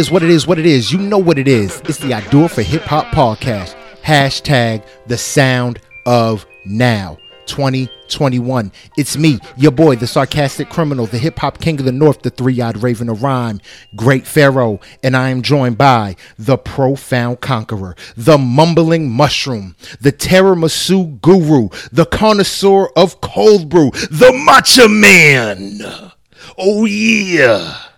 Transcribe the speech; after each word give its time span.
is, 0.00 0.10
what 0.10 0.22
it 0.22 0.30
is, 0.30 0.46
what 0.46 0.58
it 0.58 0.64
is. 0.64 0.90
You 0.90 0.98
know 0.98 1.18
what 1.18 1.38
it 1.38 1.46
is. 1.46 1.82
It's 1.84 1.98
the 1.98 2.14
I 2.14 2.26
Do 2.28 2.46
It 2.46 2.52
for 2.52 2.62
Hip 2.62 2.82
Hop 2.84 3.06
podcast. 3.08 3.76
Hashtag 4.02 4.82
the 5.06 5.18
sound 5.18 5.78
of 6.06 6.46
now. 6.64 7.18
2021. 7.44 8.70
It's 8.96 9.16
me, 9.16 9.40
your 9.56 9.72
boy, 9.72 9.96
the 9.96 10.06
sarcastic 10.06 10.70
criminal, 10.70 11.06
the 11.06 11.18
hip 11.18 11.36
hop 11.40 11.58
king 11.58 11.80
of 11.80 11.84
the 11.84 11.90
north, 11.90 12.22
the 12.22 12.30
three 12.30 12.60
eyed 12.60 12.80
raven 12.80 13.08
of 13.08 13.24
rhyme, 13.24 13.60
Great 13.96 14.24
Pharaoh, 14.24 14.78
and 15.02 15.16
I 15.16 15.30
am 15.30 15.42
joined 15.42 15.76
by 15.76 16.14
the 16.38 16.56
profound 16.56 17.40
conqueror, 17.40 17.96
the 18.16 18.38
mumbling 18.38 19.10
mushroom, 19.10 19.74
the 20.00 20.12
tiramisu 20.12 21.20
guru, 21.20 21.70
the 21.90 22.06
connoisseur 22.06 22.88
of 22.94 23.20
cold 23.20 23.68
brew, 23.68 23.90
the 23.90 24.30
matcha 24.48 24.88
man. 24.88 26.12
Oh, 26.56 26.84
yeah. 26.84 27.89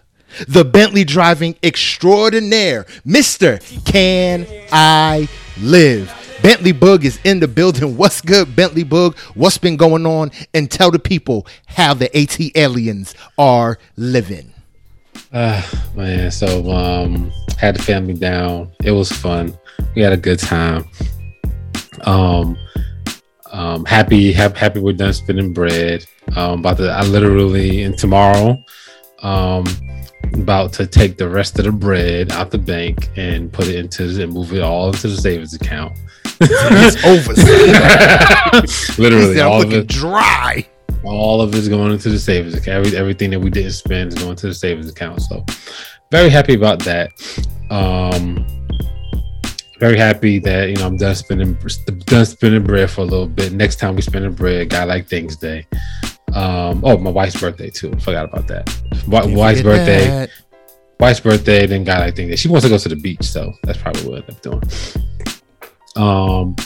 The 0.48 0.64
Bentley 0.64 1.04
driving 1.04 1.56
extraordinaire, 1.62 2.84
Mr. 3.06 3.60
Can 3.84 4.46
I 4.72 5.28
Live? 5.60 6.12
Bentley 6.42 6.72
Boog 6.72 7.04
is 7.04 7.20
in 7.22 7.38
the 7.38 7.46
building. 7.46 7.96
What's 7.96 8.20
good, 8.20 8.56
Bentley 8.56 8.84
Boog? 8.84 9.16
What's 9.36 9.58
been 9.58 9.76
going 9.76 10.04
on? 10.06 10.32
And 10.52 10.68
tell 10.68 10.90
the 10.90 10.98
people 10.98 11.46
how 11.66 11.94
the 11.94 12.14
AT 12.16 12.40
aliens 12.56 13.14
are 13.38 13.78
living. 13.96 14.52
Uh, 15.32 15.62
man, 15.94 16.30
so 16.32 16.68
um, 16.70 17.30
had 17.58 17.76
the 17.76 17.82
family 17.82 18.14
down. 18.14 18.72
It 18.82 18.90
was 18.90 19.12
fun. 19.12 19.56
We 19.94 20.02
had 20.02 20.12
a 20.12 20.16
good 20.16 20.40
time. 20.40 20.84
Um, 22.02 22.58
um, 23.52 23.84
happy, 23.84 24.32
happy, 24.32 24.58
happy 24.58 24.80
we're 24.80 24.94
done 24.94 25.12
spinning 25.12 25.52
bread. 25.52 26.04
Um, 26.34 26.60
about 26.60 26.78
to, 26.78 26.90
I 26.90 27.02
literally, 27.02 27.82
and 27.82 27.96
tomorrow, 27.96 28.62
um, 29.22 29.64
about 30.34 30.72
to 30.74 30.86
take 30.86 31.16
the 31.16 31.28
rest 31.28 31.58
of 31.58 31.64
the 31.64 31.72
bread 31.72 32.32
out 32.32 32.50
the 32.50 32.58
bank 32.58 33.10
and 33.16 33.52
put 33.52 33.68
it 33.68 33.76
into 33.76 34.04
and 34.22 34.32
move 34.32 34.52
it 34.52 34.62
all 34.62 34.88
into 34.88 35.08
the 35.08 35.16
savings 35.16 35.54
account 35.54 35.96
it's 36.42 37.04
over. 37.04 37.32
Literally, 39.02 39.40
all 39.40 39.62
of 39.62 39.72
it 39.72 39.86
dry. 39.86 40.66
All 41.04 41.40
of 41.40 41.54
it's 41.54 41.68
going 41.68 41.92
into 41.92 42.10
the 42.10 42.18
savings 42.18 42.54
account. 42.54 42.86
Every, 42.86 42.96
everything 42.96 43.30
that 43.30 43.40
we 43.40 43.50
didn't 43.50 43.72
spend 43.72 44.12
is 44.12 44.22
going 44.22 44.36
to 44.36 44.46
the 44.48 44.54
savings 44.54 44.88
account. 44.88 45.20
So, 45.22 45.44
very 46.10 46.30
happy 46.30 46.54
about 46.54 46.80
that. 46.80 47.10
Um, 47.70 48.46
very 49.78 49.98
happy 49.98 50.38
that 50.40 50.68
you 50.68 50.76
know 50.76 50.86
I'm 50.86 50.96
done 50.96 51.14
spending 51.14 51.58
done 52.06 52.26
spending 52.26 52.62
bread 52.62 52.90
for 52.90 53.00
a 53.00 53.04
little 53.04 53.26
bit. 53.26 53.52
Next 53.52 53.76
time 53.76 53.96
we 53.96 54.02
spend 54.02 54.36
bread, 54.36 54.70
guy 54.70 54.84
like 54.84 55.08
things 55.08 55.36
day. 55.36 55.66
Um, 56.34 56.82
oh, 56.84 56.96
my 56.98 57.10
wife's 57.10 57.40
birthday 57.40 57.70
too. 57.70 57.92
Forgot 58.00 58.26
about 58.26 58.48
that. 58.48 58.68
wife's 59.06 59.62
birthday. 59.62 60.06
That. 60.06 60.30
Wife's 61.00 61.20
birthday, 61.20 61.66
then 61.66 61.84
guy 61.84 61.98
like 61.98 62.14
things 62.14 62.30
day. 62.30 62.36
She 62.36 62.48
wants 62.48 62.64
to 62.64 62.70
go 62.70 62.78
to 62.78 62.88
the 62.88 62.96
beach, 62.96 63.24
so 63.24 63.52
that's 63.64 63.78
probably 63.78 64.08
what 64.08 64.24
I'm 64.28 64.36
doing. 64.36 64.62
Um, 65.96 66.56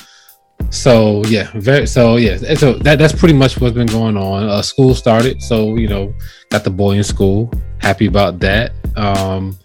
so 0.71 1.25
yeah, 1.27 1.51
very 1.55 1.87
so 1.87 2.17
yeah, 2.17 2.37
so 2.55 2.75
that 2.75 2.99
that's 2.99 3.15
pretty 3.15 3.35
much 3.35 3.59
what's 3.61 3.75
been 3.75 3.87
going 3.87 4.17
on. 4.17 4.45
Uh, 4.45 4.63
school 4.63 4.95
started, 4.95 5.43
so 5.43 5.77
you 5.77 5.89
know, 5.89 6.15
got 6.51 6.65
the 6.65 6.71
boy 6.71 6.93
in 6.93 7.05
school. 7.05 7.51
Happy 7.79 8.07
about 8.07 8.39
that. 8.41 8.73
Um, 8.97 9.59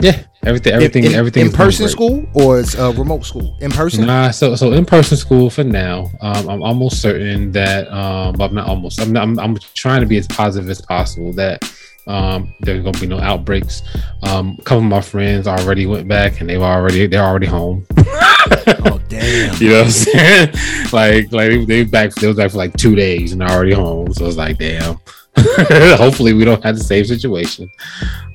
yeah, 0.00 0.22
everything, 0.44 0.72
everything, 0.72 1.04
in, 1.04 1.14
everything. 1.14 1.46
In 1.46 1.52
person 1.52 1.88
school 1.88 2.26
or 2.34 2.60
it's 2.60 2.78
uh, 2.78 2.92
remote 2.96 3.24
school? 3.24 3.56
In 3.60 3.70
person? 3.70 4.06
Nah, 4.06 4.30
so 4.30 4.54
so 4.54 4.72
in 4.72 4.84
person 4.84 5.16
school 5.16 5.50
for 5.50 5.64
now. 5.64 6.10
Um, 6.20 6.48
I'm 6.48 6.62
almost 6.62 7.00
certain 7.00 7.52
that, 7.52 7.90
um, 7.92 8.34
but 8.34 8.50
I'm 8.50 8.54
not 8.54 8.68
almost. 8.68 9.00
I'm, 9.00 9.16
I'm 9.16 9.38
I'm 9.38 9.56
trying 9.74 10.00
to 10.00 10.06
be 10.06 10.16
as 10.18 10.26
positive 10.26 10.68
as 10.68 10.80
possible 10.80 11.32
that 11.34 11.62
um, 12.06 12.54
there's 12.60 12.82
gonna 12.82 12.98
be 12.98 13.06
no 13.06 13.20
outbreaks. 13.20 13.82
Um, 14.22 14.56
a 14.58 14.62
couple 14.62 14.78
of 14.78 14.84
my 14.84 15.00
friends 15.00 15.46
already 15.46 15.86
went 15.86 16.06
back 16.06 16.40
and 16.40 16.48
they've 16.48 16.60
already 16.60 17.06
they're 17.06 17.24
already 17.24 17.46
home. 17.46 17.86
oh 17.96 19.00
damn! 19.08 19.56
You 19.60 19.70
know 19.70 19.78
what 19.78 19.84
I'm 19.86 19.90
saying? 19.90 20.54
like 20.92 21.32
like 21.32 21.66
they 21.66 21.84
back 21.84 22.14
they 22.14 22.26
was 22.26 22.36
back 22.36 22.50
for 22.50 22.58
like 22.58 22.76
two 22.76 22.94
days 22.94 23.32
and 23.32 23.40
they're 23.40 23.50
already 23.50 23.72
home. 23.72 24.12
So 24.12 24.26
it's 24.26 24.36
like 24.36 24.58
damn. 24.58 24.98
Hopefully 25.96 26.32
we 26.32 26.44
don't 26.44 26.62
have 26.62 26.76
the 26.76 26.84
same 26.84 27.04
situation. 27.04 27.70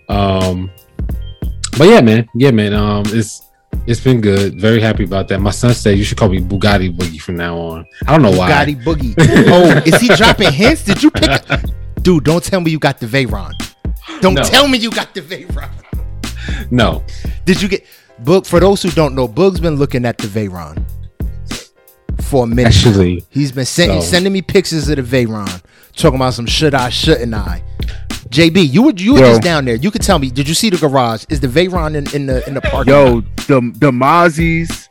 Um, 0.09 0.71
but 1.79 1.87
yeah, 1.87 2.01
man, 2.01 2.29
yeah, 2.35 2.51
man. 2.51 2.73
Um, 2.73 3.03
it's 3.07 3.49
it's 3.87 4.01
been 4.03 4.19
good. 4.19 4.59
Very 4.59 4.81
happy 4.81 5.05
about 5.05 5.29
that. 5.29 5.39
My 5.39 5.51
son 5.51 5.73
said 5.73 5.97
you 5.97 6.03
should 6.03 6.17
call 6.17 6.27
me 6.27 6.41
Bugatti 6.41 6.93
Boogie 6.93 7.21
from 7.21 7.37
now 7.37 7.57
on. 7.57 7.85
I 8.05 8.11
don't 8.11 8.21
know 8.21 8.37
why. 8.37 8.51
Bugatti 8.51 8.83
Boogie. 8.83 9.15
oh, 9.47 9.81
is 9.85 10.01
he 10.01 10.09
dropping 10.09 10.51
hints? 10.51 10.83
Did 10.83 11.01
you 11.01 11.09
pick? 11.09 11.41
Dude, 12.01 12.25
don't 12.25 12.43
tell 12.43 12.59
me 12.59 12.69
you 12.69 12.79
got 12.79 12.99
the 12.99 13.05
Veyron. 13.05 13.53
Don't 14.19 14.33
no. 14.33 14.43
tell 14.43 14.67
me 14.67 14.77
you 14.77 14.91
got 14.91 15.13
the 15.13 15.21
Veyron. 15.21 15.71
No. 16.69 17.01
Did 17.45 17.61
you 17.61 17.69
get 17.69 17.85
Boog? 18.23 18.45
For 18.45 18.59
those 18.59 18.83
who 18.83 18.91
don't 18.91 19.15
know, 19.15 19.29
Boog's 19.29 19.61
been 19.61 19.77
looking 19.77 20.05
at 20.05 20.17
the 20.17 20.27
Veyron 20.27 20.85
for 22.23 22.43
a 22.43 22.47
minute. 22.47 22.75
Actually, 22.75 23.25
he's 23.29 23.53
been 23.53 23.65
sending 23.65 24.01
so. 24.01 24.07
sending 24.07 24.33
me 24.33 24.41
pictures 24.41 24.89
of 24.89 24.97
the 24.97 25.01
Veyron, 25.01 25.63
talking 25.95 26.17
about 26.17 26.33
some 26.33 26.45
should 26.45 26.75
I, 26.75 26.89
shouldn't 26.89 27.33
I. 27.33 27.63
JB, 28.29 28.71
you 28.71 28.83
were 28.83 28.93
you 28.95 29.13
were 29.13 29.19
yo, 29.19 29.25
just 29.25 29.41
down 29.41 29.65
there. 29.65 29.75
You 29.75 29.89
could 29.89 30.03
tell 30.03 30.19
me. 30.19 30.29
Did 30.29 30.47
you 30.47 30.53
see 30.53 30.69
the 30.69 30.77
garage? 30.77 31.25
Is 31.29 31.39
the 31.39 31.47
Veyron 31.47 31.95
in, 31.95 32.15
in 32.15 32.27
the 32.27 32.47
in 32.47 32.53
the 32.53 32.61
park? 32.61 32.87
Yo, 32.87 33.15
lot? 33.15 33.37
the 33.47 33.59
the 33.75 33.91
Mazzies, 33.91 34.87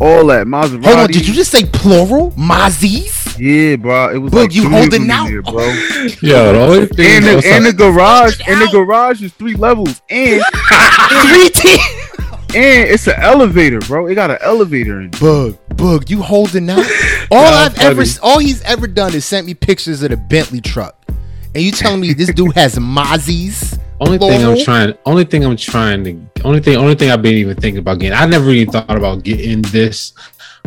all 0.00 0.26
that 0.26 0.46
Maserati. 0.46 0.84
Hold 0.84 0.98
on, 0.98 1.08
did 1.08 1.26
you 1.26 1.32
just 1.32 1.52
say 1.52 1.64
plural? 1.64 2.32
Mazzies? 2.32 3.38
Yeah, 3.38 3.76
bro. 3.76 4.10
It 4.10 4.18
was 4.18 4.32
Boog, 4.32 4.36
like 4.36 4.54
you 4.54 4.68
holding 4.68 5.08
out, 5.08 5.28
here, 5.28 5.40
bro. 5.40 5.66
yeah, 6.22 6.52
the 6.52 6.60
only 6.60 6.86
thing 6.86 7.06
and 7.06 7.24
the, 7.24 7.42
and 7.46 7.64
the 7.64 7.72
garage 7.72 8.40
and 8.46 8.60
the 8.60 8.68
garage 8.72 9.22
is 9.22 9.32
three 9.34 9.54
levels 9.54 10.02
and 10.10 10.42
three 11.28 11.50
teeth. 11.50 12.10
And 12.52 12.90
it's 12.90 13.06
an 13.06 13.14
elevator, 13.16 13.78
bro. 13.78 14.08
It 14.08 14.16
got 14.16 14.32
an 14.32 14.38
elevator 14.40 15.00
in. 15.00 15.10
Bug, 15.10 15.56
Boog, 15.68 16.10
you 16.10 16.20
holding 16.20 16.68
out? 16.68 16.84
All 17.30 17.44
I've 17.44 17.76
funny. 17.76 18.00
ever, 18.00 18.02
all 18.22 18.40
he's 18.40 18.60
ever 18.62 18.88
done 18.88 19.14
is 19.14 19.24
sent 19.24 19.46
me 19.46 19.54
pictures 19.54 20.02
of 20.02 20.10
the 20.10 20.16
Bentley 20.16 20.60
truck, 20.60 20.99
and 21.54 21.62
you 21.62 21.72
telling 21.72 22.00
me 22.00 22.12
this 22.12 22.32
dude 22.34 22.54
has 22.54 22.76
Mazzies? 22.76 23.78
Only 24.00 24.18
thing 24.18 24.42
I'm 24.42 24.58
trying, 24.64 24.94
only 25.04 25.24
thing 25.24 25.44
I'm 25.44 25.56
trying 25.56 26.04
to, 26.04 26.42
only 26.44 26.60
thing, 26.60 26.76
only 26.76 26.94
thing 26.94 27.10
I've 27.10 27.20
been 27.20 27.34
even 27.34 27.56
thinking 27.56 27.80
about 27.80 27.98
getting. 27.98 28.16
I 28.16 28.24
never 28.24 28.50
even 28.50 28.72
thought 28.72 28.90
about 28.90 29.24
getting 29.24 29.60
this, 29.62 30.14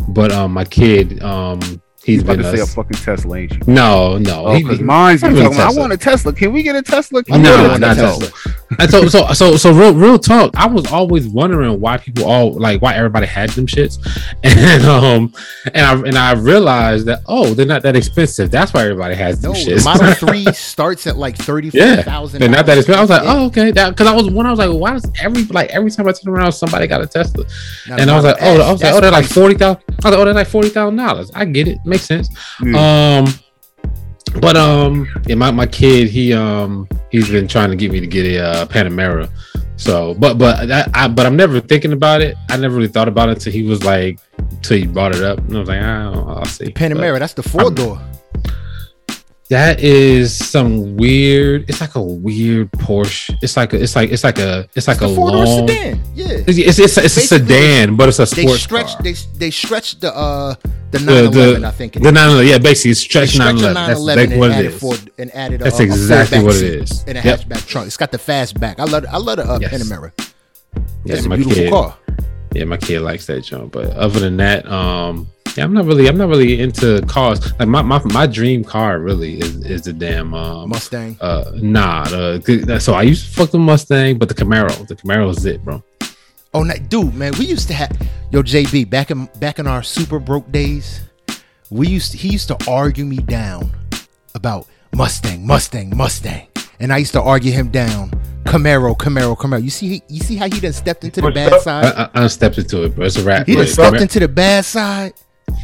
but 0.08 0.30
um, 0.30 0.52
my 0.52 0.64
kid, 0.64 1.20
um, 1.22 1.82
He's 2.04 2.22
about 2.22 2.36
to 2.36 2.44
say 2.56 2.60
a 2.60 2.66
fucking 2.66 2.98
Tesla, 2.98 3.38
ain't 3.38 3.52
you? 3.52 3.60
No, 3.66 4.18
no. 4.18 4.54
Because 4.58 4.78
oh, 4.78 4.84
mine's 4.84 5.22
talking 5.22 5.38
I 5.38 5.70
want 5.70 5.92
a 5.94 5.96
Tesla. 5.96 6.34
Can 6.34 6.52
we 6.52 6.62
get 6.62 6.76
a 6.76 6.82
Tesla? 6.82 7.24
Can 7.24 7.40
no, 7.40 7.78
not 7.78 7.96
Tesla. 7.96 8.28
And 8.78 8.90
so, 8.90 9.08
so, 9.08 9.32
so, 9.32 9.56
so, 9.56 9.72
real, 9.72 9.94
real 9.94 10.18
talk. 10.18 10.52
I 10.56 10.66
was 10.66 10.90
always 10.90 11.28
wondering 11.28 11.80
why 11.80 11.98
people 11.98 12.24
all 12.24 12.52
like 12.52 12.82
why 12.82 12.94
everybody 12.94 13.26
had 13.26 13.50
them 13.50 13.66
shits, 13.66 13.98
and 14.42 14.84
um, 14.84 15.32
and 15.72 15.84
I 15.84 15.92
and 16.08 16.16
I 16.16 16.32
realized 16.32 17.06
that 17.06 17.22
oh, 17.26 17.54
they're 17.54 17.66
not 17.66 17.82
that 17.82 17.96
expensive. 17.96 18.50
That's 18.50 18.72
why 18.72 18.82
everybody 18.82 19.14
has 19.14 19.40
them 19.40 19.52
no, 19.52 19.58
shits. 19.58 19.84
Model 19.84 20.12
Three 20.14 20.44
starts 20.52 21.06
at 21.06 21.16
like 21.16 21.36
thirty 21.36 21.70
four 21.70 21.96
thousand. 22.02 22.40
Yeah, 22.40 22.46
they're 22.46 22.56
not 22.56 22.66
that 22.66 22.78
expensive. 22.78 22.98
I 22.98 23.02
was 23.02 23.10
like, 23.10 23.22
oh, 23.24 23.46
okay, 23.46 23.70
that 23.72 23.90
because 23.90 24.06
I 24.06 24.14
was 24.14 24.30
one. 24.30 24.46
I 24.46 24.50
was 24.50 24.58
like, 24.58 24.70
why 24.70 24.92
does 24.92 25.10
every 25.20 25.44
like 25.44 25.70
every 25.70 25.90
time 25.90 26.08
I 26.08 26.12
turn 26.12 26.32
around, 26.32 26.52
somebody 26.52 26.86
got 26.86 27.02
a 27.02 27.06
Tesla, 27.06 27.44
now, 27.88 27.96
and 27.96 28.10
I 28.10 28.16
was 28.16 28.24
like, 28.24 28.36
oh, 28.40 28.60
I 28.60 28.72
was 28.72 28.82
like, 28.82 28.94
oh, 28.94 29.00
they're 29.00 29.10
like 29.10 29.26
forty 29.26 29.54
thousand. 29.54 29.82
I 29.88 29.94
was 29.94 30.04
like, 30.04 30.14
oh, 30.14 30.24
they're 30.24 30.34
like 30.34 30.48
forty 30.48 30.68
thousand 30.68 30.96
dollars. 30.96 31.30
I 31.34 31.44
get 31.44 31.68
it, 31.68 31.78
makes 31.84 32.04
sense. 32.04 32.28
Um, 32.74 33.26
but 34.40 34.56
um, 34.56 35.08
yeah, 35.26 35.34
my, 35.34 35.50
my 35.50 35.66
kid 35.66 36.08
he 36.08 36.32
um 36.32 36.88
he's 37.10 37.30
been 37.30 37.48
trying 37.48 37.70
to 37.70 37.76
get 37.76 37.92
me 37.92 38.00
to 38.00 38.06
get 38.06 38.26
a 38.26 38.38
uh, 38.44 38.66
Panamera. 38.66 39.30
So, 39.76 40.14
but 40.14 40.38
but 40.38 40.70
I, 40.70 40.88
I, 40.94 41.08
but 41.08 41.26
I'm 41.26 41.36
never 41.36 41.60
thinking 41.60 41.92
about 41.92 42.20
it. 42.20 42.36
I 42.48 42.56
never 42.56 42.76
really 42.76 42.88
thought 42.88 43.08
about 43.08 43.28
it 43.28 43.32
until 43.32 43.52
he 43.52 43.62
was 43.62 43.84
like, 43.84 44.18
until 44.38 44.78
he 44.78 44.86
brought 44.86 45.14
it 45.14 45.22
up, 45.22 45.38
and 45.38 45.56
I 45.56 45.58
was 45.58 45.68
like, 45.68 45.82
oh, 45.82 46.36
I'll 46.38 46.44
see. 46.44 46.66
Panamera, 46.66 47.14
but 47.14 47.18
that's 47.20 47.34
the 47.34 47.42
four 47.42 47.70
door. 47.70 48.00
That 49.50 49.80
is 49.80 50.34
some 50.34 50.96
weird. 50.96 51.68
It's 51.68 51.80
like 51.80 51.96
a 51.96 52.02
weird 52.02 52.70
Porsche. 52.72 53.36
It's 53.42 53.56
like 53.58 53.74
a, 53.74 53.82
it's 53.82 53.94
like 53.94 54.10
it's 54.10 54.24
like 54.24 54.38
a 54.38 54.66
it's 54.74 54.88
like 54.88 55.02
it's 55.02 55.04
a 55.04 55.20
long 55.20 55.68
sedan. 55.68 56.00
Yeah, 56.14 56.26
it's 56.46 56.58
it's, 56.58 56.78
it's, 56.78 56.96
it's 56.96 57.16
a 57.18 57.20
sedan, 57.20 57.96
but 57.96 58.08
it's 58.08 58.18
a 58.18 58.26
sports 58.26 58.52
they 58.52 58.56
stretch, 58.56 58.94
car. 58.94 59.02
They 59.02 59.12
they 59.12 59.50
stretch 59.50 60.00
the 60.00 60.16
uh 60.16 60.54
the 60.92 61.00
911. 61.00 61.60
The, 61.60 61.68
I 61.68 61.70
think 61.72 61.92
the 61.92 62.00
911. 62.00 62.50
Yeah, 62.50 62.58
basically 62.58 62.92
it's 62.92 63.00
stretched 63.00 63.38
911. 63.38 63.74
That's 63.74 64.00
like 64.00 64.38
what 64.38 64.50
it 64.52 64.66
is. 64.66 64.80
For, 64.80 64.94
and 65.18 65.34
added 65.34 65.60
a, 65.60 65.64
That's 65.64 65.80
exactly 65.80 66.42
what 66.42 66.56
it 66.56 66.62
is. 66.62 67.04
In 67.04 67.16
a 67.16 67.22
yep. 67.22 67.40
hatchback 67.40 67.66
trunk. 67.66 67.86
It's 67.88 67.96
got 67.98 68.12
the 68.12 68.18
fastback. 68.18 68.78
I 68.78 68.84
love 68.84 69.04
I 69.10 69.18
love 69.18 69.36
the 69.36 69.50
uh, 69.50 69.58
yes. 69.60 69.74
Panamera. 69.74 70.12
Yeah, 71.04 71.16
it's 71.16 71.26
a 71.26 71.28
beautiful 71.28 71.54
kid, 71.54 71.70
car. 71.70 71.98
Yeah, 72.54 72.64
my 72.64 72.76
kid 72.78 73.00
likes 73.00 73.26
that 73.26 73.42
jump. 73.42 73.72
But 73.72 73.90
other 73.90 74.20
than 74.20 74.38
that, 74.38 74.64
um, 74.70 75.28
yeah, 75.56 75.64
I'm 75.64 75.72
not 75.72 75.84
really. 75.84 76.08
I'm 76.08 76.16
not 76.16 76.28
really 76.28 76.60
into 76.60 77.00
cars. 77.06 77.52
Like 77.58 77.68
my 77.68 77.82
my, 77.82 78.02
my 78.04 78.26
dream 78.26 78.64
car 78.64 78.98
really 78.98 79.38
is 79.38 79.56
is 79.64 79.82
the 79.82 79.92
damn 79.92 80.34
um, 80.34 80.70
Mustang. 80.70 81.16
Uh, 81.20 81.52
nah. 81.54 82.04
The, 82.04 82.78
so 82.80 82.94
I 82.94 83.02
used 83.02 83.26
to 83.26 83.32
fuck 83.32 83.50
the 83.50 83.58
Mustang, 83.58 84.18
but 84.18 84.28
the 84.28 84.34
Camaro. 84.34 84.86
The 84.86 84.96
Camaro 84.96 85.30
is 85.30 85.44
it, 85.46 85.64
bro. 85.64 85.82
Oh, 86.52 86.62
nah, 86.62 86.74
dude, 86.74 87.14
man, 87.14 87.32
we 87.36 87.46
used 87.46 87.66
to 87.68 87.74
have 87.74 87.90
yo 88.30 88.42
JB 88.42 88.88
back 88.88 89.10
in 89.10 89.26
back 89.38 89.58
in 89.58 89.66
our 89.66 89.82
super 89.82 90.18
broke 90.18 90.50
days. 90.52 91.00
We 91.70 91.88
used 91.88 92.12
to, 92.12 92.18
he 92.18 92.28
used 92.28 92.48
to 92.48 92.58
argue 92.68 93.04
me 93.04 93.16
down 93.16 93.72
about 94.34 94.68
Mustang, 94.94 95.44
Mustang, 95.46 95.96
Mustang, 95.96 96.46
and 96.78 96.92
I 96.92 96.98
used 96.98 97.12
to 97.12 97.22
argue 97.22 97.50
him 97.50 97.68
down 97.70 98.10
Camaro, 98.44 98.96
Camaro, 98.96 99.36
Camaro. 99.36 99.62
You 99.62 99.70
see, 99.70 100.02
you 100.08 100.20
see 100.20 100.36
how 100.36 100.48
he 100.48 100.60
done 100.60 100.72
stepped 100.72 101.02
into 101.02 101.20
the 101.20 101.30
bad 101.30 101.60
side. 101.60 101.86
I, 101.86 102.10
I, 102.14 102.24
I 102.24 102.26
stepped 102.28 102.58
into 102.58 102.84
it, 102.84 102.94
bro. 102.94 103.06
It's 103.06 103.16
a 103.16 103.24
rap. 103.24 103.46
He 103.46 103.56
done 103.56 103.66
stepped 103.66 103.96
Camaro- 103.96 104.02
into 104.02 104.20
the 104.20 104.28
bad 104.28 104.64
side. 104.64 105.14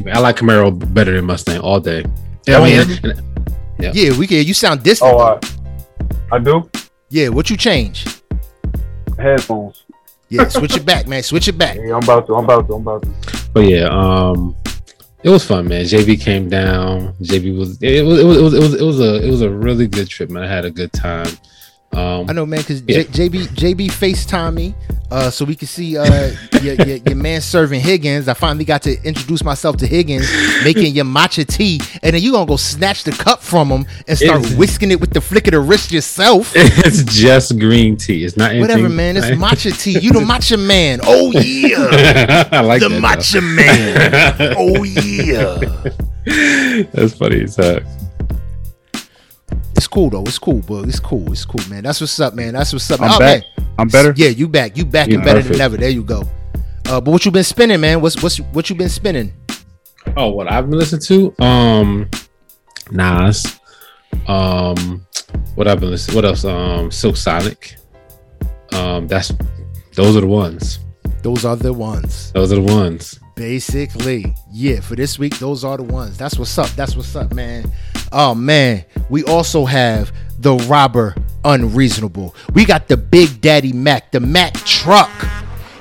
I 0.06 0.19
like 0.19 0.37
Camaro 0.37 0.70
better 0.94 1.12
than 1.14 1.25
Mustang 1.26 1.61
all 1.61 1.81
day. 1.81 2.05
Yeah, 2.47 2.58
I 2.58 2.64
mean, 2.64 2.88
man. 3.02 3.11
and- 3.11 3.23
Yeah. 3.79 3.93
Yeah, 3.94 4.19
we 4.19 4.26
can. 4.26 4.47
You 4.47 4.55
sound 4.55 4.82
distant. 4.82 5.12
Oh, 5.14 5.19
though. 5.41 5.49
I, 6.32 6.37
I 6.37 6.38
do 6.38 6.69
yeah, 7.11 7.29
what 7.29 7.50
you 7.50 7.56
change? 7.56 8.06
headphones. 9.19 9.85
Yeah, 10.29 10.49
switch 10.49 10.76
it 10.76 10.87
back, 10.87 11.06
man. 11.08 11.23
Switch 11.23 11.49
it 11.49 11.58
back. 11.58 11.76
Yeah, 11.76 11.97
I'm 11.97 12.02
about 12.02 12.26
to. 12.29 12.35
I'm 12.37 12.44
about 12.44 12.69
to. 12.69 12.75
I'm 12.75 12.82
about 12.82 13.02
to. 13.02 13.11
But 13.52 13.61
yeah, 13.61 13.88
um, 13.91 14.56
it 15.23 15.29
was 15.29 15.44
fun, 15.44 15.69
man. 15.69 15.85
JB 15.85 16.20
came 16.20 16.49
down. 16.49 17.14
JB 17.20 17.58
was 17.58 17.82
it 17.82 18.05
was 18.05 18.20
it 18.20 18.25
was 18.25 18.37
it 18.37 18.43
was 18.43 18.55
it 18.55 18.61
was, 18.61 18.75
it 18.75 18.85
was 18.85 19.00
a 19.00 19.26
it 19.26 19.31
was 19.31 19.43
a 19.43 19.50
really 19.50 19.87
good 19.88 20.08
trip, 20.08 20.31
man. 20.31 20.44
I 20.44 20.46
had 20.46 20.64
a 20.64 20.70
good 20.70 20.93
time. 20.93 21.26
Um, 21.92 22.31
I 22.31 22.32
know, 22.32 22.46
man, 22.46 22.60
because 22.60 22.82
Yeah. 22.87 23.02
JB 23.02 23.48
JB 23.48 23.88
FaceTime 23.88 24.54
me, 24.54 24.75
uh, 25.10 25.28
so 25.28 25.44
we 25.44 25.56
can 25.56 25.66
see 25.66 25.98
uh 25.98 26.31
your, 26.62 26.75
your, 26.75 26.96
your 26.98 27.16
man 27.16 27.40
serving 27.40 27.81
Higgins. 27.81 28.28
I 28.28 28.34
finally 28.34 28.64
got 28.64 28.82
to 28.82 28.96
introduce 29.02 29.42
myself 29.42 29.76
to 29.78 29.88
Higgins, 29.88 30.31
making 30.62 30.94
your 30.94 31.04
matcha 31.04 31.44
tea, 31.44 31.81
and 32.04 32.14
then 32.14 32.22
you 32.22 32.31
gonna 32.31 32.46
go 32.46 32.54
snatch 32.56 33.02
the 33.02 33.10
cup 33.10 33.42
from 33.42 33.70
him 33.70 33.87
and 34.06 34.16
start 34.16 34.38
It's- 34.42 34.54
whisking 34.56 34.92
it 34.92 35.00
with 35.00 35.12
the 35.12 35.20
flick 35.20 35.48
of 35.48 35.52
the 35.52 35.58
wrist 35.60 35.90
yourself. 35.90 36.52
it's 36.54 37.02
just 37.02 37.58
green 37.58 37.96
tea. 37.96 38.25
It's 38.25 38.36
not 38.36 38.50
anything. 38.52 38.60
Whatever, 38.60 38.88
man. 38.88 39.16
It's 39.16 39.26
matcha 39.28 39.76
tea. 39.76 39.98
You 39.98 40.12
the 40.12 40.20
matcha 40.20 40.64
man. 40.64 41.00
Oh 41.02 41.32
yeah, 41.32 42.48
I 42.52 42.60
like 42.60 42.82
the 42.82 42.88
that, 42.88 43.02
matcha 43.02 43.43
man. 43.43 44.54
Oh 44.56 44.84
yeah. 44.84 46.86
That's 46.93 47.14
funny 47.14 47.46
heck. 47.56 47.82
It's 49.81 49.88
cool 49.88 50.11
though. 50.11 50.25
It's 50.25 50.38
cool, 50.38 50.61
bro. 50.61 50.81
It's 50.82 51.00
cool. 51.00 51.32
It's 51.32 51.47
cool, 51.47 51.67
man. 51.71 51.85
That's 51.85 52.03
what's 52.03 52.21
up, 52.21 52.35
man. 52.35 52.53
That's 52.53 52.71
what's 52.75 52.91
up. 52.91 53.00
I'm 53.00 53.12
Oh, 53.12 53.19
back. 53.19 53.44
man. 53.56 53.67
I'm 53.79 53.88
better. 53.88 54.12
Yeah, 54.15 54.29
you 54.29 54.47
back. 54.47 54.77
You 54.77 54.85
back 54.85 55.09
Yeah, 55.09 55.15
and 55.15 55.25
better 55.25 55.38
perfect. 55.41 55.53
than 55.55 55.61
ever. 55.62 55.77
There 55.79 55.88
you 55.88 56.03
go. 56.05 56.21
Uh, 56.87 57.00
but 57.00 57.06
what 57.11 57.25
you 57.25 57.31
been 57.31 57.44
spinning, 57.44 57.81
man? 57.81 58.03
What's 58.03 58.23
what's 58.23 58.37
what 58.53 58.69
you 58.69 58.77
been 58.77 58.91
spinning? 58.91 59.32
Oh, 60.19 60.29
what 60.32 60.53
I've 60.53 60.69
been 60.69 60.79
listening 60.79 61.00
to? 61.03 61.43
Um, 61.43 62.11
Nas. 62.91 63.59
Um, 64.29 65.06
what 65.55 65.67
I've 65.67 65.81
been 65.81 65.88
listening. 65.93 66.15
What 66.15 66.27
else? 66.27 66.44
Um, 66.44 66.91
Silk 66.91 67.17
Sonic. 67.17 67.77
Um, 68.73 69.06
that's 69.09 69.32
those 69.94 70.15
are 70.15 70.21
the 70.21 70.27
ones. 70.27 70.79
Those 71.23 71.47
are 71.47 71.56
the 71.56 71.73
ones. 71.73 72.32
Those 72.32 72.53
are 72.53 72.56
the 72.56 72.61
ones. 72.75 73.19
Basically, 73.35 74.35
yeah. 74.53 74.81
For 74.81 74.94
this 74.94 75.19
week, 75.19 75.38
those 75.38 75.65
are 75.65 75.79
the 75.79 75.85
ones. 75.85 76.19
That's 76.19 76.38
what's 76.38 76.59
up. 76.59 76.69
That's 76.77 76.94
what's 76.97 77.17
up, 77.17 77.32
man. 77.32 77.73
Oh 78.12 78.34
man, 78.34 78.84
we 79.08 79.24
also 79.24 79.64
have 79.64 80.12
the 80.38 80.56
robber 80.68 81.14
unreasonable. 81.44 82.34
We 82.54 82.64
got 82.64 82.88
the 82.88 82.96
Big 82.96 83.40
Daddy 83.40 83.72
Mac, 83.72 84.10
the 84.10 84.20
Mac 84.20 84.54
truck. 84.54 85.10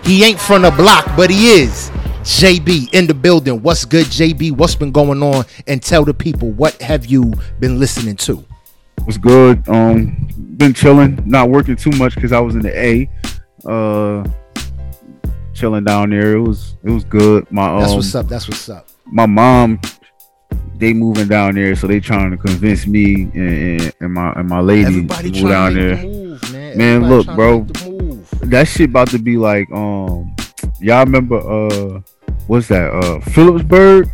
He 0.03 0.23
ain't 0.23 0.39
from 0.39 0.61
the 0.61 0.71
block, 0.71 1.05
but 1.15 1.29
he 1.29 1.49
is. 1.49 1.89
JB 2.21 2.93
in 2.93 3.07
the 3.07 3.13
building. 3.13 3.61
What's 3.61 3.85
good, 3.85 4.05
JB? 4.07 4.51
What's 4.51 4.75
been 4.75 4.91
going 4.91 5.23
on? 5.23 5.45
And 5.67 5.81
tell 5.81 6.05
the 6.05 6.13
people 6.13 6.51
what 6.51 6.79
have 6.81 7.05
you 7.05 7.33
been 7.59 7.79
listening 7.79 8.15
to? 8.17 8.45
was 9.09 9.17
good. 9.17 9.67
Um, 9.67 10.27
been 10.57 10.71
chilling, 10.71 11.19
not 11.25 11.49
working 11.49 11.75
too 11.75 11.89
much 11.97 12.13
because 12.13 12.31
I 12.31 12.39
was 12.39 12.53
in 12.53 12.61
the 12.61 12.79
A. 12.79 13.09
Uh, 13.65 14.23
chilling 15.55 15.83
down 15.83 16.11
there. 16.11 16.35
It 16.35 16.41
was 16.41 16.77
it 16.83 16.91
was 16.91 17.03
good. 17.05 17.51
My 17.51 17.73
um, 17.73 17.79
That's 17.79 17.93
what's 17.93 18.13
up. 18.13 18.27
That's 18.27 18.47
what's 18.47 18.69
up. 18.69 18.87
my 19.05 19.25
mom, 19.25 19.81
they 20.79 20.93
moving 20.93 21.27
down 21.27 21.55
there, 21.55 21.75
so 21.75 21.87
they 21.87 21.99
trying 21.99 22.31
to 22.31 22.37
convince 22.37 22.87
me 22.87 23.23
and, 23.33 23.81
and, 23.81 23.93
and 23.99 24.13
my 24.13 24.31
and 24.33 24.47
my 24.47 24.61
lady 24.61 24.85
Everybody 24.85 25.31
to 25.31 25.41
move 25.41 25.51
down 25.51 25.73
to 25.73 25.79
there. 25.79 25.95
move, 25.97 26.51
man. 26.53 26.77
Man, 26.77 27.09
look, 27.09 27.25
bro. 27.27 27.59
make 27.59 27.73
the 27.73 27.89
move. 27.89 28.29
That 28.49 28.67
shit 28.67 28.89
about 28.89 29.09
to 29.09 29.19
be 29.19 29.37
like 29.37 29.69
um, 29.71 30.35
y'all 30.79 31.03
remember 31.03 31.37
uh, 31.37 32.01
what's 32.47 32.67
that 32.69 32.91
uh, 32.91 33.19
Phillipsburg? 33.31 34.09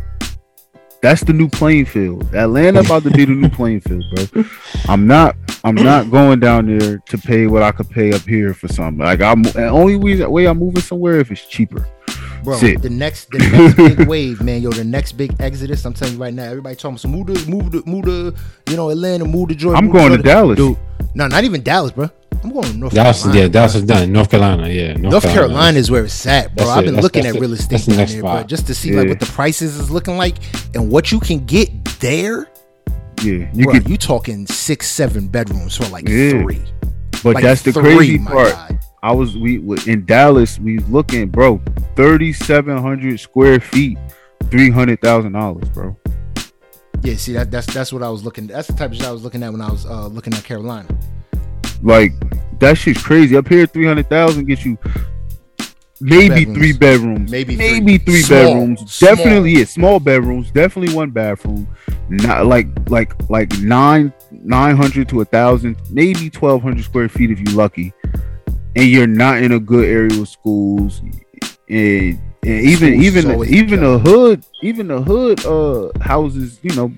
That's 1.02 1.22
the 1.22 1.32
new 1.32 1.48
playing 1.48 1.84
field. 1.84 2.34
Atlanta 2.34 2.80
about 2.80 3.04
to 3.04 3.10
be 3.10 3.24
the 3.24 3.32
new 3.32 3.48
playing 3.50 3.80
field, 3.80 4.04
bro. 4.12 4.44
I'm 4.88 5.06
not. 5.06 5.36
I'm 5.62 5.74
not 5.74 6.10
going 6.10 6.40
down 6.40 6.66
there 6.66 6.98
to 6.98 7.18
pay 7.18 7.46
what 7.46 7.62
I 7.62 7.72
could 7.72 7.90
pay 7.90 8.12
up 8.12 8.22
here 8.22 8.54
for 8.54 8.68
something. 8.68 9.04
Like 9.04 9.20
I'm 9.20 9.42
the 9.42 9.68
only 9.68 9.96
way, 9.96 10.24
way 10.24 10.46
I'm 10.46 10.58
moving 10.58 10.82
somewhere 10.82 11.18
if 11.20 11.30
it's 11.30 11.46
cheaper. 11.46 11.86
Bro, 12.46 12.58
Shit. 12.58 12.80
the 12.80 12.88
next 12.90 13.28
the 13.30 13.38
next 13.40 13.76
big 13.76 14.08
wave, 14.08 14.40
man, 14.40 14.62
yo, 14.62 14.70
the 14.70 14.84
next 14.84 15.12
big 15.12 15.34
exodus. 15.40 15.84
I'm 15.84 15.92
telling 15.92 16.14
you 16.14 16.20
right 16.20 16.32
now, 16.32 16.44
everybody 16.44 16.76
talking 16.76 16.96
so 16.96 17.08
move 17.08 17.26
to 17.26 17.50
move 17.50 17.72
to 17.72 17.82
move 17.86 18.04
to 18.04 18.34
you 18.70 18.76
know 18.76 18.88
Atlanta, 18.90 19.24
move 19.24 19.48
to 19.48 19.56
Georgia. 19.56 19.76
I'm 19.76 19.90
going 19.90 20.10
to 20.12 20.16
Georgia. 20.18 20.22
Dallas. 20.22 20.56
Dude, 20.56 20.78
no, 21.16 21.26
not 21.26 21.42
even 21.42 21.62
Dallas, 21.62 21.90
bro. 21.90 22.08
I'm 22.44 22.52
going 22.52 22.64
to 22.70 22.76
North 22.76 22.94
Dallas, 22.94 23.22
Carolina. 23.22 23.42
yeah, 23.42 23.48
Dallas 23.48 23.74
is 23.74 23.82
done. 23.82 24.12
North 24.12 24.30
Carolina, 24.30 24.68
yeah, 24.68 24.92
North 24.92 25.24
Carolina 25.24 25.76
is 25.76 25.90
where 25.90 26.04
it's 26.04 26.24
at, 26.26 26.54
bro. 26.54 26.66
That's 26.66 26.76
I've 26.78 26.84
been 26.84 26.94
That's- 26.94 27.02
looking 27.02 27.22
that's 27.24 27.34
at 27.34 27.38
it. 27.38 27.40
real 27.40 27.52
estate 27.54 27.70
That's 27.70 27.84
the 27.86 27.90
down 27.92 27.98
next 27.98 28.12
there, 28.12 28.22
bro, 28.22 28.42
just 28.44 28.66
to 28.68 28.74
see 28.76 28.92
like 28.96 29.08
what 29.08 29.18
the 29.18 29.26
prices 29.26 29.76
is 29.76 29.90
looking 29.90 30.16
like 30.16 30.36
and 30.76 30.88
what 30.88 31.10
you 31.10 31.18
can 31.18 31.44
get 31.46 31.70
there. 32.00 32.48
Yeah, 33.24 33.50
you 33.52 33.64
bro, 33.64 33.72
could, 33.72 33.88
you 33.88 33.96
talking 33.96 34.46
six, 34.46 34.88
seven 34.88 35.26
bedrooms 35.26 35.76
for 35.76 35.86
like 35.88 36.06
Yeah. 36.08 36.30
three. 36.42 36.62
but 37.24 37.34
Like 37.34 37.42
that's 37.42 37.62
the 37.62 37.72
three, 37.72 37.96
crazy 37.96 38.18
part. 38.20 38.52
guy. 38.52 38.78
I 39.06 39.12
was 39.12 39.36
we 39.36 39.58
in 39.86 40.04
Dallas. 40.04 40.58
We 40.58 40.78
looking, 40.80 41.28
bro. 41.28 41.62
Thirty 41.94 42.32
seven 42.32 42.76
hundred 42.76 43.20
square 43.20 43.60
feet, 43.60 43.98
three 44.50 44.68
hundred 44.68 45.00
thousand 45.00 45.32
dollars, 45.32 45.68
bro. 45.68 45.96
Yeah, 47.02 47.14
see 47.14 47.32
that 47.34 47.52
that's 47.52 47.72
that's 47.72 47.92
what 47.92 48.02
I 48.02 48.08
was 48.10 48.24
looking. 48.24 48.48
That's 48.48 48.66
the 48.66 48.74
type 48.74 48.90
of 48.90 48.96
shit 48.96 49.06
I 49.06 49.12
was 49.12 49.22
looking 49.22 49.44
at 49.44 49.52
when 49.52 49.60
I 49.60 49.70
was 49.70 49.86
uh, 49.86 50.08
looking 50.08 50.34
at 50.34 50.42
Carolina. 50.42 50.88
Like 51.84 52.14
that 52.58 52.78
shit's 52.78 53.00
crazy. 53.00 53.36
Up 53.36 53.46
here, 53.46 53.64
three 53.66 53.86
hundred 53.86 54.08
thousand 54.08 54.46
gets 54.46 54.64
you 54.64 54.76
maybe 56.00 56.44
bedrooms. 56.44 56.58
three 56.58 56.72
bedrooms, 56.72 57.30
Maybe 57.30 57.54
three. 57.54 57.80
maybe 57.80 57.98
three 57.98 58.22
Small. 58.22 58.38
bedrooms. 58.54 58.92
Small. 58.92 59.14
Definitely, 59.14 59.52
yeah, 59.52 59.64
small 59.66 60.00
bedrooms. 60.00 60.50
Definitely 60.50 60.96
one 60.96 61.10
bathroom. 61.10 61.68
Not 62.08 62.46
like 62.46 62.66
like 62.90 63.12
like 63.30 63.56
nine 63.60 64.12
nine 64.32 64.76
hundred 64.76 65.08
to 65.10 65.20
a 65.20 65.24
thousand, 65.24 65.76
maybe 65.90 66.28
twelve 66.28 66.60
hundred 66.60 66.82
square 66.84 67.08
feet 67.08 67.30
if 67.30 67.38
you're 67.38 67.54
lucky, 67.54 67.92
and 68.76 68.84
you're 68.88 69.06
not 69.06 69.42
in 69.42 69.52
a 69.52 69.58
good 69.60 69.88
area 69.88 70.18
with 70.20 70.28
schools. 70.28 71.00
And, 71.68 72.20
and 72.44 72.60
even 72.60 72.92
Schools 72.92 73.04
even 73.06 73.30
always 73.32 73.50
even 73.50 73.80
the 73.80 73.98
hood 73.98 74.44
even 74.62 74.86
the 74.86 75.00
hood 75.00 75.44
uh 75.44 75.90
houses 76.00 76.60
you 76.62 76.74
know 76.76 76.92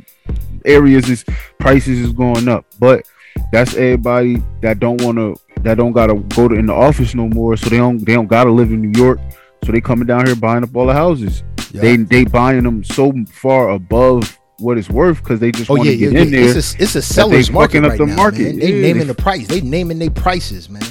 areas 0.66 1.08
is 1.08 1.24
prices 1.58 1.98
is 2.00 2.12
going 2.12 2.48
up 2.48 2.66
but 2.78 3.06
that's 3.50 3.74
everybody 3.74 4.42
that 4.60 4.78
don't 4.78 5.00
want 5.00 5.16
to 5.16 5.34
that 5.62 5.76
don't 5.76 5.92
gotta 5.92 6.14
go 6.36 6.48
to 6.48 6.54
in 6.54 6.66
the 6.66 6.72
office 6.74 7.14
no 7.14 7.28
more 7.28 7.56
so 7.56 7.70
they 7.70 7.78
don't 7.78 8.04
they 8.04 8.12
don't 8.12 8.26
gotta 8.26 8.50
live 8.50 8.70
in 8.72 8.82
new 8.92 9.00
york 9.00 9.18
so 9.64 9.72
they 9.72 9.80
coming 9.80 10.06
down 10.06 10.26
here 10.26 10.36
buying 10.36 10.62
up 10.62 10.76
all 10.76 10.86
the 10.86 10.92
houses 10.92 11.42
they 11.72 11.96
they 11.96 12.24
buying 12.24 12.62
them 12.64 12.84
so 12.84 13.10
far 13.32 13.70
above 13.70 14.38
what 14.58 14.76
it's 14.76 14.90
worth 14.90 15.22
because 15.22 15.40
they 15.40 15.50
just 15.52 15.70
Oh 15.70 15.74
want 15.76 15.86
to 15.86 15.94
yeah, 15.94 16.10
get 16.10 16.12
yeah. 16.12 16.22
in 16.24 16.30
there 16.30 16.56
It's 16.58 16.74
a, 16.74 16.82
it's 16.82 16.94
a 16.96 17.00
seller's 17.02 17.50
market 17.50 17.84
up 17.84 17.90
right 17.90 17.98
the 17.98 18.06
now, 18.06 18.16
market. 18.16 18.40
man. 18.42 18.58
They 18.58 18.72
Yeah, 18.72 18.82
naming 18.82 18.98
they- 19.06 19.12
the 19.12 19.14
price. 19.14 19.46
They 19.46 19.60
naming 19.60 20.00
their 20.00 20.10
prices, 20.10 20.68
man. 20.68 20.82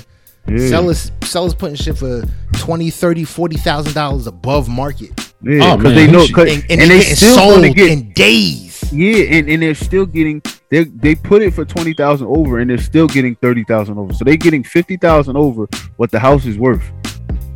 Yeah, 0.49 0.67
Sellers 0.69 1.11
sellers 1.23 1.53
putting 1.53 1.75
shit 1.75 1.97
for 1.97 2.23
20, 2.57 2.89
30, 2.89 3.23
40,000 3.23 3.93
dollars 3.93 4.27
above 4.27 4.69
market. 4.69 5.09
yeah, 5.43 5.73
Oh, 5.73 5.77
because 5.77 5.93
man, 5.93 5.95
they 5.95 6.11
know 6.11 6.21
you 6.21 6.27
should- 6.27 6.35
'cause- 6.35 6.53
And, 6.53 6.63
and, 6.69 6.81
and, 6.81 6.91
they 6.91 6.99
getting 6.99 7.15
still 7.15 7.35
sold 7.37 7.75
get 7.75 7.91
in 7.91 8.11
days. 8.13 8.83
yeah 8.93 9.23
and, 9.37 9.49
and 9.49 9.61
they're 9.61 9.75
still 9.75 10.05
getting 10.05 10.41
they 10.69 10.83
they 10.85 11.15
put 11.15 11.41
it 11.41 11.53
for 11.53 11.65
20,000 11.65 12.25
over 12.27 12.59
and 12.59 12.69
they're 12.69 12.77
still 12.77 13.07
getting 13.07 13.35
30,000 13.35 13.97
over 13.97 14.13
so 14.13 14.23
they're 14.23 14.35
getting 14.37 14.63
50,000 14.63 15.35
over 15.35 15.67
what 15.97 16.11
the 16.11 16.19
house 16.19 16.45
is 16.45 16.57
worth 16.57 16.81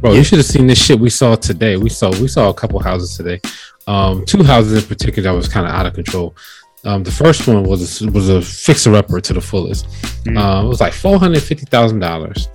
Bro, 0.01 0.13
you 0.13 0.23
should 0.23 0.39
have 0.39 0.47
seen 0.47 0.65
this 0.65 0.83
shit 0.83 0.99
we 0.99 1.11
saw 1.11 1.35
today. 1.35 1.77
We 1.77 1.89
saw 1.89 2.09
we 2.19 2.27
saw 2.27 2.49
a 2.49 2.53
couple 2.55 2.79
houses 2.79 3.15
today. 3.15 3.39
Um, 3.85 4.25
two 4.25 4.41
houses 4.41 4.81
in 4.81 4.89
particular 4.89 5.29
that 5.29 5.35
was 5.37 5.47
kind 5.47 5.67
of 5.67 5.71
out 5.71 5.85
of 5.85 5.93
control. 5.93 6.35
Um, 6.83 7.03
the 7.03 7.11
first 7.11 7.47
one 7.47 7.63
was 7.63 8.01
a, 8.01 8.11
was 8.11 8.29
a 8.29 8.41
fixer 8.41 8.95
upper 8.95 9.21
to 9.21 9.33
the 9.33 9.41
fullest. 9.41 9.87
Mm. 10.25 10.37
Um, 10.37 10.65
it 10.65 10.69
was 10.69 10.81
like 10.81 10.93
four 10.93 11.19
hundred 11.19 11.43
fifty 11.43 11.65
thousand 11.65 11.99
dollars. 11.99 12.49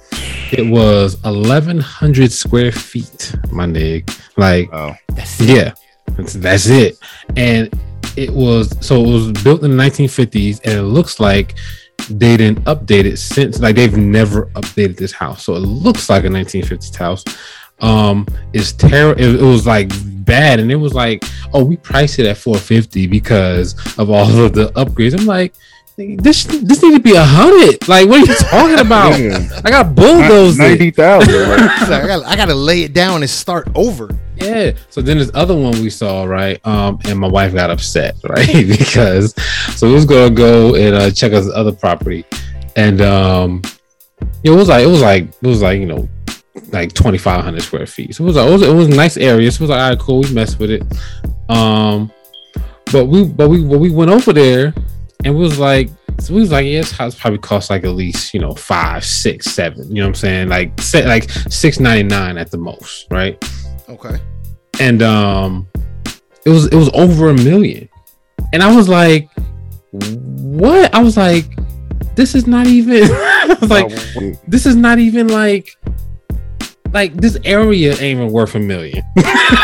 It 0.52 0.66
was 0.68 1.16
eleven 1.25 1.78
hundred 1.78 2.33
square 2.33 2.73
feet, 2.73 3.35
my 3.50 3.66
nigga. 3.66 4.11
Like, 4.37 4.68
oh 4.73 4.95
That's 5.09 5.40
yeah, 5.40 5.73
that's, 6.16 6.35
that's 6.35 6.66
it. 6.66 6.99
And 7.37 7.73
it 8.16 8.30
was 8.33 8.73
so 8.85 9.04
it 9.04 9.12
was 9.12 9.42
built 9.42 9.62
in 9.62 9.71
the 9.71 9.76
nineteen 9.76 10.09
fifties, 10.09 10.61
and 10.61 10.75
it 10.75 10.83
looks 10.83 11.21
like 11.21 11.54
they 12.11 12.37
didn't 12.37 12.64
update 12.64 13.04
it 13.04 13.16
since. 13.18 13.61
Like 13.61 13.76
they've 13.76 13.97
never 13.97 14.47
updated 14.54 14.97
this 14.97 15.12
house, 15.12 15.45
so 15.45 15.54
it 15.54 15.61
looks 15.61 16.09
like 16.09 16.25
a 16.25 16.30
nineteen 16.30 16.64
fifties 16.64 16.95
house. 16.95 17.25
Um, 17.80 18.26
it's 18.52 18.73
terrible. 18.73 19.21
It, 19.21 19.37
it 19.37 19.42
was 19.42 19.66
like 19.66 19.90
bad, 20.25 20.61
and 20.61 20.71
it 20.71 20.76
was 20.76 20.95
like, 20.95 21.25
oh, 21.52 21.64
we 21.64 21.76
priced 21.76 22.18
it 22.18 22.26
at 22.26 22.37
four 22.37 22.59
fifty 22.59 23.06
because 23.06 23.75
of 23.99 24.11
all 24.11 24.28
of 24.38 24.52
the 24.52 24.68
upgrades. 24.73 25.18
I'm 25.18 25.26
like. 25.26 25.54
This 25.99 26.45
this 26.45 26.83
need 26.83 26.92
to 26.92 27.00
be 27.00 27.14
a 27.14 27.25
hundred. 27.25 27.88
Like, 27.88 28.06
what 28.06 28.21
are 28.21 28.30
you 28.30 28.38
talking 28.50 28.78
about? 28.80 29.18
Yeah. 29.18 29.38
I 29.64 29.71
got 29.71 29.95
bulldozed. 29.95 30.59
90,000 30.59 31.49
right? 31.49 31.59
Like, 31.88 32.02
I, 32.02 32.06
gotta, 32.06 32.28
I 32.28 32.37
gotta 32.37 32.54
lay 32.54 32.83
it 32.83 32.92
down 32.92 33.23
and 33.23 33.30
start 33.30 33.68
over. 33.75 34.11
Yeah. 34.37 34.73
So 34.90 35.00
then 35.00 35.16
this 35.16 35.30
other 35.33 35.54
one 35.54 35.73
we 35.80 35.88
saw, 35.88 36.25
right? 36.25 36.61
Um, 36.66 36.99
and 37.06 37.18
my 37.18 37.28
wife 37.28 37.54
got 37.54 37.71
upset, 37.71 38.16
right? 38.28 38.68
because 38.68 39.35
so 39.75 39.88
we 39.88 39.95
was 39.95 40.04
gonna 40.04 40.28
go 40.28 40.75
and 40.75 40.95
uh, 40.95 41.11
check 41.11 41.33
out 41.33 41.45
the 41.45 41.52
other 41.52 41.73
property, 41.73 42.26
and 42.76 43.00
um, 43.00 43.62
it 44.45 44.50
was 44.50 44.68
like 44.68 44.85
it 44.85 44.88
was 44.88 45.00
like 45.00 45.28
it 45.28 45.47
was 45.47 45.62
like 45.62 45.80
you 45.80 45.87
know 45.87 46.06
like 46.72 46.92
2500 46.92 47.62
square 47.62 47.86
feet. 47.86 48.14
So 48.14 48.25
it 48.25 48.26
was 48.26 48.36
like 48.36 48.48
it 48.48 48.52
was, 48.52 48.62
it 48.62 48.72
was 48.72 48.88
a 48.88 48.96
nice 48.96 49.16
area. 49.16 49.50
So 49.50 49.58
it 49.58 49.60
was 49.62 49.70
like 49.70 49.80
all 49.80 49.90
right 49.90 49.98
cool 49.98 50.20
we 50.20 50.32
messed 50.32 50.58
with 50.58 50.70
it. 50.70 50.82
Um 51.48 52.12
but 52.92 53.06
we 53.06 53.25
but 53.25 53.48
we 53.48 53.62
but 53.62 53.78
we 53.78 53.90
went 53.90 54.10
over 54.10 54.32
there 54.32 54.75
and 55.25 55.34
we 55.34 55.40
was 55.40 55.58
like 55.58 55.90
so 56.18 56.34
we 56.34 56.40
was 56.40 56.52
like 56.52 56.66
yeah 56.66 56.80
this 56.80 56.92
house 56.92 57.14
probably 57.14 57.38
cost 57.38 57.68
like 57.68 57.84
at 57.84 57.90
least 57.90 58.32
you 58.32 58.40
know 58.40 58.54
five 58.54 59.04
six 59.04 59.46
seven 59.46 59.88
you 59.88 59.96
know 59.96 60.04
what 60.04 60.08
i'm 60.08 60.14
saying? 60.14 60.48
Like 60.48 60.80
set 60.80 61.06
like 61.06 61.28
699 61.30 62.38
at 62.38 62.50
the 62.50 62.58
most 62.58 63.06
right? 63.10 63.42
Okay. 63.88 64.18
and 64.80 65.02
um 65.02 65.68
it 66.44 66.50
was 66.50 66.66
it 66.66 66.75
was 66.76 66.90
over 66.94 67.30
a 67.30 67.34
million. 67.34 67.88
And 68.52 68.62
i 68.62 68.75
was 68.75 68.88
like 68.88 69.28
what? 69.92 70.94
I 70.94 71.02
was 71.02 71.16
like 71.16 71.46
this 72.14 72.34
is 72.34 72.46
not 72.46 72.66
even 72.66 73.02
i 73.10 73.56
was 73.60 73.70
like 73.70 73.90
this 74.46 74.66
is 74.66 74.75
not 74.75 74.98
even 74.98 75.28
like 75.28 75.75
like 76.93 77.14
this 77.14 77.38
area 77.45 77.93
ain't 77.93 78.19
even 78.19 78.31
worth 78.31 78.55
a 78.55 78.59
million 78.59 79.02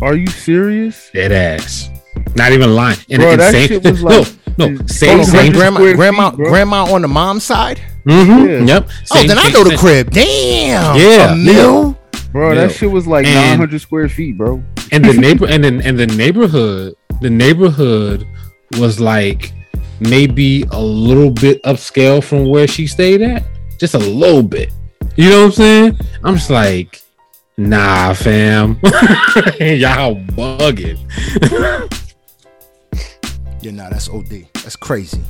Are 0.03 0.15
you 0.15 0.27
serious? 0.29 1.11
dead 1.13 1.33
ass 1.33 1.91
not 2.37 2.53
even 2.53 2.75
lying 2.75 2.99
and, 3.11 3.21
Bro, 3.23 3.33
and 3.33 3.41
that 3.41 3.53
same, 3.53 3.69
shit 3.69 3.85
was 3.85 4.03
no 4.03 4.21
like- 4.21 4.35
no 4.59 4.67
Hold 4.69 4.91
same 4.91 5.23
Same 5.23 5.25
same 5.25 5.53
grandma, 5.53 5.79
square 5.79 5.95
grandma, 5.95 6.31
feet, 6.31 6.37
bro. 6.39 6.51
grandma 6.51 6.93
on 6.93 7.03
the 7.03 7.09
mom's 7.09 7.45
side. 7.45 7.81
mm-hmm, 8.05 8.67
Yeah. 8.67 8.75
yep 8.75 8.89
Oh, 8.89 9.17
Same- 9.17 9.29
then 9.29 9.39
I 9.39 9.49
know 9.51 9.63
the 9.63 9.77
crib. 9.77 10.11
Damn. 10.11 10.97
Yeah. 10.97 11.33
A 11.33 11.37
mill. 11.37 11.97
Bro, 12.33 12.49
Yeah. 12.55 12.67
that 12.67 12.73
shit 12.75 12.91
was 12.91 13.07
like 13.07 13.25
900 13.25 13.81
square 13.81 14.09
feet, 14.09 14.37
bro. 14.37 14.61
and 14.91 15.05
the 15.05 15.13
neighbor 15.15 15.47
and 15.47 15.63
then 15.63 15.81
and 15.83 15.97
the 15.97 16.09
neighborhood 16.09 16.95
the 17.21 17.31
neighborhood 17.31 18.27
was 18.81 18.99
like 18.99 19.53
maybe 20.00 20.64
a 20.71 20.81
little 20.81 21.31
bit 21.31 21.62
upscale 21.64 22.23
from 22.23 22.49
where 22.49 22.67
she 22.67 22.87
stayed 22.87 23.23
at? 23.23 23.45
Just 23.78 23.95
a 23.95 23.99
little 23.99 24.43
bit. 24.43 24.73
You 25.17 25.31
know 25.31 25.40
what 25.40 25.47
i'm 25.47 25.52
saying? 25.52 25.99
I'm 26.25 26.35
just 26.37 26.50
like 26.50 27.02
nah 27.57 28.12
fam. 28.14 28.78
Y'all 29.61 30.14
bugging. 30.35 30.99
Yeah, 33.61 33.73
nah, 33.73 33.88
that's 33.90 34.09
OD. 34.09 34.47
That's 34.55 34.76
crazy. 34.76 35.21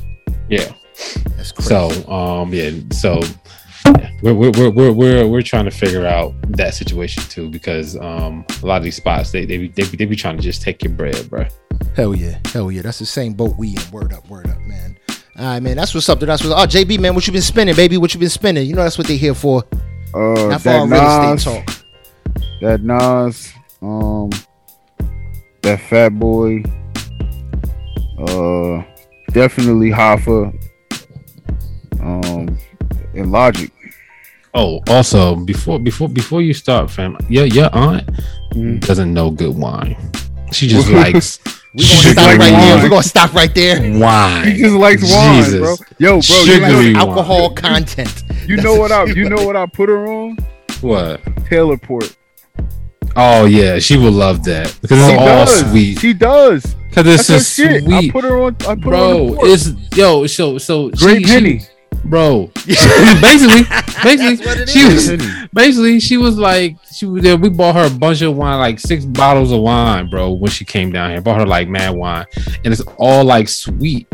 yeah. 0.49 0.71
That's 1.35 1.51
crazy. 1.51 1.69
so 1.69 2.11
um 2.11 2.53
yeah 2.53 2.71
so 2.91 3.19
we're, 4.21 4.33
we're, 4.33 4.51
we're, 4.51 4.69
we're, 4.69 4.91
we're, 4.91 5.27
we're 5.27 5.41
trying 5.41 5.65
to 5.65 5.71
figure 5.71 6.05
out 6.05 6.33
that 6.49 6.75
situation 6.75 7.23
too 7.23 7.49
because 7.49 7.95
um 7.97 8.45
a 8.61 8.65
lot 8.65 8.77
of 8.77 8.83
these 8.83 8.97
spots 8.97 9.31
they 9.31 9.45
they 9.45 9.57
be, 9.57 9.67
they 9.69 9.83
be, 9.89 9.97
they 9.97 10.05
be 10.05 10.15
trying 10.15 10.35
to 10.37 10.43
just 10.43 10.61
take 10.61 10.83
your 10.83 10.93
bread 10.93 11.27
bro 11.29 11.45
Hell 11.95 12.15
yeah, 12.15 12.39
hell 12.45 12.71
yeah. 12.71 12.81
That's 12.81 12.99
the 12.99 13.05
same 13.05 13.33
boat 13.33 13.57
we 13.57 13.69
in. 13.75 13.91
Word 13.91 14.13
up, 14.13 14.27
word 14.29 14.47
up, 14.49 14.59
man. 14.61 14.97
All 15.37 15.45
right, 15.45 15.59
man. 15.61 15.75
That's 15.77 15.93
what's 15.93 16.07
up. 16.09 16.19
That's 16.19 16.43
what's. 16.43 16.53
up. 16.53 16.59
Oh, 16.59 16.65
JB, 16.67 16.99
man, 16.99 17.15
what 17.15 17.25
you 17.27 17.33
been 17.33 17.41
spinning, 17.41 17.75
baby? 17.75 17.97
What 17.97 18.13
you 18.13 18.19
been 18.19 18.29
spinning? 18.29 18.67
You 18.67 18.75
know 18.75 18.83
that's 18.83 18.97
what 18.97 19.07
they 19.07 19.17
here 19.17 19.33
for. 19.33 19.63
Uh, 20.13 20.47
Not 20.47 20.61
for 20.61 20.69
that 20.69 20.79
all 20.79 20.87
real 20.87 21.01
Nas, 21.35 21.45
estate 21.45 21.65
talk. 21.65 21.85
that 22.61 22.81
Nas, 22.83 23.53
um, 23.81 24.29
that 25.61 25.79
Fat 25.81 26.09
Boy, 26.17 26.63
uh, 28.19 28.83
definitely 29.31 29.91
Hoffa, 29.91 30.53
um, 32.01 32.57
and 33.13 33.31
Logic. 33.31 33.71
Oh, 34.53 34.81
also 34.87 35.35
before 35.35 35.79
before 35.79 36.09
before 36.09 36.41
you 36.41 36.53
start, 36.53 36.89
fam, 36.89 37.15
your 37.29 37.45
your 37.45 37.69
aunt 37.73 38.09
Mhm. 38.53 38.83
doesn't 38.85 39.13
know 39.13 39.29
good 39.29 39.55
wine. 39.55 39.95
She 40.51 40.67
just 40.67 40.89
likes 41.03 41.39
We 41.79 41.85
gonna 41.87 42.01
Sugary 42.01 42.13
stop 42.13 42.27
right 42.27 42.39
there. 42.39 42.53
wine. 42.75 42.83
We're 42.83 42.89
gonna 42.89 43.03
stop 43.03 43.33
right 43.33 43.55
there. 43.55 43.81
He 43.81 43.97
wine. 43.99 44.55
just 44.57 44.75
likes 44.75 45.01
wine, 45.15 45.43
Jesus. 45.43 45.59
bro. 45.59 45.75
Yo, 45.97 46.07
bro, 46.09 46.15
you, 46.17 46.21
Sugary 46.21 46.59
like, 46.61 46.73
wine. 46.73 46.95
Alcohol 46.95 47.49
content. 47.51 48.23
you 48.47 48.57
know 48.57 48.75
what 48.75 48.91
I 48.91 49.05
you 49.05 49.29
know 49.29 49.43
what 49.45 49.55
I 49.55 49.65
put 49.65 49.89
her 49.89 50.07
on? 50.07 50.37
What? 50.81 51.21
Taylor 51.45 51.77
Port. 51.77 52.15
Oh 53.15 53.45
yeah, 53.45 53.79
she 53.79 53.97
will 53.97 54.11
love 54.11 54.43
that 54.45 54.77
because 54.81 54.99
it's 54.99 55.19
all 55.19 55.25
does. 55.25 55.69
sweet. 55.71 55.99
She 55.99 56.13
does. 56.13 56.75
Because 56.89 57.05
That's 57.05 57.29
it's 57.29 57.57
her 57.57 57.69
just 57.69 57.85
shit. 57.85 57.91
I 57.91 58.09
put 58.11 58.23
her 58.23 58.37
on. 58.41 58.55
I 58.67 58.75
put 58.75 58.93
her 58.93 58.95
on. 58.95 59.27
the 59.27 59.35
port. 59.35 59.47
It's 59.49 59.97
yo. 59.97 60.27
So 60.27 60.57
so 60.57 60.89
Great 60.91 61.25
she- 61.25 61.33
Penny. 61.33 61.59
she- 61.59 61.65
bro. 62.05 62.49
basically, 62.65 63.63
basically, 64.03 64.35
That's 64.35 64.45
what 64.45 64.57
it 64.59 64.69
she 64.69 64.79
is. 64.79 65.11
was 65.11 65.47
basically 65.53 65.99
she 65.99 66.17
was 66.17 66.37
like 66.37 66.77
she 66.91 67.05
was 67.05 67.23
there. 67.23 67.37
We 67.37 67.49
bought 67.49 67.75
her 67.75 67.85
a 67.87 67.89
bunch 67.99 68.21
of 68.21 68.35
wine, 68.35 68.59
like 68.59 68.79
six 68.79 69.05
bottles 69.05 69.51
of 69.51 69.61
wine, 69.61 70.09
bro. 70.09 70.31
When 70.31 70.51
she 70.51 70.65
came 70.65 70.91
down 70.91 71.11
here, 71.11 71.21
bought 71.21 71.39
her 71.39 71.45
like 71.45 71.67
mad 71.67 71.95
wine, 71.95 72.25
and 72.63 72.73
it's 72.73 72.81
all 72.97 73.23
like 73.23 73.47
sweet. 73.47 74.07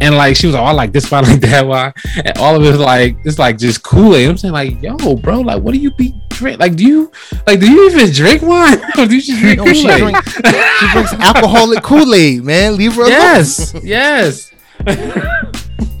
And 0.00 0.14
like 0.16 0.36
she 0.36 0.46
was 0.46 0.54
like, 0.54 0.62
oh, 0.62 0.66
I 0.66 0.72
like 0.72 0.92
this 0.92 1.10
wine, 1.10 1.24
like 1.28 1.40
that 1.40 1.66
wine, 1.66 1.92
and 2.24 2.38
all 2.38 2.54
of 2.54 2.62
it 2.62 2.68
is 2.74 2.78
like 2.78 3.16
it's 3.24 3.38
like 3.38 3.58
just 3.58 3.82
Kool 3.82 4.14
Aid. 4.14 4.28
I'm 4.30 4.38
saying 4.38 4.54
like, 4.54 4.80
yo, 4.80 5.16
bro, 5.16 5.40
like, 5.40 5.60
what 5.62 5.74
do 5.74 5.80
you 5.80 5.90
be 5.90 6.14
drink? 6.28 6.60
Like, 6.60 6.76
do 6.76 6.84
you 6.84 7.10
like 7.46 7.58
do 7.58 7.68
you 7.70 7.90
even 7.90 8.12
drink 8.12 8.42
wine? 8.42 8.78
or 8.96 9.06
do 9.06 9.16
you 9.16 9.22
just 9.22 9.40
drink 9.40 9.58
No, 9.58 9.64
Kool 9.64 9.74
she, 9.74 9.88
Aid? 9.88 9.98
drink, 10.00 10.24
she 10.24 10.88
drinks 10.92 11.12
alcoholic 11.14 11.82
Kool 11.82 12.14
Aid, 12.14 12.44
man. 12.44 12.76
Leave 12.76 12.94
her 12.94 13.02
alone. 13.02 13.10
Yes, 13.12 13.74
yes. 13.82 14.52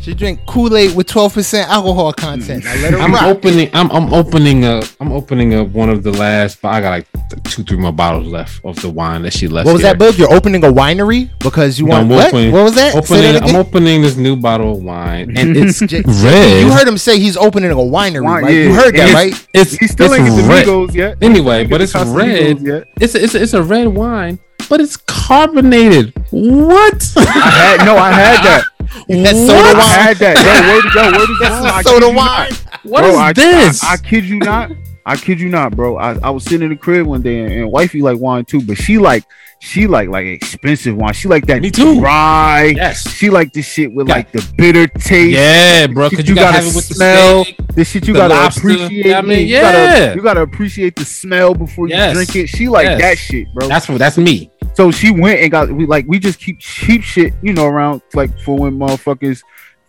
She 0.08 0.14
drink 0.14 0.40
Kool 0.46 0.74
Aid 0.74 0.96
with 0.96 1.06
twelve 1.06 1.34
percent 1.34 1.68
alcohol 1.68 2.14
content. 2.14 2.64
Now 2.64 2.74
let 2.76 2.94
I'm 2.94 3.12
rock. 3.12 3.24
opening. 3.24 3.68
I'm 3.74 3.90
I'm 3.90 4.14
opening 4.14 4.64
up. 4.64 4.84
I'm 5.00 5.12
opening 5.12 5.52
up 5.52 5.68
one 5.68 5.90
of 5.90 6.02
the 6.02 6.12
last. 6.12 6.62
But 6.62 6.68
I 6.68 6.80
got 6.80 6.90
like 6.92 7.06
two, 7.44 7.62
three 7.62 7.76
more 7.76 7.92
bottles 7.92 8.26
left 8.26 8.64
of 8.64 8.80
the 8.80 8.88
wine 8.88 9.20
that 9.24 9.34
she 9.34 9.48
left. 9.48 9.66
What 9.66 9.74
was 9.74 9.82
here. 9.82 9.92
that, 9.92 9.98
Bug? 9.98 10.14
You're 10.16 10.32
opening 10.32 10.64
a 10.64 10.68
winery 10.72 11.28
because 11.40 11.78
you 11.78 11.84
No, 11.84 11.90
want 11.90 12.02
I'm 12.04 12.08
what? 12.08 12.28
opening- 12.28 12.52
what 12.52 12.64
was 12.64 12.74
that? 12.76 12.94
Opening, 12.94 13.32
that 13.34 13.42
I'm 13.42 13.56
opening 13.56 14.00
this 14.00 14.16
new 14.16 14.34
bottle 14.34 14.72
of 14.78 14.82
wine, 14.82 15.36
and 15.36 15.54
it's 15.58 15.78
J- 15.80 16.00
red. 16.06 16.62
You 16.64 16.72
heard 16.72 16.88
him 16.88 16.96
say 16.96 17.18
he's 17.18 17.36
opening 17.36 17.70
a 17.70 17.74
winery, 17.74 18.24
Wine- 18.24 18.44
right? 18.44 18.54
yeah. 18.54 18.62
You 18.62 18.72
heard 18.74 18.94
that, 18.94 19.08
It's- 19.10 19.14
right? 19.14 19.48
It's 19.52 19.72
He 19.74 19.88
still 19.88 20.06
it's 20.10 20.20
ain't 20.22 20.26
get 20.26 20.64
the 20.64 20.86
red. 20.86 20.94
Yet. 20.94 21.18
Anyway, 21.20 21.66
but 21.66 21.82
it's 21.82 21.94
red. 21.94 22.60
Yet. 22.60 22.88
It's 22.98 23.14
a, 23.14 23.22
it's 23.22 23.34
a, 23.34 23.42
it's 23.42 23.52
a 23.52 23.62
red 23.62 23.88
wine, 23.88 24.38
but 24.68 24.80
it's 24.80 24.96
carbonated. 24.96 26.12
What? 26.30 27.12
I 27.16 27.24
had 27.50 27.84
no, 27.84 27.96
I 27.96 28.12
had 28.12 28.44
that. 28.44 28.64
That 29.08 29.36
soda 29.36 29.52
What? 29.54 29.76
I 29.76 29.88
had 30.02 30.16
that. 30.18 30.36
Yo, 30.38 30.52
where 30.68 30.82
to 30.82 30.90
go? 30.94 31.02
Where 31.18 31.26
to 31.26 31.34
go? 31.38 31.44
That's 31.44 31.64
I 31.64 31.80
a 31.80 31.82
kid 31.82 31.88
soda 31.88 32.06
wine. 32.08 32.50
not. 32.50 32.52
What 32.84 33.00
Bro, 33.02 33.10
is 33.10 33.16
I, 33.18 33.32
this? 33.32 33.84
I, 33.84 33.92
I 33.92 33.96
kid 33.98 34.24
you 34.24 34.38
not. 34.38 34.70
I 35.08 35.16
kid 35.16 35.40
you 35.40 35.48
not, 35.48 35.74
bro. 35.74 35.96
I, 35.96 36.18
I 36.22 36.30
was 36.30 36.44
sitting 36.44 36.62
in 36.62 36.68
the 36.70 36.76
crib 36.76 37.06
one 37.06 37.22
day 37.22 37.40
and, 37.40 37.52
and 37.52 37.72
wifey 37.72 38.02
like 38.02 38.18
wine 38.18 38.44
too, 38.44 38.60
but 38.62 38.76
she 38.76 38.98
like 38.98 39.24
she 39.60 39.86
like 39.88 40.08
like 40.08 40.26
expensive 40.26 40.96
wine. 40.96 41.12
She 41.14 41.26
like 41.28 41.46
that 41.46 41.62
Me 41.62 41.70
too. 41.70 41.98
dry. 42.00 42.72
yes. 42.76 43.08
She 43.10 43.28
like 43.30 43.52
this 43.52 43.66
shit 43.66 43.92
with 43.92 44.06
Yeah. 44.08 44.14
like 44.14 44.30
the 44.32 44.46
bitter 44.56 44.86
taste. 44.86 45.30
Yeah, 45.36 45.86
bro. 45.88 46.10
Because 46.10 46.26
you 46.28 46.34
you, 46.34 46.40
gotta, 46.40 46.52
gotta 46.58 46.64
have 46.64 46.72
it 46.72 46.76
with 46.76 46.84
smell. 46.84 47.38
the 47.38 47.44
steak. 47.44 47.66
This 47.74 47.88
shit 47.90 48.06
you 48.06 48.14
gotta 48.14 48.34
lobster. 48.34 48.60
appreciate. 48.70 49.14
I 49.14 49.20
mean, 49.22 49.40
you 49.40 49.54
yeah. 49.54 49.62
gotta 50.02 50.16
you 50.16 50.22
gotta 50.22 50.42
appreciate 50.42 50.94
the 50.94 51.04
smell 51.04 51.54
before 51.54 51.88
you 51.88 51.96
drink 52.12 52.36
it. 52.36 52.46
She 52.48 52.68
like 52.68 52.84
Yes. 52.84 53.00
that 53.00 53.18
shit, 53.18 53.52
bro. 53.54 53.66
That's 53.66 53.88
what. 53.88 53.98
That's 53.98 54.18
me. 54.18 54.50
So 54.74 54.90
she 54.92 55.10
went 55.10 55.40
and 55.40 55.50
got 55.50 55.70
we 55.72 55.86
like 55.86 56.04
we 56.06 56.18
just 56.20 56.38
keep 56.38 56.60
cheap 56.60 57.02
shit, 57.02 57.32
you 57.42 57.52
know, 57.52 57.66
around 57.66 58.02
like 58.14 58.38
for 58.40 58.56
when 58.56 58.78
motherfuckers 58.78 59.40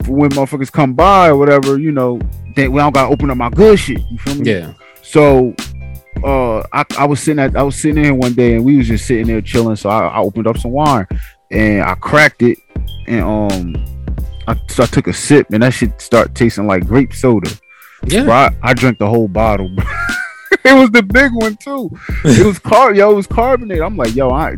for 0.04 0.14
when 0.14 0.30
motherfuckers 0.32 0.72
come 0.72 0.94
by 0.94 1.28
or 1.28 1.38
whatever, 1.38 1.78
you 1.78 1.92
know, 1.92 2.20
then 2.56 2.72
we 2.72 2.80
don't 2.80 2.94
gotta 2.94 3.12
open 3.14 3.30
up 3.30 3.38
my 3.38 3.50
good 3.50 3.78
shit. 3.78 4.00
You 4.10 4.18
feel 4.18 4.36
me? 4.36 4.50
Yeah. 4.52 4.74
So 5.10 5.56
uh 6.24 6.60
I, 6.72 6.86
I 7.00 7.06
was 7.06 7.20
sitting 7.20 7.40
at 7.40 7.56
I 7.56 7.64
was 7.64 7.76
sitting 7.76 8.06
in 8.06 8.20
one 8.20 8.34
day 8.34 8.54
and 8.54 8.64
we 8.64 8.78
was 8.78 8.88
just 8.88 9.08
sitting 9.08 9.26
there 9.26 9.42
chilling. 9.42 9.76
So 9.76 9.90
I, 9.90 10.06
I 10.06 10.20
opened 10.20 10.46
up 10.46 10.58
some 10.58 10.72
wine 10.72 11.08
and 11.50 11.82
I 11.82 11.96
cracked 11.96 12.44
it 12.44 12.60
and 13.08 13.24
um 13.24 13.86
I, 14.48 14.56
so 14.68 14.84
I 14.84 14.86
took 14.86 15.08
a 15.08 15.14
sip 15.14 15.48
and 15.52 15.64
that 15.64 15.74
shit 15.74 16.00
start 16.00 16.36
tasting 16.36 16.68
like 16.68 16.86
grape 16.86 17.14
soda. 17.14 17.50
Yeah. 18.06 18.24
Bro, 18.24 18.34
I, 18.34 18.56
I 18.62 18.74
drank 18.76 19.00
the 19.00 19.08
whole 19.08 19.28
bottle, 19.28 19.70
bro. 19.76 19.86
it 20.66 20.74
was 20.74 20.90
the 20.92 21.04
big 21.04 21.32
one 21.34 21.56
too. 21.58 21.90
It 22.26 22.46
was 22.46 22.60
car, 22.60 22.94
yo, 22.94 23.12
it 23.12 23.16
was 23.16 23.28
carbonated. 23.28 23.84
I'm 23.84 23.98
like, 23.98 24.16
yo, 24.16 24.30
I, 24.30 24.56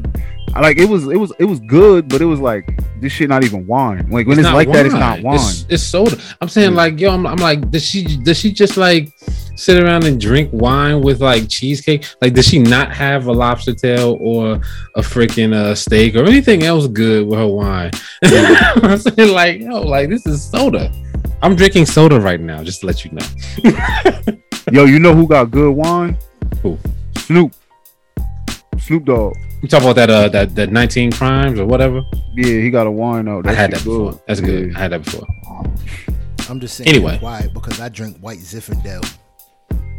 I 0.54 0.60
like 0.62 0.78
it 0.78 0.88
was, 0.88 1.08
it 1.08 1.18
was, 1.18 1.34
it 1.40 1.46
was 1.46 1.60
good, 1.62 2.08
but 2.10 2.22
it 2.22 2.26
was 2.26 2.40
like 2.40 2.80
this 3.02 3.12
shit 3.12 3.30
not 3.30 3.44
even 3.44 3.66
wine. 3.68 4.10
Like 4.10 4.28
when 4.28 4.38
it's, 4.38 4.46
not 4.46 4.56
like 4.56 4.72
that, 4.72 4.86
it's 4.86 4.94
not 4.96 5.22
wine. 5.22 5.36
It's, 5.36 5.66
it's 5.70 5.84
soda. 5.84 6.18
I'm 6.40 6.50
saying 6.50 6.72
Yeah. 6.72 6.78
like, 6.78 7.00
yo, 7.00 7.12
I'm, 7.12 7.26
I'm 7.26 7.38
like, 7.38 7.72
does 7.72 7.84
she 7.86 8.18
does 8.18 8.38
she 8.38 8.52
just 8.52 8.78
like 8.78 9.12
sit 9.56 9.82
around 9.82 10.06
and 10.06 10.20
drink 10.20 10.50
wine 10.54 11.02
with 11.02 11.22
like 11.22 11.50
cheesecake? 11.50 12.06
Like, 12.22 12.34
does 12.34 12.48
she 12.48 12.60
not 12.60 12.92
have 12.94 13.28
a 13.28 13.32
lobster 13.32 13.74
tail 13.74 14.18
or 14.20 14.56
a 14.96 15.02
freaking 15.02 15.54
uh, 15.54 15.76
steak 15.76 16.16
or 16.16 16.24
anything 16.26 16.64
else 16.64 16.88
good 16.88 17.28
with 17.28 17.40
her 17.40 17.48
wine? 17.48 17.92
I'm 18.24 18.98
saying 18.98 19.34
like, 19.34 19.62
yo, 19.62 19.82
like 19.82 20.10
this 20.10 20.26
is 20.26 20.44
soda. 20.44 20.92
I'm 21.42 21.56
drinking 21.56 21.86
soda 21.88 22.20
right 22.20 22.40
now, 22.40 22.64
just 22.64 22.82
to 22.82 22.88
let 22.88 23.04
you 23.04 23.12
know. 23.12 23.26
Yo, 24.72 24.86
you 24.86 25.00
know 25.00 25.14
who 25.16 25.28
got 25.28 25.50
good 25.52 25.72
wine? 25.72 26.18
Who? 26.62 26.78
Snoop. 27.18 27.54
Snoop 28.80 29.06
Dogg. 29.06 29.34
You 29.62 29.68
talk 29.68 29.82
about 29.82 29.96
that 29.96 30.10
uh 30.10 30.28
that 30.30 30.56
that 30.56 30.72
19 30.72 31.12
crimes 31.12 31.60
or 31.60 31.66
whatever. 31.66 32.02
Yeah, 32.36 32.46
he 32.62 32.70
got 32.70 32.88
a 32.88 32.92
wine 32.92 33.28
out. 33.28 33.48
I 33.48 33.54
had 33.54 33.72
shit 33.72 33.80
that 33.80 33.86
before. 33.86 34.22
That's 34.28 34.42
good. 34.42 34.76
I 34.76 34.80
had 34.80 34.92
that 34.92 35.04
before. 35.04 35.26
I'm 36.50 36.60
just 36.60 36.76
saying 36.76 36.90
Anyway. 36.90 37.18
quiet 37.20 37.54
because 37.54 37.80
I 37.80 37.90
drink 37.90 38.18
white 38.20 38.40
Zinfandel. 38.40 39.18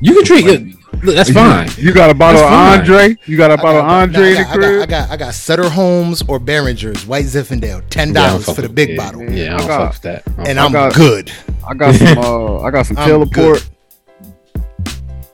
You 0.02 0.14
can 0.16 0.24
treat 0.24 0.46
it. 0.46 0.62
Look, 1.04 1.14
that's 1.16 1.30
fine. 1.32 1.68
You 1.78 1.92
got 1.92 2.10
a 2.10 2.14
bottle 2.14 2.42
of. 2.42 2.52
Andre. 2.52 3.16
You 3.26 3.36
got 3.36 3.50
a 3.50 3.56
bottle 3.56 3.80
of 3.80 3.86
Andre 3.86 4.22
I 4.22 4.28
in 4.28 4.34
the 4.36 4.42
got, 4.44 4.52
I 4.52 4.56
got, 4.58 4.82
I 4.82 4.86
got, 4.86 5.10
I 5.10 5.16
got 5.16 5.34
Sutter 5.34 5.68
Homes 5.68 6.22
or 6.28 6.38
Beringer's 6.38 7.06
white 7.06 7.24
Zinfandel, 7.24 7.82
ten 7.88 8.12
Yeah, 8.12 8.20
I 8.22 8.26
don't 8.26 8.30
dollars 8.32 8.44
fuck 8.46 8.56
for 8.56 8.62
the 8.62 8.68
big 8.68 8.90
yeah, 8.90 8.96
bottle, 8.96 9.22
Yeah, 9.30 9.52
I 9.52 9.54
I 9.54 9.58
don't 9.58 9.66
got- 9.68 9.78
fuck 9.78 9.92
with 9.92 10.02
that. 10.02 10.22
I 10.26 10.36
don't 10.36 10.46
and 10.48 10.60
I'm 10.60 10.72
got- 10.72 10.94
good. 10.94 11.32
I 11.66 11.74
got 11.74 11.94
some. 11.94 12.18
Uh, 12.18 12.58
I 12.62 12.70
got 12.70 12.86
some 12.86 12.98
I'm 12.98 13.08
Taylor 13.08 13.26
Port 13.26 13.68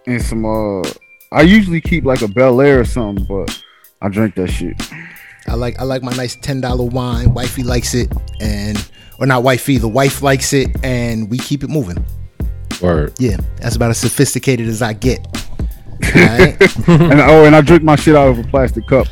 and 0.07 0.23
some. 0.23 0.45
Uh, 0.45 0.83
I 1.33 1.43
usually 1.43 1.81
keep 1.81 2.05
like 2.05 2.23
a 2.23 2.29
Bel 2.29 2.61
Air 2.61 2.81
or 2.81 2.85
something, 2.85 3.25
but 3.27 3.63
I 4.01 4.09
drink 4.09 4.35
that 4.37 4.49
shit. 4.49 4.77
I 5.47 5.55
like 5.55 5.79
I 5.79 5.85
like 5.85 6.03
my 6.03 6.13
nice 6.15 6.37
ten 6.37 6.61
dollar 6.61 6.85
wine. 6.85 7.35
Wifey 7.35 7.63
likes 7.63 7.95
it, 7.95 8.11
and 8.41 8.91
or 9.19 9.27
not 9.27 9.43
wifey, 9.43 9.79
the 9.79 9.89
wife 9.89 10.23
likes 10.23 10.53
it, 10.53 10.69
and 10.85 11.29
we 11.31 11.39
keep 11.39 11.65
it 11.65 11.69
moving. 11.71 12.05
Word. 12.81 13.15
Yeah, 13.19 13.37
that's 13.61 13.77
about 13.77 13.91
as 13.91 13.99
sophisticated 13.99 14.69
as 14.69 14.83
I 14.83 14.93
get. 14.93 15.27
Alright? 16.05 16.61
and 16.89 17.21
oh, 17.21 17.45
and 17.45 17.57
I 17.57 17.61
drink 17.61 17.83
my 17.83 17.97
shit 17.97 18.15
out 18.15 18.29
of 18.29 18.39
a 18.39 18.45
plastic 18.45 18.87
cup. 18.87 19.07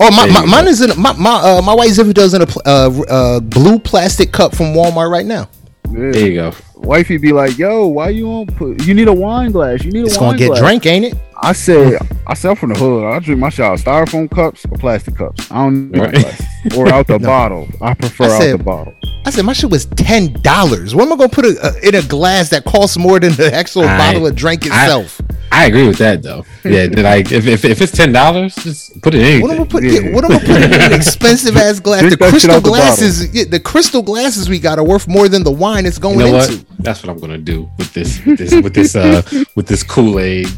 Oh, 0.00 0.10
my, 0.10 0.26
my 0.26 0.44
mine 0.44 0.66
is 0.66 0.80
in 0.82 0.90
a- 0.90 0.96
my 0.96 1.12
my 1.12 1.30
uh, 1.36 1.62
my 1.62 1.72
white 1.74 1.90
Zinfandel's 1.90 2.34
in 2.34 2.42
a 2.42 2.46
pl- 2.46 2.62
uh, 2.66 3.02
uh, 3.08 3.40
blue 3.40 3.78
plastic 3.78 4.32
cup 4.32 4.54
from 4.54 4.74
Walmart 4.74 5.10
right 5.10 5.24
now. 5.26 5.48
Yeah. 5.90 6.10
There 6.10 6.26
you 6.26 6.34
go. 6.34 6.52
Wifey 6.74 7.16
be 7.18 7.32
like, 7.32 7.56
"Yo, 7.58 7.86
why 7.86 8.08
you 8.08 8.26
on? 8.28 8.46
Put, 8.46 8.84
you 8.84 8.94
need 8.94 9.06
a 9.08 9.12
wine 9.12 9.52
glass. 9.52 9.84
You 9.84 9.92
need 9.92 10.02
a 10.02 10.06
It's 10.06 10.18
wine 10.18 10.30
gonna 10.30 10.38
get 10.38 10.46
glass." 10.48 10.58
drank, 10.60 10.86
ain't 10.86 11.04
it? 11.04 11.14
I 11.44 11.52
said, 11.52 11.98
I 12.26 12.34
sell 12.34 12.54
from 12.54 12.70
the 12.72 12.78
hood. 12.78 13.04
I 13.04 13.18
drink 13.18 13.40
my 13.40 13.50
shit 13.50 13.64
out 13.64 13.74
of 13.74 13.84
styrofoam 13.84 14.30
cups 14.30 14.64
or 14.70 14.78
plastic 14.78 15.16
cups. 15.16 15.50
I 15.50 15.56
don't 15.64 15.90
need 15.92 16.00
Right. 16.00 16.40
or 16.76 16.88
out 16.92 17.06
the 17.06 17.18
bottle. 17.34 17.68
I 17.80 17.94
prefer 17.94 18.24
I 18.24 18.34
out 18.34 18.40
said- 18.42 18.58
the 18.60 18.64
bottle. 18.64 18.94
I 19.26 19.30
said 19.30 19.46
my 19.46 19.54
shit 19.54 19.70
was 19.70 19.86
ten 19.86 20.34
dollars. 20.42 20.94
What 20.94 21.06
am 21.06 21.14
I 21.14 21.16
gonna 21.16 21.28
put 21.30 21.46
a, 21.46 21.56
a, 21.66 21.88
in 21.88 21.94
a 21.94 22.02
glass 22.02 22.50
that 22.50 22.64
costs 22.66 22.98
more 22.98 23.18
than 23.18 23.32
the 23.32 23.50
actual 23.54 23.84
I- 23.84 23.96
bottle 23.96 24.26
of 24.26 24.34
drink 24.36 24.66
itself? 24.66 25.18
I 25.50 25.64
agree 25.66 25.86
with 25.86 25.96
that 25.98 26.22
though. 26.22 26.44
Yeah, 26.62 26.86
that 26.88 26.98
like 26.98 27.32
if, 27.32 27.46
if 27.46 27.64
if 27.64 27.80
it's 27.80 27.92
ten 27.92 28.12
dollars, 28.12 28.54
just 28.56 29.00
put 29.00 29.14
it 29.14 29.22
in 29.22 29.40
What 29.40 29.50
am 29.52 29.62
I 29.62 29.64
put? 29.66 29.82
Yeah. 29.82 30.00
Yeah, 30.00 30.14
what 30.14 30.24
am 30.26 30.32
I 30.32 30.38
put 30.40 30.50
in 30.62 30.72
an 30.74 30.92
expensive 31.00 31.56
ass 31.56 31.80
glass? 31.80 32.00
Drink 32.02 32.18
The 32.18 32.28
crystal 32.28 32.50
out 32.50 32.62
the 32.64 32.68
glasses, 32.68 33.34
yeah, 33.34 33.44
the 33.48 33.60
crystal 33.60 34.02
glasses 34.02 34.50
we 34.50 34.58
got 34.58 34.78
are 34.78 34.84
worth 34.84 35.08
more 35.08 35.26
than 35.28 35.42
the 35.42 35.50
wine 35.52 35.86
it's 35.86 35.96
going 35.98 36.18
You 36.18 36.26
know 36.26 36.32
what? 36.32 36.50
into. 36.50 36.66
That's 36.80 37.02
what 37.02 37.08
I'm 37.10 37.18
gonna 37.18 37.38
do 37.38 37.70
with 37.78 37.94
this 37.94 38.22
with 38.26 38.36
this 38.36 38.52
with 38.62 38.74
this 38.74 38.94
uh 38.94 39.22
with 39.54 39.66
this 39.68 39.82
Kool 39.82 40.18
Aid 40.20 40.48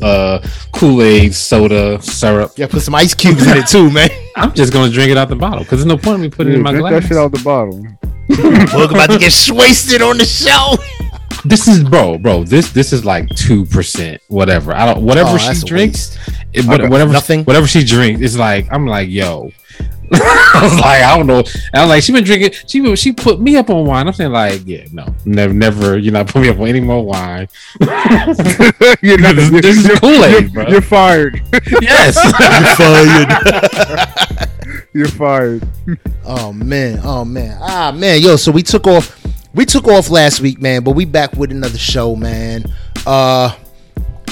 uh 0.00 0.33
Kool 0.72 1.02
Aid 1.02 1.34
soda 1.34 2.00
syrup. 2.02 2.52
Yeah, 2.56 2.66
put 2.66 2.82
some 2.82 2.94
ice 2.94 3.14
cubes 3.14 3.46
in 3.46 3.56
it 3.56 3.66
too, 3.66 3.90
man. 3.90 4.08
I'm 4.36 4.52
just 4.54 4.72
gonna 4.72 4.90
drink 4.92 5.10
it 5.10 5.16
out 5.16 5.28
the 5.28 5.36
bottle 5.36 5.60
because 5.60 5.78
there's 5.78 5.86
no 5.86 5.96
point 5.98 6.16
in 6.16 6.20
me 6.22 6.30
putting 6.30 6.52
it 6.54 6.56
in 6.56 6.62
my 6.62 6.70
drink 6.72 6.88
glass. 6.88 7.02
that 7.02 7.08
shit 7.08 7.16
out 7.16 7.32
the 7.32 7.42
bottle. 7.44 7.80
Boog 8.30 8.90
about 8.90 9.10
to 9.10 9.18
get 9.18 9.34
wasted 9.50 10.02
on 10.02 10.18
the 10.18 10.24
show. 10.24 10.76
This 11.46 11.68
is 11.68 11.84
bro, 11.84 12.16
bro. 12.16 12.42
This 12.44 12.72
this 12.72 12.90
is 12.90 13.04
like 13.04 13.28
two 13.36 13.66
percent, 13.66 14.22
whatever. 14.28 14.72
I 14.74 14.86
don't 14.86 15.04
whatever 15.04 15.30
Oh, 15.32 15.36
she 15.36 15.60
drinks. 15.66 16.16
It, 16.54 16.64
whatever 16.64 17.12
nothing. 17.12 17.44
whatever 17.44 17.66
she 17.66 17.84
drinks, 17.84 18.22
it's 18.22 18.36
like 18.38 18.66
I'm 18.72 18.86
like 18.86 19.10
yo. 19.10 19.50
I 20.12 20.60
was 20.62 20.74
like 20.74 21.02
I 21.02 21.16
don't 21.16 21.26
know. 21.26 21.42
I 21.72 21.80
was 21.80 21.88
like 21.88 22.02
she 22.02 22.12
been 22.12 22.24
drinking. 22.24 22.52
She 22.66 22.80
been- 22.80 22.94
she 22.96 23.12
put 23.12 23.40
me 23.40 23.56
up 23.56 23.70
on 23.70 23.86
wine. 23.86 24.06
I'm 24.06 24.12
saying 24.12 24.32
like 24.32 24.62
yeah 24.66 24.84
no 24.92 25.06
never 25.24 25.54
never 25.54 25.98
you 25.98 26.10
know 26.10 26.24
put 26.24 26.42
me 26.42 26.48
up 26.50 26.58
on 26.60 26.68
any 26.68 26.80
more 26.80 27.02
wine. 27.04 27.48
you're 27.80 29.18
not, 29.18 29.36
This- 29.36 29.50
this 29.62 29.76
is 29.90 29.98
Kool-Aid, 30.00 30.32
you're- 30.32 30.48
bro. 30.48 30.68
You're 30.68 30.82
fired. 30.82 31.42
yes. 31.80 32.16
You're 34.92 35.08
fired. 35.08 35.66
Oh 36.24 36.52
man, 36.52 37.00
oh 37.02 37.24
man, 37.24 37.58
ah 37.60 37.92
man, 37.92 38.22
yo. 38.22 38.36
So 38.36 38.52
we 38.52 38.62
took 38.62 38.86
off, 38.86 39.20
we 39.54 39.64
took 39.66 39.88
off 39.88 40.08
last 40.10 40.40
week, 40.40 40.60
man, 40.60 40.84
but 40.84 40.92
we 40.92 41.04
back 41.04 41.32
with 41.34 41.50
another 41.50 41.78
show, 41.78 42.14
man. 42.14 42.64
Uh, 43.06 43.56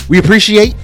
we 0.08 0.18
appreciate 0.18 0.74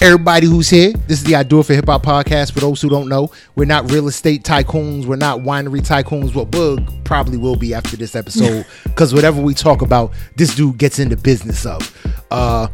everybody 0.00 0.46
who's 0.46 0.68
here. 0.68 0.92
This 1.06 1.18
is 1.18 1.24
the 1.24 1.34
I 1.34 1.42
Do 1.42 1.60
It 1.60 1.66
for 1.66 1.74
Hip 1.74 1.86
Hop 1.86 2.04
podcast. 2.04 2.52
For 2.52 2.60
those 2.60 2.80
who 2.80 2.88
don't 2.88 3.08
know, 3.08 3.30
we're 3.56 3.64
not 3.64 3.90
real 3.90 4.06
estate 4.08 4.44
tycoons, 4.44 5.06
we're 5.06 5.16
not 5.16 5.40
winery 5.40 5.80
tycoons. 5.80 6.34
What 6.34 6.50
Boog 6.50 7.04
probably 7.04 7.36
will 7.36 7.56
be 7.56 7.74
after 7.74 7.96
this 7.96 8.14
episode, 8.14 8.64
because 8.84 9.12
whatever 9.12 9.40
we 9.40 9.54
talk 9.54 9.82
about, 9.82 10.12
this 10.36 10.54
dude 10.54 10.78
gets 10.78 10.98
into 10.98 11.16
business 11.16 11.66
of. 11.66 12.24
Uh, 12.30 12.68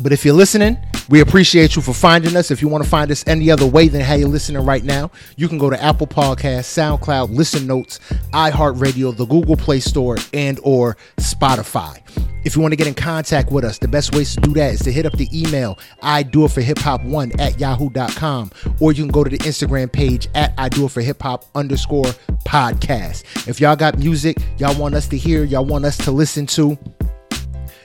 but 0.00 0.12
if 0.12 0.24
you're 0.24 0.34
listening, 0.34 0.78
we 1.08 1.20
appreciate 1.20 1.74
you 1.74 1.82
for 1.82 1.94
finding 1.94 2.36
us. 2.36 2.50
If 2.50 2.60
you 2.60 2.68
want 2.68 2.84
to 2.84 2.90
find 2.90 3.10
us 3.10 3.24
any 3.26 3.50
other 3.50 3.66
way 3.66 3.88
than 3.88 4.00
how 4.02 4.14
you're 4.14 4.28
listening 4.28 4.64
right 4.64 4.84
now, 4.84 5.10
you 5.36 5.48
can 5.48 5.58
go 5.58 5.70
to 5.70 5.82
Apple 5.82 6.06
Podcasts, 6.06 6.66
SoundCloud, 6.66 7.34
Listen 7.34 7.66
Notes, 7.66 7.98
iHeartRadio, 8.32 9.16
the 9.16 9.26
Google 9.26 9.56
Play 9.56 9.80
Store, 9.80 10.16
and 10.32 10.60
or 10.62 10.96
Spotify. 11.16 12.00
If 12.44 12.54
you 12.54 12.62
want 12.62 12.72
to 12.72 12.76
get 12.76 12.86
in 12.86 12.94
contact 12.94 13.50
with 13.50 13.64
us, 13.64 13.78
the 13.78 13.88
best 13.88 14.14
ways 14.14 14.34
to 14.34 14.40
do 14.40 14.54
that 14.54 14.74
is 14.74 14.80
to 14.80 14.92
hit 14.92 15.04
up 15.04 15.12
the 15.14 15.28
email 15.38 15.78
I 16.02 16.22
do 16.22 16.44
it 16.44 16.52
for 16.52 16.60
hip 16.60 16.78
hop 16.78 17.02
one 17.02 17.38
at 17.40 17.58
yahoo.com, 17.58 18.52
or 18.80 18.92
you 18.92 19.02
can 19.02 19.10
go 19.10 19.24
to 19.24 19.30
the 19.30 19.38
Instagram 19.38 19.90
page 19.90 20.28
at 20.34 20.54
I 20.56 20.68
do 20.68 20.84
it 20.86 20.90
for 20.90 21.00
hip 21.00 21.20
hop 21.20 21.44
underscore 21.54 22.06
podcast. 22.44 23.48
If 23.48 23.60
y'all 23.60 23.76
got 23.76 23.98
music 23.98 24.38
y'all 24.58 24.78
want 24.78 24.94
us 24.94 25.08
to 25.08 25.16
hear, 25.16 25.44
y'all 25.44 25.64
want 25.64 25.84
us 25.84 25.96
to 25.98 26.10
listen 26.10 26.46
to, 26.46 26.78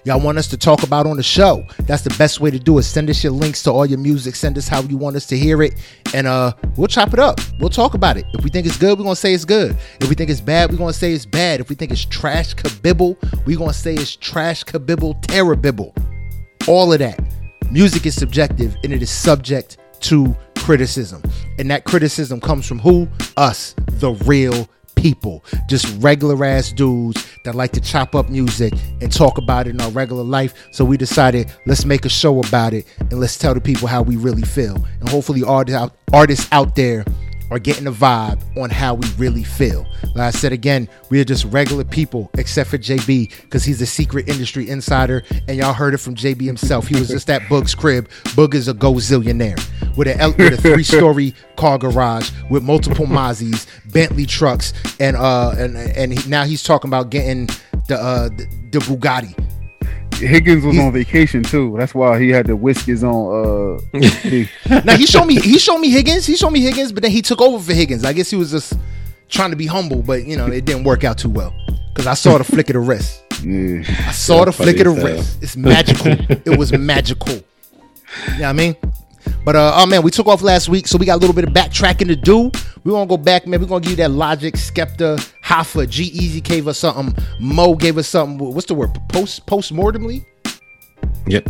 y'all 0.06 0.20
want 0.20 0.38
us 0.38 0.48
to 0.50 0.58
talk 0.58 0.84
about 0.84 1.06
on 1.06 1.18
the 1.18 1.24
show. 1.24 1.66
That's 1.82 2.02
the 2.02 2.14
best 2.18 2.40
way 2.40 2.52
to 2.52 2.60
do 2.60 2.78
it. 2.78 2.84
Send 2.84 3.10
us 3.10 3.24
your 3.24 3.34
links 3.34 3.64
to 3.64 3.72
all 3.72 3.86
your 3.86 4.00
music. 4.00 4.36
Send 4.36 4.58
us 4.58 4.68
how 4.68 4.82
you 4.82 4.98
want 4.98 5.16
us 5.16 5.26
to 5.28 5.38
hear 5.38 5.62
it. 5.62 5.74
And 6.14 6.28
uh 6.28 6.54
we'll 6.76 6.88
chop 6.88 7.14
it 7.14 7.20
up. 7.20 7.40
We'll 7.60 7.70
talk 7.70 7.94
about 7.94 8.18
it. 8.18 8.26
If 8.34 8.44
we 8.44 8.50
think 8.50 8.66
it's 8.66 8.78
good 8.78 8.98
we're 8.98 9.06
gonna 9.06 9.16
say 9.16 9.34
it's 9.34 9.46
good. 9.46 9.78
If 10.00 10.10
we 10.10 10.16
think 10.16 10.30
it's 10.30 10.42
bad 10.42 10.72
we're 10.72 10.78
gonna 10.78 10.94
say 10.94 11.14
it's 11.14 11.26
bad. 11.26 11.60
If 11.60 11.70
we 11.70 11.76
think 11.76 11.92
it's 11.92 12.06
trash 12.06 12.56
kabibble 12.56 13.18
we're 13.46 13.58
gonna 13.58 13.74
say 13.74 13.94
it's 13.94 14.16
trash 14.16 14.64
kabibble 14.64 15.22
terrabibble 15.24 15.96
all 16.68 16.94
of 16.94 17.00
that. 17.00 17.20
Music 17.72 18.06
is 18.06 18.16
subjective 18.16 18.76
and 18.84 18.94
it 18.94 19.02
is 19.02 19.10
subject 19.10 19.78
to 20.02 20.36
criticism. 20.58 21.22
And 21.58 21.70
that 21.72 21.84
criticism 21.86 22.40
comes 22.40 22.68
from 22.68 22.80
who? 22.80 23.08
Us 23.36 23.74
the 24.00 24.12
real 24.26 24.68
people 25.04 25.44
just 25.68 25.86
regular 26.02 26.46
ass 26.46 26.72
dudes 26.72 27.28
that 27.44 27.56
like 27.56 27.74
to 27.74 27.82
chop 27.82 28.16
up 28.16 28.30
music 28.30 28.72
and 29.02 29.12
talk 29.12 29.38
about 29.38 29.68
it 29.68 29.72
in 29.72 29.82
our 29.82 29.92
regular 29.92 30.24
life. 30.24 30.54
So 30.72 30.86
we 30.86 30.96
decided 30.96 31.52
let's 31.66 31.84
make 31.84 32.06
a 32.06 32.10
show 32.10 32.40
about 32.40 32.74
it 32.74 32.86
and 33.00 33.20
let's 33.20 33.38
tell 33.38 33.54
the 33.54 33.60
people 33.60 33.90
how 33.90 34.02
we 34.02 34.16
really 34.16 34.44
feel. 34.44 34.78
And 35.02 35.10
hopefully 35.10 35.44
artists 35.44 35.78
out, 35.78 35.98
artists 36.14 36.48
out 36.54 36.76
there 36.76 37.04
are 37.54 37.60
getting 37.60 37.86
a 37.86 37.92
vibe 37.92 38.42
on 38.58 38.72
how 38.72 38.96
we 38.96 39.08
really 39.16 39.44
feel. 39.44 39.86
Like 40.16 40.18
I 40.18 40.30
said 40.32 40.54
again, 40.54 40.90
we 41.12 41.22
are 41.22 41.24
just 41.24 41.46
regular 41.46 41.84
people, 41.84 42.32
except 42.34 42.68
for 42.68 42.80
JB, 42.80 43.30
because 43.44 43.64
he's 43.64 43.80
a 43.80 43.86
secret 43.86 44.28
industry 44.28 44.68
insider, 44.68 45.24
and 45.48 45.56
y'all 45.58 45.74
heard 45.74 45.94
it 45.94 46.00
from 46.00 46.16
JB 46.16 46.42
himself. 46.42 46.88
He 46.88 47.00
was 47.00 47.10
just 47.10 47.30
at 47.30 47.44
Boog's 47.44 47.76
crib. 47.76 48.10
Boog 48.36 48.56
is 48.56 48.68
a 48.68 48.74
gozillionaire 48.74 49.62
with 49.96 50.08
a 50.08 50.36
with 50.36 50.54
a 50.54 50.58
three 50.58 50.84
story 50.84 51.36
car 51.56 51.78
garage 51.78 52.32
with 52.50 52.64
multiple 52.64 53.06
Mazis, 53.06 53.68
Bentley 53.92 54.26
trucks, 54.26 54.74
and 55.00 55.16
uh 55.16 55.54
and 55.56 55.78
and 55.78 56.18
he, 56.18 56.28
now 56.28 56.46
he's 56.46 56.64
talking 56.64 56.90
about 56.90 57.12
getting 57.12 57.48
the 57.88 57.96
uh 57.96 58.30
the, 58.30 58.48
the 58.72 58.80
Bugatti. 58.80 59.38
Higgins 60.28 60.64
was 60.66 60.76
He's- 60.76 60.86
on 60.86 60.94
vacation 60.94 61.44
too. 61.44 61.76
That's 61.78 61.94
why 61.94 62.20
he 62.22 62.30
had 62.30 62.48
to 62.48 62.56
whisk 62.56 62.86
his 62.86 63.04
own. 63.04 63.80
Uh. 63.94 64.00
Now 64.86 64.98
he 64.98 65.06
showed 65.06 65.26
me 65.26 65.36
he 65.40 65.58
showed 65.58 65.78
me 65.80 65.90
Higgins, 65.90 66.26
he 66.26 66.36
showed 66.36 66.50
me 66.52 66.62
Higgins, 66.62 66.92
but 66.92 67.04
then 67.04 67.12
he 67.12 67.22
took 67.22 67.42
over 67.42 67.64
for 67.64 67.74
Higgins. 67.74 68.04
I 68.06 68.14
guess 68.14 68.30
he 68.30 68.36
was 68.36 68.52
just 68.52 68.74
trying 69.30 69.50
to 69.52 69.56
be 69.56 69.66
humble, 69.66 70.02
but 70.02 70.26
you 70.26 70.38
know 70.38 70.48
it 70.48 70.66
didn't 70.66 70.84
work 70.84 71.04
out 71.04 71.18
too 71.18 71.30
well 71.30 71.54
because 71.94 72.08
I 72.08 72.14
saw 72.14 72.38
the 72.38 72.44
flick 72.44 72.70
of 72.70 72.74
the 72.74 72.80
wrist. 72.80 73.24
yeah. 73.44 73.84
I 74.08 74.12
saw 74.12 74.40
the 74.40 74.46
That's 74.46 74.58
funny 74.58 74.72
flick 74.74 74.86
of 74.88 74.96
the 74.96 75.02
as 75.02 75.04
wrist. 75.18 75.44
It's 75.44 75.56
magical. 75.58 76.12
it 76.52 76.58
was 76.58 76.72
magical. 76.74 77.34
You 77.34 77.40
know 77.40 78.34
what 78.40 78.44
I 78.44 78.54
mean? 78.54 78.76
But 79.46 79.56
uh 79.56 79.74
oh 79.76 79.86
man, 79.86 80.02
we 80.04 80.12
took 80.12 80.28
off 80.28 80.42
last 80.42 80.70
week, 80.70 80.88
so 80.88 80.98
we 80.98 81.06
got 81.06 81.16
a 81.16 81.22
little 81.22 81.36
bit 81.36 81.46
of 81.46 81.52
backtracking 81.52 82.08
to 82.08 82.16
do. 82.16 82.52
We 82.84 82.92
want 82.92 83.10
to 83.10 83.18
go 83.18 83.22
back, 83.22 83.48
man. 83.48 83.60
We're 83.60 83.68
gonna 83.68 83.82
give 83.82 83.92
you 83.92 83.98
that 83.98 84.12
Logic, 84.12 84.54
Skepta, 84.56 85.18
Hoffa, 85.44 85.90
G-Eazy 85.90 86.44
gave 86.44 86.68
us 86.68 86.80
something, 86.80 87.16
Mo 87.40 87.76
gave 87.76 87.98
us 87.98 88.08
something. 88.08 88.54
What's 88.54 88.68
the 88.68 88.74
word? 88.74 88.90
Post 89.10 89.46
post 89.46 89.72
mortemly? 89.72 90.26
Yep. 91.28 91.46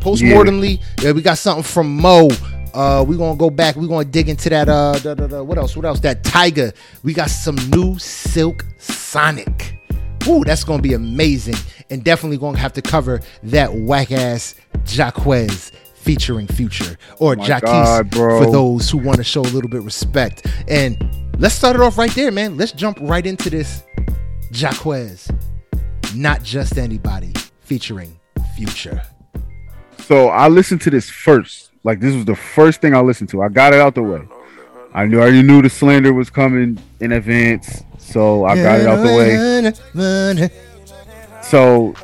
postmortemly, 0.00 0.82
yeah. 1.02 1.12
we 1.12 1.22
got 1.22 1.38
something 1.38 1.62
from 1.62 1.96
Mo. 1.96 2.28
Uh, 2.74 3.04
we 3.06 3.16
gonna 3.16 3.36
go 3.36 3.50
back. 3.50 3.76
We 3.76 3.86
gonna 3.86 4.04
dig 4.04 4.28
into 4.28 4.48
that. 4.48 4.68
Uh, 4.68 4.98
da, 4.98 5.14
da, 5.14 5.26
da, 5.26 5.42
what 5.42 5.58
else? 5.58 5.76
What 5.76 5.84
else? 5.84 6.00
That 6.00 6.24
Tiger. 6.24 6.72
We 7.02 7.12
got 7.12 7.30
some 7.30 7.56
new 7.70 7.98
Silk 7.98 8.64
Sonic. 8.78 9.78
Ooh, 10.26 10.44
that's 10.44 10.64
gonna 10.64 10.82
be 10.82 10.94
amazing, 10.94 11.56
and 11.90 12.02
definitely 12.02 12.38
gonna 12.38 12.58
have 12.58 12.72
to 12.74 12.82
cover 12.82 13.20
that 13.42 13.74
whack 13.74 14.12
ass 14.12 14.54
Jacquees 14.84 15.72
featuring 16.02 16.46
Future 16.48 16.96
or 17.18 17.36
Jacquees 17.36 18.12
for 18.12 18.50
those 18.50 18.90
who 18.90 18.98
want 18.98 19.18
to 19.18 19.24
show 19.24 19.40
a 19.40 19.52
little 19.54 19.70
bit 19.70 19.82
respect. 19.82 20.46
And 20.68 20.96
let's 21.38 21.54
start 21.54 21.76
it 21.76 21.82
off 21.82 21.96
right 21.96 22.10
there, 22.14 22.32
man. 22.32 22.56
Let's 22.56 22.72
jump 22.72 22.98
right 23.00 23.24
into 23.24 23.48
this 23.50 23.84
Jacquees, 24.50 25.30
not 26.14 26.42
just 26.42 26.76
anybody 26.76 27.32
featuring 27.60 28.18
Future. 28.56 29.00
So 29.98 30.28
I 30.28 30.48
listened 30.48 30.80
to 30.82 30.90
this 30.90 31.08
first. 31.08 31.70
Like 31.84 32.00
this 32.00 32.14
was 32.14 32.24
the 32.24 32.36
first 32.36 32.80
thing 32.80 32.94
I 32.94 33.00
listened 33.00 33.30
to. 33.30 33.42
I 33.42 33.48
got 33.48 33.72
it 33.72 33.80
out 33.80 33.94
the 33.94 34.02
way. 34.02 34.22
I 34.94 35.06
knew 35.06 35.18
I 35.18 35.22
already 35.22 35.42
knew 35.42 35.62
the 35.62 35.70
slander 35.70 36.12
was 36.12 36.28
coming 36.28 36.78
in 37.00 37.12
advance, 37.12 37.82
so 37.96 38.44
I 38.44 38.56
got 38.56 38.80
it 38.80 38.86
out 38.86 38.96
the 38.96 39.14
way. 39.16 40.50
So, 41.42 41.94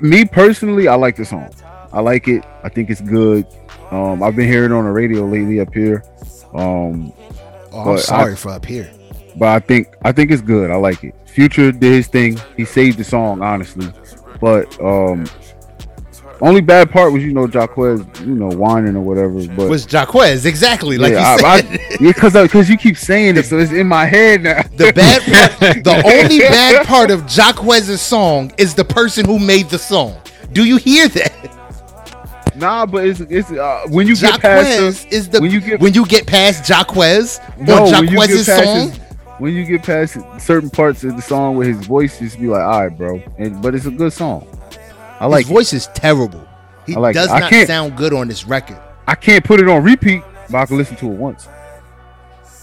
me 0.00 0.24
personally, 0.24 0.88
I 0.88 0.94
like 0.94 1.16
the 1.16 1.26
song. 1.26 1.52
I 1.92 2.00
like 2.00 2.28
it. 2.28 2.44
I 2.62 2.68
think 2.68 2.90
it's 2.90 3.00
good. 3.00 3.46
Um, 3.90 4.22
I've 4.22 4.34
been 4.36 4.48
hearing 4.48 4.72
it 4.72 4.74
on 4.74 4.84
the 4.84 4.90
radio 4.90 5.26
lately 5.26 5.60
up 5.60 5.72
here. 5.74 6.04
Um, 6.54 7.12
Oh, 7.74 7.92
I'm 7.92 7.98
sorry 7.98 8.32
I- 8.32 8.36
for 8.36 8.50
up 8.50 8.66
here. 8.66 8.90
but 9.36 9.48
I 9.48 9.58
think 9.58 9.88
I 10.02 10.12
think 10.12 10.30
it's 10.30 10.42
good. 10.42 10.70
I 10.70 10.76
like 10.76 11.02
it. 11.04 11.14
Future 11.24 11.72
did 11.72 11.92
his 11.92 12.06
thing. 12.06 12.38
He 12.56 12.66
saved 12.66 12.98
the 12.98 13.04
song, 13.04 13.40
honestly. 13.42 13.88
But 14.40 14.78
um, 14.82 15.24
only 16.42 16.60
bad 16.60 16.90
part 16.90 17.12
was 17.12 17.22
you 17.24 17.32
know 17.32 17.46
Jacquees, 17.46 18.04
you 18.26 18.34
know, 18.34 18.48
whining 18.48 18.96
or 18.96 19.00
whatever. 19.00 19.46
But 19.56 19.70
Was 19.70 19.86
Jacquees 19.86 20.44
exactly 20.44 20.98
like 20.98 21.12
yeah, 21.12 21.36
you 21.38 21.46
I, 21.46 21.60
said? 21.60 21.66
I, 21.66 21.78
yeah, 22.00 22.12
because 22.12 22.32
because 22.34 22.68
you 22.68 22.76
keep 22.76 22.98
saying 22.98 23.38
it, 23.38 23.46
so 23.46 23.58
it's 23.58 23.72
in 23.72 23.86
my 23.86 24.04
head 24.04 24.42
now. 24.42 24.60
the 24.76 24.92
bad 24.92 25.22
part, 25.22 25.60
the 25.84 26.02
only 26.04 26.40
bad 26.40 26.86
part 26.86 27.10
of 27.10 27.22
Jacquees' 27.22 27.96
song 27.98 28.52
is 28.58 28.74
the 28.74 28.84
person 28.84 29.24
who 29.24 29.38
made 29.38 29.70
the 29.70 29.78
song. 29.78 30.20
Do 30.52 30.64
you 30.64 30.76
hear 30.76 31.08
that? 31.08 31.32
Nah, 32.54 32.86
but 32.86 33.06
it's 33.06 33.20
it's 33.20 33.50
uh, 33.50 33.84
when 33.88 34.06
you 34.06 34.16
get 34.16 34.40
past 34.40 35.08
the, 35.08 35.14
is 35.14 35.28
the 35.28 35.40
when 35.40 35.50
you 35.50 35.60
get 35.60 35.80
when 35.80 35.94
you 35.94 36.06
get 36.06 36.26
past 36.26 36.64
Jacquees 36.64 37.40
no, 37.58 37.86
or 37.86 37.92
when 37.92 38.08
you 38.08 38.26
get 38.26 38.46
past 38.46 38.64
song. 38.64 38.90
his- 38.90 38.98
when 39.38 39.54
you 39.54 39.64
get 39.64 39.82
past 39.82 40.18
certain 40.40 40.70
parts 40.70 41.02
of 41.02 41.16
the 41.16 41.22
song 41.22 41.56
where 41.56 41.66
his 41.66 41.84
voice 41.86 42.18
just 42.20 42.38
be 42.38 42.46
like, 42.46 42.62
all 42.62 42.82
right, 42.82 42.96
bro. 42.96 43.20
And 43.38 43.60
but 43.60 43.74
it's 43.74 43.86
a 43.86 43.90
good 43.90 44.12
song. 44.12 44.46
I 45.18 45.26
like 45.26 45.46
his 45.46 45.52
voice 45.52 45.72
is 45.72 45.88
terrible. 45.94 46.46
He 46.86 46.94
like 46.94 47.14
does 47.14 47.28
I 47.30 47.40
not 47.40 47.66
sound 47.66 47.96
good 47.96 48.12
on 48.12 48.28
this 48.28 48.46
record. 48.46 48.78
I 49.06 49.14
can't 49.14 49.44
put 49.44 49.60
it 49.60 49.68
on 49.68 49.82
repeat, 49.82 50.22
but 50.50 50.58
I 50.58 50.66
can 50.66 50.76
listen 50.76 50.96
to 50.96 51.06
it 51.06 51.16
once. 51.16 51.48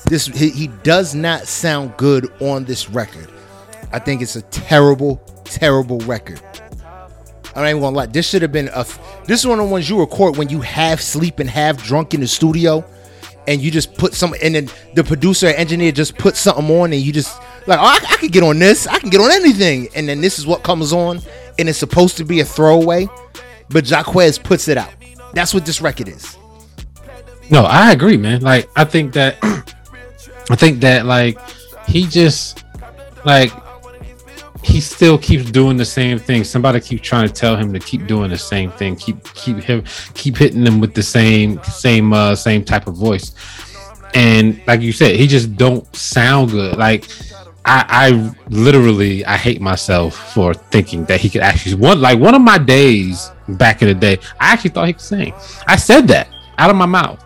This 0.06 0.28
he, 0.28 0.50
he 0.52 0.68
does 0.68 1.14
not 1.14 1.48
sound 1.48 1.98
good 1.98 2.32
on 2.42 2.66
this 2.66 2.90
record. 2.90 3.30
I 3.92 4.00
think 4.00 4.22
it's 4.22 4.36
a 4.36 4.42
terrible, 4.44 5.18
terrible 5.44 6.00
record. 6.00 6.42
I'm 7.56 7.64
not 7.64 7.70
even 7.70 7.82
gonna 7.82 7.96
lie. 7.96 8.06
This 8.06 8.28
should 8.28 8.42
have 8.42 8.52
been 8.52 8.70
a. 8.74 8.86
This 9.26 9.40
is 9.40 9.48
one 9.48 9.60
of 9.60 9.66
the 9.66 9.72
ones 9.72 9.90
you 9.90 10.00
record 10.00 10.38
when 10.38 10.50
you 10.50 10.62
half 10.62 11.02
sleep 11.02 11.40
and 11.40 11.50
half 11.50 11.84
drunk 11.84 12.14
in 12.14 12.22
the 12.22 12.28
studio, 12.28 12.86
and 13.48 13.62
you 13.62 13.72
just 13.72 13.96
put 13.96 14.14
some, 14.14 14.34
and 14.42 14.56
then 14.56 14.70
the 14.94 15.04
producer 15.04 15.48
or 15.48 15.52
engineer 15.52 15.92
just 15.92 16.18
put 16.18 16.36
something 16.36 16.70
on, 16.70 16.94
and 16.94 17.02
you 17.02 17.12
just 17.12 17.38
like, 17.68 17.80
oh, 17.80 17.84
I, 17.84 18.00
I 18.10 18.16
can 18.18 18.30
get 18.30 18.44
on 18.44 18.60
this. 18.60 18.88
I 18.88 19.00
can 19.00 19.10
get 19.10 19.22
on 19.22 19.32
anything, 19.32 19.90
and 19.96 20.08
then 20.08 20.22
this 20.22 20.40
is 20.40 20.48
what 20.48 20.64
comes 20.64 20.94
on, 20.94 21.22
and 21.58 21.68
it's 21.68 21.80
supposed 21.80 22.18
to 22.18 22.24
be 22.24 22.40
a 22.40 22.46
throwaway, 22.46 23.08
but 23.70 23.84
Jacquees 23.84 24.42
puts 24.42 24.68
it 24.68 24.78
out. 24.78 24.92
That's 25.34 25.54
what 25.54 25.66
this 25.66 25.82
record 25.82 26.08
is. 26.08 26.38
No, 27.52 27.64
I 27.64 27.92
agree, 27.92 28.18
man. 28.18 28.42
Like 28.42 28.70
I 28.76 28.86
think 28.86 29.14
that 29.14 29.38
I 30.50 30.56
think 30.56 30.82
that 30.82 31.06
like 31.06 31.40
he 31.88 32.06
just 32.06 32.64
like 33.26 33.52
he 34.64 34.82
still 34.82 35.18
keeps 35.18 35.50
doing 35.50 35.78
the 35.78 35.86
same 35.86 36.20
thing. 36.20 36.44
Somebody 36.44 36.82
keeps 36.82 37.02
trying 37.02 37.28
to 37.28 37.34
tell 37.34 37.56
him 37.56 37.72
to 37.74 37.80
keep 37.80 38.08
doing 38.08 38.30
the 38.30 38.38
same 38.38 38.72
thing. 38.72 38.96
Keep 38.96 39.24
keep 39.34 39.58
him 39.58 39.84
keep 40.14 40.38
hitting 40.38 40.66
him 40.66 40.80
with 40.80 40.94
the 40.94 41.04
same 41.04 41.62
same 41.64 42.14
uh 42.14 42.36
same 42.36 42.64
type 42.64 42.88
of 42.88 42.96
voice. 42.96 43.34
And 44.14 44.62
like 44.68 44.82
you 44.82 44.92
said, 44.92 45.16
he 45.16 45.28
just 45.28 45.56
don't 45.56 45.96
sound 45.96 46.52
good. 46.52 46.78
Like 46.78 47.08
I, 47.66 47.86
I 47.88 48.36
literally 48.50 49.26
I 49.26 49.38
hate 49.38 49.62
myself 49.62 50.34
for 50.34 50.54
thinking 50.54 51.06
that 51.06 51.22
he 51.22 51.30
could 51.30 51.42
actually 51.42 51.76
one 51.76 52.02
like 52.02 52.20
one 52.20 52.36
of 52.36 52.42
my 52.42 52.58
days 52.58 53.32
back 53.48 53.82
in 53.82 53.88
the 53.88 53.94
day, 53.94 54.20
I 54.40 54.52
actually 54.54 54.72
thought 54.72 54.88
he 54.88 54.94
could 54.94 55.02
sing. 55.02 55.34
I 55.68 55.76
said 55.76 56.08
that 56.10 56.28
out 56.58 56.70
of 56.70 56.76
my 56.76 56.86
mouth. 56.86 57.24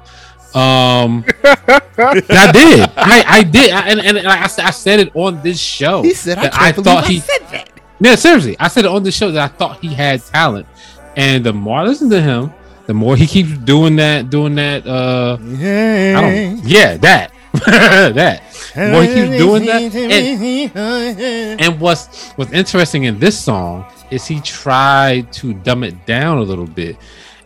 Um, 0.55 1.25
I 1.43 2.51
did. 2.53 2.89
I, 2.95 3.23
I 3.27 3.43
did. 3.43 3.71
I, 3.71 3.87
and 3.87 3.99
and 3.99 4.17
like 4.23 4.41
I, 4.41 4.47
said- 4.47 4.65
I 4.65 4.71
said 4.71 4.99
it 4.99 5.15
on 5.15 5.41
this 5.41 5.59
show. 5.59 6.03
He 6.03 6.13
said, 6.13 6.37
"I 6.37 6.43
that 6.43 6.53
can't 6.53 6.75
believe 6.75 7.23
I 7.23 7.37
said 7.37 7.49
that." 7.49 7.69
Yeah, 7.99 8.15
seriously. 8.15 8.55
I 8.59 8.67
said 8.67 8.85
it 8.85 8.91
on 8.91 9.03
the 9.03 9.11
show 9.11 9.31
that 9.31 9.51
I 9.51 9.55
thought 9.55 9.79
he 9.79 9.93
had 9.93 10.21
talent. 10.23 10.67
And 11.15 11.45
the 11.45 11.53
more 11.53 11.79
I 11.79 11.83
listen 11.83 12.09
to 12.09 12.21
him, 12.21 12.51
the 12.85 12.93
more 12.93 13.15
he 13.15 13.27
keeps 13.27 13.57
doing 13.59 13.95
that, 13.97 14.29
doing 14.29 14.55
that, 14.55 14.85
uh 14.85 15.37
I 15.39 16.21
don't 16.21 16.57
yeah, 16.67 16.97
that. 16.97 17.31
that. 17.53 18.41
The 18.75 18.91
more 18.91 19.03
he 19.03 19.13
keeps 19.13 19.37
doing 19.37 19.65
that. 19.65 20.75
And, 20.75 21.61
and 21.61 21.79
what's 21.79 22.31
what's 22.31 22.51
interesting 22.51 23.03
in 23.03 23.19
this 23.19 23.39
song 23.39 23.85
is 24.11 24.25
he 24.25 24.41
tried 24.41 25.31
to 25.33 25.53
dumb 25.53 25.83
it 25.83 26.05
down 26.05 26.39
a 26.39 26.43
little 26.43 26.67
bit 26.67 26.97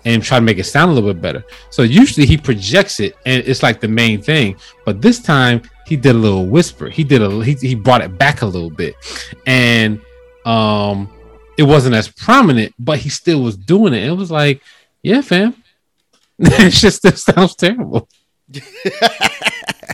and 0.07 0.23
try 0.23 0.39
to 0.39 0.45
make 0.45 0.57
it 0.57 0.63
sound 0.63 0.89
a 0.89 0.93
little 0.93 1.13
bit 1.13 1.21
better. 1.21 1.43
So 1.69 1.81
usually 1.83 2.25
he 2.25 2.37
projects 2.37 3.01
it 3.01 3.17
and 3.25 3.43
it's 3.45 3.61
like 3.61 3.81
the 3.81 3.89
main 3.89 4.21
thing, 4.21 4.55
but 4.85 5.01
this 5.01 5.19
time 5.19 5.61
he 5.85 5.97
did 5.97 6.15
a 6.15 6.17
little 6.17 6.45
whisper. 6.45 6.89
He 6.89 7.03
did 7.03 7.21
a 7.21 7.43
he, 7.43 7.53
he 7.55 7.75
brought 7.75 8.01
it 8.01 8.17
back 8.17 8.41
a 8.41 8.45
little 8.45 8.69
bit, 8.69 8.95
and 9.45 9.99
um, 10.45 11.09
it 11.57 11.63
wasn't 11.63 11.95
as 11.95 12.07
prominent, 12.07 12.73
but 12.79 12.99
he 12.99 13.09
still 13.09 13.41
was 13.41 13.57
doing 13.57 13.93
it. 13.93 14.03
It 14.03 14.11
was 14.11 14.31
like, 14.31 14.61
yeah, 15.03 15.19
fam, 15.19 15.61
it 16.39 16.71
just 16.71 16.97
still 16.97 17.11
sounds 17.11 17.55
terrible. 17.55 18.07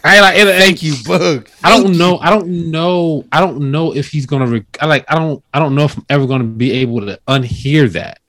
I 0.06 0.20
like 0.20 0.38
it, 0.38 0.46
Thank 0.46 0.84
you, 0.84 0.96
Bug. 1.06 1.50
I 1.64 1.76
don't 1.76 1.98
know. 1.98 2.20
I 2.20 2.30
don't 2.30 2.70
know. 2.70 3.26
I 3.32 3.40
don't 3.40 3.72
know 3.72 3.96
if 3.96 4.12
he's 4.12 4.28
gonna. 4.28 4.48
Rec- 4.48 4.78
I 4.80 4.86
like. 4.86 5.06
I 5.08 5.16
don't. 5.16 5.44
I 5.54 5.60
don't 5.60 5.74
know 5.74 5.86
if 5.86 5.98
I'm 5.98 6.06
ever 6.10 6.28
gonna 6.28 6.44
be 6.44 6.72
able 6.74 7.02
to 7.02 7.20
unhear 7.28 7.92
that. 7.94 8.20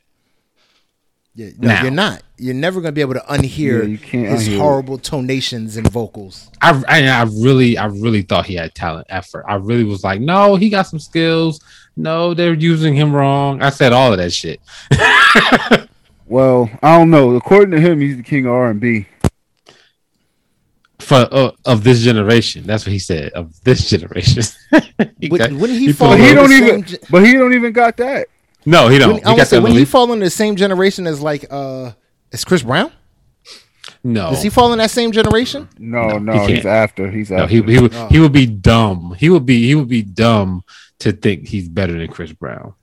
Yeah, 1.37 1.51
no, 1.59 1.69
Now. 1.69 1.83
you're 1.83 1.91
not. 1.91 2.23
You're 2.39 2.55
never 2.55 2.81
gonna 2.81 2.93
be 2.93 3.01
able 3.01 3.15
to 3.15 3.21
unhear 3.29 3.81
Yeah, 3.81 3.89
you 3.89 3.99
can't 3.99 4.29
his 4.29 4.49
unhear 4.49 4.55
it. 4.55 4.59
horrible 4.59 4.99
tonations 4.99 5.77
and 5.77 5.91
vocals. 5.91 6.49
I, 6.63 6.81
I. 6.89 7.07
I 7.09 7.23
really. 7.25 7.77
I 7.77 7.87
really 7.87 8.23
thought 8.23 8.47
he 8.47 8.55
had 8.55 8.73
talent 8.75 9.09
at 9.11 9.27
first. 9.27 9.45
I 9.49 9.57
really 9.57 9.83
was 9.85 10.05
like, 10.05 10.21
no, 10.21 10.55
he 10.55 10.69
got 10.71 10.83
some 10.83 11.01
skills. 11.01 11.61
No, 11.97 12.35
they're 12.35 12.55
using 12.55 12.95
him 12.95 13.13
wrong. 13.15 13.63
I 13.63 13.71
said 13.71 13.93
all 13.93 14.13
of 14.13 14.19
that 14.19 14.33
shit. 14.33 14.61
Well, 16.27 16.71
I 16.83 16.97
don't 16.97 17.11
know. 17.11 17.35
According 17.37 17.73
to 17.73 17.81
him, 17.81 18.01
he's 18.01 18.17
the 18.17 18.23
king 18.23 18.47
of 18.47 18.53
R 18.53 18.71
and 18.71 18.81
B. 18.81 19.07
For 20.99 21.29
uh, 21.31 21.51
of 21.67 21.85
this 21.85 22.01
generation, 22.03 22.65
that's 22.67 22.87
what 22.87 22.93
he 22.95 22.99
said. 22.99 23.33
Of 23.33 23.63
this 23.63 23.91
generation, 23.91 24.43
He 25.21 25.29
Would- 25.29 25.39
got- 25.39 25.53
wouldn't 25.53 25.79
he 25.79 25.87
he 25.89 25.93
fall 25.93 26.09
But 26.11 26.21
he 26.21 26.31
under 26.31 26.41
on- 26.43 26.49
the 26.49 26.59
don't 26.61 26.69
even. 26.69 26.83
ge- 26.85 27.11
But 27.11 27.27
he 27.27 27.35
don't 27.35 27.53
even 27.53 27.73
got 27.75 27.99
that. 27.99 28.29
No, 28.67 28.89
he 28.89 28.99
don't. 28.99 29.15
When, 29.15 29.25
I 29.25 29.29
he 29.29 29.33
would 29.35 29.39
got 29.39 29.47
say, 29.49 29.59
when 29.59 29.73
he 29.73 29.85
fall 29.85 30.13
in 30.13 30.21
the 30.21 30.31
same 30.31 30.57
generation 30.57 31.07
as 31.07 31.21
like 31.21 31.45
uh 31.51 31.93
as 32.33 32.45
Chris 32.45 32.63
Brown? 32.63 32.91
No, 34.03 34.31
Does 34.31 34.43
he 34.43 34.51
fall 34.51 34.73
in 34.73 34.79
that 34.79 34.91
same 34.91 35.13
generation? 35.13 35.69
No, 35.79 36.09
No, 36.09 36.19
no, 36.19 36.33
he 36.33 36.39
he's 36.55 36.63
can't. 36.63 36.67
after. 36.67 37.11
He's 37.11 37.31
no. 37.31 37.39
after. 37.45 37.55
He 37.55 37.63
he 37.63 37.81
would 37.81 37.95
Oh. 37.95 38.09
he 38.09 38.21
would 38.21 38.33
be 38.33 38.47
dumb. 38.47 39.15
He 39.19 39.29
would 39.31 39.47
be 39.47 39.67
he 39.67 39.75
would 39.75 39.89
be 39.89 40.03
dumb 40.03 40.63
to 41.01 41.13
think 41.13 41.49
he's 41.49 41.69
better 41.69 41.93
than 41.99 42.09
Chris 42.09 42.33
Brown. 42.33 42.75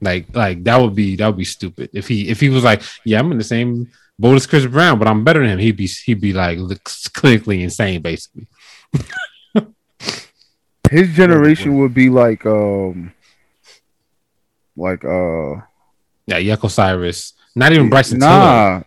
Like 0.00 0.26
like 0.34 0.64
that 0.64 0.80
would 0.80 0.94
be 0.94 1.16
that 1.16 1.26
would 1.26 1.36
be 1.38 1.44
stupid 1.44 1.90
if 1.94 2.06
he 2.08 2.28
if 2.28 2.38
he 2.40 2.48
was 2.50 2.62
like 2.64 2.82
yeah 3.04 3.18
I'm 3.18 3.32
in 3.32 3.38
the 3.38 3.44
same 3.44 3.90
boat 4.18 4.34
as 4.36 4.46
Chris 4.46 4.66
Brown 4.66 4.98
but 4.98 5.08
I'm 5.08 5.24
better 5.24 5.40
than 5.40 5.50
him 5.50 5.58
he'd 5.58 5.76
be 5.76 5.86
he'd 5.86 6.20
be 6.20 6.32
like 6.34 6.58
clinically 6.58 7.62
insane 7.62 8.02
basically. 8.02 8.46
His 10.90 11.14
generation 11.16 11.78
would 11.78 11.94
be 11.94 12.10
like 12.10 12.46
um 12.46 13.12
like 14.76 15.04
uh 15.04 15.54
Yeah, 16.26 16.40
Yuck 16.40 16.64
Osiris. 16.64 17.32
Not 17.54 17.72
even 17.72 17.88
Bryson 17.88 18.20
Tiller. 18.20 18.30
nah 18.30 18.82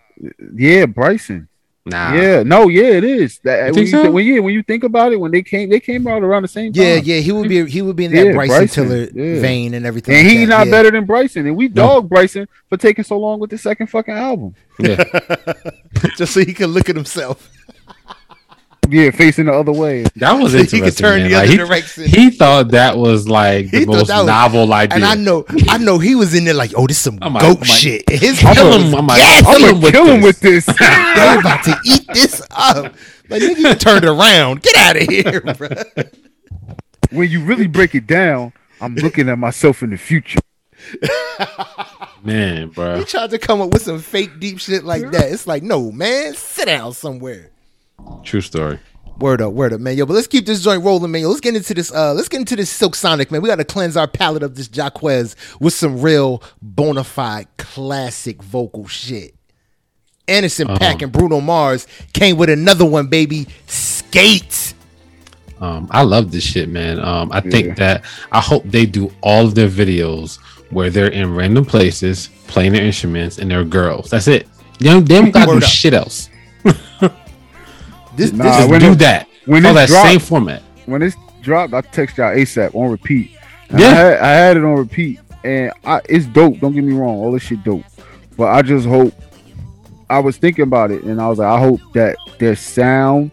yeah 0.56 0.86
Bryson 0.86 1.48
Nah. 1.86 2.14
yeah 2.14 2.44
no 2.44 2.68
yeah 2.68 3.00
it 3.00 3.04
is 3.04 3.40
that 3.40 3.64
when 3.66 3.74
think 3.74 3.86
you, 3.88 3.92
so? 4.04 4.12
when, 4.12 4.26
yeah, 4.26 4.40
when 4.40 4.54
you 4.54 4.62
think 4.62 4.84
about 4.84 5.12
it 5.14 5.16
when 5.20 5.32
they 5.32 5.42
came 5.42 5.70
they 5.70 5.80
came 5.80 6.06
out 6.08 6.22
around 6.22 6.44
the 6.44 6.48
same 6.48 6.72
time 6.74 6.84
Yeah, 6.84 6.96
yeah, 6.96 7.20
he 7.22 7.32
would 7.32 7.48
be 7.50 7.66
he 7.68 7.82
would 7.82 7.96
be 7.96 8.06
in 8.06 8.12
that 8.12 8.26
Yeah, 8.28 8.34
Bryson, 8.34 8.58
Bryson, 8.58 8.88
Tiller 8.90 9.04
yeah. 9.16 9.42
vein 9.42 9.74
and 9.74 9.86
everything. 9.88 10.14
and 10.16 10.28
like 10.28 10.38
he's 10.38 10.48
not 10.50 10.68
yeah. 10.68 10.72
better 10.72 10.92
than 10.92 11.06
Bryson 11.06 11.48
and 11.48 11.56
we 11.56 11.68
dog 11.70 12.08
Bryson 12.10 12.48
for 12.68 12.78
taking 12.78 13.04
so 13.06 13.18
long 13.18 13.40
with 13.40 13.50
the 13.50 13.58
second 13.58 13.88
fucking 13.88 14.14
album 14.14 14.54
Yeah. 14.78 15.04
Just 16.18 16.34
so 16.34 16.42
he 16.42 16.54
can 16.54 16.68
look 16.68 16.90
at 16.90 16.96
himself. 16.96 17.50
Yeah, 18.92 19.12
facing 19.12 19.46
the 19.46 19.54
other 19.54 19.72
way. 19.72 20.04
That 20.16 20.34
was 20.34 20.54
interesting. 20.56 20.84
He 20.84 20.90
could 20.90 20.98
turn 20.98 21.22
man. 21.22 21.30
the 21.30 21.36
Like, 21.36 21.44
other 21.44 21.52
he, 21.52 21.58
direction. 21.58 22.04
he 22.06 22.30
thought 22.32 22.72
that 22.72 22.98
was 22.98 23.28
like 23.30 23.70
the 23.72 23.86
thought 23.86 23.94
most 23.96 24.10
was- 24.10 24.26
novel 24.26 24.74
idea. 24.74 24.96
And 24.96 25.06
I 25.06 25.16
know, 25.16 25.46
I 25.70 25.78
know 25.78 26.00
he 26.00 26.16
was 26.16 26.34
in 26.34 26.46
there 26.46 26.54
like, 26.54 26.72
oh, 26.76 26.88
this 26.88 26.98
is 26.98 27.04
some 27.04 27.20
I'm 27.22 27.34
goat 27.34 27.44
I'm 27.44 27.60
like, 27.60 27.66
shit. 27.66 28.10
His 28.10 28.40
kill 28.40 28.72
him. 28.74 28.86
was 28.86 28.94
I'm 28.96 29.08
like, 29.08 29.18
gassing. 29.20 29.48
I'm 29.66 29.76
him 29.76 29.82
with 29.82 29.92
kill 29.94 30.06
him 30.08 30.22
this. 30.22 30.26
with 30.26 30.40
this. 30.40 30.66
They 30.80 31.38
about 31.40 31.64
to 31.66 31.76
eat 31.86 32.06
this 32.14 32.42
up. 32.52 32.96
Like 33.30 33.42
nigga, 33.44 33.58
you 33.60 33.76
turned 33.76 34.06
around. 34.06 34.62
Get 34.64 34.76
out 34.78 34.96
of 34.96 35.04
here, 35.08 35.42
bro. 35.42 35.70
when 37.12 37.30
you 37.30 37.44
really 37.44 37.68
break 37.68 37.94
it 37.96 38.08
down, 38.08 38.54
I'm 38.82 38.96
looking 38.96 39.30
at 39.30 39.38
myself 39.38 39.84
in 39.84 39.92
the 39.92 39.98
future. 39.98 40.40
Man, 42.24 42.70
bro. 42.70 42.98
He 43.00 43.06
tried 43.06 43.30
to 43.32 43.38
come 43.38 43.62
up 43.62 43.72
with 43.72 43.84
some 43.84 44.00
fake 44.00 44.40
deep 44.40 44.60
shit 44.60 44.84
like 44.84 45.12
that. 45.12 45.32
It's 45.32 45.46
like, 45.48 45.64
no, 45.64 45.92
man, 45.92 46.34
sit 46.34 46.66
down 46.66 46.94
somewhere. 46.94 47.52
True 48.24 48.42
story. 48.42 48.80
Word 49.20 49.42
up, 49.42 49.52
word 49.54 49.74
up, 49.74 49.82
man. 49.82 49.98
Yo, 49.98 50.06
but 50.06 50.14
let's 50.14 50.28
keep 50.28 50.46
this 50.46 50.64
joint 50.64 50.84
rolling, 50.84 51.12
man. 51.12 51.22
Yo, 51.22 51.28
let's 51.28 51.42
get 51.42 51.56
into 51.56 51.74
this. 51.74 51.92
Uh, 51.94 52.14
let's 52.14 52.30
get 52.30 52.40
into 52.40 52.56
this 52.56 52.70
Silk 52.70 52.96
Sonic, 52.96 53.32
man. 53.32 53.42
We 53.42 53.50
got 53.50 53.58
to 53.58 53.66
cleanse 53.66 53.98
our 53.98 54.08
palate 54.08 54.44
of 54.44 54.56
this 54.56 54.70
Jacquees 54.70 55.36
with 55.60 55.74
some 55.74 56.02
real 56.02 56.42
bona 56.62 57.04
fide 57.04 57.48
classic 57.58 58.42
vocal 58.42 58.88
shit. 58.88 59.36
Anderson 60.28 60.70
Uh-huh. 60.70 60.78
Paak 60.80 61.02
and 61.02 61.12
Bruno 61.12 61.42
Mars 61.42 61.86
came 62.14 62.38
with 62.38 62.50
another 62.50 62.86
one, 62.86 63.08
baby. 63.08 63.48
Skate. 63.68 64.74
Um, 65.60 65.88
I 65.92 66.04
love 66.04 66.32
this 66.32 66.44
shit, 66.44 66.70
man. 66.70 67.00
Um, 67.00 67.32
I 67.34 67.42
Yeah. 67.44 67.52
think 67.52 67.78
that 67.78 68.06
I 68.32 68.40
hope 68.40 68.64
they 68.66 68.86
do 68.86 69.12
all 69.22 69.46
of 69.46 69.56
their 69.56 69.68
videos 69.68 70.38
where 70.70 70.90
they're 70.90 71.08
in 71.10 71.36
random 71.36 71.66
places 71.66 72.30
playing 72.48 72.72
their 72.74 72.84
instruments 72.86 73.38
and 73.40 73.52
they're 73.52 73.66
girls. 73.66 74.10
That's 74.12 74.28
it. 74.28 74.48
They 74.80 74.86
don't, 74.90 75.06
they 75.06 75.16
don't 75.16 75.32
gotta 75.32 75.52
do 75.52 75.58
up. 75.58 75.64
shit 75.64 75.94
else. 75.94 76.30
This, 78.20 78.34
Nah, 78.34 78.44
this 78.44 78.58
Just 78.58 78.72
is 78.72 78.80
do 78.80 78.92
it- 78.92 79.00
that. 79.00 79.28
when 79.46 79.64
Follow 79.64 79.76
that 79.76 79.88
drop- 79.88 80.06
same 80.06 80.20
format. 80.20 80.62
When 80.86 81.02
it's 81.02 81.16
dropped, 81.42 81.74
I 81.74 81.82
text 81.82 82.18
y'all 82.18 82.34
ASAP 82.36 82.76
on 82.76 82.92
repeat. 82.92 83.32
And 83.70 83.80
Yeah. 83.80 83.88
I 83.88 83.94
had, 83.94 84.18
I 84.20 84.28
had 84.32 84.58
it 84.58 84.64
on 84.66 84.76
repeat, 84.76 85.20
and 85.44 85.72
I, 85.86 86.02
it's 86.10 86.26
dope. 86.26 86.60
Don't 86.60 86.74
get 86.74 86.84
me 86.84 86.94
wrong, 86.94 87.18
all 87.18 87.32
this 87.32 87.44
shit 87.44 87.64
dope. 87.64 87.84
But 88.38 88.48
I 88.50 88.62
just 88.62 88.86
hope. 88.86 89.14
I 90.10 90.20
was 90.20 90.38
thinking 90.38 90.64
about 90.64 90.90
it, 90.92 91.04
and 91.04 91.22
I 91.22 91.28
was 91.30 91.38
like, 91.40 91.48
I 91.48 91.60
hope 91.60 91.80
that 91.94 92.18
their 92.40 92.56
sound, 92.56 93.32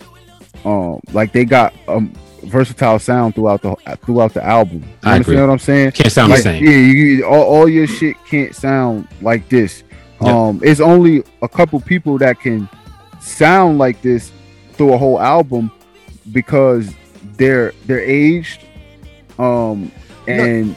um, 0.65 1.01
like 1.13 1.33
they 1.33 1.45
got 1.47 1.73
um 1.89 2.13
versatile 2.45 2.99
sound 2.99 3.35
throughout 3.35 3.63
the 3.63 3.75
throughout 4.05 4.35
the 4.35 4.45
album. 4.45 4.83
You 4.83 4.89
I 5.05 5.15
understand 5.15 5.21
agree. 5.39 5.47
what 5.47 5.53
I'm 5.53 5.59
saying? 5.59 5.93
Can't 5.93 6.13
sound 6.13 6.31
like, 6.31 6.39
the 6.41 6.43
same. 6.45 6.65
Yeah, 6.65 6.71
you, 6.71 7.25
all, 7.25 7.43
all 7.43 7.69
your 7.69 7.87
shit 7.87 8.15
can't 8.29 8.55
sound 8.55 9.09
like 9.23 9.49
this. 9.49 9.83
Yep. 10.21 10.31
Um, 10.33 10.61
it's 10.63 10.81
only 10.81 11.25
a 11.43 11.49
couple 11.49 11.81
people 11.81 12.19
that 12.19 12.39
can 12.41 12.69
sound 13.21 13.79
like 13.79 14.01
this 14.03 14.31
through 14.77 14.93
a 14.93 14.99
whole 14.99 15.21
album 15.21 15.71
because 16.33 16.93
they're 17.37 17.73
they're 17.87 18.01
aged, 18.01 18.65
um, 19.39 19.91
and 20.27 20.77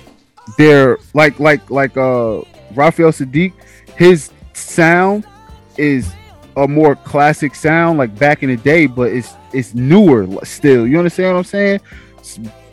they're 0.58 0.98
like 1.14 1.40
like 1.40 1.70
like 1.70 1.98
uh 1.98 2.42
Raphael 2.74 3.12
Saadiq. 3.12 3.54
His 3.96 4.32
sound 4.54 5.26
is 5.78 6.14
a 6.58 6.68
more 6.68 6.96
classic 6.96 7.56
sound, 7.56 7.98
like 7.98 8.18
back 8.18 8.44
in 8.44 8.50
the 8.50 8.58
day, 8.58 8.86
but 8.86 9.12
it's 9.12 9.34
it's 9.54 9.74
newer 9.74 10.28
still. 10.46 10.88
You 10.88 10.98
understand 10.98 11.34
what 11.34 11.40
I'm 11.40 11.44
saying? 11.46 11.80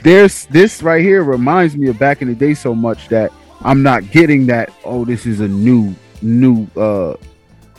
There's 0.03 0.47
this 0.47 0.83
right 0.83 1.03
here 1.03 1.23
reminds 1.23 1.77
me 1.77 1.89
of 1.89 1.99
back 1.99 2.23
in 2.23 2.29
the 2.29 2.35
day 2.35 2.55
so 2.55 2.75
much 2.75 3.09
that 3.09 3.33
I'm 3.63 3.83
not 3.83 4.11
getting 4.11 4.47
that. 4.47 4.73
Oh, 4.85 5.05
this 5.05 5.27
is 5.27 5.41
a 5.41 5.49
new 5.49 5.95
new 6.23 6.67
uh 6.77 7.17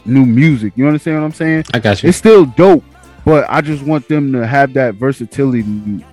new 0.06 0.26
music. 0.26 0.74
You 0.76 0.88
understand 0.88 1.20
what 1.20 1.26
I'm 1.26 1.34
saying? 1.34 1.66
I 1.74 1.80
got 1.80 2.02
you. 2.02 2.10
It's 2.10 2.18
still 2.18 2.46
dope, 2.46 2.84
but 3.28 3.46
I 3.50 3.60
just 3.60 3.84
want 3.84 4.08
them 4.08 4.32
to 4.32 4.48
have 4.48 4.74
that 4.76 4.96
versatility. 4.96 5.62
Um, 5.62 6.04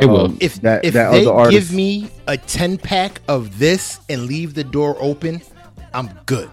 It 0.00 0.06
will. 0.06 0.36
if 0.38 0.54
that 0.62 0.84
if 0.84 0.94
that 0.94 1.10
they 1.10 1.22
other 1.26 1.32
artists. 1.32 1.70
give 1.70 1.76
me 1.76 2.08
a 2.28 2.36
10 2.36 2.78
pack 2.78 3.20
of 3.26 3.58
this 3.58 3.98
and 4.08 4.26
leave 4.26 4.54
the 4.54 4.62
door 4.62 4.96
open, 5.00 5.42
I'm 5.92 6.10
good. 6.26 6.48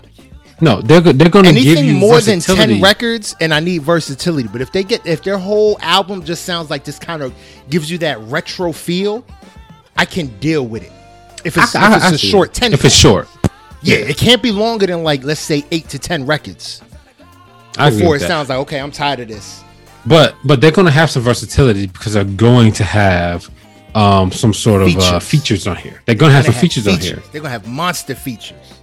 No, 0.60 0.82
they're 0.82 1.00
go- 1.02 1.12
they're 1.14 1.30
gonna 1.30 1.54
give 1.54 1.78
Anything 1.78 1.86
you 1.86 1.94
more 1.94 2.20
than 2.20 2.40
10 2.40 2.82
records 2.82 3.36
and 3.40 3.54
I 3.54 3.60
need 3.60 3.84
versatility. 3.84 4.50
But 4.52 4.62
if 4.62 4.72
they 4.72 4.84
get 4.84 5.06
if 5.06 5.22
their 5.24 5.38
whole 5.38 5.78
album 5.82 6.24
just 6.26 6.44
sounds 6.46 6.72
like 6.72 6.84
this 6.84 6.98
kind 6.98 7.22
of 7.22 7.32
gives 7.70 7.92
you 7.92 8.00
that 8.00 8.20
retro 8.24 8.72
feel, 8.72 9.24
I 9.96 10.06
can 10.06 10.28
deal 10.40 10.66
with 10.66 10.82
it. 10.82 10.92
If 11.46 11.56
it's, 11.56 11.76
I- 11.76 11.82
I- 11.84 11.90
if 11.92 11.96
it's 11.98 12.06
I 12.06 12.16
a 12.16 12.18
short 12.18 12.54
10 12.56 12.74
If 12.74 12.84
it's 12.84 12.96
short, 12.96 13.28
yeah, 13.84 13.98
it 13.98 14.18
can't 14.18 14.42
be 14.42 14.52
longer 14.52 14.88
than 14.88 15.04
like 15.04 15.24
let's 15.24 15.40
say 15.40 15.64
8 15.72 15.88
to 15.90 16.00
10 16.00 16.26
records 16.26 16.82
I 17.80 17.88
agree 17.88 18.00
before 18.00 18.15
it 18.15 18.20
that. 18.20 18.28
sounds 18.28 18.50
like 18.50 18.60
okay, 18.60 18.80
I'm 18.80 18.92
tired 18.92 19.20
of 19.22 19.28
this. 19.28 19.63
But 20.06 20.36
but 20.46 20.62
they're 20.62 20.72
gonna 20.72 20.92
have 20.92 21.10
some 21.10 21.24
versatility 21.24 21.88
because 21.88 22.13
they're 22.13 22.24
going 22.24 22.72
to 22.74 22.84
have 22.84 23.50
um 23.96 24.32
some 24.32 24.54
sort 24.54 24.82
of 24.84 24.96
uh, 24.98 25.20
Features. 25.20 25.30
features 25.30 25.68
on 25.68 25.76
here. 25.76 26.02
They're 26.06 26.15
gonna 26.15 26.34
have 26.34 26.44
They're 26.46 26.54
some 26.54 26.62
gonna 26.62 26.62
have 26.62 26.62
features, 26.62 26.88
on 26.88 27.00
here. 27.00 27.32
They're 27.32 27.42
gonna 27.42 27.52
have 27.52 27.68
monster 27.68 28.15
features. 28.15 28.80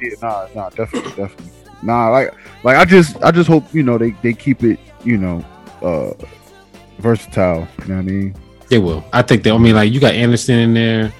Yeah, 0.00 0.10
nah, 0.20 0.48
nah, 0.54 0.70
definitely, 0.70 1.10
definitely. 1.12 1.52
Nah, 1.84 2.10
like, 2.10 2.32
like 2.64 2.76
I 2.76 2.84
just, 2.84 3.16
I 3.22 3.30
just 3.30 3.48
hope 3.48 3.72
you 3.74 3.82
know 3.82 3.98
they, 3.98 4.10
they 4.22 4.32
keep 4.32 4.62
it, 4.62 4.78
you 5.04 5.16
know, 5.16 5.44
uh, 5.82 6.12
versatile. 6.98 7.66
You 7.82 7.88
know 7.88 7.94
what 7.96 8.00
I 8.00 8.02
mean? 8.02 8.34
They 8.68 8.78
will. 8.78 9.04
I 9.12 9.22
think 9.22 9.42
they. 9.42 9.50
I 9.50 9.58
mean, 9.58 9.74
like 9.74 9.92
you 9.92 10.00
got 10.00 10.14
Anderson 10.14 10.58
in 10.58 10.74
there. 10.74 11.12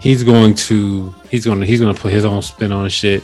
He's 0.00 0.22
going 0.24 0.54
to. 0.54 1.14
He's 1.30 1.44
gonna. 1.44 1.64
He's 1.66 1.80
gonna 1.80 1.94
put 1.94 2.12
his 2.12 2.24
own 2.24 2.42
spin 2.42 2.72
on 2.72 2.88
shit. 2.88 3.22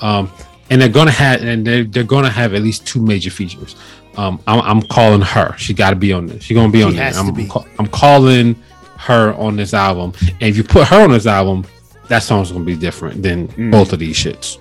Um, 0.00 0.30
and 0.70 0.80
they're 0.80 0.88
gonna 0.88 1.10
have. 1.10 1.42
And 1.42 1.66
they're 1.66 1.84
they're 1.84 2.04
gonna 2.04 2.30
have 2.30 2.54
at 2.54 2.62
least 2.62 2.86
two 2.86 3.00
major 3.00 3.30
features. 3.30 3.76
Um, 4.16 4.40
I'm, 4.46 4.60
I'm 4.62 4.82
calling 4.82 5.20
her. 5.20 5.54
She 5.58 5.74
got 5.74 5.90
to 5.90 5.96
be 5.96 6.12
on 6.12 6.26
this. 6.26 6.42
She's 6.44 6.54
gonna 6.56 6.72
be 6.72 6.78
She 6.78 6.84
on 6.84 6.94
there. 6.96 7.04
has 7.04 7.16
to 7.16 7.20
I'm, 7.22 7.34
be. 7.34 7.46
ca- 7.46 7.64
I'm 7.78 7.86
calling 7.86 8.54
her 8.98 9.34
on 9.34 9.56
this 9.56 9.74
album. 9.74 10.12
And 10.20 10.42
if 10.42 10.56
you 10.56 10.64
put 10.64 10.88
her 10.88 11.02
on 11.04 11.10
this 11.12 11.26
album, 11.26 11.66
that 12.08 12.20
song's 12.20 12.50
gonna 12.50 12.64
be 12.64 12.76
different 12.76 13.22
than 13.22 13.48
Mm. 13.48 13.70
both 13.70 13.92
of 13.92 13.98
these 13.98 14.16
shits. 14.16 14.56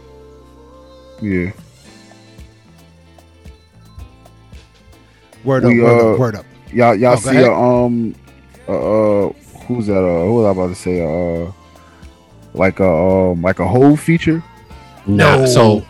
Yeah. 1.22 1.52
Word 5.44 5.64
up, 5.66 5.70
We, 5.72 5.82
word 5.82 6.02
uh, 6.02 6.14
up, 6.14 6.20
word 6.20 6.36
up. 6.36 6.46
Y'all, 6.74 6.96
y'all 6.96 7.14
Oh, 7.14 7.16
see, 7.18 7.30
ahead. 7.30 7.46
uh, 7.46 7.86
um, 7.86 8.16
uh, 8.68 8.72
uh, 9.28 9.34
who's 9.68 9.88
that? 9.88 10.00
Uh, 10.00 10.26
who 10.26 10.34
was 10.36 10.46
I 10.48 10.50
about 10.52 10.68
to 10.70 10.76
say? 10.76 11.02
Uh, 11.46 11.52
like 12.54 12.80
a, 12.80 12.90
um, 12.90 13.42
like 13.42 13.60
a 13.60 13.68
whole 13.68 13.96
feature? 13.96 14.44
Nah. 15.06 15.38
No. 15.38 15.46
So 15.46 15.86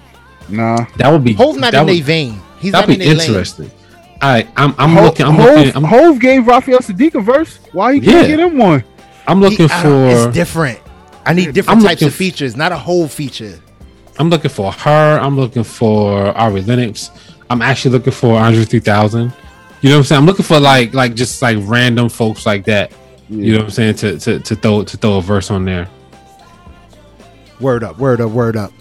Nah. 0.50 0.86
that 0.98 1.12
would 1.12 1.24
be. 1.24 1.34
Hove 1.34 1.58
not 1.58 1.72
that 1.72 1.82
in 1.82 1.86
would, 1.88 1.96
their 1.98 2.04
vein. 2.04 2.42
He's 2.60 2.72
That'd 2.72 2.90
not 2.90 2.98
be 3.00 3.06
in 3.06 3.20
interesting. 3.20 3.72
All 4.22 4.30
right, 4.30 4.48
I'm 4.56 4.74
I'm 4.78 4.92
Ho- 4.94 5.04
looking. 5.04 5.26
I'm 5.26 5.34
Hove, 5.36 5.58
looking. 5.58 5.76
I'm, 5.76 5.84
Hove 5.84 6.20
gave 6.20 6.48
Raphael 6.48 6.80
Saadiq 6.80 7.16
a 7.16 7.22
verse. 7.22 7.60
Why 7.74 7.94
he 7.96 8.00
can't 8.02 8.28
Yeah. 8.30 8.36
get 8.36 8.40
him 8.40 8.58
one? 8.58 8.84
I'm 9.28 9.42
looking 9.42 9.68
He- 9.70 9.82
for. 9.82 10.08
It's 10.08 10.34
different. 10.34 10.80
I 11.26 11.34
need 11.34 11.54
different 11.54 11.80
I'm 11.80 11.84
types 11.84 12.02
looking 12.02 12.08
of 12.10 12.14
f- 12.14 12.18
features, 12.18 12.56
not 12.56 12.72
a 12.72 12.78
whole 12.78 13.08
feature. 13.08 13.60
I'm 14.20 14.30
looking 14.30 14.52
for 14.52 14.72
her. 14.72 15.20
I'm 15.20 15.36
looking 15.36 15.64
for 15.64 16.28
Ari 16.38 16.62
Lennox. 16.62 17.10
I'm 17.50 17.62
actually 17.62 17.92
looking 17.92 18.14
for 18.14 18.38
Andre 18.40 18.64
3000. 18.64 19.34
You 19.82 19.90
know 19.90 19.96
what 19.96 20.00
I'm 20.00 20.04
saying? 20.06 20.20
I'm 20.20 20.26
looking 20.26 20.46
for 20.46 20.60
like 20.60 20.94
like 20.94 21.16
just 21.16 21.42
like 21.42 21.58
random 21.62 22.10
folks 22.10 22.46
like 22.46 22.64
that. 22.66 22.92
You 23.30 23.54
know 23.54 23.58
what 23.60 23.66
I'm 23.66 23.72
saying? 23.72 23.96
To 23.96 24.20
to, 24.20 24.40
to 24.40 24.56
throw 24.56 24.84
to 24.84 24.98
throw 24.98 25.18
a 25.18 25.22
verse 25.22 25.52
on 25.52 25.66
there. 25.66 25.90
Word 27.60 27.84
up, 27.84 27.98
word 27.98 28.22
up, 28.22 28.32
word 28.32 28.56
up. 28.56 28.72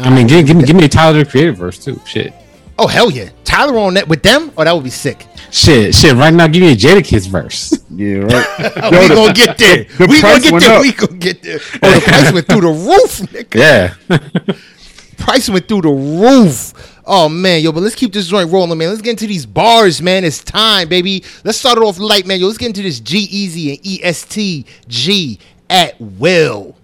I 0.00 0.14
mean, 0.14 0.26
give, 0.26 0.46
give 0.46 0.56
me 0.56 0.64
give 0.64 0.76
me 0.76 0.84
a 0.84 0.88
Tyler 0.88 1.22
the 1.24 1.30
Creator 1.30 1.52
verse 1.52 1.78
too. 1.82 2.00
Shit, 2.06 2.32
Oh 2.78 2.86
hell 2.86 3.10
yeah, 3.10 3.28
Tyler 3.44 3.78
on 3.78 3.94
that 3.94 4.08
with 4.08 4.22
them? 4.22 4.50
Oh, 4.56 4.64
that 4.64 4.72
would 4.74 4.84
be 4.84 4.90
sick. 4.90 5.26
shit, 5.50 5.94
shit. 5.94 6.14
Right 6.14 6.32
now, 6.32 6.46
give 6.46 6.62
me 6.62 6.72
a 6.72 6.76
Jadakiss 6.76 7.28
verse. 7.28 7.78
Yeah, 7.92 8.18
right. 8.20 8.32
Yo, 8.92 9.00
we 9.00 9.08
the- 9.08 9.14
gonna 9.14 9.32
get 9.34 9.58
there. 9.58 9.84
the 9.84 10.06
we 10.08 10.20
gonna 10.22 10.40
get 10.40 10.62
there. 10.62 10.72
up. 10.76 10.82
We 10.82 10.92
gonna 10.92 11.18
get 11.18 11.42
there. 11.42 11.58
Oh, 11.82 11.94
the 11.94 12.00
price 12.00 12.32
went 12.32 12.46
through 12.46 12.60
the 12.62 12.66
roof, 12.68 13.18
nigga. 13.30 13.54
Yeah, 13.54 14.54
Price 15.18 15.50
went 15.50 15.68
through 15.68 15.82
the 15.82 15.90
roof. 15.90 16.72
Oh 17.04 17.28
man, 17.28 17.60
yo, 17.62 17.72
but 17.72 17.82
let's 17.82 17.94
keep 17.94 18.12
this 18.12 18.26
joint 18.28 18.50
rolling, 18.50 18.78
man. 18.78 18.88
Let's 18.88 19.02
get 19.02 19.10
into 19.10 19.26
these 19.26 19.44
bars, 19.44 20.00
man. 20.00 20.24
It's 20.24 20.42
time, 20.42 20.88
baby. 20.88 21.24
Let's 21.44 21.58
start 21.58 21.76
it 21.76 21.82
off 21.82 21.98
light, 21.98 22.26
man. 22.26 22.40
Yo, 22.40 22.46
let's 22.46 22.56
get 22.58 22.68
into 22.68 22.82
this 22.82 23.00
G-Eazy 23.00 23.70
and 23.76 23.86
E 23.86 24.00
S 24.02 24.24
T 24.24 24.64
G 24.88 25.38
at 25.68 26.00
will. 26.00 26.76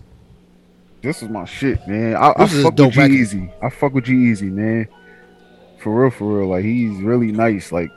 This 1.07 1.23
is 1.23 1.29
my 1.29 1.45
shit, 1.45 1.87
man. 1.87 2.17
I, 2.17 2.33
I 2.37 2.47
fuck 2.49 2.77
with 2.77 2.93
G-Eazy. 2.93 3.53
I 3.63 3.71
fuck 3.71 3.95
with 3.95 4.07
G-Eazy, 4.07 4.51
man. 4.51 4.89
For 5.79 6.03
real, 6.03 6.11
for 6.11 6.41
real. 6.41 6.49
Like 6.49 6.65
he's 6.65 7.01
really 7.01 7.31
nice. 7.31 7.71
Like 7.71 7.93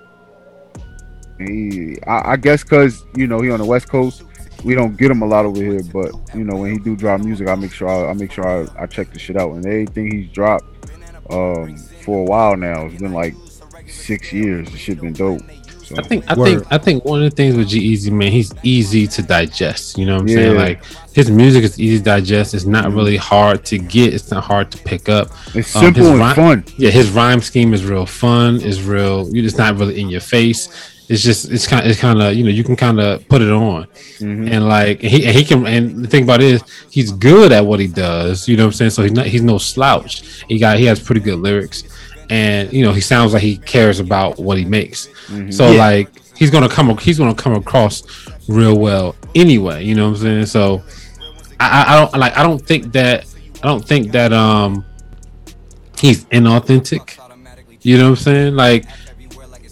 he, 1.39 1.97
I, 2.05 2.33
I 2.33 2.35
guess, 2.37 2.63
cause 2.63 3.03
you 3.15 3.25
know 3.25 3.41
he 3.41 3.49
on 3.49 3.57
the 3.57 3.65
West 3.65 3.89
Coast, 3.89 4.21
we 4.63 4.75
don't 4.75 4.95
get 4.95 5.09
him 5.09 5.23
a 5.23 5.25
lot 5.25 5.47
over 5.47 5.59
here. 5.59 5.81
But 5.91 6.11
you 6.35 6.43
know 6.43 6.57
when 6.57 6.71
he 6.71 6.77
do 6.77 6.95
drop 6.95 7.21
music, 7.21 7.47
I 7.47 7.55
make 7.55 7.73
sure 7.73 7.89
I, 7.89 8.11
I 8.11 8.13
make 8.13 8.31
sure 8.31 8.47
I, 8.47 8.83
I 8.83 8.85
check 8.85 9.11
the 9.11 9.17
shit 9.17 9.37
out. 9.37 9.53
And 9.53 9.65
everything 9.65 10.11
he's 10.11 10.31
dropped, 10.31 10.65
um, 11.31 11.77
for 12.03 12.19
a 12.19 12.25
while 12.25 12.55
now, 12.55 12.85
it's 12.85 13.01
been 13.01 13.13
like 13.13 13.33
six 13.87 14.31
years. 14.31 14.69
The 14.69 14.77
shit 14.77 15.01
been 15.01 15.13
dope. 15.13 15.41
So 15.89 15.95
I 15.97 16.03
think 16.07 16.23
I 16.29 16.35
Word. 16.35 16.45
think 16.45 16.67
I 16.71 16.77
think 16.77 17.03
one 17.05 17.23
of 17.23 17.29
the 17.29 17.35
things 17.35 17.55
with 17.55 17.67
G-Eazy 17.69 18.11
man, 18.11 18.31
he's 18.31 18.53
easy 18.63 19.07
to 19.07 19.21
digest. 19.23 19.97
You 19.97 20.05
know 20.05 20.13
what 20.15 20.21
I'm 20.21 20.27
saying? 20.27 20.55
Like 20.57 20.83
his 21.13 21.31
music 21.31 21.63
is 21.63 21.79
easy 21.79 21.97
to 21.97 22.03
digest. 22.03 22.53
It's 22.53 22.65
not 22.65 22.91
really 22.93 23.17
hard 23.17 23.65
to 23.65 23.77
get. 23.79 24.13
It's 24.13 24.29
not 24.29 24.43
hard 24.43 24.71
to 24.71 24.77
pick 24.77 25.09
up. 25.09 25.29
it's 25.55 25.75
um, 25.75 25.83
simple 25.85 26.07
and 26.11 26.19
rhyme- 26.19 26.35
fun. 26.35 26.63
Yeah, 26.77 26.91
his 26.91 27.09
rhyme 27.09 27.41
scheme 27.41 27.73
is 27.73 27.83
real 27.85 28.05
fun. 28.05 28.61
Is 28.61 28.83
real. 28.83 29.27
It's 29.35 29.57
not 29.57 29.77
really 29.77 29.99
in 29.99 30.09
your 30.09 30.21
face. 30.21 30.69
it's 31.11 31.23
just 31.23 31.49
it's 31.49 31.65
kind 31.65 31.87
it's 31.87 31.99
kind 31.99 32.21
of 32.21 32.35
you 32.35 32.43
know 32.43 32.51
you 32.51 32.63
can 32.63 32.75
kind 32.75 32.99
of 32.99 33.27
put 33.29 33.41
it 33.41 33.49
on 33.49 33.87
Mhm. 34.19 34.51
and 34.53 34.61
like 34.67 35.01
he 35.01 35.25
and 35.25 35.35
he 35.35 35.43
can 35.43 35.65
and 35.65 36.03
the 36.03 36.07
thing 36.07 36.21
about 36.27 36.39
it 36.39 36.51
is 36.55 36.61
he's 36.91 37.11
good 37.11 37.51
at 37.51 37.65
what 37.65 37.79
he 37.79 37.87
does 37.87 38.47
you 38.47 38.55
know 38.55 38.65
what 38.65 38.73
i'm 38.73 38.77
saying 38.79 38.91
so 38.91 39.01
he's 39.01 39.11
not 39.19 39.25
he's 39.25 39.41
no 39.41 39.57
slouch 39.57 40.13
he 40.47 40.59
got 40.59 40.77
he 40.77 40.85
has 40.85 40.99
pretty 40.99 41.21
good 41.21 41.39
lyrics 41.39 41.79
and 42.29 42.71
you 42.71 42.83
know 42.83 42.91
he 42.93 43.01
sounds 43.01 43.33
like 43.33 43.41
he 43.41 43.57
cares 43.57 43.99
about 43.99 44.37
what 44.39 44.57
he 44.57 44.65
makes 44.65 45.09
so 45.49 45.71
Yeah. 45.71 45.79
like 45.79 46.09
he's 46.35 46.51
gonna 46.51 46.69
come 46.69 46.95
he's 46.97 47.17
gonna 47.17 47.33
come 47.35 47.53
across 47.53 48.03
real 48.47 48.77
well 48.77 49.15
anyway 49.35 49.83
you 49.83 49.95
know 49.95 50.05
what 50.09 50.17
i'm 50.17 50.21
saying 50.21 50.45
so 50.45 50.81
I, 51.59 51.83
I 51.83 51.93
I 51.93 51.99
don't 51.99 52.13
like 52.19 52.37
i 52.37 52.43
don't 52.43 52.59
think 52.65 52.91
that 52.93 53.25
i 53.63 53.67
don't 53.67 53.85
think 53.85 54.11
that 54.11 54.31
um 54.33 54.85
he's 55.99 56.25
inauthentic 56.25 57.17
you 57.81 57.97
know 57.97 58.03
what 58.11 58.19
i'm 58.19 58.23
saying 58.23 58.55
like 58.55 58.85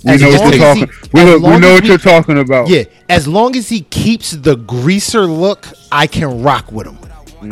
We 0.03 0.15
know 0.17 0.29
what 0.29 0.39
long 0.41 0.53
you're 0.53 0.63
as 0.69 0.77
he- 0.77 0.85
talking. 0.85 1.09
We, 1.13 1.23
know- 1.25 1.37
we 1.39 1.57
know 1.59 1.67
as 1.67 1.73
what 1.73 1.83
we- 1.83 1.89
you're 1.89 1.97
talking 1.97 2.37
about. 2.37 2.69
Yeah, 2.69 2.83
as 3.09 3.27
long 3.27 3.55
as 3.57 3.67
he 3.67 3.81
keeps 3.81 4.31
the 4.31 4.55
greaser 4.55 5.25
look, 5.25 5.67
I 5.91 6.07
can 6.07 6.43
rock 6.43 6.71
with 6.71 6.87
him. 6.87 6.97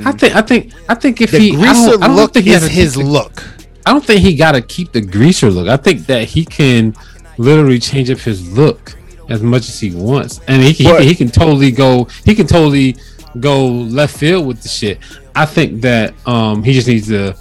I 0.05 0.11
think 0.13 0.35
I 0.35 0.41
think 0.41 0.71
I 0.87 0.95
think 0.95 1.19
if 1.21 1.31
The 1.31 1.39
he 1.39 1.49
I 1.57 1.73
don't, 1.73 2.03
I 2.03 2.07
don't 2.07 2.15
look 2.15 2.33
think 2.33 2.45
he 2.45 2.51
is 2.53 2.61
has 2.61 2.71
his 2.71 2.95
keep 2.95 3.05
the- 3.05 3.11
look. 3.11 3.43
I 3.85 3.91
don't 3.91 4.03
think 4.03 4.21
he 4.21 4.35
got 4.35 4.53
to 4.53 4.61
keep 4.61 4.91
the 4.91 5.01
greaser 5.01 5.51
look. 5.51 5.67
I 5.67 5.77
think 5.77 6.07
that 6.07 6.27
he 6.27 6.43
can 6.45 6.95
literally 7.37 7.79
change 7.79 8.09
up 8.09 8.19
his 8.19 8.51
look 8.57 8.95
as 9.29 9.41
much 9.41 9.69
as 9.69 9.79
he 9.79 9.93
wants, 9.93 10.39
and 10.47 10.61
he 10.61 10.73
can, 10.73 10.85
he, 10.85 10.91
can, 10.91 11.03
he 11.03 11.15
can 11.15 11.29
totally 11.29 11.71
go. 11.71 12.05
He 12.23 12.35
can 12.35 12.47
totally 12.47 12.95
go 13.39 13.67
left 13.67 14.17
field 14.17 14.47
with 14.47 14.61
the 14.61 14.69
shit. 14.69 14.99
I 15.35 15.45
think 15.45 15.81
that 15.81 16.13
um 16.27 16.63
he 16.63 16.73
just 16.73 16.87
needs 16.87 17.07
to 17.07 17.35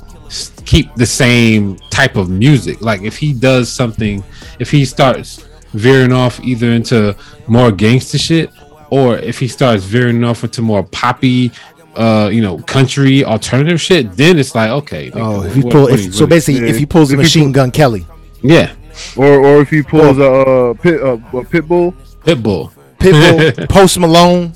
keep 0.64 0.94
the 0.94 1.06
same 1.06 1.76
type 1.90 2.16
of 2.16 2.28
music. 2.28 2.80
Like 2.80 3.02
if 3.02 3.16
he 3.16 3.32
does 3.32 3.70
something, 3.70 4.24
if 4.58 4.70
he 4.70 4.84
starts 4.84 5.46
veering 5.72 6.12
off 6.12 6.40
either 6.40 6.70
into 6.70 7.16
more 7.46 7.70
gangster 7.70 8.18
shit, 8.18 8.50
or 8.90 9.16
if 9.18 9.38
he 9.38 9.48
starts 9.48 9.84
veering 9.84 10.24
off 10.24 10.44
into 10.44 10.62
more 10.62 10.82
poppy. 10.84 11.50
Uh, 11.96 12.28
you 12.32 12.40
know, 12.42 12.58
country 12.58 13.24
alternative 13.24 13.80
shit. 13.80 14.16
Then 14.16 14.38
it's 14.38 14.54
like, 14.54 14.70
okay. 14.70 15.10
Oh, 15.14 15.42
if 15.44 15.54
he 15.54 15.60
what- 15.62 15.72
pull, 15.72 15.86
if, 15.88 16.12
so 16.14 16.20
really- 16.20 16.26
basically, 16.30 16.68
if 16.68 16.76
he 16.78 16.86
pulls 16.86 17.10
a 17.10 17.14
If 17.14 17.18
he 17.20 17.22
Machine 17.22 17.44
pull- 17.44 17.52
Gun 17.52 17.70
Kelly, 17.70 18.06
yeah, 18.42 18.72
Or 19.16 19.44
or 19.44 19.60
if 19.62 19.70
he 19.70 19.82
pulls 19.82 20.18
a 20.18 20.30
uh, 20.30 20.74
pit 20.74 21.00
uh, 21.02 21.18
a 21.38 21.44
pit 21.44 21.66
bull. 21.68 21.92
Pitbull. 22.24 22.72
Pitbull, 22.98 23.68
Post 23.76 23.98
Malone, 23.98 24.52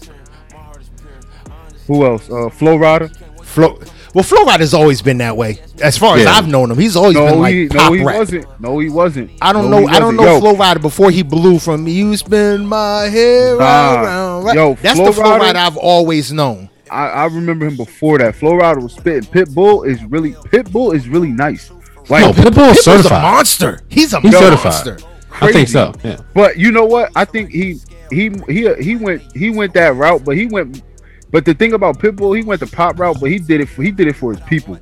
Who 1.86 2.04
else? 2.06 2.28
Uh, 2.30 2.48
Flo 2.50 2.76
Rida. 2.78 3.14
Flow. 3.44 3.78
Well, 4.14 4.24
Flo 4.24 4.44
Rida's 4.46 4.72
always 4.74 5.02
been 5.02 5.18
that 5.18 5.36
way. 5.36 5.60
As 5.82 5.96
far 5.98 6.16
as 6.16 6.26
I've 6.26 6.48
known 6.48 6.70
him, 6.70 6.78
he's 6.78 6.96
always 6.96 7.14
been 7.16 7.38
like 7.40 7.54
he 7.54 7.68
pop 7.68 7.92
no 7.92 7.98
he 7.98 8.04
rap. 8.04 8.16
wasn't. 8.16 8.60
No, 8.60 8.78
he 8.78 8.88
wasn't. 8.88 9.30
I 9.42 9.52
don't 9.52 9.70
No, 9.70 9.80
know. 9.80 9.86
I 9.88 9.98
don't 10.00 10.16
know 10.16 10.24
Yo, 10.24 10.40
Flo 10.40 10.54
Rida 10.54 10.80
before 10.80 11.10
he 11.10 11.22
blew 11.22 11.58
from 11.58 11.86
"You 11.86 12.16
Spin 12.16 12.66
My 12.66 13.02
Hair 13.04 13.58
Nah. 13.58 14.02
Around." 14.02 14.44
Right? 14.44 14.54
Yo, 14.54 14.74
That's 14.74 14.96
Flo 14.98 15.06
the 15.06 15.12
Flo 15.12 15.24
Rida- 15.38 15.52
Rida 15.52 15.56
I've 15.56 15.76
always 15.76 16.32
known. 16.32 16.70
I, 16.90 17.08
I 17.08 17.24
remember 17.26 17.66
him 17.66 17.76
before 17.76 18.18
that. 18.18 18.34
Flo 18.36 18.52
Rida 18.52 18.82
was 18.82 18.94
spitting. 18.94 19.30
Pitbull 19.30 19.86
is 19.86 20.02
really 20.04 20.32
Pitbull 20.32 20.94
is 20.94 21.08
really 21.08 21.30
nice. 21.32 21.70
Like, 22.08 22.24
No, 22.24 22.32
Pitbull 22.32 22.50
Pitbull's 22.70 22.78
is 22.78 22.86
a 22.86 22.96
certified. 22.96 23.22
monster. 23.22 23.80
He's 23.88 24.12
a 24.12 24.20
He's 24.20 24.32
monster. 24.32 24.70
certified. 24.98 25.04
I 25.40 25.52
think 25.52 25.68
so. 25.68 25.92
Yeah. 26.02 26.18
but 26.34 26.56
you 26.56 26.72
know 26.72 26.84
what? 26.86 27.10
I 27.14 27.24
think 27.24 27.50
he 27.50 27.78
he 28.10 28.30
he 28.48 28.74
he 28.82 28.96
went 28.96 29.22
he 29.36 29.50
went 29.50 29.74
that 29.74 29.94
route, 29.94 30.24
but 30.24 30.36
he 30.36 30.46
went. 30.46 30.82
But 31.30 31.44
the 31.44 31.52
thing 31.52 31.74
about 31.74 31.98
Pitbull, 31.98 32.34
he 32.36 32.42
went 32.42 32.60
the 32.60 32.66
pop 32.66 32.98
route, 32.98 33.18
but 33.20 33.30
he 33.30 33.38
did 33.38 33.60
it 33.60 33.68
for 33.68 33.82
he 33.82 33.90
did 33.90 34.08
it 34.08 34.14
for 34.16 34.32
his 34.32 34.40
people. 34.46 34.78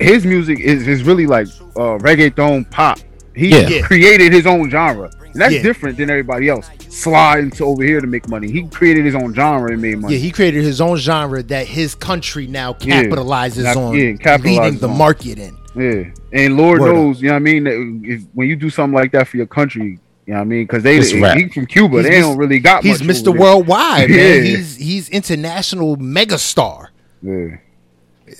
His 0.00 0.24
music 0.24 0.60
is 0.60 0.86
is 0.86 1.02
really 1.02 1.26
like 1.26 1.48
uh, 1.76 1.98
reggaeton 1.98 2.70
pop. 2.70 2.98
He 3.34 3.48
Yeah. 3.48 3.68
Yeah. 3.68 3.82
created 3.82 4.32
his 4.32 4.46
own 4.46 4.70
genre. 4.70 5.10
And 5.32 5.40
that's 5.40 5.54
Yeah. 5.54 5.62
different 5.62 5.96
than 5.98 6.10
everybody 6.10 6.48
else. 6.48 6.68
Sliding 6.88 7.50
to 7.52 7.64
over 7.64 7.82
here 7.82 8.00
to 8.00 8.06
make 8.06 8.28
money. 8.28 8.50
He 8.50 8.62
created 8.64 9.04
his 9.04 9.14
own 9.14 9.32
genre 9.34 9.72
and 9.72 9.80
made 9.80 9.98
money. 9.98 10.14
Yeah, 10.14 10.20
he 10.20 10.30
created 10.30 10.62
his 10.64 10.80
own 10.80 10.96
genre 10.98 11.42
that 11.44 11.66
his 11.66 11.94
country 11.94 12.46
now 12.46 12.74
capitalizes 12.74 13.64
Cap- 13.64 13.76
on, 13.76 13.94
yeah, 13.96 14.12
capitalizes 14.12 14.44
leading 14.44 14.78
the 14.78 14.88
on. 14.88 14.98
market 14.98 15.38
in. 15.38 15.56
Yeah, 15.74 16.04
and 16.32 16.56
Lord 16.58 16.80
Word 16.80 16.88
up. 16.90 16.94
knows, 16.96 17.22
you 17.22 17.28
know 17.28 17.34
what 17.34 17.36
I 17.36 17.40
mean. 17.40 18.02
If, 18.04 18.22
when 18.34 18.46
you 18.48 18.56
do 18.56 18.68
something 18.68 18.94
like 18.94 19.12
that 19.12 19.26
for 19.26 19.38
your 19.38 19.46
country, 19.46 19.98
you 20.26 20.32
know 20.34 20.34
what 20.34 20.40
I 20.42 20.44
mean, 20.44 20.64
because 20.64 20.82
they 20.82 20.98
It's 20.98 21.10
he 21.10 21.48
from 21.48 21.64
Cuba, 21.66 21.96
He's 21.96 22.04
they 22.04 22.10
Mis- 22.10 22.20
don't 22.20 22.36
really 22.36 22.58
got. 22.60 22.82
He's 22.84 23.02
much 23.02 23.16
Mr. 23.16 23.28
over 23.28 23.38
there. 23.38 23.46
Worldwide, 23.46 24.10
man. 24.10 24.18
Yeah. 24.18 24.40
He's 24.42 24.76
he's 24.76 25.08
international 25.08 25.96
megastar. 25.96 26.88
Yeah. 27.22 27.56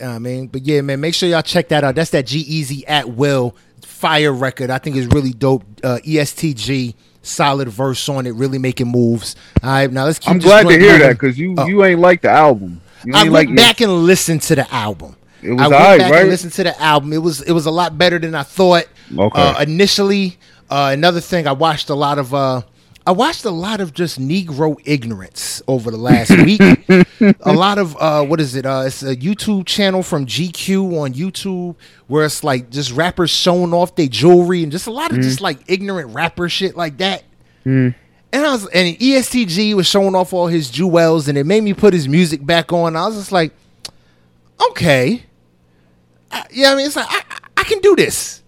I 0.05 0.19
mean, 0.19 0.47
but 0.49 0.63
yeah, 0.63 0.81
man, 0.83 1.01
make 1.01 1.15
sure 1.15 1.29
y'all 1.29 1.43
check 1.43 1.69
that 1.69 1.85
out. 1.85 1.95
That's 1.95 2.11
that 2.11 2.27
G-Eazy 2.27 2.85
at 2.87 3.11
Will 3.11 3.55
fire 4.03 4.33
record. 4.33 4.69
I 4.71 4.79
think 4.79 4.97
is 4.97 5.07
really 5.07 5.33
dope. 5.33 5.63
Uh, 5.85 5.99
EST 6.05 6.57
Gee, 6.57 6.95
solid 7.23 7.69
verse 7.69 8.09
on 8.09 8.27
it, 8.27 8.33
really 8.35 8.59
making 8.59 8.89
moves. 8.89 9.37
All 9.63 9.71
right, 9.71 9.91
now 9.91 10.05
let's 10.07 10.19
keep. 10.19 10.29
I'm 10.31 10.39
glad 10.41 10.65
to 10.67 10.71
hear 10.73 10.81
moving. 10.93 10.99
that 11.07 11.13
because 11.13 11.39
you 11.39 11.55
Oh. 11.57 11.67
you 11.67 11.85
ain't 11.85 12.01
like 12.01 12.21
the 12.23 12.31
album. 12.31 12.81
You 13.05 13.15
I 13.15 13.23
went 13.23 13.33
like 13.33 13.55
back 13.57 13.81
and 13.81 14.05
listened 14.05 14.43
to 14.43 14.57
the 14.57 14.75
album. 14.75 15.17
It 15.41 15.51
was 15.53 15.61
I 15.61 15.69
went 15.69 15.75
alright, 15.81 15.99
back 16.01 16.11
right? 16.13 16.21
and 16.23 16.31
listened 16.31 16.53
to 16.55 16.65
the 16.65 16.81
album. 16.83 17.13
It 17.13 17.19
was 17.19 17.43
it 17.43 17.53
was 17.53 17.67
a 17.67 17.71
lot 17.71 17.97
better 17.97 18.19
than 18.19 18.35
I 18.35 18.43
thought. 18.43 18.87
Okay. 19.17 19.41
Uh, 19.41 19.63
initially, 19.63 20.37
uh, 20.71 20.91
another 20.93 21.21
thing, 21.21 21.47
I 21.47 21.53
watched 21.53 21.89
a 21.91 21.95
lot 21.95 22.19
of. 22.19 22.35
Uh, 22.35 22.63
I 23.05 23.11
watched 23.13 23.45
a 23.45 23.51
lot 23.51 23.81
of 23.81 23.93
just 23.93 24.21
Negro 24.21 24.81
ignorance 24.85 25.61
over 25.67 25.91
the 25.91 25.97
last 25.97 26.31
week. 26.45 26.61
a 27.41 27.53
lot 27.53 27.79
of 27.79 27.97
uh, 28.01 28.25
what 28.25 28.41
is 28.41 28.55
it? 28.55 28.65
Uh, 28.65 28.85
it's 28.87 29.03
a 29.03 29.17
YouTube 29.17 29.67
channel 29.67 30.03
from 30.03 30.25
GQ 30.27 31.01
on 31.03 31.13
YouTube 31.15 31.75
where 32.07 32.25
it's 32.25 32.45
like 32.45 32.71
just 32.71 32.93
rappers 32.93 33.31
showing 33.31 33.73
off 33.75 33.97
their 33.97 34.07
jewelry 34.07 34.63
and 34.63 34.71
just 34.71 34.87
a 34.87 34.93
lot 34.93 35.11
of 35.11 35.17
just 35.21 35.41
like 35.41 35.59
ignorant 35.67 36.15
rapper 36.15 36.49
shit 36.49 36.77
like 36.77 36.99
that. 36.99 37.25
And 37.65 37.95
I 38.33 38.53
was 38.53 38.67
and 38.69 38.97
EST 39.01 39.49
Gee 39.49 39.75
was 39.75 39.87
showing 39.87 40.15
off 40.15 40.33
all 40.33 40.47
his 40.47 40.71
jewels, 40.71 41.29
and 41.29 41.37
it 41.37 41.45
made 41.45 41.63
me 41.63 41.75
put 41.75 41.93
his 41.93 42.09
music 42.09 42.45
back 42.47 42.73
on. 42.73 42.97
I 42.97 43.07
was 43.07 43.17
just 43.17 43.31
like, 43.33 43.53
okay, 44.71 45.25
I, 46.31 46.45
yeah. 46.51 46.73
I 46.73 46.75
mean, 46.77 46.87
it's 46.87 46.97
like 46.97 47.07
I, 47.11 47.23
I- 47.31 47.39
I 47.59 47.65
can 47.65 47.79
do 47.81 47.95
this. 47.95 48.43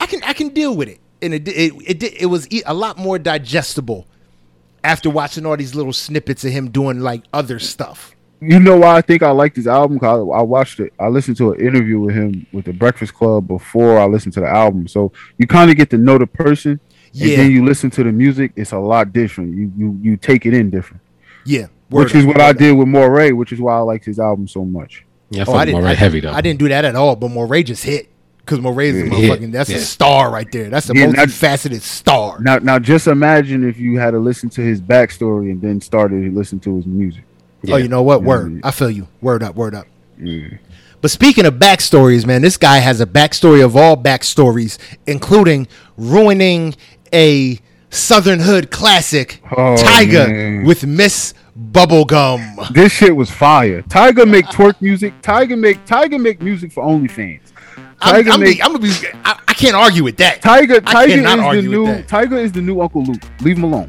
I 0.00 0.06
can 0.06 0.22
I 0.24 0.32
can 0.32 0.48
deal 0.48 0.74
with 0.76 0.88
it, 0.88 0.98
and 1.22 1.34
it 1.34 1.48
it 1.48 1.72
it, 1.86 2.02
it, 2.02 2.22
it 2.22 2.26
was 2.26 2.46
a 2.66 2.74
lot 2.74 2.98
more 2.98 3.18
digestible 3.18 4.06
after 4.84 5.10
watching 5.10 5.44
all 5.46 5.56
these 5.56 5.74
little 5.74 5.92
snippets 5.92 6.44
of 6.44 6.52
him 6.52 6.70
doing 6.70 7.00
like 7.00 7.22
other 7.32 7.58
stuff. 7.58 8.14
You 8.40 8.60
know 8.60 8.76
why 8.78 8.96
I 8.96 9.00
think 9.00 9.24
I 9.24 9.30
like 9.30 9.54
this 9.54 9.66
album? 9.66 9.98
Cause 9.98 10.06
I, 10.32 10.38
I 10.38 10.42
watched 10.42 10.78
it. 10.78 10.92
I 11.00 11.08
listened 11.08 11.36
to 11.38 11.52
an 11.52 11.60
interview 11.60 11.98
with 11.98 12.14
him 12.14 12.46
with 12.52 12.66
the 12.66 12.72
Breakfast 12.72 13.12
Club 13.14 13.48
before 13.48 13.98
I 13.98 14.04
listened 14.06 14.34
to 14.34 14.40
the 14.40 14.46
album. 14.48 14.86
So 14.86 15.10
you 15.38 15.48
kind 15.48 15.70
of 15.72 15.76
get 15.76 15.90
to 15.90 15.98
know 15.98 16.18
the 16.18 16.26
person, 16.28 16.78
Yeah. 17.12 17.30
and 17.30 17.38
then 17.40 17.50
you 17.50 17.64
listen 17.64 17.90
to 17.90 18.04
the 18.04 18.12
music. 18.12 18.52
It's 18.54 18.70
a 18.70 18.78
lot 18.78 19.12
different. 19.12 19.56
You 19.56 19.72
you 19.76 19.98
you 20.00 20.16
take 20.16 20.46
it 20.46 20.54
in 20.54 20.70
different, 20.70 21.02
Yeah, 21.44 21.66
which 21.90 22.14
is 22.14 22.24
what 22.24 22.40
I 22.40 22.52
did 22.52 22.76
with 22.76 22.86
Morray, 22.86 23.32
which 23.36 23.50
is 23.52 23.60
why 23.60 23.74
I 23.76 23.80
liked 23.80 24.04
his 24.04 24.20
album 24.20 24.46
so 24.46 24.64
much. 24.64 25.04
Yeah, 25.30 25.40
I 25.40 25.42
Oh, 25.42 25.46
fuck 25.46 25.54
I 25.56 25.64
didn't. 25.64 25.82
Morray 25.82 25.90
I, 25.90 25.94
heavy 25.94 26.20
though. 26.20 26.32
I 26.32 26.40
didn't 26.40 26.60
do 26.60 26.68
that 26.68 26.84
at 26.84 26.94
all. 26.94 27.16
But 27.16 27.30
Morray 27.32 27.64
just 27.64 27.82
hit 27.82 28.08
because 28.48 28.60
Morray's 28.60 28.94
a 28.94 28.98
Yeah, 28.98 29.04
he 29.14 29.22
hit. 29.26 29.40
motherfucking. 29.40 29.52
That's 29.52 29.70
a 29.70 29.78
star 29.80 30.30
right 30.30 30.50
there. 30.50 30.70
That's 30.70 30.88
a 30.90 30.94
Yeah, 30.94 31.08
that- 31.08 31.28
multifaceted 31.28 31.82
star. 31.82 32.38
Now 32.40 32.58
now 32.58 32.78
just 32.78 33.06
imagine 33.06 33.68
if 33.68 33.78
you 33.78 33.98
had 33.98 34.12
to 34.12 34.18
listen 34.18 34.48
to 34.50 34.62
his 34.62 34.80
backstory 34.80 35.50
and 35.50 35.60
then 35.60 35.80
started 35.80 36.22
to 36.24 36.30
listen 36.36 36.58
to 36.60 36.76
his 36.76 36.86
music. 36.86 37.24
Oh, 37.70 37.76
you 37.76 37.88
know 37.88 38.02
what? 38.02 38.22
Yeah. 38.22 38.26
Word. 38.28 38.60
I 38.64 38.70
feel 38.70 38.90
you. 38.90 39.06
Word 39.20 39.42
up. 39.42 39.54
Word 39.56 39.74
up. 39.74 39.86
Yeah. 40.20 40.46
But 41.00 41.10
speaking 41.10 41.44
of 41.46 41.54
backstories, 41.54 42.26
man, 42.26 42.42
this 42.42 42.56
guy 42.56 42.78
has 42.78 43.00
a 43.00 43.06
backstory 43.06 43.64
of 43.64 43.76
all 43.76 43.96
backstories, 43.96 44.78
including 45.06 45.68
ruining 45.96 46.74
a 47.12 47.58
Southern 47.90 48.40
Hood 48.40 48.70
classic, 48.70 49.40
Oh, 49.52 49.76
Tyga, 49.78 50.28
man. 50.28 50.64
with 50.64 50.84
Miss 50.86 51.34
Bubblegum. 51.72 52.72
This 52.74 52.92
shit 52.92 53.14
was 53.14 53.30
fire. 53.30 53.82
Tyga 53.82 54.28
make 54.28 54.46
twerk 54.46 54.80
music. 54.80 55.20
Tyga 55.22 55.58
make 55.58 55.84
Tyga 55.86 56.20
make 56.20 56.42
music 56.42 56.72
for 56.72 56.84
OnlyFans. 56.84 57.40
I'm, 58.00 58.30
I'm, 58.30 58.40
make 58.40 58.56
be, 58.58 58.62
I'm 58.62 58.72
gonna 58.72 58.78
be. 58.84 58.92
I, 59.24 59.40
I 59.48 59.54
can't 59.54 59.74
argue 59.74 60.04
with 60.04 60.16
that. 60.18 60.40
Tyga 60.40 60.78
Tyga 60.80 61.56
is 61.56 61.64
the 61.64 61.68
new. 61.68 61.86
Tyga 62.04 62.42
is 62.42 62.52
the 62.52 62.60
new 62.62 62.80
Uncle 62.80 63.02
Luke. 63.02 63.22
Leave 63.40 63.56
him 63.58 63.64
alone. 63.64 63.88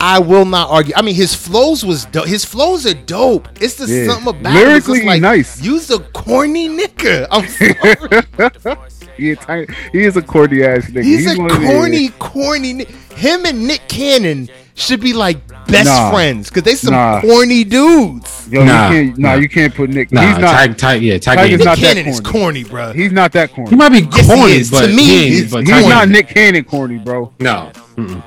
I 0.00 0.20
will 0.20 0.44
not 0.44 0.70
argue. 0.70 0.94
I 0.96 1.02
mean, 1.02 1.16
his 1.16 1.34
flows 1.34 1.84
was 1.84 2.04
dope. 2.06 2.26
His 2.26 2.44
flows 2.44 2.86
are 2.86 2.94
dope. 2.94 3.48
It's 3.60 3.74
the 3.74 3.86
Yeah. 3.86 4.06
something 4.12 4.28
about 4.28 4.54
Lyrically, 4.54 5.02
like, 5.04 5.20
nice. 5.20 5.60
Use 5.60 5.90
a 5.90 5.98
corny 5.98 6.68
nigga. 6.68 7.26
I'm 7.32 7.46
sorry. 7.48 8.94
Yeah, 9.18 9.34
Tyga, 9.34 9.74
he 9.90 10.04
is 10.04 10.16
a 10.16 10.22
corny 10.22 10.62
ass 10.62 10.84
nigga. 10.86 11.02
He's, 11.02 11.26
a 11.26 11.42
of 11.42 11.48
the- 11.48 11.66
corny, 11.66 12.08
corny. 12.20 12.84
Him 13.16 13.44
and 13.46 13.66
Nick 13.66 13.88
Cannon 13.88 14.48
should 14.78 15.00
be 15.00 15.12
like 15.12 15.38
best 15.66 15.86
Nah. 15.86 16.10
friends 16.10 16.48
because 16.48 16.62
they 16.62 16.74
some 16.74 16.92
Nah. 16.94 17.20
corny 17.20 17.64
dudes. 17.64 18.48
Yo, 18.50 18.64
Nah, 18.64 18.90
you 18.90 18.94
can't. 19.06 19.18
Nah, 19.18 19.28
nah. 19.28 19.34
you 19.36 19.48
can't 19.48 19.74
put 19.74 19.90
Nick. 19.90 20.10
Nah, 20.12 20.22
he's 20.22 20.38
not. 20.38 20.54
Tyga, 20.54 20.74
Tyga, 20.76 21.02
yeah, 21.02 21.14
Tyga. 21.14 21.36
Tyga's 21.36 21.50
Nick 21.50 21.64
not 21.64 21.78
that 21.78 21.94
Cannon 21.94 22.06
is 22.06 22.20
corny. 22.20 22.38
corny, 22.40 22.64
bro. 22.64 22.92
He's 22.92 23.12
not 23.12 23.32
that 23.32 23.52
corny. 23.52 23.70
he 23.70 23.76
might 23.76 23.88
be 23.90 24.00
Yes, 24.00 24.26
he 24.26 24.34
corny, 24.34 24.52
is. 24.54 24.70
but 24.70 24.86
To 24.86 24.92
me, 24.92 25.04
he 25.04 25.14
ain't- 25.24 25.34
he's- 25.34 25.50
but 25.50 25.60
He's 25.66 25.70
Tyga- 25.74 25.88
not 25.88 26.08
Nick 26.08 26.28
Cannon 26.34 26.64
corny, 26.64 26.98
bro. 26.98 27.32
No. 27.40 27.70
Mm-mm. 27.96 28.22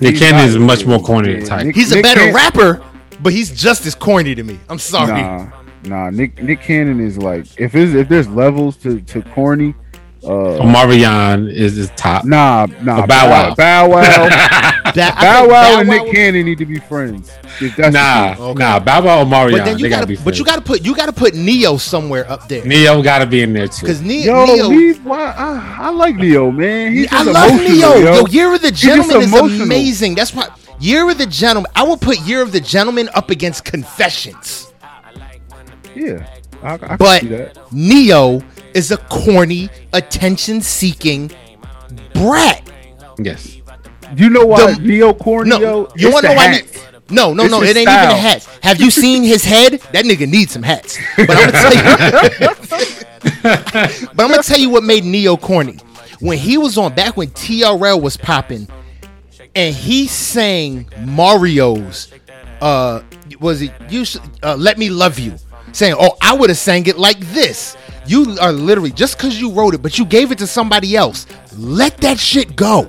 Nick 0.00 0.12
He's 0.12 0.20
Cannon 0.20 0.48
is 0.48 0.56
much 0.58 0.84
more 0.86 1.00
corny 1.00 1.32
than 1.34 1.42
Yeah, 1.42 1.48
Tyga. 1.48 1.64
Nick- 1.66 1.76
He's 1.76 1.92
a 1.92 1.96
Nick 1.96 2.04
better 2.04 2.20
Cannon- 2.20 2.34
rapper, 2.34 2.80
but 3.22 3.32
he's 3.32 3.50
just 3.50 3.86
as 3.86 3.94
corny 3.94 4.34
to 4.34 4.42
me. 4.42 4.58
I'm 4.68 4.78
sorry. 4.78 5.20
Nah, 5.22 5.46
nah. 5.86 6.10
Nick 6.10 6.42
Nick 6.42 6.62
Cannon 6.62 7.00
is 7.00 7.16
like 7.18 7.46
if 7.58 7.74
if 7.74 8.08
there's 8.08 8.28
levels 8.28 8.76
to 8.78 9.00
to 9.00 9.22
corny, 9.34 9.74
Uh, 10.22 10.60
Omarion 10.60 11.50
is 11.50 11.78
is 11.78 11.90
top. 11.96 12.24
nah, 12.26 12.66
nah. 12.82 13.02
Or 13.02 13.06
Bow 13.06 13.30
Wow. 13.30 13.54
Bow 13.54 13.88
Wow. 13.88 14.02
That- 14.94 15.14
Bow 15.20 15.46
Wow 15.48 15.62
Bow 15.62 15.80
and 15.80 15.88
Wow- 15.88 16.02
Nick 16.04 16.12
Cannon 16.12 16.44
need 16.44 16.58
to 16.58 16.66
be 16.66 16.78
friends. 16.78 17.30
That's 17.76 17.94
Nah, 17.94 18.34
Okay. 18.38 18.58
nah. 18.58 18.78
Bow 18.80 19.02
Wow, 19.02 19.24
Omarion. 19.24 19.52
But 19.52 19.64
then 19.64 19.78
you 19.78 19.88
gotta, 19.88 20.02
gotta 20.02 20.06
be. 20.08 20.16
but 20.22 20.38
you 20.38 20.44
gotta 20.44 20.60
put 20.60 20.84
you 20.84 20.94
gotta 20.94 21.12
put 21.12 21.34
Ne-Yo 21.34 21.78
somewhere 21.78 22.30
up 22.30 22.48
there 22.48 22.62
Ne-Yo 22.66 23.02
gotta 23.02 23.24
be 23.24 23.40
in 23.42 23.52
there 23.54 23.68
too. 23.68 23.86
because 23.86 24.02
ne- 24.02 24.24
Yo, 24.24 24.44
Ne-Yo. 24.44 24.68
he, 24.70 24.92
why, 25.00 25.32
I, 25.36 25.76
I 25.86 25.90
like 25.90 26.16
Ne-Yo, 26.16 26.50
man. 26.50 26.92
He's 26.92 27.08
I 27.10 27.22
love 27.22 27.50
emotional, 27.52 27.94
Ne-Yo. 27.94 27.94
Yo. 27.98 28.14
Yo, 28.20 28.26
Year 28.26 28.54
of 28.54 28.60
the 28.60 28.72
Gentleman 28.72 29.22
is 29.22 29.32
emotional. 29.32 29.62
amazing. 29.62 30.14
That's 30.16 30.34
why 30.34 30.48
Year 30.80 31.08
of 31.10 31.16
the 31.16 31.26
Gentleman. 31.26 31.70
I 31.74 31.82
will 31.84 31.96
put 31.96 32.20
Year 32.20 32.42
of 32.42 32.52
the 32.52 32.60
Gentleman 32.60 33.08
up 33.14 33.30
against 33.30 33.64
Confessions. 33.64 34.66
Yeah, 35.94 36.26
I, 36.62 36.74
I 36.74 36.78
can 36.78 36.96
But 36.98 37.20
see 37.22 37.28
that. 37.28 37.58
Ne-Yo 37.72 38.42
is 38.74 38.90
a 38.90 38.96
corny, 38.96 39.68
attention-seeking 39.92 41.30
brat. 42.14 42.70
yes. 43.18 43.56
Do 44.14 44.24
you 44.24 44.30
know 44.30 44.44
why 44.46 44.72
The- 44.72 44.80
Ne-Yo 44.82 45.14
corny? 45.14 45.50
No, 45.50 45.88
you 45.96 46.10
want 46.10 46.24
to 46.24 46.28
the 46.28 46.28
know 46.28 46.34
why? 46.34 46.46
hats. 46.48 46.74
Ne- 46.74 46.80
no, 47.14 47.32
no, 47.32 47.44
It's 47.44 47.50
no. 47.52 47.62
It 47.62 47.76
ain't 47.76 47.88
style. 47.88 48.04
even 48.06 48.16
a 48.16 48.20
hat. 48.20 48.48
Have 48.62 48.80
you 48.80 48.90
seen 48.90 49.22
his 49.22 49.44
head? 49.44 49.80
That 49.92 50.04
nigga 50.04 50.28
needs 50.28 50.52
some 50.52 50.62
hats. 50.62 50.98
But 51.16 51.30
I'm 51.30 51.50
gonna 51.50 51.52
tell 51.52 51.74
you. 51.74 53.00
but 53.42 54.20
I'm 54.24 54.30
gonna 54.30 54.42
tell 54.42 54.58
you 54.58 54.70
what 54.70 54.82
made 54.84 55.04
Ne-Yo 55.04 55.36
corny. 55.36 55.78
When 56.20 56.38
he 56.38 56.58
was 56.58 56.76
on 56.78 56.94
back 56.94 57.16
when 57.16 57.28
TRL 57.30 58.00
was 58.00 58.16
popping, 58.16 58.68
and 59.54 59.74
he 59.74 60.06
sang 60.06 60.88
Mario's. 61.04 62.12
Uh, 62.60 63.02
was 63.40 63.62
it 63.62 63.72
you? 63.88 64.04
Uh, 64.42 64.54
Let 64.56 64.76
me 64.78 64.90
love 64.90 65.18
you. 65.18 65.34
Saying, 65.72 65.94
oh, 65.98 66.16
I 66.20 66.34
would 66.34 66.50
have 66.50 66.58
sang 66.58 66.86
it 66.86 66.98
like 66.98 67.18
this. 67.32 67.76
You 68.06 68.36
are 68.40 68.52
literally 68.52 68.90
just 68.90 69.16
because 69.16 69.40
you 69.40 69.52
wrote 69.52 69.74
it, 69.74 69.82
but 69.82 69.98
you 69.98 70.04
gave 70.04 70.32
it 70.32 70.38
to 70.38 70.46
somebody 70.46 70.96
else. 70.96 71.26
Let 71.56 71.98
that 71.98 72.18
shit 72.18 72.56
go. 72.56 72.88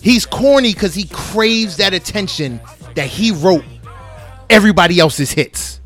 He's 0.00 0.26
corny 0.26 0.74
because 0.74 0.94
he 0.94 1.04
craves 1.12 1.76
that 1.76 1.94
attention 1.94 2.60
that 2.94 3.06
he 3.06 3.30
wrote 3.30 3.64
everybody 4.50 4.98
else's 4.98 5.30
hits. 5.30 5.80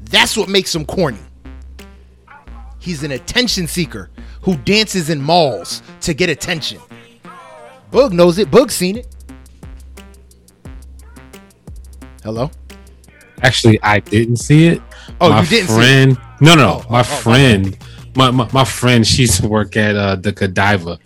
That's 0.00 0.36
what 0.36 0.48
makes 0.48 0.74
him 0.74 0.84
corny. 0.84 1.18
He's 2.78 3.02
an 3.02 3.12
attention 3.12 3.66
seeker 3.66 4.10
who 4.42 4.56
dances 4.56 5.08
in 5.08 5.20
malls 5.20 5.82
to 6.02 6.14
get 6.14 6.28
attention. 6.28 6.80
Boog 7.90 8.12
knows 8.12 8.38
it. 8.38 8.50
Boog 8.50 8.70
seen 8.70 8.98
it. 8.98 9.06
Hello? 12.22 12.50
Actually, 13.42 13.80
I 13.82 14.00
didn't 14.00 14.36
see 14.36 14.66
it. 14.66 14.82
Oh, 15.22 15.30
my 15.30 15.42
you 15.42 15.48
didn't 15.48 15.68
see 15.68 15.74
friend, 15.74 16.18
No, 16.40 16.54
no, 16.54 16.62
no. 16.62 16.82
Oh, 16.84 16.90
my 16.90 16.98
oh, 16.98 17.00
oh, 17.00 17.04
friend, 17.04 17.78
my, 18.16 18.30
my 18.30 18.48
my 18.52 18.64
friend, 18.64 19.06
she 19.06 19.22
used 19.22 19.40
to 19.40 19.48
work 19.48 19.76
at 19.76 19.96
uh, 19.96 20.16
the 20.16 20.32
Godiva. 20.32 20.98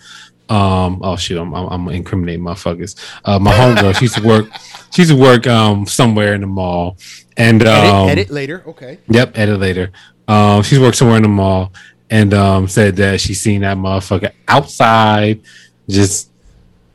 Um, 0.49 1.01
oh 1.03 1.17
shoot, 1.17 1.39
I'm 1.39 1.53
I'm, 1.55 1.67
I'm 1.67 1.89
incriminating 1.89 2.43
motherfuckers. 2.43 2.97
Uh, 3.25 3.39
my 3.39 3.53
homegirl, 3.53 3.95
she 3.97 4.05
used 4.07 4.17
to 4.17 4.27
work. 4.27 4.47
She 4.93 5.03
used 5.03 5.13
to 5.13 5.21
work 5.21 5.47
um 5.47 5.85
somewhere 5.85 6.33
in 6.33 6.41
the 6.41 6.47
mall, 6.47 6.97
and 7.37 7.61
um, 7.67 8.09
edit, 8.09 8.19
edit 8.19 8.31
later. 8.31 8.65
Okay. 8.67 8.99
Yep, 9.09 9.37
edit 9.37 9.61
later. 9.61 9.93
Um, 10.27 10.63
she's 10.63 10.81
worked 10.81 10.97
somewhere 10.97 11.19
in 11.19 11.23
the 11.23 11.29
mall 11.29 11.73
and 12.11 12.33
um 12.35 12.69
said 12.69 12.97
that 12.97 13.21
she 13.21 13.35
seen 13.35 13.63
that 13.63 13.77
motherfucker 13.77 14.33
outside, 14.49 15.41
just 15.89 16.31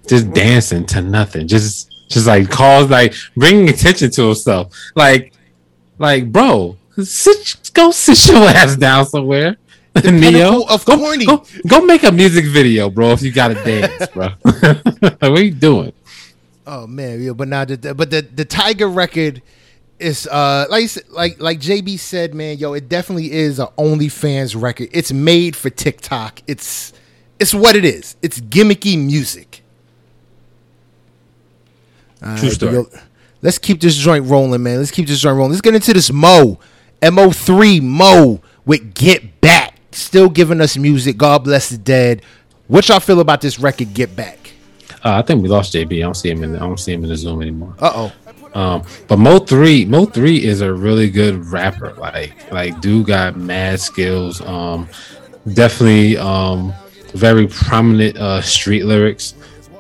just 0.08 0.34
dancing 0.34 0.86
to 0.88 1.02
nothing, 1.02 1.48
just 1.48 1.92
just 2.10 2.28
like 2.28 2.50
cause 2.50 2.90
like 2.90 3.14
bringing 3.36 3.70
attention 3.70 4.10
to 4.12 4.28
himself, 4.28 4.76
like 4.96 5.34
like 5.98 6.32
bro, 6.32 6.78
sit, 7.04 7.72
go 7.74 7.92
sit 7.92 8.28
your 8.28 8.48
ass 8.50 8.76
down 8.76 9.06
somewhere. 9.06 9.58
Ne-Yo, 10.04 10.64
of 10.70 10.86
go, 10.86 10.98
corny. 10.98 11.26
Go, 11.26 11.44
go 11.68 11.82
make 11.82 12.04
a 12.04 12.12
music 12.12 12.46
video, 12.46 12.90
bro. 12.90 13.12
If 13.12 13.22
you 13.22 13.32
gotta 13.32 13.56
dance, 13.56 14.08
bro. 14.08 14.30
what 14.42 15.22
are 15.22 15.42
you 15.44 15.52
doing? 15.52 15.92
Oh 16.66 16.88
man, 16.88 17.22
yeah, 17.22 17.34
but 17.34 17.50
now 17.50 17.66
the 17.66 17.94
but 17.94 18.10
the 18.10 18.22
the 18.22 18.46
Tyga 18.46 18.94
record 18.94 19.42
is 20.00 20.28
uh 20.28 20.66
like 20.70 20.84
you 20.84 20.88
said- 20.88 21.10
like 21.10 21.42
like 21.42 21.60
JB 21.60 22.00
said, 22.00 22.34
man, 22.34 22.58
yo, 22.58 22.74
it 22.74 22.88
definitely 22.88 23.34
is 23.34 23.60
a 23.60 23.68
OnlyFans 23.78 24.60
record. 24.60 24.88
It's 24.94 25.12
made 25.12 25.58
for 25.58 25.70
TikTok. 25.70 26.42
It's 26.48 26.94
it's 27.40 27.54
what 27.54 27.76
it 27.76 27.84
is. 27.84 28.16
It's 28.22 28.40
gimmicky 28.40 28.98
music. 28.98 29.62
True 32.22 32.30
right, 32.30 32.52
story. 32.52 32.74
yo, 32.74 32.88
let's 33.42 33.58
keep 33.58 33.82
this 33.82 33.98
joint 33.98 34.26
rolling, 34.26 34.64
man. 34.64 34.78
Let's 34.78 34.92
keep 34.92 35.08
this 35.08 35.20
joint 35.20 35.36
rolling. 35.36 35.52
Let's 35.52 35.62
get 35.62 35.76
into 35.76 35.92
this 35.92 36.12
Mo 36.12 36.60
Mo3 37.10 37.82
Mo 37.82 38.42
with 38.66 38.94
Get 38.94 39.42
Back. 39.42 39.76
Still 39.92 40.30
giving 40.30 40.62
us 40.62 40.78
music. 40.78 41.18
God 41.18 41.44
bless 41.44 41.70
the 41.70 41.78
dead. 41.78 42.22
What 42.68 42.88
y'all 42.88 43.00
feel 43.00 43.20
about 43.20 43.42
this 43.42 43.60
record? 43.60 43.94
Get 43.94 44.16
Back. 44.16 44.54
Uh, 45.04 45.18
I 45.18 45.22
think 45.24 45.42
we 45.42 45.50
lost 45.50 45.74
JB. 45.74 45.98
I 45.98 46.00
don't 46.02 46.16
see 46.16 46.30
him 46.30 46.44
in. 46.44 46.54
The, 46.54 46.58
I 46.60 46.62
don't 46.62 46.80
see 46.80 46.94
him 46.94 47.04
in 47.04 47.10
the 47.10 47.18
Zoom 47.18 47.42
anymore. 47.42 47.76
Uh 47.80 47.92
oh. 47.94 48.14
Um, 48.54 48.84
but 49.08 49.18
Mo 49.18 49.40
three, 49.40 49.86
Mo 49.86 50.06
three 50.06 50.44
is 50.44 50.62
a 50.62 50.72
really 50.72 51.10
good 51.10 51.46
rapper. 51.46 51.94
Like, 51.94 52.52
like 52.52 52.80
dude 52.82 53.08
got 53.08 53.36
mad 53.36 53.80
skills. 53.80 54.42
Um, 54.42 54.88
definitely 55.54 56.18
um, 56.18 56.74
very 57.14 57.48
prominent 57.48 58.18
uh, 58.18 58.42
street 58.42 58.84
lyrics. 58.84 59.34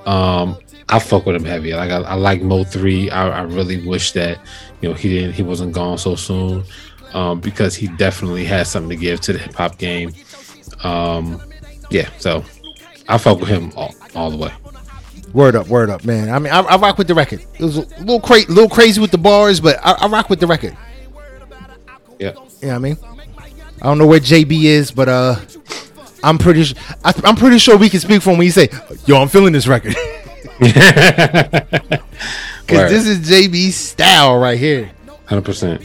Um, 0.05 0.57
I 0.89 0.99
fuck 0.99 1.25
with 1.25 1.35
him 1.35 1.45
heavy. 1.45 1.73
Like, 1.73 1.91
I, 1.91 2.01
I 2.01 2.13
like 2.15 2.41
Mo 2.41 2.63
three. 2.63 3.09
I, 3.09 3.39
I 3.39 3.41
really 3.43 3.85
wish 3.85 4.13
that 4.13 4.39
you 4.81 4.89
know 4.89 4.95
he 4.95 5.09
didn't. 5.09 5.33
He 5.33 5.43
wasn't 5.43 5.73
gone 5.73 5.97
so 5.97 6.15
soon. 6.15 6.63
Um, 7.13 7.41
because 7.41 7.75
he 7.75 7.87
definitely 7.87 8.45
has 8.45 8.71
something 8.71 8.89
to 8.89 8.95
give 8.95 9.19
to 9.21 9.33
the 9.33 9.39
hip 9.39 9.53
hop 9.53 9.77
game. 9.77 10.13
Um, 10.83 11.41
yeah, 11.89 12.09
so 12.19 12.45
I 13.07 13.17
fuck 13.17 13.39
with 13.39 13.49
him 13.49 13.73
all, 13.75 13.93
all 14.15 14.31
the 14.31 14.37
way. 14.37 14.53
Word 15.33 15.55
up, 15.55 15.67
word 15.67 15.89
up, 15.89 16.03
man. 16.05 16.29
I 16.29 16.39
mean, 16.39 16.51
I, 16.51 16.59
I 16.59 16.77
rock 16.77 16.97
with 16.97 17.07
the 17.07 17.15
record. 17.15 17.45
It 17.57 17.63
was 17.63 17.77
a 17.77 17.81
little 17.99 18.19
cra- 18.19 18.45
little 18.49 18.69
crazy 18.69 18.99
with 18.99 19.11
the 19.11 19.17
bars, 19.17 19.59
but 19.59 19.77
I, 19.81 19.93
I 19.93 20.07
rock 20.07 20.29
with 20.29 20.39
the 20.39 20.47
record. 20.47 20.75
Yeah. 22.19 22.33
You 22.61 22.67
know 22.67 22.75
I 22.75 22.77
mean? 22.79 22.97
I 23.81 23.85
don't 23.85 23.97
know 23.97 24.05
where 24.05 24.19
JB 24.19 24.63
is, 24.63 24.91
but 24.91 25.09
uh, 25.09 25.35
I'm 26.23 26.37
pretty. 26.37 26.65
Sh- 26.65 26.75
I, 27.03 27.13
I'm 27.23 27.35
pretty 27.35 27.57
sure 27.57 27.77
we 27.77 27.89
can 27.89 27.99
speak 27.99 28.21
for 28.21 28.31
him 28.31 28.37
when 28.37 28.45
you 28.45 28.51
say, 28.51 28.69
"Yo, 29.05 29.17
I'm 29.17 29.27
feeling 29.27 29.53
this 29.53 29.67
record," 29.67 29.95
because 30.59 32.01
this 32.67 33.07
is 33.07 33.27
JB's 33.27 33.75
style 33.75 34.37
right 34.37 34.59
here. 34.59 34.91
Hundred 35.25 35.45
percent. 35.45 35.81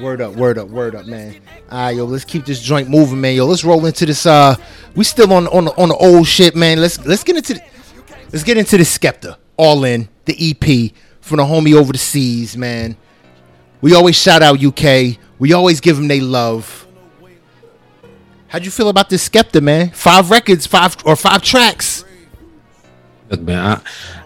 Word 0.00 0.20
up, 0.20 0.34
word 0.34 0.58
up, 0.58 0.68
word 0.68 0.96
up, 0.96 1.06
man. 1.06 1.40
All 1.70 1.78
right, 1.78 1.96
yo, 1.96 2.04
let's 2.04 2.24
keep 2.24 2.44
this 2.44 2.60
joint 2.60 2.88
moving, 2.88 3.20
man. 3.20 3.36
Yo, 3.36 3.46
let's 3.46 3.62
roll 3.62 3.86
into 3.86 4.04
this. 4.04 4.26
Uh, 4.26 4.56
we 4.96 5.04
still 5.04 5.32
on 5.32 5.46
on 5.48 5.66
the, 5.66 5.76
on 5.76 5.88
the 5.88 5.94
old 5.94 6.26
shit, 6.26 6.56
man. 6.56 6.80
Let's 6.80 7.04
let's 7.06 7.22
get 7.22 7.36
into 7.36 7.54
the, 7.54 7.62
let's 8.32 8.42
get 8.42 8.58
into 8.58 8.76
the 8.76 8.82
Skepta 8.82 9.36
All 9.56 9.84
In 9.84 10.08
the 10.24 10.50
EP 10.50 10.92
from 11.20 11.36
the 11.36 11.44
homie 11.44 11.74
over 11.74 11.92
the 11.92 11.98
seas, 11.98 12.56
man. 12.56 12.96
We 13.80 13.94
always 13.94 14.16
shout 14.16 14.42
out 14.42 14.62
UK. 14.62 15.16
We 15.38 15.52
always 15.52 15.80
give 15.80 15.96
them 15.96 16.08
they 16.08 16.20
love. 16.20 16.88
How'd 18.48 18.64
you 18.64 18.72
feel 18.72 18.88
about 18.88 19.10
this 19.10 19.28
Skepta, 19.28 19.62
man? 19.62 19.90
Five 19.90 20.28
records, 20.28 20.66
five 20.66 20.96
or 21.04 21.14
five 21.14 21.42
tracks. 21.42 22.04
Look, 23.30 23.42
man, 23.42 23.80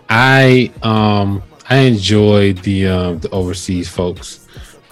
I, 0.09 0.73
I 0.83 0.89
um 0.89 1.43
I 1.69 1.77
enjoy 1.81 2.55
the 2.55 2.87
um 2.89 3.19
the 3.19 3.29
overseas 3.31 3.87
folks 3.91 4.48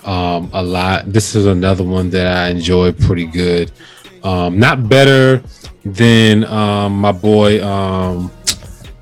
um 0.06 0.50
a 0.52 0.62
lot. 0.62 1.12
This 1.12 1.34
is 1.34 1.46
another 1.46 1.84
one 1.84 2.10
that 2.10 2.26
I 2.26 2.48
enjoy 2.50 2.92
pretty 2.92 3.26
good. 3.26 3.72
Um, 4.22 4.58
not 4.58 4.88
better 4.88 5.42
than 5.84 6.44
um 6.44 6.98
my 6.98 7.12
boy 7.12 7.64
um 7.64 8.30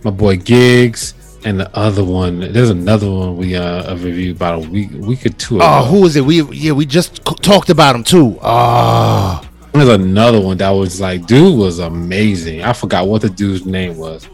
my 0.02 0.10
boy 0.10 0.36
Giggs 0.36 1.14
and 1.46 1.60
the 1.60 1.74
other 1.76 2.04
one. 2.04 2.40
There's 2.52 2.70
another 2.70 3.10
one 3.10 3.36
we 3.36 3.54
uh 3.56 3.94
reviewed 3.96 4.36
about 4.36 4.64
a 4.64 4.68
week 4.68 4.90
week 4.92 5.24
or 5.26 5.30
two 5.30 5.56
ago. 5.56 5.64
Oh, 5.66 5.84
who 5.84 6.00
was 6.02 6.16
it? 6.16 6.24
We 6.24 6.42
yeah, 6.52 6.72
we 6.72 6.84
just 6.86 7.16
c- 7.28 7.34
talked 7.42 7.70
about 7.70 7.94
him 7.94 8.04
too. 8.04 8.38
Oh, 8.42 9.40
There's 9.72 9.88
another 9.88 10.40
one 10.40 10.56
that 10.58 10.70
was 10.70 11.00
like, 11.00 11.26
dude 11.26 11.58
was 11.58 11.78
amazing. 11.78 12.62
I 12.62 12.72
forgot 12.72 13.06
what 13.08 13.22
the 13.22 13.30
dude's 13.30 13.64
name 13.66 13.96
was, 13.96 14.28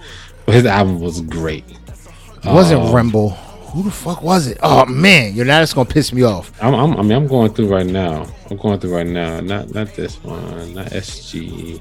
but 0.46 0.54
his 0.54 0.66
album 0.66 1.00
was 1.00 1.20
great. 1.22 1.64
it 1.68 2.46
wasn't 2.46 2.82
Um, 2.82 2.92
Remble. 2.94 3.36
Who 3.72 3.82
the 3.84 3.90
fuck 3.90 4.22
was 4.22 4.46
it? 4.48 4.58
Oh 4.62 4.84
man, 4.86 5.34
you're 5.34 5.44
now 5.44 5.60
that's 5.60 5.72
gonna 5.72 5.88
piss 5.88 6.12
me 6.12 6.22
off. 6.24 6.52
I'm, 6.62 6.74
I'm, 6.74 6.96
I 6.96 7.02
mean, 7.02 7.12
I'm 7.12 7.26
going 7.26 7.52
through 7.54 7.68
right 7.68 7.86
now. 7.86 8.26
I'm 8.50 8.56
going 8.56 8.78
through 8.80 8.94
right 8.96 9.06
now. 9.06 9.40
Not, 9.40 9.72
not 9.72 9.94
this 9.94 10.16
one. 10.24 10.74
Not 10.74 10.86
SG. 10.88 11.80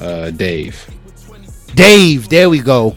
Uh, 0.00 0.30
Dave. 0.30 0.88
Dave, 1.74 2.28
there 2.28 2.48
we 2.48 2.60
go. 2.60 2.96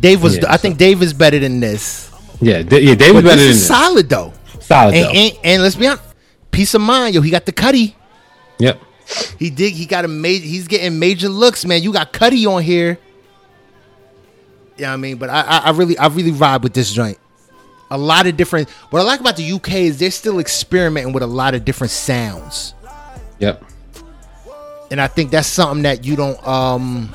Dave 0.00 0.22
was. 0.22 0.36
Yeah, 0.36 0.52
I 0.52 0.56
think 0.56 0.76
Dave 0.78 1.02
is 1.02 1.12
better 1.14 1.38
than 1.38 1.60
this. 1.60 2.10
Yeah, 2.40 2.62
D- 2.62 2.80
yeah. 2.80 2.94
Dave 2.94 3.14
was 3.14 3.24
better 3.24 3.36
than 3.40 3.48
is 3.50 3.58
this. 3.58 3.66
solid 3.68 4.08
though. 4.08 4.32
Solid 4.60 4.94
And, 4.94 5.04
though. 5.06 5.10
and, 5.18 5.38
and 5.44 5.62
let's 5.62 5.74
be 5.76 5.86
honest, 5.86 6.02
peace 6.50 6.74
of 6.74 6.80
mind, 6.82 7.14
yo. 7.14 7.22
He 7.22 7.30
got 7.30 7.46
the 7.46 7.52
cutty. 7.52 7.96
Yep. 8.58 8.80
He 9.38 9.50
did. 9.50 9.72
He 9.72 9.86
got 9.86 10.04
a 10.04 10.08
major. 10.08 10.44
He's 10.44 10.68
getting 10.68 10.98
major 10.98 11.28
looks, 11.28 11.64
man. 11.64 11.82
You 11.82 11.92
got 11.92 12.12
cutty 12.12 12.44
on 12.46 12.62
here. 12.62 12.98
Yeah, 14.78 14.92
I 14.92 14.96
mean, 14.96 15.16
but 15.16 15.30
I, 15.30 15.40
I, 15.42 15.58
I 15.58 15.70
really, 15.70 15.96
I 15.98 16.06
really 16.08 16.32
vibe 16.32 16.62
with 16.62 16.74
this 16.74 16.92
joint. 16.92 17.18
A 17.90 17.96
lot 17.98 18.26
of 18.26 18.36
different. 18.36 18.68
What 18.90 19.00
I 19.00 19.04
like 19.04 19.20
about 19.20 19.36
the 19.36 19.52
UK 19.52 19.72
is 19.74 19.98
they're 19.98 20.10
still 20.10 20.38
experimenting 20.40 21.12
with 21.12 21.22
a 21.22 21.26
lot 21.28 21.54
of 21.54 21.64
different 21.64 21.92
sounds. 21.92 22.74
Yep. 23.38 23.62
and 24.90 25.00
I 25.00 25.06
think 25.08 25.30
that's 25.30 25.46
something 25.48 25.82
that 25.82 26.04
you 26.04 26.16
don't 26.16 26.42
um 26.46 27.14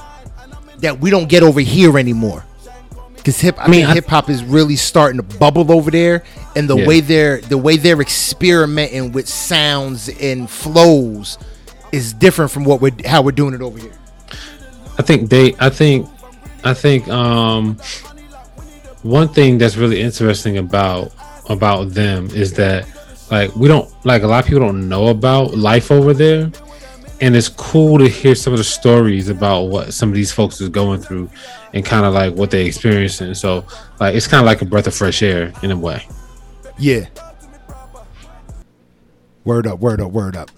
that 0.80 1.00
we 1.00 1.10
don't 1.10 1.28
get 1.30 1.44
over 1.44 1.60
here 1.60 1.98
anymore. 1.98 2.46
Because 3.16 3.40
hip, 3.40 3.56
I, 3.60 3.68
mean, 3.68 3.86
mean, 3.86 3.96
hip 3.96 4.08
hop 4.08 4.30
is 4.32 4.44
really 4.44 4.76
starting 4.76 5.18
to 5.22 5.38
bubble 5.38 5.72
over 5.72 5.92
there, 5.92 6.24
and 6.56 6.68
the 6.70 6.76
Yeah. 6.78 6.88
way 6.88 7.02
they're 7.02 7.42
the 7.42 7.58
way 7.58 7.78
they're 7.78 8.02
experimenting 8.02 9.12
with 9.12 9.28
sounds 9.28 10.10
and 10.10 10.50
flows 10.50 11.38
is 11.92 12.14
different 12.14 12.50
from 12.50 12.64
what 12.64 12.82
we're 12.82 12.92
how 13.06 13.22
we're 13.22 13.32
doing 13.32 13.54
it 13.54 13.62
over 13.62 13.78
here. 13.78 13.92
I 14.98 15.04
think 15.04 15.30
they. 15.30 15.54
I 15.60 15.70
think. 15.70 16.08
I 16.64 16.74
think. 16.74 17.08
Um, 17.08 17.78
one 19.04 19.28
thing 19.30 19.58
that's 19.58 19.78
really 19.78 20.02
interesting 20.02 20.58
about 20.58 21.14
about 21.50 21.90
them 21.90 22.28
is 22.28 22.54
that 22.54 22.88
like 23.32 23.56
we 23.56 23.68
don't 23.68 23.90
like 24.06 24.24
a 24.24 24.28
lot 24.28 24.44
of 24.44 24.46
people 24.46 24.62
don't 24.62 24.88
know 24.88 25.08
about 25.08 25.56
life 25.56 25.92
over 25.92 26.14
there, 26.14 26.52
and 27.20 27.36
it's 27.36 27.50
cool 27.50 27.98
to 27.98 28.08
hear 28.08 28.36
some 28.36 28.54
of 28.54 28.60
the 28.60 28.64
stories 28.64 29.30
about 29.30 29.64
what 29.64 29.94
some 29.94 30.10
of 30.10 30.16
these 30.16 30.32
folks 30.32 30.62
is 30.62 30.70
going 30.70 31.02
through, 31.02 31.30
and 31.74 31.84
kind 31.86 32.06
of 32.06 32.14
like 32.14 32.36
what 32.36 32.52
they're 32.52 32.66
experiencing. 32.66 33.34
So 33.34 33.66
like 34.00 34.16
it's 34.16 34.28
kind 34.28 34.42
of 34.42 34.46
like 34.46 34.62
a 34.62 34.66
breath 34.66 34.88
of 34.88 34.94
fresh 34.94 35.24
air 35.24 35.52
in 35.64 35.72
a 35.72 35.78
way. 35.78 36.06
Yeah. 36.78 37.08
Word 39.44 39.66
up, 39.66 39.80
word 39.80 40.00
up, 40.00 40.12
word 40.12 40.36
up. 40.36 40.52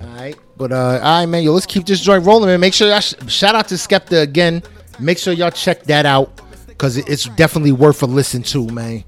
All 0.00 0.08
right, 0.08 0.36
but 0.56 0.72
uh, 0.72 0.98
all 1.02 1.20
right, 1.20 1.26
man. 1.26 1.44
Yo, 1.44 1.52
let's 1.52 1.66
keep 1.66 1.86
this 1.86 2.00
joint 2.00 2.26
rolling, 2.26 2.48
man. 2.48 2.58
Make 2.58 2.74
sure 2.74 2.88
y'all 2.88 3.00
sh- 3.00 3.14
shout 3.28 3.54
out 3.54 3.68
to 3.68 3.74
Skepta 3.76 4.22
again. 4.22 4.62
Make 5.00 5.18
sure 5.18 5.32
y'all 5.32 5.50
check 5.50 5.84
that 5.84 6.06
out 6.06 6.40
because 6.66 6.96
it's 6.96 7.24
definitely 7.30 7.72
worth 7.72 8.02
a 8.02 8.06
listen 8.06 8.42
to, 8.44 8.66
man. 8.68 9.04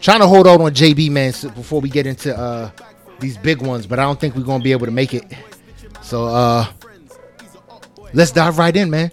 Trying 0.00 0.20
to 0.20 0.26
hold 0.26 0.46
out 0.46 0.60
on 0.60 0.72
JB, 0.72 1.10
man, 1.10 1.32
before 1.54 1.80
we 1.80 1.88
get 1.88 2.06
into 2.06 2.36
uh 2.36 2.70
these 3.20 3.36
big 3.38 3.62
ones, 3.62 3.86
but 3.86 3.98
I 3.98 4.02
don't 4.02 4.18
think 4.20 4.36
we're 4.36 4.44
gonna 4.44 4.62
be 4.62 4.72
able 4.72 4.86
to 4.86 4.92
make 4.92 5.14
it. 5.14 5.24
So 6.02 6.26
uh, 6.26 6.66
let's 8.12 8.30
dive 8.30 8.58
right 8.58 8.76
in, 8.76 8.90
man. 8.90 9.10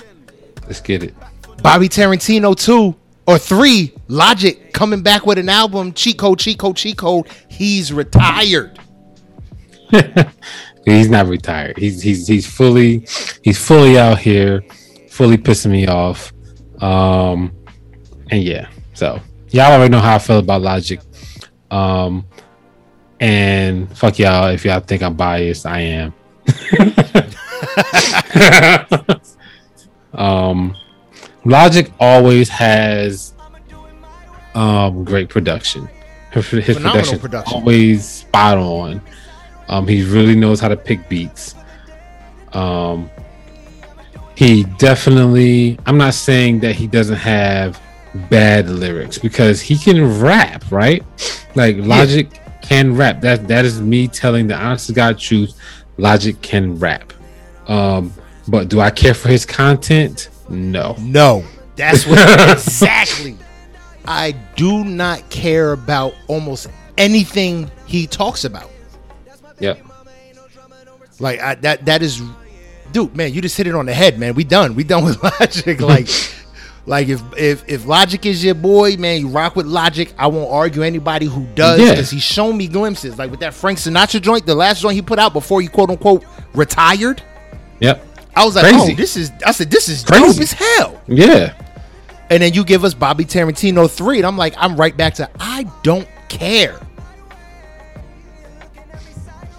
Let's 0.63 0.81
get 0.81 1.03
it. 1.03 1.15
Bobby 1.61 1.87
Tarantino 1.87 2.55
two 2.55 2.95
or 3.27 3.37
three. 3.37 3.93
Logic 4.07 4.73
coming 4.73 5.01
back 5.01 5.25
with 5.25 5.37
an 5.37 5.49
album. 5.49 5.93
Cheat 5.93 6.17
code, 6.17 6.39
cheat 6.39 6.59
code, 6.59 6.75
cheat 6.75 6.97
code. 6.97 7.27
He's 7.47 7.93
retired. 7.93 8.79
He's 10.85 11.09
not 11.09 11.27
retired. 11.27 11.77
He's 11.77 12.01
he's 12.01 12.27
he's 12.27 12.47
fully 12.47 13.05
he's 13.43 13.63
fully 13.63 13.99
out 13.99 14.17
here, 14.17 14.63
fully 15.11 15.37
pissing 15.37 15.71
me 15.71 15.85
off. 15.87 16.33
Um 16.79 17.51
and 18.31 18.41
yeah. 18.41 18.69
So 18.93 19.19
y'all 19.49 19.73
already 19.73 19.91
know 19.91 19.99
how 19.99 20.15
I 20.15 20.19
feel 20.19 20.39
about 20.39 20.61
Logic. 20.61 21.01
Um 21.69 22.25
and 23.19 23.95
fuck 23.95 24.17
y'all 24.17 24.47
if 24.47 24.63
y'all 24.65 24.79
think 24.79 25.03
I'm 25.03 25.15
biased, 25.15 25.65
I 25.65 25.81
am. 25.81 26.13
um 30.13 30.75
Logic 31.43 31.91
always 31.99 32.47
has 32.49 33.33
um 34.55 35.03
great 35.03 35.27
production. 35.29 35.89
His, 36.31 36.47
Phenomenal 36.47 36.93
production, 36.93 37.19
production. 37.19 37.53
always 37.59 38.07
spot 38.07 38.57
on. 38.57 39.01
Um, 39.67 39.85
he 39.85 40.03
really 40.03 40.35
knows 40.35 40.61
how 40.61 40.69
to 40.69 40.77
pick 40.77 41.09
beats. 41.09 41.55
Um, 42.53 43.09
he 44.41 44.63
definitely. 44.79 45.77
I'm 45.85 45.99
not 45.99 46.15
saying 46.15 46.61
that 46.61 46.75
he 46.75 46.87
doesn't 46.87 47.17
have 47.17 47.79
bad 48.31 48.67
lyrics 48.69 49.19
because 49.19 49.61
he 49.61 49.77
can 49.77 50.19
rap, 50.19 50.63
right? 50.71 51.03
Like 51.53 51.77
Logic 51.77 52.27
can 52.63 52.95
rap. 52.95 53.21
That 53.21 53.47
that 53.47 53.65
is 53.65 53.79
me 53.79 54.07
telling 54.07 54.47
the 54.47 54.55
honest 54.55 54.87
to 54.87 54.93
God 54.93 55.19
truth. 55.19 55.53
Logic 55.97 56.41
can 56.41 56.79
rap. 56.79 57.13
Um, 57.67 58.11
but 58.47 58.67
do 58.67 58.79
I 58.79 58.89
care 58.89 59.13
for 59.13 59.29
his 59.29 59.45
content? 59.45 60.29
No. 60.49 60.95
No, 60.99 61.43
that's 61.75 62.07
what 62.07 62.17
exactly. 62.49 63.37
I 64.05 64.31
do 64.55 64.83
not 64.83 65.29
care 65.29 65.73
about 65.73 66.15
almost 66.27 66.67
anything 66.97 67.69
he 67.85 68.07
talks 68.07 68.43
about. 68.43 68.71
yeah 69.59 69.75
Like 71.19 71.39
I, 71.39 71.53
that. 71.55 71.85
That 71.85 72.01
is, 72.01 72.23
dude, 72.91 73.15
man. 73.15 73.33
You 73.33 73.41
just 73.41 73.57
hit 73.57 73.67
it 73.67 73.75
on 73.75 73.85
the 73.85 73.93
head, 73.93 74.19
man. 74.19 74.33
We 74.35 74.43
done. 74.43 74.75
We 74.75 74.83
done 74.83 75.03
with 75.05 75.21
Logic. 75.39 75.79
Like, 75.81 76.07
like 76.85 77.07
if 77.07 77.21
if 77.37 77.63
if 77.67 77.85
Logic 77.85 78.25
is 78.25 78.43
your 78.43 78.55
boy, 78.55 78.97
man, 78.97 79.21
you 79.21 79.27
rock 79.29 79.55
with 79.55 79.65
Logic. 79.65 80.13
I 80.17 80.27
won't 80.27 80.51
argue 80.51 80.83
anybody 80.83 81.25
who 81.25 81.45
does 81.55 81.79
Yeah. 81.79 81.91
because 81.91 82.09
he's 82.09 82.23
shown 82.23 82.57
me 82.57 82.67
glimpses. 82.67 83.17
Like 83.17 83.31
with 83.31 83.39
that 83.41 83.53
Frank 83.53 83.77
Sinatra 83.79 84.21
joint, 84.21 84.45
the 84.45 84.55
last 84.55 84.81
joint 84.81 84.95
he 84.95 85.01
put 85.01 85.19
out 85.19 85.33
before 85.33 85.61
he 85.61 85.67
quote 85.67 85.89
unquote 85.89 86.23
retired. 86.53 87.21
Yep. 87.79 88.07
I 88.35 88.45
was 88.45 88.55
like, 88.55 88.65
Crazy. 88.65 88.93
oh, 88.93 88.95
this 88.95 89.17
is. 89.17 89.31
I 89.45 89.51
said, 89.51 89.69
this 89.69 89.89
is 89.89 90.03
Crazy. 90.05 90.25
dope 90.33 90.41
as 90.41 90.51
hell. 90.53 91.01
Yeah. 91.07 91.53
And 92.29 92.41
then 92.41 92.53
you 92.53 92.63
give 92.63 92.85
us 92.85 92.93
Bobby 92.93 93.25
Tarantino 93.25 93.89
three, 93.91 94.17
and 94.17 94.25
I'm 94.25 94.37
like, 94.37 94.53
I'm 94.57 94.77
right 94.77 94.95
back 94.95 95.15
to 95.15 95.29
I 95.39 95.69
don't 95.83 96.07
care 96.29 96.79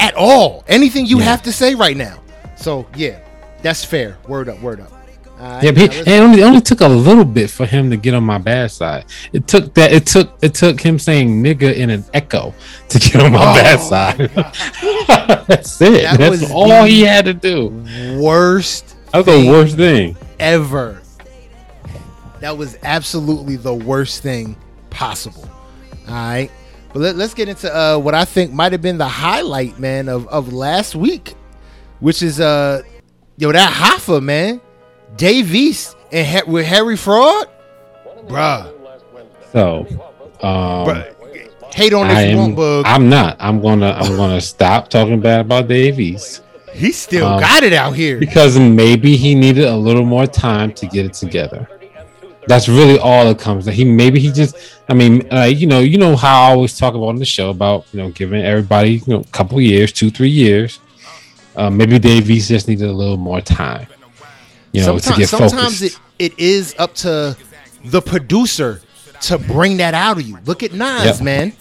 at 0.01 0.15
all. 0.15 0.65
Anything 0.69 1.07
you 1.07 1.19
Yeah. 1.19 1.25
have 1.25 1.43
to 1.43 1.53
say 1.53 1.75
right 1.75 1.97
now. 1.97 2.19
So 2.63 2.87
yeah, 2.97 3.21
that's 3.63 3.85
fair. 3.85 4.17
Word 4.29 4.49
up, 4.49 4.61
word 4.61 4.81
up. 4.81 4.91
Right, 5.39 5.65
Yeah, 5.65 5.73
but 5.73 5.93
he, 5.93 5.99
it 6.01 6.21
only, 6.21 6.41
it 6.41 6.45
only 6.45 6.61
took 6.61 6.81
a 6.83 6.89
little 6.89 7.25
bit 7.25 7.51
for 7.51 7.67
him 7.67 7.91
to 7.91 7.97
get 7.97 8.15
on 8.15 8.23
my 8.23 8.39
bad 8.39 8.71
side. 8.71 9.07
It 9.33 9.49
took 9.49 9.75
that. 9.75 9.93
It 9.93 10.07
took 10.07 10.39
it 10.43 10.55
took 10.55 10.81
him 10.81 10.99
saying 10.99 11.43
"nigga" 11.43 11.75
in 11.75 11.91
an 11.91 12.05
echo 12.15 12.55
to 12.89 12.99
get 12.99 13.17
on 13.17 13.33
my 13.33 13.39
Oh, 13.41 13.55
bad 13.55 13.81
side. 13.81 14.19
That's 15.49 15.81
it. 15.81 16.03
That 16.05 16.19
That's 16.19 16.43
was 16.43 16.51
all 16.51 16.85
he 16.85 17.03
had 17.03 17.25
to 17.25 17.35
do. 17.35 17.69
worst 18.21 18.97
That's 19.13 19.27
the 19.27 19.47
worst 19.49 19.77
thing. 19.77 20.17
ever. 20.39 21.01
That 22.41 22.57
was 22.57 22.77
absolutely 22.83 23.57
the 23.57 23.75
worst 23.75 24.23
thing 24.23 24.57
possible. 24.91 25.49
All 26.09 26.15
right. 26.15 26.51
But 26.93 26.99
let, 27.01 27.17
us 27.17 27.33
get 27.35 27.49
into 27.49 27.75
uh, 27.75 27.99
what 27.99 28.15
I 28.15 28.25
think 28.25 28.53
might 28.53 28.73
have 28.73 28.83
been 28.83 28.99
the 28.99 29.09
highlight, 29.09 29.79
man, 29.79 30.09
of, 30.09 30.29
of 30.29 30.53
last 30.53 30.95
week, 30.95 31.35
which 32.03 32.23
is 32.23 32.41
uh, 32.41 32.83
yo 33.39 33.53
that 33.53 33.73
Hoffa, 33.73 34.23
man, 34.23 34.61
Dave 35.17 35.55
East 35.55 35.97
and 36.13 36.27
ha- 36.27 36.51
with 36.51 36.67
Harry 36.67 36.97
Fraud, 36.97 37.49
bruh, 38.27 38.71
So, 39.53 39.87
um, 40.43 40.87
bruh. 40.87 41.09
Hate 41.75 41.95
on 41.95 42.07
this 42.07 42.19
I 42.19 42.35
one 42.35 42.55
bug. 42.55 42.85
I'm 42.87 43.09
not. 43.09 43.39
I'm 43.41 43.63
gonna. 43.63 43.93
I'm 43.93 44.15
gonna 44.15 44.43
stop 44.43 44.91
talking 44.91 45.21
bad 45.21 45.41
about 45.41 45.69
Dave 45.69 45.99
East 45.99 46.43
he 46.73 46.93
still 46.93 47.27
um, 47.27 47.41
got 47.41 47.63
it 47.63 47.73
out 47.73 47.95
here. 47.95 48.19
because 48.19 48.59
maybe 48.59 49.17
he 49.17 49.35
needed 49.35 49.65
a 49.65 49.77
little 49.77 50.05
more 50.05 50.27
time 50.27 50.73
to 50.75 50.87
get 50.87 51.07
it 51.07 51.15
together. 51.15 51.69
That's 52.49 52.69
really 52.69 52.99
all 52.99 53.29
it 53.29 53.39
comes. 53.39 53.67
He 53.67 53.85
maybe 53.85 54.19
he 54.19 54.33
just. 54.33 54.57
I 54.89 54.95
mean, 54.95 55.29
like 55.31 55.59
you 55.59 55.67
know, 55.67 55.79
you 55.79 55.97
know 55.97 56.17
how 56.17 56.43
I 56.43 56.51
always 56.51 56.77
talk 56.77 56.95
about 56.95 57.07
on 57.07 57.17
the 57.17 57.25
show 57.25 57.51
about 57.51 57.87
you 57.93 58.03
know 58.03 58.11
giving 58.11 58.43
everybody 58.43 58.95
you 58.95 59.15
know 59.15 59.21
a 59.21 59.25
couple 59.25 59.61
years, 59.61 59.93
two 59.93 60.11
three 60.11 60.31
years. 60.31 60.81
Uh, 61.55 61.71
maybe 61.71 61.99
Dave 61.99 62.31
East 62.31 62.49
just 62.49 62.69
needed 62.69 62.89
a 62.89 62.93
little 62.93 63.17
more 63.17 63.41
time. 63.41 63.87
You 64.73 64.81
know, 64.87 64.99
to 64.99 65.13
get 65.15 65.29
sometimes 65.29 65.81
focused. 65.81 66.01
it, 66.19 66.33
it 66.33 66.39
is 66.39 66.75
up 66.79 66.95
to 66.97 67.37
the 67.85 68.01
producer 68.01 68.81
to 69.23 69.39
bring 69.39 69.77
that 69.79 69.93
out 69.95 70.19
of 70.19 70.23
you. 70.27 70.39
Look 70.47 70.63
at 70.63 70.73
Nas, 70.73 71.05
Yep. 71.05 71.21
man. 71.21 71.53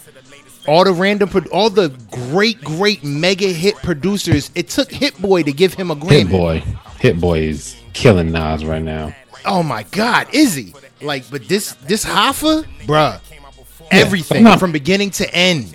All 0.66 0.84
the 0.84 0.92
random, 0.92 1.28
pro- 1.28 1.42
all 1.52 1.68
the 1.70 1.88
great, 2.10 2.62
great 2.62 3.02
mega 3.04 3.48
hit 3.48 3.74
producers. 3.76 4.50
It 4.54 4.68
took 4.68 4.90
Hit 4.92 5.20
Boy 5.20 5.42
to 5.42 5.52
give 5.52 5.74
him 5.74 5.90
a 5.90 5.96
Grammy. 5.96 6.10
Hit 6.20 6.30
boy, 6.30 6.62
Hit 7.00 7.20
boy 7.20 7.38
is 7.40 7.76
killing 7.92 8.30
Nas 8.30 8.64
right 8.64 8.82
now. 8.82 9.14
Oh 9.44 9.62
my 9.64 9.82
God, 9.90 10.28
is 10.32 10.54
he? 10.54 10.72
Like, 11.00 11.28
but 11.30 11.48
this 11.48 11.72
this 11.86 12.04
Hoffa, 12.04 12.64
bruh, 12.86 13.18
everything 13.90 14.46
from 14.58 14.70
beginning 14.72 15.10
to 15.10 15.34
end. 15.34 15.74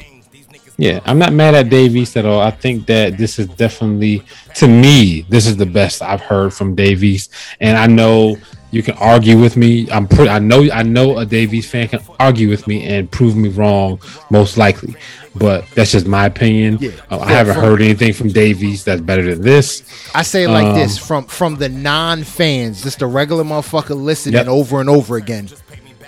Yeah, 0.80 1.00
I'm 1.06 1.18
not 1.18 1.34
mad 1.34 1.56
at 1.56 1.70
Dave 1.70 1.96
East 1.96 2.18
at 2.18 2.26
all. 2.26 2.40
I 2.40 2.52
think 2.52 2.86
that 2.86 3.18
this 3.18 3.40
is 3.40 3.48
definitely, 3.48 4.22
to 4.56 4.68
me, 4.68 5.26
this 5.28 5.48
is 5.48 5.58
the 5.58 5.66
best 5.66 6.04
I've 6.04 6.22
heard 6.22 6.54
from 6.54 6.76
Dave 6.76 7.04
East. 7.04 7.32
And 7.60 7.76
I 7.78 7.88
know 7.88 8.38
you 8.70 8.84
can 8.84 8.94
argue 8.98 9.40
with 9.40 9.58
me. 9.58 9.90
I'm 9.90 10.08
pretty. 10.08 10.30
I 10.30 10.38
know. 10.38 10.70
I 10.72 10.84
know 10.84 11.18
a 11.18 11.26
Dave 11.26 11.52
East 11.56 11.72
fan 11.72 11.88
can 11.88 12.00
argue 12.20 12.48
with 12.50 12.68
me 12.68 12.86
and 12.86 13.10
prove 13.10 13.36
me 13.36 13.50
wrong, 13.50 14.00
most 14.30 14.56
likely. 14.58 14.96
But 15.34 15.66
that's 15.74 15.92
just 15.92 16.06
my 16.06 16.26
opinion. 16.28 16.78
Yeah. 16.80 16.92
Uh, 17.10 17.18
I 17.20 17.30
Yeah, 17.32 17.38
haven't 17.38 17.54
from- 17.56 17.64
heard 17.64 17.82
anything 17.82 18.14
from 18.14 18.28
Dave 18.30 18.62
East 18.62 18.86
that's 18.86 19.02
better 19.02 19.24
than 19.24 19.42
this. 19.42 19.82
I 20.14 20.22
say 20.22 20.44
it 20.44 20.50
like 20.50 20.66
Um, 20.68 20.76
this 20.76 20.98
from 21.00 21.26
from 21.26 21.56
the 21.56 21.70
non 21.70 22.24
fans, 22.24 22.84
just 22.84 23.02
a 23.02 23.08
regular 23.08 23.44
motherfucker 23.44 24.00
listening 24.00 24.36
Yep. 24.36 24.48
over 24.48 24.80
and 24.80 24.90
over 24.92 25.16
again. 25.18 25.50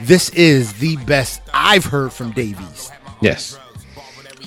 This 0.01 0.30
is 0.30 0.74
the 0.74 0.95
best 0.97 1.41
I've 1.53 1.86
heard 1.86 2.13
from 2.13 2.32
Dave 2.34 2.59
East. 2.72 2.91
Yes. 3.22 3.57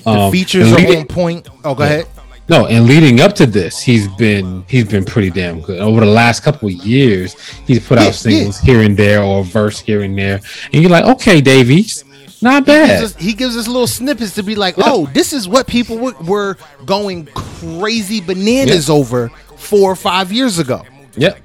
The 0.05 0.11
Um, 0.11 0.33
features 0.33 0.71
are 0.73 0.77
leading- 0.77 0.99
on 1.01 1.05
point. 1.07 1.49
Oh, 1.65 1.75
go 1.75 1.85
ahead. 1.85 2.07
No, 2.49 2.67
and 2.67 2.87
leading 2.87 3.21
up 3.21 3.35
to 3.37 3.47
this, 3.47 3.81
he's 3.81 4.09
been 4.09 4.65
he's 4.67 4.85
been 4.85 5.05
pretty 5.05 5.31
damn 5.31 5.61
good. 5.61 5.79
Over 5.81 6.01
the 6.01 6.11
last 6.11 6.41
couple 6.43 6.69
of 6.69 6.75
years, 6.75 7.37
he's 7.67 7.79
put 7.81 7.99
Yeah, 8.01 8.09
out 8.09 8.15
singles 8.15 8.59
here 8.59 8.83
and 8.83 8.97
there 8.97 9.23
or 9.23 9.41
a 9.41 9.45
verse 9.45 9.79
here 9.79 10.03
and 10.03 10.19
there, 10.19 10.41
and 10.73 10.83
you're 10.83 10.91
like, 10.91 11.05
okay, 11.05 11.41
Dave 11.41 11.71
East, 11.71 12.05
not 12.43 12.67
He 12.67 12.73
gives, 12.73 12.89
bad. 12.89 13.05
us, 13.05 13.15
he 13.17 13.33
gives 13.33 13.57
us 13.57 13.69
little 13.69 13.87
snippets 13.87 14.35
to 14.35 14.43
be 14.43 14.57
like, 14.57 14.75
oh, 14.79 15.09
this 15.15 15.33
is 15.33 15.47
what 15.47 15.69
people 15.69 15.97
were, 15.99 16.15
were 16.25 16.57
going 16.85 17.27
crazy 17.33 18.21
bananas 18.21 18.91
over 18.91 19.31
four 19.57 19.93
or 19.93 19.97
five 19.97 20.33
years 20.33 20.59
ago. 20.59 20.83
Yep. 21.17 21.39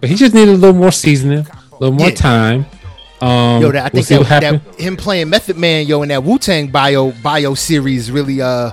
But 0.00 0.08
he 0.08 0.14
just 0.14 0.34
needed 0.34 0.50
a 0.54 0.56
little 0.58 0.76
more 0.76 0.92
seasoning, 0.92 1.40
a 1.72 1.74
little 1.80 1.96
more 1.96 2.08
Yeah. 2.10 2.14
time. 2.14 2.66
Um, 3.24 3.62
Yo, 3.62 3.72
that, 3.72 3.86
I 3.86 3.90
we'll 3.94 4.02
think 4.02 4.28
that, 4.28 4.40
that 4.40 4.78
him 4.78 4.98
playing 4.98 5.30
Method 5.30 5.56
Man, 5.56 5.86
yo, 5.86 6.02
in 6.02 6.10
that 6.10 6.22
Wu 6.22 6.38
Tang 6.38 6.66
bio 6.66 7.10
bio 7.22 7.54
series 7.54 8.10
really 8.10 8.42
uh 8.42 8.72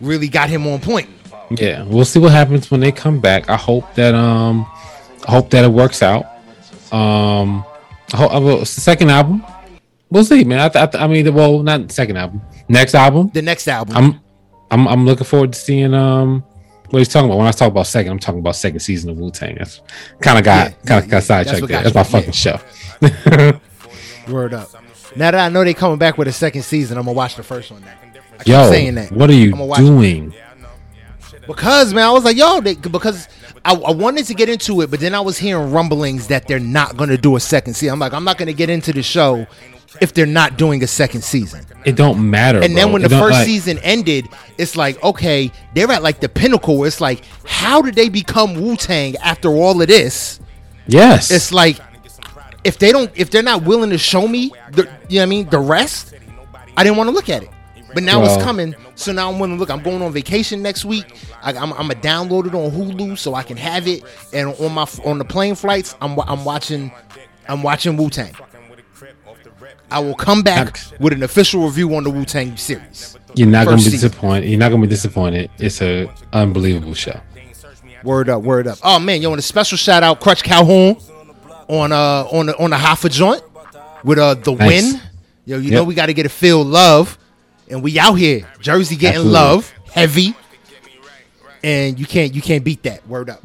really 0.00 0.28
got 0.28 0.48
him 0.48 0.66
on 0.68 0.78
point. 0.78 1.08
Yeah, 1.50 1.82
we'll 1.82 2.04
see 2.04 2.20
what 2.20 2.30
happens 2.30 2.70
when 2.70 2.78
they 2.78 2.92
come 2.92 3.18
back. 3.20 3.50
I 3.50 3.56
hope 3.56 3.92
that 3.94 4.14
um, 4.14 4.66
I 5.26 5.32
hope 5.32 5.50
that 5.50 5.64
it 5.64 5.72
works 5.72 6.00
out. 6.00 6.26
Um, 6.92 7.64
I 8.12 8.16
hope, 8.18 8.42
will, 8.42 8.64
second 8.64 9.10
album, 9.10 9.44
we'll 10.10 10.22
see, 10.22 10.44
man. 10.44 10.60
I, 10.60 10.68
th- 10.68 10.82
I, 10.82 10.86
th- 10.86 11.02
I 11.02 11.06
mean, 11.08 11.34
well, 11.34 11.64
not 11.64 11.90
second 11.90 12.18
album, 12.18 12.42
next 12.68 12.94
album. 12.94 13.30
The 13.34 13.42
next 13.42 13.66
album. 13.66 13.96
I'm, 13.96 14.20
I'm, 14.70 14.86
I'm 14.86 15.06
looking 15.06 15.24
forward 15.24 15.54
to 15.54 15.58
seeing 15.58 15.92
um, 15.92 16.44
what 16.90 16.98
he's 17.00 17.08
talking 17.08 17.26
about. 17.28 17.38
When 17.38 17.46
I 17.46 17.52
talk 17.52 17.68
about 17.68 17.86
second, 17.86 18.12
I'm 18.12 18.18
talking 18.18 18.40
about 18.40 18.56
second 18.56 18.80
season 18.80 19.10
of 19.10 19.18
Wu 19.18 19.30
Tang. 19.30 19.56
That's 19.58 19.80
kind 20.20 20.38
of 20.38 20.44
got 20.44 20.70
Yeah, 20.70 20.76
kind 20.86 21.04
of 21.04 21.06
yeah. 21.06 21.10
got 21.10 21.22
sidetracked. 21.22 21.46
That's 21.48 21.60
what 21.60 21.68
there. 21.70 21.82
got 21.82 21.92
That's 21.92 22.12
my 22.12 22.18
you, 22.20 22.26
yeah. 22.26 22.56
fucking 22.58 23.56
show. 24.26 24.32
Word 24.32 24.54
up. 24.54 24.68
Now 25.16 25.30
that 25.32 25.34
I 25.40 25.48
know 25.48 25.64
they 25.64 25.74
coming 25.74 25.98
back 25.98 26.18
with 26.18 26.28
a 26.28 26.32
second 26.32 26.62
season, 26.62 26.96
I'm 26.98 27.04
gonna 27.04 27.16
watch 27.16 27.36
the 27.36 27.42
first 27.42 27.70
one 27.70 27.80
now. 27.82 27.94
I 28.34 28.44
keep 28.44 28.46
Yo, 28.48 28.70
saying 28.70 28.94
that. 28.94 29.10
what 29.12 29.28
are 29.28 29.34
you 29.34 29.52
I'ma 29.52 29.64
watch 29.64 29.80
it. 29.80 29.84
doing? 29.84 30.34
Because 31.46 31.92
man, 31.92 32.04
I 32.06 32.12
was 32.12 32.24
like, 32.24 32.36
yo, 32.36 32.60
they, 32.60 32.74
because 32.76 33.28
I, 33.64 33.74
I 33.74 33.90
wanted 33.90 34.26
to 34.26 34.34
get 34.34 34.48
into 34.48 34.82
it, 34.82 34.90
but 34.90 35.00
then 35.00 35.14
I 35.14 35.20
was 35.20 35.36
hearing 35.38 35.72
rumblings 35.72 36.28
that 36.28 36.46
they're 36.46 36.60
not 36.60 36.96
gonna 36.96 37.16
do 37.16 37.36
a 37.36 37.40
second 37.40 37.74
season. 37.74 37.92
I'm 37.94 37.98
like, 37.98 38.12
I'm 38.12 38.24
not 38.24 38.38
gonna 38.38 38.52
get 38.52 38.70
into 38.70 38.92
the 38.92 39.02
show 39.02 39.46
if 40.00 40.14
they're 40.14 40.26
not 40.26 40.56
doing 40.56 40.82
a 40.82 40.86
second 40.86 41.22
season. 41.22 41.64
It 41.84 41.96
don't 41.96 42.30
matter. 42.30 42.62
And 42.62 42.76
then 42.76 42.92
when 42.92 43.02
It 43.04 43.08
the 43.08 43.18
first 43.18 43.32
like- 43.38 43.46
season 43.46 43.78
ended, 43.78 44.28
it's 44.58 44.76
like, 44.76 45.02
okay, 45.02 45.50
they're 45.74 45.90
at 45.90 46.02
like 46.02 46.20
the 46.20 46.28
pinnacle. 46.28 46.76
Where 46.78 46.86
it's 46.88 47.00
like, 47.00 47.24
how 47.44 47.82
did 47.82 47.94
they 47.94 48.08
become 48.08 48.54
Wu 48.54 48.76
Tang 48.76 49.16
after 49.16 49.48
all 49.48 49.80
of 49.80 49.88
this? 49.88 50.40
yes, 50.86 51.30
It's 51.30 51.52
like, 51.52 51.78
if 52.64 52.78
they 52.78 52.92
don't, 52.92 53.10
if 53.14 53.30
they're 53.30 53.42
not 53.42 53.62
willing 53.62 53.90
to 53.90 53.98
show 53.98 54.28
me, 54.28 54.52
the, 54.72 54.82
you 55.08 55.16
know 55.16 55.20
what 55.20 55.22
I 55.22 55.26
mean, 55.26 55.48
the 55.48 55.58
rest, 55.58 56.12
I 56.76 56.84
didn't 56.84 56.98
want 56.98 57.08
to 57.08 57.14
look 57.14 57.28
at 57.30 57.42
it. 57.42 57.48
But 57.94 58.02
now 58.04 58.20
Well- 58.20 58.34
it's 58.34 58.44
coming, 58.44 58.74
so 58.94 59.12
now 59.12 59.30
I'm 59.30 59.38
willing 59.40 59.56
to 59.56 59.60
look. 59.60 59.70
I'm 59.70 59.82
going 59.82 60.00
on 60.02 60.12
vacation 60.12 60.62
next 60.62 60.84
week. 60.84 61.06
I, 61.42 61.50
I'm, 61.54 61.72
I'm 61.72 61.88
gonna 61.88 61.94
download 61.96 62.46
it 62.46 62.54
on 62.54 62.70
Hulu 62.70 63.18
so 63.18 63.34
I 63.34 63.42
can 63.42 63.56
have 63.56 63.88
it, 63.88 64.04
and 64.32 64.54
on 64.60 64.72
my 64.72 64.86
on 65.04 65.18
the 65.18 65.24
plane 65.24 65.54
flights, 65.56 65.96
I'm 66.00 66.16
I'm 66.20 66.44
watching, 66.44 66.92
I'm 67.48 67.62
watching 67.64 67.96
Wu 67.96 68.10
Tang. 68.10 68.32
I 69.90 69.98
will 70.00 70.14
come 70.14 70.42
back 70.42 70.78
with 71.00 71.12
an 71.12 71.22
official 71.22 71.64
review 71.64 71.94
on 71.96 72.04
the 72.04 72.10
Wu 72.10 72.24
Tang 72.24 72.56
series. 72.56 73.16
You're 73.34 73.48
not 73.48 73.64
gonna 73.66 73.76
be 73.78 73.90
disappointed. 73.90 74.48
You're 74.48 74.58
not 74.58 74.70
gonna 74.70 74.82
be 74.82 74.88
disappointed. 74.88 75.50
It's 75.58 75.80
a 75.82 76.10
unbelievable 76.32 76.94
show. 76.94 77.20
Word 78.04 78.28
up, 78.28 78.42
word 78.42 78.66
up. 78.66 78.78
Oh 78.82 78.98
man, 78.98 79.20
yo, 79.22 79.30
and 79.30 79.38
a 79.38 79.42
special 79.42 79.76
shout 79.76 80.02
out 80.02 80.20
Crutch 80.20 80.42
Calhoun 80.42 80.96
on 81.68 81.92
uh 81.92 82.24
on 82.32 82.46
the 82.46 82.56
on 82.58 82.70
the 82.70 82.76
Hoffa 82.76 83.10
joint 83.10 83.42
with 84.04 84.18
uh 84.18 84.34
the 84.34 84.52
Nice. 84.54 84.66
win. 84.92 85.00
Yo, 85.46 85.56
you 85.58 85.64
Yep. 85.64 85.72
know 85.72 85.84
we 85.84 85.94
got 85.94 86.06
to 86.06 86.14
get 86.14 86.26
a 86.26 86.30
feel 86.30 86.62
love, 86.64 87.18
and 87.68 87.82
we 87.82 87.98
out 87.98 88.14
here, 88.14 88.46
Jersey 88.60 88.94
getting 88.96 89.16
Absolutely. 89.20 89.32
love, 89.32 89.72
heavy, 89.92 90.34
and 91.62 91.98
you 91.98 92.06
can't 92.06 92.34
you 92.34 92.40
can't 92.42 92.64
beat 92.64 92.82
that. 92.84 93.06
Word 93.08 93.30
up, 93.30 93.42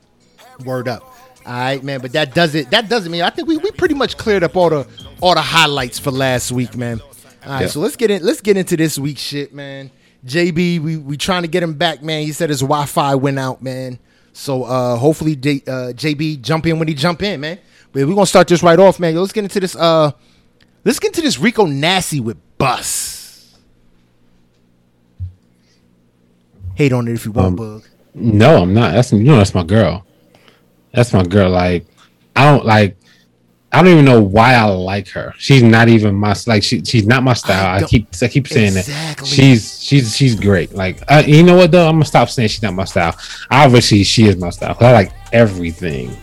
word 0.64 0.88
up. 0.88 1.11
All 1.44 1.52
right, 1.52 1.82
man. 1.82 2.00
But 2.00 2.12
that 2.12 2.34
does 2.34 2.54
it. 2.54 2.70
That 2.70 2.88
doesn't 2.88 3.10
mean 3.10 3.22
I 3.22 3.30
think 3.30 3.48
we, 3.48 3.56
we 3.56 3.70
pretty 3.72 3.94
much 3.94 4.16
cleared 4.16 4.42
up 4.44 4.56
all 4.56 4.70
the 4.70 4.86
all 5.20 5.34
the 5.34 5.42
highlights 5.42 5.98
for 5.98 6.10
last 6.10 6.52
week, 6.52 6.76
man. 6.76 7.00
All 7.44 7.52
right, 7.52 7.62
Yeah. 7.62 7.66
so 7.66 7.80
let's 7.80 7.96
get 7.96 8.10
in. 8.10 8.22
Let's 8.22 8.40
get 8.40 8.56
into 8.56 8.76
this 8.76 8.98
week's 8.98 9.20
shit, 9.22 9.52
man. 9.52 9.90
JB, 10.24 10.80
we 10.80 10.96
we 10.96 11.16
trying 11.16 11.42
to 11.42 11.48
get 11.48 11.62
him 11.62 11.74
back, 11.74 12.02
man. 12.02 12.22
He 12.22 12.32
said 12.32 12.48
his 12.50 12.60
Wi-Fi 12.60 13.16
went 13.16 13.38
out, 13.38 13.60
man. 13.62 13.98
So 14.32 14.62
uh 14.64 14.96
hopefully 14.96 15.34
J, 15.36 15.62
uh, 15.66 15.92
JB 15.92 16.40
jump 16.42 16.66
in 16.66 16.78
when 16.78 16.86
he 16.88 16.94
jump 16.94 17.22
in, 17.22 17.40
man. 17.40 17.58
But 17.92 18.06
we're 18.06 18.14
gonna 18.14 18.26
start 18.26 18.46
this 18.48 18.62
right 18.62 18.78
off, 18.78 19.00
man. 19.00 19.14
Yo, 19.14 19.20
let's 19.20 19.32
get 19.32 19.44
into 19.44 19.58
this. 19.60 19.74
Uh, 19.76 20.12
let's 20.84 20.98
get 21.00 21.08
into 21.08 21.20
this 21.22 21.38
Rico 21.38 21.66
Nasty 21.66 22.20
with 22.20 22.38
Bus. 22.56 23.56
Hate 26.74 26.92
on 26.92 27.06
it 27.08 27.12
if 27.14 27.26
you 27.26 27.32
want, 27.32 27.48
Um, 27.48 27.56
Bug. 27.56 27.82
No, 28.14 28.62
I'm 28.62 28.72
not. 28.72 28.92
That's 28.92 29.12
you 29.12 29.22
know 29.24 29.36
that's 29.36 29.54
my 29.54 29.64
girl. 29.64 30.06
That's 30.92 31.12
my 31.12 31.22
girl. 31.22 31.50
Like 31.50 31.86
I 32.36 32.50
don't 32.50 32.64
like. 32.64 32.96
I 33.74 33.80
don't 33.82 33.90
even 33.92 34.04
know 34.04 34.20
why 34.22 34.52
I 34.52 34.64
like 34.64 35.08
her. 35.08 35.32
She's 35.38 35.62
not 35.62 35.88
even 35.88 36.14
my 36.14 36.34
like. 36.46 36.62
She 36.62 36.84
she's 36.84 37.06
not 37.06 37.22
my 37.22 37.32
style. 37.32 37.66
I 37.66 37.78
I, 37.78 37.82
keep 37.84 38.08
I 38.20 38.28
keep 38.28 38.46
saying 38.46 38.76
Exactly. 38.76 39.24
that. 39.24 39.34
She's 39.34 39.82
she's 39.82 40.14
she's 40.14 40.34
great. 40.38 40.74
Like 40.74 41.02
uh, 41.08 41.22
you 41.26 41.42
know 41.42 41.56
what 41.56 41.70
though? 41.70 41.86
I'm 41.86 41.94
gonna 41.94 42.04
stop 42.04 42.28
saying 42.28 42.48
she's 42.50 42.62
not 42.62 42.74
my 42.74 42.84
style. 42.84 43.16
Obviously, 43.50 44.04
she 44.04 44.26
is 44.26 44.36
my 44.36 44.50
style. 44.50 44.76
I 44.80 44.92
like 44.92 45.12
everything 45.32 46.14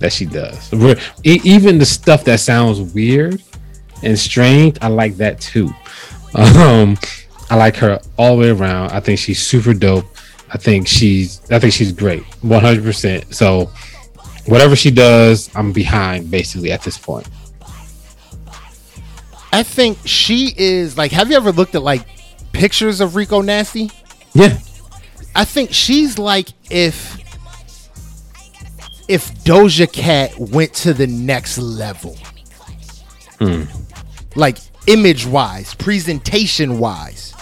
that 0.00 0.12
she 0.12 0.26
does. 0.26 0.72
Even 1.22 1.78
the 1.78 1.86
stuff 1.86 2.24
that 2.24 2.40
sounds 2.40 2.80
weird 2.92 3.40
and 4.02 4.18
strange, 4.18 4.76
I 4.82 4.88
like 4.88 5.16
that 5.18 5.40
too. 5.40 5.70
Um, 6.34 6.98
I 7.48 7.56
like 7.56 7.76
her 7.76 7.98
all 8.18 8.36
the 8.36 8.42
way 8.42 8.50
around. 8.50 8.90
I 8.90 9.00
think 9.00 9.18
she's 9.18 9.40
super 9.40 9.72
dope. 9.72 10.04
I 10.50 10.58
think 10.58 10.86
she's 10.86 11.40
I 11.50 11.58
think 11.58 11.72
she's 11.72 11.92
great, 11.92 12.24
one 12.42 12.60
hundred 12.60 12.84
percent. 12.84 13.34
So 13.34 13.70
whatever 14.46 14.76
she 14.76 14.90
does, 14.90 15.50
I'm 15.54 15.72
behind 15.72 16.30
basically 16.30 16.72
at 16.72 16.82
this 16.82 16.98
point. 16.98 17.28
I 19.52 19.62
think 19.62 19.98
she 20.04 20.52
is 20.56 20.98
like. 20.98 21.12
Have 21.12 21.30
you 21.30 21.36
ever 21.36 21.52
looked 21.52 21.74
at 21.74 21.82
like 21.82 22.02
pictures 22.52 23.00
of 23.00 23.16
Rico 23.16 23.40
Nasty? 23.40 23.90
Yeah, 24.34 24.58
I 25.34 25.44
think 25.44 25.72
she's 25.72 26.18
like 26.18 26.48
if 26.70 27.16
if 29.08 29.32
Doja 29.44 29.90
Cat 29.90 30.38
went 30.38 30.74
to 30.74 30.92
the 30.92 31.06
next 31.06 31.58
level. 31.58 32.16
Like 34.34 34.58
image 34.86 35.26
wise, 35.26 35.74
presentation 35.74 36.78
wise. 36.78 37.32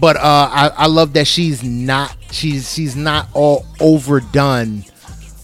But 0.00 0.16
uh 0.16 0.20
I, 0.50 0.70
I 0.76 0.86
love 0.86 1.12
that 1.12 1.26
she's 1.26 1.62
not 1.62 2.16
she's 2.30 2.72
she's 2.72 2.96
not 2.96 3.28
all 3.34 3.66
overdone 3.78 4.84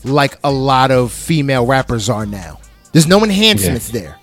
like 0.09 0.39
a 0.45 0.51
lot 0.51 0.91
of 0.91 1.13
female 1.13 1.67
rappers 1.67 2.09
are 2.09 2.27
now. 2.27 2.59
There's 2.93 3.07
no 3.07 3.23
enhancements 3.23 3.91
there. 3.91 4.19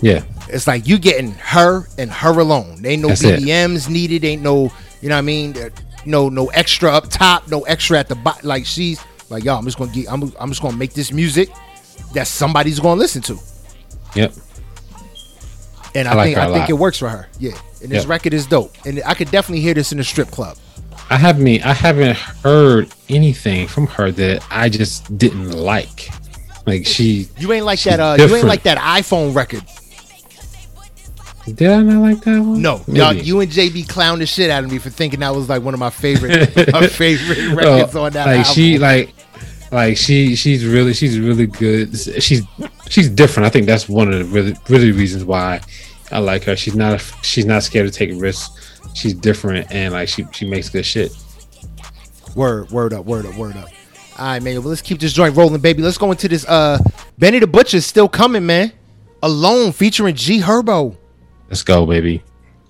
yeah, 0.00 0.22
It's 0.48 0.66
like 0.66 0.86
you 0.86 0.98
getting 0.98 1.32
her 1.32 1.86
and 1.98 2.10
her 2.10 2.38
alone. 2.38 2.84
Ain't 2.86 3.02
no 3.02 3.08
That's 3.08 3.22
it. 3.24 3.88
Needed. 3.90 4.24
Ain't 4.24 4.42
no, 4.42 4.72
you 5.00 5.08
know 5.08 5.14
what 5.14 5.18
I 5.18 5.22
mean? 5.22 5.54
No, 6.06 6.28
no 6.28 6.46
extra 6.48 6.90
up 6.90 7.08
top. 7.10 7.48
No 7.48 7.62
extra 7.62 7.98
at 7.98 8.08
the 8.08 8.14
bottom. 8.14 8.48
Like 8.48 8.64
she's 8.66 9.00
like, 9.28 9.44
yo, 9.44 9.56
I'm 9.56 9.64
just 9.64 9.78
gonna 9.78 9.92
get. 9.92 10.10
I'm, 10.10 10.32
I'm 10.40 10.48
just 10.48 10.62
gonna 10.62 10.76
make 10.76 10.94
this 10.94 11.12
music 11.12 11.50
that 12.14 12.26
somebody's 12.26 12.80
gonna 12.80 12.98
listen 12.98 13.20
to. 13.22 13.38
yep. 14.14 14.32
And 15.94 16.06
I, 16.06 16.12
I 16.12 16.14
like 16.14 16.24
think 16.26 16.38
I 16.38 16.52
think 16.54 16.70
it 16.70 16.74
works 16.74 16.98
for 16.98 17.08
her. 17.08 17.28
Yeah, 17.38 17.52
and 17.82 17.90
this 17.90 18.02
Yep. 18.04 18.08
record 18.10 18.34
is 18.34 18.46
dope. 18.46 18.74
And 18.86 19.02
I 19.04 19.14
could 19.14 19.30
definitely 19.30 19.60
hear 19.60 19.74
this 19.74 19.90
in 19.92 19.98
a 20.00 20.04
strip 20.04 20.30
club. 20.30 20.56
I 21.10 21.16
have 21.16 21.38
me. 21.40 21.60
I 21.62 21.72
haven't 21.72 22.16
heard 22.16 22.92
anything 23.08 23.66
from 23.66 23.86
her 23.88 24.10
that 24.12 24.46
I 24.50 24.68
just 24.68 25.16
didn't 25.16 25.52
like. 25.52 26.10
Like 26.66 26.86
she 26.86 27.28
You 27.38 27.52
ain't 27.52 27.64
like 27.64 27.80
that. 27.84 27.98
Uh, 27.98 28.16
you 28.18 28.36
ain't 28.36 28.46
like 28.46 28.64
that 28.64 28.76
iPhone 28.78 29.34
record. 29.34 29.62
did 31.56 31.70
I 31.70 31.80
not 31.82 32.02
like 32.02 32.20
that 32.24 32.40
one? 32.40 32.60
No, 32.60 32.82
y'all, 32.88 33.14
you 33.14 33.40
and 33.40 33.50
JB 33.50 33.86
clowned 33.86 34.18
the 34.18 34.26
shit 34.26 34.50
out 34.50 34.64
of 34.64 34.70
me 34.70 34.78
for 34.78 34.90
thinking 34.90 35.20
that 35.20 35.34
was 35.34 35.48
like 35.48 35.62
one 35.62 35.72
of 35.72 35.80
my 35.80 35.88
favorite, 35.90 36.54
my 36.72 36.86
favorite 36.86 37.54
records 37.54 37.96
Oh, 37.96 38.04
on 38.04 38.12
that 38.12 38.26
like 38.26 38.38
album. 38.40 38.52
she 38.54 38.78
like 38.78 39.14
like 39.72 39.96
she 39.96 40.34
she's 40.36 40.64
really 40.66 40.92
she's 40.94 41.18
really 41.18 41.46
good 41.46 41.94
she's 42.22 42.42
she's 42.88 43.08
different 43.10 43.46
i 43.46 43.50
think 43.50 43.66
that's 43.66 43.86
one 43.86 44.10
of 44.10 44.18
the 44.18 44.24
really 44.24 44.54
really 44.70 44.92
reasons 44.92 45.24
why 45.26 45.60
i 46.10 46.18
like 46.18 46.42
her 46.44 46.56
she's 46.56 46.74
not 46.74 47.00
she's 47.20 47.44
not 47.44 47.62
scared 47.62 47.86
to 47.86 47.92
take 47.92 48.10
risks 48.18 48.77
she's 48.98 49.14
different 49.14 49.70
and 49.70 49.92
like 49.94 50.08
she 50.08 50.26
she 50.32 50.46
makes 50.46 50.68
good 50.68 50.84
shit 50.86 51.12
Word, 52.34 52.70
word 52.70 52.92
up, 52.92 53.04
word 53.04 53.26
up, 53.26 53.34
word 53.36 53.56
up. 53.56 53.68
All 54.18 54.26
right, 54.26 54.42
man. 54.42 54.56
Well, 54.60 54.68
let's 54.68 54.82
keep 54.82 55.00
this 55.00 55.12
joint 55.12 55.34
rolling, 55.36 55.60
baby. 55.60 55.82
Let's 55.82 55.98
go 55.98 56.10
into 56.10 56.28
this. 56.28 56.44
Uh, 56.46 56.78
Benny 57.18 57.38
the 57.40 57.46
Butcher's 57.48 57.84
still 57.86 58.08
coming, 58.08 58.46
man. 58.46 58.72
Alone, 59.22 59.72
featuring 59.72 60.14
G 60.14 60.40
Herbo. 60.40 60.96
let's 61.48 61.62
go 61.64 61.84
baby 61.86 62.22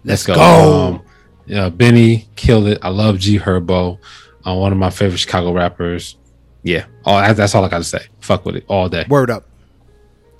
Let's 0.05 0.25
go. 0.25 0.35
um 0.41 1.03
yeah 1.45 1.69
benny 1.69 2.29
killed 2.37 2.67
it 2.69 2.79
i 2.83 2.89
love 2.89 3.19
g 3.19 3.39
herbo 3.39 3.99
uh, 4.47 4.55
one 4.55 4.71
of 4.73 4.79
my 4.79 4.89
favorite 4.91 5.19
chicago 5.19 5.53
rappers 5.53 6.17
yeah 6.63 6.85
all 7.05 7.21
that's 7.35 7.55
all 7.55 7.65
i 7.65 7.69
gotta 7.69 7.85
say 7.85 8.01
fuck 8.21 8.45
with 8.47 8.57
it 8.57 8.65
all 8.69 8.89
day 8.89 9.05
Word 9.09 9.29
up. 9.31 9.45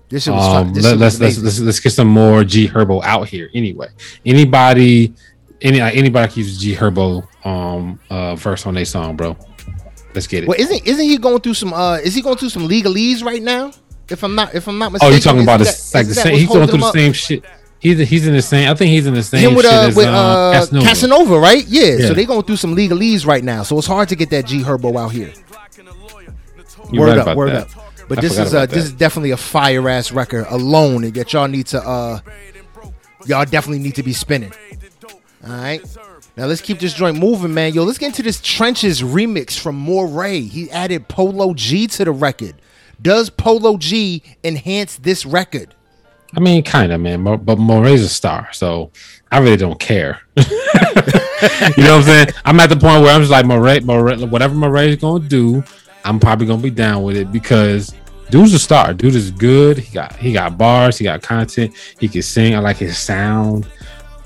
This 0.09 0.25
shit 0.25 0.33
was 0.33 0.47
fun. 0.47 0.67
um, 0.69 0.73
This 0.75 0.85
let, 0.85 0.97
let's, 0.99 1.21
let's 1.21 1.39
let's 1.39 1.61
let's 1.61 1.81
get 1.81 1.91
some 1.91 2.09
more 2.09 2.43
G 2.45 2.67
Herbo 2.69 3.03
out 3.05 3.29
here. 3.29 3.51
Anyway, 3.53 3.89
anybody, 4.25 5.13
any 5.61 5.81
uh, 5.81 5.91
anybody 5.91 6.33
can 6.33 6.43
use 6.43 6.59
G 6.59 6.75
Herbo 6.75 7.27
um 7.47 7.99
uh 8.11 8.35
verse 8.37 8.67
on 8.67 8.75
their 8.75 8.85
song, 8.85 9.17
bro. 9.17 9.37
Let's 10.15 10.27
get 10.27 10.45
it. 10.45 10.49
Well, 10.49 10.59
isn't 10.59 10.87
isn't 10.87 11.05
he 11.05 11.19
going 11.19 11.41
through 11.41 11.55
some? 11.55 11.73
Uh, 11.73 11.97
is 11.97 12.15
he 12.15 12.23
going 12.23 12.37
through 12.37 12.49
some 12.49 12.69
legalese 12.69 13.25
right 13.25 13.43
now? 13.43 13.73
If 14.09 14.23
I'm 14.25 14.35
not, 14.35 14.55
if 14.55 14.67
I'm 14.67 14.79
not 14.79 14.93
mistaken. 14.93 15.13
oh, 15.13 15.15
you 15.15 15.21
talking 15.23 15.43
about 15.43 15.59
this 15.59 15.95
like 15.95 16.09
the 16.09 16.15
same? 16.15 16.39
He's 16.39 16.49
going 16.49 16.67
through 16.67 16.79
the 16.79 16.87
up? 16.87 16.95
same 16.95 17.13
shit. 17.13 17.45
He's 17.79 18.09
he's 18.09 18.27
in 18.27 18.35
the 18.35 18.43
same. 18.43 18.69
I 18.69 18.75
think 18.75 18.91
he's 18.91 19.07
in 19.07 19.15
the 19.15 19.23
same 19.23 19.51
Him 19.51 19.55
with 19.55 19.67
shit 19.67 19.75
uh, 19.75 19.87
as 19.89 19.97
with 19.97 20.07
uh, 20.07 20.11
uh, 20.11 20.53
Casanova. 20.53 20.87
Casanova. 20.87 21.39
right? 21.39 21.65
Yeah. 21.67 21.85
Yeah. 21.85 22.09
So 22.09 22.15
they 22.15 22.25
going 22.25 22.43
through 22.43 22.57
some 22.57 22.75
legalese 22.75 23.27
right 23.27 23.45
now. 23.45 23.63
So 23.63 23.79
it's 23.79 23.87
hard 23.87 24.09
to 24.09 24.17
get 24.17 24.31
that 24.31 24.47
G 24.47 24.63
Herbo 24.63 24.99
out 24.99 25.13
here. 25.13 25.33
You're 26.91 27.03
word 27.03 27.09
right 27.11 27.19
up, 27.19 27.23
about 27.27 27.37
word 27.37 27.51
that. 27.51 27.77
up. 27.77 27.85
But 28.09 28.19
I 28.19 28.21
this 28.23 28.39
is 28.39 28.55
uh, 28.55 28.67
this 28.67 28.85
is 28.85 28.93
definitely 28.93 29.33
a 29.33 29.37
fire 29.37 29.89
ass 29.89 30.11
record 30.11 30.47
alone, 30.49 31.05
and 31.05 31.15
that 31.15 31.33
y'all 31.33 31.47
need 31.47 31.67
to 31.69 31.87
uh, 31.87 32.21
y'all 33.27 33.45
definitely 33.45 33.81
need 33.81 33.95
to 33.97 34.03
be 34.03 34.15
spinning. 34.15 34.53
All 35.47 35.53
right. 35.53 35.81
Now 36.37 36.47
let's 36.47 36.61
keep 36.61 36.79
this 36.79 36.93
joint 36.95 37.17
moving, 37.19 37.55
man. 37.55 37.73
Yo, 37.75 37.85
let's 37.85 37.99
get 37.99 38.07
into 38.09 38.23
this 38.23 38.41
Trenches 38.41 39.03
remix 39.03 39.59
from 39.59 39.85
Morray. 39.85 40.49
He 40.49 40.71
added 40.71 41.09
Polo 41.09 41.55
G 41.55 41.87
to 41.89 42.05
the 42.05 42.11
record. 42.13 42.55
Does 43.01 43.31
Polo 43.31 43.77
G 43.77 44.23
enhance 44.43 44.97
this 44.97 45.25
record? 45.25 45.75
I 46.37 46.41
mean, 46.41 46.63
kind 46.63 46.93
of, 46.93 47.01
man. 47.01 47.23
Mo- 47.23 47.37
But 47.39 47.59
Morray's 47.59 48.03
a 48.03 48.09
star, 48.09 48.49
so 48.53 48.91
I 49.31 49.39
really 49.39 49.57
don't 49.57 49.79
care. 49.81 50.21
you 50.37 50.43
know 50.45 50.57
what 51.77 51.91
I'm 51.91 52.03
saying? 52.03 52.27
I'm 52.45 52.61
at 52.61 52.69
the 52.69 52.77
point 52.77 53.03
where 53.03 53.15
I'm 53.15 53.21
just 53.21 53.31
like, 53.31 53.47
Morray, 53.47 53.81
Morray 53.81 54.29
whatever 54.29 54.55
Morray's 54.55 54.97
gonna 54.97 55.27
do, 55.27 55.63
I'm 56.05 56.19
probably 56.21 56.47
gonna 56.47 56.61
be 56.63 56.71
down 56.71 57.03
with 57.05 57.17
it 57.17 57.33
because 57.33 57.95
dude's 58.31 58.53
a 58.53 58.59
star. 58.59 58.93
Dude 58.93 59.15
is 59.15 59.31
good. 59.31 59.79
He 59.79 59.95
got 59.95 60.15
he 60.17 60.33
got 60.33 60.59
bars. 60.59 60.99
He 60.99 61.05
got 61.05 61.23
content. 61.23 61.75
He 61.99 62.09
can 62.09 62.23
sing. 62.23 62.55
I 62.55 62.59
like 62.59 62.77
his 62.77 62.99
sound. 62.99 63.67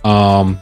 Um, 0.05 0.59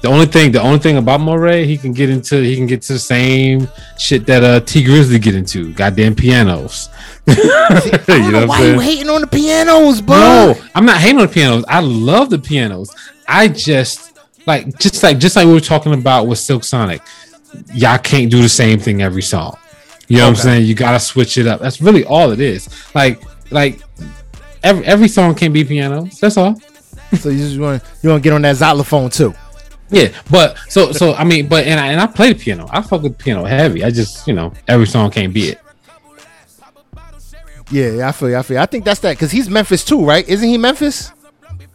the 0.00 0.08
only 0.08 0.26
thing, 0.26 0.52
the 0.52 0.60
only 0.60 0.78
thing 0.78 0.96
about 0.96 1.20
Morray, 1.20 1.64
he 1.64 1.76
can 1.76 1.92
get 1.92 2.08
into, 2.08 2.40
he 2.40 2.54
can 2.56 2.66
get 2.66 2.82
to 2.82 2.92
the 2.92 2.98
same 2.98 3.68
shit 3.98 4.26
that 4.26 4.44
uh 4.44 4.60
Tee 4.60 4.84
Grizzley 4.84 5.20
get 5.20 5.34
into. 5.34 5.72
Goddamn 5.72 6.14
pianos. 6.14 6.88
I 7.28 8.02
don't 8.06 8.32
know, 8.32 8.46
why 8.46 8.62
you 8.64 8.78
hating 8.78 9.10
on 9.10 9.22
the 9.22 9.26
pianos, 9.26 10.00
bro. 10.00 10.16
No, 10.16 10.54
I'm 10.74 10.86
not 10.86 11.00
hating 11.00 11.18
on 11.18 11.26
the 11.26 11.32
pianos. 11.32 11.64
I 11.68 11.80
love 11.80 12.30
the 12.30 12.38
pianos. 12.38 12.94
I 13.26 13.48
just 13.48 14.18
like 14.46 14.78
just 14.78 15.02
like 15.02 15.18
just 15.18 15.36
like 15.36 15.46
we 15.46 15.52
were 15.52 15.60
talking 15.60 15.92
about 15.92 16.26
with 16.26 16.38
Silk 16.38 16.64
Sonic. 16.64 17.02
Y'all 17.74 17.98
can't 17.98 18.30
do 18.30 18.40
the 18.40 18.48
same 18.48 18.78
thing 18.78 19.02
every 19.02 19.22
song. 19.22 19.56
You 20.06 20.18
know 20.18 20.24
what 20.24 20.30
I'm 20.30 20.36
saying? 20.36 20.66
You 20.66 20.74
gotta 20.74 21.00
switch 21.00 21.38
it 21.38 21.46
up. 21.46 21.60
That's 21.60 21.82
really 21.82 22.04
all 22.04 22.30
it 22.30 22.40
is. 22.40 22.68
Like 22.94 23.22
like 23.50 23.82
every 24.62 24.84
every 24.86 25.08
song 25.08 25.34
can 25.34 25.52
be 25.52 25.64
pianos. 25.64 26.20
That's 26.20 26.36
all. 26.36 26.60
So 27.18 27.30
you 27.30 27.38
just 27.38 27.58
want 27.58 27.82
you 28.02 28.10
want 28.10 28.22
to 28.22 28.26
get 28.26 28.32
on 28.32 28.42
that 28.42 28.56
xylophone 28.56 29.10
too? 29.10 29.34
Yeah, 29.90 30.08
but 30.30 30.58
so 30.68 30.92
so 30.92 31.14
I 31.14 31.24
mean, 31.24 31.46
but 31.48 31.66
and 31.66 31.80
I 31.80 31.86
and 31.92 32.00
I 32.00 32.06
play 32.06 32.32
the 32.32 32.38
piano. 32.38 32.66
I 32.70 32.82
fuck 32.82 33.02
with 33.02 33.16
the 33.16 33.24
piano 33.24 33.44
heavy. 33.44 33.82
I 33.84 33.90
just 33.90 34.26
you 34.28 34.34
know 34.34 34.52
every 34.66 34.86
song 34.86 35.10
can't 35.10 35.32
be 35.32 35.48
it. 35.50 35.60
Yeah, 37.70 38.08
I 38.08 38.12
feel 38.12 38.30
you. 38.30 38.36
I 38.36 38.42
feel 38.42 38.56
you. 38.56 38.62
I 38.62 38.66
think 38.66 38.84
that's 38.84 39.00
that 39.00 39.12
because 39.12 39.30
he's 39.30 39.48
Memphis 39.50 39.84
too, 39.84 40.04
right? 40.04 40.26
Isn't 40.28 40.48
he 40.48 40.56
Memphis? 40.58 41.12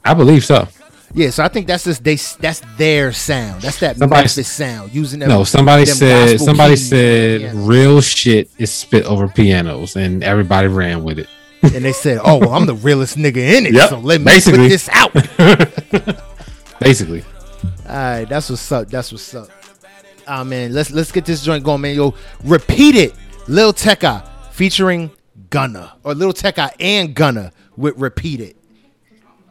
I 0.03 0.13
believe 0.13 0.43
so. 0.43 0.67
Yeah, 1.15 1.29
so 1.29 1.43
I 1.43 1.47
think 1.47 1.67
that's 1.67 1.83
just 1.83 2.03
they 2.03 2.15
that's 2.15 2.61
their 2.77 3.13
sound. 3.13 3.61
That's 3.61 3.79
that 3.81 3.97
Somebody- 3.97 4.21
Memphis 4.21 4.47
sound 4.47 4.93
using 4.93 5.19
them. 5.19 5.29
No, 5.29 5.43
somebody 5.43 5.85
them 5.85 5.95
said 5.95 6.39
somebody 6.41 6.75
said 6.75 7.53
real 7.53 8.01
shit 8.01 8.49
is 8.57 8.71
spit 8.73 9.05
over 9.05 9.27
pianos, 9.27 9.95
and 9.95 10.23
everybody 10.23 10.67
ran 10.67 11.03
with 11.03 11.19
it. 11.19 11.27
and 11.61 11.85
they 11.85 11.93
said, 11.93 12.19
"Oh, 12.23 12.37
well, 12.39 12.53
I'm 12.53 12.65
the 12.65 12.73
realest 12.73 13.15
nigga 13.17 13.37
in 13.37 13.67
it, 13.67 13.73
Yep, 13.75 13.89
so 13.89 13.99
let 13.99 14.21
me 14.21 14.25
basically. 14.25 14.59
put 14.61 14.69
this 14.69 14.89
out." 14.89 15.13
Basically, 16.79 17.23
All 17.93 17.99
right, 17.99 18.25
that's 18.27 18.49
what's 18.49 18.71
up. 18.71 18.89
That's 18.89 19.11
what's 19.11 19.35
up. 19.35 19.49
Ah 20.27 20.43
man, 20.43 20.73
let's 20.73 20.89
let's 20.91 21.11
get 21.11 21.25
this 21.25 21.43
joint 21.43 21.63
going, 21.63 21.81
man. 21.81 21.95
Yo, 21.95 22.15
repeat 22.43 22.95
it, 22.95 23.13
Lil 23.47 23.71
Tecca 23.73 24.27
featuring 24.51 25.11
Gunna 25.51 25.93
or 26.03 26.15
Lil 26.15 26.33
Tecca 26.33 26.71
and 26.79 27.13
Gunna 27.13 27.51
with 27.77 27.95
repeat 27.97 28.39
it. 28.39 28.55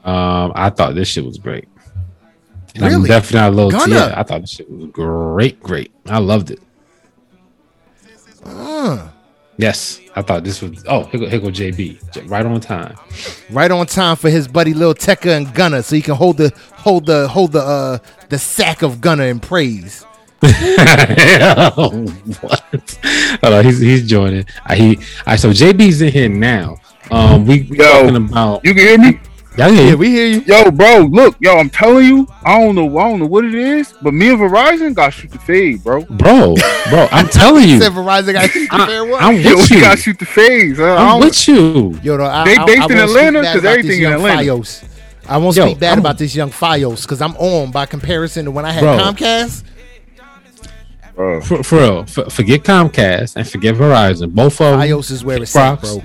um, 0.05 0.51
I 0.57 0.71
thought 0.71 0.95
this 0.97 1.07
shit 1.09 1.25
was 1.25 1.39
great. 1.39 1.69
And 2.75 2.85
I'm 2.87 2.91
Really? 2.93 3.09
definitely 3.09 3.39
not 3.41 3.53
a 3.53 3.55
little. 3.55 3.71
Gunna? 3.71 3.95
Yeah, 3.95 4.15
I 4.17 4.23
thought 4.25 4.41
this 4.41 4.51
shit 4.51 4.69
was 4.71 4.87
great, 4.91 5.61
great. 5.63 5.93
I 6.07 6.19
loved 6.19 6.51
it. 6.51 6.61
Uh. 8.45 9.09
Yes, 9.59 10.01
I 10.17 10.23
thought 10.23 10.45
this 10.45 10.63
was. 10.63 10.85
Oh, 10.89 11.05
here 11.05 11.21
go, 11.21 11.29
here 11.29 11.39
go 11.39 11.49
JB, 11.49 12.29
right 12.29 12.45
on 12.45 12.61
time. 12.61 12.97
Right 13.51 13.71
on 13.71 13.87
time 13.87 14.17
for 14.17 14.31
his 14.31 14.49
buddy 14.49 14.73
Lil 14.73 14.95
Tecca 14.95 15.37
and 15.37 15.53
Gunna, 15.55 15.83
so 15.83 15.95
he 15.95 16.03
can 16.03 16.15
hold 16.15 16.39
the 16.39 16.53
hold 16.75 17.07
the 17.07 17.29
hold 17.29 17.53
the 17.53 17.61
uh 17.61 17.99
the 18.31 18.39
sack 18.39 18.83
of 18.83 19.01
Gunna 19.01 19.25
in 19.25 19.41
praise. 19.41 20.03
what? 20.41 20.53
Hold 23.43 23.55
on, 23.55 23.65
he's 23.65 23.79
he's 23.79 24.09
joining. 24.09 24.47
I, 24.65 24.75
he, 24.75 24.99
I 25.27 25.37
so 25.37 25.51
JB's 25.51 26.01
in 26.03 26.13
here 26.13 26.29
now. 26.29 26.79
Um, 27.11 27.47
we, 27.47 27.63
we 27.71 27.79
Yo. 27.79 27.85
talking 27.85 28.17
about. 28.17 28.65
You 28.65 28.75
can 28.75 28.83
hear 28.87 28.99
me? 28.99 29.21
Yeah, 29.57 29.69
yeah, 29.69 29.81
Yeah, 29.89 29.95
we 29.97 30.09
hear 30.11 30.27
you. 30.27 30.41
Yo, 30.47 30.71
bro, 30.71 31.01
look, 31.01 31.37
yo, 31.39 31.59
I'm 31.59 31.69
telling 31.69 32.07
you, 32.07 32.27
I 32.43 32.59
don't 32.59 32.75
know, 32.75 32.97
I 32.99 33.11
don't 33.11 33.21
know 33.21 33.27
what 33.27 33.45
it 33.45 33.55
is, 33.55 33.93
but 34.01 34.15
me 34.15 34.31
and 34.31 34.39
Verizon 34.39 34.95
got 34.95 35.13
shoot 35.13 35.31
the 35.31 35.39
fade, 35.39 35.85
bro. 35.85 36.03
bro, 36.05 36.55
bro. 36.89 37.07
I'm 37.13 37.29
telling 37.29 37.69
you, 37.69 37.79
Said 37.81 37.93
Verizon 37.93 38.33
got 38.33 38.55
you 38.55 38.67
I, 38.71 38.87
fair 38.87 39.05
one. 39.05 39.23
I'm 39.23 39.37
Yo, 39.37 39.57
with 39.57 39.71
we 39.71 39.77
you. 39.77 39.83
got 39.83 39.99
shoot 39.99 40.19
the 40.19 40.25
fades. 40.25 40.81
I 40.81 40.97
I'm 40.97 41.21
don't- 41.21 41.29
with 41.29 41.49
you. 41.49 42.01
Yo, 42.03 42.17
no, 42.17 42.25
I, 42.25 42.45
They 42.47 42.57
I, 42.57 42.65
based 42.65 42.81
I 42.81 42.85
in 42.85 42.89
speak 42.91 42.99
Atlanta? 43.01 43.43
bad 43.43 43.53
'Cause 43.53 43.63
about 43.63 43.79
everything 43.79 44.03
in 44.03 44.13
Atlanta. 44.13 44.43
Fios. 44.43 44.85
I 45.29 45.37
won't 45.37 45.57
Yo, 45.57 45.67
speak 45.67 45.79
bad 45.81 45.91
I'm- 45.91 45.99
about 45.99 46.19
this 46.19 46.35
young 46.35 46.51
Fios 46.51 47.03
because 47.03 47.21
I'm 47.21 47.37
on 47.37 47.71
by 47.71 47.85
comparison 47.85 48.47
to 48.47 48.51
when 48.51 48.65
I 48.65 48.73
had 48.73 48.81
Bro. 48.81 48.97
Comcast. 48.99 49.65
Bro, 51.15 51.43
For, 51.43 51.63
for 51.63 51.77
real, 51.79 51.99
f- 52.09 52.33
forget 52.33 52.63
Comcast 52.63 53.37
and 53.37 53.47
forget 53.47 53.75
Verizon. 53.75 54.33
Both 54.33 54.61
of 54.63 54.79
them, 54.79 54.89
Fios 54.89 55.11
is 55.11 55.23
where 55.23 55.43
it's 55.43 55.55
at, 55.55 55.73
rocks. 55.73 55.95
bro. 55.97 56.03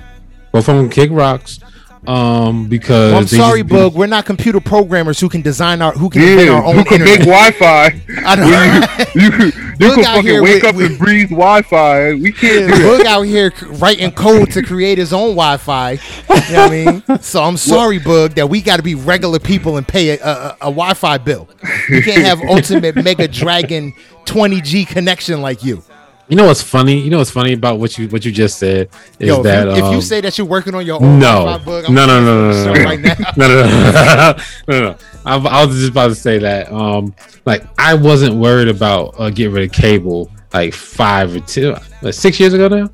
Both 0.52 0.68
of 0.68 0.76
them 0.76 0.90
kick 0.90 1.10
rocks. 1.10 1.60
Um, 2.06 2.68
because 2.68 3.12
Well, 3.12 3.20
I'm 3.20 3.26
sorry, 3.26 3.62
just 3.62 3.72
Bug. 3.72 3.94
We're 3.94 4.06
not 4.06 4.24
computer 4.24 4.60
programmers 4.60 5.20
who 5.20 5.28
can 5.28 5.42
design 5.42 5.82
our 5.82 5.92
who 5.92 6.08
can 6.08 6.22
invent 6.22 6.46
yeah, 6.48 6.54
our 6.54 6.64
own 6.64 6.76
you 6.78 6.84
can 6.84 7.00
internet. 7.02 7.18
make 7.20 7.28
Wi-Fi. 7.28 8.00
I 8.24 8.34
know. 8.36 9.12
you 9.20 9.30
can, 9.30 9.52
you 9.78 9.86
Look 9.88 9.94
can 9.96 10.04
out 10.04 10.14
fucking 10.16 10.22
here 10.22 10.42
wake 10.42 10.62
with- 10.62 10.64
up 10.64 10.76
with- 10.76 10.86
and 10.86 10.98
breathe 10.98 11.28
Wi-Fi. 11.30 12.14
We 12.14 12.32
can't 12.32 12.70
do 12.72 12.78
that. 12.82 12.98
Bug 12.98 13.06
out 13.06 13.22
here 13.22 13.52
c- 13.54 13.66
writing 13.66 14.10
code 14.12 14.50
to 14.52 14.62
create 14.62 14.98
his 14.98 15.12
own 15.12 15.30
Wi-Fi. 15.36 15.90
You 15.92 15.98
know 15.98 16.32
what 16.38 16.54
I 16.54 16.70
mean? 16.70 17.22
So 17.22 17.42
I'm 17.42 17.56
sorry, 17.56 17.98
Bug, 17.98 18.32
that 18.32 18.48
we 18.48 18.62
got 18.62 18.76
to 18.76 18.82
be 18.82 18.94
regular 18.94 19.38
people 19.38 19.76
and 19.76 19.86
pay 19.86 20.10
a, 20.18 20.24
a, 20.24 20.28
a, 20.30 20.48
a 20.52 20.70
Wi-Fi 20.70 21.18
bill. 21.18 21.48
We 21.90 22.00
can't 22.02 22.24
have 22.24 22.40
ultimate 22.48 22.96
Mega 22.96 23.28
Dragon 23.28 23.92
20G 24.24 24.86
connection 24.86 25.42
like 25.42 25.62
you. 25.64 25.82
You 26.28 26.36
know 26.36 26.44
what's 26.46 26.62
funny? 26.62 26.98
You 27.00 27.08
know 27.08 27.18
what's 27.18 27.30
funny 27.30 27.54
about 27.54 27.78
what 27.78 27.96
you 27.96 28.08
what 28.08 28.24
you 28.24 28.30
just 28.32 28.58
said 28.58 28.90
is 29.18 29.28
Yo, 29.28 29.38
if, 29.38 29.42
that 29.44 29.64
you, 29.64 29.72
if 29.72 29.78
you 29.78 29.84
um, 29.84 30.00
say 30.02 30.20
that 30.20 30.36
you're 30.36 30.46
working 30.46 30.74
on 30.74 30.84
your 30.84 31.02
own 31.02 31.18
no, 31.18 31.44
Wi-Fi, 31.44 31.64
Bug, 31.64 31.84
no, 31.90 32.06
no, 32.06 32.20
no, 32.22 32.50
no, 32.50 32.64
no, 32.64 32.72
no, 32.74 32.84
right 32.84 33.00
no, 33.36 33.48
no, 33.48 33.62
no, 33.62 34.34
no, 34.68 34.80
no. 34.90 34.96
I, 35.24 35.36
I 35.36 35.64
was 35.64 35.76
just 35.76 35.90
about 35.90 36.08
to 36.08 36.14
say 36.14 36.38
that. 36.38 36.70
Um, 36.70 37.14
like 37.46 37.64
I 37.78 37.94
wasn't 37.94 38.34
worried 38.34 38.68
about 38.68 39.14
uh, 39.18 39.30
getting 39.30 39.54
rid 39.54 39.64
of 39.64 39.72
cable 39.72 40.30
like 40.52 40.74
five 40.74 41.34
or 41.34 41.40
two, 41.40 41.74
like 42.02 42.14
six 42.14 42.38
years 42.38 42.52
ago 42.52 42.68
now. 42.68 42.90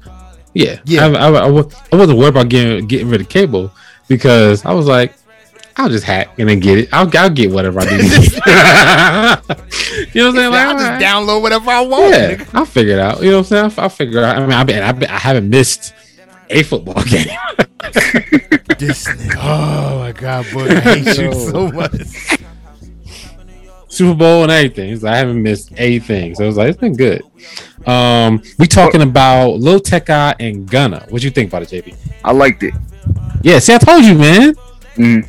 Yeah, 0.52 0.78
Yeah. 0.84 1.06
I, 1.06 1.10
I, 1.10 1.28
I, 1.30 1.46
I 1.48 1.96
wasn't 1.96 2.18
worried 2.18 2.28
about 2.28 2.48
getting 2.48 2.86
getting 2.86 3.08
rid 3.08 3.20
of 3.20 3.28
cable 3.28 3.72
because 4.06 4.64
I 4.64 4.72
was 4.72 4.86
like, 4.86 5.12
I'll 5.76 5.88
just 5.88 6.04
hack 6.04 6.28
and 6.38 6.48
then 6.48 6.60
get 6.60 6.78
it. 6.78 6.88
I'll, 6.92 7.10
I'll 7.18 7.30
get 7.30 7.50
whatever 7.50 7.80
I 7.80 7.84
need. 7.84 8.02
you 10.14 10.22
know 10.22 10.28
what 10.28 10.30
I'm 10.30 10.36
saying? 10.36 10.52
Like, 10.52 10.66
I'll 10.66 10.74
just 10.74 10.84
alright. 10.84 11.02
download 11.02 11.42
whatever 11.42 11.70
I 11.70 11.80
want. 11.80 12.14
Yeah, 12.14 12.34
nigga. 12.36 12.54
I'll 12.54 12.64
figure 12.64 12.94
it 12.94 13.00
out. 13.00 13.22
You 13.22 13.30
know 13.30 13.38
what 13.38 13.40
I'm 13.40 13.44
saying? 13.44 13.64
I'll, 13.64 13.82
I'll 13.84 13.88
figure 13.88 14.18
it 14.18 14.24
out. 14.24 14.36
I 14.36 14.40
mean, 14.40 14.52
I've 14.52 14.66
been, 14.66 14.82
I've 14.82 14.98
been, 15.00 15.10
I 15.10 15.18
haven't 15.18 15.50
missed 15.50 15.92
a 16.50 16.62
football 16.62 16.94
game. 17.04 17.26
This 18.78 19.06
nigga. 19.08 19.36
Oh 19.38 19.98
my 19.98 20.12
god, 20.12 20.46
boy, 20.52 20.68
I 20.68 20.80
hate 20.80 21.18
you 21.18 21.32
so 21.32 21.70
much. 21.72 22.38
Super 23.88 24.14
Bowl 24.14 24.42
and 24.42 24.52
everything. 24.52 24.96
So 24.96 25.08
I 25.08 25.16
haven't 25.16 25.42
missed 25.42 25.72
a 25.76 25.98
thing. 26.00 26.34
So 26.34 26.44
it 26.44 26.48
was 26.48 26.56
like, 26.56 26.68
it's 26.68 26.78
been 26.78 26.96
good. 26.96 27.22
Um, 27.86 28.42
we 28.58 28.66
talking 28.66 29.02
about 29.02 29.60
Lil 29.60 29.80
Tecca 29.80 30.34
and 30.40 30.68
Gunna. 30.68 31.06
What 31.10 31.22
you 31.22 31.30
think 31.30 31.50
about 31.50 31.62
it, 31.62 31.68
JB? 31.68 31.96
I 32.24 32.32
liked 32.32 32.62
it. 32.62 32.74
Yeah, 33.42 33.58
see, 33.58 33.74
I 33.74 33.78
told 33.78 34.04
you, 34.04 34.14
man. 34.14 34.54
Mm. 34.96 35.28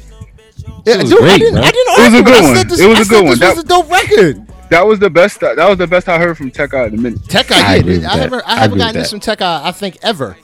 Yeah, 0.86 0.98
was 1.02 1.10
dude, 1.10 1.24
I 1.24 1.38
didn't, 1.38 1.54
bro. 1.54 1.64
I 1.64 1.72
didn't 1.72 1.94
It 1.98 2.12
was 2.12 2.14
a 2.20 2.24
good 2.24 2.34
I 2.36 2.42
one. 2.44 2.68
this, 2.68 2.80
It 2.80 2.88
was 2.88 2.98
I 2.98 3.02
a 3.02 3.06
said 3.06 3.24
good 3.24 3.26
this 3.26 3.40
one. 3.40 3.50
was 3.56 3.58
a 3.60 3.64
dope 3.64 3.90
record. 3.90 4.48
That 4.70 4.86
was 4.86 5.00
the 5.00 5.10
best. 5.10 5.40
That 5.40 5.58
was 5.70 5.78
the 5.78 5.88
best 5.88 6.10
I 6.10 6.18
heard 6.18 6.38
from 6.38 6.52
Tech 6.52 6.74
Out 6.74 6.88
in 6.88 7.00
a 7.00 7.02
minute. 7.02 7.24
Tech 7.30 7.52
I 7.52 7.74
I 7.74 7.76
agree 7.78 7.94
did. 7.96 8.06
I 8.06 8.18
that. 8.18 8.22
haven't, 8.24 8.44
I 8.48 8.52
I 8.52 8.56
haven't 8.56 8.72
agree 8.74 8.80
gotten 8.80 9.02
this 9.02 9.10
from 9.12 9.20
Tech 9.20 9.42
I 9.42 9.72
think 9.72 9.98
ever. 10.02 10.38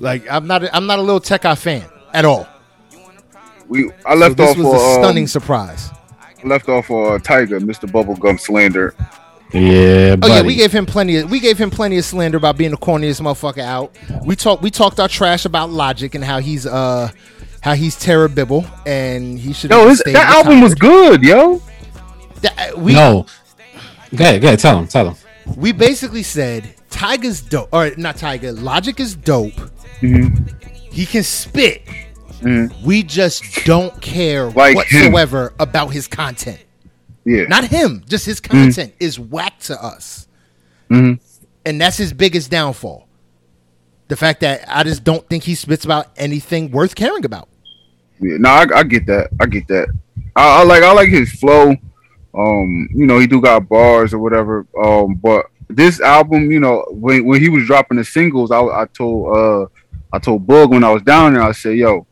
Like 0.00 0.28
I'm 0.30 0.46
not 0.46 0.64
a, 0.64 0.74
I'm 0.76 0.86
not 0.86 0.98
a 0.98 1.02
little 1.02 1.20
Tech 1.20 1.44
I 1.44 1.54
fan 1.54 1.84
at 2.12 2.24
all. 2.24 2.48
We 3.68 3.90
I 4.04 4.14
So 4.14 4.18
left 4.18 4.36
this 4.36 4.50
off 4.50 4.56
was 4.58 4.66
for 4.66 4.76
a 4.76 4.94
stunning 5.02 5.24
um, 5.24 5.28
surprise. 5.28 5.90
left 6.44 6.68
off 6.68 6.86
for 6.86 7.14
uh, 7.14 7.18
Tyga, 7.18 7.60
Mr. 7.60 7.88
Bubblegum 7.90 8.38
slander. 8.38 8.94
Yeah, 9.52 10.16
Oh 10.20 10.26
yeah, 10.26 10.42
we 10.42 10.56
gave 10.56 10.72
him 10.72 10.84
plenty. 10.84 11.18
Of, 11.18 11.30
we 11.30 11.38
gave 11.38 11.56
him 11.58 11.70
plenty 11.70 11.96
of 11.98 12.04
slander 12.04 12.36
about 12.36 12.56
being 12.56 12.72
the 12.72 12.76
corniest 12.76 13.20
motherfucker 13.20 13.62
out. 13.62 13.94
We 14.24 14.34
talked. 14.34 14.62
We 14.62 14.70
talked 14.72 14.98
our 14.98 15.08
trash 15.08 15.44
about 15.44 15.70
Logic 15.70 16.12
and 16.16 16.24
how 16.24 16.40
he's 16.40 16.66
uh 16.66 17.10
how 17.64 17.72
he's 17.74 17.96
Terror 17.98 18.28
Bibble 18.28 18.66
and 18.86 19.38
he 19.38 19.54
should. 19.54 19.70
Yo, 19.70 19.88
his, 19.88 20.00
stayed 20.00 20.14
that 20.14 20.34
album 20.34 20.60
was 20.60 20.74
good, 20.74 21.22
yo. 21.22 21.62
That- 22.42 22.78
we 22.78 22.92
no. 22.92 23.24
Go 24.14 24.24
ahead, 24.24 24.42
go 24.42 24.48
ahead. 24.48 24.58
Tell 24.58 24.78
him, 24.78 24.86
tell 24.86 25.08
him. 25.10 25.16
we 25.56 25.72
basically 25.72 26.22
said 26.22 26.74
Tyga's 26.90 27.40
dope, 27.40 27.70
or 27.72 27.90
not 27.96 28.16
Tyga. 28.16 28.60
Logic 28.62 29.00
is 29.00 29.16
dope. 29.16 29.52
Mm-hmm. 30.00 30.44
He 30.92 31.06
can 31.06 31.22
spit. 31.22 31.82
Mhm. 32.42 32.82
We 32.84 33.02
just 33.02 33.42
don't 33.64 33.98
care 34.02 34.50
Like 34.50 34.76
him. 34.88 35.12
whatsoever 35.12 35.54
about 35.58 35.88
his 35.88 36.06
content. 36.06 36.60
Yeah. 37.24 37.44
Not 37.44 37.64
him, 37.64 38.04
just 38.06 38.26
his 38.26 38.38
content 38.40 38.92
is 39.00 39.18
whack 39.18 39.58
to 39.60 39.82
us. 39.82 40.28
Mhm. 40.90 41.18
And 41.64 41.80
that's 41.80 41.96
his 41.96 42.12
biggest 42.12 42.50
downfall. 42.50 43.08
The 44.08 44.16
fact 44.16 44.40
that 44.40 44.64
I 44.68 44.82
just 44.82 45.02
don't 45.02 45.26
think 45.30 45.44
he 45.44 45.54
spits 45.54 45.86
about 45.86 46.08
anything 46.18 46.70
worth 46.70 46.94
caring 46.94 47.24
about. 47.24 47.48
Yeah, 48.20 48.36
no, 48.38 48.48
I, 48.48 48.66
I 48.74 48.82
get 48.84 49.06
that. 49.06 49.30
I 49.40 49.46
get 49.46 49.66
that. 49.68 49.88
I, 50.36 50.60
I 50.60 50.64
like 50.64 50.82
I 50.82 50.92
like 50.92 51.08
his 51.08 51.32
flow. 51.32 51.74
Um, 52.36 52.88
you 52.92 53.06
know, 53.06 53.18
he 53.18 53.26
do 53.26 53.40
got 53.40 53.68
bars 53.68 54.12
or 54.12 54.18
whatever. 54.18 54.66
Um, 54.82 55.14
but 55.14 55.46
this 55.68 56.00
album, 56.00 56.50
you 56.50 56.60
know, 56.60 56.84
when 56.90 57.24
when 57.24 57.40
he 57.40 57.48
was 57.48 57.66
dropping 57.66 57.98
the 57.98 58.04
singles, 58.04 58.50
I, 58.50 58.60
I 58.60 58.86
told 58.92 59.36
uh 59.36 59.66
I 60.12 60.18
told 60.18 60.46
Bug 60.46 60.70
when 60.70 60.84
I 60.84 60.90
was 60.90 61.02
down 61.02 61.34
there, 61.34 61.42
I 61.42 61.52
said, 61.52 61.76
yo, 61.76 62.06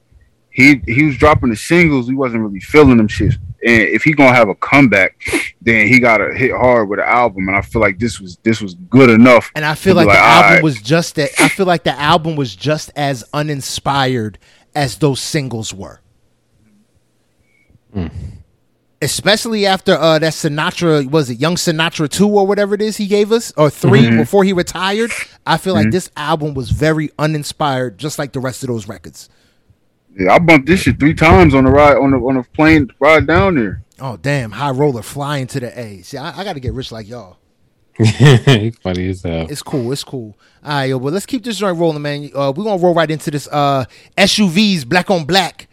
he 0.51 0.83
he 0.87 1.05
was 1.05 1.17
dropping 1.17 1.51
the 1.51 1.57
singles, 1.57 2.09
he 2.09 2.15
wasn't 2.15 2.43
really 2.43 2.61
feeling 2.61 2.97
them 2.97 3.09
shit. 3.09 3.35
And 3.65 3.83
if 3.83 4.03
he 4.03 4.13
gonna 4.13 4.35
have 4.35 4.49
a 4.49 4.57
comeback, 4.57 5.21
then 5.61 5.87
he 5.87 6.01
gotta 6.01 6.35
hit 6.35 6.51
hard 6.51 6.89
with 6.89 6.99
the 6.99 7.09
album. 7.09 7.49
And 7.49 7.57
I 7.57 7.63
feel 7.63 7.81
like 7.81 7.99
this 7.99 8.21
was 8.21 8.37
this 8.39 8.61
was 8.61 8.75
good 8.75 9.09
enough. 9.09 9.51
And 9.55 9.65
I 9.65 9.75
feel 9.75 9.95
be 9.95 10.05
like, 10.05 10.09
the 10.09 10.19
album 10.19 10.49
alright. 10.49 10.63
was 10.65 10.83
just 10.83 11.15
that 11.15 11.31
I 11.39 11.49
feel 11.49 11.67
like 11.67 11.85
the 11.85 11.99
album 11.99 12.37
was 12.37 12.55
just 12.57 12.91
as 12.97 13.25
uninspired 13.33 14.39
as 14.75 14.97
those 14.99 15.21
singles 15.21 15.73
were. 15.75 16.01
Especially 19.03 19.67
after 19.67 19.95
uh 19.95 20.19
that 20.21 20.33
Sinatra 20.33 21.11
was 21.11 21.29
it 21.29 21.41
Young 21.41 21.57
Sinatra 21.57 22.09
2 22.09 22.27
or 22.29 22.47
whatever 22.47 22.75
it 22.75 22.81
is 22.81 22.97
he 22.97 23.07
gave 23.09 23.33
us 23.33 23.53
or 23.57 23.69
3 23.69 24.01
Mm-hmm. 24.01 24.17
before 24.19 24.45
he 24.45 24.53
retired. 24.53 25.11
I 25.45 25.57
feel 25.57 25.75
like 25.75 25.91
this 25.91 26.09
album 26.17 26.55
was 26.55 26.71
very 26.71 27.11
uninspired 27.19 27.99
just 27.99 28.19
like 28.19 28.33
the 28.33 28.39
rest 28.41 28.63
of 28.63 28.69
those 28.69 28.87
records. 28.89 29.29
Yeah, 30.17 30.35
I 30.35 30.39
bumped 30.39 30.67
this 30.69 30.81
shit 30.83 31.01
three 31.01 31.15
times 31.15 31.53
on 31.55 31.65
the 31.65 31.71
ride 31.71 31.97
on 31.97 32.13
the 32.13 32.19
on 32.19 32.37
the 32.37 32.45
plane 32.55 32.91
ride 33.01 33.27
down 33.27 33.57
there. 33.57 33.83
Oh 34.01 34.17
damn, 34.17 34.53
high 34.53 34.71
roller 34.71 35.03
flying 35.03 35.49
to 35.49 35.61
the 35.61 35.79
A. 35.79 36.03
See, 36.03 36.17
I, 36.17 36.39
I 36.41 36.45
got 36.45 36.53
to 36.55 36.61
get 36.61 36.73
rich 36.73 36.93
like 36.93 37.09
y'all. 37.09 37.39
Funny 38.83 39.09
as 39.11 39.23
hell. 39.23 39.47
It's 39.51 39.63
cool. 39.63 39.93
It's 39.93 40.03
cool. 40.05 40.37
All 40.65 40.71
right, 40.73 40.85
yo, 40.87 40.99
but 40.99 41.13
let's 41.13 41.27
keep 41.27 41.45
this 41.45 41.59
joint 41.59 41.79
rolling, 41.79 42.03
man. 42.03 42.31
Uh, 42.35 42.53
we're 42.57 42.65
gonna 42.65 42.83
roll 42.83 42.95
right 42.95 43.11
into 43.11 43.31
this 43.31 43.49
uh 43.53 43.85
SUVs, 44.17 44.87
black 44.89 45.11
on 45.11 45.25
black. 45.25 45.69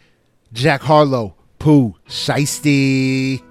Jack 0.52 0.80
Harlow, 0.82 1.34
Pooh, 1.58 1.94
Shiesty. 2.08 3.42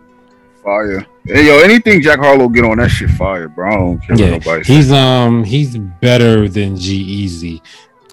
Fire. 0.63 1.05
Hey 1.26 1.47
yo, 1.47 1.59
anything 1.59 2.01
Jack 2.01 2.20
Harlow 2.20 2.49
get 2.49 2.65
on 2.65 2.78
that 2.78 2.89
shit 2.89 3.09
fire, 3.11 3.47
bro. 3.47 3.67
I 3.72 3.76
don't 3.76 3.99
care 3.99 4.15
Yeah, 4.17 4.32
what 4.34 4.45
nobody 4.45 4.63
say. 4.65 4.74
he's 4.74 4.91
um 4.91 5.43
he's 5.45 5.78
better 5.78 6.49
than 6.49 6.76
G-Eazy 6.76 7.61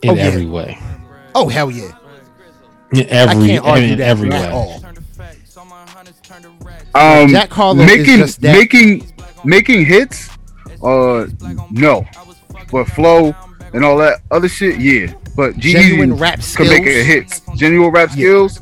in 0.02 0.10
Oh, 0.10 0.14
yeah. 0.14 0.22
every 0.22 0.46
way. 0.46 0.78
Oh 1.34 1.48
hell 1.48 1.70
yeah! 1.70 1.90
In 2.92 3.00
I 3.00 3.02
every 3.10 3.46
can't 3.48 3.64
argue 3.64 3.84
in 3.92 3.98
that 3.98 4.06
every 4.08 4.30
at 4.30 4.40
way. 4.42 4.50
all. 4.52 4.82
Um, 6.94 7.28
Jack 7.28 7.50
Harlow 7.50 7.80
is 7.82 7.86
making 7.86 8.16
just 8.18 8.40
that- 8.42 8.56
making 8.56 9.12
making 9.44 9.84
hits. 9.84 10.30
Uh, 10.82 11.26
no, 11.70 12.06
but 12.70 12.84
flow 12.88 13.34
and 13.72 13.84
all 13.84 13.96
that 13.98 14.20
other 14.30 14.48
shit, 14.48 14.78
yeah. 14.80 15.12
But 15.36 15.56
G 15.58 15.72
Genuine 15.72 16.12
Easy 16.12 16.20
rap 16.22 16.34
can 16.40 16.68
make 16.68 16.82
skills. 16.82 16.96
it 16.96 17.06
hits. 17.06 17.40
Genuine 17.56 17.90
rap 17.90 18.10
skills. 18.10 18.60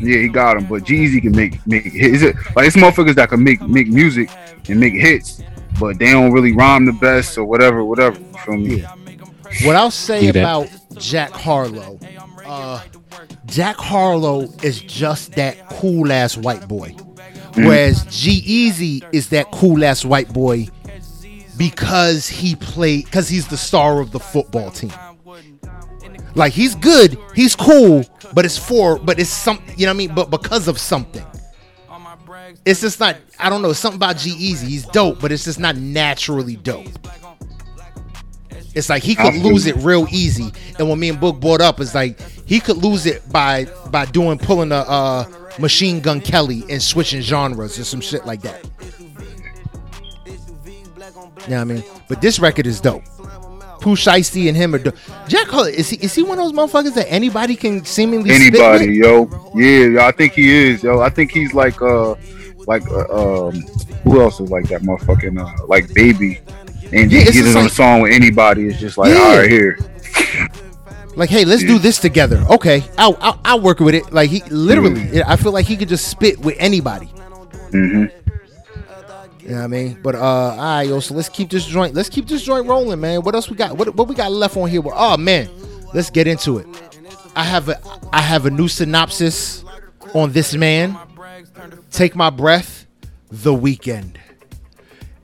Yeah, 0.00 0.18
he 0.18 0.28
got 0.28 0.56
him. 0.56 0.66
But 0.66 0.84
G-Eazy 0.84 1.20
can 1.22 1.32
make 1.32 1.64
make 1.66 1.84
hits. 1.84 2.22
Like 2.56 2.66
it's 2.66 2.76
motherfuckers 2.76 3.14
that 3.16 3.28
can 3.28 3.44
make 3.44 3.60
make 3.62 3.88
music 3.88 4.30
and 4.68 4.80
make 4.80 4.94
hits, 4.94 5.42
but 5.78 5.98
they 5.98 6.10
don't 6.10 6.32
really 6.32 6.52
rhyme 6.52 6.86
the 6.86 6.92
best 6.94 7.36
or 7.38 7.44
whatever, 7.44 7.84
whatever. 7.84 8.18
You 8.18 8.38
feel 8.38 8.56
me? 8.56 8.76
Yeah. 8.80 8.94
What 9.66 9.76
I'll 9.76 9.90
say 9.90 10.20
Do 10.26 10.32
that. 10.32 10.40
about 10.40 10.68
Jack 10.96 11.30
Harlow, 11.30 11.98
uh, 12.46 12.82
Jack 13.46 13.76
Harlow 13.76 14.42
is 14.62 14.80
just 14.80 15.32
that 15.32 15.68
cool 15.68 16.10
ass 16.12 16.36
white 16.36 16.66
boy, 16.66 16.94
whereas 17.54 18.04
G 18.06 18.42
Easy 18.44 19.02
is 19.12 19.28
that 19.30 19.50
cool 19.52 19.84
ass 19.84 20.04
white 20.04 20.32
boy 20.32 20.68
because 21.60 22.26
he 22.26 22.56
played 22.56 23.04
because 23.04 23.28
he's 23.28 23.46
the 23.46 23.56
star 23.56 24.00
of 24.00 24.12
the 24.12 24.18
football 24.18 24.70
team. 24.70 24.92
Like 26.34 26.54
he's 26.54 26.74
good, 26.74 27.18
he's 27.34 27.54
cool, 27.54 28.02
but 28.32 28.46
it's 28.46 28.56
for 28.56 28.98
but 28.98 29.20
it's 29.20 29.28
some 29.28 29.62
you 29.76 29.84
know 29.84 29.90
what 29.90 29.96
I 29.96 29.98
mean, 29.98 30.14
but 30.14 30.30
because 30.30 30.68
of 30.68 30.78
something. 30.78 31.24
It's 32.64 32.80
just 32.80 32.98
not 32.98 33.16
I 33.38 33.50
don't 33.50 33.60
know, 33.60 33.74
something 33.74 33.98
about 33.98 34.16
G-Eazy. 34.16 34.68
He's 34.68 34.86
dope, 34.86 35.20
but 35.20 35.32
it's 35.32 35.44
just 35.44 35.60
not 35.60 35.76
naturally 35.76 36.56
dope. 36.56 36.88
It's 38.74 38.88
like 38.88 39.02
he 39.02 39.14
could 39.14 39.34
lose 39.34 39.66
it 39.66 39.76
real 39.76 40.06
easy. 40.10 40.50
And 40.78 40.88
when 40.88 40.98
me 40.98 41.10
and 41.10 41.20
Book 41.20 41.40
brought 41.40 41.60
up, 41.60 41.78
it's 41.78 41.94
like 41.94 42.18
he 42.46 42.60
could 42.60 42.78
lose 42.78 43.04
it 43.04 43.30
by 43.30 43.66
by 43.90 44.06
doing 44.06 44.38
pulling 44.38 44.72
a 44.72 44.76
uh, 44.76 45.24
machine 45.58 46.00
gun 46.00 46.22
Kelly 46.22 46.64
and 46.70 46.82
switching 46.82 47.20
genres 47.20 47.78
or 47.78 47.84
some 47.84 48.00
shit 48.00 48.24
like 48.24 48.40
that. 48.42 48.64
Yeah, 51.48 51.60
I 51.60 51.64
mean, 51.64 51.82
but 52.08 52.20
this 52.20 52.38
record 52.38 52.66
is 52.66 52.80
dope. 52.80 53.04
Pooh 53.80 53.96
Shiesty 53.96 54.48
and 54.48 54.56
him 54.56 54.74
are 54.74 54.78
dope. 54.78 54.94
Jack 55.26 55.46
Harlow 55.48 55.66
is 55.68 55.88
he 55.88 55.96
is 55.96 56.14
he 56.14 56.22
one 56.22 56.38
of 56.38 56.44
those 56.44 56.52
motherfuckers 56.52 56.94
that 56.94 57.10
anybody 57.10 57.56
can 57.56 57.84
seemingly 57.84 58.30
Anybody, 58.30 58.94
yo. 58.96 59.26
Yeah, 59.54 60.06
I 60.06 60.12
think 60.12 60.34
he 60.34 60.50
is, 60.50 60.82
yo. 60.82 61.00
I 61.00 61.08
think 61.08 61.30
he's 61.32 61.54
like 61.54 61.80
uh 61.80 62.14
like 62.66 62.86
uh, 62.90 63.48
um 63.48 63.52
who 64.04 64.20
else 64.20 64.38
is 64.38 64.50
like 64.50 64.68
that 64.68 64.82
motherfucking 64.82 65.40
uh 65.40 65.66
like 65.66 65.92
baby. 65.94 66.40
And 66.92 67.10
Yeah, 67.10 67.20
he 67.20 67.24
it's 67.24 67.32
gets 67.32 67.46
just 67.46 67.56
on 67.56 67.66
a 67.66 67.70
song 67.70 68.02
with 68.02 68.12
anybody. 68.12 68.66
It's 68.66 68.78
just 68.78 68.98
like, 68.98 69.14
Yeah. 69.14 69.20
all 69.20 69.38
right, 69.38 69.50
here. 69.50 69.78
Like, 71.16 71.28
hey, 71.30 71.44
let's 71.44 71.62
do 71.62 71.78
this 71.78 71.98
together. 71.98 72.38
Okay, 72.50 72.84
I'll, 72.96 73.16
I'll 73.20 73.40
I'll 73.44 73.60
work 73.60 73.80
with 73.80 73.94
it. 73.94 74.12
Like 74.12 74.30
he 74.30 74.42
literally, 74.50 75.22
I 75.22 75.36
feel 75.36 75.52
like 75.52 75.66
he 75.66 75.76
could 75.76 75.88
just 75.88 76.08
spit 76.08 76.38
with 76.40 76.56
anybody. 76.58 77.06
hmm 77.72 78.06
You 79.42 79.48
know 79.50 79.54
what 79.56 79.62
I 79.64 79.66
mean? 79.68 79.98
But 80.02 80.14
uh, 80.14 80.18
all 80.20 80.56
right, 80.56 80.82
yo. 80.82 81.00
So 81.00 81.14
let's 81.14 81.28
keep 81.28 81.50
this 81.50 81.64
joint. 81.66 81.94
Let's 81.94 82.08
keep 82.08 82.26
this 82.28 82.42
joint 82.42 82.66
rolling, 82.66 83.00
man. 83.00 83.22
What 83.22 83.34
else 83.34 83.48
we 83.48 83.56
got? 83.56 83.76
What 83.76 83.94
what 83.94 84.08
we 84.08 84.14
got 84.14 84.30
left 84.32 84.56
on 84.56 84.68
here? 84.68 84.82
Oh 84.86 85.16
man, 85.16 85.48
let's 85.94 86.10
get 86.10 86.26
into 86.26 86.58
it. 86.58 86.66
I 87.34 87.44
have 87.44 87.68
a 87.68 87.80
I 88.12 88.20
have 88.20 88.46
a 88.46 88.50
new 88.50 88.68
synopsis 88.68 89.64
on 90.14 90.32
this 90.32 90.54
man. 90.54 90.96
Take 91.90 92.14
my 92.16 92.30
breath. 92.30 92.86
The 93.30 93.52
Weeknd. 93.54 94.16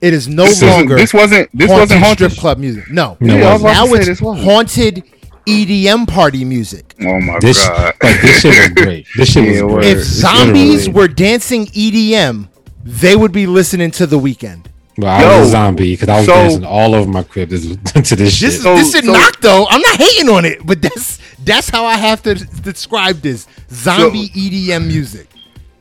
It 0.01 0.13
is 0.15 0.29
no 0.29 0.45
This, 0.45 0.63
longer 0.63 0.95
this 0.95 1.13
wasn't 1.13 1.51
this 1.53 1.69
haunted 1.69 1.81
wasn't 1.91 2.01
haunted. 2.05 2.31
strip 2.31 2.41
club 2.41 2.59
music. 2.59 2.91
No, 2.91 3.17
No, 3.19 3.37
Yeah, 3.37 3.49
I 3.49 3.53
was 3.55 3.63
now 3.63 3.87
it's 3.95 4.21
haunted 4.21 5.03
EDM 5.47 6.07
party 6.07 6.45
music. 6.45 6.95
Oh 7.01 7.21
my 7.21 7.39
This 7.41 7.67
god. 7.67 7.95
like 8.03 8.21
this 8.21 8.41
shit 8.43 8.59
was 8.59 8.69
great. 8.85 9.07
This 9.17 9.33
shit 9.33 9.45
Yeah, 9.57 9.63
was 9.63 9.75
great. 9.75 9.87
If 9.87 9.99
It's 9.99 10.07
zombies 10.07 10.87
literally- 10.87 10.93
were 10.93 11.09
dancing 11.09 11.67
EDM, 11.67 12.49
they 12.87 13.17
would 13.17 13.33
be 13.33 13.47
listening 13.47 13.91
to 13.93 14.07
the 14.07 14.19
Weeknd. 14.19 14.67
Well, 14.99 15.11
I 15.11 15.39
was 15.41 15.49
a 15.49 15.51
zombie 15.51 15.93
because 15.93 16.09
I 16.09 16.17
was 16.19 16.27
so- 16.27 16.33
dancing 16.35 16.65
all 16.65 16.95
over 16.95 17.11
my 17.11 17.23
crib 17.23 17.51
this, 17.51 17.67
to 17.93 18.17
this 18.17 18.35
shit. 18.35 18.49
This 18.51 18.55
is 18.57 18.63
So- 18.63 18.75
this 18.77 18.95
is 18.95 19.05
so- 19.05 19.13
knock 19.13 19.41
though. 19.41 19.67
I'm 19.69 19.81
not 19.83 19.97
hating 19.97 20.29
on 20.31 20.45
it, 20.45 20.65
but 20.65 20.81
that's 20.81 21.19
that's 21.45 21.69
how 21.69 21.85
I 21.85 21.95
have 21.97 22.23
to 22.23 22.35
describe 22.35 23.21
this 23.21 23.47
zombie 23.71 24.29
EDM 24.31 24.87
music. 24.87 25.29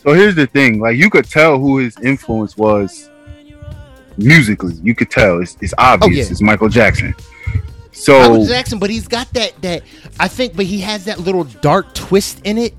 So 0.04 0.14
here's 0.14 0.36
the 0.36 0.48
thing, 0.48 0.80
like 0.80 0.98
you 0.98 1.10
could 1.10 1.30
tell 1.30 1.58
who 1.58 1.78
his 1.78 1.96
influence 2.04 2.58
was 2.58 3.10
musically. 4.18 4.74
You 4.84 4.94
could 4.96 5.10
tell. 5.10 5.42
It's, 5.42 5.58
it's 5.62 5.74
obvious. 5.78 6.28
Oh, 6.28 6.28
yeah. 6.28 6.32
It's 6.32 6.42
Michael 6.42 6.70
Jackson. 6.70 7.14
So 7.92 8.20
Michael 8.20 8.46
Jackson, 8.46 8.80
but 8.80 8.90
he's 8.90 9.08
got 9.08 9.32
that 9.34 9.60
that 9.62 9.84
I 10.20 10.28
think, 10.28 10.56
but 10.56 10.66
he 10.66 10.82
has 10.82 11.06
that 11.06 11.20
little 11.20 11.46
dark 11.46 11.94
twist 11.94 12.42
in 12.44 12.58
it 12.58 12.74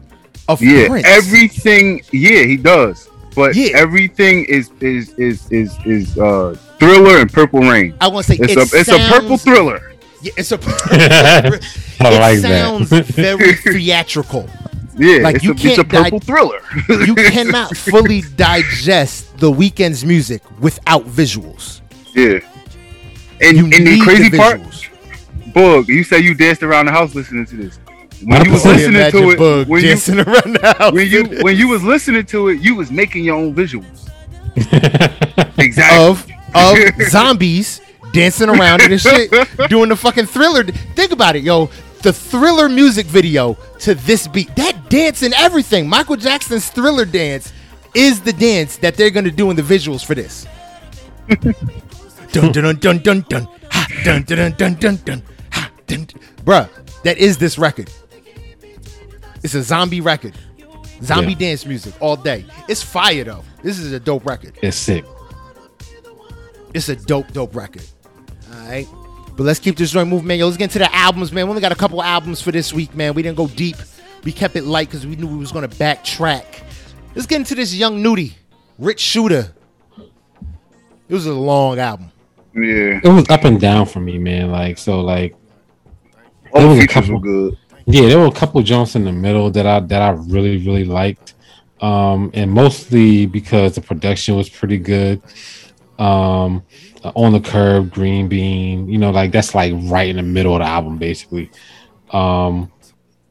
of 0.48 0.60
yeah, 0.62 0.88
Prince. 0.88 1.06
everything. 1.06 2.02
Yeah, 2.12 2.42
he 2.44 2.56
does. 2.58 3.08
But 3.36 3.54
Yeah. 3.54 3.76
everything 3.76 4.44
is 4.46 4.70
is 4.80 5.10
is 5.18 5.46
is 5.52 5.76
is 5.84 6.18
uh 6.18 6.56
thriller 6.80 7.18
and 7.18 7.30
Purple 7.32 7.60
Rain. 7.60 7.94
I 8.00 8.08
want 8.08 8.26
to 8.26 8.32
say 8.32 8.38
It's 8.42 8.52
it 8.52 8.58
a 8.74 8.80
it's 8.80 8.88
a 8.88 8.98
purple 9.12 9.36
thriller. 9.36 9.92
Yeah, 10.22 10.32
it's 10.38 10.50
a. 10.52 10.58
I 12.00 12.12
it 12.14 12.20
like 12.20 12.38
sounds 12.38 12.90
that. 12.90 13.04
very 13.06 13.52
theatrical. 13.74 14.48
Yeah, 14.98 15.18
Like, 15.18 15.36
it's, 15.36 15.44
you 15.44 15.50
a, 15.50 15.54
it's 15.54 15.62
a 15.78 15.84
can't 15.84 15.88
di- 15.90 16.02
purple 16.04 16.20
thriller. 16.20 16.60
You 16.88 17.14
cannot 17.14 17.76
fully 17.76 18.22
digest 18.34 19.36
the 19.38 19.52
Weeknd's 19.52 20.06
music 20.06 20.42
without 20.58 21.04
visuals. 21.04 21.82
yeah. 22.14 22.38
And 23.42 23.58
You 23.58 23.64
and 23.64 23.72
the 23.74 23.80
need 23.80 24.02
crazy 24.02 24.30
the 24.30 24.38
part, 24.38 24.62
visuals. 24.62 25.52
Bug, 25.52 25.88
you 25.88 26.02
say 26.02 26.20
you 26.20 26.32
danced 26.34 26.62
around 26.62 26.86
the 26.86 26.92
house 26.92 27.14
listening 27.14 27.44
to 27.44 27.56
this. 27.56 27.78
When 28.24 28.44
you 28.44 28.52
was 28.52 28.64
listening 28.64 29.10
to 29.10 29.30
it, 29.30 29.38
Bug 29.38 29.68
when 29.68 29.82
you 29.82 29.88
dancing 29.88 30.20
around 30.20 30.56
the 30.56 30.74
house. 30.78 30.92
when 30.94 31.08
you 31.08 31.24
when 31.42 31.56
you 31.56 31.68
was 31.68 31.82
listening 31.82 32.24
to 32.26 32.48
it, 32.48 32.60
you 32.60 32.74
was 32.74 32.90
making 32.90 33.24
your 33.24 33.36
own 33.36 33.54
visuals. 33.54 34.10
Exactly. 35.58 36.06
of 36.06 36.26
of 36.54 37.02
zombies 37.08 37.80
dancing 38.12 38.48
around 38.48 38.82
and 38.82 39.00
shit, 39.00 39.30
doing 39.68 39.88
the 39.88 39.96
fucking 39.96 40.26
thriller. 40.26 40.64
Think 40.64 41.12
about 41.12 41.36
it, 41.36 41.42
yo. 41.42 41.70
The 42.02 42.12
thriller 42.12 42.68
music 42.68 43.06
video 43.06 43.54
to 43.80 43.94
this 43.94 44.28
beat, 44.28 44.54
that 44.56 44.88
dance 44.90 45.22
and 45.22 45.34
everything. 45.34 45.88
Michael 45.88 46.16
Jackson's 46.16 46.68
thriller 46.68 47.04
dance 47.04 47.52
is 47.94 48.20
the 48.20 48.32
dance 48.32 48.76
that 48.78 48.96
they're 48.96 49.10
gonna 49.10 49.30
do 49.30 49.50
in 49.50 49.56
the 49.56 49.62
visuals 49.62 50.04
for 50.04 50.14
this. 50.14 50.46
dun 52.32 52.52
dun 52.52 52.52
dun 52.52 52.76
dun 52.78 52.98
dun 52.98 53.20
dun 53.28 53.48
ha 53.70 53.86
dun 54.04 54.22
dun 54.22 54.36
dun 54.38 54.52
dun 54.52 54.74
dun 54.74 54.96
dun 55.04 55.22
ha 55.50 55.70
dun. 55.86 56.06
Bruh, 56.44 56.68
that 57.02 57.18
is 57.18 57.38
this 57.38 57.58
record. 57.58 57.90
It's 59.42 59.54
a 59.54 59.62
zombie 59.62 60.00
record. 60.00 60.34
Zombie 61.02 61.32
Yeah. 61.32 61.38
dance 61.50 61.66
music 61.66 61.94
all 62.00 62.16
day. 62.16 62.44
It's 62.68 62.82
fire 62.82 63.24
though. 63.24 63.44
This 63.62 63.78
is 63.78 63.92
a 63.92 64.00
dope 64.00 64.24
record. 64.26 64.54
It's 64.62 64.76
sick. 64.76 65.04
It's 66.74 66.88
a 66.88 66.96
dope, 66.96 67.32
dope 67.32 67.54
record. 67.54 67.84
All 68.52 68.68
right. 68.68 68.86
But 69.36 69.44
let's 69.44 69.60
keep 69.60 69.76
this 69.76 69.90
joint 69.90 70.08
moving, 70.08 70.26
man. 70.26 70.38
Yo, 70.38 70.46
let's 70.46 70.56
get 70.56 70.64
into 70.64 70.78
the 70.78 70.94
albums, 70.94 71.32
man. 71.32 71.46
We 71.46 71.50
only 71.50 71.60
got 71.60 71.72
a 71.72 71.76
couple 71.76 72.02
albums 72.02 72.40
for 72.40 72.52
this 72.52 72.72
week, 72.72 72.94
man. 72.94 73.12
We 73.14 73.22
didn't 73.22 73.36
go 73.36 73.46
deep. 73.48 73.76
We 74.24 74.32
kept 74.32 74.56
it 74.56 74.64
light 74.64 74.88
because 74.88 75.06
we 75.06 75.16
knew 75.16 75.26
we 75.26 75.36
was 75.36 75.52
gonna 75.52 75.68
backtrack. 75.68 76.44
Let's 77.14 77.26
get 77.26 77.36
into 77.36 77.54
this 77.54 77.74
Young 77.74 78.02
Nudy, 78.02 78.34
Rich 78.78 79.00
Shooter. 79.00 79.52
It 81.08 81.14
was 81.14 81.26
a 81.26 81.32
long 81.34 81.78
album. 81.78 82.10
Yeah, 82.54 83.00
It 83.04 83.08
was 83.08 83.28
up 83.28 83.44
and 83.44 83.60
down 83.60 83.86
for 83.86 84.00
me, 84.00 84.18
man. 84.18 84.50
Like 84.50 84.78
so, 84.78 85.00
like 85.00 85.34
all 86.52 86.60
There 86.60 86.62
the 86.62 86.68
was 86.68 86.78
a 86.78 86.80
features 86.80 86.94
couple- 86.94 87.14
were 87.14 87.20
good. 87.20 87.58
Yeah, 87.86 88.08
there 88.08 88.18
were 88.18 88.26
a 88.26 88.32
couple 88.32 88.60
jumps 88.62 88.96
in 88.96 89.04
the 89.04 89.12
middle 89.12 89.50
that 89.52 89.66
I 89.66 89.80
that 89.80 90.02
I 90.02 90.10
really 90.10 90.58
really 90.58 90.84
liked, 90.84 91.34
um, 91.80 92.30
and 92.34 92.50
mostly 92.50 93.26
because 93.26 93.74
the 93.74 93.80
production 93.80 94.36
was 94.36 94.48
pretty 94.48 94.78
good. 94.78 95.22
Um, 95.98 96.64
on 97.14 97.32
the 97.32 97.40
curb, 97.40 97.92
Green 97.92 98.28
Bean, 98.28 98.88
you 98.88 98.98
know, 98.98 99.10
like 99.10 99.30
that's 99.30 99.54
like 99.54 99.72
right 99.84 100.08
in 100.08 100.16
the 100.16 100.22
middle 100.22 100.54
of 100.54 100.60
the 100.60 100.66
album, 100.66 100.98
basically. 100.98 101.50
Um, 102.10 102.72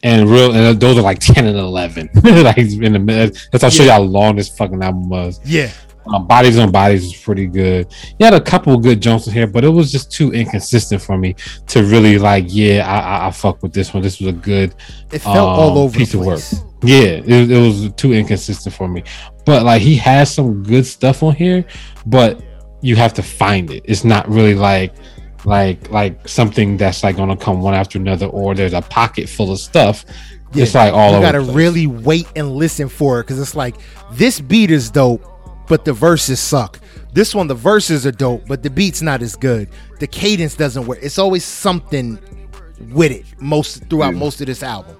and 0.04 0.30
real, 0.30 0.54
and 0.54 0.80
those 0.80 0.98
are 0.98 1.02
like 1.02 1.20
ten 1.20 1.46
and 1.46 1.58
eleven, 1.58 2.10
like 2.24 2.58
in 2.58 2.94
the 2.94 3.00
middle. 3.00 3.36
That's 3.52 3.64
I'll 3.64 3.70
show 3.70 3.84
you 3.84 3.92
how 3.92 4.02
long 4.02 4.36
this 4.36 4.50
fucking 4.50 4.82
album 4.82 5.10
was. 5.10 5.40
Yeah. 5.44 5.72
Um, 6.14 6.28
bodies 6.28 6.58
on 6.58 6.72
bodies 6.72 7.06
is 7.06 7.16
pretty 7.16 7.48
good. 7.48 7.92
He 8.18 8.24
had 8.24 8.34
a 8.34 8.42
couple 8.42 8.74
of 8.74 8.84
good 8.84 9.02
jumps 9.02 9.28
in 9.28 9.34
here, 9.34 9.48
but 9.48 9.64
it 9.64 9.70
was 9.70 9.92
just 9.92 10.12
too 10.12 10.32
inconsistent 10.34 11.02
for 11.02 11.18
me 11.18 11.36
to 11.68 11.84
really 11.84 12.20
like. 12.20 12.46
Yeah, 12.48 12.88
I, 12.88 13.00
I, 13.00 13.28
I 13.28 13.32
fuck 13.32 13.64
with 13.64 13.74
this 13.74 13.94
one. 13.94 14.04
This 14.04 14.20
was 14.20 14.30
a 14.30 14.34
good 14.34 14.76
It 15.12 15.20
felt 15.20 15.38
all 15.38 15.72
um, 15.72 15.78
over 15.78 15.98
piece 15.98 16.14
of 16.14 16.26
work. 16.26 16.42
Yeah, 16.84 17.22
it, 17.26 17.52
it 17.52 17.60
was 17.60 17.92
too 17.94 18.14
inconsistent 18.14 18.76
for 18.76 18.88
me. 18.88 19.04
But 19.46 19.64
like 19.64 19.82
he 19.82 19.96
has 19.96 20.34
some 20.34 20.64
good 20.64 20.86
stuff 20.86 21.24
on 21.24 21.36
here, 21.36 21.66
but 22.06 22.44
you 22.82 22.96
have 22.96 23.14
to 23.16 23.24
find 23.24 23.72
it. 23.72 23.84
It's 23.86 24.04
not 24.04 24.30
really 24.30 24.54
like 24.54 24.94
like 25.46 25.90
like 25.90 26.28
something 26.28 26.78
that's 26.78 27.04
like 27.04 27.18
gonna 27.18 27.38
come 27.38 27.62
one 27.62 27.74
after 27.74 27.98
another, 27.98 28.28
or 28.28 28.54
there's 28.54 28.74
a 28.74 28.82
pocket 28.82 29.30
full 29.30 29.52
of 29.52 29.60
stuff. 29.60 30.06
It's 30.54 30.76
like 30.76 30.94
all 30.94 31.12
you 31.12 31.18
over. 31.18 31.26
gotta 31.26 31.42
really 31.42 31.88
wait 31.88 32.28
and 32.36 32.52
listen 32.52 32.88
for 32.88 33.20
it 33.20 33.24
because 33.24 33.40
it's 33.40 33.56
like 33.56 33.76
this 34.14 34.40
beat 34.40 34.72
is 34.72 34.90
dope, 34.90 35.24
but 35.68 35.86
the 35.86 35.94
verses 35.94 36.40
suck. 36.40 36.80
This 37.14 37.34
one, 37.34 37.48
the 37.48 37.56
verses 37.56 38.06
are 38.06 38.12
dope, 38.12 38.46
but 38.48 38.62
the 38.64 38.70
beat's 38.70 39.02
not 39.02 39.22
as 39.22 39.36
good. 39.36 39.70
The 40.00 40.08
cadence 40.08 40.56
doesn't 40.56 40.86
work. 40.86 41.00
It's 41.02 41.18
always 41.18 41.44
something 41.46 42.20
with 42.92 43.12
it 43.12 43.26
most 43.40 43.86
throughout 43.90 44.14
most 44.16 44.42
of 44.42 44.48
this 44.48 44.64
album. 44.64 44.98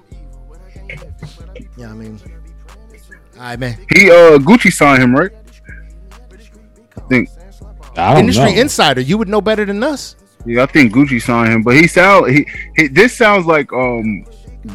Yeah, 1.76 1.90
I 1.90 1.94
mean, 1.94 2.18
all 3.36 3.42
right, 3.42 3.58
man. 3.58 3.78
He 3.94 4.10
uh 4.10 4.38
Gucci 4.38 4.72
signed 4.72 5.02
him, 5.02 5.14
right? 5.14 5.30
I 6.96 7.00
think 7.08 7.28
I 7.96 8.14
don't 8.14 8.20
Industry 8.20 8.54
know. 8.54 8.60
insider, 8.60 9.00
you 9.00 9.18
would 9.18 9.28
know 9.28 9.40
better 9.40 9.64
than 9.64 9.82
us. 9.82 10.16
yeah, 10.46 10.62
I 10.62 10.66
think 10.66 10.92
Gucci 10.94 11.20
signed 11.20 11.52
him, 11.52 11.62
but 11.62 11.74
he 11.76 11.86
sound 11.86 12.30
he, 12.30 12.46
he 12.76 12.88
this 12.88 13.14
sounds 13.14 13.46
like 13.46 13.72
um 13.72 14.24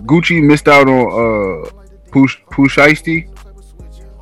Gucci 0.05 0.43
missed 0.43 0.67
out 0.67 0.87
on 0.87 1.01
uh 1.65 1.69
Push 2.11 2.37
Push 2.51 2.77
Icy. 2.77 3.27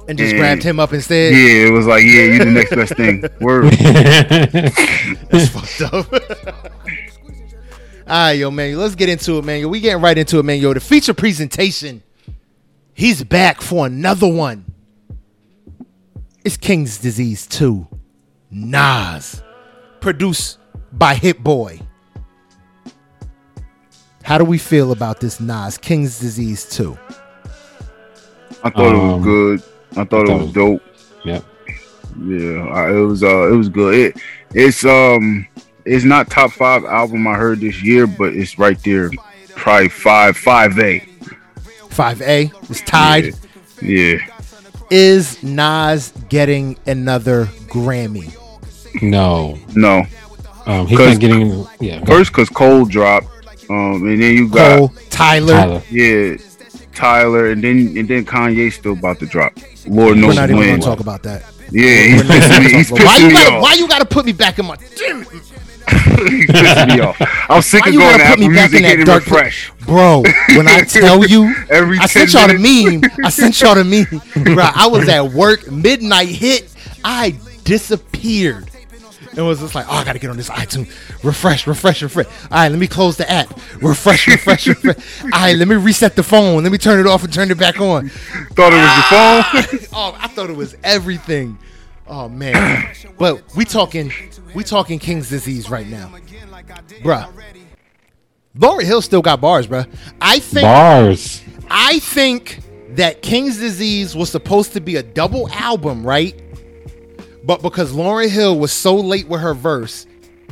And 0.10 0.18
just 0.18 0.34
Yeah. 0.34 0.39
grabbed 0.39 0.64
him 0.64 0.80
up 0.80 0.91
instead. 0.91 1.34
Yeah, 1.34 1.68
it 1.68 1.72
was 1.72 1.86
like, 1.86 2.03
yeah, 2.03 2.24
you 2.24 2.39
the 2.39 2.45
next 2.45 2.72
best 2.76 2.95
thing. 2.95 3.24
Word. 3.39 3.66
That's 5.30 5.49
fucked 5.49 5.93
up. 5.93 6.12
All 8.07 8.16
right, 8.16 8.32
yo, 8.32 8.49
man. 8.49 8.76
Let's 8.76 8.95
get 8.95 9.07
into 9.07 9.38
it, 9.38 9.45
man. 9.45 9.62
Yo, 9.62 9.68
we 9.68 9.80
getting 9.80 10.01
right 10.01 10.18
into 10.18 10.39
it, 10.39 10.43
man. 10.43 10.60
Yo, 10.60 10.74
the 10.74 10.80
feature 10.80 11.14
presentation. 11.14 12.01
He's 12.95 13.24
back 13.24 13.62
for 13.62 13.86
another 13.86 14.28
one. 14.28 14.66
It's 16.43 16.57
King's 16.57 16.97
Disease 16.97 17.45
2. 17.45 17.88
Nas. 18.49 19.43
Produced 20.01 20.57
by 20.91 21.14
Hit 21.14 21.43
Boy. 21.43 21.80
How 24.24 24.39
do 24.39 24.43
we 24.43 24.57
feel 24.57 24.91
about 24.91 25.20
this 25.20 25.39
Nas 25.39 25.78
King's 25.78 26.18
Disease 26.20 26.68
2? 26.70 26.97
I 28.64 28.70
thought 28.72 28.95
it 28.95 28.95
Um, 28.99 29.18
was 29.18 29.24
good. 29.24 29.64
I 29.96 30.04
thought 30.04 30.24
it 30.24 30.28
thought 30.28 30.28
was 30.28 30.42
it 30.42 30.46
was- 30.46 30.54
dope. 30.54 30.82
yep. 31.26 31.44
Yeah, 32.26 32.90
it 32.92 33.06
was 33.06 33.24
uh 33.24 33.52
it 33.52 33.56
was 33.56 33.70
good. 33.70 33.94
It 33.96 34.22
it's 34.54 34.84
um 34.86 35.48
it's 35.86 36.04
not 36.06 36.30
top 36.30 36.52
five 36.52 36.84
album 36.86 37.28
I 37.28 37.36
heard 37.36 37.62
this 37.62 37.82
year, 37.84 38.08
but 38.08 38.34
it's 38.36 38.58
right 38.60 38.78
there, 38.84 39.10
probably 39.56 39.90
five 39.90 40.36
five 40.38 40.78
A. 40.80 41.06
5A 41.90 42.70
is 42.70 42.82
tied. 42.82 43.34
Yeah, 43.82 44.18
Is 44.90 45.42
Nas 45.44 46.14
getting 46.30 46.78
another 46.86 47.46
Grammy? 47.68 48.34
No. 49.02 49.58
no. 49.76 50.04
Um, 50.66 50.88
he's 50.88 50.98
'Cause- 50.98 51.12
not 51.14 51.20
getting. 51.20 51.66
Yeah. 51.80 52.04
First, 52.06 52.32
cause 52.34 52.48
Cole 52.50 52.86
dropped, 52.86 53.28
um, 53.70 54.08
and 54.08 54.22
then 54.22 54.34
you 54.38 54.48
got 54.50 54.78
Cole, 54.78 54.94
Tyler. 55.10 55.54
Tyler. 55.54 55.82
yeah 55.90 56.36
Tyler, 56.94 57.52
and 57.52 57.64
then 57.64 57.96
and 57.98 58.08
then 58.08 58.26
Kanye 58.26 58.72
still 58.72 58.94
about 58.94 59.20
to 59.20 59.26
drop. 59.26 59.54
Lord 59.88 60.18
knows 60.18 60.28
when. 60.28 60.28
We're 60.28 60.34
not 60.34 60.50
even 60.50 60.64
going 60.64 60.80
to 60.80 60.86
talk 60.86 61.00
about 61.00 61.24
that. 61.24 61.44
Yeah, 61.72 62.04
he's 62.04 62.24
We're 62.24 62.28
not 62.30 62.36
even 62.36 62.50
pissing 62.50 62.64
me. 62.66 62.78
He's 62.78 62.92
about- 62.92 63.06
why, 63.06 63.18
you 63.18 63.32
gotta, 63.32 63.52
off. 63.56 63.62
why 63.62 63.74
you 63.76 63.88
gotta 63.88 64.06
put 64.06 64.26
me 64.26 64.32
back 64.34 64.58
in 64.60 64.66
my 64.66 64.76
damn 64.98 65.22
it. 65.22 65.28
He's 65.90 66.46
pissing 66.48 66.96
me 66.96 67.00
off. 67.02 67.18
I'm 67.50 67.62
sick 67.62 67.82
Why 67.84 67.88
of 67.90 67.94
you 67.94 68.00
going 68.00 68.20
to 68.20 68.26
put 68.26 68.40
me 68.40 68.46
Apple 68.46 68.56
back 68.56 68.72
Music 68.72 68.78
in 68.78 68.84
that 68.84 68.90
getting 68.90 69.06
dark 69.06 69.26
refresh. 69.26 69.72
Bro, 69.86 70.24
when 70.56 70.68
I 70.68 70.82
tell 70.88 71.26
you 71.26 71.54
Every 71.70 71.98
I 71.98 72.06
sent 72.06 72.34
y'all 72.34 72.48
the 72.48 72.58
meme. 72.60 73.02
I 73.26 73.30
sent 73.30 73.60
y'all 73.62 73.76
the 73.76 73.84
meme. 73.84 74.54
Bro, 74.56 74.70
I 74.76 74.86
was 74.88 75.08
at 75.10 75.32
work, 75.32 75.72
midnight 75.72 76.28
hit. 76.28 76.72
I 77.04 77.36
disappeared. 77.64 78.70
And 79.36 79.46
was 79.46 79.60
just 79.60 79.76
like, 79.76 79.86
oh, 79.88 79.94
I 79.94 80.04
gotta 80.04 80.20
get 80.20 80.30
on 80.30 80.38
this 80.38 80.50
iTunes. 80.50 80.90
Refresh, 81.24 81.68
refresh, 81.68 82.02
refresh. 82.02 82.26
All 82.26 82.50
right, 82.52 82.70
let 82.70 82.80
me 82.80 82.88
close 82.88 83.18
the 83.18 83.30
app. 83.30 83.50
Refresh, 83.82 84.28
refresh, 84.28 84.68
refresh. 84.68 85.24
All 85.24 85.30
right, 85.30 85.56
let 85.56 85.68
me 85.68 85.76
reset 85.76 86.16
the 86.16 86.24
phone. 86.24 86.64
Let 86.64 86.72
me 86.72 86.78
turn 86.78 87.00
it 87.00 87.08
off 87.08 87.24
and 87.24 87.32
turn 87.32 87.52
it 87.52 87.58
back 87.58 87.80
on. 87.80 88.10
Thought 88.10 88.74
it 88.74 89.62
was 89.62 89.72
your 89.72 89.80
phone. 89.80 89.90
oh, 89.94 90.18
I 90.20 90.28
thought 90.28 90.50
it 90.50 90.56
was 90.56 90.76
everything. 90.84 91.58
Oh 92.08 92.28
man. 92.28 92.92
but 93.20 93.44
we 93.56 93.66
talking 93.66 94.12
we 94.56 94.64
talking 94.64 94.98
King's 94.98 95.30
disease 95.30 95.70
right 95.70 95.88
now. 95.88 96.12
Bruh. 97.04 97.32
Lauryn 98.58 98.84
Hill 98.84 99.02
still 99.02 99.22
got 99.22 99.40
bars, 99.40 99.68
bruh. 99.68 99.88
I 100.20 100.40
think 100.40 100.64
Bars. 100.64 101.44
I 101.70 102.00
think 102.00 102.60
that 102.96 103.22
King's 103.22 103.58
Disease 103.58 104.16
was 104.16 104.30
supposed 104.32 104.74
to 104.74 104.82
be 104.82 104.96
a 104.96 105.04
double 105.04 105.50
album, 105.52 106.06
right? 106.06 106.36
But 107.44 107.62
because 107.62 107.94
Lauryn 107.94 108.30
Hill 108.30 108.60
was 108.60 108.72
so 108.72 108.96
late 108.96 109.28
with 109.28 109.42
her 109.42 109.54
verse, 109.54 110.06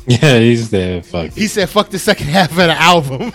Yeah, 0.06 0.40
he's 0.40 0.70
there. 0.70 1.02
Fuck. 1.04 1.32
he 1.32 1.48
said 1.48 1.70
fuck 1.70 1.90
the 1.90 2.00
second 2.00 2.28
half 2.38 2.52
of 2.52 2.58
the 2.58 2.72
album. 2.72 3.32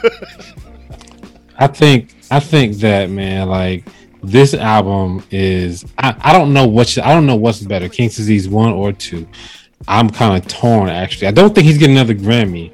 I 1.59 1.67
think 1.67 2.15
I 2.31 2.41
think 2.41 2.77
that 2.79 3.11
man, 3.11 3.49
like 3.49 3.87
this 4.23 4.55
album 4.55 5.23
is 5.31 5.85
I, 5.99 6.15
I 6.21 6.33
don't 6.33 6.53
know 6.53 6.67
what 6.67 6.97
I 6.99 7.13
don't 7.13 7.27
know 7.27 7.37
what's 7.37 7.61
better, 7.61 7.89
King's 7.89 8.17
Disease 8.17 8.49
one 8.49 8.73
or 8.73 8.93
two. 8.93 9.27
I'm 9.89 10.09
kind 10.11 10.41
of 10.43 10.49
torn 10.51 10.89
actually. 10.89 11.27
I 11.29 11.33
don't 11.33 11.55
think 11.55 11.67
he's 11.67 11.79
getting 11.79 11.97
another 11.97 12.15
Grammy. 12.15 12.73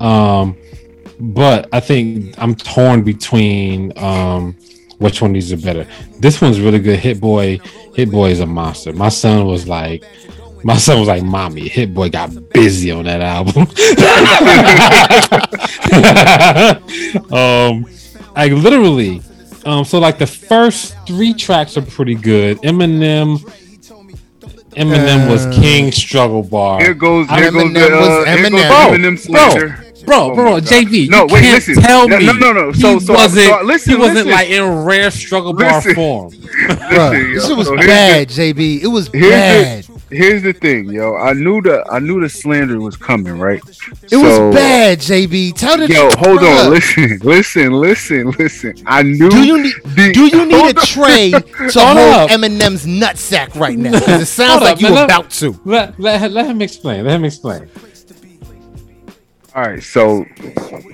Um 0.00 0.56
but 1.18 1.68
I 1.72 1.80
think 1.80 2.34
I'm 2.38 2.54
torn 2.54 3.02
between 3.02 3.92
um 3.98 4.56
which 4.98 5.20
one 5.20 5.30
of 5.30 5.34
these 5.34 5.52
are 5.52 5.56
better. 5.56 5.86
This 6.20 6.40
one's 6.40 6.60
really 6.60 6.78
good. 6.78 6.98
Hit 6.98 7.20
Boy, 7.20 7.58
Hit 7.94 8.10
Boy 8.10 8.30
is 8.30 8.40
a 8.40 8.46
monster. 8.46 8.92
My 8.92 9.08
son 9.08 9.46
was 9.46 9.66
like 9.68 10.04
my 10.64 10.76
son 10.76 10.98
was 10.98 11.08
like, 11.08 11.22
"Mommy, 11.22 11.68
Hit 11.68 11.94
Boy 11.94 12.08
got 12.08 12.30
busy 12.52 12.90
on 12.90 13.04
that 13.04 13.20
album." 13.20 13.62
um, 17.32 17.86
I 18.34 18.48
literally, 18.48 19.22
um, 19.64 19.84
so 19.84 19.98
like 19.98 20.18
the 20.18 20.26
first 20.26 20.96
three 21.06 21.34
tracks 21.34 21.76
are 21.76 21.82
pretty 21.82 22.14
good. 22.14 22.58
Eminem, 22.62 23.38
Eminem 24.76 25.30
was 25.30 25.46
Uh, 25.46 25.52
King 25.60 25.92
Struggle 25.92 26.42
Bar. 26.42 26.80
Here 26.80 26.94
goes, 26.94 27.26
I- 27.28 27.42
here 27.42 27.52
goes 27.52 27.62
Eminem 27.62 27.74
the, 27.74 27.96
was 27.96 28.08
uh, 28.08 28.24
here 28.36 28.50
goes 28.50 28.60
Eminem. 28.62 28.96
Eminem 28.96 29.30
Bro, 29.30 29.50
slander. 29.50 29.85
Bro, 30.06 30.30
Oh 30.30 30.34
bro, 30.34 30.52
my 30.52 30.60
JV. 30.60 31.08
No, 31.08 31.26
you 31.26 31.34
wait, 31.34 31.40
can't 31.42 31.54
listen. 31.54 31.74
Tell 31.82 32.08
No, 32.08 32.18
me 32.18 32.26
no, 32.26 32.32
no, 32.32 32.52
no. 32.52 32.72
So- 32.72 32.94
he 32.98 33.00
so- 33.06 33.12
wasn't. 33.14 33.46
so- 33.46 33.60
listen, 33.64 33.92
he 33.92 33.98
wasn't 33.98 34.16
listen. 34.26 34.30
like 34.32 34.48
in 34.48 34.84
rare 34.84 35.10
struggle 35.10 35.52
bar 35.52 35.74
Listen. 35.76 35.94
form. 35.94 36.30
Bruh, 36.32 37.10
Listen, 37.10 37.34
this 37.34 37.48
yo, 37.48 37.54
was 37.56 37.66
so 37.66 37.74
here's 37.76 37.86
bad, 37.86 38.28
JB. 38.28 38.82
It 38.82 38.86
was 38.86 39.08
Here's 39.12 39.30
bad. 39.30 39.84
the, 39.84 40.16
here's 40.16 40.42
the 40.42 40.52
thing, 40.52 40.86
yo. 40.86 41.16
I 41.16 41.32
knew 41.32 41.60
the 41.60 41.84
I 41.90 41.98
knew 41.98 42.20
the 42.20 42.28
slander 42.28 42.80
was 42.80 42.96
coming, 42.96 43.38
right? 43.38 43.60
It 44.04 44.10
So- 44.10 44.20
was 44.46 44.54
bad, 44.54 45.00
JB. 45.00 45.54
Tell 45.56 45.76
the 45.76 45.88
Yo, 45.92 46.02
hold 46.16 46.38
bruh, 46.40 46.64
on, 46.66 46.70
listen, 46.70 47.18
listen, 47.24 47.72
listen, 47.72 48.30
listen. 48.38 48.74
I 48.86 49.02
knew. 49.02 49.28
Do 49.28 49.44
you 49.44 49.62
need 49.62 49.74
the- 49.84 50.12
do 50.12 50.26
you 50.26 50.46
need 50.46 50.76
a 50.76 50.78
on. 50.80 50.86
tray 50.86 51.30
to 51.32 51.40
Hold 51.40 51.98
hold 51.98 51.98
up. 51.98 52.30
Eminem's 52.30 52.86
nutsack 52.86 53.54
right 53.56 53.76
now? 53.76 53.98
'Cause 53.98 54.22
it 54.22 54.26
sounds 54.26 54.50
Hold 54.52 54.62
like 54.62 54.72
up, 54.74 54.80
you 54.80 54.86
man, 54.88 54.94
let- 54.94 55.04
about 55.06 55.30
to. 55.30 55.60
Let, 55.64 55.98
let, 56.00 56.30
let 56.30 56.46
him 56.46 56.62
explain. 56.62 57.04
Let 57.04 57.14
him 57.16 57.24
explain. 57.24 57.68
All 59.56 59.62
right, 59.62 59.82
so 59.82 60.24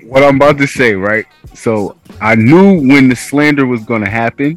what 0.05 0.23
I'm 0.23 0.37
about 0.37 0.57
to 0.59 0.69
say, 0.69 0.95
right? 0.95 1.27
So 1.53 1.97
I 2.21 2.37
knew 2.37 2.87
when 2.89 3.09
the 3.09 3.17
slander 3.17 3.67
was 3.67 3.83
gonna 3.83 4.09
happen. 4.09 4.57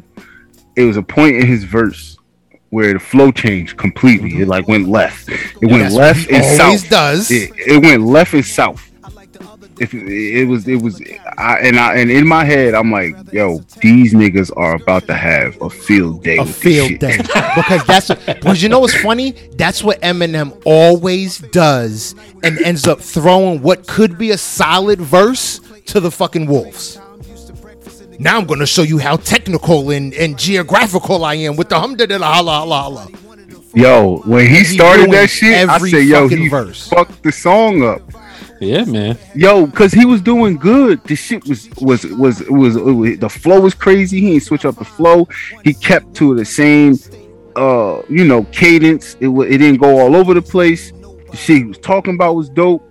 It 0.76 0.84
was 0.84 0.96
a 0.96 1.02
point 1.02 1.34
in 1.34 1.46
his 1.46 1.64
verse 1.64 2.16
where 2.70 2.92
the 2.92 3.00
flow 3.00 3.32
changed 3.32 3.76
completely. 3.76 4.42
It 4.42 4.46
like 4.46 4.68
went 4.68 4.86
left. 4.86 5.28
It 5.28 5.66
went 5.66 5.82
That's 5.82 5.94
left 5.96 6.30
and 6.30 6.44
always 6.44 6.82
south. 6.82 6.88
does. 6.88 7.30
It, 7.32 7.50
it 7.56 7.82
went 7.82 8.02
left 8.02 8.32
and 8.32 8.44
south. 8.44 8.85
If 9.78 9.92
it 9.92 10.46
was, 10.46 10.66
it 10.66 10.80
was, 10.80 11.02
I, 11.36 11.58
and 11.58 11.78
I, 11.78 11.96
and 11.96 12.10
in 12.10 12.26
my 12.26 12.44
head, 12.44 12.74
I'm 12.74 12.90
like, 12.90 13.14
yo, 13.32 13.58
these 13.82 14.14
niggas 14.14 14.50
are 14.56 14.76
about 14.76 15.06
to 15.06 15.14
have 15.14 15.60
a 15.60 15.68
field 15.68 16.22
day. 16.24 16.38
a 16.38 16.46
field 16.46 16.98
day 16.98 17.18
because 17.56 17.84
that's 17.86 18.08
because 18.08 18.62
you 18.62 18.68
know 18.68 18.80
what's 18.80 18.96
funny 19.02 19.32
that's 19.56 19.84
what 19.84 20.00
eminem 20.00 20.60
always 20.64 21.38
does 21.38 22.14
and 22.42 22.58
ends 22.62 22.86
up 22.86 23.00
throwing 23.00 23.60
what 23.62 23.86
could 23.86 24.16
be 24.16 24.30
a 24.30 24.38
solid 24.38 25.00
verse 25.00 25.60
to 25.86 26.00
the 26.00 26.10
fucking 26.10 26.46
wolves 26.46 26.98
now 28.18 28.38
i'm 28.38 28.46
gonna 28.46 28.66
show 28.66 28.82
you 28.82 28.98
how 28.98 29.16
technical 29.16 29.90
and, 29.90 30.14
and 30.14 30.38
geographical 30.38 31.24
i 31.24 31.34
am 31.34 31.56
with 31.56 31.68
the 31.68 31.78
hum 31.78 31.94
da 31.96 32.06
da 32.06 32.16
la 32.16 32.40
la 32.40 32.62
la 32.62 32.86
la 32.86 33.06
Yo, 33.74 34.22
when 34.24 34.46
he 34.48 34.64
started 34.64 35.10
that 35.10 35.28
shit, 35.28 35.68
I 35.68 35.76
said, 35.76 36.06
yo, 36.06 36.28
he 36.28 36.48
verse. 36.48 36.88
fucked 36.88 37.22
the 37.22 37.30
song 37.30 37.82
up. 37.82 38.00
Yeah, 38.60 38.84
man. 38.84 39.18
Yo, 39.34 39.66
cause 39.66 39.92
he 39.92 40.04
was 40.04 40.20
doing 40.20 40.56
good. 40.56 41.02
The 41.04 41.14
shit 41.14 41.46
was 41.46 41.68
was 41.80 42.06
was 42.06 42.42
was, 42.48 42.76
was 42.76 43.18
the 43.18 43.28
flow 43.28 43.60
was 43.60 43.74
crazy. 43.74 44.20
He 44.20 44.30
didn't 44.32 44.44
switch 44.44 44.64
up 44.64 44.76
the 44.76 44.84
flow. 44.84 45.28
He 45.62 45.74
kept 45.74 46.14
to 46.16 46.34
the 46.34 46.44
same, 46.44 46.94
uh, 47.54 48.02
you 48.08 48.24
know, 48.24 48.44
cadence. 48.44 49.16
It 49.20 49.28
it 49.28 49.58
didn't 49.58 49.80
go 49.80 49.98
all 49.98 50.16
over 50.16 50.32
the 50.32 50.42
place. 50.42 50.92
The 51.30 51.36
shit 51.36 51.56
he 51.58 51.64
was 51.64 51.78
talking 51.78 52.14
about 52.14 52.34
was 52.34 52.48
dope. 52.48 52.82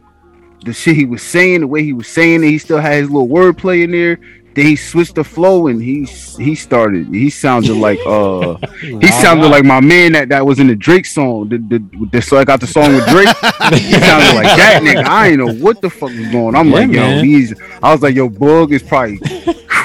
The 0.66 0.74
shit 0.74 0.95
he 0.95 1.05
was 1.05 1.22
saying, 1.22 1.61
the 1.61 1.68
way 1.68 1.84
he 1.84 1.93
was 1.93 2.07
saying 2.07 2.43
it, 2.43 2.47
he 2.47 2.57
still 2.57 2.80
had 2.80 2.95
his 2.95 3.09
little 3.09 3.28
wordplay 3.28 3.84
in 3.84 3.91
there. 3.91 4.20
Then 4.55 4.65
he 4.65 4.75
switched 4.77 5.15
the 5.15 5.23
flow 5.23 5.67
and 5.67 5.81
he 5.81 6.05
he 6.37 6.55
started. 6.55 7.07
He 7.07 7.29
sounded 7.29 7.75
like 7.75 7.99
uh 8.07 8.55
he 8.81 9.07
sounded 9.11 9.49
like 9.49 9.65
my 9.65 9.81
man 9.81 10.13
that, 10.13 10.29
that 10.29 10.45
was 10.45 10.59
in 10.59 10.67
the 10.67 10.75
Drake 10.75 11.05
song. 11.05 11.49
The, 11.49 11.57
the, 11.57 12.07
the 12.11 12.21
so 12.21 12.37
I 12.37 12.45
got 12.45 12.61
the 12.61 12.67
song 12.67 12.93
with 12.95 13.05
Drake. 13.07 13.27
he 13.79 13.91
sounded 13.99 14.33
like 14.33 14.55
that 14.57 14.79
nigga. 14.81 15.03
I 15.05 15.27
ain't 15.27 15.39
know 15.39 15.53
what 15.53 15.81
the 15.81 15.89
fuck 15.89 16.09
was 16.09 16.27
going. 16.31 16.55
on. 16.55 16.55
I'm 16.55 16.69
Yeah, 16.69 16.73
like, 16.73 16.87
yo, 16.87 17.01
man. 17.01 17.25
he's. 17.25 17.53
I 17.83 17.91
was 17.91 18.01
like, 18.01 18.15
yo, 18.15 18.29
Bug 18.29 18.71
is 18.71 18.81
probably 18.81 19.19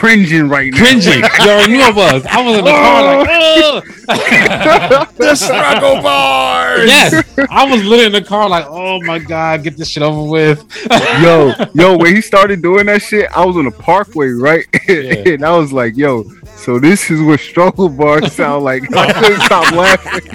cringing 0.01 0.48
right 0.48 0.72
now. 0.72 0.78
cringing. 0.78 1.22
you 1.40 1.51
already 1.51 1.72
knew 1.72 1.82
I 1.82 1.90
was. 1.90 2.24
I 2.24 2.40
was 2.40 2.59
in 2.59 2.64
the 2.64 2.70
car 2.70 3.03
like, 3.03 3.28
oh. 3.30 3.82
Ugh. 4.09 5.09
the 5.18 5.34
struggle 5.34 6.03
bars 6.03 6.86
yes. 6.86 7.22
I 7.51 7.70
was 7.70 7.84
literally 7.84 8.07
in 8.07 8.12
the 8.12 8.22
car 8.22 8.48
like, 8.48 8.64
oh 8.66 8.98
my 9.03 9.18
god, 9.18 9.62
get 9.62 9.76
this 9.76 9.88
shit 9.88 10.03
over 10.03 10.28
with. 10.28 10.64
yo, 11.20 11.53
yo, 11.74 11.98
when 11.98 12.14
he 12.16 12.22
started 12.22 12.62
doing 12.62 12.86
that 12.86 13.03
shit, 13.03 13.30
I 13.30 13.44
was 13.44 13.57
on 13.59 13.66
the 13.66 13.70
parkway, 13.70 14.28
right? 14.28 14.66
Yeah. 14.88 15.34
and 15.34 15.44
I 15.44 15.57
was 15.57 15.72
like, 15.72 15.96
yo, 15.96 16.24
so 16.57 16.78
this 16.78 17.11
is 17.11 17.20
what 17.20 17.38
struggle 17.38 17.90
bars 17.90 18.32
sound 18.32 18.64
like. 18.64 18.82
I 18.96 19.12
couldn't 19.12 19.40
stop 19.42 19.72
laughing. 19.72 20.30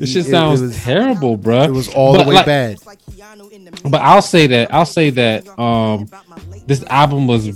This 0.00 0.10
shit 0.12 0.24
It- 0.24 0.28
it 0.28 0.30
sounds 0.30 0.60
was- 0.62 0.76
terrible, 0.82 1.38
bruh. 1.38 1.66
it 1.66 1.72
was 1.72 1.88
all 1.88 2.14
But, 2.14 2.24
the 2.24 2.28
way 2.30 2.34
like, 2.36 2.46
bad 2.46 2.78
But 3.84 4.00
I'll 4.02 4.22
say 4.22 4.46
that 4.48 4.74
I'll 4.74 4.84
say 4.86 5.10
that 5.10 5.46
um 5.58 6.08
this 6.66 6.82
album 6.90 7.26
was 7.26 7.48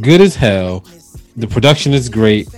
good 0.00 0.20
as 0.20 0.34
hell. 0.36 0.84
The 1.36 1.46
production 1.46 1.92
is 1.94 2.08
great. 2.08 2.48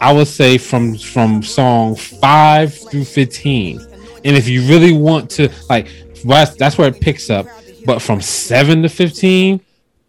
I 0.00 0.12
would 0.12 0.28
say 0.28 0.58
from 0.58 0.96
from 0.96 1.42
song 1.42 1.94
five 1.96 2.74
through 2.90 3.04
fifteen, 3.04 3.80
and 4.24 4.36
if 4.36 4.48
you 4.48 4.62
really 4.68 4.92
want 4.92 5.30
to 5.30 5.48
like, 5.70 5.86
that's, 6.24 6.54
that's 6.56 6.76
where 6.78 6.88
it 6.88 7.00
picks 7.00 7.30
up. 7.30 7.46
But 7.86 8.00
from 8.00 8.20
seven 8.20 8.82
to 8.82 8.88
fifteen, 8.88 9.60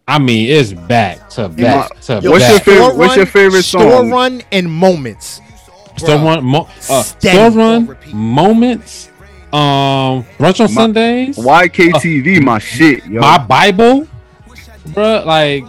I 0.08 0.18
mean, 0.18 0.50
it's 0.50 0.72
back 0.72 1.28
to 1.30 1.48
back 1.48 2.00
to 2.02 2.20
Yo, 2.22 2.30
What's 2.32 2.48
your 2.48 2.58
favorite- 2.60 2.84
Store 2.84 2.94
what's 2.98 3.16
your 3.16 3.26
favorite 3.26 3.62
store 3.64 3.90
song? 3.90 4.10
run 4.10 4.42
and 4.50 4.70
moments 4.70 5.40
Store 5.96 6.16
Bruh. 6.16 6.24
run, 6.36 6.44
mo- 6.44 6.68
uh, 6.90 7.02
Steady 7.02 7.36
store 7.36 7.46
on 7.62 7.86
run, 7.86 7.96
moments, 8.12 9.08
um, 9.52 10.24
brunch 10.38 10.60
on 10.60 10.72
My- 10.74 10.80
Sundays, 10.82 11.36
YKTV, 11.38 12.42
my 12.42 12.58
shit, 12.58 13.04
yo. 13.06 13.20
my 13.20 13.38
Bible, 13.38 14.06
bro. 14.94 15.22
like 15.24 15.64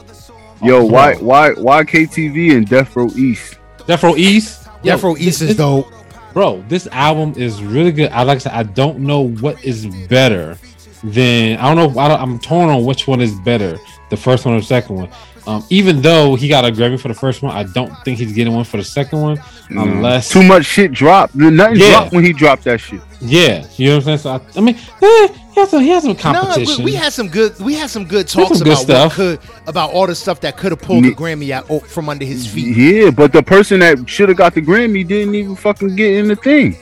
Yo, 0.63 0.77
Oh, 0.79 0.85
why 0.85 1.13
why 1.15 1.51
why 1.51 1.83
KTV 1.83 2.55
and 2.55 2.67
Death 2.67 2.95
Row 2.95 3.07
East? 3.15 3.57
Death 3.85 4.01
Row 4.03 4.15
East. 4.15 4.67
Yo, 4.83 4.93
Death 4.93 5.03
Row 5.03 5.15
East 5.17 5.41
is 5.41 5.49
this- 5.49 5.57
dope 5.57 5.87
bro 6.33 6.63
this 6.67 6.87
album 6.91 7.33
is 7.35 7.63
really 7.63 7.91
good 7.91 8.11
i 8.11 8.21
like 8.21 8.35
I 8.35 8.39
said, 8.39 8.51
i 8.53 8.61
don't 8.61 8.99
know 8.99 9.21
what 9.21 9.63
is 9.65 9.87
better 10.07 10.55
than 11.03 11.57
i 11.57 11.73
don't 11.73 11.77
know 11.95 11.99
I 11.99 12.07
don't, 12.09 12.21
i'm 12.21 12.37
torn 12.37 12.69
on 12.69 12.83
which 12.85 13.07
one 13.07 13.21
is 13.21 13.33
better 13.39 13.77
the 14.11 14.17
first 14.17 14.45
one 14.45 14.53
or 14.55 14.59
the 14.59 14.65
second 14.65 14.97
one 14.97 15.09
um, 15.47 15.65
even 15.69 16.01
though 16.01 16.35
he 16.35 16.47
got 16.47 16.65
a 16.65 16.69
grammy 16.71 16.99
for 16.99 17.07
the 17.07 17.13
first 17.13 17.41
one 17.41 17.55
i 17.55 17.63
don't 17.63 17.91
think 18.03 18.19
he's 18.19 18.33
getting 18.33 18.53
one 18.53 18.63
for 18.65 18.77
the 18.77 18.83
second 18.83 19.21
one 19.21 19.37
unless 19.69 20.29
too 20.29 20.43
much 20.43 20.65
shit 20.65 20.91
dropped. 20.91 21.33
Nothing 21.35 21.77
Yeah. 21.79 21.89
dropped 21.89 22.13
when 22.13 22.23
he 22.25 22.33
dropped 22.33 22.63
that 22.65 22.79
shit. 22.79 23.01
yeah 23.21 23.65
you 23.77 23.87
know 23.89 23.95
what 23.97 24.07
i'm 24.07 24.17
saying 24.17 24.17
so 24.19 24.29
i, 24.31 24.57
I 24.57 24.61
mean 24.61 24.75
eh, 25.01 25.27
he 25.53 25.59
has 25.61 25.69
some 25.71 25.81
he 25.81 25.89
has 25.89 26.03
some 26.03 26.13
No, 26.13 26.19
competition 26.19 26.85
we, 26.85 26.91
we 26.91 26.95
had 26.95 27.11
some 27.13 27.29
good. 27.29 27.57
We 27.59 27.73
had 27.73 27.89
some 27.89 28.05
good 28.05 28.29
some 28.29 28.43
talks 28.43 28.59
good 28.59 28.67
about 28.67 28.77
stuff. 28.81 29.17
what 29.17 29.39
could 29.39 29.39
about 29.67 29.91
all 29.91 30.05
the 30.05 30.13
stuff 30.13 30.39
that 30.41 30.55
could 30.57 30.71
have 30.71 30.81
pulled 30.81 31.03
the 31.03 31.15
Grammy 31.15 31.49
out 31.49 31.65
oh, 31.69 31.79
from 31.79 32.09
under 32.09 32.25
his 32.25 32.45
feet. 32.45 32.77
Yeah, 32.77 33.09
but 33.09 33.33
the 33.33 33.41
person 33.41 33.79
that 33.79 34.07
should 34.07 34.29
have 34.29 34.37
got 34.37 34.53
the 34.53 34.61
Grammy 34.61 35.07
didn't 35.07 35.33
even 35.33 35.55
fucking 35.55 35.95
get 35.95 36.13
in 36.17 36.27
the 36.27 36.35
thing. 36.35 36.77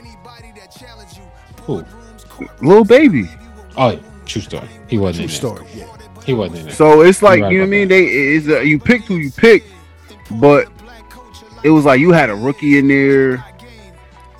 Cool. 1.57 1.85
Lil 2.61 2.83
Baby. 2.83 3.29
oh 3.77 3.91
yeah 3.91 3.99
true 4.25 4.41
story 4.41 4.67
he 4.87 4.97
wasn't 4.97 5.29
True 5.31 5.49
in 5.51 5.55
there. 5.55 5.65
story. 5.65 5.79
Yeah. 5.79 5.94
He 6.25 6.33
wasn't 6.33 6.59
in 6.59 6.65
there 6.67 6.75
So 6.75 7.01
it's 7.01 7.21
like 7.21 7.37
You're 7.39 7.45
right 7.47 7.51
you 7.53 7.57
know 7.59 7.63
what 7.63 7.67
I 7.67 7.69
about 7.69 7.79
mean. 7.79 7.87
They 7.87 8.05
is 8.07 8.47
a, 8.47 8.65
you 8.65 8.79
picked 8.79 9.05
who 9.05 9.15
you 9.17 9.31
picked, 9.31 9.67
but 10.39 10.67
it 11.63 11.69
was 11.69 11.85
like 11.85 11.99
you 11.99 12.11
had 12.11 12.29
a 12.29 12.35
rookie 12.35 12.77
in 12.77 12.87
there, 12.87 13.43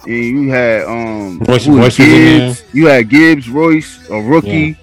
and 0.03 0.23
you 0.23 0.49
had 0.49 0.83
um 0.85 1.39
Royce- 1.39 1.65
who 1.65 1.71
was 1.73 1.79
Royce 1.79 1.99
was 1.99 2.07
in 2.07 2.37
Gibbs. 2.39 2.63
You 2.73 2.87
had 2.87 3.09
Gibbs, 3.09 3.49
Royce, 3.49 4.09
a 4.09 4.21
rookie. 4.21 4.77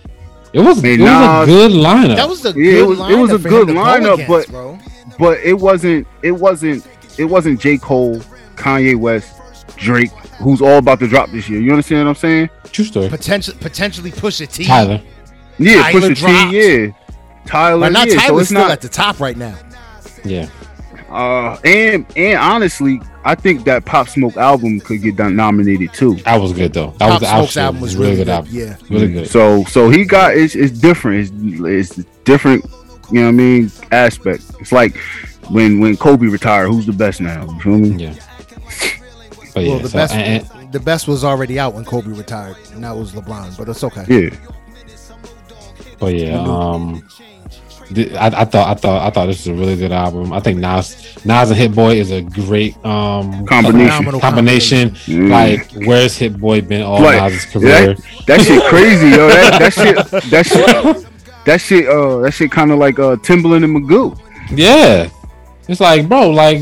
it 0.53 0.61
was 0.61 0.81
Hey, 0.83 0.95
it 0.95 1.01
was 1.01 1.49
a 1.49 1.53
good 1.53 1.73
lineup 1.73 2.17
That 2.17 2.29
was 2.29 2.43
the 2.43 2.53
Yeah, 2.55 2.73
it 2.73 2.75
good 2.87 2.89
was- 2.99 3.11
it 3.11 3.19
was 3.19 3.33
a 3.33 3.39
good 3.39 3.61
him 3.63 3.67
to 3.69 3.75
go 3.75 3.81
lineup, 3.81 4.15
against, 4.15 4.29
but- 4.29 4.49
bro. 4.49 4.79
but 5.19 5.39
it 5.41 5.55
wasn't 5.55 6.07
it 6.23 6.33
wasn't 6.33 6.87
it 7.19 7.25
wasn't 7.25 7.61
J. 7.61 7.77
Cole, 7.79 8.19
Kanye 8.57 8.97
West, 8.97 9.33
Drake, 9.77 10.11
who's 10.41 10.63
all 10.63 10.79
about 10.79 10.99
to 11.01 11.07
drop 11.09 11.31
this 11.31 11.49
year. 11.49 11.61
You 11.61 11.71
understand 11.73 12.05
what 12.05 12.11
I'm 12.11 12.15
saying? 12.17 12.51
true 12.73 12.85
story 12.87 13.09
potentially 13.11 13.57
potentially 13.61 14.11
Pusha 14.11 14.51
T. 14.51 14.65
tyler 14.65 15.01
Yeah, 15.65 15.83
Tyler 15.83 16.01
Pusha 16.11 16.15
dropped. 16.17 16.51
T, 16.51 16.85
yeah. 16.87 16.93
Tyler, 17.47 17.81
But 17.87 17.93
not 17.93 18.07
yeah. 18.09 18.15
so 18.15 18.21
Tyler's 18.21 18.41
it's 18.43 18.49
still 18.51 18.61
not 18.63 18.71
at 18.71 18.81
the 18.81 18.89
top 18.89 19.21
right 19.21 19.37
now. 19.37 19.57
yeah 20.25 20.49
uh 21.11 21.59
and 21.65 22.07
and 22.17 22.39
honestly, 22.39 23.01
I 23.25 23.35
think 23.35 23.65
that 23.65 23.85
Pop 23.85 24.09
Smoke 24.09 24.37
album 24.39 24.81
could 24.81 25.03
get 25.03 25.17
done, 25.17 25.37
nominated 25.37 25.93
too. 25.93 26.15
That 26.25 26.41
was 26.41 26.53
good 26.55 26.73
though. 26.73 26.95
That 26.99 27.11
Pop 27.11 27.21
was 27.21 27.29
Smoke's 27.29 27.49
actually 27.49 27.63
album 27.63 27.81
was 27.83 27.97
really 27.97 28.17
good. 28.17 28.29
album. 28.31 28.51
Yeah. 28.55 28.77
Really 28.89 29.13
good. 29.13 29.29
So 29.29 29.63
so 29.65 29.91
he 29.91 30.05
got 30.07 30.35
it's, 30.35 30.55
it's 30.55 30.73
different. 30.79 31.31
It's 31.69 31.97
it's 31.99 32.09
different. 32.25 32.65
You 33.11 33.21
know 33.21 33.27
what 33.27 33.29
I 33.29 33.33
mean? 33.33 33.71
Aspect. 33.91 34.43
It's 34.61 34.73
like 34.73 34.97
when 35.51 35.81
when 35.81 35.99
Kobe 35.99 36.27
retired, 36.29 36.69
who's 36.69 36.87
the 36.87 36.93
best 36.95 37.21
now? 37.21 37.45
You 37.45 37.61
feel 37.61 37.79
me? 37.79 37.89
Yeah. 38.05 38.15
But 39.55 39.65
yeah, 39.65 39.69
well, 39.69 39.79
the 39.81 39.89
so, 39.91 39.99
best 39.99 40.15
and- 40.15 40.49
and- 40.51 40.73
the 40.73 40.81
best 40.81 41.07
was 41.07 41.23
already 41.25 41.59
out 41.59 41.75
when 41.75 41.85
Kobe 41.85 42.09
retired, 42.09 42.57
and 42.73 42.83
that 42.85 42.97
was 42.97 43.13
LeBron. 43.13 43.59
But 43.59 43.69
it's 43.69 43.85
okay. 43.85 44.07
Yeah. 44.09 44.31
But 46.03 46.15
yeah, 46.15 46.39
um, 46.43 47.07
th- 47.95 48.13
I, 48.15 48.27
I 48.27 48.45
thought 48.45 48.69
I 48.69 48.75
thought 48.75 49.07
I 49.07 49.11
thought 49.11 49.27
this 49.27 49.47
was 49.47 49.47
a 49.47 49.55
really 49.55 49.77
good 49.77 49.93
album. 49.93 50.33
I 50.33 50.41
think 50.41 50.59
Nas 50.59 50.97
Nas 51.25 51.51
and 51.51 51.59
Hit 51.59 51.75
Boy 51.75 51.95
is 51.95 52.11
a 52.11 52.23
great 52.23 52.75
um 52.85 53.47
Combination. 53.47 53.87
Phenomenal 53.89 54.21
combination. 54.21 54.91
Mm. 55.07 55.31
Like, 55.31 55.87
where's 55.87 56.17
Hit 56.17 56.39
Boy 56.39 56.61
been 56.61 56.83
all 56.83 57.01
Like, 57.01 57.21
Nas's 57.23 57.47
career? 57.47 57.95
That 58.27 58.41
shit 58.41 58.63
crazy, 58.69 59.09
yo. 59.11 59.29
That, 59.29 59.59
that 59.61 59.73
shit 59.73 60.31
that 60.31 60.47
shit 60.47 61.07
that 61.47 61.61
shit 61.61 61.89
uh 61.89 62.19
that 62.19 62.33
shit 62.35 62.51
kind 62.51 62.73
of 62.73 62.79
like 62.79 62.99
uh 62.99 63.17
Timbaland 63.17 63.65
and 63.65 63.75
Magoo. 63.89 64.19
Yeah. 64.51 65.09
It's 65.69 65.81
like, 65.81 66.09
bro, 66.09 66.29
like, 66.31 66.59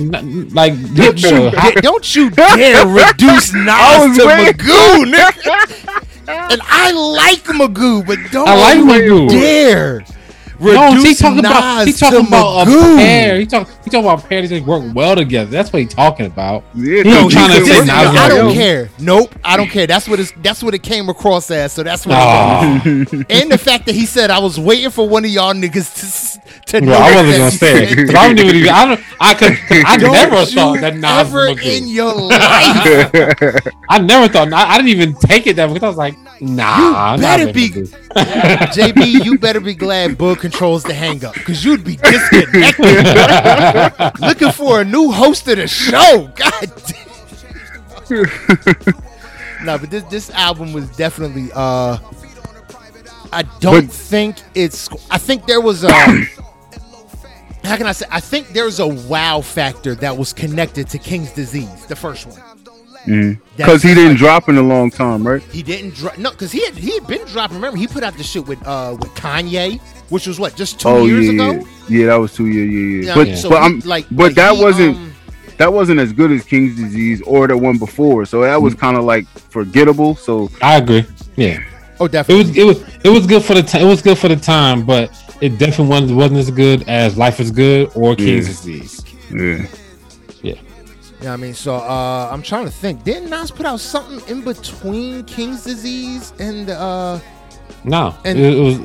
like, 0.52 0.74
Don't 0.94 1.22
you, 1.22 1.48
how- 1.56 1.70
don't 1.80 2.14
you 2.14 2.28
dare 2.42 2.86
reduce 2.86 3.52
Nas 3.54 4.18
to 4.18 4.26
waiting. 4.26 4.52
Magoo, 4.52 5.10
nigga. 5.10 5.96
And 6.52 6.60
I 6.64 6.90
like 6.92 7.42
Magoo, 7.44 8.06
but 8.06 8.18
don't 8.32 8.48
I 8.48 8.54
like 8.56 8.76
you 8.78 8.86
Magoo. 8.86 9.28
dare 9.30 10.04
No, 10.60 10.90
he 10.92 10.96
reduce 10.98 11.18
talking 11.20 11.38
about 11.40 11.86
he 11.86 11.92
talking 11.92 12.20
to 12.22 12.26
about 12.28 12.66
a 12.66 12.70
Magoo. 12.70 12.96
pair. 12.98 13.38
He 13.40 13.46
talk 13.46 13.68
he 13.84 13.90
talking 13.90 14.00
about 14.00 14.28
pairs 14.28 14.50
that 14.50 14.62
work 14.64 14.82
well 14.94 15.16
together. 15.16 15.50
That's 15.50 15.72
what 15.72 15.80
he 15.80 15.86
talking 15.88 16.26
about. 16.26 16.64
Yeah, 16.74 17.02
He 17.02 17.10
no, 17.10 17.24
was 17.24 17.32
trying 17.34 17.58
to 17.58 17.64
say 17.64 17.80
Nas 17.80 17.88
I 17.90 18.28
don't 18.28 18.48
yo. 18.48 18.54
care. 18.54 18.90
Nope, 18.98 19.34
I 19.42 19.56
don't 19.56 19.68
care. 19.70 19.86
That's 19.86 20.06
what 20.08 20.20
it's 20.20 20.32
that's 20.42 20.62
what 20.62 20.74
it 20.74 20.82
came 20.82 21.08
across 21.08 21.50
as. 21.50 21.72
So 21.72 21.82
that's 21.82 22.04
what. 22.06 22.14
it 22.14 22.20
Oh, 22.20 22.82
was. 23.12 23.24
And 23.30 23.50
the 23.50 23.58
fact 23.58 23.86
that 23.86 23.94
he 23.94 24.04
said 24.06 24.30
I 24.30 24.38
was 24.38 24.58
waiting 24.60 24.90
for 24.90 25.08
one 25.08 25.24
of 25.24 25.30
y'all 25.30 25.54
niggas 25.54 25.72
to 25.72 26.06
s- 26.06 26.38
to. 26.66 26.80
bro, 26.82 26.92
I 26.92 27.14
wasn't 27.14 27.38
gonna 27.38 27.50
say 27.50 27.86
said- 27.86 27.98
it. 27.98 28.06
'Cause 28.06 28.14
I 28.14 28.32
don't 28.32 28.38
even. 28.54 28.68
I 28.68 28.84
don't. 28.86 29.00
I 29.20 29.34
could. 29.34 29.58
I 29.86 29.96
Don't 29.96 30.12
never 30.12 30.44
thought 30.44 30.80
that 30.80 30.96
Nas 30.96 31.26
ever 31.28 31.50
was 31.54 31.60
in 31.66 31.88
your 31.88 32.14
life. 32.14 33.66
I 33.88 33.98
never 33.98 34.28
thought. 34.32 34.52
I, 34.52 34.70
I 34.74 34.76
didn't 34.76 34.90
even 34.90 35.14
take 35.14 35.46
it 35.46 35.56
that 35.56 35.66
because 35.68 35.82
I 35.82 35.88
was 35.88 35.96
like, 35.96 36.16
Nah, 36.40 37.16
You 37.16 37.20
not 37.20 37.20
better 37.20 37.46
Bama 37.48 37.54
be- 37.54 37.68
do. 37.68 37.82
JB, 38.14 39.24
you 39.24 39.38
better 39.38 39.60
be 39.60 39.74
glad 39.74 40.16
Bug 40.16 40.38
controls 40.38 40.82
the 40.82 40.94
hang 40.94 41.22
up 41.24 41.34
because 41.34 41.64
you'd 41.64 41.84
be 41.84 41.96
disconnected. 41.96 42.78
Looking 44.20 44.52
for 44.52 44.80
a 44.80 44.84
new 44.84 45.10
host 45.10 45.46
of 45.48 45.56
the 45.58 45.66
show. 45.68 46.30
God 46.36 46.72
damn. 48.08 49.64
no, 49.64 49.78
but 49.78 49.90
this 49.90 50.02
this 50.04 50.30
album 50.30 50.72
was 50.72 50.88
definitely 50.96 51.50
uh 51.54 51.98
I 53.32 53.42
don't 53.60 53.86
But- 53.86 53.92
think 53.94 54.36
it's 54.54 54.88
I 55.10 55.18
think 55.18 55.46
there 55.46 55.60
was 55.60 55.84
a 55.84 55.92
how 57.62 57.76
can 57.76 57.86
I 57.86 57.92
say 57.92 58.06
I 58.10 58.20
think 58.20 58.48
there's 58.48 58.80
a 58.80 58.86
wow 58.88 59.42
factor 59.42 59.94
that 59.96 60.16
was 60.16 60.32
connected 60.32 60.88
to 60.88 60.98
King's 60.98 61.30
Disease, 61.32 61.86
the 61.86 61.94
first 61.96 62.26
one. 62.26 62.40
Because 63.06 63.82
he 63.82 63.94
didn't 63.94 64.16
drop 64.16 64.48
in 64.48 64.56
a 64.56 64.62
long 64.62 64.90
time, 64.90 65.26
right? 65.26 65.42
He 65.42 65.62
didn't 65.62 65.94
drop 65.94 66.18
no, 66.18 66.30
because 66.30 66.52
he 66.52 66.64
had 66.64 66.74
he 66.74 66.92
had 66.94 67.06
been 67.06 67.26
dropping. 67.26 67.56
Remember, 67.56 67.78
he 67.78 67.86
put 67.86 68.02
out 68.02 68.16
the 68.16 68.22
shit 68.22 68.46
with 68.46 68.64
uh 68.66 68.96
with 68.98 69.10
Kanye, 69.10 69.80
which 70.10 70.26
was 70.26 70.38
what 70.38 70.56
just 70.56 70.80
two 70.80 70.88
oh 70.88 71.06
years 71.06 71.26
yeah, 71.26 71.32
ago. 71.32 71.52
yeah, 71.52 71.98
yeah. 72.00 72.06
That 72.06 72.16
was 72.16 72.34
two 72.34 72.46
years. 72.46 72.72
Yeah, 72.72 72.80
yeah. 72.80 73.06
Yeah, 73.06 73.14
but 73.14 73.20
I 73.20 73.30
mean, 73.30 73.36
so 73.36 73.48
but 73.50 73.58
he, 73.58 73.64
I'm 73.64 73.80
like, 73.80 74.06
but 74.10 74.24
like, 74.24 74.34
that 74.34 74.56
he, 74.56 74.62
wasn't 74.62 74.96
um, 74.96 75.14
that 75.58 75.72
wasn't 75.72 76.00
as 76.00 76.12
good 76.12 76.30
as 76.30 76.44
King's 76.44 76.76
Disease 76.76 77.22
or 77.22 77.46
the 77.46 77.56
one 77.56 77.78
before. 77.78 78.24
So 78.24 78.42
that 78.42 78.60
was 78.60 78.74
kind 78.74 78.96
of 78.96 79.04
like 79.04 79.26
forgettable. 79.26 80.14
So 80.16 80.50
I 80.62 80.76
agree. 80.76 81.04
Yeah, 81.36 81.62
oh 82.00 82.08
definitely. 82.08 82.42
it 82.42 82.46
definitely. 82.54 82.64
was 82.64 82.80
it 82.80 82.86
was 82.88 83.04
it 83.04 83.10
was 83.10 83.26
good 83.26 83.44
for 83.44 83.54
the 83.54 83.62
time. 83.62 83.82
It 83.82 83.88
was 83.88 84.02
good 84.02 84.18
for 84.18 84.28
the 84.28 84.36
time, 84.36 84.84
but 84.84 85.10
it 85.40 85.58
definitely 85.58 85.88
wasn't, 85.88 86.16
wasn't 86.16 86.38
as 86.38 86.50
good 86.50 86.88
as 86.88 87.16
Life 87.16 87.40
is 87.40 87.50
Good 87.50 87.90
or 87.94 88.14
King's 88.14 88.46
Disease. 88.46 89.04
Yeah. 89.30 89.66
Disease. 91.20 91.24
yeah, 91.24 91.28
Yeah, 91.28 91.32
I 91.34 91.36
mean, 91.36 91.54
so 91.54 91.74
uh 91.76 92.28
I'm 92.32 92.42
trying 92.42 92.64
to 92.64 92.70
think. 92.70 93.04
Didn't 93.04 93.30
Nas 93.30 93.50
put 93.50 93.66
out 93.66 93.80
something 93.80 94.20
in 94.28 94.42
between 94.42 95.24
King's 95.24 95.64
Disease 95.64 96.32
and 96.38 96.70
uh 96.70 97.18
No, 97.84 98.14
And- 98.24 98.38
it, 98.38 98.54
it 98.54 98.60
was 98.62 98.78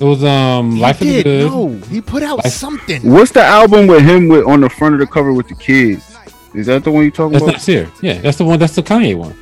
it 0.00 0.04
was 0.04 0.24
um 0.24 0.72
he 0.72 0.80
Life 0.80 1.00
is 1.02 1.08
did, 1.08 1.24
Good. 1.24 1.50
No, 1.50 1.68
he 1.88 2.00
put 2.00 2.22
out 2.22 2.44
Life- 2.44 2.52
something. 2.52 3.00
what's 3.10 3.30
the 3.32 3.42
album 3.44 3.86
with 3.86 4.02
him 4.02 4.28
with 4.28 4.44
on 4.46 4.60
the 4.60 4.68
front 4.70 4.94
of 4.94 5.00
the 5.00 5.06
cover 5.06 5.32
with 5.32 5.48
the 5.48 5.54
kids? 5.54 6.10
Is 6.54 6.66
that 6.66 6.84
the 6.84 6.90
one 6.90 7.04
you 7.04 7.10
talking 7.10 7.32
That's 7.32 7.42
about? 7.44 7.52
not 7.54 7.62
here. 7.64 7.90
Yeah, 8.00 8.20
that's 8.20 8.38
the 8.38 8.44
one. 8.44 8.58
That's 8.60 8.74
the 8.76 8.82
Kanye 8.82 9.16
one. 9.16 9.34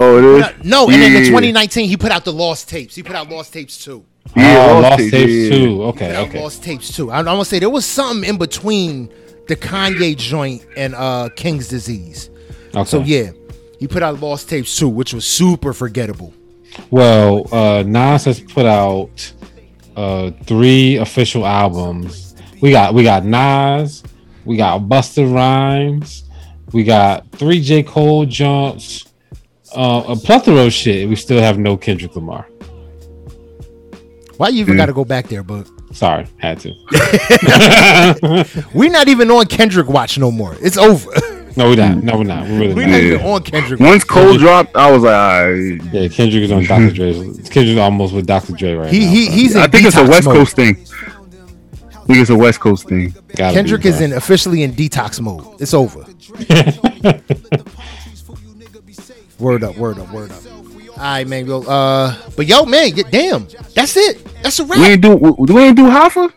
Oh, 0.00 0.18
it 0.18 0.22
No, 0.22 0.36
is. 0.36 0.64
no, 0.64 0.84
and 0.90 1.00
then 1.02 1.16
in 1.16 1.24
2019 1.24 1.88
he 1.88 1.96
put 1.96 2.10
out 2.12 2.24
the 2.24 2.32
Lost 2.32 2.68
Tapes. 2.68 2.94
He 2.94 3.02
put 3.02 3.14
out 3.16 3.30
Lost 3.30 3.52
Tapes 3.52 3.82
too. 3.82 4.04
Yeah, 4.36 4.66
oh, 4.68 4.80
Lost 4.80 4.82
Lost 4.82 4.98
Tapes, 4.98 5.10
Tapes 5.12 5.32
yeah, 5.32 5.54
yeah. 5.56 5.64
too. 5.66 5.82
Okay, 5.84 6.16
okay. 6.16 6.42
Lost 6.42 6.62
Tapes 6.62 6.94
too. 6.96 7.10
I, 7.10 7.18
I'm 7.18 7.24
gonna 7.24 7.44
say 7.44 7.58
there 7.60 7.70
was 7.70 7.86
something 7.86 8.28
in 8.28 8.36
between 8.36 9.08
the 9.48 9.56
Kanye 9.56 10.16
joint 10.16 10.64
and 10.76 10.94
uh 10.94 11.28
King's 11.36 11.68
Disease. 11.68 12.30
okay. 12.74 12.84
So 12.84 13.00
yeah, 13.00 13.30
he 13.78 13.86
put 13.88 14.02
out 14.02 14.20
Lost 14.20 14.48
Tapes 14.48 14.76
too, 14.76 14.88
which 14.88 15.12
was 15.14 15.24
super 15.24 15.72
forgettable. 15.72 16.32
Well, 16.90 17.46
uh, 17.54 17.82
Nas 17.86 18.24
has 18.24 18.40
put 18.40 18.66
out 18.66 19.32
uh, 19.96 20.32
three 20.44 20.96
official 20.96 21.46
albums. 21.46 22.34
We 22.60 22.70
got 22.72 22.94
we 22.94 23.04
got 23.04 23.24
Nas, 23.24 24.02
we 24.44 24.56
got 24.56 24.80
Busta 24.82 25.32
Rhymes, 25.32 26.24
we 26.72 26.82
got 26.82 27.30
three 27.32 27.60
J 27.60 27.82
Cole 27.84 28.24
jumps, 28.26 29.04
uh, 29.76 30.02
a 30.08 30.16
plethora 30.16 30.66
of 30.66 30.72
shit. 30.72 31.08
We 31.08 31.14
still 31.14 31.40
have 31.40 31.58
no 31.58 31.76
Kendrick 31.76 32.16
Lamar. 32.16 32.48
Why 34.36 34.48
you 34.48 34.60
even 34.60 34.74
Mm. 34.74 34.78
got 34.78 34.86
to 34.86 34.92
go 34.92 35.04
back 35.04 35.28
there, 35.28 35.44
but 35.44 35.68
Sorry, 35.94 36.26
had 36.38 36.58
to. 36.60 36.74
we're 38.74 38.90
not 38.90 39.08
even 39.08 39.30
on 39.30 39.46
Kendrick 39.46 39.88
Watch 39.88 40.18
no 40.18 40.30
more. 40.30 40.56
It's 40.60 40.76
over. 40.76 41.10
no, 41.56 41.68
we're 41.70 41.76
not. 41.76 41.96
Mm. 41.96 42.02
No, 42.02 42.18
we're 42.18 42.24
not. 42.24 42.42
We're 42.48 42.58
really 42.58 42.74
we're 42.74 42.82
not. 42.86 42.90
not 42.90 43.00
even 43.00 43.20
on 43.26 43.42
Kendrick. 43.44 43.80
Once 43.80 44.02
Cole 44.04 44.22
Kendrick- 44.24 44.40
dropped, 44.40 44.76
I 44.76 44.90
was 44.90 45.02
like, 45.04 45.14
all 45.14 45.50
right. 45.52 45.92
Yeah, 45.94 46.08
Kendrick 46.08 46.42
is 46.42 46.50
on 46.52 46.64
Dr. 46.64 46.90
Dre's. 46.94 47.48
Kendrick's 47.48 47.78
almost 47.78 48.12
with 48.12 48.26
Dr. 48.26 48.52
Dre 48.54 48.72
right 48.74 48.92
He 48.92 49.04
now. 49.06 49.10
he 49.10 49.26
so 49.26 49.32
he's 49.32 49.54
in 49.54 49.62
I 49.62 49.66
think 49.68 49.86
it's 49.86 49.96
a 49.96 50.02
West 50.04 50.26
mode. 50.26 50.34
Coast 50.36 50.56
thing. 50.56 50.76
I 50.76 52.06
think 52.06 52.18
it's 52.18 52.30
a 52.30 52.36
West 52.36 52.60
Coast 52.60 52.88
thing. 52.88 53.14
gotta 53.36 53.54
Kendrick 53.54 53.82
be, 53.82 53.88
is 53.88 54.00
in 54.00 54.12
officially 54.12 54.62
in 54.64 54.72
detox 54.72 55.20
mode. 55.20 55.60
It's 55.60 55.72
over. 55.74 56.00
word 59.38 59.62
up, 59.64 59.76
word 59.76 59.98
up, 59.98 60.12
word 60.12 60.30
up. 60.32 60.42
All 60.96 61.02
right, 61.02 61.26
man. 61.26 61.46
Yo, 61.46 61.62
uh, 61.62 62.14
but 62.36 62.46
yo, 62.46 62.64
man, 62.64 62.92
y- 62.96 63.02
damn, 63.10 63.46
that's 63.74 63.96
it. 63.96 64.24
That's 64.42 64.58
a 64.60 64.64
wrap. 64.64 64.78
We 64.78 64.82
wrap. 64.84 64.90
ain't 64.92 65.02
do 65.02 65.16
we, 65.16 65.52
we 65.54 65.62
ain't 65.62 65.76
do 65.76 65.84
Hoffa? 65.84 66.32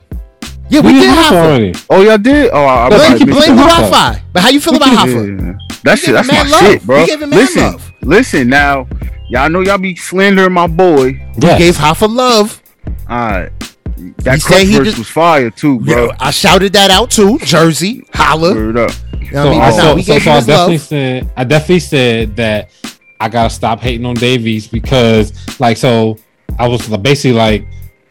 Yeah, 0.70 0.82
we, 0.82 0.88
We 0.88 0.94
did 0.94 1.00
did 1.02 1.10
Hoffa 1.18 1.30
Hoffa. 1.30 1.46
already. 1.46 1.74
Oh, 1.90 2.02
y'all 2.02 2.18
did? 2.18 2.50
Oh, 2.52 2.58
I, 2.66 2.86
I 2.86 2.90
Blame- 2.90 3.00
probably 3.00 3.18
Blame, 3.26 3.28
missed 3.36 3.48
blame 3.48 3.58
the 3.58 3.64
that. 3.64 3.72
Hoffa. 3.72 3.90
Wi-Fi. 3.92 4.24
But 4.34 4.42
how 4.44 4.50
you 4.50 4.60
feel 4.60 4.76
about 4.76 4.88
Hoffa? 4.90 5.40
Yeah. 5.46 5.78
That 5.84 6.00
shit, 6.00 6.14
that's 6.14 6.28
him 6.30 6.36
my 6.36 6.44
mad 6.44 6.50
love. 6.52 6.60
shit, 6.62 6.84
bro. 6.86 7.00
We 7.02 7.08
gave 7.08 7.22
him 7.22 7.30
mad 7.30 7.36
listen, 7.38 7.64
love. 7.64 7.92
listen 8.02 8.50
now. 8.50 8.88
Y'all 9.30 9.50
know 9.50 9.62
y'all 9.62 9.78
be 9.78 9.96
slandering 9.96 10.54
my 10.54 10.68
boy. 10.68 11.12
Yes. 11.40 11.60
Gave 11.60 11.76
Hoffa 11.78 12.14
love. 12.14 12.62
All 13.10 13.18
right. 13.18 13.52
He 13.98 14.12
That 14.24 14.42
said 14.42 14.64
he 14.66 14.76
verse 14.78 14.88
just- 14.88 14.98
was 15.00 15.08
fire 15.10 15.50
too, 15.50 15.80
bro. 15.80 16.06
Yo, 16.08 16.12
I 16.20 16.32
shouted 16.32 16.74
that 16.74 16.92
out 16.92 17.12
too. 17.12 17.38
Jersey, 17.40 18.06
holla. 18.14 18.54
Word 18.54 18.78
up. 18.78 18.92
You 19.22 19.32
know 19.32 19.44
So, 19.44 19.50
I 19.52 19.70
I, 19.70 19.96
mean? 19.96 20.04
so, 20.04 20.12
No, 20.12 20.20
so, 20.20 20.20
so 20.20 20.32
I 20.32 20.40
definitely 20.40 20.74
love. 20.78 20.82
said 20.82 21.30
I 21.38 21.44
definitely 21.44 21.80
said 21.80 22.36
that 22.38 22.70
I 23.20 23.30
gotta 23.30 23.50
stop 23.50 23.80
hating 23.80 24.06
on 24.06 24.16
Dave 24.16 24.46
East 24.48 24.72
because 24.72 25.34
like 25.60 25.78
so 25.78 26.18
I 26.60 26.68
was 26.68 26.88
basically 27.00 27.34
like 27.38 27.66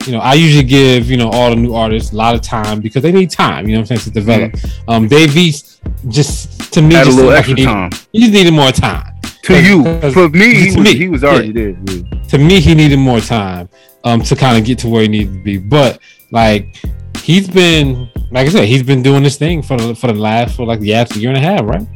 you 0.07 0.13
know 0.13 0.19
I 0.19 0.35
usually 0.35 0.65
give 0.65 1.11
you 1.11 1.17
know 1.17 1.31
all 1.31 1.51
the 1.51 1.57
new 1.57 1.75
artists 1.75 2.13
a 2.13 2.17
lot 2.17 2.35
of 2.35 2.41
time 2.43 2.81
because 2.81 3.03
they 3.03 3.13
need 3.13 3.31
time 3.31 3.67
you 3.69 3.75
know 3.75 3.81
what 3.83 3.91
I'm 3.91 3.99
saying 3.99 4.01
to 4.01 4.11
develop. 4.11 4.55
Um, 4.89 5.09
Dave 5.09 5.37
East 5.37 5.81
just 6.09 6.73
to 6.75 6.83
me 6.83 6.95
Had 6.95 7.03
a 7.03 7.05
just 7.07 7.17
little 7.17 7.33
like 7.33 7.45
he 7.45 7.53
extra 7.53 7.55
needed, 7.55 7.73
time. 7.73 7.91
he 8.13 8.21
just 8.21 8.33
needed 8.33 8.53
more 8.53 8.73
time. 8.73 9.13
To 9.45 9.63
you. 9.63 9.85
For 10.11 10.29
me, 10.29 10.55
he 10.57 10.71
to 10.71 10.77
was, 10.79 10.85
me, 10.85 10.97
he 10.97 11.09
was 11.09 11.23
yeah. 11.23 11.29
already 11.29 11.53
there. 11.53 11.69
yeah. 11.87 12.23
to 12.31 12.39
me 12.39 12.59
he 12.61 12.75
needed 12.75 12.99
more 12.99 13.21
time 13.21 13.69
um 14.03 14.21
to 14.23 14.35
kind 14.35 14.59
of 14.59 14.65
get 14.65 14.77
to 14.81 14.89
where 14.89 15.03
he 15.03 15.09
needed 15.09 15.33
to 15.35 15.43
be 15.45 15.57
but 15.57 16.01
like 16.33 16.77
he's 17.23 17.47
been 17.49 18.09
like 18.33 18.47
i 18.47 18.51
said 18.51 18.65
he's 18.67 18.83
been 18.83 19.03
doing 19.05 19.23
this 19.23 19.37
thing 19.39 19.63
for 19.63 19.77
the 19.77 19.95
for 19.95 20.09
the 20.09 20.15
last 20.15 20.57
for 20.57 20.67
like 20.67 20.81
the 20.81 20.93
last 20.93 21.15
year 21.15 21.29
and 21.31 21.39
a 21.39 21.41
half 21.41 21.63
right 21.63 21.87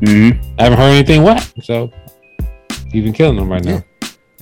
Mm-hmm. 0.00 0.54
i 0.58 0.62
haven't 0.62 0.78
heard 0.78 0.92
anything 0.92 1.22
whack 1.22 1.42
so 1.62 1.90
he's 2.92 3.04
been 3.04 3.12
killing 3.12 3.36
them 3.36 3.50
right 3.50 3.64
now 3.64 3.82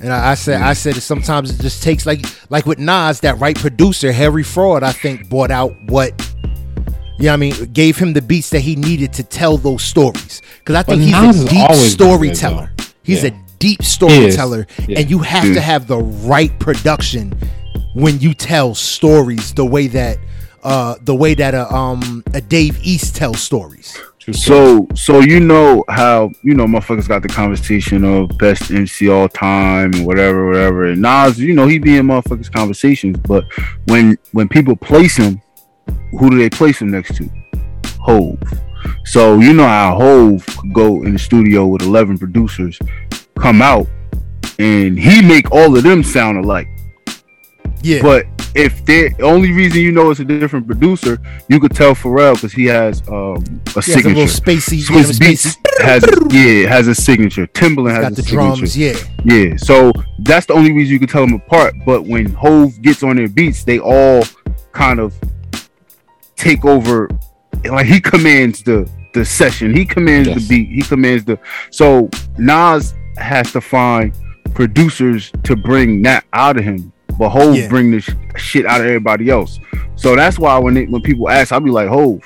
And 0.00 0.12
I, 0.12 0.30
I 0.30 0.34
said, 0.34 0.62
I 0.62 0.74
said, 0.74 0.94
that 0.94 1.00
sometimes 1.00 1.50
it 1.50 1.60
just 1.60 1.82
takes 1.82 2.06
like, 2.06 2.24
like 2.50 2.66
with 2.66 2.78
Nas, 2.78 3.18
that 3.20 3.38
right 3.40 3.56
producer, 3.56 4.12
Harry 4.12 4.44
Fraud, 4.44 4.82
I 4.84 4.92
think 4.92 5.28
bought 5.28 5.50
out 5.50 5.72
what, 5.86 6.12
you 7.18 7.24
know, 7.24 7.30
what 7.30 7.32
I 7.32 7.36
mean, 7.36 7.72
gave 7.72 7.96
him 7.98 8.12
the 8.12 8.22
beats 8.22 8.50
that 8.50 8.60
he 8.60 8.76
needed 8.76 9.12
to 9.14 9.24
tell 9.24 9.56
those 9.58 9.82
stories. 9.82 10.40
Because 10.60 10.76
I 10.76 10.82
think 10.84 11.00
But 11.00 11.04
he's 11.04 11.36
Nas 11.36 11.44
a 11.44 11.48
deep 11.48 11.60
always 11.62 11.96
been 11.96 12.06
good, 12.08 12.36
storyteller. 12.36 12.70
He's 13.02 13.24
Yeah. 13.24 13.30
a 13.30 13.58
deep 13.58 13.82
storyteller, 13.82 14.66
Yeah. 14.86 15.00
and 15.00 15.10
you 15.10 15.18
have 15.18 15.52
to 15.52 15.60
have 15.60 15.88
the 15.88 15.98
right 15.98 16.56
production 16.60 17.32
when 17.94 18.20
you 18.20 18.34
tell 18.34 18.76
stories 18.76 19.52
the 19.54 19.64
way 19.66 19.88
that, 19.88 20.18
uh, 20.62 20.94
the 21.02 21.14
way 21.14 21.34
that 21.34 21.54
a 21.54 21.74
um 21.74 22.22
a 22.34 22.40
Dave 22.40 22.78
East 22.84 23.16
tells 23.16 23.40
stories. 23.40 23.98
So, 24.32 24.86
so 24.94 25.20
you 25.20 25.40
know 25.40 25.84
how 25.88 26.30
you 26.42 26.54
know 26.54 26.66
motherfuckers 26.66 27.08
got 27.08 27.22
the 27.22 27.28
conversation 27.28 28.04
of 28.04 28.36
best 28.36 28.70
MC 28.70 29.08
all 29.08 29.28
time 29.28 29.94
and 29.94 30.06
whatever, 30.06 30.46
whatever. 30.46 30.86
And 30.86 31.00
Nas, 31.00 31.38
you 31.38 31.54
know, 31.54 31.66
he 31.66 31.78
be 31.78 31.96
in 31.96 32.06
motherfuckers 32.06 32.52
conversations, 32.52 33.18
but 33.18 33.44
when 33.86 34.18
when 34.32 34.48
people 34.48 34.76
place 34.76 35.16
him, 35.16 35.40
who 36.18 36.30
do 36.30 36.36
they 36.36 36.50
place 36.50 36.80
him 36.80 36.90
next 36.90 37.16
to? 37.16 37.28
Hove. 38.00 38.38
So 39.04 39.38
you 39.38 39.54
know 39.54 39.66
how 39.66 39.98
Hove 39.98 40.44
could 40.58 40.74
go 40.74 41.02
in 41.04 41.14
the 41.14 41.18
studio 41.18 41.66
with 41.66 41.82
eleven 41.82 42.18
producers, 42.18 42.78
come 43.38 43.62
out, 43.62 43.86
and 44.58 44.98
he 44.98 45.22
make 45.22 45.50
all 45.52 45.74
of 45.74 45.82
them 45.82 46.02
sound 46.02 46.36
alike. 46.44 46.68
Yeah, 47.82 48.02
But 48.02 48.26
if 48.54 48.84
the 48.86 49.14
only 49.22 49.52
reason 49.52 49.80
you 49.80 49.92
know 49.92 50.10
it's 50.10 50.20
a 50.20 50.24
different 50.24 50.66
producer, 50.66 51.18
you 51.48 51.60
could 51.60 51.74
tell 51.74 51.94
Pharrell 51.94 52.34
because 52.34 52.52
he 52.52 52.64
has 52.66 53.02
um, 53.08 53.36
a 53.36 53.40
he 53.40 53.72
has 53.74 53.76
a 53.76 53.82
signature. 53.82 54.08
little 54.14 54.26
spacey, 54.26 54.80
Swiss 54.82 55.20
yeah, 55.20 55.28
Beats 55.28 55.56
spacey. 55.56 55.82
has 55.84 56.04
yeah 56.32 56.68
has 56.68 56.88
a 56.88 56.94
signature. 56.94 57.46
Timbaland 57.48 57.90
has 57.92 58.02
got 58.02 58.12
a 58.12 58.14
the 58.16 58.22
signature. 58.22 58.56
drums. 58.56 58.76
Yeah, 58.76 58.94
Yeah, 59.24 59.56
so 59.56 59.92
that's 60.20 60.46
the 60.46 60.54
only 60.54 60.72
reason 60.72 60.92
you 60.92 60.98
can 60.98 61.08
tell 61.08 61.24
them 61.26 61.34
apart. 61.34 61.74
But 61.86 62.04
when 62.04 62.32
Hove 62.32 62.80
gets 62.82 63.02
on 63.02 63.16
their 63.16 63.28
beats, 63.28 63.62
they 63.64 63.78
all 63.78 64.24
kind 64.72 64.98
of 64.98 65.14
take 66.36 66.64
over. 66.64 67.08
Like 67.64 67.86
he 67.86 68.00
commands 68.00 68.62
the 68.62 68.88
the 69.14 69.24
session. 69.24 69.74
He 69.74 69.84
commands 69.84 70.28
Yes. 70.28 70.40
the 70.42 70.48
beat. 70.48 70.68
He 70.74 70.82
commands 70.82 71.24
the. 71.24 71.38
So 71.70 72.08
Nas 72.38 72.94
has 73.16 73.52
to 73.52 73.60
find 73.60 74.12
producers 74.54 75.30
to 75.44 75.54
bring 75.56 76.02
that 76.02 76.24
out 76.32 76.56
of 76.56 76.64
him. 76.64 76.92
But 77.18 77.30
Hove 77.30 77.56
Yeah. 77.56 77.68
bring 77.68 77.90
the 77.90 78.00
sh- 78.00 78.10
shit 78.36 78.66
out 78.66 78.80
of 78.80 78.86
everybody 78.86 79.28
else. 79.30 79.58
So 79.96 80.14
that's 80.14 80.38
why 80.38 80.56
when 80.58 80.76
it, 80.76 80.88
when 80.90 81.02
people 81.02 81.28
ask, 81.28 81.52
I'll 81.52 81.60
be 81.60 81.70
like 81.70 81.88
Hove, 81.88 82.22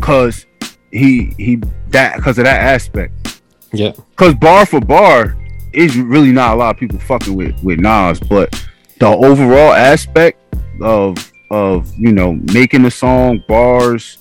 cause 0.00 0.46
he 0.90 1.32
he 1.38 1.60
that 1.88 2.16
because 2.16 2.38
of 2.38 2.44
that 2.44 2.60
aspect. 2.60 3.42
yeah 3.72 3.92
Cause 4.16 4.34
bar 4.34 4.66
for 4.66 4.80
bar 4.80 5.36
is 5.72 5.96
really 5.96 6.32
not 6.32 6.54
a 6.54 6.56
lot 6.56 6.74
of 6.74 6.80
people 6.80 6.98
fucking 6.98 7.34
with 7.34 7.54
with 7.62 7.78
Nas, 7.78 8.20
but 8.20 8.50
the 8.98 9.06
overall 9.06 9.72
aspect 9.72 10.38
of 10.82 11.16
of 11.50 11.92
you 11.96 12.12
know 12.12 12.34
making 12.52 12.82
the 12.82 12.90
song 12.90 13.42
bars 13.48 14.18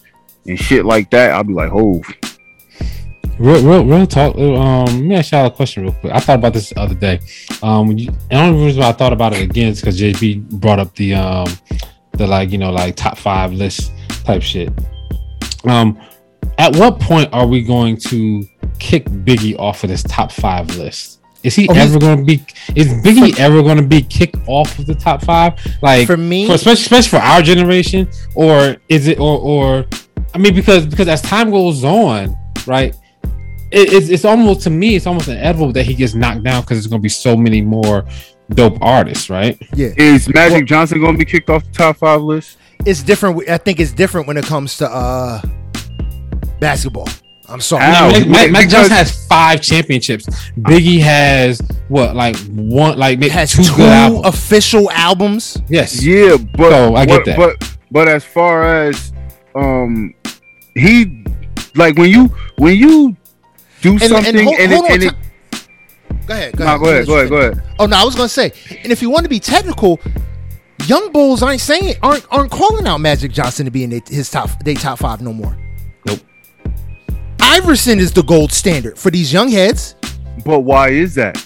and 0.47 0.57
shit 0.57 0.85
like 0.85 1.11
that, 1.11 1.31
I'll 1.31 1.43
be 1.43 1.53
like, 1.53 1.69
Hove. 1.69 2.05
Real, 3.39 3.63
real, 3.63 3.85
real 3.85 4.05
talk. 4.05 4.35
Um, 4.35 4.85
let 4.85 4.93
me 4.95 5.15
ask 5.15 5.31
y'all 5.31 5.45
a 5.45 5.51
question 5.51 5.83
real 5.83 5.93
quick. 5.93 6.11
I 6.13 6.19
thought 6.19 6.39
about 6.39 6.53
this 6.53 6.69
the 6.71 6.79
other 6.81 6.93
day. 6.95 7.21
Um, 7.63 7.89
you, 7.97 8.11
the 8.29 8.35
only 8.35 8.65
reason 8.65 8.81
why 8.81 8.89
I 8.89 8.91
thought 8.91 9.13
about 9.13 9.33
it 9.33 9.41
again 9.41 9.69
is 9.69 9.79
because 9.79 9.99
JB 9.99 10.49
brought 10.59 10.77
up 10.77 10.93
the 10.95 11.13
um, 11.15 11.47
the 12.11 12.27
like 12.27 12.51
you 12.51 12.57
know 12.57 12.69
like 12.71 12.97
top 12.97 13.17
five 13.17 13.53
list 13.53 13.93
type 14.25 14.41
shit. 14.41 14.69
Um, 15.63 15.97
at 16.57 16.75
what 16.75 16.99
point 16.99 17.29
are 17.31 17.47
we 17.47 17.61
going 17.61 17.95
to 18.09 18.43
kick 18.77 19.05
Biggie 19.05 19.57
off 19.57 19.83
of 19.85 19.89
this 19.89 20.03
top 20.03 20.33
five 20.33 20.75
list? 20.75 21.21
Is 21.41 21.55
he 21.55 21.69
Oh, 21.69 21.73
ever 21.75 21.97
going 21.97 22.17
to 22.17 22.25
be? 22.25 22.43
Is 22.75 22.87
Biggie 23.05 23.39
ever 23.39 23.61
going 23.63 23.77
to 23.77 23.87
be 23.87 24.01
kicked 24.01 24.35
off 24.47 24.77
of 24.79 24.85
the 24.85 24.95
top 24.95 25.23
five? 25.23 25.53
Like 25.81 26.07
For 26.07 26.17
me- 26.17 26.45
for, 26.47 26.55
especially, 26.55 26.81
especially 26.81 27.09
for 27.17 27.23
our 27.23 27.41
generation, 27.41 28.09
or 28.35 28.75
is 28.89 29.07
it, 29.07 29.17
or 29.17 29.39
or 29.39 29.85
I 30.33 30.37
mean, 30.39 30.53
because 30.53 30.85
because 30.85 31.07
as 31.07 31.21
time 31.21 31.51
goes 31.51 31.85
on, 31.85 32.35
right? 32.67 32.93
It, 33.71 33.93
it's 33.93 34.09
it's 34.09 34.25
almost 34.25 34.61
to 34.61 34.69
me, 34.69 34.95
it's 34.95 35.05
almost 35.07 35.27
inevitable 35.27 35.71
that 35.73 35.83
he 35.85 35.93
gets 35.93 36.13
knocked 36.15 36.43
down 36.43 36.61
because 36.61 36.77
there's 36.77 36.87
going 36.87 37.01
to 37.01 37.03
be 37.03 37.09
so 37.09 37.35
many 37.37 37.61
more 37.61 38.05
dope 38.51 38.77
artists, 38.81 39.29
right? 39.29 39.57
Yeah, 39.75 39.89
Is 39.97 40.27
Magic 40.33 40.65
Johnson 40.65 40.99
going 40.99 41.13
to 41.13 41.19
be 41.19 41.25
kicked 41.25 41.49
off 41.49 41.63
the 41.65 41.71
top 41.71 41.97
five 41.97 42.21
list? 42.21 42.57
it's 42.85 43.03
different. 43.03 43.47
I 43.49 43.57
think 43.57 43.79
it's 43.79 43.91
different 43.91 44.25
when 44.27 44.37
it 44.37 44.45
comes 44.45 44.77
to 44.77 44.89
uh 44.89 45.41
basketball. 46.59 47.07
I'm 47.47 47.61
sorry. 47.61 47.83
How? 47.83 48.09
Mac, 48.11 48.27
Mac, 48.27 48.51
Mac 48.51 48.65
because- 48.65 48.71
Johnson 48.71 48.93
has 48.95 49.25
five 49.27 49.61
championships. 49.61 50.27
Biggie 50.59 50.99
has 51.01 51.59
what, 51.87 52.15
like 52.15 52.35
one, 52.49 52.97
like 52.97 53.17
maybe 53.19 53.29
has 53.29 53.51
two, 53.55 53.63
two, 53.63 53.75
good 53.75 53.89
albums. 53.89 54.25
official 54.27 54.91
albums. 54.91 55.57
yes, 55.67 56.03
Yeah, 56.03 56.37
but 56.57 56.69
So, 56.69 56.95
I 56.95 57.05
get 57.05 57.17
but, 57.17 57.25
that. 57.25 57.37
But 57.37 57.77
but 57.91 58.07
as 58.07 58.23
far 58.23 58.85
as 58.87 59.11
um, 59.55 60.13
he 60.75 61.25
like 61.75 61.97
when 61.97 62.11
you 62.11 62.25
when 62.59 62.77
you 62.77 63.15
do 63.81 63.91
And, 63.91 64.01
something 64.01 64.35
and 64.35 64.43
hold, 64.45 64.59
and, 64.59 64.71
hold 64.71 64.85
it, 64.85 64.91
and 64.91 65.03
it, 65.03 65.13
go 66.25 66.33
ahead. 66.33 66.57
Go 66.57 66.63
nah, 66.63 66.75
ahead. 66.75 66.79
go 66.81 66.89
ahead, 66.89 67.05
go 67.07 67.15
ahead, 67.17 67.29
go 67.29 67.37
ahead. 67.37 67.63
Oh 67.79 67.85
no, 67.85 67.97
I 67.97 68.03
was 68.03 68.15
gonna 68.15 68.29
say, 68.29 68.51
and 68.83 68.91
if 68.91 69.01
you 69.01 69.09
want 69.09 69.23
to 69.23 69.29
be 69.29 69.39
technical, 69.39 69.99
young 70.85 71.11
bulls 71.11 71.43
aren't 71.43 71.61
saying 71.61 71.95
aren't 72.01 72.25
aren't 72.31 72.51
calling 72.51 72.87
out 72.87 72.99
Magic 72.99 73.31
Johnson 73.31 73.65
to 73.65 73.71
be 73.71 73.83
in 73.83 73.91
his 74.07 74.29
top 74.29 74.49
they 74.63 74.73
top 74.73 74.99
five 74.99 75.21
no 75.21 75.33
more. 75.33 75.57
Nope. 76.05 76.19
Iverson 77.41 77.99
is 77.99 78.11
the 78.11 78.23
gold 78.23 78.51
standard 78.51 78.97
for 78.97 79.09
these 79.09 79.33
young 79.33 79.49
heads 79.49 79.95
But 80.45 80.59
why 80.61 80.89
is 80.89 81.15
that? 81.15 81.43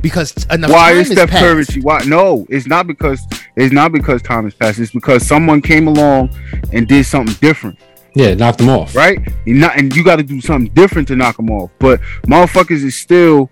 because 0.00 0.32
enough 0.50 0.70
Why 0.70 0.92
time 0.92 0.98
is 1.00 1.10
Steph. 1.10 1.30
Curry? 1.30 1.64
Why? 1.82 2.02
No, 2.04 2.46
it's 2.48 2.66
not 2.66 2.86
because 2.86 3.20
it's 3.56 3.72
not 3.72 3.92
because 3.92 4.22
time 4.22 4.44
has 4.44 4.54
passed. 4.54 4.78
It's 4.78 4.92
because 4.92 5.26
someone 5.26 5.60
came 5.60 5.88
along 5.88 6.30
and 6.72 6.86
did 6.86 7.04
something 7.04 7.34
different, 7.40 7.78
yeah, 8.14 8.34
knock 8.34 8.56
them 8.56 8.68
off. 8.68 8.94
right? 8.94 9.18
You 9.46 9.54
not, 9.54 9.78
and 9.78 9.94
you 9.94 10.04
got 10.04 10.16
to 10.16 10.22
do 10.22 10.40
something 10.40 10.72
different 10.74 11.08
to 11.08 11.16
knock 11.16 11.36
them 11.36 11.50
off. 11.50 11.70
But 11.78 12.00
motherfuckers 12.26 12.82
is 12.84 12.96
still 12.96 13.50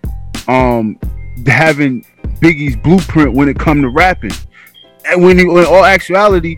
um 0.48 0.98
having 1.46 2.04
Biggie's 2.40 2.76
blueprint 2.76 3.34
when 3.34 3.48
it 3.48 3.58
come 3.58 3.82
to 3.82 3.88
rapping. 3.88 4.32
And 5.06 5.22
when 5.22 5.38
in 5.38 5.48
all 5.50 5.84
actuality, 5.84 6.56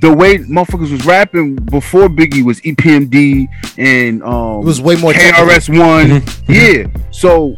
the 0.00 0.12
way 0.12 0.38
motherfuckers 0.38 0.90
was 0.92 1.04
rapping 1.06 1.56
before 1.56 2.08
Biggie 2.08 2.44
was 2.44 2.60
EPMD 2.62 3.46
and 3.78 4.22
um 4.22 4.60
It 4.62 4.64
was 4.64 4.80
way 4.80 4.96
more. 4.96 5.12
KRS 5.12 5.68
One. 5.78 6.22
yeah. 6.48 6.86
So 7.10 7.54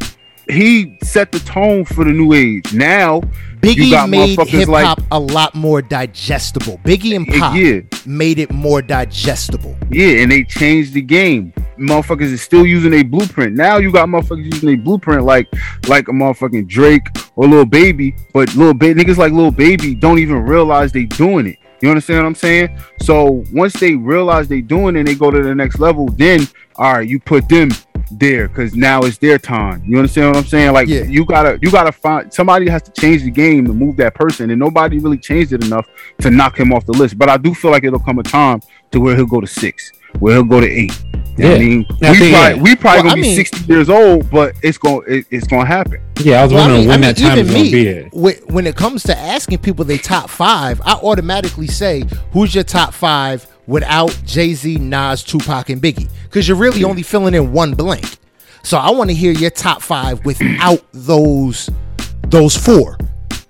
he 0.48 0.98
set 1.02 1.32
the 1.32 1.38
tone 1.40 1.84
for 1.84 2.04
the 2.04 2.10
new 2.10 2.32
age. 2.32 2.72
Now 2.72 3.20
Biggie 3.60 3.90
got 3.90 4.10
made 4.10 4.38
hip 4.48 4.68
like- 4.68 4.84
hop 4.84 5.00
a 5.10 5.18
lot 5.18 5.54
more 5.54 5.80
digestible. 5.80 6.78
Biggie 6.84 7.16
and 7.16 7.26
Pop 7.26 7.54
yeah. 7.56 7.80
made 8.06 8.38
it 8.38 8.50
more 8.52 8.82
digestible. 8.82 9.76
Yeah, 9.90 10.22
and 10.22 10.30
they 10.30 10.44
changed 10.44 10.92
the 10.92 11.00
game. 11.02 11.52
Motherfuckers 11.78 12.32
is 12.32 12.42
still 12.42 12.66
using 12.66 12.92
a 12.94 13.02
blueprint. 13.02 13.56
Now 13.56 13.78
you 13.78 13.90
got 13.90 14.08
motherfuckers 14.08 14.44
using 14.44 14.68
a 14.70 14.76
blueprint 14.76 15.24
like 15.24 15.48
like 15.88 16.08
a 16.08 16.12
motherfucking 16.12 16.68
Drake 16.68 17.06
or 17.36 17.46
Lil 17.46 17.64
Baby, 17.64 18.14
but 18.32 18.54
Lil 18.54 18.74
Baby 18.74 19.02
niggas 19.02 19.16
like 19.16 19.32
Lil 19.32 19.50
Baby 19.50 19.94
don't 19.94 20.18
even 20.18 20.42
realize 20.42 20.92
they 20.92 21.04
doing 21.04 21.46
it. 21.46 21.58
You 21.80 21.90
understand 21.90 22.20
what 22.20 22.26
I'm 22.26 22.34
saying? 22.34 22.78
So 23.00 23.44
once 23.52 23.74
they 23.74 23.94
realize 23.94 24.48
they 24.48 24.60
doing 24.60 24.96
it 24.96 25.00
and 25.00 25.08
they 25.08 25.14
go 25.14 25.30
to 25.30 25.42
the 25.42 25.54
next 25.54 25.80
level, 25.80 26.08
then 26.08 26.46
all 26.76 26.94
right, 26.94 27.08
you 27.08 27.18
put 27.20 27.48
them 27.48 27.70
there 28.10 28.48
because 28.48 28.74
now 28.74 29.01
it's 29.02 29.18
their 29.18 29.39
time. 29.39 29.82
You 29.86 29.97
understand 29.98 30.28
what 30.28 30.36
I'm 30.39 30.44
saying? 30.47 30.72
Like 30.72 30.89
Yeah. 30.89 31.05
you 31.05 31.24
gotta 31.24 31.59
you 31.62 31.70
gotta 31.70 31.93
find 31.93 32.32
somebody 32.32 32.68
has 32.68 32.82
to 32.82 32.90
change 32.93 33.22
the 33.22 33.31
game 33.31 33.66
to 33.66 33.72
move 33.72 33.97
that 33.98 34.14
person, 34.14 34.51
and 34.51 34.59
nobody 34.59 34.98
really 34.98 35.18
changed 35.18 35.52
it 35.52 35.64
enough 35.64 35.86
to 36.20 36.31
knock 36.31 36.59
him 36.59 36.72
off 36.72 36.85
the 36.86 36.93
list. 36.93 37.18
But 37.18 37.28
I 37.28 37.36
do 37.36 37.55
feel 37.55 37.70
like 37.70 37.85
it'll 37.85 37.98
come 37.98 38.18
a 38.18 38.22
time 38.22 38.60
to 38.93 39.01
where 39.01 39.16
he'll 39.16 39.26
go 39.26 39.40
to 39.40 39.47
six, 39.47 39.90
where 40.18 40.35
he'll 40.35 40.44
go 40.44 40.60
to 40.60 40.68
eight. 40.68 40.93
You 41.36 41.44
know 41.44 41.51
I 41.51 41.52
Yeah. 41.55 41.59
mean, 41.59 41.86
I 42.02 42.10
we 42.12 42.18
think, 42.18 42.32
probably, 42.35 42.56
yeah. 42.56 42.62
we 42.62 42.76
probably 42.76 42.97
Well, 42.98 43.02
gonna 43.02 43.12
I 43.12 43.14
be 43.16 43.20
mean- 43.22 43.36
60 43.36 43.72
years 43.72 43.89
old, 43.90 44.31
but 44.31 44.55
it's 44.62 44.78
gonna 44.78 45.01
it, 45.09 45.26
it's 45.32 45.47
gonna 45.48 45.66
happen. 45.66 45.98
Yeah, 46.22 46.40
I 46.40 46.44
was 46.44 46.52
Well, 46.52 46.60
I 46.62 46.66
wondering 46.66 46.81
mean- 46.82 46.89
when 46.90 47.05
I 47.05 47.06
that 47.12 47.16
time 47.16 47.39
is 47.39 47.51
even 47.51 47.52
gonna 47.52 47.70
be 47.72 47.85
there. 47.85 48.02
whe- 48.12 48.52
When 48.55 48.66
it 48.68 48.76
comes 48.76 49.02
to 49.05 49.18
asking 49.18 49.59
people 49.59 49.85
their 49.85 49.98
top 49.98 50.31
five, 50.31 50.81
I 50.85 50.93
automatically 50.93 51.66
say, 51.66 52.05
"Who's 52.32 52.55
your 52.55 52.62
top 52.62 52.94
five 52.94 53.47
without 53.66 54.16
Jay 54.24 54.55
Z, 54.55 54.77
Nas, 54.77 55.23
Tupac, 55.23 55.69
and 55.70 55.81
Biggie?" 55.82 56.09
Because 56.24 56.47
you're 56.49 56.57
really 56.57 56.85
only 56.85 57.03
filling 57.03 57.35
in 57.35 57.53
one 57.53 57.74
blank. 57.74 58.16
So 58.62 58.78
I 58.78 58.91
want 58.91 59.11
to 59.11 59.15
hear 59.15 59.32
your 59.32 59.51
top 59.51 59.82
five 59.82 60.24
without 60.24 60.82
those 60.93 61.69
those 62.28 62.57
four, 62.57 62.97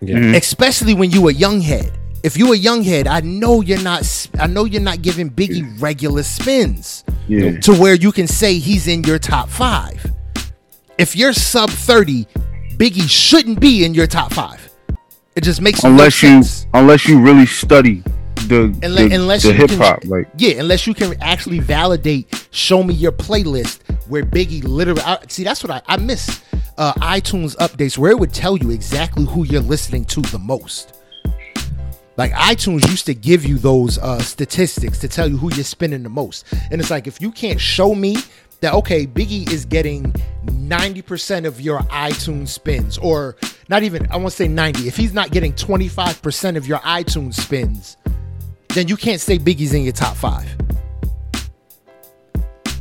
Yeah. 0.00 0.16
Mm-hmm. 0.16 0.34
especially 0.34 0.94
when 0.94 1.10
you 1.10 1.28
a 1.28 1.32
young 1.32 1.60
head. 1.60 1.92
If 2.24 2.38
you 2.38 2.52
a 2.52 2.56
young 2.56 2.82
head, 2.82 3.06
I 3.06 3.20
know 3.20 3.60
you're 3.60 3.82
not. 3.82 4.02
I 4.38 4.46
know 4.46 4.64
you're 4.64 4.80
not 4.80 5.02
giving 5.02 5.30
Biggie 5.30 5.80
regular 5.80 6.22
spins 6.22 7.04
Yeah. 7.28 7.60
to 7.60 7.74
where 7.74 7.94
you 7.94 8.12
can 8.12 8.26
say 8.26 8.58
he's 8.58 8.88
in 8.88 9.04
your 9.04 9.18
top 9.18 9.48
five. 9.50 10.04
If 10.98 11.14
you're 11.16 11.32
sub 11.32 11.70
30, 11.70 12.26
Biggie 12.76 13.08
shouldn't 13.08 13.60
be 13.60 13.84
in 13.84 13.94
your 13.94 14.06
top 14.06 14.32
five. 14.32 14.70
It 15.36 15.42
just 15.42 15.60
makes 15.60 15.82
Unless 15.84 16.22
no 16.22 16.28
you 16.38 16.42
unless 16.72 17.06
you 17.08 17.20
really 17.20 17.46
study 17.46 18.02
the 18.48 18.78
Unless, 18.82 19.08
the, 19.08 19.14
unless 19.14 19.42
the 19.42 19.52
hip 19.52 19.70
hop, 19.70 20.04
like 20.04 20.28
yeah, 20.36 20.58
unless 20.60 20.86
you 20.86 20.94
can 20.94 21.20
actually 21.22 21.60
validate, 21.60 22.48
show 22.50 22.82
me 22.82 22.94
your 22.94 23.12
playlist 23.12 23.80
where 24.08 24.22
Biggie 24.22 24.64
literally. 24.64 25.02
I, 25.02 25.18
see, 25.28 25.44
that's 25.44 25.62
what 25.62 25.70
I, 25.70 25.82
I 25.86 25.96
miss. 25.96 26.42
Uh, 26.76 26.92
iTunes 26.94 27.56
updates 27.56 27.96
where 27.96 28.10
it 28.10 28.18
would 28.18 28.32
tell 28.32 28.56
you 28.56 28.70
exactly 28.70 29.24
who 29.24 29.44
you're 29.44 29.60
listening 29.60 30.04
to 30.06 30.20
the 30.22 30.38
most. 30.38 30.96
Like 32.16 32.32
iTunes 32.32 32.88
used 32.88 33.06
to 33.06 33.14
give 33.14 33.44
you 33.44 33.58
those 33.58 33.98
uh, 33.98 34.20
statistics 34.20 34.98
to 35.00 35.08
tell 35.08 35.28
you 35.28 35.36
who 35.36 35.52
you're 35.54 35.64
spending 35.64 36.02
the 36.02 36.08
most, 36.08 36.44
and 36.70 36.80
it's 36.80 36.90
like 36.90 37.06
if 37.06 37.20
you 37.20 37.32
can't 37.32 37.60
show 37.60 37.94
me 37.94 38.16
that 38.60 38.72
okay, 38.74 39.06
Biggie 39.06 39.50
is 39.50 39.64
getting 39.64 40.12
90% 40.46 41.46
of 41.46 41.60
your 41.60 41.80
iTunes 41.80 42.48
spins, 42.48 42.98
or 42.98 43.36
not 43.68 43.82
even 43.82 44.06
I 44.10 44.16
won't 44.16 44.32
say 44.32 44.48
90. 44.48 44.86
If 44.86 44.96
he's 44.96 45.12
not 45.12 45.30
getting 45.30 45.52
25% 45.52 46.56
of 46.56 46.66
your 46.66 46.78
iTunes 46.78 47.34
spins, 47.34 47.96
then 48.74 48.88
you 48.88 48.96
can't 48.96 49.20
say 49.20 49.38
Biggie's 49.38 49.72
in 49.72 49.82
your 49.82 49.92
top 49.92 50.16
five. 50.16 50.48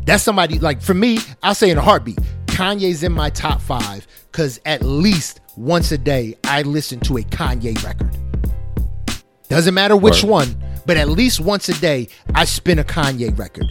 That's 0.06 0.24
somebody 0.24 0.60
like 0.60 0.82
for 0.82 0.94
me, 0.94 1.20
I'll 1.42 1.56
say 1.56 1.70
in 1.70 1.78
a 1.78 1.82
heartbeat, 1.82 2.18
Kanye's 2.48 3.04
in 3.04 3.12
my 3.12 3.30
top 3.30 3.62
five 3.62 4.06
because 4.32 4.60
at 4.66 4.82
least 4.82 5.40
once 5.56 5.92
a 5.92 5.98
day 5.98 6.36
I 6.44 6.64
listen 6.64 7.00
to 7.02 7.18
a 7.18 7.22
Kanye 7.22 7.82
record. 7.84 8.16
Doesn't 9.50 9.74
matter 9.74 9.96
which 9.96 10.24
Right. 10.24 10.32
one, 10.32 10.56
but 10.86 10.98
at 10.98 11.10
least 11.10 11.40
once 11.40 11.70
a 11.70 11.74
day 11.80 12.10
I 12.36 12.46
spin 12.46 12.80
a 12.80 12.84
Kanye 12.84 13.38
record. 13.38 13.66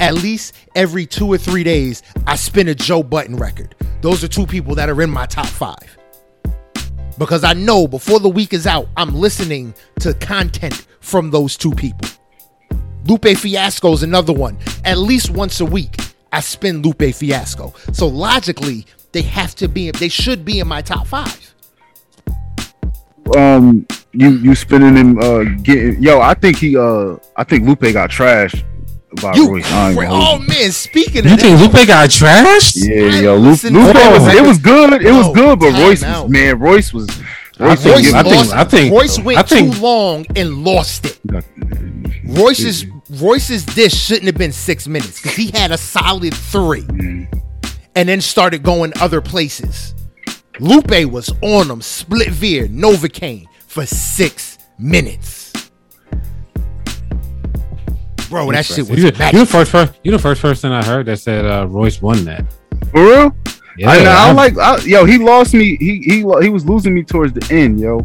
At 0.00 0.14
least 0.14 0.54
every 0.74 1.06
two 1.06 1.26
or 1.30 1.38
three 1.38 1.64
days 1.64 2.02
I 2.26 2.36
spin 2.36 2.68
a 2.68 2.74
Joe 2.74 3.02
Budden 3.02 3.36
record. 3.36 3.74
Those 4.00 4.24
are 4.24 4.28
two 4.28 4.46
people 4.46 4.74
that 4.76 4.88
are 4.88 5.02
in 5.02 5.10
my 5.10 5.26
top 5.26 5.46
five. 5.46 5.98
Because 7.18 7.44
I 7.44 7.52
know 7.52 7.86
before 7.86 8.20
the 8.20 8.28
week 8.28 8.52
is 8.52 8.66
out, 8.66 8.88
I'm 8.96 9.14
listening 9.14 9.74
to 10.00 10.14
content 10.14 10.86
from 11.00 11.30
those 11.30 11.56
two 11.56 11.72
people. 11.72 12.08
Lupe 13.06 13.36
Fiasco 13.36 13.92
is 13.92 14.02
another 14.02 14.32
one. 14.32 14.58
At 14.84 14.98
least 14.98 15.30
once 15.30 15.60
a 15.60 15.64
week, 15.64 15.96
I 16.32 16.40
spin 16.40 16.82
Lupe 16.82 17.14
Fiasco. 17.14 17.74
So 17.92 18.06
logically, 18.08 18.86
they 19.12 19.22
have 19.22 19.54
to 19.56 19.68
be, 19.68 19.90
they 19.90 20.08
should 20.08 20.44
be 20.44 20.58
in 20.60 20.66
my 20.68 20.82
top 20.82 21.06
five. 21.06 21.54
um 23.36 23.86
you 24.12 24.30
you 24.30 24.54
spinning 24.54 24.96
him 24.96 25.18
uh 25.18 25.44
getting 25.62 26.02
yo. 26.02 26.20
I 26.20 26.34
think 26.34 26.58
he 26.58 26.76
uh 26.76 27.16
I 27.36 27.44
think 27.44 27.66
Lupe 27.66 27.80
got 27.92 28.10
trashed 28.10 28.64
by 29.20 29.34
You, 29.34 29.48
Royce. 29.50 29.70
I 29.72 29.88
ain't 29.90 29.98
cra- 29.98 30.06
gonna 30.08 30.24
oh 30.24 30.38
man, 30.40 30.72
speaking 30.72 31.18
of 31.20 31.26
You 31.26 31.34
of 31.34 31.40
think 31.40 31.60
Lupe 31.60 31.86
got 31.86 32.08
trashed? 32.10 32.76
Yeah, 32.76 33.16
I 33.18 33.20
yo, 33.20 33.36
Lupe, 33.36 33.62
Lupe 33.64 33.96
to 33.96 34.10
was 34.10 34.34
it 34.34 34.42
was 34.46 34.58
good. 34.58 34.92
It 35.02 35.12
was 35.12 35.34
good, 35.34 35.58
but 35.58 35.72
Royce 35.72 36.02
was 36.02 36.28
man. 36.30 36.58
Royce 36.58 36.92
was. 36.92 37.08
I 37.60 37.66
Royce 37.68 37.82
think- 37.82 37.96
was 37.96 38.04
Royce, 38.04 38.14
I 38.14 38.22
think- 38.22 38.52
I 38.54 38.64
think- 38.64 38.92
Royce 38.94 39.18
went 39.20 39.38
I 39.38 39.42
think- 39.42 39.74
too 39.76 39.80
long 39.80 40.26
and 40.34 40.64
lost 40.64 41.06
it. 41.06 41.18
Royce's 42.26 42.84
Royce's 43.10 43.64
dish 43.64 43.94
shouldn't 43.94 44.26
have 44.26 44.36
been 44.38 44.52
six 44.52 44.88
minutes 44.88 45.20
because 45.20 45.36
he 45.36 45.50
had 45.52 45.70
a 45.70 45.76
solid 45.78 46.34
three, 46.34 46.82
mm. 46.82 47.42
and 47.94 48.08
then 48.08 48.20
started 48.20 48.62
going 48.62 48.92
other 49.00 49.20
places. 49.20 49.94
Lupe 50.60 51.04
was 51.10 51.30
on 51.42 51.68
them, 51.68 51.82
split 51.82 52.28
veer, 52.30 52.66
Novocaine 52.68 53.44
for 53.66 53.84
six 53.86 54.58
minutes. 54.78 55.43
Bro, 58.34 58.50
that 58.52 58.66
shit 58.66 58.78
was 58.88 58.90
You, 58.90 59.04
you 59.06 59.10
the 59.10 59.46
first 59.46 59.70
person. 59.72 59.94
You 60.02 60.10
the 60.10 60.18
first 60.18 60.42
person 60.42 60.72
I 60.72 60.84
heard 60.84 61.06
that 61.06 61.18
said 61.18 61.44
uh, 61.46 61.66
Royce 61.68 62.02
won 62.02 62.24
that. 62.24 62.44
For 62.90 63.02
real? 63.04 63.36
Yeah, 63.78 63.90
I, 63.90 63.96
I 64.04 64.26
I'm- 64.26 64.36
like 64.36 64.58
I, 64.58 64.78
yo. 64.78 65.04
He 65.04 65.18
lost 65.18 65.54
me. 65.54 65.76
He 65.76 66.00
he 66.04 66.16
he 66.42 66.48
was 66.50 66.64
losing 66.66 66.94
me 66.94 67.02
towards 67.04 67.32
the 67.32 67.46
end, 67.54 67.78
yo. 67.80 68.04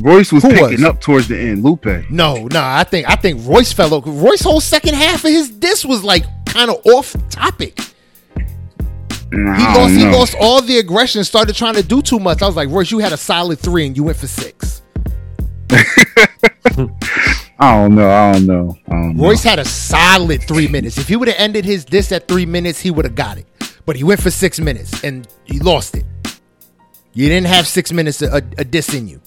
Royce 0.00 0.30
was 0.32 0.42
Who 0.42 0.50
picking 0.50 0.70
was? 0.70 0.84
up 0.84 1.00
towards 1.00 1.28
the 1.28 1.38
end. 1.38 1.64
Lupe. 1.64 1.86
No, 2.10 2.46
no, 2.52 2.60
I 2.62 2.84
think 2.84 3.08
I 3.08 3.16
think 3.16 3.40
Royce 3.46 3.72
fell 3.72 3.94
over. 3.94 4.10
Royce 4.10 4.42
whole 4.42 4.60
second 4.60 4.94
half 4.94 5.24
of 5.24 5.30
his 5.30 5.48
diss 5.50 5.84
was 5.84 6.04
like 6.04 6.24
kind 6.46 6.70
of 6.70 6.76
off 6.86 7.16
topic. 7.30 7.78
Nah, 9.32 9.54
He 9.56 9.64
lost. 9.78 9.92
He 9.94 10.04
lost 10.06 10.34
all 10.38 10.60
the 10.62 10.78
aggression. 10.78 11.24
Started 11.24 11.54
trying 11.56 11.74
to 11.74 11.82
do 11.82 12.00
too 12.02 12.18
much. 12.18 12.42
I 12.42 12.46
was 12.46 12.56
like, 12.56 12.68
Royce, 12.68 12.90
you 12.90 12.98
had 12.98 13.12
a 13.12 13.16
solid 13.16 13.58
three 13.58 13.86
and 13.86 13.96
you 13.96 14.04
went 14.04 14.18
for 14.18 14.26
six. 14.26 14.82
I 17.60 17.74
don't 17.74 17.94
know. 17.96 18.08
I 18.08 18.32
don't 18.32 18.46
know. 18.46 18.78
I 18.86 18.90
don't 18.90 19.16
know. 19.16 19.24
Royce 19.24 19.42
had 19.42 19.58
a 19.58 19.64
solid 19.64 20.42
three 20.42 20.68
minutes. 20.68 20.96
If 20.96 21.08
he 21.08 21.16
would 21.16 21.28
have 21.28 21.38
ended 21.38 21.64
his 21.64 21.84
diss 21.84 22.12
at 22.12 22.28
three 22.28 22.46
minutes, 22.46 22.80
he 22.80 22.90
would 22.90 23.04
have 23.04 23.16
got 23.16 23.38
it. 23.38 23.46
But 23.84 23.96
he 23.96 24.04
went 24.04 24.22
for 24.22 24.30
six 24.30 24.60
minutes 24.60 25.02
and 25.02 25.26
he 25.44 25.58
lost 25.58 25.96
it. 25.96 26.04
You 27.14 27.28
didn't 27.28 27.48
have 27.48 27.66
six 27.66 27.92
minutes 27.92 28.22
a, 28.22 28.36
a 28.36 28.64
diss 28.64 28.94
in 28.94 29.08
you. 29.08 29.20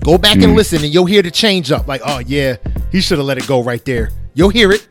Go 0.00 0.18
back 0.18 0.34
and 0.36 0.46
hmm. 0.46 0.56
listen, 0.56 0.82
and 0.82 0.92
you'll 0.92 1.06
hear 1.06 1.22
the 1.22 1.30
change 1.30 1.70
up. 1.70 1.86
Like, 1.86 2.00
oh 2.04 2.18
yeah, 2.18 2.56
he 2.90 3.00
should 3.00 3.18
have 3.18 3.26
let 3.26 3.38
it 3.38 3.46
go 3.46 3.62
right 3.62 3.84
there. 3.84 4.10
You'll 4.34 4.48
hear 4.48 4.72
it. 4.72 4.88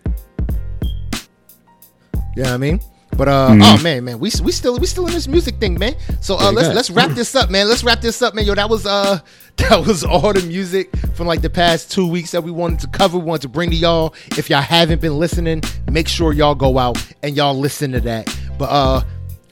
You 2.38 2.44
know 2.44 2.44
what 2.44 2.52
I 2.52 2.58
mean? 2.58 2.80
But 3.18 3.28
uh, 3.28 3.50
oh 3.52 3.84
man, 3.84 4.06
man, 4.06 4.20
we 4.20 4.32
we 4.44 4.52
still 4.52 4.80
we 4.80 4.88
still 4.88 5.06
in 5.06 5.14
this 5.14 5.28
music 5.28 5.56
thing, 5.58 5.78
man. 5.78 5.96
So 6.22 6.38
uh, 6.38 6.52
let's 6.52 6.74
let's 6.74 6.90
wrap 6.90 7.12
this 7.12 7.36
up, 7.36 7.50
man. 7.50 7.68
Let's 7.68 7.84
wrap 7.84 8.02
this 8.02 8.22
up, 8.22 8.34
man. 8.34 8.46
Yo, 8.46 8.56
that 8.56 8.70
was 8.70 8.86
uh 8.86 9.20
that 9.58 9.86
was 9.86 10.04
all 10.04 10.34
the 10.34 10.42
music 10.44 10.96
from 11.14 11.28
like 11.28 11.42
the 11.42 11.50
past 11.50 11.92
two 11.92 12.08
weeks 12.08 12.32
that 12.32 12.44
we 12.44 12.52
wanted 12.52 12.80
to 12.80 12.88
cover, 12.88 13.18
we 13.18 13.26
wanted 13.26 13.44
to 13.44 13.50
bring 13.50 13.70
to 13.70 13.76
y'all. 13.76 14.16
If 14.38 14.50
y'all 14.50 14.62
haven't 14.62 15.02
been 15.02 15.20
listening, 15.20 15.62
make 15.92 16.08
sure 16.08 16.34
y'all 16.34 16.56
go 16.56 16.78
out 16.78 16.98
and 17.22 17.36
y'all 17.36 17.54
listen 17.54 17.92
to 17.92 18.00
that. 18.02 18.36
But 18.58 18.70
uh 18.70 19.04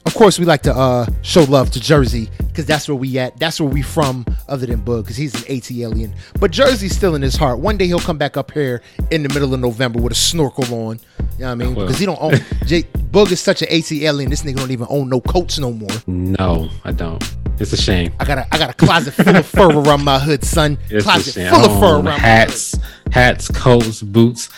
of 0.10 0.16
course 0.16 0.40
we 0.40 0.46
like 0.46 0.64
to 0.64 0.74
uh 0.74 1.06
show 1.22 1.44
love 1.44 1.70
to 1.70 1.80
Jersey 1.80 2.30
because 2.40 2.66
that's 2.66 2.88
where 2.88 2.96
we 2.96 3.20
at. 3.20 3.38
That's 3.40 3.62
where 3.62 3.70
we 3.70 3.84
from, 3.84 4.26
other 4.48 4.66
than 4.66 4.82
Bug, 4.82 5.04
because 5.04 5.16
he's 5.16 5.36
an 5.36 5.42
ATLien. 5.42 6.16
But 6.40 6.50
Jersey's 6.50 6.96
still 6.96 7.14
in 7.14 7.22
his 7.22 7.36
heart. 7.36 7.60
One 7.60 7.78
day 7.78 7.86
he'll 7.86 8.00
come 8.00 8.18
back 8.18 8.36
up 8.36 8.52
here 8.52 8.82
in 9.12 9.22
the 9.22 9.30
middle 9.30 9.54
of 9.54 9.60
November 9.60 10.02
with 10.02 10.12
a 10.12 10.16
snorkel 10.16 10.66
on. 10.74 11.00
You 11.38 11.42
know 11.42 11.46
what 11.46 11.52
I 11.52 11.56
mean? 11.56 11.74
Because 11.76 12.00
he 12.00 12.08
don't 12.08 12.20
own 12.20 12.34
J, 12.66 12.84
Bug 13.12 13.32
is 13.32 13.40
such 13.40 13.62
an 13.62 13.68
ATLien. 13.68 14.30
This 14.30 14.42
nigga 14.42 14.58
don't 14.58 14.72
even 14.72 14.88
own 14.90 15.10
no 15.10 15.22
coats 15.22 15.60
no 15.60 15.72
more. 15.72 15.90
No, 16.08 16.70
I 16.84 16.92
don't. 16.92 17.24
It's 17.60 17.72
a 17.72 17.78
shame. 17.78 18.12
I 18.20 18.26
got 18.26 18.40
a 18.40 18.48
I 18.52 18.58
got 18.58 18.72
a 18.72 18.74
closet 18.74 19.12
full 19.14 19.36
of 19.36 19.46
fur 19.46 19.70
around 19.70 20.04
my 20.04 20.18
hood, 20.18 20.44
son. 20.44 20.80
It's 20.90 21.06
a 21.06 21.08
closet 21.08 21.34
shame. 21.34 21.54
full 21.54 21.66
of 21.66 21.80
fur 21.80 21.96
around 22.08 22.20
hats, 22.20 22.76
hats, 23.12 23.48
coats, 23.50 24.02
boots. 24.02 24.50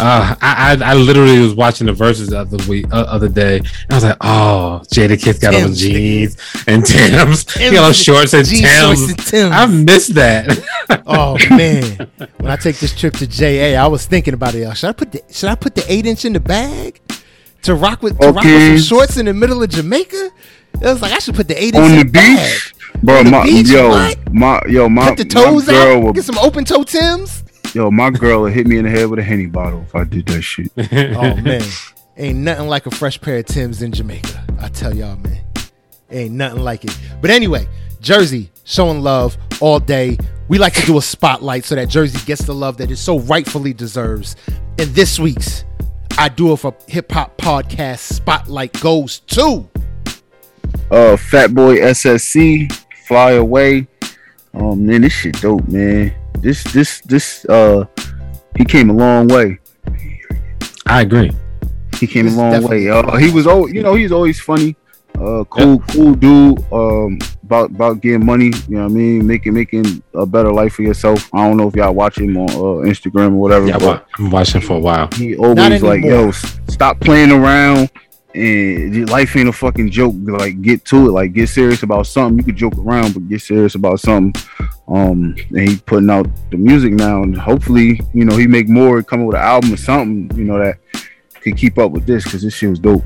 Uh, 0.00 0.34
I, 0.40 0.76
I 0.80 0.90
I 0.90 0.94
literally 0.94 1.38
was 1.38 1.54
watching 1.54 1.86
the 1.86 1.92
Verzuz 1.92 2.32
of 2.32 2.50
the 2.50 2.56
other 2.56 2.68
week, 2.68 2.86
uh, 2.92 3.02
other 3.02 3.28
day, 3.28 3.58
and 3.58 3.66
I 3.90 3.94
was 3.94 4.04
like, 4.04 4.16
"Oh, 4.20 4.80
Jadakiss 4.92 5.40
got 5.40 5.54
on 5.54 5.60
Tim's, 5.60 5.80
jeans 5.80 6.36
and 6.66 6.84
Tim's, 6.84 7.52
he 7.54 7.70
got 7.70 7.78
on 7.84 7.84
Tim's, 7.92 7.96
shorts 8.02 8.32
and 8.34 8.46
jean 8.46 8.64
shorts 8.64 9.00
Tim's. 9.00 9.10
and 9.10 9.18
Tim's. 9.26 9.52
I 9.54 9.66
missed 9.66 10.14
that. 10.14 11.02
Oh 11.06 11.36
man, 11.50 12.10
when 12.38 12.50
I 12.50 12.56
take 12.56 12.78
this 12.78 12.94
trip 12.98 13.14
to 13.14 13.26
JA, 13.26 13.76
I 13.82 13.86
was 13.86 14.06
thinking 14.06 14.34
about 14.34 14.54
it. 14.54 14.76
Should 14.76 14.88
I 14.88 14.92
put 14.92 15.12
the 15.12 15.22
Should 15.30 15.50
I 15.50 15.54
put 15.54 15.74
the 15.74 15.84
eight 15.92 16.06
inch 16.06 16.24
in 16.24 16.32
the 16.32 16.40
bag 16.40 17.00
to 17.62 17.74
rock 17.74 18.02
with 18.02 18.18
to 18.18 18.28
rock 18.32 18.44
with 18.44 18.78
some 18.80 18.96
shorts 18.98 19.16
in 19.18 19.26
the 19.26 19.34
middle 19.34 19.62
of 19.62 19.70
Jamaica? 19.70 20.30
It 20.74 20.80
was 20.84 21.02
like 21.02 21.12
I 21.12 21.18
should 21.18 21.34
put 21.34 21.48
the 21.48 21.62
eight 21.62 21.74
inch 21.74 21.84
on 21.84 21.90
in 21.92 21.98
the 21.98 22.04
the 22.04 22.10
bag. 22.10 22.52
beach, 22.52 22.74
bro. 23.02 23.18
On 23.18 23.24
the 23.26 23.30
My 23.30 23.44
beach, 23.44 23.68
yo, 23.68 23.88
what? 23.90 24.32
my 24.32 24.60
yo, 24.68 24.88
my, 24.88 25.08
Cut 25.08 25.18
the 25.18 25.24
my 25.24 25.44
toes 25.44 25.66
girl, 25.66 25.96
out. 25.98 26.02
would- 26.02 26.14
Get 26.14 26.24
some 26.24 26.38
open 26.38 26.64
toe 26.64 26.82
Tims. 26.82 27.44
Yo, 27.74 27.90
my 27.90 28.10
girl 28.10 28.42
would 28.42 28.52
hit 28.52 28.66
me 28.66 28.76
in 28.76 28.84
the 28.84 28.90
head 28.90 29.08
with 29.08 29.18
a 29.18 29.22
henny 29.22 29.46
bottle 29.46 29.80
if 29.82 29.94
I 29.94 30.04
did 30.04 30.26
that 30.26 30.42
shit. 30.42 30.70
Oh 31.16 31.36
man, 31.36 31.62
ain't 32.16 32.38
nothing 32.38 32.68
like 32.68 32.86
a 32.86 32.90
fresh 32.90 33.18
pair 33.20 33.38
of 33.38 33.46
Tims 33.46 33.80
in 33.82 33.92
Jamaica. 33.92 34.44
I 34.60 34.68
tell 34.68 34.94
y'all, 34.94 35.16
man, 35.16 35.40
ain't 36.10 36.34
nothing 36.34 36.60
like 36.62 36.84
it. 36.84 36.96
But 37.22 37.30
anyway, 37.30 37.66
Jersey 38.00 38.50
showing 38.64 39.00
love 39.00 39.36
all 39.60 39.80
day. 39.80 40.18
We 40.48 40.58
like 40.58 40.74
to 40.74 40.84
do 40.84 40.98
a 40.98 41.02
spotlight 41.02 41.64
so 41.64 41.74
that 41.76 41.88
Jersey 41.88 42.18
gets 42.26 42.44
the 42.44 42.52
love 42.54 42.76
that 42.76 42.90
it 42.90 42.96
so 42.98 43.20
rightfully 43.20 43.72
deserves. 43.72 44.36
And 44.78 44.90
this 44.94 45.18
week's 45.18 45.64
I 46.18 46.28
do 46.28 46.52
it 46.52 46.58
for 46.58 46.76
hip 46.88 47.10
hop 47.10 47.38
podcast 47.38 48.00
spotlight 48.00 48.78
goes 48.80 49.20
to 49.20 49.66
Uh, 50.90 51.16
Fat 51.16 51.54
Boy 51.54 51.78
SSE, 51.78 52.70
Fly 53.06 53.32
Away. 53.32 53.86
Oh 54.54 54.74
man, 54.74 55.02
this 55.02 55.12
shit 55.12 55.40
dope, 55.40 55.66
man. 55.68 56.14
This 56.38 56.64
this 56.72 57.00
this 57.02 57.44
uh, 57.46 57.84
he 58.56 58.64
came 58.64 58.90
a 58.90 58.92
long 58.92 59.28
way. 59.28 59.58
I 60.86 61.02
agree. 61.02 61.30
He 61.98 62.06
came 62.06 62.26
This 62.26 62.34
a 62.34 62.38
long 62.38 62.62
way. 62.64 62.88
Uh, 62.90 63.16
he 63.16 63.30
was 63.30 63.46
oh, 63.46 63.66
you 63.66 63.82
know, 63.82 63.94
he's 63.94 64.12
always 64.12 64.40
funny. 64.40 64.76
Uh, 65.14 65.44
cool, 65.44 65.78
cool 65.90 66.14
dude. 66.14 66.58
Um, 66.72 67.18
about 67.44 67.70
about 67.70 68.00
getting 68.00 68.24
money. 68.24 68.46
You 68.68 68.76
know 68.76 68.82
what 68.84 68.90
I 68.90 68.94
mean? 68.94 69.26
Making 69.26 69.54
making 69.54 70.02
a 70.14 70.26
better 70.26 70.52
life 70.52 70.74
for 70.74 70.82
yourself. 70.82 71.32
I 71.34 71.46
don't 71.46 71.56
know 71.56 71.68
if 71.68 71.76
y'all 71.76 71.94
watch 71.94 72.18
him 72.18 72.36
on 72.36 72.50
uh, 72.50 72.88
Instagram 72.88 73.28
or 73.34 73.40
whatever. 73.40 73.66
Yeah, 73.66 73.76
I 73.76 73.78
but 73.78 73.86
wa- 73.86 74.02
I'm 74.18 74.30
watching 74.30 74.60
for 74.60 74.76
a 74.76 74.80
while. 74.80 75.08
he 75.14 75.36
always 75.36 75.82
like, 75.82 76.02
anymore. 76.02 76.24
yo, 76.26 76.30
stop 76.68 77.00
playing 77.00 77.30
around. 77.30 77.90
And 78.34 79.10
life 79.10 79.36
ain't 79.36 79.48
a 79.48 79.52
fucking 79.52 79.90
joke. 79.90 80.14
Like, 80.18 80.62
get 80.62 80.84
to 80.86 81.08
it. 81.08 81.12
Like, 81.12 81.32
get 81.34 81.48
serious 81.48 81.82
about 81.82 82.06
something. 82.06 82.38
You 82.38 82.44
could 82.44 82.56
joke 82.56 82.78
around, 82.78 83.14
but 83.14 83.28
get 83.28 83.42
serious 83.42 83.74
about 83.74 84.00
something. 84.00 84.42
Um, 84.88 85.34
and 85.50 85.68
he 85.68 85.76
putting 85.76 86.10
out 86.10 86.26
the 86.50 86.56
music 86.56 86.92
now, 86.92 87.22
and 87.22 87.36
hopefully, 87.36 88.00
you 88.14 88.24
know, 88.24 88.36
he 88.36 88.46
make 88.46 88.68
more, 88.68 89.02
come 89.02 89.20
up 89.20 89.26
with 89.28 89.36
an 89.36 89.42
album 89.42 89.72
or 89.74 89.76
something, 89.76 90.36
you 90.36 90.44
know, 90.44 90.58
that 90.58 90.78
could 91.42 91.56
keep 91.56 91.78
up 91.78 91.92
with 91.92 92.06
this 92.06 92.24
because 92.24 92.42
this 92.42 92.54
shit 92.54 92.70
was 92.70 92.78
dope. 92.78 93.04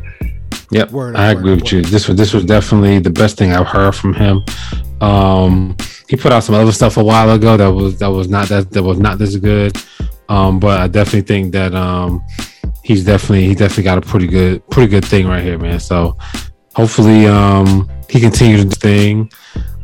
Yep, 0.73 0.91
Word 0.91 1.17
I 1.17 1.33
word 1.33 1.39
agree 1.39 1.53
up, 1.53 1.63
with 1.63 1.73
you. 1.73 1.83
This 1.83 2.09
was 2.09 2.17
this 2.17 2.33
was 2.33 2.45
definitely 2.45 2.99
the 2.99 3.11
best 3.11 3.39
thing 3.39 3.53
I've 3.53 3.67
heard 3.67 3.95
from 3.95 4.15
him. 4.15 4.45
Um, 5.01 5.77
he 6.09 6.17
put 6.17 6.33
out 6.33 6.43
some 6.43 6.55
other 6.55 6.73
stuff 6.73 6.97
a 6.97 7.05
while 7.05 7.31
ago 7.31 7.57
that 7.57 7.69
was 7.69 7.99
that 7.99 8.09
was 8.09 8.29
not 8.29 8.49
that 8.49 8.71
that 8.73 8.83
was 8.83 8.99
not 8.99 9.19
this 9.19 9.37
good. 9.37 9.77
Um, 10.29 10.59
but 10.59 10.81
I 10.81 10.89
definitely 10.89 11.23
think 11.23 11.53
that 11.53 11.73
um, 11.75 12.25
he's 12.87 13.05
definitely 13.05 13.47
he 13.47 13.55
definitely 13.55 13.85
got 13.85 13.99
a 13.99 14.01
pretty 14.01 14.27
good 14.27 14.69
pretty 14.71 14.89
good 14.89 15.05
thing 15.05 15.27
right 15.27 15.43
here, 15.43 15.59
man. 15.59 15.81
So 15.81 16.17
hopefully 16.75 17.27
um, 17.27 17.89
he 18.09 18.21
continues 18.21 18.65
this 18.65 18.79
thing. 18.79 19.31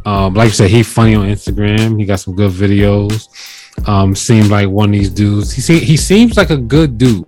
Um, 0.04 0.34
like 0.34 0.48
I 0.48 0.50
said, 0.50 0.70
he's 0.70 0.92
funny 0.92 1.14
on 1.14 1.26
Instagram. 1.26 1.98
He 1.98 2.06
got 2.06 2.20
some 2.20 2.34
good 2.34 2.52
videos. 2.52 3.28
Um, 3.88 4.14
seemed 4.14 4.48
like 4.48 4.68
one 4.68 4.90
of 4.90 4.92
these 4.92 5.10
dudes. 5.10 5.52
He 5.52 5.60
se- 5.60 5.84
he 5.84 5.96
seems 5.96 6.36
like 6.36 6.50
a 6.50 6.56
good 6.56 6.98
dude. 6.98 7.24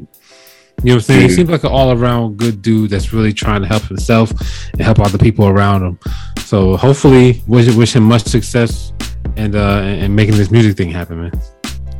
You 0.82 0.90
know 0.90 0.94
what 0.94 0.94
I'm 0.94 1.00
saying? 1.00 1.28
He 1.28 1.34
seems 1.34 1.50
like 1.50 1.64
an 1.64 1.70
all 1.70 1.92
around 1.92 2.36
good 2.36 2.60
dude 2.60 2.90
that's 2.90 3.12
really 3.12 3.32
trying 3.32 3.62
to 3.62 3.68
help 3.68 3.84
himself 3.84 4.30
and 4.72 4.82
help 4.82 5.00
out 5.00 5.12
the 5.12 5.18
people 5.18 5.46
around 5.46 5.82
him. 5.82 5.98
So 6.40 6.76
hopefully, 6.76 7.42
wish 7.46 7.72
wish 7.74 7.96
him 7.96 8.02
much 8.02 8.24
success 8.24 8.92
and 9.36 9.56
uh 9.56 9.80
and 9.82 10.14
making 10.14 10.36
this 10.36 10.50
music 10.50 10.76
thing 10.76 10.90
happen, 10.90 11.22
man. 11.22 11.32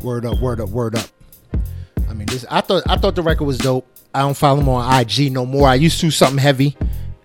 word 0.03 0.27
up, 0.27 0.39
word 0.41 0.61
up, 0.61 0.69
word 0.69 0.97
up. 0.97 1.09
I 2.15 2.17
mean, 2.17 2.27
this 2.27 2.47
I 2.49 2.61
thought 2.61 2.85
I 2.89 2.97
thought 2.97 3.17
the 3.17 3.23
record 3.23 3.45
was 3.45 3.59
dope. 3.59 3.87
I 4.15 4.21
don't 4.21 4.37
follow 4.37 4.61
him 4.61 4.69
on 4.69 5.01
IG 5.01 5.33
no 5.33 5.45
more. 5.45 5.67
I 5.67 5.75
used 5.75 6.01
to 6.01 6.11
something 6.13 6.39
heavy 6.39 6.77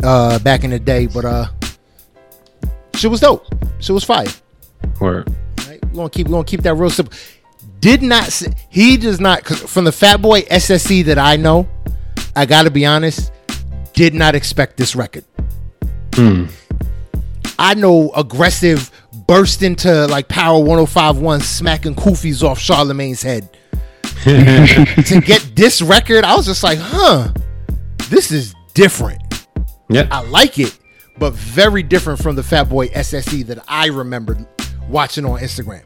uh 0.01 0.39
back 0.39 0.63
in 0.63 0.71
the 0.71 0.79
day, 0.79 1.05
but 1.05 1.25
uh 1.25 1.45
shit 2.95 3.11
was 3.11 3.19
dope. 3.19 3.45
Shit 3.79 3.93
was 3.93 4.03
fire. 4.03 4.25
Or 4.99 5.25
Right? 5.67 5.79
We're 5.85 5.93
gonna 5.93 6.09
keep 6.09 6.27
we're 6.27 6.33
gonna 6.33 6.43
keep 6.43 6.63
that 6.63 6.73
real 6.73 6.89
simple. 6.89 7.15
Did 7.79 8.01
not 8.01 8.41
he 8.69 8.97
does 8.97 9.19
not 9.19 9.45
from 9.45 9.83
the 9.83 9.91
Fat 9.91 10.23
Boy 10.23 10.41
SSE 10.41 11.05
that 11.05 11.19
I 11.19 11.35
know, 11.35 11.67
I 12.35 12.47
gotta 12.47 12.71
be 12.71 12.83
honest, 12.83 13.31
did 13.93 14.15
not 14.15 14.33
expect 14.33 14.75
this 14.75 14.95
record. 14.95 15.23
hmm. 16.15 16.45
I 17.59 17.75
know 17.75 18.09
aggressive 18.15 18.89
burst 19.27 19.61
into 19.61 20.07
like 20.07 20.29
Power 20.29 20.59
1051 20.63 21.41
smacking 21.41 21.93
kufis 21.93 22.41
off 22.41 22.57
Charlemagne's 22.57 23.21
head. 23.21 23.49
to 24.23 25.21
get 25.25 25.55
this 25.55 25.81
record, 25.81 26.23
I 26.23 26.35
was 26.35 26.45
just 26.45 26.63
like, 26.63 26.77
huh, 26.79 27.31
this 28.09 28.31
is 28.31 28.53
different. 28.73 29.21
yeah, 29.89 30.07
I 30.11 30.21
like 30.23 30.59
it, 30.59 30.77
but 31.17 31.33
very 31.33 31.83
different 31.83 32.21
from 32.21 32.35
the 32.35 32.43
Fat 32.43 32.69
Boy 32.69 32.87
SSE 32.89 33.45
that 33.47 33.63
I 33.67 33.87
remembered 33.87 34.45
watching 34.89 35.25
on 35.25 35.39
Instagram. 35.39 35.83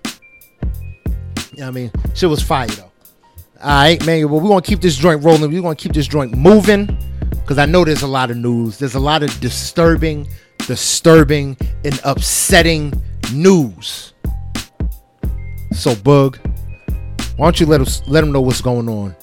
You 1.52 1.60
know 1.60 1.66
what 1.66 1.68
I 1.68 1.72
mean? 1.72 1.92
Shit 2.16 2.30
was 2.30 2.42
fire 2.42 2.68
though. 2.68 2.92
All 3.62 3.70
right, 3.70 4.04
man. 4.06 4.30
Well, 4.30 4.42
we're 4.42 4.50
gonna 4.50 4.62
keep 4.62 4.82
this 4.82 4.96
joint 4.96 5.24
rolling. 5.24 5.52
We're 5.52 5.62
gonna 5.62 5.76
keep 5.76 5.94
this 5.94 6.08
joint 6.08 6.36
moving 6.36 6.98
because 7.30 7.58
I 7.58 7.66
know 7.66 7.86
there's 7.86 8.02
a 8.02 8.08
lot 8.08 8.32
of 8.32 8.38
news. 8.38 8.80
There's 8.80 8.96
a 8.96 9.00
lot 9.00 9.22
of 9.22 9.40
disturbing, 9.40 10.28
disturbing, 10.66 11.56
and 11.86 12.00
upsetting 12.04 12.94
news. 13.32 14.14
So, 15.74 15.96
Bug, 15.96 16.40
why 17.38 17.46
don't 17.46 17.60
you 17.60 17.66
let 17.66 17.82
us 17.82 18.02
let 18.08 18.22
them 18.22 18.32
know 18.32 18.42
what's 18.42 18.62
going 18.62 18.88
on 18.90 19.16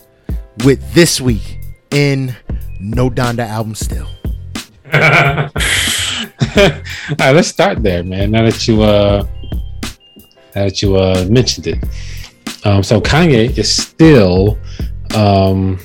with 0.65 0.93
this 0.95 1.21
week 1.21 1.61
in 1.91 2.35
No 2.79 3.11
Donda 3.11 3.47
album 3.47 3.75
still. 3.75 4.09
All 4.93 5.51
right, 7.19 7.33
let's 7.35 7.49
start 7.49 7.83
there, 7.83 8.03
man. 8.03 8.31
Now 8.31 8.43
that 8.43 8.67
you 8.67 8.83
uh 8.83 9.27
now 10.55 10.65
that 10.65 10.83
you 10.83 10.97
uh 10.97 11.27
mentioned 11.31 11.67
it. 11.69 11.79
Um, 12.65 12.83
so 12.83 13.01
Kanye 13.01 13.57
is 13.57 13.75
still 13.75 14.59
um, 15.15 15.79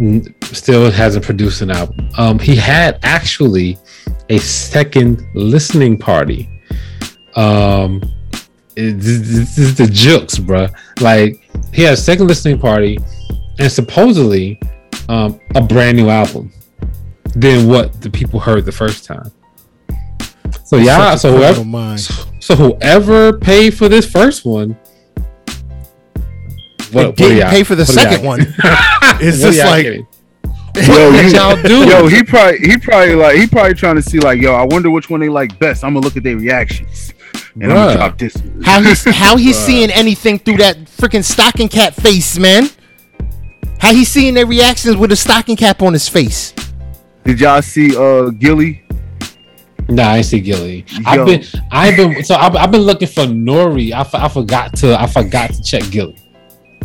n- 0.00 0.34
still 0.42 0.90
hasn't 0.90 1.24
produced 1.24 1.60
an 1.60 1.70
album. 1.70 2.08
Um, 2.16 2.38
he 2.38 2.56
had 2.56 2.98
actually 3.02 3.78
a 4.30 4.38
second 4.38 5.22
listening 5.34 5.98
party. 5.98 6.48
Um, 7.36 8.02
it- 8.78 8.92
this, 9.00 9.20
this 9.28 9.58
is 9.58 9.74
the 9.76 9.86
jokes, 9.86 10.38
bruh. 10.38 10.72
Like 11.00 11.40
he 11.74 11.82
had 11.82 11.94
a 11.94 11.96
second 11.96 12.26
listening 12.28 12.58
party, 12.58 12.98
and 13.58 13.70
supposedly 13.70 14.60
um, 15.08 15.40
a 15.54 15.60
brand 15.60 15.96
new 15.96 16.08
album 16.08 16.52
than 17.34 17.68
what 17.68 18.00
the 18.00 18.10
people 18.10 18.40
heard 18.40 18.64
the 18.64 18.72
first 18.72 19.04
time. 19.04 19.30
So 20.64 20.76
yeah, 20.76 21.14
so 21.16 21.34
whoever, 21.36 21.64
so 22.40 22.54
whoever 22.56 23.38
paid 23.38 23.74
for 23.76 23.88
this 23.88 24.10
first 24.10 24.44
one, 24.44 24.76
what, 26.92 27.16
didn't 27.16 27.50
pay 27.50 27.62
for 27.64 27.74
the 27.74 27.82
what 27.84 27.88
second 27.88 28.24
one. 28.24 28.40
It's 29.20 29.40
just 29.40 29.58
like 29.66 29.82
getting? 29.84 30.06
Yo, 30.86 31.10
you- 31.10 31.28
y'all 31.34 31.60
do? 31.62 31.88
Yo, 31.88 32.06
he 32.06 32.22
probably 32.22 32.58
he 32.60 32.76
probably 32.78 33.14
like 33.16 33.36
he 33.36 33.46
probably 33.48 33.74
trying 33.74 33.96
to 33.96 34.02
see 34.02 34.20
like 34.20 34.40
yo. 34.40 34.54
I 34.54 34.62
wonder 34.64 34.90
which 34.90 35.10
one 35.10 35.18
they 35.20 35.28
like 35.28 35.58
best. 35.58 35.82
I'm 35.82 35.94
gonna 35.94 36.04
look 36.04 36.16
at 36.16 36.22
their 36.22 36.36
reactions 36.36 37.12
and 37.60 37.72
I'm 37.72 37.76
gonna 37.76 37.94
drop 37.94 38.18
this. 38.18 38.36
how 38.62 38.80
he's 38.82 39.04
how 39.16 39.36
he's 39.36 39.58
seeing 39.58 39.90
anything 39.90 40.38
through 40.38 40.58
that 40.58 40.76
freaking 40.84 41.24
stocking 41.24 41.68
cap 41.68 41.94
face, 41.94 42.38
man. 42.38 42.68
How 43.78 43.94
he's 43.94 44.08
seeing 44.08 44.34
their 44.34 44.46
reactions 44.46 44.96
with 44.96 45.12
a 45.12 45.16
stocking 45.16 45.56
cap 45.56 45.82
on 45.82 45.92
his 45.92 46.08
face. 46.08 46.52
Did 47.24 47.40
y'all 47.40 47.62
see 47.62 47.96
uh 47.96 48.30
Gillie? 48.30 48.84
Nah, 49.88 50.10
I 50.10 50.20
see 50.20 50.40
Gillie. 50.40 50.84
Yo. 50.88 51.02
I've 51.06 51.26
been, 51.26 51.44
I've 51.70 51.96
been, 51.96 52.24
so 52.24 52.34
I've, 52.34 52.54
I've 52.56 52.70
been 52.70 52.82
looking 52.82 53.08
for 53.08 53.22
Nori. 53.22 53.92
I, 53.92 54.00
f- 54.00 54.14
I 54.14 54.28
forgot 54.28 54.76
to, 54.76 55.00
I 55.00 55.06
forgot 55.06 55.50
to 55.54 55.62
check 55.62 55.82
Gillie. 55.90 56.18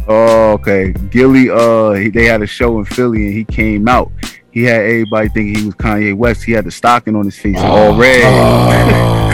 Oh, 0.08 0.52
okay. 0.54 0.94
Gillie, 1.10 1.50
uh, 1.50 1.92
he, 1.92 2.10
they 2.10 2.24
had 2.24 2.42
a 2.42 2.48
show 2.48 2.80
in 2.80 2.86
Philly 2.86 3.26
and 3.26 3.34
he 3.34 3.44
came 3.44 3.90
out. 3.90 4.10
He 4.52 4.64
had 4.64 4.82
everybody 4.82 5.28
thinking 5.30 5.56
he 5.56 5.66
was 5.66 5.76
Kanye 5.76 6.16
West. 6.16 6.44
He 6.44 6.54
had 6.54 6.64
the 6.64 6.72
stocking 6.72 7.16
on 7.16 7.26
his 7.26 7.38
face, 7.38 7.58
all 7.58 7.98
red. 7.98 8.22
Oh. 8.24 9.30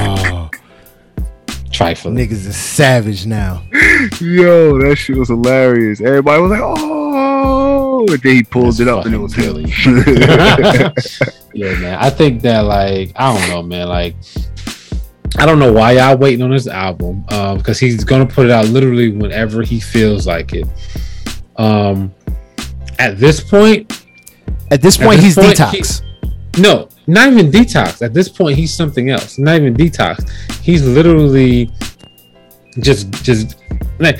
Trifling. 1.79 2.15
Niggas 2.15 2.45
is 2.45 2.57
savage 2.57 3.25
now. 3.25 3.63
Yo, 4.19 4.77
that 4.81 4.97
shit 4.97 5.15
was 5.17 5.29
hilarious. 5.29 6.01
Everybody 6.01 6.41
was 6.41 6.51
like, 6.51 6.61
"Oh!" 6.61 8.05
And 8.09 8.21
then 8.21 8.35
he 8.35 8.43
pulled 8.43 8.65
That's 8.75 8.79
it 8.81 8.87
up, 8.89 9.05
and 9.05 9.15
it 9.15 9.17
was 9.17 9.33
him. 9.33 9.65
yeah, 11.53 11.73
man. 11.79 11.97
I 11.99 12.09
think 12.09 12.41
that 12.41 12.65
like 12.65 13.13
I 13.15 13.33
don't 13.33 13.49
know, 13.49 13.63
man. 13.63 13.87
Like 13.87 14.15
I 15.37 15.45
don't 15.45 15.57
know 15.59 15.71
why 15.71 15.93
y'all 15.93 16.17
waiting 16.17 16.41
on 16.41 16.51
this 16.51 16.67
album 16.67 17.23
um, 17.29 17.59
because 17.59 17.79
he's 17.79 18.03
gonna 18.03 18.25
put 18.25 18.45
it 18.45 18.51
out 18.51 18.65
literally 18.67 19.11
whenever 19.11 19.61
he 19.63 19.79
feels 19.79 20.27
like 20.27 20.51
it. 20.53 20.67
Um, 21.55 22.13
at 22.99 23.17
this 23.19 23.39
point, 23.41 24.03
At 24.69 24.81
this 24.81 24.99
At 24.99 25.05
point, 25.05 25.21
this 25.21 25.35
he's 25.37 25.45
point, 25.45 25.57
detox. 25.57 26.01
no, 26.59 26.89
not 27.09 27.27
even 27.29 27.51
detox. 27.51 28.03
At 28.03 28.13
this 28.13 28.29
point, 28.29 28.55
he's 28.55 28.71
something 28.73 29.09
else. 29.09 29.39
Not 29.39 29.55
even 29.55 29.73
detox. 29.73 30.29
He's 30.61 30.85
literally 30.85 31.71
just 32.79 33.11
just 33.23 33.57
like 33.99 34.19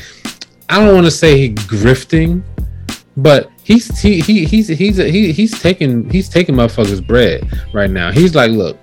I 0.70 0.84
don't 0.84 0.94
want 0.95 1.06
to 1.06 1.11
say 1.11 1.38
he 1.38 1.53
grifting, 1.53 2.41
but 3.16 3.52
he's 3.64 3.99
he, 3.99 4.22
he 4.22 4.44
he's 4.45 4.68
he's 4.68 4.98
he, 4.98 5.32
he's 5.32 5.60
taking 5.61 6.10
he's 6.10 6.30
taking 6.30 6.56
motherfuckers 6.56 7.06
bread 7.06 7.48
right 7.74 7.91
now. 7.91 8.11
He's 8.11 8.34
like, 8.34 8.52
look, 8.52 8.78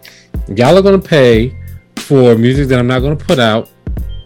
y'all 0.48 0.78
are 0.78 0.82
gonna 0.82 0.98
pay 0.98 1.56
for 1.96 2.36
music 2.36 2.68
that 2.68 2.78
I'm 2.78 2.86
not 2.86 3.00
gonna 3.00 3.16
put 3.16 3.40
out, 3.40 3.68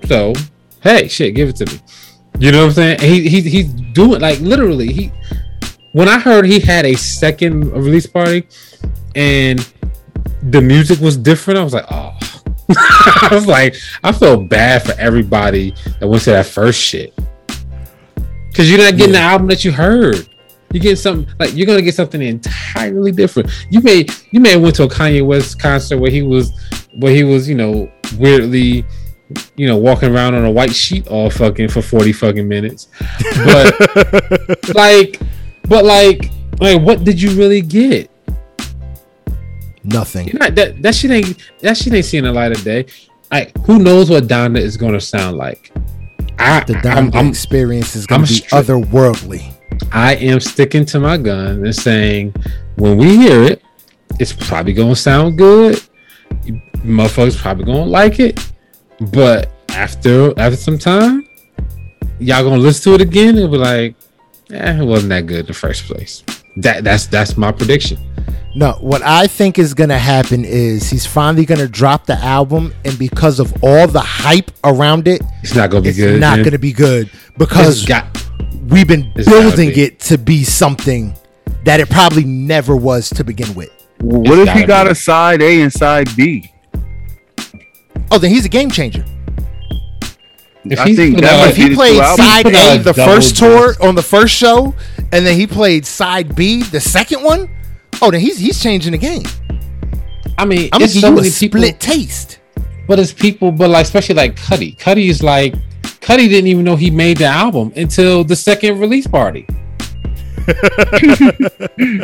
so 0.05 0.35
hey, 0.83 1.09
shit, 1.09 1.35
give 1.35 1.49
it 1.49 1.57
to 1.57 1.67
me. 1.67 1.81
You 2.39 2.53
know 2.53 2.61
what 2.61 2.67
I'm 2.67 2.73
saying? 2.73 3.01
He, 3.01 3.29
he 3.29 3.41
he's 3.41 3.69
doing 3.95 4.21
like 4.21 4.41
literally 4.41 4.93
he. 4.93 5.13
When 5.93 6.09
I 6.09 6.19
heard 6.19 6.45
he 6.45 6.61
had 6.61 6.85
a 6.85 6.95
second 6.95 7.73
release 7.73 8.07
party, 8.07 8.47
and 9.15 9.73
the 10.43 10.61
music 10.61 11.01
was 11.01 11.17
different, 11.17 11.59
I 11.59 11.65
was 11.65 11.75
like, 11.75 11.87
oh. 11.91 12.17
I 12.77 13.29
was 13.33 13.47
like, 13.47 13.75
I 14.05 14.13
feel 14.13 14.45
bad 14.45 14.83
for 14.83 14.93
everybody 14.93 15.75
that 15.99 16.07
went 16.07 16.23
to 16.25 16.31
that 16.31 16.47
first 16.47 16.81
shit. 16.81 17.15
Cause 18.55 18.69
you're 18.69 18.79
not 18.79 18.97
getting 18.97 19.13
the 19.13 19.21
album 19.21 19.49
that 19.49 19.65
you 19.65 19.73
heard. 19.73 20.29
You're 20.73 20.83
getting 20.83 20.97
something 20.97 21.33
like 21.39 21.55
you're 21.55 21.67
gonna 21.67 21.83
get 21.83 21.95
something 21.95 22.21
entirely 22.21 23.11
different. 23.11 23.51
You 23.71 23.81
may 23.81 24.07
you 24.31 24.41
may 24.41 24.51
have 24.51 24.63
went 24.63 24.77
to 24.77 24.85
a 24.85 24.89
Kanye 24.89 25.25
West 25.25 25.61
concert 25.61 25.99
where 25.99 26.11
he 26.11 26.23
was 26.23 26.53
where 26.99 27.13
he 27.13 27.25
was, 27.25 27.49
you 27.49 27.55
know, 27.55 27.91
weirdly, 28.19 28.85
you 29.57 29.67
know, 29.67 29.77
walking 29.77 30.15
around 30.15 30.35
on 30.35 30.45
a 30.45 30.51
white 30.51 30.75
sheet 30.75 31.09
all 31.09 31.31
fucking 31.31 31.69
for 31.69 31.83
40 31.83 32.13
fucking 32.13 32.47
minutes. 32.47 32.89
But 33.45 34.75
like 34.75 35.21
but 35.69 35.85
like 35.85 36.31
like 36.61 36.81
what 36.83 37.03
did 37.03 37.21
you 37.21 37.31
really 37.37 37.63
get? 37.63 38.11
Nothing. 39.85 40.27
That 40.39 40.83
that 40.83 40.95
shit 40.95 41.11
ain't 41.11 41.37
that 41.61 41.77
shit 41.77 41.93
ain't 41.93 42.05
seeing 42.05 42.25
the 42.25 42.33
light 42.33 42.53
of 42.53 42.63
day. 42.63 42.87
Like 43.31 43.57
who 43.65 43.79
knows 43.79 44.11
what 44.11 44.25
Donda 44.25 44.59
is 44.59 44.77
gonna 44.77 45.01
sound 45.01 45.37
like? 45.37 45.73
I 46.39 46.61
The 46.65 46.75
I'm, 46.77 47.11
Donda 47.11 47.17
I'm 47.17 47.29
experience 47.29 47.97
is 47.97 48.07
going 48.07 48.23
I'm 48.23 48.27
be 48.27 48.35
stri- 48.35 48.85
otherworldly. 48.85 49.53
I 49.93 50.17
am 50.17 50.41
sticking 50.41 50.85
to 50.87 51.01
my 51.01 51.17
gun 51.17 51.65
and 51.65 51.75
saying 51.75 52.35
when 52.77 52.99
we 52.99 53.17
hear 53.17 53.43
it, 53.43 53.63
it's 54.19 54.33
probably 54.33 54.73
gonna 54.73 54.97
sound 54.97 55.39
good. 55.39 55.81
Motherfuckers 56.85 57.37
probably 57.37 57.65
gonna 57.65 57.85
like 57.85 58.21
it, 58.21 58.41
but 59.13 59.51
after 59.71 60.39
after 60.39 60.57
some 60.57 60.79
time, 60.79 61.27
y'all 62.19 62.43
gonna 62.43 62.59
listen 62.59 62.93
to 62.93 62.95
it 62.95 63.01
again 63.07 63.39
and 63.39 63.51
be 63.51 63.59
like, 63.59 63.95
eh, 64.51 64.81
it 64.81 64.85
wasn't 64.85 65.11
that 65.11 65.27
good 65.27 65.41
in 65.41 65.47
the 65.47 65.55
first 65.55 65.85
place. 65.85 66.23
That 66.57 66.85
that's 66.85 67.07
that's 67.07 67.37
my 67.37 67.53
prediction. 67.53 67.99
No, 68.55 68.73
what 68.81 69.01
I 69.03 69.29
think 69.29 69.59
is 69.61 69.75
going 69.75 69.91
to 69.91 69.99
happen 69.99 70.45
is 70.45 70.91
he's 70.91 71.07
finally 71.07 71.45
going 71.47 71.61
to 71.61 71.69
drop 71.69 72.07
the 72.07 72.17
album, 72.17 72.75
and 72.85 72.99
because 72.99 73.39
of 73.39 73.53
all 73.63 73.87
the 73.87 74.01
hype 74.01 74.51
around 74.65 75.07
it, 75.07 75.23
It's 75.43 75.55
not 75.55 75.71
gonna 75.71 75.83
be 75.83 75.93
good. 75.93 76.15
it's 76.15 76.21
not 76.21 76.37
going 76.39 76.51
to 76.51 76.59
be 76.59 76.73
good 76.73 77.11
because 77.39 77.87
got 77.87 78.07
we've 78.69 78.89
been 78.89 79.13
building 79.15 79.69
be. 79.69 79.83
it 79.83 80.01
to 80.01 80.19
be 80.19 80.43
something 80.43 81.15
that 81.65 81.79
it 81.79 81.89
probably 81.91 82.25
never 82.25 82.75
was 82.75 83.09
to 83.11 83.23
begin 83.23 83.55
with. 83.55 83.71
What 84.01 84.39
if 84.41 84.49
he 84.55 84.65
gotta 84.65 84.89
be. 84.91 84.93
a 84.93 84.95
side 84.97 85.43
A 85.43 85.61
and 85.63 85.73
side 85.73 86.09
B? 86.17 86.51
Oh, 88.11 88.19
then 88.19 88.31
he's 88.31 88.45
a 88.45 88.49
game 88.49 88.71
changer. 88.71 89.05
If 90.65 90.79
I 90.81 90.95
think 90.95 91.15
put 91.17 91.23
that 91.25 91.51
if 91.51 91.57
he 91.57 91.75
played 91.75 92.03
side 92.17 92.47
A 92.47 92.81
a 92.81 92.83
the 92.83 92.95
first 92.95 93.37
tour 93.37 93.69
disc. 93.69 93.83
on 93.83 93.95
the 93.95 94.03
first 94.03 94.35
show, 94.35 94.75
and 95.13 95.25
then 95.25 95.39
he 95.39 95.47
played 95.47 95.87
side 95.87 96.35
B 96.35 96.63
the 96.65 96.81
second 96.81 97.23
one, 97.23 97.49
oh, 98.03 98.11
then 98.11 98.21
he's 98.21 98.39
he's 98.39 98.61
changing 98.63 98.93
the 98.93 98.99
game. 98.99 99.23
I 100.39 100.45
mean, 100.45 100.71
I'm 100.73 100.81
gonna 100.81 100.85
it's 100.85 100.95
so 101.01 101.09
you 101.09 101.13
a 101.13 101.17
many 101.17 101.31
people, 101.31 101.61
split 101.61 101.81
taste. 101.81 102.39
but 102.87 102.99
it's 102.99 103.13
people, 103.13 103.53
but 103.53 103.69
like 103.71 103.85
especially 103.85 104.15
like 104.15 104.37
Cudi. 104.37 104.77
Cudi 104.79 105.09
is 105.09 105.23
like 105.23 105.55
Cudi 105.83 106.29
didn't 106.29 106.47
even 106.49 106.65
know 106.65 106.77
he 106.77 106.91
made 106.91 107.19
the 107.19 107.27
album 107.27 107.73
until 107.77 108.25
the 108.25 108.35
second 108.37 108.79
release 108.81 109.07
party. 109.07 109.47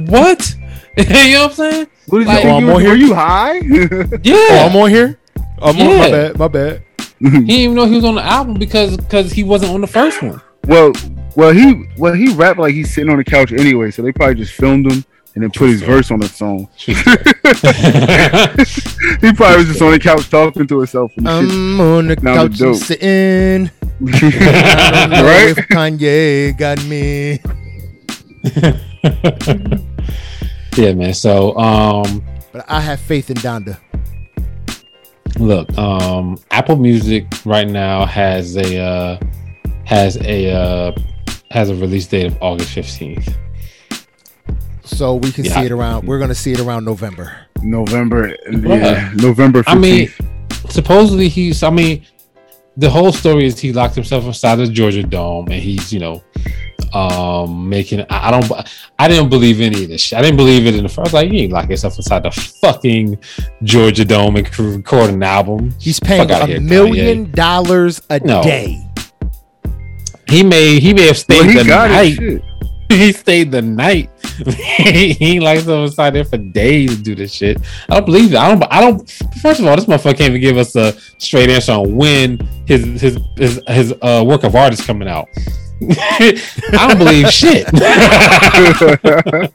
what? 0.06 0.54
you 0.96 1.04
know 1.04 1.42
what 1.42 1.50
I'm 1.50 1.52
saying? 1.52 1.86
What 2.06 2.18
did 2.20 2.28
Like- 2.28 2.44
you 2.44 2.50
Oh, 2.50 2.56
I'm 2.56 2.68
on 2.70 2.80
here. 2.80 2.90
were 2.90 2.96
you 2.96 3.14
high? 3.14 3.58
Oh, 3.60 4.18
Yeah, 4.22 4.66
I'm 4.70 4.76
on 4.76 4.90
here. 4.90 5.18
Oh, 5.58 5.70
I'm 5.70 5.80
on. 5.80 5.86
My 5.86 5.92
Yeah. 6.06 6.10
bad. 6.10 6.38
My 6.38 6.48
bad. 6.48 6.82
he 7.18 7.30
didn't 7.30 7.50
even 7.50 7.74
know 7.76 7.86
he 7.86 7.94
was 7.96 8.04
on 8.04 8.14
the 8.16 8.22
album 8.24 8.54
because 8.54 8.96
because 8.96 9.32
he 9.32 9.42
wasn't 9.42 9.72
on 9.72 9.80
the 9.80 9.86
first 9.86 10.22
one. 10.22 10.40
well, 10.66 10.92
well, 11.36 11.52
he 11.52 11.84
well 11.98 12.12
he 12.12 12.32
rapped 12.34 12.58
like 12.58 12.74
he's 12.74 12.92
sitting 12.92 13.10
on 13.10 13.16
the 13.18 13.24
couch 13.24 13.52
anyway, 13.52 13.90
so 13.90 14.02
they 14.02 14.12
probably 14.12 14.34
just 14.34 14.52
filmed 14.52 14.90
him 14.90 15.04
and 15.36 15.44
then 15.44 15.50
put 15.52 15.68
his 15.68 15.82
verse 15.82 16.10
on 16.10 16.18
the 16.20 16.28
song. 16.28 16.68
He 19.20 19.32
probably 19.32 19.58
was 19.58 19.66
just 19.68 19.82
on 19.82 19.92
the 19.92 19.98
couch 20.00 20.28
talking 20.28 20.66
to 20.66 20.78
himself 20.78 21.12
and 21.16 21.28
I'm 21.28 21.80
on 21.80 22.08
the 22.08 22.16
Now 22.16 22.34
couch 22.48 22.58
dope. 22.58 22.76
sitting. 22.76 23.70
shit. 24.12 24.34
I 24.42 24.90
don't 24.92 25.10
know 25.10 25.24
Right? 25.24 25.56
if 25.56 25.68
Kanye 25.68 26.56
got 26.58 26.82
me. 26.86 27.40
yeah, 30.76 30.92
man. 30.94 31.14
So 31.14 31.56
um, 31.58 32.22
But 32.52 32.64
I 32.68 32.80
have 32.80 33.00
faith 33.00 33.30
in 33.30 33.36
Donda. 33.36 33.78
look, 35.38 35.76
um, 35.78 36.38
Apple 36.50 36.76
Music 36.76 37.26
right 37.44 37.68
now 37.68 38.04
has 38.06 38.56
a 38.56 38.78
uh, 38.78 39.18
has 39.84 40.16
a 40.18 40.50
uh, 40.52 40.92
has 41.50 41.70
a 41.70 41.74
release 41.74 42.06
date 42.06 42.26
of 42.26 42.36
August 42.40 42.72
fifteenth. 42.72 43.28
So 44.86 45.16
we 45.16 45.32
can 45.32 45.44
Yeah. 45.44 45.60
see 45.60 45.66
it 45.66 45.72
around. 45.72 46.06
We're 46.06 46.18
gonna 46.18 46.34
see 46.34 46.52
it 46.52 46.60
around 46.60 46.84
November. 46.84 47.36
November, 47.62 48.28
yeah, 48.28 48.50
Bruh. 49.10 49.22
November 49.22 49.62
15th. 49.62 49.72
I 49.72 49.74
mean, 49.78 50.10
supposedly 50.70 51.28
he's. 51.28 51.62
I 51.62 51.70
mean, 51.70 52.02
the 52.76 52.88
whole 52.88 53.12
story 53.12 53.46
is 53.46 53.58
he 53.58 53.72
locked 53.72 53.94
himself 53.94 54.24
inside 54.24 54.56
the 54.56 54.66
Georgia 54.68 55.02
Dome, 55.02 55.46
and 55.50 55.60
he's 55.62 55.92
you 55.92 55.98
know, 55.98 56.22
um, 56.94 57.68
making. 57.68 58.00
I, 58.10 58.28
I 58.28 58.30
don't. 58.30 58.50
I 58.98 59.08
didn't 59.08 59.28
believe 59.28 59.60
any 59.60 59.82
of 59.84 59.88
this. 59.90 60.00
Shit. 60.02 60.18
I 60.18 60.22
didn't 60.22 60.36
believe 60.36 60.66
it 60.66 60.74
in 60.76 60.82
the 60.84 60.88
first. 60.88 61.12
Like 61.12 61.32
you 61.32 61.40
ain't 61.40 61.52
lock 61.52 61.68
yourself 61.68 61.96
inside 61.96 62.22
the 62.22 62.30
fucking 62.30 63.18
Georgia 63.64 64.04
Dome 64.04 64.36
and 64.36 64.46
c- 64.54 64.62
record 64.62 65.10
an 65.10 65.22
album. 65.22 65.74
He's 65.80 65.98
paying 65.98 66.28
Fuck 66.28 66.42
a 66.42 66.46
here, 66.46 66.60
million 66.60 67.30
dollars 67.32 68.00
a 68.10 68.20
No. 68.20 68.42
day. 68.42 68.82
he 70.28 70.42
may 70.42 70.78
he 70.78 70.92
may 70.94 71.06
have 71.06 71.18
stayed 71.18 71.40
Well, 71.40 71.48
he 71.48 71.58
the 71.58 71.64
got 71.64 71.90
night. 71.90 72.42
he 72.88 73.12
stayed 73.12 73.50
the 73.50 73.62
night. 73.62 74.10
he 74.46 75.40
like 75.40 75.60
so 75.60 75.86
sat 75.86 76.12
there 76.12 76.24
for 76.24 76.36
days 76.36 76.96
to 76.96 77.02
do 77.02 77.14
this 77.14 77.32
shit. 77.32 77.58
I 77.88 77.94
don't 77.94 78.06
believe 78.06 78.32
it. 78.32 78.36
I 78.36 78.48
don't. 78.48 78.72
I 78.72 78.80
don't. 78.80 79.10
First 79.40 79.60
of 79.60 79.66
all, 79.66 79.76
this 79.76 79.86
motherfucker 79.86 80.18
can't 80.18 80.30
even 80.30 80.40
give 80.40 80.56
us 80.56 80.76
a 80.76 80.92
straight 81.18 81.50
answer 81.50 81.72
on 81.72 81.96
when 81.96 82.38
his 82.66 82.84
his 83.00 83.18
his, 83.36 83.60
his 83.66 83.94
uh, 84.02 84.22
work 84.26 84.44
of 84.44 84.54
art 84.54 84.72
is 84.72 84.84
coming 84.84 85.08
out. 85.08 85.28
I 85.82 86.86
don't 86.88 86.98
believe 86.98 87.30
shit. 87.30 87.66
I 87.72 89.48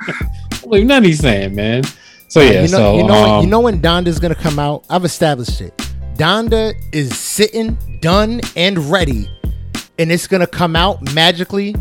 don't 0.50 0.62
believe 0.62 0.86
nothing 0.86 1.04
he's 1.06 1.20
saying, 1.20 1.56
man. 1.56 1.84
So 2.28 2.42
yeah, 2.42 2.64
you 2.64 2.70
know, 2.70 2.78
so 2.78 2.98
you 2.98 3.04
know, 3.04 3.14
um, 3.14 3.44
you 3.46 3.50
know 3.50 3.60
when 3.62 3.82
Donda's 3.82 4.20
gonna 4.20 4.36
come 4.36 4.60
out. 4.60 4.86
I've 4.90 5.06
established 5.06 5.62
it. 5.62 5.76
Donda 6.16 6.74
is 6.92 7.18
sitting, 7.18 7.78
done, 8.02 8.42
and 8.56 8.78
ready, 8.92 9.30
and 10.00 10.12
it's 10.12 10.28
gonna 10.28 10.48
come 10.48 10.76
out 10.76 11.14
magically 11.14 11.76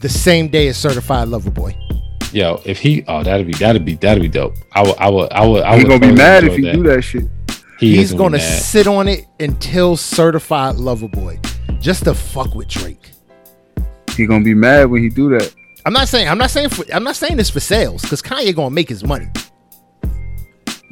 the 0.00 0.08
same 0.08 0.48
day 0.48 0.68
as 0.68 0.76
Certified 0.76 1.28
Lover 1.28 1.50
Boy. 1.50 1.76
yo, 2.32 2.60
if 2.64 2.78
he, 2.78 3.04
oh, 3.08 3.22
that'd 3.22 3.46
be 3.46 3.52
that'd 3.54 3.84
be 3.84 3.94
that'd 3.94 4.22
be 4.22 4.28
dope. 4.28 4.54
I 4.72 4.82
would, 4.82 4.96
I 4.98 5.10
would, 5.10 5.32
I 5.32 5.46
would, 5.46 5.62
I 5.62 5.78
He 5.78 5.84
gonna 5.84 5.98
be 6.00 6.12
mad 6.12 6.44
if 6.44 6.54
enjoy 6.54 6.70
he 6.70 6.76
do 6.76 6.82
that 6.84 7.02
shit. 7.02 7.24
He 7.78 7.96
He's 7.96 8.12
gonna 8.12 8.36
be 8.36 8.42
mad. 8.42 8.62
sit 8.62 8.86
on 8.86 9.08
it 9.08 9.26
until 9.38 9.96
Certified 9.96 10.76
Lover 10.76 11.08
Boy, 11.08 11.38
just 11.80 12.04
to 12.04 12.14
fuck 12.14 12.54
with 12.54 12.68
Drake. 12.68 13.10
He 14.16 14.26
gonna 14.26 14.44
be 14.44 14.54
mad 14.54 14.90
when 14.90 15.02
he 15.02 15.08
do 15.08 15.30
that. 15.30 15.54
I'm 15.86 15.92
not 15.94 16.08
saying 16.08 16.28
I'm 16.28 16.38
not 16.38 16.50
saying 16.50 16.68
for, 16.70 16.84
I'm 16.92 17.04
not 17.04 17.16
saying 17.16 17.36
this 17.36 17.48
for 17.48 17.60
sales 17.60 18.02
because 18.02 18.20
Kanye 18.20 18.54
gonna 18.54 18.70
make 18.70 18.88
his 18.88 19.02
money. 19.04 19.28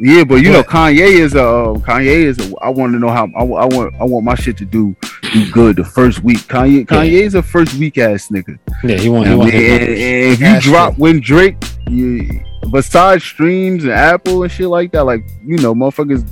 Yeah, 0.01 0.23
but 0.25 0.37
you 0.37 0.53
know 0.53 0.63
Kanye 0.63 1.09
is 1.19 1.35
a 1.35 1.43
uh, 1.43 1.75
Kanye 1.79 2.07
is 2.07 2.39
a. 2.39 2.57
I 2.61 2.69
want 2.69 2.93
to 2.93 2.99
know 3.01 3.09
how 3.09 3.25
I, 3.37 3.43
I 3.43 3.65
want 3.67 3.95
I 4.01 4.05
want 4.05 4.25
my 4.25 4.37
shit 4.37 4.57
to 4.59 4.65
do 4.65 4.95
do 5.33 5.51
good 5.51 5.77
the 5.77 5.85
first 5.85 6.23
week. 6.23 6.39
Kanye 6.39 6.87
Kanye 6.87 7.23
is 7.23 7.35
a 7.35 7.43
first 7.43 7.75
week 7.75 7.99
ass 7.99 8.29
nigga. 8.29 8.59
Yeah, 8.85 8.97
he 8.97 9.09
want. 9.09 9.27
And, 9.27 9.33
He 9.33 9.39
want 9.39 9.53
and- 9.55 9.63
and 9.65 9.91
if 10.33 10.41
you 10.41 10.61
drop 10.61 10.97
when 10.99 11.21
Drake, 11.21 11.57
you, 11.91 12.29
besides 12.71 13.25
streams 13.25 13.83
and 13.85 13.93
Apple 13.93 14.45
and 14.45 14.53
shit 14.53 14.69
like 14.69 14.93
that, 14.93 15.05
like 15.05 15.25
you 15.45 15.57
know, 15.57 15.75
motherfuckers, 15.75 16.25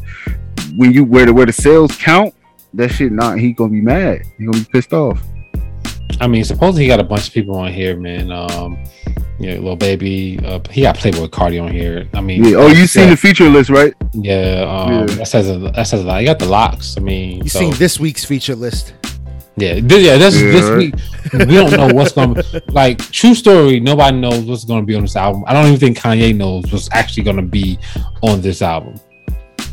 when 0.77 0.93
you 0.93 1.03
where 1.03 1.27
the 1.27 1.35
where 1.35 1.47
the 1.47 1.53
sales 1.53 1.97
count, 1.97 2.35
that 2.75 2.93
shit 2.93 3.11
not 3.11 3.39
he 3.41 3.53
gonna 3.53 3.73
be 3.73 3.81
mad. 3.81 4.23
He 4.39 4.45
gonna 4.47 4.59
be 4.59 4.65
pissed 4.73 4.93
off. 4.93 5.21
I 6.21 6.29
mean, 6.29 6.45
supposedly 6.45 6.85
he 6.85 6.89
got 6.89 7.01
a 7.01 7.05
bunch 7.05 7.27
of 7.29 7.35
people 7.35 7.57
on 7.57 7.73
here, 7.73 7.97
man. 7.97 8.31
Um, 8.31 8.79
yeah, 9.39 9.59
Lil 9.59 9.77
Baby. 9.77 10.39
Uh, 10.45 10.61
he 10.71 10.83
got 10.83 10.97
Playboi 10.97 11.29
Carti 11.29 11.63
on 11.63 11.71
here. 11.73 12.09
I 12.15 12.21
mean, 12.21 12.45
Yeah. 12.45 12.57
Oh, 12.57 12.67
you 12.69 12.87
seen 12.87 13.11
the 13.11 13.17
feature 13.17 13.49
list, 13.49 13.71
right? 13.71 13.95
Yeah, 14.15 14.65
um, 14.69 14.93
Yeah. 15.09 15.15
that 15.17 15.29
says 15.29 15.49
a, 15.51 15.59
that 15.59 15.87
says 15.87 16.03
a 16.03 16.05
lot. 16.07 16.21
You 16.21 16.27
got 16.27 16.39
the 16.39 16.47
LOX. 16.47 16.97
I 16.97 17.01
mean, 17.01 17.43
You 17.43 17.49
so, 17.51 17.59
seen 17.61 17.75
this 17.75 17.99
week's 18.01 18.25
feature 18.25 18.55
list? 18.55 18.95
yeah, 19.59 19.81
this, 19.81 20.03
yeah. 20.05 20.17
This 20.19 20.41
Yeah, 20.41 20.51
this 20.53 20.65
right. 20.65 20.77
week 20.79 20.95
we 21.33 21.55
don't 21.55 21.71
know 21.73 21.89
what's 21.95 22.13
gonna 22.13 22.43
like. 22.69 22.99
True 23.11 23.35
story. 23.35 23.81
Nobody 23.81 24.17
knows 24.19 24.45
what's 24.45 24.65
gonna 24.65 24.83
be 24.85 24.95
on 24.95 25.03
this 25.03 25.17
album. 25.17 25.45
I 25.47 25.53
don't 25.53 25.67
even 25.67 25.79
think 25.81 25.99
Kanye 25.99 26.35
knows 26.35 26.65
what's 26.73 26.89
actually 26.93 27.25
gonna 27.25 27.43
be 27.43 27.79
on 28.23 28.41
this 28.41 28.63
album. 28.63 28.95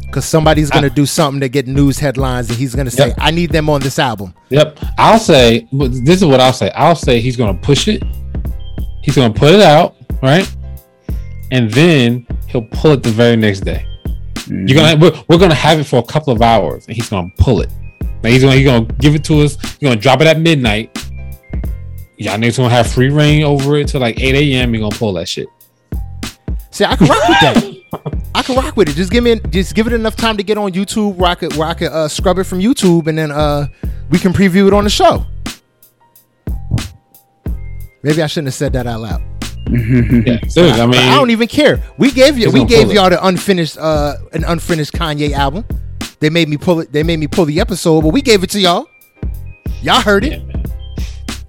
Because 0.05 0.25
somebody's 0.25 0.69
gonna 0.69 0.89
do 0.91 1.05
something 1.07 1.41
to 1.41 1.49
get 1.49 1.65
news 1.67 1.97
headlines, 1.97 2.47
and 2.49 2.57
he's 2.57 2.75
gonna 2.75 2.91
say, 2.91 3.07
Yep. 3.07 3.15
"I 3.19 3.31
need 3.31 3.49
them 3.49 3.67
on 3.67 3.81
this 3.81 3.97
album." 3.97 4.33
Yep. 4.49 4.77
I'll 4.97 5.17
say 5.19 5.67
but 5.71 5.91
this 6.05 6.21
is 6.21 6.25
what 6.25 6.39
I'll 6.39 6.53
say. 6.53 6.69
I'll 6.75 6.95
say 6.95 7.19
he's 7.19 7.35
gonna 7.35 7.55
push 7.55 7.87
it. 7.87 8.03
He's 9.03 9.15
gonna 9.15 9.33
put 9.33 9.53
it 9.53 9.61
out, 9.61 9.95
right? 10.21 10.49
And 11.51 11.69
then 11.71 12.25
he'll 12.47 12.65
pull 12.65 12.91
it 12.91 13.03
the 13.03 13.11
very 13.11 13.35
next 13.35 13.61
day. 13.61 13.85
You're 14.47 14.75
gonna 14.75 14.97
we're, 14.99 15.23
we're 15.27 15.37
gonna 15.37 15.53
have 15.53 15.79
it 15.79 15.83
for 15.83 15.97
a 15.97 16.03
couple 16.03 16.33
of 16.33 16.41
hours, 16.41 16.87
and 16.87 16.95
he's 16.95 17.09
gonna 17.09 17.29
pull 17.37 17.61
it. 17.61 17.69
Like 18.23 18.33
he's 18.33 18.43
gonna 18.43 18.55
he's 18.55 18.65
gonna 18.65 18.85
give 18.99 19.13
it 19.15 19.23
to 19.25 19.41
us. 19.41 19.59
He's 19.61 19.89
gonna 19.89 19.95
drop 19.95 20.21
it 20.21 20.27
at 20.27 20.39
midnight. 20.39 20.97
Y'all 22.17 22.37
niggas 22.37 22.57
gonna 22.57 22.69
have 22.69 22.89
free 22.89 23.09
reign 23.09 23.43
over 23.43 23.75
it 23.75 23.89
till 23.89 23.99
like 23.99 24.19
8 24.19 24.35
a.m. 24.35 24.73
You're 24.73 24.83
gonna 24.83 24.95
pull 24.95 25.13
that 25.13 25.27
shit. 25.27 25.47
See, 26.71 26.85
I 26.85 26.95
can 26.95 27.07
rock 27.07 27.27
with 27.27 27.39
that. 27.41 27.73
I 28.35 28.41
can 28.41 28.55
rock 28.55 28.75
with 28.75 28.89
it. 28.89 28.95
Just 28.95 29.11
give 29.11 29.23
me, 29.23 29.39
just 29.49 29.75
give 29.75 29.85
it 29.85 29.93
enough 29.93 30.15
time 30.15 30.37
to 30.37 30.43
get 30.43 30.57
on 30.57 30.71
YouTube, 30.71 31.15
where 31.15 31.29
I 31.29 31.35
could, 31.35 31.55
where 31.55 31.67
I 31.67 31.73
could 31.73 31.91
uh, 31.91 32.07
scrub 32.07 32.39
it 32.39 32.45
from 32.45 32.59
YouTube, 32.59 33.07
and 33.07 33.17
then 33.17 33.31
uh, 33.31 33.67
we 34.09 34.17
can 34.17 34.33
preview 34.33 34.65
it 34.67 34.73
on 34.73 34.83
the 34.83 34.89
show. 34.89 35.25
Maybe 38.03 38.21
I 38.21 38.27
shouldn't 38.27 38.47
have 38.47 38.53
said 38.55 38.73
that 38.73 38.85
out 38.87 39.01
loud. 39.01 39.21
Yeah, 39.65 40.39
seriously. 40.47 40.81
I 40.81 40.85
mean, 40.85 40.95
I 40.99 41.15
don't 41.15 41.29
even 41.29 41.47
care. 41.47 41.81
We 41.97 42.11
gave 42.11 42.37
you, 42.37 42.51
we 42.51 42.65
gave 42.65 42.91
y'all 42.91 43.09
the 43.09 43.25
unfinished, 43.25 43.77
uh, 43.77 44.15
an 44.33 44.43
unfinished 44.43 44.91
Kanye 44.91 45.31
album. 45.31 45.63
They 46.19 46.29
made 46.29 46.49
me 46.49 46.57
pull 46.57 46.81
it. 46.81 46.91
They 46.91 47.01
made 47.01 47.17
me 47.17 47.27
pull 47.27 47.45
the 47.45 47.59
episode, 47.61 48.01
but 48.01 48.09
we 48.09 48.21
gave 48.21 48.43
it 48.43 48.49
to 48.51 48.59
y'all. 48.59 48.87
Y'all 49.81 50.01
heard 50.01 50.25
it. 50.25 50.41
yeah. 50.41 50.63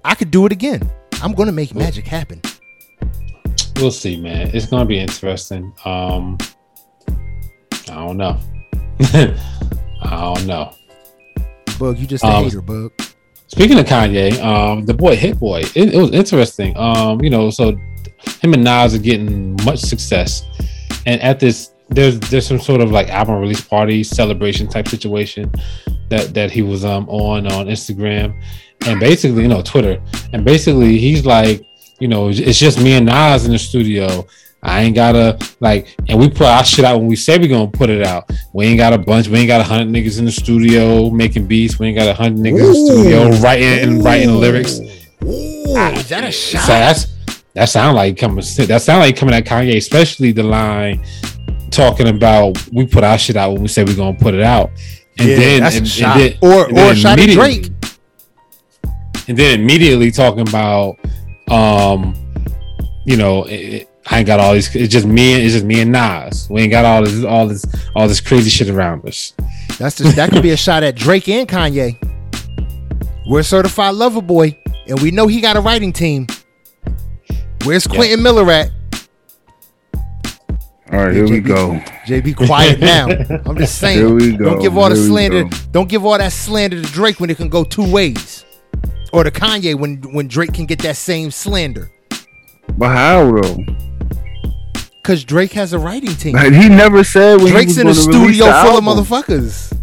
I 0.05 0.15
could 0.15 0.31
do 0.31 0.45
it 0.45 0.51
again. 0.53 0.89
I'm 1.21 1.33
gonna 1.33 1.51
make 1.51 1.75
magic 1.75 2.07
happen. 2.07 2.41
We'll 3.75 3.91
see, 3.91 4.15
man. 4.19 4.49
It's 4.53 4.65
gonna 4.65 4.85
be 4.85 4.97
interesting. 4.97 5.73
Um, 5.83 6.37
I 7.89 7.95
don't 7.95 8.17
know. 8.17 8.39
I 10.01 10.33
don't 10.33 10.45
know. 10.47 10.73
Bug, 11.77 11.97
you 11.97 12.07
just 12.07 12.23
a 12.23 12.27
Um, 12.27 12.43
hater, 12.45 12.61
bug. 12.61 12.91
Speaking 13.55 13.79
of 13.79 13.85
Kanye, 13.85 14.37
um, 14.43 14.85
the 14.85 14.93
boy 14.93 15.15
Hit 15.15 15.39
Boy, 15.39 15.61
it, 15.75 15.93
it 15.93 15.97
was 15.97 16.11
interesting. 16.11 16.75
Um, 16.75 17.21
you 17.23 17.29
know, 17.29 17.49
so 17.49 17.71
him 18.41 18.53
and 18.53 18.61
Nas 18.65 18.93
are 18.93 18.99
getting 18.99 19.55
much 19.63 19.79
success, 19.79 20.43
and 21.05 21.21
at 21.21 21.39
this, 21.39 21.71
there's 21.87 22.19
there's 22.19 22.45
some 22.45 22.59
sort 22.59 22.81
of 22.81 22.91
like 22.91 23.07
album 23.07 23.35
release 23.35 23.61
party 23.61 24.03
celebration 24.03 24.67
type 24.67 24.89
situation 24.89 25.49
that 26.09 26.33
that 26.33 26.51
he 26.51 26.63
was 26.63 26.83
um 26.83 27.07
on 27.07 27.49
on 27.49 27.67
Instagram, 27.67 28.37
and 28.87 28.99
basically, 28.99 29.43
you 29.43 29.47
know, 29.47 29.61
Twitter, 29.61 30.03
and 30.33 30.43
basically 30.43 30.97
he's 30.97 31.25
like, 31.25 31.63
you 32.01 32.09
know, 32.09 32.27
it's 32.27 32.59
just 32.59 32.81
me 32.81 32.95
and 32.97 33.05
Nas 33.05 33.45
in 33.45 33.53
the 33.53 33.57
studio. 33.57 34.27
I 34.67 34.81
ain't 34.81 34.95
gotta 34.95 35.37
like, 35.59 35.95
and 36.09 36.17
we 36.19 36.27
put 36.27 36.47
our 36.47 36.63
shit 36.65 36.83
out 36.85 36.97
when 36.97 37.07
we 37.07 37.15
say 37.15 37.37
we 37.37 37.47
gonna 37.47 37.67
put 37.69 37.89
it 37.91 38.01
out. 38.05 38.29
We 38.51 38.65
ain't 38.65 38.77
got 38.79 38.93
a 38.93 38.97
bunch. 38.97 39.27
We 39.27 39.37
ain't 39.39 39.47
got 39.47 39.61
a 39.61 39.63
hundred 39.63 39.89
niggas 39.93 40.17
in 40.17 40.25
the 40.25 40.31
studio 40.31 41.09
making 41.11 41.45
beats. 41.45 41.77
We 41.77 41.87
ain't 41.87 41.95
got 41.97 42.07
a 42.07 42.13
hundred 42.15 42.39
niggas 42.39 42.59
in 42.59 42.71
the 42.71 42.91
studio 43.01 43.29
writing 43.41 43.79
and 43.79 44.03
writing 44.03 44.39
lyrics. 44.39 44.79
Ooh, 45.23 45.75
is 45.77 46.09
that 46.09 46.23
a 46.23 46.31
So 46.31 46.57
shot? 46.57 46.67
that's 46.67 47.07
that 47.53 47.65
sound 47.69 47.95
like 47.95 48.17
coming. 48.17 48.37
That 48.67 48.81
sound 48.81 49.01
like 49.01 49.15
coming 49.15 49.35
at 49.35 49.45
Kanye, 49.45 49.77
especially 49.77 50.31
the 50.31 50.43
line 50.43 51.05
talking 51.69 52.07
about 52.07 52.57
we 52.73 52.87
put 52.87 53.03
our 53.03 53.17
shit 53.19 53.35
out 53.35 53.53
when 53.53 53.61
we 53.61 53.67
say 53.67 53.83
we're 53.83 53.95
gonna 53.95 54.17
put 54.17 54.33
it 54.33 54.41
out, 54.43 54.71
and 55.19 55.29
Yeah, 55.29 55.35
then 55.37 55.59
that's 55.61 55.75
a 55.75 55.77
and, 55.79 55.87
shot. 55.87 56.17
and 56.17 56.21
then, 56.31 56.37
or 56.41 56.63
and 56.65 56.71
or 56.73 56.75
then 56.75 56.95
shot 56.95 57.19
at 57.19 57.29
Drake. 57.29 57.69
and 59.27 59.37
then 59.37 59.59
immediately 59.61 60.11
talking 60.11 60.47
about, 60.47 60.95
um, 61.49 62.15
you 63.05 63.17
know, 63.17 63.43
it, 63.43 63.53
it- 63.53 63.89
I 64.11 64.19
ain't 64.19 64.27
got 64.27 64.39
all 64.39 64.53
these. 64.53 64.73
It's 64.75 64.91
just 64.91 65.05
me. 65.07 65.33
It's 65.33 65.53
just 65.53 65.65
me 65.65 65.81
and 65.81 65.91
Nas. 65.91 66.47
We 66.49 66.61
ain't 66.61 66.71
got 66.71 66.85
all 66.85 67.03
this, 67.03 67.23
all 67.23 67.47
this, 67.47 67.65
all 67.95 68.07
this 68.07 68.21
crazy 68.21 68.49
shit 68.49 68.69
around 68.69 69.05
us. 69.07 69.33
That's 69.79 69.97
just, 69.97 70.15
that 70.15 70.29
could 70.31 70.43
be 70.43 70.51
a 70.51 70.57
shot 70.57 70.83
at 70.83 70.95
Drake 70.95 71.27
and 71.27 71.47
Kanye. 71.47 71.97
We're 73.27 73.41
certified 73.43 73.95
lover 73.95 74.21
boy, 74.21 74.57
and 74.87 75.01
we 75.01 75.09
know 75.11 75.25
he 75.27 75.41
got 75.41 75.57
a 75.57 75.59
writing 75.61 75.91
team. 75.91 76.27
Where's 77.63 77.87
Yeah. 77.87 77.95
Quentin 77.95 78.21
Miller 78.21 78.49
at? 78.51 78.69
All 80.91 81.03
right, 81.03 81.13
here 81.13 81.23
we 81.27 81.41
JB. 81.41 81.47
go. 81.47 81.71
JB, 82.05 82.35
quiet 82.35 82.79
now. 82.79 83.07
I'm 83.49 83.57
just 83.57 83.77
saying. 83.79 83.97
Here 83.97 84.13
we 84.13 84.37
go. 84.37 84.45
Don't 84.51 84.61
give 84.61 84.77
all 84.77 84.87
the 84.89 84.95
Here 84.95 85.03
we 85.03 85.09
slander. 85.09 85.43
go. 85.45 85.49
Don't 85.71 85.89
give 85.89 86.05
all 86.05 86.17
that 86.17 86.31
slander 86.31 86.79
to 86.79 86.87
Drake 86.91 87.19
when 87.19 87.31
it 87.31 87.37
can 87.37 87.49
go 87.49 87.63
two 87.63 87.91
ways, 87.91 88.45
or 89.11 89.23
to 89.23 89.31
Kanye 89.31 89.73
when 89.73 89.97
when 90.13 90.27
Drake 90.27 90.53
can 90.53 90.67
get 90.67 90.79
that 90.83 90.95
same 90.95 91.31
slander. 91.31 91.89
But 92.77 92.89
how 92.89 93.31
though? 93.41 93.57
Cause 95.05 95.23
Drake 95.23 95.51
has 95.51 95.71
a 95.71 95.77
writing 95.77 96.15
team. 96.15 96.33
Like, 96.33 96.51
he 96.51 96.67
never 96.67 97.03
said 97.03 97.39
when 97.39 97.51
Drake's 97.51 97.75
he 97.75 97.81
in 97.81 97.85
a 97.85 97.89
was 97.91 98.07
gonna 98.07 98.19
release 98.25 98.37
studio 98.37 98.51
the 98.51 98.67
full 98.67 98.77
of 98.79 98.83
motherfuckers. 98.83 99.77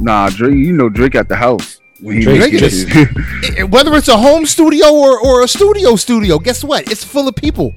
Nah, 0.00 0.28
Drake. 0.30 0.54
You 0.54 0.72
know 0.72 0.88
Drake 0.88 1.16
at 1.16 1.28
the 1.28 1.34
house. 1.34 1.80
When 2.00 2.18
he 2.18 2.22
Drake 2.22 2.52
is- 2.54 2.86
it. 2.88 3.68
Whether 3.70 3.94
it's 3.96 4.06
a 4.06 4.16
home 4.16 4.46
studio 4.46 4.86
or, 4.92 5.18
or 5.20 5.42
a 5.42 5.48
studio 5.48 5.96
studio, 5.96 6.38
guess 6.38 6.62
what? 6.62 6.88
It's 6.92 7.02
full 7.02 7.26
of 7.26 7.34
people 7.34 7.74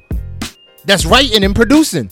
that's 0.85 1.07
writing 1.07 1.43
and 1.43 1.55
producing. 1.55 2.11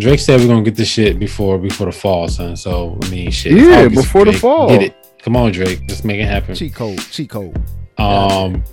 Drake 0.00 0.18
said 0.18 0.40
we're 0.40 0.48
gonna 0.48 0.62
get 0.64 0.74
this 0.74 0.88
shit 0.88 1.20
before 1.20 1.56
before 1.56 1.86
the 1.86 1.92
fall, 1.92 2.26
son. 2.28 2.56
So 2.56 2.98
I 3.04 3.08
mean, 3.08 3.30
shit. 3.30 3.52
Yeah, 3.52 3.82
August, 3.84 3.94
before 4.02 4.24
the 4.24 4.32
fall. 4.32 4.68
Get 4.68 4.82
it? 4.82 4.96
Come 5.22 5.36
on, 5.36 5.52
Drake. 5.52 5.80
Let's 5.88 6.02
make 6.02 6.18
it 6.18 6.24
happen. 6.26 6.56
Cheat 6.56 6.74
code, 6.74 6.98
cheat 6.98 7.30
code. 7.30 7.56
Um, 7.98 8.64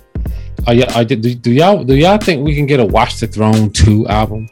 are 0.66 0.74
y- 0.74 0.86
are, 0.96 1.04
do, 1.04 1.14
do 1.16 1.52
y'all 1.52 1.84
do 1.84 1.94
y'all 1.94 2.18
think 2.18 2.44
we 2.44 2.56
can 2.56 2.66
get 2.66 2.80
a 2.80 2.84
Watch 2.84 3.20
the 3.20 3.28
Throne 3.28 3.70
two 3.70 4.08
album 4.08 4.48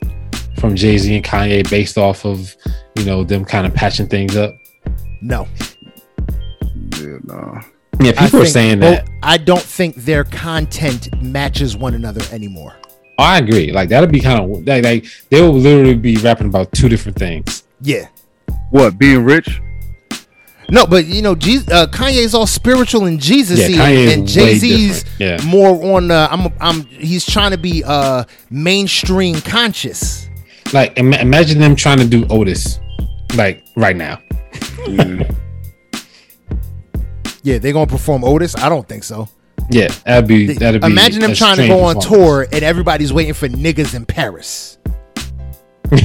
from 0.60 0.76
Jay 0.76 0.98
Z 0.98 1.14
and 1.14 1.24
Kanye 1.24 1.68
based 1.70 1.96
off 1.98 2.24
of 2.24 2.54
you 2.96 3.04
know 3.04 3.24
them 3.24 3.44
kind 3.44 3.66
of 3.66 3.74
patching 3.74 4.06
things 4.06 4.36
up? 4.36 4.56
No, 5.20 5.46
yeah, 6.98 7.18
nah. 7.24 7.62
Yeah, 8.00 8.12
I 8.16 8.24
people 8.26 8.42
are 8.42 8.46
saying 8.46 8.80
both- 8.80 9.04
that. 9.04 9.08
I 9.22 9.36
don't 9.36 9.60
think 9.62 9.94
their 9.96 10.24
content 10.24 11.08
matches 11.22 11.76
one 11.76 11.94
another 11.94 12.22
anymore. 12.32 12.76
Oh, 13.18 13.22
I 13.24 13.38
agree. 13.38 13.72
Like 13.72 13.90
that'd 13.90 14.10
be 14.10 14.20
kind 14.20 14.40
of 14.42 14.66
like, 14.66 14.82
like 14.84 15.06
they 15.28 15.42
will 15.42 15.52
literally 15.52 15.94
be 15.94 16.16
rapping 16.16 16.46
about 16.46 16.72
two 16.72 16.88
different 16.88 17.18
things. 17.18 17.64
Yeah, 17.82 18.08
What 18.70 18.98
being 18.98 19.24
rich? 19.24 19.60
No, 20.70 20.86
but 20.86 21.04
you 21.06 21.20
know, 21.20 21.34
Jesus, 21.34 21.68
uh, 21.68 21.86
Kanye's 21.88 22.32
all 22.32 22.46
spiritual 22.46 23.04
and 23.06 23.20
Jesus, 23.20 23.58
Yeah, 23.58 23.68
Kanye 23.68 24.14
and 24.14 24.26
Jay 24.26 24.54
Z's 24.54 25.02
different. 25.02 25.42
Yeah. 25.42 25.46
more 25.50 25.96
on. 25.96 26.10
Uh, 26.10 26.28
I'm, 26.30 26.52
I'm. 26.60 26.82
He's 26.86 27.26
trying 27.26 27.50
to 27.50 27.58
be 27.58 27.82
uh 27.84 28.24
mainstream 28.50 29.40
conscious. 29.42 30.29
Like 30.72 30.98
Im- 30.98 31.12
imagine 31.14 31.58
them 31.58 31.74
trying 31.76 31.98
to 31.98 32.06
do 32.06 32.26
Otis, 32.30 32.80
like 33.36 33.64
right 33.76 33.96
now. 33.96 34.20
Yeah, 37.42 37.56
they're 37.58 37.72
gonna 37.72 37.86
perform 37.86 38.22
Otis. 38.22 38.54
I 38.56 38.68
don't 38.68 38.86
think 38.86 39.02
so. 39.02 39.26
Yeah, 39.70 39.88
that'd 40.04 40.28
be 40.28 40.52
that'd 40.52 40.82
be. 40.82 40.86
Imagine 40.86 41.20
them 41.20 41.34
trying 41.34 41.56
to 41.56 41.68
go 41.68 41.80
on 41.84 41.98
tour 41.98 42.46
and 42.52 42.62
everybody's 42.62 43.12
waiting 43.12 43.32
for 43.34 43.48
niggas 43.48 43.94
in 43.94 44.04
Paris. 44.06 44.78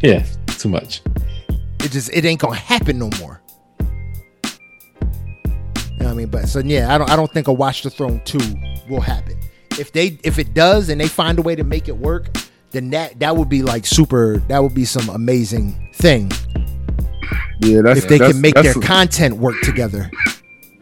Yeah, 0.00 0.24
too 0.46 0.68
much. 0.68 1.02
It 1.82 1.90
just 1.90 2.10
it 2.12 2.24
ain't 2.24 2.40
gonna 2.40 2.54
happen 2.54 2.98
no 3.00 3.10
more. 3.20 3.42
You 3.80 3.88
know 5.98 6.04
what 6.04 6.06
I 6.06 6.14
mean? 6.14 6.28
But 6.28 6.48
so 6.48 6.60
yeah, 6.60 6.94
I 6.94 6.98
don't 6.98 7.10
I 7.10 7.16
don't 7.16 7.30
think 7.32 7.48
a 7.48 7.52
Watch 7.52 7.82
the 7.82 7.90
Throne 7.90 8.22
two 8.24 8.38
will 8.88 9.00
happen. 9.00 9.36
If 9.72 9.92
they 9.92 10.16
if 10.22 10.38
it 10.38 10.54
does 10.54 10.88
and 10.88 11.00
they 11.00 11.08
find 11.08 11.38
a 11.40 11.42
way 11.42 11.56
to 11.56 11.64
make 11.64 11.88
it 11.88 11.96
work, 11.96 12.28
then 12.70 12.90
that 12.90 13.18
that 13.20 13.36
would 13.36 13.48
be 13.48 13.62
like 13.62 13.86
super. 13.86 14.38
That 14.48 14.62
would 14.62 14.74
be 14.74 14.84
some 14.84 15.08
amazing 15.10 15.90
thing 15.94 16.30
Yeah, 17.60 17.80
that's 17.82 18.00
if 18.00 18.08
they 18.08 18.18
that's, 18.18 18.32
can 18.32 18.40
make 18.40 18.54
that's 18.54 18.74
their 18.74 18.82
content 18.82 19.36
work 19.36 19.56
together. 19.62 20.10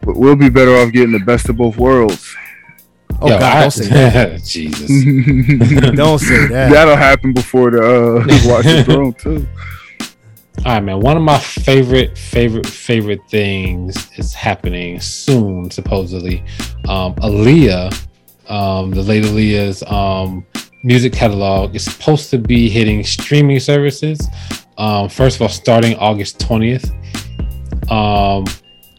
But 0.01 0.17
we'll 0.17 0.35
be 0.35 0.49
better 0.49 0.75
off 0.77 0.91
getting 0.91 1.11
the 1.11 1.19
best 1.25 1.49
of 1.49 1.57
both 1.57 1.77
worlds. 1.77 2.35
Oh 3.19 3.29
Yo, 3.29 3.39
God, 3.39 3.43
I- 3.57 3.61
don't 3.61 3.71
say 3.71 3.87
that. 3.89 4.43
Jesus. 4.45 4.87
Don't 5.95 6.19
say 6.19 6.47
that. 6.47 6.71
That'll 6.71 6.95
happen 6.95 7.33
before 7.33 7.71
the 7.71 7.81
uh, 7.81 8.19
Watch 8.47 8.65
the 8.65 8.83
Throne 8.83 9.13
too. 9.13 9.47
All 10.65 10.73
right, 10.73 10.83
man. 10.83 10.99
One 10.99 11.15
of 11.17 11.23
my 11.23 11.39
favorite, 11.39 12.17
favorite, 12.17 12.67
favorite 12.67 13.21
things 13.29 14.09
is 14.17 14.33
happening 14.33 14.99
soon, 14.99 15.69
supposedly. 15.71 16.43
Um, 16.87 17.13
Aaliyah, 17.15 17.93
um, 18.49 18.91
the 18.91 19.03
late 19.03 19.23
Aaliyah's 19.23 19.83
um, 19.83 20.45
music 20.83 21.13
catalog 21.13 21.75
is 21.75 21.83
supposed 21.83 22.29
to 22.31 22.37
be 22.37 22.69
hitting 22.69 23.03
streaming 23.03 23.59
services. 23.59 24.27
Um, 24.77 25.09
first 25.09 25.37
of 25.37 25.41
all, 25.41 25.49
starting 25.49 25.95
August 25.97 26.39
20th. 26.39 26.91
Um, 27.91 28.45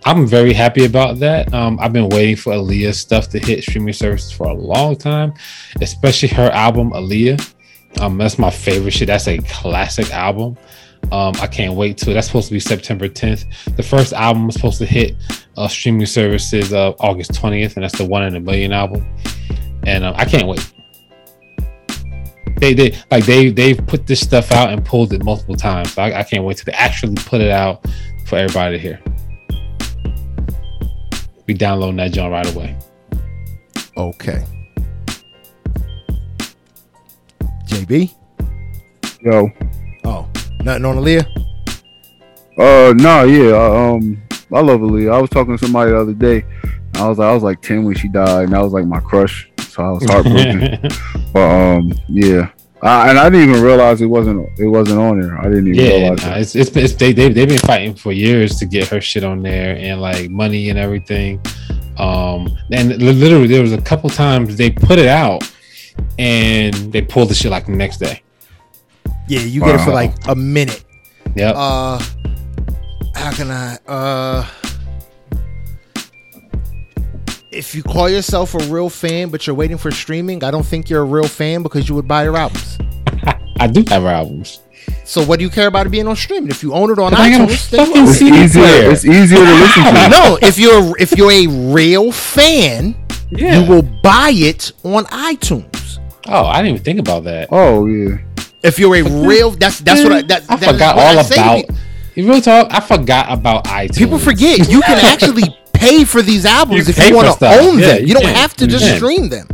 I'm 0.05 0.27
very 0.27 0.53
happy 0.53 0.85
about 0.85 1.19
that. 1.19 1.53
Um, 1.53 1.79
I've 1.81 1.93
been 1.93 2.09
waiting 2.09 2.37
for 2.37 2.53
Aaliyah's 2.53 2.99
stuff 2.99 3.29
to 3.31 3.39
hit 3.39 3.63
streaming 3.63 3.93
services 3.93 4.33
for 4.33 4.47
a 4.47 4.55
long 4.55 4.97
time, 4.97 5.35
especially 5.81 6.29
her 6.29 6.51
album, 6.51 6.91
Aaliyah. 6.93 7.55
Um, 8.01 8.17
that's 8.19 8.39
my 8.39 8.51
favorite 8.51 8.93
shit. 8.93 9.09
That's 9.09 9.29
a 9.29 9.39
classic 9.39 10.13
album. 10.13 10.57
Um, 11.13 11.33
I 11.41 11.47
can't 11.47 11.75
wait 11.75 11.97
to. 11.99 12.13
That's 12.13 12.27
supposed 12.27 12.49
to 12.49 12.55
be 12.55 12.61
September 12.61 13.09
10th. 13.09 13.77
The 13.77 13.83
first 13.83 14.13
album 14.13 14.47
was 14.47 14.55
supposed 14.55 14.79
to 14.79 14.87
hit 14.87 15.17
uh, 15.57 15.69
streaming 15.69 16.07
services 16.07 16.73
uh, 16.73 16.93
August 17.01 17.33
20th, 17.33 17.77
and 17.77 17.85
that's 17.85 17.97
the 17.97 18.05
One 18.05 18.25
in 18.25 18.37
a 18.37 18.41
Million 18.41 18.73
album. 18.73 19.07
And 19.85 20.05
um, 20.05 20.15
I 20.17 20.25
can't 20.25 20.47
wait. 20.47 20.73
They 22.59 22.75
they 22.75 22.97
like 23.11 23.25
they 23.25 23.51
they've 23.51 23.79
put 23.87 24.07
this 24.07 24.21
stuff 24.21 24.51
out 24.53 24.71
and 24.73 24.85
pulled 24.85 25.13
it 25.13 25.23
multiple 25.25 25.55
times. 25.57 25.93
So 25.95 26.03
I, 26.03 26.21
I 26.21 26.23
can't 26.25 26.45
wait 26.45 26.57
to 26.59 26.81
actually 26.81 27.15
put 27.17 27.41
it 27.41 27.51
out 27.51 27.85
for 28.27 28.37
everybody 28.37 28.77
to 28.77 28.83
hear. 28.83 29.01
Be 31.47 31.55
downloading 31.55 31.97
that 31.97 32.13
joint 32.13 32.33
right 32.33 32.55
away. 32.55 32.77
Okay. 33.97 34.45
JB. 37.67 38.15
Yo, 39.23 39.51
Oh, 40.05 40.29
nothing 40.63 40.85
on 40.85 40.97
Aaliyah. 40.97 41.27
uh, 42.59 42.93
no, 42.97 43.25
yeah, 43.25 43.55
I, 43.55 43.91
um, 43.91 44.23
I 44.53 44.61
love 44.61 44.81
Aaliyah. 44.81 45.13
I 45.15 45.21
was 45.21 45.31
talking 45.31 45.57
to 45.57 45.65
somebody 45.65 45.91
the 45.91 45.99
other 46.01 46.13
day. 46.15 46.45
I 46.95 47.09
was 47.09 47.19
I 47.21 47.33
was 47.33 47.43
like 47.43 47.61
ten 47.63 47.85
when 47.85 47.95
she 47.97 48.09
died, 48.09 48.45
and 48.45 48.53
that 48.53 48.61
was 48.63 48.73
like 48.73 48.87
my 48.87 49.01
crush. 49.01 49.48
So 49.79 49.85
I 49.85 49.91
was 49.91 50.05
heartbroken. 50.11 50.89
but 51.33 51.49
um, 51.49 51.93
yeah, 52.09 52.51
I, 52.83 53.11
and 53.11 53.19
I 53.19 53.31
didn't 53.31 53.49
even 53.51 53.63
realize 53.63 54.01
it 54.01 54.07
wasn't 54.07 54.49
it 54.59 54.67
wasn't 54.67 54.99
on 54.99 55.21
there. 55.21 55.39
I 55.39 55.45
didn't 55.45 55.69
even 55.69 55.75
Yeah, 55.79 55.91
realize 56.01 56.19
nah, 56.23 56.29
that. 56.31 56.41
it's, 56.41 56.57
it's, 56.57 56.77
it's 56.77 56.95
they, 56.95 57.13
they, 57.13 57.29
they've 57.29 57.49
been 57.49 57.59
fighting 57.61 57.95
for 57.95 58.11
years 58.11 58.57
to 58.59 58.67
get 58.67 58.89
her 58.89 59.01
shit 59.01 59.23
on 59.23 59.41
there 59.41 59.77
and 59.77 60.01
like 60.01 60.31
money 60.31 60.71
and 60.71 60.79
everything. 60.81 61.41
Um, 61.97 62.49
and 62.73 63.01
literally, 63.01 63.47
there 63.47 63.63
was 63.63 63.73
a 63.73 63.81
couple 63.81 64.11
times 64.11 64.57
they 64.57 64.71
put 64.71 64.99
it 64.99 65.07
out 65.07 65.49
and 66.19 66.75
they 66.93 67.03
pulled 67.03 67.29
the 67.31 67.35
shit 67.35 67.53
like 67.53 67.67
the 67.67 67.73
next 67.73 67.99
day. 67.99 68.21
Yeah, 69.29 69.41
you 69.43 69.61
get 69.61 69.77
it 69.77 69.85
for 69.85 69.93
like 69.93 70.15
a 70.27 70.35
minute. 70.35 70.85
Yep. 71.37 71.55
Uh, 71.57 71.99
how 73.15 73.31
can 73.33 73.51
I? 73.53 73.79
Uh, 73.87 74.45
if 77.51 77.75
you 77.75 77.83
call 77.83 78.09
yourself 78.09 78.55
a 78.55 78.59
real 78.73 78.91
fan, 78.91 79.31
but 79.31 79.47
you're 79.47 79.57
waiting 79.57 79.79
for 79.79 79.91
streaming, 79.91 80.45
I 80.45 80.51
don't 80.51 80.67
think 80.67 80.91
you're 80.91 81.03
a 81.03 81.05
real 81.07 81.29
fan 81.29 81.63
because 81.63 81.89
you 81.89 81.95
would 81.95 82.07
buy 82.09 82.25
your 82.25 82.37
albums. 82.37 82.79
I 83.61 83.67
do 83.67 83.83
have 83.89 84.03
her 84.03 84.09
albums. 84.09 84.61
So 85.05 85.25
what 85.25 85.39
do 85.39 85.45
you 85.45 85.51
care 85.51 85.67
about 85.67 85.87
it 85.87 85.91
being 85.91 86.07
on 86.07 86.17
streaming? 86.17 86.51
If 86.51 86.63
you 86.63 86.73
own 86.75 86.91
it 86.91 86.99
on 86.99 87.11
But 87.13 87.21
I 87.21 87.31
got 87.31 87.41
a 87.49 87.53
iTunes, 87.53 87.71
then 87.71 87.93
you- 87.95 88.03
It's 88.09 88.19
CD 88.19 88.37
easier. 88.45 88.63
player. 88.63 88.91
It's 88.91 89.05
easier 89.05 89.39
to 89.39 89.53
listen 89.55 89.85
to. 89.85 90.09
no. 90.09 90.39
If 90.43 90.59
you're 90.59 90.95
if 90.99 91.13
you're 91.17 91.31
a 91.33 91.47
real 91.47 92.13
fan, 92.13 92.95
Yeah. 93.31 93.59
you 93.61 93.69
will 93.69 93.83
buy 94.03 94.31
it 94.35 94.73
on 94.85 95.05
iTunes. 95.07 95.99
Oh, 96.27 96.45
I 96.45 96.57
didn't 96.59 96.75
even 96.75 96.85
think 96.85 97.01
about 97.01 97.25
that. 97.25 97.49
Oh 97.51 97.87
yeah. 97.87 98.19
If 98.63 98.79
you're 98.79 98.95
a 98.97 99.03
real, 99.03 99.51
that's 99.53 99.81
that's 99.81 100.03
what 100.03 100.13
I 100.13 100.23
that, 100.23 100.43
I 100.49 100.57
that 100.57 100.63
is 100.63 100.73
forgot 100.73 100.97
what 100.97 101.05
I 101.07 101.09
all 101.17 101.27
about. 101.27 101.57
people. 101.63 101.77
You 102.15 102.29
real 102.31 102.41
talk? 102.41 102.69
I 102.71 102.81
forgot 102.81 103.31
about 103.33 103.65
iTunes. 103.65 103.97
People 103.97 104.19
forget 104.19 104.69
you 104.71 104.81
can 104.83 104.99
actually 105.13 105.57
pay 105.79 106.05
for 106.05 106.23
these 106.23 106.45
albums 106.45 106.89
You 106.89 106.95
if 106.97 107.09
you 107.09 107.15
want 107.17 107.39
to 107.39 107.47
own 107.61 107.79
Yeah, 107.79 107.87
them. 107.95 108.01
you 108.03 108.09
You 108.09 108.15
don't 108.15 108.23
can. 108.25 108.35
have 108.35 108.55
to 108.55 108.67
just 108.67 108.97
stream 108.97 109.29
them. 109.29 109.47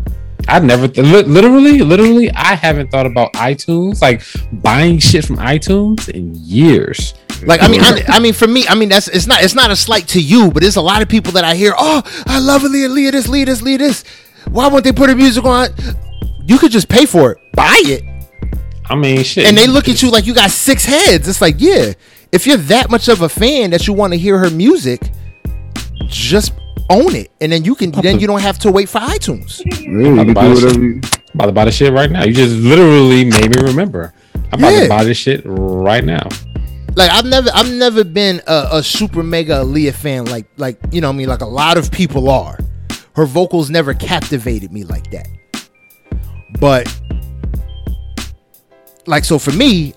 I 0.46 0.58
never, 0.58 0.86
th- 0.88 1.26
literally, 1.26 1.78
literally, 1.80 2.30
I 2.32 2.54
haven't 2.54 2.90
thought 2.90 3.06
about 3.06 3.32
iTunes, 3.32 4.02
like 4.02 4.22
buying 4.62 4.98
shit 4.98 5.24
from 5.24 5.36
iTunes 5.38 6.08
in 6.10 6.34
years. 6.34 7.14
Like 7.46 7.62
I 7.62 7.68
mean, 7.68 7.80
I, 7.82 8.02
I 8.08 8.18
mean, 8.20 8.34
for 8.34 8.46
me, 8.46 8.64
I 8.68 8.74
mean 8.74 8.90
that's 8.90 9.08
it's 9.08 9.26
not 9.26 9.42
it's 9.42 9.54
not 9.54 9.70
a 9.70 9.76
slight 9.76 10.06
to 10.08 10.20
you, 10.20 10.50
but 10.50 10.60
there's 10.62 10.76
a 10.76 10.82
lot 10.82 11.00
of 11.00 11.08
people 11.08 11.32
that 11.32 11.44
I 11.44 11.54
hear. 11.54 11.72
Oh, 11.78 12.02
I 12.26 12.40
love 12.40 12.60
Aaliyah, 12.62 12.90
Leah 12.90 13.12
this, 13.12 13.26
Leah 13.28 13.46
this, 13.46 13.62
Leah 13.62 13.78
this. 13.78 14.04
Why 14.50 14.68
won't 14.68 14.84
they 14.84 14.92
put 14.92 15.08
her 15.08 15.16
music 15.16 15.44
on? 15.44 15.68
You 16.46 16.58
could 16.58 16.70
just 16.72 16.88
pay 16.90 17.06
for 17.06 17.32
it, 17.32 17.38
buy 17.52 17.80
it, 17.86 18.02
I 18.84 18.94
mean, 18.96 19.22
shit. 19.24 19.46
and 19.46 19.56
they 19.56 19.66
look 19.66 19.88
at 19.88 20.02
you 20.02 20.10
like 20.10 20.26
you 20.26 20.34
got 20.34 20.50
six 20.50 20.84
heads. 20.84 21.26
It's 21.26 21.40
like, 21.40 21.54
yeah, 21.58 21.94
if 22.32 22.46
you're 22.46 22.58
that 22.58 22.90
much 22.90 23.08
of 23.08 23.22
a 23.22 23.30
fan 23.30 23.70
that 23.70 23.86
you 23.86 23.94
want 23.94 24.12
to 24.12 24.18
hear 24.18 24.38
her 24.38 24.50
music, 24.50 25.00
just 26.06 26.52
own 26.90 27.14
it, 27.14 27.30
and 27.40 27.50
then 27.52 27.64
you 27.64 27.74
can 27.74 27.90
then 27.90 28.20
you 28.20 28.26
don't 28.26 28.42
have 28.42 28.58
to 28.60 28.70
wait 28.72 28.88
for 28.88 28.98
iTunes. 29.00 29.62
Yeah, 29.64 29.80
you 29.80 30.08
I'm 30.10 30.16
can 30.16 30.26
do 30.26 30.30
about 30.32 30.42
to- 30.42 30.48
whatever. 30.66 30.80
You, 30.84 31.00
I'm 31.04 31.40
about 31.40 31.46
to 31.46 31.52
buy 31.52 31.64
the 31.64 31.72
shit 31.72 31.92
right 31.92 32.10
now. 32.10 32.24
You 32.24 32.32
just 32.32 32.54
literally 32.56 33.24
made 33.24 33.50
me 33.56 33.62
remember. 33.62 34.12
I'm 34.52 34.58
about 34.60 34.72
Yeah. 34.72 34.82
to 34.84 34.88
buy 34.88 35.04
this 35.04 35.16
shit 35.18 35.42
right 35.44 36.04
now. 36.04 36.28
like 36.94 37.10
I've 37.10 37.24
never 37.24 37.50
I've 37.54 37.70
never 37.72 38.04
been 38.04 38.40
a, 38.46 38.68
a 38.72 38.82
super 38.82 39.22
mega 39.24 39.54
Aaliyah 39.64 39.94
fan 39.94 40.26
like 40.26 40.46
like 40.58 40.78
you 40.92 41.00
know 41.00 41.08
what 41.08 41.14
I 41.14 41.16
mean 41.16 41.28
like 41.28 41.40
a 41.40 41.46
lot 41.46 41.76
of 41.76 41.90
people 41.90 42.28
are. 42.30 42.58
Her 43.16 43.26
vocals 43.26 43.70
never 43.70 43.94
captivated 43.94 44.72
me 44.72 44.84
like 44.84 45.10
that. 45.10 45.26
But 46.60 46.86
like 49.06 49.24
so 49.24 49.38
for 49.38 49.52
me, 49.52 49.94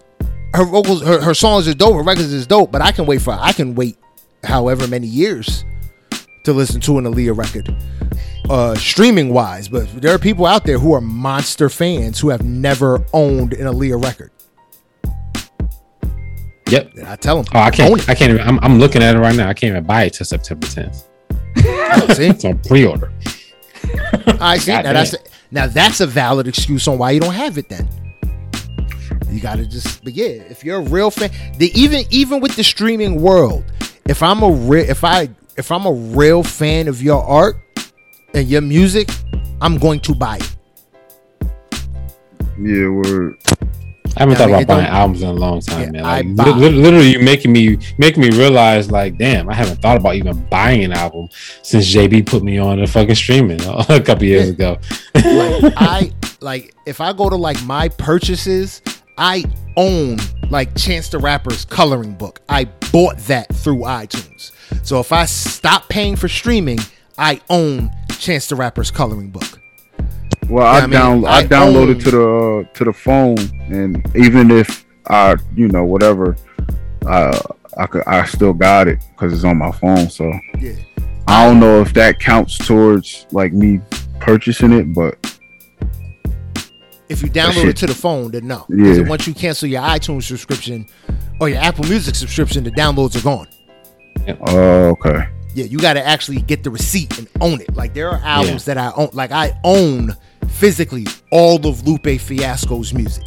her 0.53 0.65
vocals 0.65 1.03
her, 1.03 1.21
her 1.21 1.33
songs 1.33 1.67
is 1.67 1.75
dope, 1.75 1.95
her 1.95 2.03
records 2.03 2.33
is 2.33 2.47
dope, 2.47 2.71
but 2.71 2.81
I 2.81 2.91
can 2.91 3.05
wait 3.05 3.21
for 3.21 3.31
I 3.39 3.51
can 3.51 3.75
wait 3.75 3.97
however 4.43 4.87
many 4.87 5.07
years 5.07 5.63
to 6.47 6.53
listen 6.53 6.79
to 6.79 6.97
an 6.97 7.03
Aaliyah 7.03 7.37
record. 7.37 7.75
Uh 8.49 8.73
streaming 8.75 9.33
wise, 9.33 9.67
but 9.67 9.85
there 10.01 10.15
are 10.15 10.17
people 10.17 10.45
out 10.45 10.63
there 10.63 10.79
who 10.79 10.93
are 10.93 11.01
monster 11.01 11.69
fans 11.69 12.19
who 12.19 12.29
have 12.29 12.43
never 12.45 13.03
owned 13.11 13.53
an 13.53 13.67
Aaliyah 13.67 14.01
record. 14.01 14.31
Yep. 16.69 16.93
And 16.95 17.07
I 17.07 17.17
tell 17.17 17.41
them, 17.41 17.45
Oh, 17.53 17.59
I 17.59 17.69
can't. 17.71 18.09
I 18.09 18.15
can't 18.15 18.31
even. 18.31 18.47
I'm, 18.47 18.59
I'm 18.59 18.79
looking 18.79 19.03
at 19.03 19.15
it 19.15 19.19
right 19.19 19.35
now. 19.35 19.49
I 19.49 19.53
can't 19.53 19.71
even 19.71 19.83
buy 19.83 20.03
it 20.05 20.13
till 20.13 20.25
September 20.25 20.67
10th. 20.67 21.03
See? 22.15 22.27
It's 22.29 22.45
on 22.45 22.59
pre-order. 22.59 23.11
I 24.39 24.57
see. 24.57 24.71
God 24.71 24.85
Now 24.85 24.93
that's 24.93 25.15
now 25.51 25.67
that's 25.67 25.99
a 25.99 26.07
valid 26.07 26.47
excuse 26.47 26.87
on 26.87 26.97
why 26.97 27.11
you 27.11 27.19
don't 27.19 27.33
have 27.33 27.57
it. 27.57 27.67
Then 27.69 27.87
you 29.29 29.41
got 29.41 29.57
to 29.57 29.65
just. 29.65 30.03
But 30.03 30.13
yeah, 30.13 30.27
if 30.27 30.63
you're 30.63 30.79
a 30.79 30.89
real 30.89 31.11
fan, 31.11 31.29
the 31.57 31.71
even 31.79 32.05
even 32.09 32.39
with 32.39 32.55
the 32.55 32.63
streaming 32.63 33.21
world, 33.21 33.65
if 34.05 34.23
I'm 34.23 34.43
a 34.43 34.51
real 34.51 34.89
if 34.89 35.03
I 35.03 35.29
if 35.57 35.71
I'm 35.71 35.85
a 35.85 35.91
real 35.91 36.43
fan 36.43 36.87
of 36.87 37.01
your 37.01 37.23
art 37.23 37.57
and 38.33 38.47
your 38.47 38.61
music, 38.61 39.09
I'm 39.61 39.77
going 39.77 39.99
to 40.01 40.15
buy 40.15 40.37
it. 40.37 40.55
yeah, 42.59 42.87
word. 42.89 43.35
I 44.15 44.21
haven't 44.21 44.33
Yeah, 44.33 44.37
thought 44.39 44.49
like, 44.49 44.63
about 44.63 44.75
buying 44.77 44.87
albums 44.87 45.21
in 45.21 45.29
a 45.29 45.33
long 45.33 45.61
time, 45.61 45.81
Yeah, 45.83 45.91
man. 46.01 46.05
I 46.05 46.21
Like 46.21 46.35
buy- 46.35 46.43
li- 46.45 46.69
li- 46.69 46.81
literally, 46.81 47.11
you 47.11 47.19
making 47.19 47.51
me 47.51 47.77
making 47.99 48.21
me 48.23 48.29
realize, 48.31 48.89
like, 48.89 49.17
damn, 49.19 49.47
I 49.49 49.53
haven't 49.53 49.79
thought 49.81 49.97
about 49.97 50.15
even 50.15 50.43
buying 50.49 50.83
an 50.83 50.91
album 50.91 51.27
since 51.61 51.85
JB 51.93 52.25
put 52.25 52.41
me 52.43 52.57
on 52.57 52.79
the 52.79 52.87
fucking 52.87 53.13
streaming 53.15 53.59
a 53.89 54.01
couple 54.01 54.23
years 54.23 54.49
ago. 54.49 54.77
Like 55.13 55.23
I 55.77 56.11
like 56.41 56.73
if 56.87 56.99
I 56.99 57.13
go 57.13 57.29
to 57.29 57.35
like 57.35 57.61
my 57.63 57.89
purchases, 57.89 58.81
I 59.19 59.43
own 59.75 60.17
like 60.49 60.75
Chance 60.75 61.09
the 61.09 61.19
Rapper's 61.19 61.63
coloring 61.65 62.13
book. 62.15 62.41
I 62.49 62.65
bought 62.91 63.17
that 63.27 63.53
through 63.53 63.81
iTunes. 63.81 64.51
So 64.83 64.99
if 64.99 65.11
I 65.11 65.25
stop 65.25 65.89
paying 65.89 66.15
for 66.15 66.27
streaming, 66.27 66.79
I 67.17 67.41
own 67.49 67.91
Chance 68.19 68.47
the 68.47 68.55
Rapper's 68.55 68.91
coloring 68.91 69.29
book. 69.29 69.59
Well, 70.49 70.63
Yeah, 70.65 70.71
I, 70.71 70.77
I 70.77 70.81
mean, 70.81 70.89
down 70.91 71.25
I, 71.25 71.29
I 71.37 71.43
downloaded 71.45 71.95
own- 71.95 71.99
to 71.99 72.11
the 72.11 72.65
uh, 72.69 72.73
to 72.73 72.83
the 72.85 72.93
phone, 72.93 73.37
and 73.71 74.05
even 74.15 74.49
if 74.51 74.85
I, 75.07 75.35
you 75.55 75.67
know, 75.67 75.83
whatever, 75.85 76.35
uh, 77.05 77.37
I 77.77 77.85
could, 77.87 78.03
I 78.07 78.25
still 78.25 78.53
got 78.53 78.87
it 78.87 78.99
because 79.11 79.33
it's 79.33 79.43
on 79.43 79.57
my 79.57 79.71
phone. 79.71 80.09
So 80.09 80.31
Yeah. 80.59 80.73
I 81.27 81.45
don't 81.45 81.59
know 81.59 81.81
if 81.81 81.93
that 81.93 82.19
counts 82.19 82.57
towards 82.57 83.25
like 83.31 83.51
me 83.53 83.81
purchasing 84.19 84.71
it, 84.71 84.93
but 84.93 85.17
If 87.09 87.21
you 87.21 87.29
download 87.29 87.65
it 87.69 87.77
to 87.77 87.85
the 87.85 87.93
phone, 87.95 88.31
then 88.31 88.47
no. 88.47 88.65
Yeah. 88.69 89.01
Once 89.07 89.27
you 89.27 89.33
cancel 89.33 89.67
your 89.69 89.81
iTunes 89.81 90.23
subscription 90.23 90.87
or 91.39 91.49
your 91.49 91.59
Apple 91.59 91.85
Music 91.85 92.15
subscription, 92.15 92.63
the 92.63 92.71
downloads 92.71 93.15
are 93.17 93.23
gone. 93.23 93.47
Oh, 94.47 94.89
okay. 94.99 95.29
Yeah, 95.53 95.65
you 95.65 95.79
got 95.79 95.93
to 95.93 96.05
actually 96.05 96.41
get 96.41 96.63
the 96.63 96.69
receipt 96.69 97.17
and 97.17 97.27
own 97.41 97.61
it. 97.61 97.75
Like 97.75 97.93
there 97.93 98.09
are 98.09 98.21
albums 98.23 98.65
that 98.65 98.77
I 98.77 98.91
own. 98.95 99.09
Like 99.13 99.31
I 99.31 99.59
own 99.63 100.15
physically 100.49 101.05
all 101.31 101.65
of 101.67 101.87
Lupe 101.87 102.19
Fiasco's 102.19 102.93
music. 102.93 103.23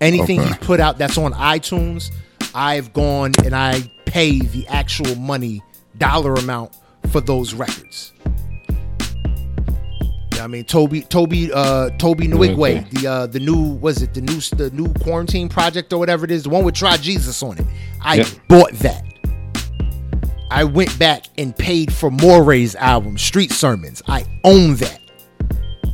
Anything 0.00 0.40
Okay. 0.40 0.48
he's 0.48 0.56
put 0.58 0.80
out 0.80 0.98
that's 0.98 1.16
on 1.16 1.32
iTunes, 1.32 2.12
I've 2.54 2.92
gone 2.92 3.32
and 3.44 3.54
I 3.56 3.90
pay 4.04 4.40
the 4.40 4.66
actual 4.68 5.14
money 5.16 5.62
dollar 5.96 6.34
amount 6.34 6.76
for 7.10 7.20
those 7.22 7.54
records. 7.54 8.12
Yeah, 10.34 10.44
I 10.44 10.46
mean 10.48 10.64
Tobe 10.64 11.08
Tobe 11.08 11.50
uh 11.54 11.90
Tobe 11.98 12.20
Nwigwe, 12.20 12.56
Nwigwe. 12.56 12.90
the 12.90 13.06
uh 13.06 13.26
the 13.26 13.40
new 13.40 13.74
was 13.74 14.02
it 14.02 14.12
the 14.14 14.20
new 14.20 14.40
the 14.56 14.70
new 14.70 14.92
quarantine 15.02 15.48
project 15.48 15.92
or 15.92 15.98
whatever 15.98 16.24
it 16.24 16.30
is, 16.30 16.42
the 16.42 16.50
one 16.50 16.64
with 16.64 16.74
Try 16.74 16.96
Jesus 16.96 17.42
on 17.42 17.56
it. 17.58 17.66
I 18.02 18.16
Yep. 18.16 18.26
bought 18.48 18.72
that. 18.80 19.04
I 20.54 20.62
went 20.62 20.96
back 21.00 21.24
and 21.36 21.56
paid 21.56 21.92
for 21.92 22.10
Morray's 22.12 22.76
album, 22.76 23.18
Street 23.18 23.50
Sermons. 23.50 24.02
I 24.06 24.24
own 24.44 24.76
that 24.76 25.00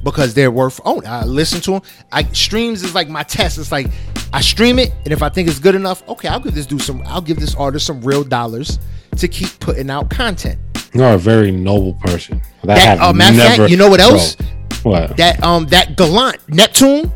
because 0.04 0.34
they're 0.34 0.50
worth 0.50 0.80
owning. 0.84 1.06
I 1.08 1.24
listen 1.24 1.62
to 1.62 1.70
them. 1.72 1.82
I 2.12 2.24
streams 2.24 2.82
is 2.82 2.94
like 2.94 3.08
my 3.08 3.22
test. 3.22 3.56
It's 3.56 3.72
like 3.72 3.86
I 4.34 4.42
stream 4.42 4.78
it, 4.78 4.92
and 5.04 5.12
if 5.14 5.22
I 5.22 5.30
think 5.30 5.48
it's 5.48 5.58
good 5.58 5.74
enough, 5.74 6.06
okay, 6.10 6.28
I'll 6.28 6.40
give 6.40 6.54
this 6.54 6.66
dude 6.66 6.82
some. 6.82 7.02
I'll 7.06 7.22
give 7.22 7.40
this 7.40 7.54
artist 7.54 7.86
some 7.86 8.02
real 8.02 8.22
dollars 8.22 8.78
to 9.16 9.28
keep 9.28 9.48
putting 9.60 9.88
out 9.88 10.10
content. 10.10 10.58
You're 10.92 11.14
a 11.14 11.18
very 11.18 11.50
noble 11.50 11.94
person. 11.94 12.42
That, 12.64 12.74
That, 12.76 12.98
have 12.98 13.00
uh, 13.00 13.12
matter 13.14 13.36
of 13.36 13.42
fact, 13.42 13.58
never- 13.60 13.70
you 13.70 13.76
know 13.78 13.88
what 13.88 14.00
else? 14.00 14.34
Bro, 14.36 14.46
what? 14.92 15.16
That 15.16 15.42
um 15.42 15.66
that 15.68 15.96
Gallant 15.96 16.36
Neptune. 16.50 17.10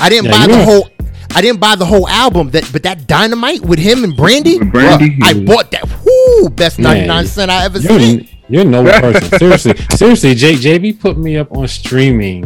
I 0.00 0.08
didn't 0.08 0.26
Yeah, 0.30 0.46
buy 0.46 0.52
the 0.52 0.64
whole. 0.64 0.88
I 1.34 1.40
didn't 1.40 1.60
buy 1.60 1.76
the 1.76 1.84
whole 1.86 2.08
album. 2.08 2.50
That 2.50 2.68
but 2.72 2.82
that 2.82 3.06
Dynamite 3.06 3.60
with 3.62 3.78
him 3.78 4.04
and 4.04 4.16
Brandy. 4.16 4.58
Brandy? 4.58 5.10
bruh, 5.16 5.24
I 5.24 5.44
bought 5.44 5.70
that. 5.70 5.84
Whoo, 6.04 6.50
best 6.50 6.78
ninety 6.78 7.06
nine 7.06 7.26
cent 7.26 7.50
I 7.50 7.64
ever 7.64 7.78
You're, 7.78 7.98
seen. 7.98 8.28
you're 8.48 8.62
a 8.62 8.64
noble 8.64 8.90
person. 8.92 9.38
Seriously, 9.38 9.74
seriously, 9.96 10.34
J, 10.34 10.54
JB 10.54 11.00
put 11.00 11.16
me 11.18 11.36
up 11.36 11.50
on 11.56 11.66
streaming 11.68 12.44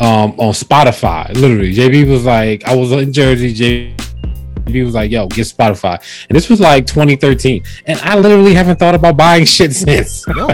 um 0.00 0.32
on 0.38 0.52
Spotify. 0.52 1.32
Literally, 1.34 1.74
JB 1.74 2.10
was 2.10 2.24
like, 2.24 2.64
I 2.64 2.74
was 2.74 2.92
in 2.92 3.12
Jersey. 3.12 3.54
JB 3.54 4.84
was 4.84 4.94
like, 4.94 5.10
"Yo, 5.10 5.26
get 5.28 5.46
Spotify," 5.46 5.98
and 6.28 6.36
this 6.36 6.48
was 6.50 6.60
like 6.60 6.86
2013, 6.86 7.62
and 7.86 7.98
I 8.00 8.18
literally 8.18 8.52
haven't 8.54 8.78
thought 8.78 8.94
about 8.94 9.16
buying 9.16 9.44
shit 9.56 9.74
since. 9.74 10.26
No. 10.28 10.48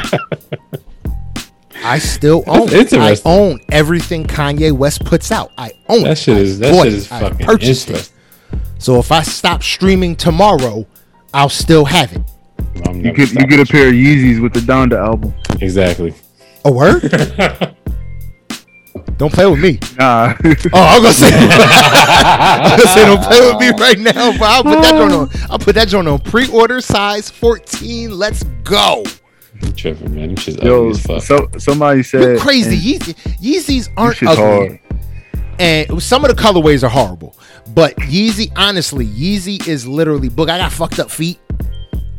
I 1.85 1.99
still 1.99 2.43
own. 2.47 2.67
That's 2.69 2.93
it. 2.93 3.01
I 3.01 3.17
own 3.25 3.61
everything 3.71 4.25
Kanye 4.25 4.73
West 4.73 5.05
puts 5.05 5.31
out. 5.31 5.53
I 5.59 5.73
own. 5.89 6.03
That 6.05 6.19
shit 6.19 6.37
I 6.37 6.41
is 6.41 6.59
that 6.61 6.75
shit 6.75 6.93
is 6.93 7.13
I 7.13 7.21
fucking 7.21 7.47
purchased 7.47 7.91
it. 7.91 8.11
So 8.79 8.99
if 8.99 9.13
I 9.13 9.23
stop 9.23 9.63
streaming 9.63 10.17
tomorrow, 10.17 10.87
I'll 11.33 11.49
still 11.49 11.85
have 11.85 12.13
it. 12.13 12.23
You 12.95 13.13
get 13.13 13.33
you 13.33 13.47
get 13.47 13.61
a 13.61 13.67
pair 13.71 13.89
of 13.89 13.95
Yeezys 13.95 14.43
with 14.43 14.53
the 14.55 14.61
Donda 14.61 14.97
album. 14.97 15.35
exactly. 15.61 16.15
A 16.65 16.73
word? 16.73 17.03
don't 19.19 19.33
play 19.33 19.47
with 19.47 19.61
me. 19.61 19.79
Nah, 19.99 20.35
Oh, 20.43 20.43
I'm 20.73 21.03
gonna 21.03 21.13
say, 21.13 21.29
I'm 21.33 22.79
gonna 22.79 22.89
say, 22.89 23.05
don't 23.05 23.23
play 23.23 23.41
with 23.41 23.61
me 23.61 23.71
right 23.83 23.99
now. 23.99 24.33
But 24.39 24.43
I'll 24.43 24.63
put 24.63 24.81
that 24.83 24.93
joint 24.97 25.13
on. 25.13 25.29
I'll 25.51 25.59
put 25.59 25.75
that 25.75 25.89
joint 25.89 26.09
on 26.09 26.19
pre-order 26.21 26.81
size 26.81 27.31
14. 27.31 28.11
Let's 28.17 28.43
go. 28.63 29.05
You 29.65 29.73
tripping, 29.73 30.15
man. 30.15 30.29
Them 30.29 30.37
shit's 30.37 30.59
yo, 30.63 30.79
ugly 30.89 30.91
as 30.91 31.03
fuck. 31.07 31.23
so 31.23 31.49
somebody 31.59 32.03
said 32.03 32.35
You 32.37 32.39
crazy? 32.39 32.77
Yeezy, 32.99 33.15
Yeezys 33.41 33.89
aren't 33.97 34.23
ugly. 34.23 34.37
hard. 34.37 34.81
and 35.59 36.03
some 36.03 36.25
of 36.25 36.35
the 36.35 36.41
colorways 36.43 36.83
are 36.83 36.89
horrible. 36.89 37.37
But 37.75 37.97
Yeezy, 37.97 38.53
honestly, 38.57 39.07
Yeezy 39.07 39.67
is 39.67 39.87
literally 39.87 40.29
book. 40.29 40.49
I 40.51 40.59
got 40.59 40.73
fucked 40.73 40.99
up 40.99 41.11
feet. 41.11 41.39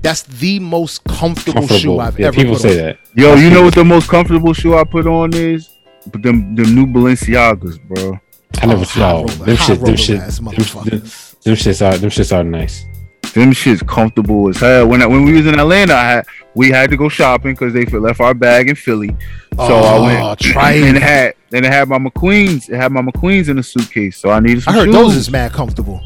That's 0.01 0.23
the 0.23 0.59
most 0.59 1.03
comfortable, 1.05 1.67
shoe 1.67 1.99
I've 1.99 2.19
Yeah, 2.19 2.27
ever 2.27 2.35
people 2.35 2.53
put 2.53 2.61
say 2.61 2.79
on. 2.79 2.85
that. 2.85 2.97
Yo, 3.15 3.33
you 3.35 3.49
know 3.49 3.63
what 3.63 3.73
the 3.73 3.83
most 3.83 4.07
comfortable 4.07 4.53
shoe 4.53 4.75
I 4.77 4.83
put 4.83 5.07
on 5.07 5.33
is? 5.33 5.69
But 6.11 6.21
them 6.21 6.55
them 6.55 6.75
new 6.75 6.85
Balenciagas, 6.85 7.81
bro. 7.87 8.19
I 8.61 8.65
never 8.67 8.81
Oh, 8.81 8.83
saw 8.83 9.23
them 9.25 9.45
high 9.47 9.55
shit. 9.55 9.79
Them 9.81 9.95
shit. 9.95 10.19
ass 10.19 10.37
Them, 10.37 10.45
them, 10.45 10.63
them 10.83 11.55
shits 11.55 11.85
are. 11.85 11.97
Them 11.97 12.09
shits 12.11 12.35
are 12.37 12.43
nice. 12.43 12.85
Them 13.33 13.51
shits 13.51 13.85
comfortable 13.85 14.47
as 14.49 14.57
hell. 14.57 14.87
When 14.87 15.01
I, 15.01 15.05
when 15.07 15.25
we 15.25 15.33
was 15.33 15.45
in 15.45 15.59
Atlanta, 15.59 15.93
I 15.93 16.03
had, 16.05 16.25
we 16.53 16.69
had 16.69 16.89
to 16.91 16.97
go 16.97 17.09
shopping 17.09 17.53
because 17.53 17.73
they 17.73 17.83
left 17.85 18.19
our 18.21 18.33
bag 18.33 18.69
in 18.69 18.75
Philly. 18.75 19.15
So 19.55 19.63
I 19.63 19.97
Oh, 19.97 20.03
went 20.27 20.39
try 20.39 20.71
and 20.73 20.95
it 20.97 21.03
had 21.03 21.33
then 21.49 21.63
it 21.65 21.71
had 21.71 21.87
my 21.89 21.97
McQueens. 21.97 22.69
It 22.69 22.75
had 22.77 22.91
my 22.91 23.01
McQueens 23.01 23.49
in 23.49 23.57
the 23.57 23.63
suitcase. 23.63 24.17
So 24.17 24.29
I 24.29 24.39
needed 24.39 24.59
I 24.59 24.61
some 24.61 24.73
heard 24.73 24.85
shoes. 24.85 24.93
those 24.95 25.15
is 25.15 25.29
mad 25.31 25.51
comfortable. 25.53 26.01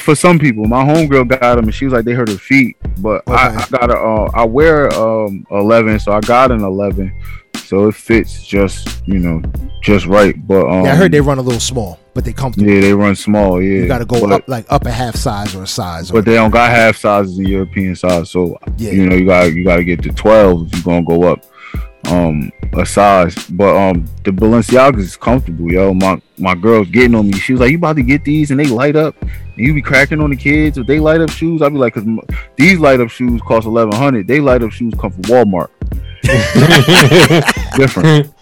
for 0.00 0.14
some 0.14 0.38
people. 0.38 0.64
My 0.66 0.84
homegirl 0.84 1.28
got 1.28 1.56
them 1.56 1.64
and 1.64 1.74
she 1.74 1.84
was 1.86 1.92
like 1.94 2.04
they 2.04 2.12
hurt 2.12 2.28
her 2.28 2.36
feet. 2.38 2.76
But 2.98 3.22
I, 3.28 3.48
I 3.56 3.66
got 3.70 3.90
a 3.90 3.96
uh, 3.98 4.30
I 4.34 4.44
wear 4.44 4.92
um 4.94 5.46
11, 5.50 6.00
so 6.00 6.12
I 6.12 6.20
got 6.20 6.50
an 6.50 6.62
11. 6.62 7.12
So 7.66 7.88
it 7.88 7.94
fits 7.94 8.46
just 8.46 9.06
you 9.06 9.18
know 9.18 9.42
just 9.82 10.06
right. 10.06 10.34
But 10.46 10.66
um, 10.66 10.84
yeah, 10.84 10.92
I 10.92 10.96
heard 10.96 11.12
they 11.12 11.20
run 11.20 11.38
a 11.38 11.42
little 11.42 11.60
small, 11.60 11.98
but 12.14 12.24
they 12.24 12.32
comfortable. 12.32 12.70
yeah 12.70 12.80
they 12.80 12.94
run 12.94 13.16
small. 13.16 13.60
Yeah, 13.60 13.82
You 13.82 13.88
got 13.88 13.98
to 13.98 14.04
go 14.04 14.20
but, 14.20 14.32
up 14.32 14.48
like 14.48 14.66
up 14.70 14.86
a 14.86 14.90
half 14.90 15.16
size 15.16 15.54
or 15.54 15.64
a 15.64 15.66
size. 15.66 16.10
But 16.10 16.24
they 16.24 16.34
don't 16.34 16.50
got 16.50 16.70
half 16.70 16.96
sizes 16.96 17.38
in 17.38 17.46
European 17.46 17.96
size. 17.96 18.30
So 18.30 18.56
yeah, 18.76 18.92
you 18.92 19.06
know 19.08 19.16
you 19.16 19.26
got 19.26 19.52
you 19.52 19.64
got 19.64 19.76
to 19.76 19.84
get 19.84 20.02
to 20.02 20.10
12 20.10 20.68
if 20.68 20.74
you're 20.74 20.82
gonna 20.84 21.04
go 21.04 21.24
up 21.24 21.44
um 22.08 22.52
a 22.74 22.86
size 22.86 23.34
but 23.50 23.74
um 23.74 24.04
the 24.24 24.30
balenciagas 24.30 24.98
is 24.98 25.16
comfortable 25.16 25.70
yo 25.72 25.92
my 25.92 26.20
my 26.38 26.54
girl's 26.54 26.88
getting 26.88 27.14
on 27.14 27.26
me 27.26 27.32
she 27.32 27.52
was 27.52 27.60
like 27.60 27.70
you 27.70 27.78
about 27.78 27.96
to 27.96 28.02
get 28.02 28.24
these 28.24 28.50
and 28.50 28.60
they 28.60 28.66
light 28.66 28.94
up 28.94 29.20
and 29.22 29.30
you 29.56 29.74
be 29.74 29.82
cracking 29.82 30.20
on 30.20 30.30
the 30.30 30.36
kids 30.36 30.78
if 30.78 30.86
they 30.86 31.00
light 31.00 31.20
up 31.20 31.30
shoes 31.30 31.62
i'll 31.62 31.70
be 31.70 31.76
like 31.78 31.94
because 31.94 32.08
these 32.56 32.78
light 32.78 33.00
up 33.00 33.08
shoes 33.08 33.40
cost 33.42 33.66
1100 33.66 34.26
they 34.26 34.40
light 34.40 34.62
up 34.62 34.70
shoes 34.70 34.94
come 35.00 35.10
from 35.10 35.22
walmart 35.22 35.68
different 37.76 38.32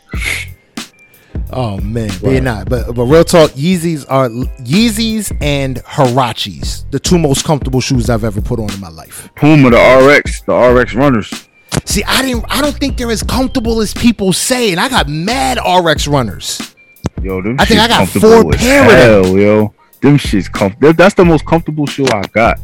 Oh 1.56 1.78
man, 1.80 2.10
they're 2.20 2.40
not. 2.40 2.68
But 2.68 2.94
but 2.94 3.04
real 3.04 3.24
talk, 3.24 3.50
Yeezys 3.52 4.04
are 4.08 4.28
Yeezys 4.28 5.36
and 5.40 5.76
Huaraches, 5.84 6.90
the 6.90 6.98
two 6.98 7.18
most 7.18 7.44
comfortable 7.44 7.80
shoes 7.80 8.10
I've 8.10 8.24
ever 8.24 8.40
put 8.40 8.58
on 8.58 8.72
in 8.72 8.80
my 8.80 8.88
life. 8.88 9.28
puma 9.36 9.70
the 9.70 9.76
rx 9.76 10.40
the 10.42 10.52
rx 10.54 10.94
runners 10.94 11.48
See, 11.84 12.04
I 12.04 12.22
didn't. 12.22 12.44
I 12.48 12.60
don't 12.60 12.76
think 12.76 12.96
they're 12.96 13.10
as 13.10 13.22
comfortable 13.22 13.80
as 13.80 13.92
people 13.92 14.32
say, 14.32 14.70
and 14.70 14.80
I 14.80 14.88
got 14.88 15.08
mad 15.08 15.58
RX 15.58 16.06
runners. 16.06 16.74
yo 17.22 17.42
them 17.42 17.56
I 17.58 17.64
think 17.64 17.80
I 17.80 17.88
got 17.88 18.08
four 18.08 18.54
as 18.54 18.60
pair 18.60 18.84
of 18.84 18.90
them. 18.90 19.24
hell, 19.24 19.38
yo 19.38 19.74
them 20.04 20.18
shits 20.18 20.52
comfortable 20.52 20.92
that's 20.92 21.14
the 21.14 21.24
most 21.24 21.46
comfortable 21.46 21.86
shoe 21.86 22.04
i 22.12 22.22
got 22.34 22.60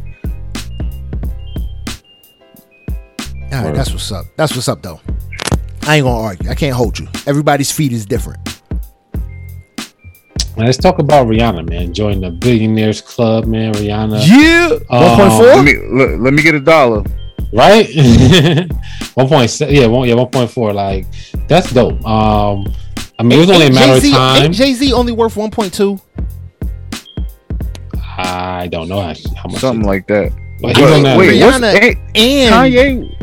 All 3.53 3.65
right, 3.65 3.75
that's 3.75 3.91
what's 3.91 4.13
up. 4.13 4.27
That's 4.37 4.55
what's 4.55 4.69
up, 4.69 4.83
though. 4.83 5.01
I 5.83 5.97
ain't 5.97 6.05
gonna 6.05 6.21
argue. 6.21 6.51
I 6.51 6.55
can't 6.55 6.75
hold 6.75 6.99
you. 6.99 7.09
Everybody's 7.27 7.71
feet 7.73 7.93
is 7.93 8.07
different. 8.07 8.39
Let's 10.57 10.77
talk 10.77 10.99
about 10.99 11.27
Rihanna, 11.27 11.69
man. 11.69 11.95
Join 11.95 12.21
the 12.21 12.31
Billionaires 12.31 13.01
Club, 13.01 13.47
man. 13.47 13.73
Rihanna, 13.75 14.21
Yeah, 14.27 14.79
Uh, 14.91 15.39
one 15.39 15.47
let 15.47 15.65
me 15.65 15.77
let, 15.91 16.21
let 16.21 16.35
me 16.35 16.43
get 16.43 16.55
a 16.55 16.61
dollar 16.61 17.03
right? 17.53 17.89
one 19.15 19.29
point 19.29 19.51
seven, 19.51 19.75
yeah, 19.75 19.87
one, 19.87 20.09
yeah, 20.09 20.15
one 20.15 20.29
point 20.29 20.51
four. 20.51 20.73
Like 20.73 21.07
that's 21.49 21.73
dope. 21.73 22.05
Um, 22.07 22.73
I 23.19 23.23
mean, 23.23 23.33
it 23.33 23.41
was 23.41 23.51
only 23.51 23.67
a 23.67 23.73
matter 23.73 23.95
of 23.95 24.13
time. 24.13 24.53
Jay 24.53 24.73
Z 24.75 24.93
only 24.93 25.13
worth 25.13 25.37
one 25.37 25.51
point 25.51 25.73
two? 25.75 26.01
I 28.19 28.69
don't 28.69 28.89
know 28.89 29.01
how, 29.01 29.15
how 29.37 29.49
much. 29.49 29.61
something 29.61 29.87
like 29.87 30.07
that 30.09 30.31
but 30.61 30.77
he's 30.77 30.91
on 30.91 31.03
that 31.05 31.19
wait 31.19 31.41
what's, 31.43 31.57
Rihanna- 31.57 31.97
And 32.15 32.53
kanye 32.55 33.20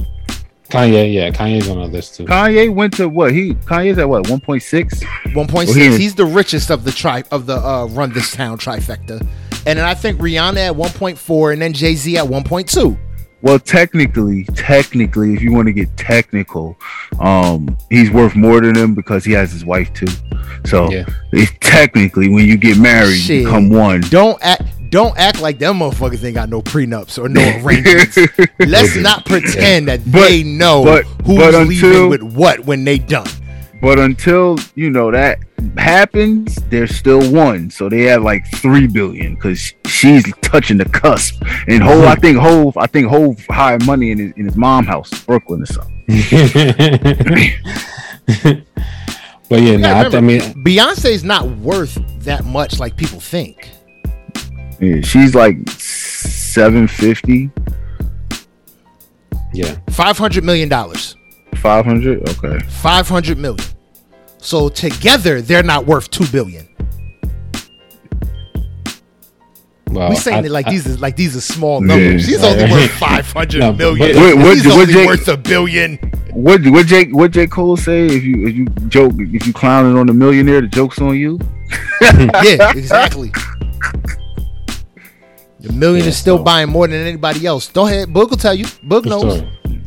Kanye, 0.70 1.14
yeah, 1.14 1.30
Kanye's 1.32 1.68
on 1.70 1.78
that 1.80 1.88
list 1.92 2.16
too. 2.16 2.26
Kanye 2.26 2.74
went 2.74 2.94
to 2.98 3.08
what? 3.10 3.32
He 3.34 3.54
Kanye's 3.54 3.98
at 3.98 4.08
what? 4.10 4.24
1.6. 4.26 5.36
one 5.36 5.48
point 5.48 5.68
Well, 5.68 5.74
six. 5.76 5.96
he- 5.96 6.04
He's 6.04 6.16
the 6.16 6.26
richest 6.26 6.70
of 6.72 6.84
the 6.84 6.92
tri 6.92 7.24
of 7.32 7.46
the 7.46 7.56
uh, 7.58 7.86
run 7.88 8.12
this 8.14 8.32
town 8.32 8.58
trifecta. 8.58 9.20
And 9.66 9.78
then 9.80 9.86
I 9.86 9.94
think 9.94 10.20
Rihanna 10.20 10.68
at 10.68 10.76
one 10.76 10.92
point 10.92 11.18
four, 11.18 11.52
and 11.52 11.62
then 11.62 11.74
Jay 11.74 11.96
Z 11.96 12.18
at 12.18 12.28
one 12.28 12.44
point 12.44 12.70
two. 12.70 12.98
well, 13.42 13.60
technically, 13.60 14.44
technically, 14.56 15.34
if 15.34 15.42
you 15.42 15.54
want 15.54 15.68
to 15.68 15.74
get 15.74 15.96
technical, 15.96 16.76
um, 17.20 17.78
he's 17.90 18.10
worth 18.10 18.36
more 18.36 18.60
than 18.62 18.76
him 18.76 18.96
because 18.96 19.24
he 19.24 19.32
has 19.34 19.52
his 19.52 19.64
wife 19.66 19.94
too. 19.94 20.08
So 20.66 20.90
Yeah. 20.92 21.06
it's 21.34 21.52
technically 21.62 22.30
when 22.30 22.48
you 22.48 22.58
get 22.58 22.78
married, 22.78 23.16
Shit. 23.18 23.42
you 23.42 23.46
become 23.46 23.70
one. 23.70 24.02
Don't 24.10 24.38
act. 24.42 24.64
Don't 24.90 25.18
act 25.18 25.42
like 25.42 25.60
them 25.60 25.80
motherfuckers 25.80 26.24
ain't 26.24 26.36
got 26.36 26.50
no 26.50 26.62
prenups 26.62 27.18
or 27.22 27.28
no 27.30 27.42
arrangements. 27.64 28.18
Let's 28.60 28.96
not 28.96 29.26
pretend 29.26 29.88
that 29.88 30.00
But- 30.10 30.28
they 30.30 30.44
know 30.44 30.84
but- 30.84 31.04
who's 31.26 31.38
but 31.38 31.68
leaving 31.68 32.10
with 32.10 32.24
what 32.24 32.62
when 32.62 32.84
they 32.84 32.98
done. 32.98 33.28
But 33.80 34.00
until 34.00 34.58
you 34.74 34.90
know 34.90 35.12
that 35.12 35.38
happens, 35.78 36.56
there's 36.72 36.96
still 36.96 37.32
one. 37.32 37.70
So 37.70 37.90
they 37.90 38.04
have 38.06 38.24
like 38.24 38.48
three 38.56 38.88
billion 38.88 39.36
because 39.36 39.72
she's 39.86 40.24
touching 40.42 40.78
the 40.78 40.86
cusp. 40.86 41.44
And 41.68 41.84
Hove, 41.84 42.06
I 42.06 42.16
think 42.16 42.40
Hove, 42.40 42.76
I 42.78 42.88
think 42.88 43.08
Hove 43.08 43.40
hired 43.48 43.86
money 43.86 44.10
in 44.10 44.18
his, 44.18 44.32
in 44.36 44.46
his 44.46 44.56
mom 44.56 44.86
house, 44.88 45.12
Brooklyn 45.26 45.62
or 45.62 45.66
something. 45.68 46.04
but 49.50 49.62
yeah, 49.62 49.78
no, 49.78 49.88
Yeah, 49.90 49.94
I, 49.96 50.00
I 50.00 50.04
remember, 50.06 50.22
mean, 50.22 50.42
Beyonce's 50.64 51.24
not 51.24 51.48
worth 51.58 51.98
that 52.24 52.46
much 52.46 52.80
like 52.80 52.96
people 52.98 53.20
think. 53.20 53.70
Yeah, 54.80 55.02
she's 55.02 55.34
like 55.34 55.68
seven 55.70 56.88
fifty, 56.88 57.50
yeah, 59.54 59.76
Five 59.90 60.18
hundred 60.18 60.44
million 60.44 60.70
dollars. 60.70 61.16
five 61.56 61.84
hundred. 61.86 62.28
Okay. 62.30 62.60
500 62.68 63.38
million. 63.38 63.66
So 64.38 64.70
together 64.70 65.42
they're 65.42 65.64
not 65.64 65.86
worth 65.88 66.10
2 66.12 66.28
billion. 66.28 66.68
well, 69.90 70.10
we 70.10 70.16
saying 70.16 70.44
I- 70.44 70.48
it 70.48 70.52
like 70.52 70.68
I- 70.68 70.72
these 70.72 70.86
is 70.86 71.00
like 71.02 71.16
these 71.16 71.36
are 71.36 71.42
small 71.42 71.82
Yeah. 71.82 71.88
numbers. 71.96 72.28
He's 72.28 72.44
only 72.44 72.64
Right. 72.66 72.72
worth 72.72 72.92
500 72.92 73.60
No, 73.62 73.74
million. 73.74 74.16
but- 74.16 74.22
What- 74.22 74.38
what- 74.38 74.56
He's 74.58 74.66
what 74.68 74.74
only 74.82 74.94
Jake- 74.94 75.08
worth 75.08 75.28
a 75.28 75.38
billion. 75.38 75.98
What 76.34 76.66
what 76.68 76.86
Jake 76.86 77.10
what 77.16 77.32
J 77.32 77.48
Cole 77.48 77.78
say? 77.78 78.06
If 78.06 78.24
you 78.24 78.48
if 78.48 78.56
you 78.56 78.66
joke 78.90 79.14
if 79.18 79.48
you 79.48 79.54
clowning 79.54 79.98
on 79.98 80.06
the 80.06 80.14
millionaire, 80.14 80.62
the 80.62 80.68
joke's 80.68 81.00
on 81.00 81.18
you. 81.18 81.40
yeah, 82.02 82.72
exactly. 82.76 83.32
The 85.60 85.74
million 85.74 86.04
Yeah, 86.06 86.10
is 86.10 86.18
still 86.18 86.38
so- 86.38 86.44
buying 86.44 86.70
more 86.70 86.88
than 86.88 87.06
anybody 87.06 87.46
else. 87.46 87.68
Don't 87.68 87.88
ahead, 87.90 88.14
Book 88.14 88.30
will 88.30 88.38
tell 88.38 88.54
you. 88.54 88.66
Book 88.84 89.04
True 89.04 89.10
knows. 89.10 89.38
story. 89.38 89.82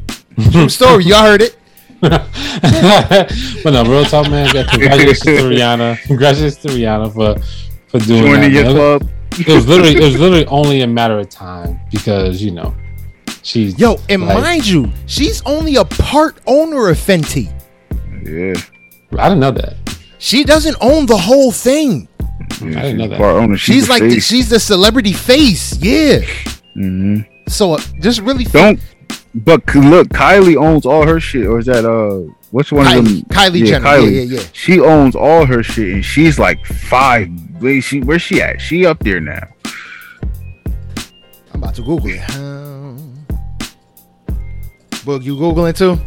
True 0.53 0.69
story. 0.69 1.05
Y'all 1.05 1.23
heard 1.25 1.43
it. 1.43 1.57
but 2.01 3.73
no, 3.73 3.85
real 3.85 4.05
talk, 4.05 4.31
man. 4.31 4.49
Congratulations 4.49 5.21
to 5.21 5.31
Rihanna. 5.31 6.01
Congratulations 6.03 6.57
to 6.63 6.69
Rihanna 6.69 7.13
for 7.13 7.39
for 7.89 8.05
doing 8.07 8.23
Joining 8.25 8.53
that. 8.55 8.65
your 8.65 8.73
club. 8.99 9.11
It 9.39 9.47
was 9.49 9.69
literally 9.69 9.97
it 9.97 10.03
was 10.03 10.19
literally 10.19 10.47
only 10.47 10.81
a 10.81 10.87
matter 10.87 11.19
of 11.19 11.29
time 11.29 11.79
because 11.93 12.43
you 12.43 12.53
know 12.53 12.75
she's 13.43 13.79
Yo, 13.79 13.97
and 14.09 14.23
like- 14.27 14.41
mind 14.43 14.67
you, 14.67 14.91
she's 15.07 15.43
only 15.45 15.77
a 15.77 15.85
part 15.85 16.39
owner 16.47 16.89
of 16.89 16.97
Fenty. 16.97 17.53
Yeah. 18.25 18.55
I 19.19 19.29
didn't 19.29 19.41
know 19.41 19.51
that. 19.53 19.75
She 20.19 20.45
doesn't 20.45 20.77
own 20.81 21.07
the 21.07 21.17
whole 21.17 21.51
thing. 21.53 22.09
Yeah 22.63 22.79
I 22.79 22.83
didn't 22.83 22.99
know 22.99 23.05
she's 23.05 23.11
that. 23.11 23.19
part 23.19 23.37
owner. 23.37 23.57
She's, 23.57 23.87
the 23.87 23.93
like 23.93 24.03
the, 24.03 24.11
face. 24.11 24.27
she's 24.27 24.49
the 24.49 24.61
celebrity 24.61 25.13
face. 25.13 25.77
Yeah. 25.79 26.21
Mhm. 26.77 27.27
So 27.49 27.75
uh, 27.75 27.81
just 28.01 28.21
really 28.21 28.45
Don't. 28.45 28.81
But 29.35 29.63
look, 29.77 30.09
Kylie 30.09 30.57
owns 30.57 30.85
all 30.87 31.07
her 31.07 31.21
shit, 31.21 31.47
or 31.47 31.59
is 31.61 31.67
that 31.67 31.85
uh, 31.85 32.33
which 32.51 32.73
one 32.73 32.87
of 32.87 32.93
Kylie, 32.93 33.05
them? 33.05 33.23
Kylie 33.31 33.61
Yeah, 33.61 33.67
Jenner. 33.67 33.87
Kylie. 33.87 34.13
Yeah, 34.15 34.21
yeah, 34.23 34.39
yeah. 34.41 34.47
She 34.53 34.81
owns 34.81 35.15
all 35.15 35.47
her 35.47 35.63
shit, 35.63 35.93
and 35.95 36.05
she's 36.05 36.39
like 36.39 36.65
five. 36.67 37.29
Wait, 37.61 37.81
she 37.83 38.01
where's 38.01 38.23
she 38.23 38.41
at? 38.43 38.61
She 38.61 38.87
up 38.87 38.99
there 39.01 39.21
now. 39.21 39.47
I'm 41.53 41.63
about 41.63 41.75
to 41.77 41.83
Google 41.83 42.09
it. 42.11 42.31
Um, 42.37 43.27
Book, 45.05 45.23
you 45.25 45.37
Googling 45.37 45.77
too? 45.77 45.99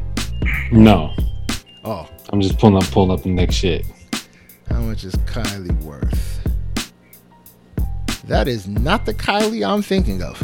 No, 0.72 1.14
Oh, 1.86 2.08
I'm 2.32 2.42
just 2.42 2.58
pulling 2.58 2.76
up 2.78 2.90
pulling 2.92 3.12
up 3.12 3.24
the 3.24 3.30
next 3.30 3.56
shit. 3.56 3.86
How 4.74 4.82
much 4.82 5.04
is 5.04 5.14
Kylie 5.16 5.80
worth? 5.84 6.40
That 8.26 8.48
is 8.48 8.68
not 8.68 9.06
the 9.06 9.14
Kylie 9.14 9.68
I'm 9.68 9.82
thinking 9.82 10.22
of. 10.22 10.40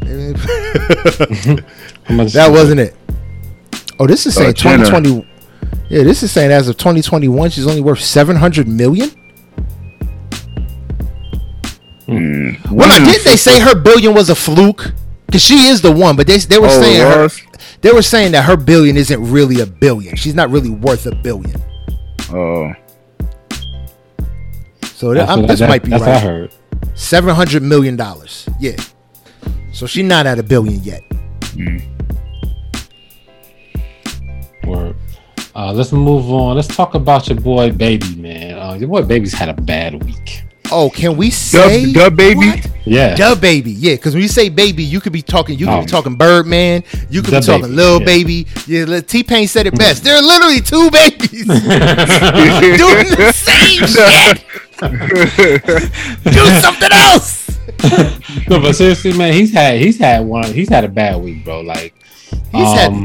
That 2.08 2.48
wasn't 2.50 2.80
it. 2.80 2.96
Oh, 3.98 4.06
this 4.06 4.24
is 4.26 4.34
saying 4.34 4.50
Uh, 4.50 4.52
2020. 4.54 5.28
Yeah, 5.90 6.02
this 6.02 6.22
is 6.22 6.30
saying 6.32 6.50
as 6.50 6.68
of 6.68 6.76
2021, 6.78 7.50
she's 7.50 7.66
only 7.66 7.82
worth 7.82 8.00
700 8.00 8.66
million. 8.68 9.10
Mm. 12.06 12.70
Well, 12.70 12.88
now, 12.88 13.04
didn't 13.04 13.24
they 13.24 13.36
say 13.36 13.60
her 13.60 13.74
billion 13.74 14.14
was 14.14 14.30
a 14.30 14.34
fluke? 14.34 14.92
Because 15.26 15.42
she 15.42 15.66
is 15.66 15.82
the 15.82 15.92
one, 15.92 16.16
but 16.16 16.26
they 16.26 16.38
they 16.38 16.58
were 16.58 16.68
Oh, 16.68 16.80
saying 16.80 17.00
her, 17.02 17.28
they 17.82 17.92
were 17.92 18.00
saying 18.02 18.32
that 18.32 18.44
her 18.44 18.56
billion 18.56 18.96
isn't 18.96 19.30
really 19.30 19.60
a 19.60 19.66
billion. 19.66 20.16
She's 20.16 20.34
not 20.34 20.48
really 20.50 20.70
worth 20.70 21.04
a 21.04 21.14
billion. 21.14 21.60
Oh, 22.30 22.72
So 24.98 25.14
that, 25.14 25.14
That's 25.14 25.30
I'm, 25.30 25.38
what- 25.42 25.46
this 25.48 25.60
that- 25.60 25.68
might 25.68 25.84
be 25.84 25.90
that's 25.90 26.00
what 26.00 26.08
I 26.08 26.12
right. 26.14 26.22
heard. 26.22 26.54
Seven 26.96 27.32
hundred 27.32 27.62
million 27.62 27.94
dollars. 27.94 28.48
Yeah. 28.58 28.74
So 29.72 29.86
she's 29.86 30.04
not 30.04 30.26
at 30.26 30.40
a 30.40 30.42
billion 30.42 30.82
yet. 30.82 31.02
Word. 34.66 34.96
Uh, 35.54 35.72
let's 35.72 35.92
move 35.92 36.28
on. 36.32 36.56
Let's 36.56 36.66
talk 36.66 36.94
about 36.94 37.28
your 37.28 37.38
boy 37.40 37.70
Baby, 37.70 38.16
man. 38.16 38.58
Uh, 38.58 38.74
your 38.74 38.88
boy 38.88 39.02
Baby's 39.02 39.32
had 39.32 39.48
a 39.48 39.54
bad 39.54 40.02
week. 40.02 40.42
Oh, 40.72 40.90
can 40.90 41.16
we 41.16 41.30
say 41.30 41.84
DaBaby. 41.92 42.34
What? 42.36 42.66
Yeah. 42.84 43.14
DaBaby, 43.16 43.74
yeah. 43.78 43.94
Because 43.94 44.14
when 44.14 44.22
you 44.22 44.28
say 44.28 44.48
baby, 44.48 44.82
you 44.82 45.00
could 45.00 45.12
be 45.12 45.22
talking. 45.22 45.56
You 45.60 45.66
could 45.66 45.74
Oh. 45.74 45.80
be 45.82 45.86
talking 45.86 46.16
Birdman. 46.16 46.82
You 47.08 47.22
could 47.22 47.34
be 47.34 47.40
talking 47.40 47.62
Baby, 47.62 47.74
Lil 47.76 48.00
yeah. 48.00 48.04
Baby. 48.04 48.46
Yeah, 48.66 49.00
T-Pain 49.00 49.46
said 49.46 49.68
it 49.68 49.78
best. 49.78 50.02
There 50.02 50.16
are 50.16 50.22
literally 50.22 50.60
two 50.60 50.90
babies 50.90 51.30
doing 51.46 51.56
the 53.16 53.32
same 53.32 53.86
shit. 53.86 54.64
Do 54.80 56.44
something 56.60 56.90
else. 56.92 57.58
no, 58.48 58.60
but 58.60 58.74
seriously, 58.74 59.12
man, 59.16 59.32
he's 59.32 59.52
had 59.52 59.78
he's 59.80 59.98
had 59.98 60.24
one. 60.24 60.52
He's 60.52 60.68
had 60.68 60.84
a 60.84 60.88
bad 60.88 61.20
week, 61.22 61.44
bro. 61.44 61.60
Like 61.60 61.94
He's 62.52 62.72
had- 62.74 62.92
um, 62.92 63.04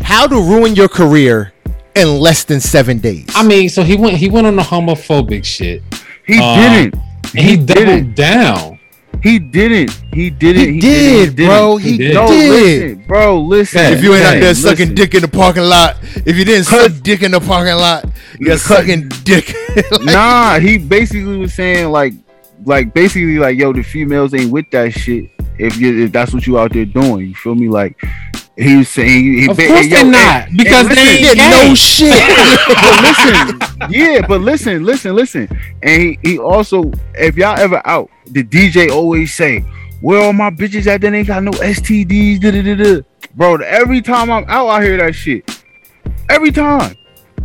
How 0.00 0.26
to 0.26 0.36
ruin 0.36 0.74
your 0.74 0.88
career 0.88 1.52
in 1.94 2.18
less 2.18 2.44
than 2.44 2.60
seven 2.60 2.98
days? 2.98 3.26
I 3.34 3.42
mean, 3.42 3.68
so 3.68 3.82
he 3.82 3.96
went 3.96 4.16
he 4.16 4.28
went 4.28 4.46
on 4.46 4.56
the 4.56 4.62
homophobic 4.62 5.44
shit. 5.44 5.82
He 6.26 6.38
Uh, 6.40 6.56
didn't. 6.56 6.94
And 7.36 7.44
he, 7.44 7.50
He 7.50 7.56
doubled 7.56 7.86
didn't. 7.86 8.14
down. 8.16 8.73
He 9.24 9.38
didn't. 9.38 9.90
He 10.12 10.28
didn't. 10.28 10.74
he, 10.74 10.80
didn't, 10.80 11.34
did, 11.34 11.46
bro. 11.48 11.78
didn't. 11.78 11.80
He, 11.80 11.90
He 11.92 11.98
did. 11.98 12.14
No, 12.14 12.26
listen, 12.26 13.04
bro. 13.06 13.40
Listen. 13.40 13.78
Yeah, 13.80 13.90
If 13.90 14.02
you 14.04 14.14
ain't 14.14 14.24
out 14.24 14.30
there 14.32 14.40
listen. 14.42 14.68
sucking 14.76 14.94
dick 14.94 15.14
in 15.14 15.22
the 15.22 15.28
parking 15.28 15.62
lot, 15.62 15.96
if 16.26 16.36
you 16.36 16.44
didn't 16.44 16.64
suck 16.64 16.92
dick 17.02 17.22
in 17.22 17.30
the 17.30 17.40
parking 17.40 17.74
lot, 17.76 18.04
you're 18.38 18.50
Cause- 18.50 18.62
sucking 18.62 19.08
dick. 19.24 19.52
Like, 19.90 20.04
nah, 20.04 20.58
he 20.60 20.76
basically 20.78 21.36
was 21.38 21.52
saying 21.54 21.90
like, 21.90 22.12
like 22.66 22.92
basically 22.94 23.38
like, 23.38 23.58
yo, 23.58 23.72
the 23.72 23.82
females 23.82 24.32
ain't 24.34 24.52
with 24.52 24.70
that 24.70 24.92
shit. 24.92 25.30
If 25.58 25.78
you 25.78 26.04
if 26.04 26.12
that's 26.12 26.32
what 26.34 26.46
you 26.46 26.58
out 26.58 26.72
there 26.74 26.84
doing, 26.84 27.26
you 27.28 27.34
feel 27.34 27.54
me? 27.54 27.68
Like 27.68 27.96
he 28.56 28.76
was 28.76 28.88
saying, 28.88 29.24
he, 29.24 29.50
Of 29.50 29.56
course 29.56 29.88
they're 29.88 30.04
not, 30.04 30.48
and 30.48 30.56
because 30.56 30.88
they 30.88 30.94
listen, 30.94 31.24
ain't 31.26 31.36
yeah, 31.36 31.50
gay. 31.50 31.68
no 31.68 31.74
shit. 31.74 32.22
but 32.68 33.02
listen, 33.02 33.90
yeah, 33.90 34.26
but 34.26 34.40
listen, 34.40 34.84
listen, 34.84 35.16
listen. 35.16 35.60
And 35.82 36.02
he, 36.02 36.18
he 36.22 36.38
also, 36.38 36.90
if 37.14 37.36
y'all 37.36 37.58
ever 37.58 37.82
out, 37.84 38.10
the 38.26 38.44
DJ 38.44 38.90
always 38.90 39.34
say, 39.34 39.60
Where 40.00 40.22
all 40.22 40.32
my 40.32 40.50
bitches 40.50 40.86
at? 40.86 41.00
They 41.00 41.08
ain't 41.08 41.26
got 41.26 41.42
no 41.42 41.50
STDs. 41.50 42.40
Da, 42.40 42.50
da, 42.52 42.62
da, 42.62 42.74
da. 42.74 43.02
Bro, 43.34 43.56
every 43.56 44.00
time 44.00 44.30
I'm 44.30 44.44
out, 44.48 44.68
I 44.68 44.82
hear 44.84 44.96
that 44.98 45.14
shit. 45.14 45.62
Every 46.30 46.52
time. 46.52 46.96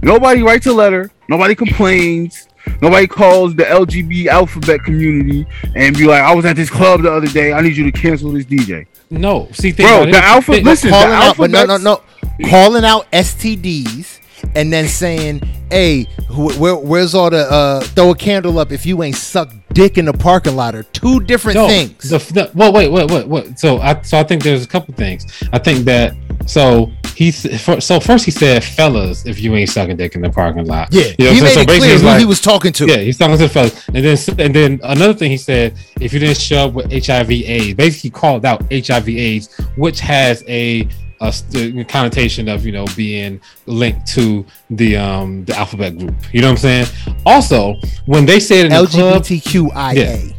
Nobody 0.01 0.43
writes 0.43 0.65
a 0.67 0.73
letter. 0.73 1.11
Nobody 1.27 1.55
complains. 1.55 2.47
Nobody 2.81 3.07
calls 3.07 3.55
the 3.55 3.63
LGB 3.63 4.27
alphabet 4.27 4.83
community 4.83 5.45
and 5.75 5.97
be 5.97 6.05
like, 6.05 6.21
I 6.21 6.33
was 6.33 6.45
at 6.45 6.55
this 6.55 6.69
club 6.69 7.01
the 7.01 7.11
other 7.11 7.27
day. 7.27 7.51
I 7.51 7.61
need 7.61 7.75
you 7.75 7.89
to 7.89 7.91
cancel 7.91 8.31
this 8.31 8.45
DJ. 8.45 8.85
No, 9.11 9.47
see, 9.53 9.71
Bro, 9.71 10.05
the 10.11 10.17
alpha- 10.23 10.51
listen, 10.51 10.91
the 10.91 10.95
calling 10.97 11.13
out, 11.13 11.37
but 11.37 11.49
no, 11.49 11.65
no, 11.65 11.77
no, 11.77 12.01
calling 12.49 12.85
out 12.85 13.11
STDs 13.11 14.19
and 14.55 14.71
then 14.71 14.87
saying, 14.87 15.41
"Hey, 15.69 16.03
wh- 16.27 16.59
where, 16.59 16.75
where's 16.75 17.13
all 17.15 17.29
the 17.29 17.49
uh, 17.51 17.81
throw 17.81 18.11
a 18.11 18.15
candle 18.15 18.59
up 18.59 18.71
if 18.71 18.85
you 18.85 19.01
ain't 19.03 19.15
sucked 19.15 19.55
dick 19.73 19.97
in 19.97 20.05
the 20.05 20.13
parking 20.13 20.55
lot?" 20.55 20.75
Are 20.75 20.83
two 20.83 21.19
different 21.21 21.55
No, 21.57 21.67
things. 21.67 22.09
The, 22.09 22.17
the, 22.17 22.51
well, 22.53 22.71
wait, 22.73 22.91
wait, 22.91 23.09
wait, 23.11 23.27
wait. 23.27 23.59
So 23.59 23.79
I, 23.79 24.01
so 24.01 24.17
I 24.19 24.23
think 24.23 24.43
there's 24.43 24.63
a 24.63 24.67
couple 24.67 24.93
things. 24.95 25.25
I 25.53 25.59
think 25.59 25.85
that 25.85 26.15
so 26.45 26.91
he 27.15 27.31
so 27.31 27.99
first 27.99 28.23
he 28.25 28.31
said, 28.31 28.63
"Fellas, 28.63 29.25
if 29.25 29.39
you 29.41 29.53
ain't 29.55 29.69
sucking 29.69 29.97
dick 29.97 30.15
in 30.15 30.21
the 30.21 30.29
parking 30.29 30.65
lot." 30.65 30.89
yeah, 30.91 31.11
You 31.17 31.25
know 31.25 31.31
he 31.33 31.41
what 31.41 31.49
I'm 31.49 31.53
saying? 31.53 31.53
made 31.53 31.53
So 31.53 31.61
it 31.61 31.67
basically 31.67 31.79
clear 31.87 31.97
who 31.99 32.05
like- 32.05 32.19
he 32.19 32.25
was 32.25 32.41
talking 32.41 32.71
to. 32.73 32.85
Yeah, 32.87 32.97
he's 32.97 33.17
talking 33.17 33.37
to 33.37 33.43
the 33.43 33.49
fellas, 33.49 33.87
and 33.93 34.03
then 34.05 34.17
and 34.39 34.55
then 34.55 34.79
another 34.83 35.13
thing 35.13 35.29
he 35.31 35.37
said: 35.37 35.75
if 35.99 36.13
you 36.13 36.19
didn't 36.19 36.37
show 36.39 36.67
up 36.67 36.73
with 36.73 36.91
HIV/AIDS, 36.91 37.73
basically 37.75 38.09
called 38.11 38.45
out 38.45 38.61
HIV/AIDS, 38.71 39.49
which 39.75 39.99
has 39.99 40.43
a, 40.47 40.87
a 41.21 41.31
st- 41.33 41.87
connotation 41.89 42.47
of 42.47 42.65
you 42.65 42.71
know 42.71 42.85
being 42.95 43.39
linked 43.65 44.07
to 44.07 44.45
the 44.69 44.97
um 44.97 45.45
the 45.45 45.55
alphabet 45.57 45.97
group. 45.97 46.15
You 46.33 46.41
know 46.41 46.47
what 46.47 46.63
I'm 46.65 46.85
saying? 46.85 46.87
Also, 47.25 47.75
when 48.05 48.25
they 48.25 48.39
said 48.39 48.65
in 48.65 48.71
the 48.71 48.87
club, 48.87 49.23
LGBTQIA. 49.23 50.35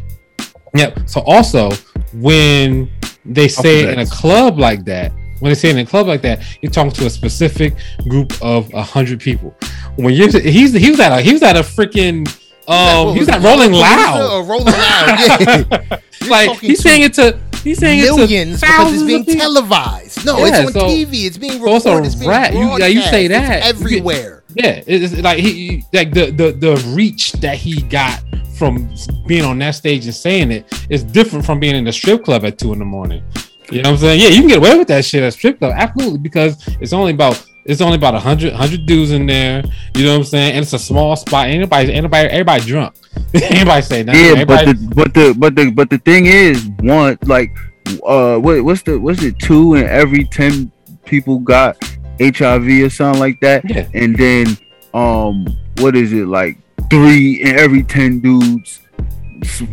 Yep. 0.75 1.09
So 1.09 1.21
also 1.23 1.71
when 2.15 2.91
they 3.25 3.49
say 3.49 3.81
it 3.85 3.91
in 3.91 3.99
a 3.99 4.07
club 4.07 4.59
like 4.59 4.85
that, 4.85 5.13
when 5.41 5.51
they 5.51 5.55
say 5.55 5.71
it 5.71 5.77
in 5.77 5.79
a 5.79 5.87
club 5.87 6.07
like 6.07 6.23
that, 6.23 6.43
you're 6.63 6.73
talking 6.73 6.93
to 6.93 7.07
a 7.07 7.11
specific 7.11 7.75
group 8.09 8.33
of 8.43 8.73
a 8.75 8.83
hundred 8.83 9.21
people. 9.21 9.55
When 9.97 10.15
you're 10.15 10.29
he's 10.41 10.73
he 10.73 10.91
was 10.91 11.01
at 11.01 11.13
a 11.19 11.21
he 11.21 11.33
was 11.33 11.43
at 11.43 11.57
a 11.57 11.61
freaking 11.61 12.29
um 12.69 13.07
What 13.07 13.13
he 13.15 13.19
was 13.21 13.27
was 13.29 13.29
at 13.37 13.43
Rolling 13.43 13.73
Loud. 13.73 14.31
or 14.33 14.45
Rolling 14.45 14.67
Loud. 14.67 15.67
Yeah. 15.71 15.99
Like 16.29 16.59
he's 16.61 16.83
saying 16.83 17.03
it 17.03 17.15
to 17.15 17.37
he's 17.63 17.79
saying 17.79 18.01
millions 18.03 18.63
it 18.63 18.67
to 18.67 18.73
because 18.73 18.93
it's 18.95 19.03
being 19.05 19.25
televised. 19.25 20.25
No, 20.27 20.39
Yeah, 20.39 20.47
it's 20.49 20.59
on 20.67 20.73
so- 20.73 20.89
TV. 20.89 21.27
It's 21.27 21.39
being 21.39 21.53
so 21.61 21.75
it's 21.75 21.85
recorded. 21.85 22.07
It's 22.07 22.15
being 22.17 22.31
rat. 22.31 22.53
You- 22.55 22.79
yeah, 22.79 22.87
you 22.87 23.03
say 23.03 23.27
that. 23.29 23.59
It's 23.59 23.67
everywhere. 23.69 24.43
Yeah, 24.55 24.83
it's 24.87 25.17
like 25.19 25.39
he 25.39 25.85
like 25.93 26.13
the 26.13 26.31
the 26.31 26.53
the 26.53 26.77
reach 26.95 27.33
that 27.35 27.57
he 27.57 27.83
got 27.83 28.21
from 28.57 28.93
being 29.27 29.45
on 29.45 29.59
that 29.61 29.75
stage 29.77 30.05
and 30.07 30.15
saying 30.15 30.51
it 30.51 30.67
is 30.91 31.03
different 31.05 31.45
from 31.47 31.61
being 31.61 31.77
in 31.77 31.85
the 31.85 31.93
strip 31.93 32.25
club 32.25 32.45
at 32.45 32.59
two 32.59 32.73
in 32.73 32.79
the 32.79 32.85
morning. 32.85 33.23
You 33.71 33.83
know 33.83 33.91
what 33.91 33.97
I'm 33.97 34.01
saying? 34.01 34.21
Yeah, 34.21 34.29
you 34.31 34.41
can 34.41 34.49
get 34.49 34.59
away 34.59 34.77
with 34.77 34.89
that 34.89 35.05
shit 35.05 35.23
at 35.23 35.33
strip 35.33 35.61
club, 35.61 35.73
absolutely, 35.77 36.19
because 36.19 36.67
it's 36.81 36.93
only 36.93 37.13
about 37.13 37.41
it's 37.71 37.81
only 37.81 37.97
about 37.97 38.17
a 38.17 38.21
hundred 38.21 38.53
hundred 38.53 38.85
dudes 38.85 39.13
in 39.13 39.27
there. 39.27 39.63
You 39.95 40.05
know 40.05 40.13
what 40.13 40.19
I'm 40.19 40.25
saying? 40.25 40.53
And 40.55 40.63
it's 40.63 40.73
a 40.73 40.79
small 40.79 41.15
spot. 41.15 41.47
Anybody, 41.47 41.93
anybody, 41.93 42.29
everybody 42.29 42.65
drunk. 42.65 42.97
anybody 43.35 43.83
say 43.83 44.03
nothing. 44.03 44.39
Yeah, 44.39 44.45
but 44.45 44.65
the 44.67 44.93
but 44.95 45.15
the 45.15 45.35
but 45.39 45.55
the 45.55 45.71
but 45.71 45.91
the 45.91 45.99
thing 45.99 46.27
is, 46.27 46.69
one 46.81 47.17
like, 47.23 47.57
uh, 48.05 48.39
what 48.39 48.65
what's 48.65 48.83
the 48.83 48.99
what's 48.99 49.23
it? 49.23 49.39
Two 49.39 49.75
in 49.75 49.85
every 49.85 50.25
ten 50.25 50.73
people 51.05 51.39
got 51.39 51.77
HIV 52.21 52.67
or 52.85 52.91
something 52.91 53.21
like 53.21 53.39
that, 53.41 53.69
yeah, 53.71 53.89
and 53.95 54.17
then 54.17 54.59
um, 54.93 55.47
what 55.79 55.95
is 55.95 56.13
it 56.13 56.27
like? 56.27 56.59
Three 56.91 57.41
in 57.43 57.57
every 57.57 57.85
ten 57.85 58.19
dudes, 58.19 58.81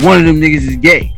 one 0.02 0.20
of 0.20 0.26
them 0.26 0.40
niggas 0.40 0.68
is 0.68 0.78
gay. 0.78 1.16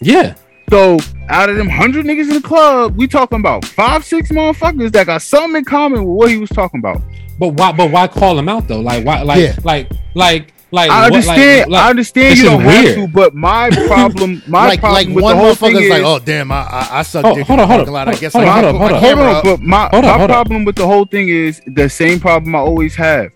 yeah. 0.00 0.34
So 0.70 0.96
out 1.32 1.48
of 1.48 1.56
them 1.56 1.68
hundred 1.68 2.04
niggas 2.06 2.28
in 2.28 2.34
the 2.34 2.40
club, 2.40 2.96
we 2.96 3.06
talking 3.08 3.40
about 3.40 3.64
five, 3.64 4.04
six 4.04 4.30
motherfuckers 4.30 4.92
that 4.92 5.06
got 5.06 5.22
something 5.22 5.56
in 5.58 5.64
common 5.64 6.04
with 6.04 6.14
what 6.16 6.30
he 6.30 6.36
was 6.38 6.50
talking 6.50 6.78
about. 6.80 7.00
But 7.38 7.48
why? 7.48 7.72
But 7.72 7.90
why 7.90 8.06
call 8.08 8.38
him 8.38 8.48
out 8.48 8.68
though? 8.68 8.80
Like 8.80 9.04
why? 9.04 9.22
Like 9.22 9.38
Yeah. 9.40 9.56
like 9.64 9.90
like 10.14 10.52
like. 10.70 10.90
I 10.90 11.04
what- 11.10 11.12
like- 11.12 11.28
understand. 11.28 11.70
like- 11.70 11.82
I 11.82 11.90
understand 11.90 12.38
you 12.38 12.44
don't 12.44 12.60
have 12.60 12.94
to, 12.94 13.08
but 13.08 13.34
my 13.34 13.70
problem, 13.86 14.42
my 14.46 14.68
like 14.68 14.80
problem 14.80 15.06
like 15.06 15.14
with 15.14 15.24
one 15.24 15.36
the 15.36 15.42
whole 15.42 15.54
thing 15.54 15.76
is, 15.76 15.90
like, 15.90 16.02
oh 16.04 16.18
damn, 16.18 16.52
I 16.52 16.60
I, 16.62 16.88
I 16.98 17.02
suck 17.02 17.24
Oh, 17.24 17.34
dick 17.34 17.46
hold 17.46 17.60
on, 17.60 17.68
hold 17.68 17.88
on, 17.88 17.92
lot. 17.92 18.08
I 18.08 18.10
hold 18.12 18.20
guess 18.20 18.34
on, 18.34 18.42
I 18.44 18.46
hold 18.46 18.54
gotta 18.56 18.68
on, 18.68 18.74
hold 18.76 18.92
on. 18.92 19.00
Hold 19.00 19.18
on, 19.36 19.42
but 19.42 19.60
my, 19.60 19.88
Hold 19.90 19.94
on, 19.94 20.02
my 20.02 20.18
hold 20.18 20.30
on. 20.30 20.34
problem 20.34 20.64
with 20.64 20.76
the 20.76 20.86
whole 20.86 21.04
thing 21.06 21.28
is 21.28 21.60
the 21.66 21.88
same 21.88 22.20
problem 22.20 22.54
I 22.54 22.58
always 22.60 22.94
have. 22.96 23.32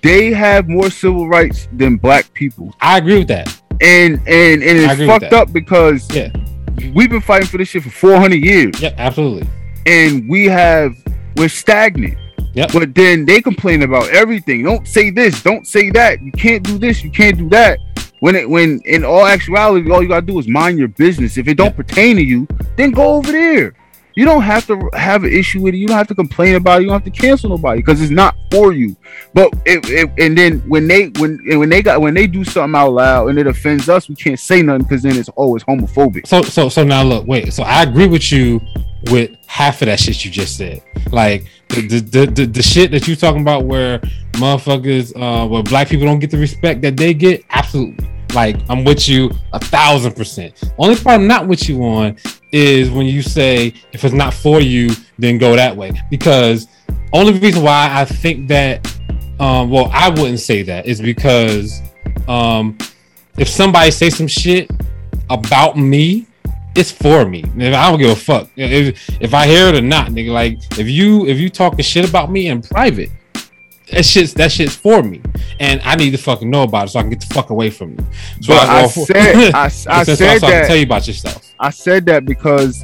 They 0.00 0.30
have 0.32 0.68
more 0.68 0.90
civil 0.90 1.28
rights 1.28 1.66
than 1.72 1.96
black 1.96 2.32
people, 2.34 2.72
I 2.80 2.98
agree 2.98 3.18
with 3.18 3.28
that. 3.28 3.48
and 3.80 4.14
and 4.28 4.62
and 4.62 4.78
it's 4.78 5.04
fucked 5.06 5.32
up 5.32 5.52
because 5.52 6.08
Yeah. 6.14 6.30
We've 6.94 7.10
been 7.10 7.20
fighting 7.20 7.48
for 7.48 7.58
this 7.58 7.68
shit 7.68 7.82
for 7.82 7.90
400 7.90 8.36
years, 8.36 8.80
Yeah, 8.80 8.94
absolutely. 8.98 9.48
and 9.86 10.28
we 10.28 10.46
have 10.46 10.94
we're 11.36 11.48
stagnant. 11.48 12.18
Yep. 12.54 12.72
But 12.72 12.94
then 12.94 13.24
they 13.24 13.40
complain 13.40 13.82
about 13.82 14.10
everything. 14.10 14.62
Don't 14.62 14.86
say 14.86 15.08
this. 15.08 15.42
Don't 15.42 15.66
say 15.66 15.88
that. 15.90 16.20
You 16.20 16.30
can't 16.32 16.62
do 16.62 16.76
this. 16.76 17.02
You 17.02 17.10
can't 17.10 17.38
do 17.38 17.48
that. 17.48 17.78
When 18.20 18.36
it 18.36 18.48
when 18.48 18.80
in 18.84 19.04
all 19.04 19.24
actuality, 19.24 19.90
all 19.90 20.02
you 20.02 20.08
gotta 20.08 20.26
do 20.26 20.38
is 20.38 20.46
mind 20.46 20.78
your 20.78 20.88
business. 20.88 21.38
If 21.38 21.48
it 21.48 21.54
don't 21.56 21.74
pertain 21.74 22.16
to 22.16 22.22
you, 22.22 22.46
then 22.76 22.90
go 22.90 23.14
over 23.14 23.32
there. 23.32 23.74
You 24.14 24.24
don't 24.24 24.42
have 24.42 24.66
to 24.66 24.90
have 24.92 25.24
an 25.24 25.32
issue 25.32 25.62
with 25.62 25.74
it. 25.74 25.78
You 25.78 25.88
don't 25.88 25.96
have 25.96 26.08
to 26.08 26.14
complain 26.14 26.56
about 26.56 26.80
it. 26.80 26.82
You 26.82 26.88
don't 26.90 27.02
have 27.02 27.12
to 27.12 27.20
cancel 27.20 27.50
nobody 27.50 27.80
because 27.80 28.00
it's 28.02 28.10
not 28.10 28.36
for 28.50 28.72
you. 28.72 28.96
But 29.32 29.52
it, 29.64 29.88
it, 29.88 30.10
and 30.18 30.36
then 30.36 30.58
when 30.68 30.86
they 30.86 31.08
when 31.18 31.38
when 31.58 31.68
they 31.68 31.82
got 31.82 32.00
when 32.00 32.14
they 32.14 32.26
do 32.26 32.44
something 32.44 32.78
out 32.78 32.92
loud 32.92 33.28
and 33.28 33.38
it 33.38 33.46
offends 33.46 33.88
us, 33.88 34.08
we 34.08 34.14
can't 34.14 34.38
say 34.38 34.62
nothing 34.62 34.82
because 34.82 35.02
then 35.02 35.16
it's 35.16 35.30
oh 35.36 35.54
homophobic. 35.54 36.26
So 36.26 36.42
so 36.42 36.68
so 36.68 36.84
now 36.84 37.02
look, 37.02 37.26
wait. 37.26 37.52
So 37.52 37.62
I 37.62 37.82
agree 37.82 38.06
with 38.06 38.30
you 38.30 38.60
with 39.10 39.30
half 39.46 39.82
of 39.82 39.86
that 39.86 39.98
shit 39.98 40.24
you 40.24 40.30
just 40.30 40.56
said. 40.56 40.82
Like 41.10 41.46
the 41.68 41.86
the 41.86 42.00
the, 42.00 42.26
the, 42.26 42.46
the 42.46 42.62
shit 42.62 42.90
that 42.90 43.08
you 43.08 43.16
talking 43.16 43.40
about 43.40 43.64
where 43.64 43.98
motherfuckers 44.32 45.12
uh 45.16 45.46
where 45.48 45.62
black 45.62 45.88
people 45.88 46.06
don't 46.06 46.18
get 46.18 46.30
the 46.30 46.38
respect 46.38 46.82
that 46.82 46.96
they 46.96 47.14
get, 47.14 47.44
absolutely. 47.50 48.08
Like 48.34 48.56
I'm 48.68 48.84
with 48.84 49.08
you 49.08 49.30
a 49.52 49.58
thousand 49.58 50.14
percent. 50.14 50.60
Only 50.78 50.96
part 50.96 51.20
I'm 51.20 51.26
not 51.26 51.48
with 51.48 51.68
you 51.68 51.82
on 51.84 52.16
is 52.52 52.90
when 52.90 53.06
you 53.06 53.22
say 53.22 53.72
if 53.92 54.04
it's 54.04 54.14
not 54.14 54.32
for 54.34 54.60
you, 54.60 54.90
then 55.18 55.38
go 55.38 55.56
that 55.56 55.76
way. 55.76 55.92
Because 56.10 56.68
only 57.12 57.32
reason 57.38 57.62
why 57.62 57.88
I 57.92 58.04
think 58.04 58.48
that 58.48 58.86
um 59.40 59.70
well 59.70 59.90
I 59.92 60.08
wouldn't 60.10 60.40
say 60.40 60.62
that 60.62 60.86
is 60.86 61.00
because 61.00 61.80
um 62.28 62.76
if 63.38 63.48
somebody 63.48 63.90
say 63.90 64.10
some 64.10 64.26
shit 64.26 64.70
about 65.30 65.78
me, 65.78 66.26
it's 66.76 66.90
for 66.92 67.24
me. 67.26 67.42
I 67.58 67.90
don't 67.90 67.98
give 67.98 68.10
a 68.10 68.16
fuck 68.16 68.48
if, 68.56 69.20
if 69.22 69.32
I 69.34 69.46
hear 69.46 69.68
it 69.68 69.74
or 69.74 69.80
not, 69.82 70.08
nigga. 70.08 70.30
Like 70.32 70.58
if 70.78 70.88
you 70.88 71.26
if 71.26 71.38
you 71.38 71.48
talking 71.48 71.82
shit 71.82 72.08
about 72.08 72.30
me 72.30 72.48
in 72.48 72.60
private, 72.62 73.10
that 73.90 74.04
shit's 74.04 74.34
that 74.34 74.52
shit's 74.52 74.76
for 74.76 75.02
me, 75.02 75.20
and 75.60 75.80
I 75.82 75.96
need 75.96 76.10
to 76.10 76.18
fucking 76.18 76.48
know 76.48 76.62
about 76.62 76.88
it 76.88 76.90
so 76.90 76.98
I 76.98 77.02
can 77.02 77.10
get 77.10 77.20
the 77.20 77.32
fuck 77.34 77.50
away 77.50 77.70
from 77.70 77.92
you. 77.92 78.06
So 78.42 78.54
But 78.54 78.68
I 78.68 78.88
for- 78.88 79.06
said 79.06 79.54
I, 79.54 79.64
I 79.64 79.68
so, 79.68 79.90
so- 80.04 80.14
said 80.14 80.16
so 80.18 80.26
I 80.26 80.38
can 80.38 80.50
that 80.50 80.66
tell 80.66 80.76
you 80.76 80.84
about 80.84 81.06
yourself. 81.06 81.51
I 81.62 81.70
said 81.70 82.06
that 82.06 82.24
because 82.24 82.82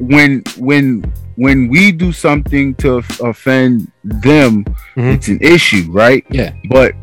when 0.00 0.42
when 0.58 1.04
when 1.36 1.68
we 1.68 1.92
do 1.92 2.10
something 2.12 2.74
to 2.76 2.98
f- 2.98 3.20
offend 3.20 3.90
them, 4.02 4.64
Mhm. 4.96 5.14
it's 5.14 5.28
an 5.28 5.38
issue, 5.40 5.86
right? 5.90 6.24
Yeah. 6.30 6.50
But 6.68 6.94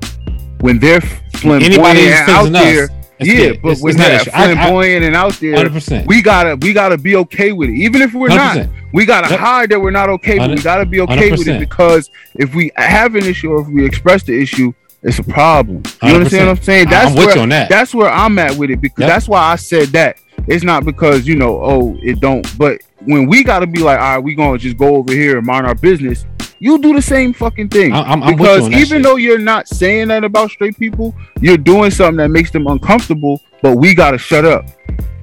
when 0.60 0.78
they're 0.80 1.00
flamboyant 1.02 1.64
Anybody 1.74 2.12
out 2.12 2.26
facing 2.26 2.56
us, 2.56 2.64
there, 2.64 2.90
yeah. 3.22 3.52
But 3.64 3.70
It's- 3.72 3.82
when 3.82 3.92
it's 3.96 4.04
they're 4.04 4.16
an 4.16 4.22
issue. 4.22 4.30
I- 4.34 4.44
I- 4.44 4.54
flamboyant 4.56 5.06
and 5.06 5.16
out 5.16 5.34
there, 5.40 5.54
100%. 5.56 6.06
we 6.06 6.22
gotta 6.22 6.58
we 6.58 6.74
gotta 6.74 6.98
be 6.98 7.16
okay 7.16 7.54
with 7.54 7.70
it, 7.70 7.76
even 7.76 8.02
if 8.02 8.14
we're 8.14 8.28
not. 8.28 8.58
100%. 8.58 8.70
We 8.94 9.06
gotta 9.06 9.30
Yep. 9.30 9.40
hide 9.40 9.70
that 9.70 9.80
we're 9.82 9.92
not 9.92 10.10
okay, 10.10 10.38
but 10.38 10.50
we 10.50 10.58
gotta 10.58 10.86
be 10.86 11.00
okay 11.02 11.32
with 11.32 11.40
100%. 11.48 11.56
it 11.56 11.60
because 11.70 12.10
if 12.36 12.54
we 12.54 12.72
have 12.76 13.16
an 13.16 13.24
issue 13.26 13.52
or 13.52 13.62
if 13.62 13.68
we 13.68 13.86
express 13.86 14.24
the 14.24 14.38
issue, 14.42 14.74
it's 15.06 15.19
a 15.19 15.23
problem. 15.23 15.84
You 16.03 16.15
understand 16.15 16.48
what 16.48 16.57
I'm 16.57 16.64
saying? 16.64 16.90
That's 16.90 17.10
I'm 17.11 17.15
with 17.15 17.26
where 17.27 17.36
you 17.38 17.41
on 17.44 17.49
that. 17.49 17.69
that's 17.69 17.94
where 17.95 18.10
I'm 18.10 18.38
at 18.40 18.56
with 18.57 18.69
it 18.72 18.82
because 18.82 19.02
Yep. 19.03 19.10
that's 19.10 19.27
why 19.27 19.40
I 19.41 19.56
said 19.56 19.88
that. 19.90 20.18
It's 20.48 20.64
not 20.64 20.84
because 20.86 21.26
you 21.27 21.36
know, 21.36 21.61
oh, 21.64 21.98
it 22.03 22.19
don't. 22.19 22.45
But 22.57 22.82
when 23.06 23.27
we 23.27 23.44
gotta 23.44 23.68
be 23.68 23.80
like, 23.80 23.99
all 23.99 24.15
right, 24.15 24.23
we 24.23 24.36
gonna 24.36 24.57
just 24.57 24.77
go 24.77 24.98
over 24.98 25.14
here 25.14 25.38
and 25.38 25.45
mind 25.48 25.65
our 25.65 25.76
business. 25.76 26.26
You 26.60 26.77
do 26.80 26.94
the 26.94 27.02
same 27.02 27.34
fucking 27.34 27.69
thing 27.69 27.91
I- 27.94 28.02
I'm- 28.02 28.23
I'm 28.23 28.30
with 28.30 28.30
you 28.32 28.36
because 28.38 28.69
that 28.69 28.77
even 28.77 28.98
shit. 28.98 29.03
though 29.03 29.15
you're 29.18 29.38
not 29.40 29.68
saying 29.68 30.07
that 30.07 30.23
about 30.23 30.52
straight 30.52 30.77
people, 30.80 31.14
you're 31.41 31.57
doing 31.57 31.91
something 31.91 32.18
that 32.18 32.30
makes 32.32 32.49
them 32.52 32.65
uncomfortable. 32.68 33.41
But 33.61 33.77
we 33.77 33.94
gotta 33.94 34.18
shut 34.18 34.45
up. 34.45 34.65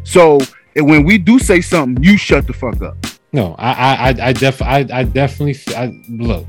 So 0.05 0.39
and 0.77 0.89
when 0.89 1.05
we 1.05 1.19
do 1.19 1.39
say 1.39 1.61
something, 1.61 2.03
you 2.03 2.17
shut 2.17 2.47
the 2.47 2.53
fuck 2.53 2.81
up. 2.83 2.97
No, 3.33 3.55
I 3.59 3.71
I 3.73 4.15
I, 4.29 4.33
def 4.33 4.61
I, 4.63 4.87
I 4.93 5.05
definitely 5.05 5.57
I, 5.77 5.93
look. 6.09 6.47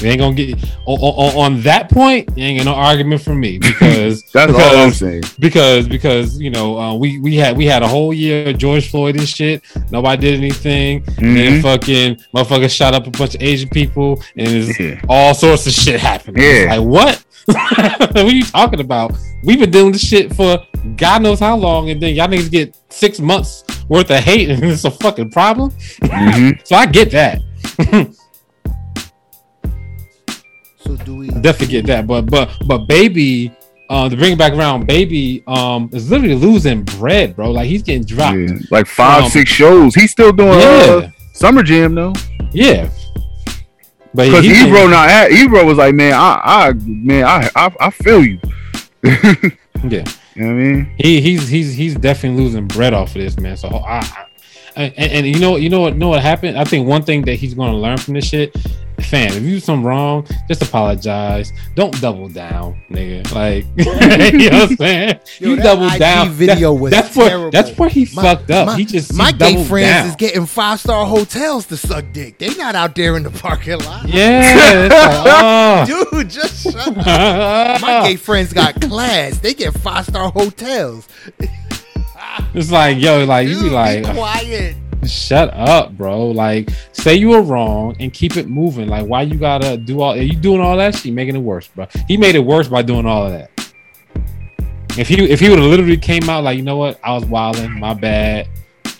We 0.00 0.08
ain't 0.08 0.20
gonna 0.20 0.34
get 0.34 0.62
on, 0.86 0.98
on, 0.98 1.36
on 1.54 1.60
that 1.62 1.90
point. 1.90 2.28
You 2.36 2.44
ain't 2.44 2.58
get 2.58 2.64
no 2.64 2.74
argument 2.74 3.22
from 3.22 3.40
me 3.40 3.58
because 3.58 4.22
That's 4.32 4.52
because, 4.52 4.72
all 4.74 4.76
I'm 4.84 4.92
saying. 4.92 5.22
because 5.38 5.88
because 5.88 6.40
you 6.40 6.50
know 6.50 6.78
uh, 6.78 6.94
we 6.94 7.18
we 7.18 7.36
had 7.36 7.56
we 7.56 7.66
had 7.66 7.82
a 7.82 7.88
whole 7.88 8.12
year 8.14 8.50
of 8.50 8.58
George 8.58 8.90
Floyd 8.90 9.16
and 9.16 9.28
shit. 9.28 9.62
Nobody 9.90 10.20
did 10.20 10.38
anything. 10.38 11.02
And 11.18 11.36
then 11.36 11.60
Mhm. 11.60 11.62
fucking 11.62 12.16
motherfuckers 12.34 12.70
shot 12.70 12.94
up 12.94 13.06
a 13.06 13.10
bunch 13.10 13.34
of 13.34 13.42
Asian 13.42 13.68
people 13.70 14.22
and 14.36 14.78
Yeah. 14.78 15.00
all 15.08 15.34
sorts 15.34 15.66
of 15.66 15.72
shit 15.72 15.98
happening. 16.00 16.42
Yeah. 16.42 16.76
like 16.76 16.86
what? 16.86 17.24
what 17.48 18.16
are 18.16 18.30
you 18.30 18.44
talking 18.44 18.80
about? 18.80 19.12
We've 19.42 19.58
been 19.58 19.70
doing 19.70 19.92
this 19.92 20.06
shit 20.06 20.34
for 20.34 20.58
God 20.96 21.22
knows 21.22 21.40
how 21.40 21.56
long, 21.56 21.88
and 21.90 22.00
then 22.00 22.14
y'all 22.14 22.28
niggas 22.28 22.50
get 22.50 22.76
six 22.90 23.20
months 23.20 23.64
worth 23.88 24.10
of 24.10 24.18
hate, 24.18 24.50
and 24.50 24.62
it's 24.64 24.84
a 24.84 24.90
fucking 24.90 25.30
problem. 25.30 25.70
Mhm. 26.02 26.60
So 26.66 26.76
I 26.76 26.86
get 26.86 27.10
that. 27.12 27.40
So 30.88 30.96
do 31.04 31.16
we? 31.16 31.28
Definitely 31.28 31.66
get 31.66 31.86
that. 31.86 32.06
But 32.06 32.22
but 32.30 32.50
but 32.66 32.86
baby, 32.86 33.52
uh, 33.90 34.08
to 34.08 34.16
bring 34.16 34.32
it 34.32 34.38
back 34.38 34.54
around, 34.54 34.86
baby, 34.86 35.42
um, 35.46 35.90
is 35.92 36.10
literally 36.10 36.34
losing 36.34 36.82
bread, 36.82 37.36
bro. 37.36 37.50
Like 37.50 37.66
he's 37.66 37.82
getting 37.82 38.04
dropped. 38.04 38.38
Yeah. 38.38 38.56
Like 38.70 38.86
five, 38.86 39.24
Um, 39.24 39.30
six 39.30 39.50
shows. 39.50 39.94
He's 39.94 40.10
still 40.10 40.32
doing 40.32 40.58
Yeah, 40.58 40.64
uh, 41.04 41.10
Summer 41.34 41.62
Jam 41.62 41.94
though. 41.94 42.14
yeah. 42.52 42.88
But 44.14 44.26
Because 44.28 44.44
he, 44.46 44.66
Ebro 44.66 44.86
not 44.86 45.10
at 45.10 45.30
Ebro 45.30 45.64
was 45.66 45.76
like, 45.76 45.94
man, 45.94 46.14
I, 46.14 46.40
I, 46.42 46.72
man, 46.72 47.24
I, 47.24 47.50
I, 47.54 47.70
I 47.78 47.90
feel 47.90 48.24
you. 48.24 48.40
yeah, 49.04 49.52
You 49.84 49.92
know 49.92 49.94
what 49.94 50.04
I 50.38 50.52
mean? 50.54 50.94
he 50.98 51.20
he's 51.20 51.46
he's 51.48 51.74
he's 51.74 51.94
definitely 51.94 52.42
losing 52.42 52.66
bread 52.66 52.94
off 52.94 53.08
of 53.14 53.20
this 53.20 53.38
man. 53.38 53.56
So 53.58 53.68
I, 53.68 53.98
I 53.98 54.24
and, 54.78 55.12
and 55.12 55.26
you 55.26 55.38
know 55.40 55.56
you 55.56 55.68
know 55.68 55.80
what 55.80 55.96
know 55.96 56.08
what 56.08 56.22
happened? 56.22 56.58
I 56.58 56.64
think 56.64 56.86
one 56.88 57.02
thing 57.02 57.22
that 57.22 57.34
he's 57.34 57.54
going 57.54 57.72
to 57.72 57.76
learn 57.78 57.98
from 57.98 58.14
this 58.14 58.24
shit, 58.26 58.54
fam. 59.00 59.28
If 59.32 59.42
you 59.42 59.50
do 59.50 59.60
something 59.60 59.84
wrong, 59.84 60.26
just 60.48 60.62
apologize. 60.62 61.52
Don't 61.74 61.98
double 62.00 62.28
down, 62.28 62.80
nigga. 62.90 63.32
Like 63.34 63.64
you 63.76 64.50
know 64.50 64.60
what 64.60 64.70
I'm 64.70 64.76
saying? 64.76 65.20
Yo, 65.40 65.50
you 65.50 65.56
double 65.56 65.88
IG 65.88 65.98
down. 65.98 66.30
video 66.30 66.74
That- 66.74 66.80
was 66.80 66.90
that's 66.92 67.16
where 67.16 67.50
that's 67.50 67.76
where 67.78 67.88
he 67.88 68.06
My- 68.14 68.22
fucked 68.22 68.50
up. 68.50 68.66
My, 68.68 68.76
he 68.76 68.84
just 68.84 69.12
my 69.14 69.26
he 69.32 69.32
gay 69.38 69.64
friends 69.64 69.88
down. 69.88 70.06
is 70.08 70.16
getting 70.16 70.46
five 70.46 70.80
star 70.80 71.04
hotels 71.06 71.66
to 71.66 71.76
suck 71.76 72.04
dick. 72.12 72.38
They 72.38 72.54
not 72.54 72.74
out 72.74 72.94
there 72.94 73.16
in 73.16 73.22
the 73.24 73.30
parking 73.30 73.78
lot. 73.80 74.08
Yeah, 74.08 74.88
like, 74.90 74.92
uh. 75.26 75.84
Dude, 75.86 76.30
just 76.30 76.62
shut 76.64 76.76
up. 76.76 76.94
oh. 76.98 77.78
My 77.80 78.08
gay 78.08 78.16
friends 78.16 78.52
got 78.52 78.80
class. 78.80 79.38
They 79.38 79.54
get 79.54 79.74
five 79.74 80.06
star 80.06 80.30
hotels. 80.30 81.08
It's 82.54 82.70
like, 82.70 82.98
yo, 82.98 83.24
like 83.24 83.48
you 83.48 83.62
be 83.62 83.70
like, 83.70 84.04
be 84.04 84.12
quiet. 84.12 84.76
Shut 85.06 85.52
up, 85.54 85.92
bro. 85.96 86.28
Like, 86.28 86.70
say 86.92 87.14
you 87.14 87.28
were 87.28 87.42
wrong 87.42 87.96
and 88.00 88.12
keep 88.12 88.36
it 88.36 88.48
moving. 88.48 88.88
Like, 88.88 89.06
why 89.06 89.22
you 89.22 89.36
gotta 89.36 89.76
do 89.76 90.00
all? 90.00 90.12
Are 90.12 90.16
you 90.16 90.36
doing 90.36 90.60
all 90.60 90.76
that? 90.76 90.96
She 90.96 91.10
making 91.10 91.36
it 91.36 91.40
worse, 91.40 91.68
bro. 91.68 91.86
He 92.06 92.16
made 92.16 92.34
it 92.34 92.44
worse 92.44 92.68
by 92.68 92.82
doing 92.82 93.06
all 93.06 93.26
of 93.26 93.32
that. 93.32 93.50
If 94.98 95.06
he 95.08 95.30
if 95.30 95.38
he 95.40 95.48
would 95.48 95.58
have 95.58 95.68
literally 95.68 95.96
came 95.96 96.28
out 96.28 96.42
like, 96.44 96.56
you 96.56 96.64
know 96.64 96.76
what, 96.76 96.98
I 97.04 97.12
was 97.14 97.24
wilding, 97.24 97.78
my 97.78 97.94
bad. 97.94 98.48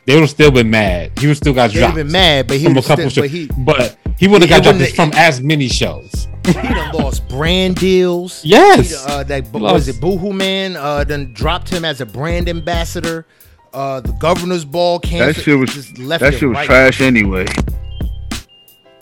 They 0.08 0.14
would 0.14 0.22
have 0.22 0.30
still 0.30 0.50
been 0.50 0.70
mad. 0.70 1.18
He 1.18 1.26
would 1.26 1.36
still 1.36 1.52
got 1.52 1.70
They'd 1.70 1.80
dropped 1.80 1.96
have 1.98 2.06
been 2.06 2.12
mad, 2.12 2.46
but 2.46 2.56
he 2.56 2.64
from 2.64 2.72
a 2.72 2.76
was 2.76 2.86
couple 2.86 3.10
still, 3.10 3.24
shows. 3.24 3.48
but 3.58 3.78
he 3.78 3.92
But 3.92 3.98
he 4.18 4.26
would 4.26 4.40
have 4.40 4.48
got 4.48 4.62
dropped 4.62 4.78
wouldn't- 4.78 4.96
from 4.96 5.12
as 5.14 5.42
many 5.42 5.68
shows. 5.68 6.26
he 6.46 6.54
done 6.54 6.94
lost 6.94 7.28
brand 7.28 7.76
deals. 7.76 8.40
Yes. 8.44 8.88
He, 8.88 8.96
uh, 9.12 9.22
that 9.24 9.48
He 9.48 9.60
was 9.60 9.86
it. 9.86 10.00
Boohoo 10.00 10.32
Man 10.32 10.76
uh, 10.76 11.04
then 11.04 11.34
dropped 11.34 11.68
him 11.68 11.84
as 11.84 12.00
a 12.00 12.06
brand 12.06 12.48
ambassador. 12.48 13.26
Uh, 13.74 14.00
the 14.00 14.12
governor's 14.12 14.64
ball 14.64 14.98
came. 14.98 15.18
That 15.18 15.36
shit 15.36 15.58
was 15.58 15.74
just 15.74 15.98
left 15.98 16.22
that 16.22 16.32
shit 16.32 16.48
was 16.48 16.56
right. 16.56 16.64
trash 16.66 17.02
anyway. 17.02 17.44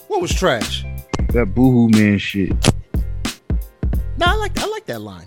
What 0.08 0.20
was 0.20 0.34
trash? 0.34 0.84
That 1.28 1.54
boohoo 1.54 1.88
man 1.90 2.18
shit. 2.18 2.50
No, 4.18 4.26
I 4.26 4.34
like 4.34 4.58
I 4.58 4.66
like 4.66 4.86
that 4.86 5.00
line. 5.02 5.26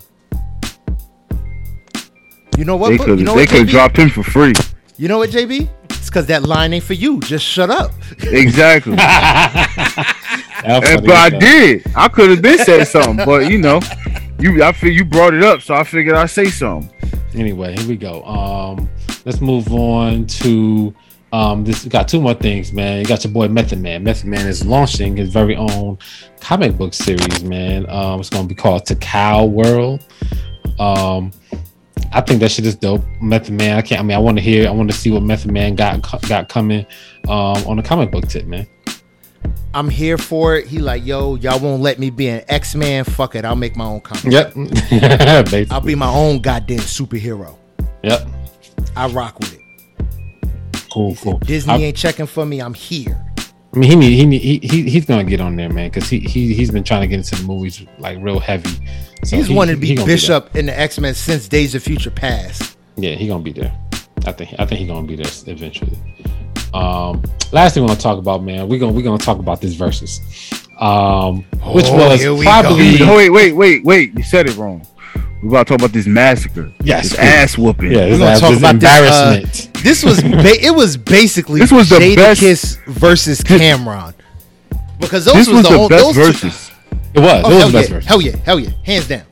You 2.58 2.66
know 2.66 2.76
what? 2.76 2.90
They 2.90 2.98
Book? 2.98 3.06
could 3.06 3.18
you 3.18 3.24
know 3.24 3.34
they 3.34 3.46
could 3.46 3.60
have 3.60 3.68
dropped 3.68 3.96
him 3.96 4.10
for 4.10 4.22
free. 4.22 4.52
You 5.00 5.08
know 5.08 5.16
what, 5.16 5.30
JB? 5.30 5.66
It's 5.88 6.10
because 6.10 6.26
that 6.26 6.42
line 6.42 6.74
ain't 6.74 6.84
for 6.84 6.92
you. 6.92 7.20
Just 7.20 7.42
shut 7.42 7.70
up. 7.70 7.90
Exactly. 8.22 8.96
That's 8.96 10.90
And- 10.90 11.06
but 11.06 11.16
I 11.16 11.30
did. 11.30 11.86
I 11.96 12.08
could 12.08 12.28
have 12.28 12.42
been 12.42 12.58
said 12.58 12.84
something, 12.84 13.24
but 13.24 13.50
you 13.50 13.56
know, 13.56 13.80
you 14.38 14.62
I 14.62 14.72
feel 14.72 14.92
you 14.92 15.06
brought 15.06 15.32
it 15.32 15.42
up, 15.42 15.62
so 15.62 15.72
I 15.74 15.84
figured 15.84 16.14
I'd 16.16 16.26
say 16.28 16.50
something. 16.50 16.90
anyway, 17.34 17.74
here 17.78 17.88
we 17.88 17.96
go. 17.96 18.22
Um, 18.24 18.90
let's 19.24 19.40
move 19.40 19.72
on 19.72 20.26
to 20.26 20.94
um 21.32 21.64
this. 21.64 21.86
Got 21.86 22.06
two 22.06 22.20
more 22.20 22.34
things, 22.34 22.70
man. 22.70 22.98
You 22.98 23.06
got 23.06 23.24
your 23.24 23.32
boy 23.32 23.48
Method 23.48 23.80
Man. 23.80 24.04
Method 24.04 24.26
Man 24.26 24.46
is 24.46 24.66
launching 24.66 25.16
his 25.16 25.30
very 25.30 25.56
own 25.56 25.96
comic 26.40 26.76
book 26.76 26.92
series, 26.92 27.42
man. 27.42 27.88
Um, 27.88 28.20
it's 28.20 28.28
gonna 28.28 28.46
be 28.46 28.54
called 28.54 28.84
Tical 28.84 29.48
World. 29.50 30.04
Um, 30.78 31.32
I 32.12 32.20
think 32.20 32.40
that 32.40 32.50
shit 32.50 32.66
is 32.66 32.74
dope. 32.76 33.04
Method 33.20 33.54
Man. 33.54 33.76
I 33.78 33.82
can't. 33.82 34.00
I 34.00 34.02
mean, 34.02 34.16
I 34.16 34.20
want 34.20 34.36
to 34.38 34.42
hear. 34.42 34.68
I 34.68 34.72
want 34.72 34.90
to 34.90 34.96
see 34.96 35.10
what 35.10 35.22
Method 35.22 35.52
Man 35.52 35.74
got 35.74 36.02
got 36.28 36.48
coming 36.48 36.84
um 37.28 37.56
on 37.66 37.76
the 37.76 37.82
comic 37.82 38.10
book 38.10 38.26
tip, 38.28 38.46
man. 38.46 38.66
I'm 39.72 39.88
here 39.88 40.18
for 40.18 40.56
it. 40.56 40.66
He 40.66 40.78
like, 40.80 41.06
yo, 41.06 41.36
y'all 41.36 41.60
won't 41.60 41.80
let 41.80 42.00
me 42.00 42.10
be 42.10 42.28
an 42.28 42.42
X 42.48 42.74
Man. 42.74 43.04
Fuck 43.04 43.36
it. 43.36 43.44
I'll 43.44 43.54
make 43.54 43.76
my 43.76 43.84
own 43.84 44.00
comic. 44.00 44.24
Yep. 44.24 44.54
I'll 45.70 45.80
be 45.80 45.94
my 45.94 46.12
own 46.12 46.40
goddamn 46.40 46.80
superhero. 46.80 47.56
Yep. 48.02 48.28
I 48.96 49.06
rock 49.08 49.38
with 49.38 49.54
it. 49.54 49.60
Cool. 50.92 51.14
Cool. 51.16 51.38
Disney 51.38 51.72
I- 51.72 51.78
ain't 51.78 51.96
checking 51.96 52.26
for 52.26 52.44
me. 52.44 52.60
I'm 52.60 52.74
here. 52.74 53.24
I 53.72 53.78
mean, 53.78 53.88
he 53.88 53.94
need, 53.96 54.16
he 54.16 54.26
need, 54.26 54.42
he 54.42 54.58
he 54.58 54.90
he's 54.90 55.04
gonna 55.06 55.22
get 55.22 55.40
on 55.40 55.54
there, 55.54 55.70
man, 55.70 55.90
because 55.90 56.08
he 56.08 56.18
he 56.18 56.52
he's 56.54 56.72
been 56.72 56.82
trying 56.82 57.02
to 57.02 57.06
get 57.06 57.18
into 57.18 57.36
the 57.36 57.44
movies 57.44 57.86
like 57.98 58.18
real 58.20 58.40
heavy. 58.40 58.68
So 59.24 59.36
He's 59.36 59.46
he- 59.48 59.54
wanted 59.54 59.74
to 59.74 59.80
be 59.80 59.94
gonna 59.94 60.06
there. 60.06 60.16
Bishop 60.16 60.56
in 60.56 60.66
the 60.66 60.78
X 60.78 60.98
Men 60.98 61.14
since 61.14 61.46
Days 61.48 61.74
of 61.74 61.82
Future 61.82 62.10
Past. 62.10 62.76
yeah, 62.96 63.14
he 63.14 63.26
gonna 63.28 63.42
be 63.42 63.52
there. 63.52 63.72
I 64.26 64.32
think 64.32 64.54
I 64.58 64.66
think 64.66 64.80
he 64.80 64.86
gonna 64.86 65.06
be 65.06 65.16
there 65.16 65.30
eventually. 65.46 65.96
Um, 66.72 67.22
last 67.52 67.74
thing 67.74 67.82
we 67.82 67.88
want 67.88 67.98
to 67.98 68.02
talk 68.02 68.18
about, 68.18 68.42
man, 68.44 68.68
we're 68.68 68.78
gonna 68.78 68.92
we're 68.92 69.02
gonna 69.02 69.18
talk 69.18 69.38
about 69.38 69.60
this 69.60 69.74
versus, 69.74 70.20
um, 70.80 71.44
which 71.74 71.86
Oh, 71.88 71.96
was 72.08 72.20
here 72.20 72.34
we 72.34 72.44
probably 72.44 73.00
Oh, 73.02 73.16
wait, 73.16 73.30
wait, 73.30 73.52
wait, 73.52 73.84
wait! 73.84 74.14
You 74.16 74.22
said 74.22 74.48
it 74.48 74.56
wrong. 74.56 74.86
We're 75.42 75.48
about 75.50 75.66
to 75.66 75.72
talk 75.72 75.80
about 75.80 75.92
this 75.92 76.06
massacre. 76.06 76.70
Yes. 76.82 77.10
this 77.10 77.18
ass 77.18 77.58
whooping. 77.58 77.90
yeah, 77.92 78.06
this, 78.08 78.18
gonna 78.18 78.32
is 78.32 78.40
talk 78.40 78.56
about 78.56 78.78
this, 78.78 78.90
uh, 78.90 79.36
embarrassment. 79.40 79.74
This 79.82 80.04
was 80.04 80.22
ba- 80.22 80.64
it 80.66 80.74
was 80.74 80.96
basically 80.96 81.60
This 81.60 81.72
was 81.72 81.88
the 81.88 81.96
Jada 81.96 82.16
best- 82.16 82.40
Kiss 82.40 82.78
versus 82.86 83.40
Cam'ron 83.40 84.14
because 85.00 85.24
those 85.24 85.34
this 85.34 85.48
was, 85.48 85.56
was 85.56 85.64
the, 85.64 85.70
the 85.70 85.78
o- 85.78 85.88
best 85.88 86.04
those 86.04 86.14
two- 86.14 86.22
verses. 86.48 86.69
It 87.14 87.20
was. 87.20 87.42
Oh, 87.44 87.50
it 87.50 87.54
was 87.54 87.58
hell 87.62 87.66
the 87.68 87.72
best 87.72 87.88
yeah, 87.88 87.94
version 87.94 88.08
hell 88.08 88.20
yeah, 88.20 88.36
hell 88.44 88.60
yeah, 88.60 88.70
hands 88.84 89.08
down. 89.08 89.22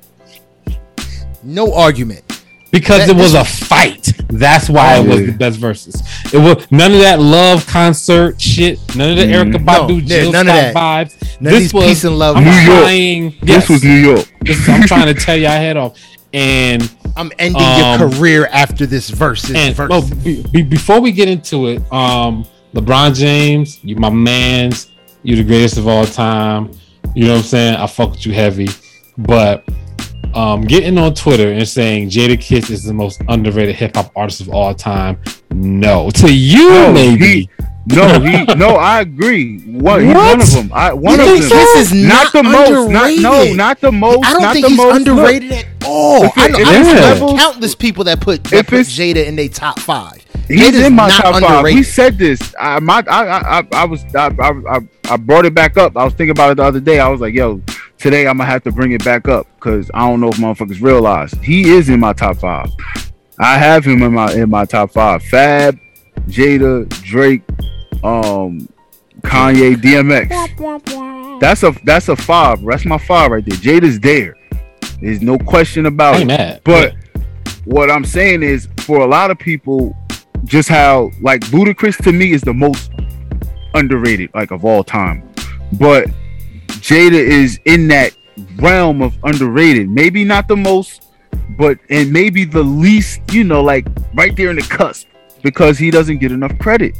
No 1.42 1.72
argument. 1.74 2.24
because 2.70 3.06
that- 3.06 3.16
it 3.16 3.16
was 3.16 3.32
a 3.34 3.44
fight. 3.44 4.12
That's 4.28 4.68
why 4.68 4.96
Oh, 4.98 5.02
it 5.02 5.08
was 5.08 5.20
yeah. 5.20 5.26
the 5.26 5.32
best 5.32 5.58
versus. 5.58 6.02
It 6.34 6.36
was 6.36 6.66
none 6.70 6.92
of 6.92 6.98
that 7.00 7.18
love 7.18 7.66
concert 7.66 8.38
shit. 8.38 8.78
None 8.94 9.12
of 9.12 9.16
the 9.16 9.24
Mhm. 9.24 9.52
Erykah 9.54 9.64
No, 9.64 9.72
Badu, 9.86 10.00
yeah, 10.02 10.20
Jill 10.20 10.32
none 10.32 10.48
of 10.48 10.54
that. 10.54 10.74
vibes. 10.74 11.14
None 11.40 11.54
of 11.54 11.60
these 11.60 11.72
peace 11.72 12.04
and 12.04 12.18
love 12.18 12.36
I'm 12.36 12.44
New 12.44 12.50
York. 12.50 12.82
trying. 12.82 13.34
This 13.42 13.68
was 13.70 13.82
New 13.82 13.90
York. 13.94 14.30
this 14.42 14.68
I'm 14.68 14.82
trying 14.82 15.06
to 15.06 15.14
tell 15.14 15.36
your 15.36 15.48
head 15.50 15.78
off. 15.78 15.92
And 16.34 16.86
I'm 17.16 17.32
ending 17.38 17.62
Um, 17.62 18.00
your 18.00 18.10
career 18.10 18.48
after 18.52 18.84
this 18.84 19.08
versus 19.08 19.56
and 19.56 19.74
verse. 19.74 19.88
well, 19.88 20.02
be, 20.22 20.44
be- 20.52 20.60
before 20.62 21.00
we 21.00 21.10
get 21.10 21.26
into 21.28 21.68
it, 21.68 21.80
um, 21.90 22.44
LeBron 22.74 23.16
James, 23.16 23.78
you 23.82 23.96
my 23.96 24.10
man's, 24.10 24.88
you're 25.22 25.38
the 25.38 25.42
greatest 25.42 25.78
of 25.78 25.88
all 25.88 26.04
time. 26.04 26.68
You 27.18 27.24
know 27.24 27.30
what 27.32 27.38
I'm 27.38 27.44
saying? 27.46 27.74
I 27.74 27.86
fuck 27.88 28.12
with 28.12 28.24
you 28.26 28.32
heavy, 28.32 28.68
but 29.16 29.64
um, 30.34 30.62
getting 30.62 30.96
on 30.98 31.14
Twitter 31.14 31.50
and 31.50 31.66
saying 31.68 32.10
Jadakiss 32.10 32.70
is 32.70 32.84
the 32.84 32.94
most 32.94 33.20
underrated 33.28 33.74
hip 33.74 33.96
hop 33.96 34.12
artist 34.14 34.40
of 34.40 34.50
all 34.50 34.72
time. 34.72 35.18
No, 35.50 36.10
to 36.10 36.32
you 36.32 36.68
No, 36.68 36.92
maybe. 36.92 37.26
he- 37.26 37.48
No, 37.86 38.20
he 38.20 38.44
no, 38.54 38.76
I 38.76 39.00
agree. 39.00 39.58
One, 39.62 40.04
he's 40.04 40.14
What? 40.14 40.26
one 40.38 40.40
of 40.42 40.52
them. 40.52 40.70
I 40.72 40.92
one 40.92 41.18
You 41.18 41.34
of 41.34 41.40
them. 41.40 41.48
Kiss 41.50 41.90
is 41.90 41.92
not 41.92 42.32
the 42.32 42.44
most. 42.44 42.88
Not, 42.88 43.10
no, 43.18 43.52
not 43.52 43.80
the 43.80 43.90
most. 43.90 44.24
I 44.24 44.32
don't 44.34 44.42
not 44.42 44.52
think 44.52 44.66
the 44.66 44.70
he's 44.70 44.78
most. 44.78 44.96
underrated 44.96 45.50
at 45.52 45.66
all. 45.84 46.22
It- 46.22 46.32
I 46.36 46.48
know, 46.50 46.58
I 46.60 46.82
know 46.82 46.92
levels- 47.00 47.40
countless 47.40 47.74
people 47.74 48.04
that 48.04 48.20
put, 48.20 48.44
that 48.44 48.68
put 48.68 48.86
Jada 48.86 49.26
in 49.26 49.34
their 49.34 49.48
top 49.48 49.80
five. 49.80 50.24
He's 50.48 50.62
Jada's 50.62 50.86
in 50.86 50.94
my 50.94 51.08
not 51.08 51.20
top 51.20 51.42
five. 51.42 51.64
We 51.64 51.82
said 51.82 52.18
this. 52.18 52.54
I 52.58 52.80
my 52.80 53.04
I 53.06 53.24
I, 53.24 53.58
I, 53.58 53.66
I 53.72 53.84
was 53.84 54.02
I, 54.14 54.28
I 54.40 54.76
I 54.76 54.80
I 55.10 55.16
brought 55.16 55.44
it 55.44 55.54
back 55.54 55.76
up. 55.76 55.96
I 55.96 56.04
was 56.04 56.14
thinking 56.14 56.30
about 56.30 56.52
it 56.52 56.56
the 56.56 56.64
other 56.64 56.80
day. 56.80 57.00
I 57.00 57.08
was 57.08 57.20
like, 57.20 57.34
yo, 57.34 57.62
today 57.98 58.26
I'm 58.26 58.38
gonna 58.38 58.48
have 58.48 58.64
to 58.64 58.72
bring 58.72 58.92
it 58.92 59.04
back 59.04 59.28
up 59.28 59.46
because 59.56 59.90
I 59.92 60.08
don't 60.08 60.20
know 60.20 60.28
if 60.28 60.36
motherfuckers 60.36 60.80
realize 60.80 61.32
he 61.42 61.68
is 61.68 61.90
in 61.90 62.00
my 62.00 62.14
top 62.14 62.38
five. 62.38 62.70
I 63.38 63.58
have 63.58 63.84
him 63.84 64.02
in 64.02 64.14
my 64.14 64.32
in 64.32 64.48
my 64.48 64.64
top 64.64 64.90
five. 64.92 65.22
Fab, 65.24 65.78
Jada, 66.28 66.88
Drake, 67.02 67.42
um, 68.02 68.68
Kanye, 69.20 69.74
DMX. 69.74 71.40
That's 71.40 71.62
a 71.62 71.74
that's 71.84 72.08
a 72.08 72.16
five. 72.16 72.62
That's 72.64 72.86
my 72.86 72.98
five 72.98 73.30
right 73.30 73.44
there. 73.44 73.58
Jada's 73.58 74.00
there. 74.00 74.34
There's 75.00 75.20
no 75.20 75.38
question 75.38 75.86
about 75.86 76.16
ain't 76.16 76.30
it. 76.30 76.38
mad. 76.38 76.60
But 76.64 76.94
what 77.64 77.90
I'm 77.90 78.04
saying 78.04 78.42
is, 78.42 78.68
for 78.78 79.00
a 79.00 79.06
lot 79.06 79.30
of 79.30 79.38
people, 79.38 79.94
just 80.48 80.68
how 80.68 81.10
like 81.20 81.42
Ludacris 81.42 82.02
to 82.04 82.12
me 82.12 82.32
is 82.32 82.40
the 82.42 82.54
most 82.54 82.90
underrated 83.74 84.30
like 84.34 84.50
of 84.50 84.64
all 84.64 84.82
time. 84.82 85.28
But 85.74 86.08
Jada 86.66 87.12
is 87.12 87.60
in 87.66 87.88
that 87.88 88.16
realm 88.56 89.02
of 89.02 89.16
underrated. 89.24 89.88
Maybe 89.88 90.24
not 90.24 90.48
the 90.48 90.56
most, 90.56 91.12
but 91.58 91.78
and 91.90 92.12
maybe 92.12 92.44
the 92.44 92.62
least. 92.62 93.20
You 93.32 93.44
know, 93.44 93.62
like 93.62 93.86
right 94.14 94.34
there 94.36 94.50
in 94.50 94.56
the 94.56 94.62
cusp 94.62 95.06
because 95.42 95.78
he 95.78 95.90
doesn't 95.90 96.18
get 96.18 96.32
enough 96.32 96.58
credit. 96.58 96.96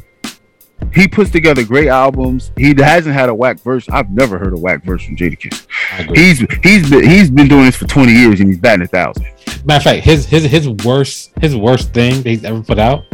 He 0.95 1.09
puts 1.09 1.31
together 1.31 1.65
great 1.65 1.89
albums. 1.89 2.53
He 2.57 2.75
hasn't 2.79 3.15
had 3.15 3.29
a 3.29 3.35
whack 3.35 3.61
verse. 3.61 3.89
I've 3.91 4.11
never 4.11 4.39
heard 4.39 4.53
a 4.53 4.57
whack 4.57 4.85
verse 4.85 5.05
from 5.05 5.17
Jadakiss. 5.17 5.67
He's 6.15 6.39
he's 6.63 6.89
been 6.89 7.05
he's 7.05 7.31
been 7.31 7.49
doing 7.49 7.65
this 7.65 7.77
for 7.77 7.87
20 7.87 8.13
years 8.13 8.41
and 8.41 8.49
he's 8.49 8.59
batting 8.59 8.83
a 8.83 8.87
thousand. 8.87 9.25
Matter 9.65 9.77
of 9.77 9.83
fact, 9.83 10.05
his 10.05 10.27
his 10.27 10.45
his 10.45 10.69
worst 10.69 11.33
his 11.41 11.57
worst 11.57 11.93
thing 11.93 12.23
that 12.23 12.31
he's 12.31 12.45
ever 12.45 12.63
put 12.63 12.79
out 12.79 13.05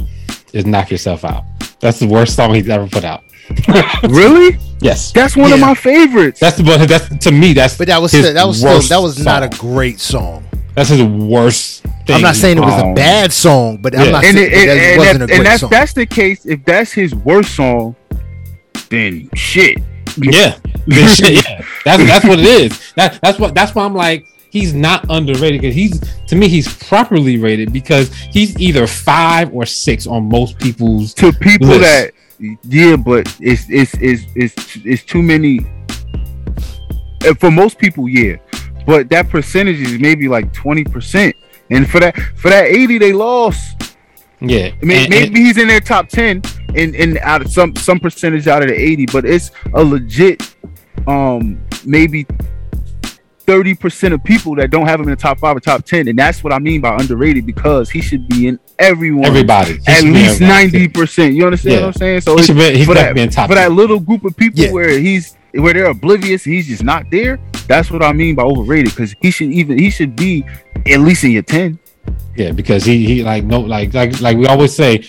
is 0.55 0.65
"Knock 0.67 0.91
Yourself 0.91 1.25
Out." 1.25 1.45
That's 1.81 1.99
the 1.99 2.07
worst 2.07 2.35
song 2.37 2.55
he's 2.55 2.69
ever 2.69 2.87
put 2.89 3.05
out. 3.05 3.23
Really? 4.09 4.57
Yes, 4.81 5.13
That's 5.13 5.37
one 5.37 5.53
of 5.53 5.61
my 5.61 5.75
favorites. 5.75 6.41
that's 6.41 6.57
the 6.57 6.63
but 6.63 6.87
that's 6.89 7.09
to 7.25 7.33
me 7.33 7.53
that's 7.53 7.77
But 7.77 7.87
that 7.89 8.01
was 8.01 8.13
his 8.13 8.23
still, 8.25 8.35
that 8.35 8.47
was 8.47 8.59
still, 8.59 8.81
that 8.81 8.99
was 9.03 9.23
not 9.25 9.43
a 9.43 9.49
great 9.59 9.99
song. 10.01 10.45
that's 10.75 10.89
his 10.91 11.03
worst. 11.03 11.83
Thing 12.07 12.17
I'm 12.17 12.23
not 12.23 12.37
saying 12.37 12.59
it 12.59 12.61
was 12.61 12.83
a 12.83 12.93
bad 12.95 13.33
song, 13.33 13.79
but 13.79 13.97
I'm 13.99 14.13
not 14.13 14.25
and 14.25 14.37
saying 14.37 14.47
it, 14.47 14.51
that 14.67 14.69
and, 14.69 14.81
it 14.81 14.99
wasn't 14.99 15.19
that- 15.21 15.21
a 15.21 15.23
and 15.23 15.29
great 15.29 15.45
that's 15.45 15.61
song. 15.61 15.71
that's 15.71 15.93
the 15.95 16.07
case. 16.07 16.45
If 16.47 16.65
that's 16.65 16.93
his 16.93 17.15
worst 17.15 17.55
song, 17.55 17.97
then 18.91 19.29
shit. 19.35 19.79
Yeah, 20.19 20.59
yeah. 20.87 21.65
That's 21.85 22.05
that's 22.05 22.25
what 22.27 22.39
it 22.39 22.47
is. 22.47 22.93
That 22.95 23.19
that's 23.23 23.39
what 23.39 23.55
that's 23.55 23.75
why 23.75 23.85
I'm 23.85 23.95
like 23.95 24.27
he's 24.55 24.73
not 24.73 25.05
underrated 25.11 25.61
because 25.61 25.75
he's 25.75 26.01
to 26.29 26.37
me 26.37 26.47
he's 26.47 26.73
properly 26.85 27.39
rated 27.39 27.73
because 27.73 28.15
he's 28.15 28.57
either 28.61 28.87
five 28.87 29.53
or 29.53 29.67
six 29.67 30.07
on 30.07 30.29
most 30.29 30.57
people's. 30.61 31.13
To 31.15 31.33
people 31.33 31.67
List. 31.67 31.81
that 31.83 32.13
yeah, 32.63 32.95
but 32.97 33.27
it's 33.41 33.67
it's 33.69 33.95
it's 33.95 34.23
it's 34.37 34.77
it's 34.85 35.03
too 35.05 35.23
many. 35.23 35.59
And 37.27 37.39
for 37.41 37.51
most 37.51 37.79
people, 37.79 38.09
yeah, 38.09 38.37
but 38.87 39.09
that 39.09 39.29
percentage 39.29 39.81
is 39.81 39.99
maybe 39.99 40.29
like 40.29 40.53
twenty 40.53 40.85
percent. 40.85 41.35
And 41.71 41.91
for 41.91 41.99
that 42.01 42.17
for 42.37 42.49
that 42.51 42.67
eighty, 42.67 42.99
they 42.99 43.13
lost. 43.13 43.97
Yeah, 44.41 44.71
I 44.81 44.85
mean, 44.85 44.99
and- 44.99 45.11
maybe 45.11 45.27
and- 45.27 45.37
he's 45.37 45.59
in 45.59 45.67
their 45.67 45.81
top 45.81 46.09
ten, 46.09 46.43
and 46.77 46.95
and 46.95 47.19
out 47.19 47.43
of 47.43 47.51
some 47.51 47.75
some 47.75 47.99
percentage 47.99 48.47
out 48.47 48.63
of 48.63 48.69
the 48.69 48.81
eighty, 48.81 49.07
but 49.07 49.25
it's 49.25 49.51
a 49.73 49.83
legit, 49.83 50.55
um, 51.09 51.59
maybe 51.85 52.25
thirty 53.47 53.75
percent 53.75 54.15
of 54.15 54.23
people 54.25 54.55
that 54.57 54.71
don't 54.71 54.87
have 54.87 55.01
him 55.01 55.05
in 55.09 55.11
the 55.11 55.17
top 55.21 55.39
five 55.39 55.57
or 55.57 55.61
top 55.61 55.85
ten, 55.85 56.09
and 56.09 56.19
that's 56.19 56.43
what 56.43 56.53
I 56.53 56.59
mean 56.59 56.81
by 56.81 56.97
underrated 56.97 57.47
because 57.47 57.91
he 57.91 58.01
should 58.01 58.27
be 58.29 58.47
in 58.49 58.59
everyone. 58.79 59.25
Everybody. 59.27 59.73
He 59.75 59.79
At 59.87 60.03
least 60.05 60.41
everybody. 60.43 60.47
ninety 60.47 60.89
percent. 60.89 61.35
You 61.35 61.45
understand 61.47 61.75
Yeah. 61.75 61.81
what 61.81 61.87
I'm 61.89 61.93
saying? 61.95 62.21
So 62.23 62.37
He 62.37 62.43
should 62.45 62.57
be, 62.57 62.85
for 62.85 62.95
that, 62.95 63.15
be 63.15 63.21
in 63.23 63.31
top. 63.31 63.49
for 63.49 63.55
that 63.55 63.73
little 63.73 64.01
group 64.01 64.25
of 64.25 64.37
people 64.37 64.61
Yeah. 64.65 64.73
where 64.73 64.99
he's 64.99 65.37
where 65.53 65.73
they're 65.73 65.87
oblivious, 65.87 66.43
he's 66.43 66.67
just 66.67 66.83
not 66.83 67.05
there. 67.11 67.39
That's 67.69 67.91
what 67.91 68.03
I 68.03 68.13
mean 68.13 68.35
by 68.35 68.43
overrated 68.43 68.87
because 68.91 69.15
he 69.21 69.31
should 69.31 69.53
even 69.53 69.79
he 69.79 69.91
should 69.91 70.17
be 70.17 70.45
at 70.87 71.01
least 71.01 71.25
in 71.25 71.31
your 71.31 71.43
ten. 71.43 71.79
Yeah, 72.37 72.51
because 72.53 72.85
he 72.85 73.05
he 73.07 73.23
like 73.23 73.45
no 73.45 73.61
like 73.61 73.95
like 73.95 74.21
like 74.21 74.37
we 74.37 74.47
always 74.47 74.75
say, 74.75 75.05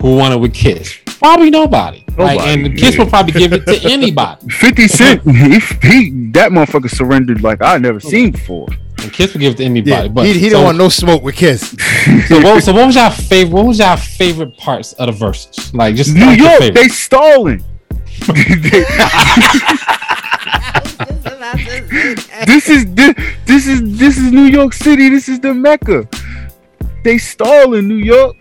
who 0.00 0.16
won 0.16 0.32
it 0.32 0.36
with 0.40 0.54
Kiss? 0.54 0.98
Probably 1.24 1.48
nobody. 1.48 2.04
Like, 2.18 2.38
Nobody, 2.38 2.66
and 2.66 2.76
Kiss 2.78 2.96
yeah. 2.96 3.02
will 3.02 3.08
probably 3.08 3.32
give 3.32 3.54
it 3.54 3.64
to 3.64 3.80
anybody. 3.90 4.46
Fifty 4.50 4.86
Cent, 4.86 5.22
he, 5.24 5.58
he 5.88 6.10
that 6.32 6.50
motherfucker 6.52 6.90
surrendered 6.90 7.42
like 7.42 7.62
I 7.62 7.78
never 7.78 7.98
seen 7.98 8.32
before. 8.32 8.68
And 8.98 9.10
Kiss 9.10 9.32
will 9.32 9.40
give 9.40 9.54
it 9.54 9.56
to 9.56 9.64
anybody. 9.64 9.90
Yeah, 9.90 10.08
but 10.08 10.26
he, 10.26 10.34
he 10.38 10.50
so, 10.50 10.56
don't 10.56 10.64
want 10.64 10.76
no 10.76 10.90
smoke 10.90 11.22
with 11.22 11.34
Kiss. 11.36 11.74
So 12.28 12.40
what, 12.42 12.62
so 12.62 12.74
what 12.74 12.84
was 12.84 12.96
your 12.96 13.10
favorite? 13.10 13.54
What 13.54 13.64
was 13.64 13.78
your 13.78 13.96
favorite 13.96 14.54
parts 14.58 14.92
of 14.92 15.06
the 15.06 15.12
verses? 15.12 15.72
Like 15.72 15.94
just 15.94 16.12
New 16.12 16.26
like 16.26 16.38
York, 16.38 16.58
favorite. 16.58 16.74
they 16.74 16.88
stalling. 16.88 17.64
this 22.44 22.68
is 22.68 22.84
this, 22.94 23.14
this 23.46 23.66
is 23.66 23.98
this 23.98 24.18
is 24.18 24.30
New 24.30 24.44
York 24.44 24.74
City. 24.74 25.08
This 25.08 25.30
is 25.30 25.40
the 25.40 25.54
Mecca. 25.54 26.06
They 27.02 27.16
stall 27.16 27.72
in 27.72 27.88
New 27.88 27.96
York. 27.96 28.36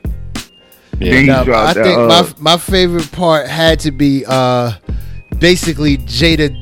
Yeah. 1.03 1.21
Now, 1.21 1.43
dropped 1.43 1.69
I 1.69 1.73
that, 1.73 1.83
think 1.85 1.97
uh, 1.99 2.07
my 2.07 2.53
my 2.53 2.57
favorite 2.57 3.11
part 3.11 3.47
had 3.47 3.79
to 3.81 3.91
be 3.91 4.23
uh 4.27 4.73
basically 5.39 5.97
Jada 5.99 6.55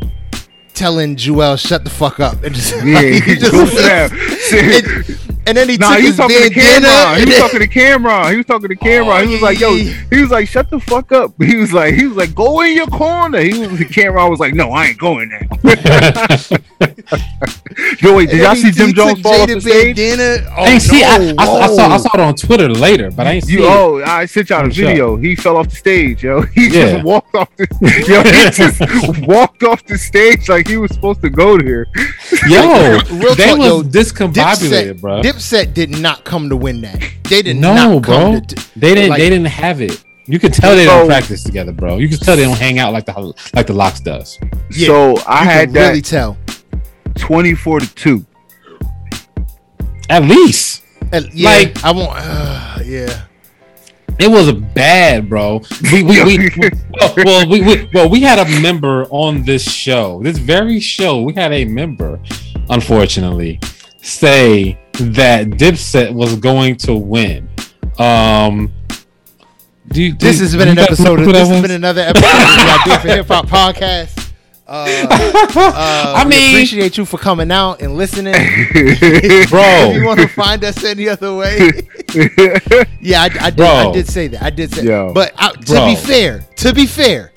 telling 0.73 1.15
Joel 1.15 1.57
shut 1.57 1.83
the 1.83 1.89
fuck 1.89 2.19
up 2.19 2.41
and 2.43 2.55
just, 2.55 2.73
Yeah, 2.85 3.01
he 3.01 3.19
he 3.19 3.35
just- 3.35 3.51
goes 3.51 3.73
down. 3.75 4.09
and, 4.53 5.19
and 5.47 5.57
then 5.57 5.69
he 5.69 5.77
Nah, 5.77 5.89
took 5.89 5.99
he 5.99 6.05
his 6.07 6.17
was 6.17 6.17
talking 6.17 6.37
to 6.37 6.49
bandana 6.55 6.85
camera. 6.85 7.19
He 7.19 7.25
was 7.25 7.35
talking 7.37 7.59
to 7.59 7.67
camera. 7.67 8.29
He 8.31 8.37
was 8.37 8.45
talking 8.45 8.69
to 8.69 8.75
camera. 8.75 9.15
Oh, 9.15 9.25
he 9.25 9.33
was 9.33 9.41
like, 9.41 9.59
"Yo," 9.59 9.73
he 10.11 10.21
was 10.21 10.29
like, 10.29 10.47
"Shut 10.47 10.69
the 10.69 10.79
fuck 10.79 11.11
up." 11.11 11.33
He 11.41 11.55
was 11.55 11.73
like, 11.73 11.95
"He 11.95 12.05
was 12.05 12.15
like, 12.15 12.35
go 12.35 12.61
in 12.61 12.75
your 12.75 12.85
corner." 12.87 13.39
He 13.39 13.57
was 13.67 13.79
the 13.79 13.85
camera. 13.85 14.23
I 14.23 14.29
was 14.29 14.39
like, 14.39 14.53
"No, 14.53 14.71
I 14.71 14.87
ain't 14.87 14.99
going 14.99 15.29
there." 15.29 15.47
Yo, 18.01 18.15
wait, 18.15 18.29
did 18.29 18.35
and 18.35 18.41
y'all 18.41 18.55
see 18.55 18.71
Jim 18.71 18.93
Jones 18.93 19.13
took 19.15 19.23
fall 19.23 19.41
off 19.41 19.47
the 19.47 19.61
stage? 19.61 19.95
bandana. 19.95 20.47
Oh, 20.57 20.63
I 20.63 20.67
ain't 20.69 20.81
see. 20.81 21.03
I, 21.03 21.15
I, 21.37 21.43
I 21.43 21.67
saw. 21.67 21.87
I 21.87 21.97
saw 21.97 22.09
it 22.13 22.19
on 22.19 22.35
Twitter 22.35 22.69
later, 22.69 23.11
but 23.11 23.27
I 23.27 23.33
ain't 23.33 23.45
see 23.45 23.53
You, 23.53 23.63
it. 23.65 23.67
oh, 23.69 24.03
I 24.03 24.25
sent 24.25 24.49
y'all 24.49 24.59
the 24.59 24.65
I'm 24.65 24.71
sure. 24.71 24.87
video. 24.87 25.15
He 25.17 25.35
fell 25.35 25.57
off 25.57 25.69
the 25.69 25.75
stage, 25.75 26.23
yo. 26.23 26.41
He 26.53 26.67
Yeah. 26.69 26.91
just 26.93 27.03
walked 27.05 27.35
off 27.35 27.49
the 27.57 27.67
yo. 28.07 28.23
He 28.23 28.49
just 29.17 29.27
walked 29.27 29.63
off 29.63 29.85
the 29.85 29.97
stage 29.97 30.49
like 30.49 30.67
he 30.67 30.77
was 30.77 30.91
supposed 30.93 31.21
to 31.21 31.29
go 31.29 31.57
there. 31.57 31.87
Yo, 32.47 32.99
Real 33.11 33.35
they 33.35 33.47
talk, 33.47 33.57
was 33.59 33.67
yo, 33.67 33.83
discombobulated, 33.83 34.93
Dipset, 34.95 35.01
bro. 35.01 35.21
Dipset 35.21 35.73
did 35.73 35.89
not 35.89 36.23
come 36.25 36.49
to 36.49 36.55
win 36.57 36.81
that. 36.81 37.01
They 37.29 37.41
did 37.41 37.57
no, 37.57 37.73
not 37.73 38.01
bro. 38.03 38.39
to. 38.39 38.69
they 38.75 38.93
didn't. 38.95 39.09
like- 39.11 39.19
they 39.19 39.29
didn't 39.29 39.47
have 39.47 39.81
it. 39.81 40.03
You 40.27 40.39
can 40.39 40.51
tell 40.51 40.75
they 40.75 40.85
don't 40.85 41.03
So- 41.03 41.07
practice 41.07 41.43
together, 41.43 41.71
bro. 41.71 41.97
You 41.97 42.07
can 42.07 42.17
tell 42.19 42.35
they 42.37 42.43
don't 42.43 42.57
hang 42.57 42.77
out 42.79 42.93
like 42.93 43.05
the 43.05 43.33
like 43.55 43.67
the 43.67 43.73
LOX 43.73 43.99
does. 43.99 44.37
Yeah, 44.71 44.87
so 44.87 45.17
I 45.27 45.43
you 45.43 45.49
had 45.49 45.65
can 45.69 45.73
that 45.73 45.87
really 45.89 46.01
tell. 46.01 46.37
Twenty-four 47.21 47.79
to 47.79 47.95
two. 47.95 48.25
At 50.09 50.23
least 50.23 50.83
Uh, 51.13 51.21
yeah, 51.33 51.49
Like- 51.49 51.83
I 51.85 51.91
won't. 51.91 52.09
Uh, 52.13 52.79
yeah. 52.85 53.23
it 54.19 54.29
was 54.29 54.51
bad, 54.51 55.29
bro. 55.29 55.61
We 55.93 56.03
we, 56.03 56.23
we, 56.23 56.37
we 56.37 56.49
well, 56.99 57.13
well 57.25 57.49
we, 57.49 57.61
we 57.61 57.89
well 57.93 58.09
we 58.09 58.21
had 58.21 58.39
a 58.39 58.61
member 58.61 59.05
on 59.09 59.43
this 59.43 59.63
show, 59.63 60.21
this 60.23 60.37
very 60.37 60.79
show. 60.79 61.21
We 61.21 61.33
had 61.33 61.51
a 61.53 61.63
member, 61.65 62.19
unfortunately, 62.69 63.59
say 64.01 64.77
that 64.99 65.47
Dipset 65.51 66.11
was 66.13 66.35
going 66.35 66.75
to 66.77 66.93
win. 66.95 67.47
Um, 67.97 68.73
do 69.89 70.01
you, 70.03 70.13
This 70.15 70.39
has 70.39 70.55
been 70.55 70.69
an 70.69 70.77
episode. 70.79 71.19
Of, 71.19 71.25
this 71.25 71.37
has 71.37 71.49
was? 71.49 71.61
been 71.61 71.71
another 71.71 72.01
episode 72.01 72.25
of 72.25 72.31
the 72.31 72.35
I 72.35 72.81
Do 72.85 72.91
It 72.93 73.01
for 73.01 73.07
Hip 73.07 73.27
Hop 73.27 73.45
podcast. 73.47 74.20
Uh, 74.73 74.85
uh, 75.09 76.13
I 76.15 76.23
we 76.23 76.29
mean- 76.29 76.55
appreciate 76.55 76.97
you 76.97 77.03
for 77.03 77.17
coming 77.17 77.51
out 77.51 77.81
and 77.81 77.97
listening. 77.97 78.31
Bro. 78.33 78.39
if 78.39 79.95
you 79.95 80.05
want 80.05 80.21
to 80.21 80.29
find 80.29 80.63
us 80.63 80.81
any 80.85 81.09
other 81.09 81.35
way, 81.35 81.57
yeah, 83.01 83.21
I, 83.23 83.29
I 83.41 83.49
did. 83.49 83.59
I 83.59 83.91
did 83.91 84.07
say 84.07 84.27
that. 84.29 84.41
I 84.41 84.49
did 84.49 84.73
say. 84.73 84.85
Yo. 84.85 85.13
But 85.13 85.33
I, 85.37 85.51
to 85.51 85.59
Bro. 85.73 85.85
be 85.87 85.95
fair, 85.97 86.39
to 86.55 86.73
be 86.73 86.85
fair, 86.85 87.33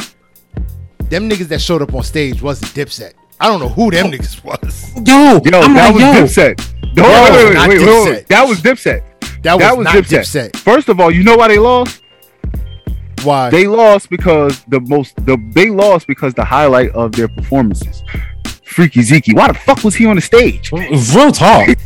them 1.09 1.28
niggas 1.28 1.48
that 1.48 1.61
showed 1.61 1.82
up 1.82 1.93
on 1.93 2.05
stage 2.05 2.40
wasn't 2.40 2.70
Dipset. 2.73 3.15
I 3.40 3.48
don't 3.48 3.59
know 3.59 3.69
who 3.69 3.90
them 3.90 4.12
niggas 4.12 4.44
was. 4.44 4.93
Yo, 4.94 5.40
Yo, 5.44 5.61
I'm 5.61 5.74
that 5.74 5.93
like, 5.93 5.94
was 5.94 6.36
yo, 6.36 6.44
Dipset. 6.55 6.94
No, 6.94 7.02
Bro, 7.02 7.12
wait, 7.12 7.32
wait, 7.47 7.55
not 7.55 7.69
wait, 7.69 7.78
wait, 7.81 7.86
wait, 7.86 7.89
Dipset. 7.89 8.12
wait. 8.12 8.28
That 8.28 8.48
was 8.48 8.61
Dipset. 8.61 9.02
That 9.43 9.55
was, 9.55 9.61
That 9.62 9.77
was 9.77 9.85
not 9.86 9.94
Dipset. 9.97 10.51
Dipset. 10.52 10.56
First 10.56 10.89
of 10.89 11.01
all, 11.01 11.11
you 11.11 11.24
know 11.24 11.36
why 11.36 11.48
they 11.48 11.59
lost? 11.59 12.01
Why? 13.25 13.51
They 13.51 13.67
lost 13.67 14.11
because 14.11 14.65
the 14.69 14.81
most 14.81 15.15
the 15.27 15.37
they 15.55 15.71
lost 15.71 16.07
because 16.07 16.35
the 16.35 16.45
highlight 16.45 16.91
of 16.91 17.13
their 17.13 17.29
performances. 17.29 18.03
Freaky 18.65 19.03
Zeke. 19.03 19.29
Why 19.37 19.49
the 19.49 19.55
fuck 19.55 19.85
was 19.85 19.95
he 19.95 20.07
on 20.07 20.17
the 20.17 20.23
stage? 20.23 20.71
real 20.73 21.33
talk. 21.33 21.69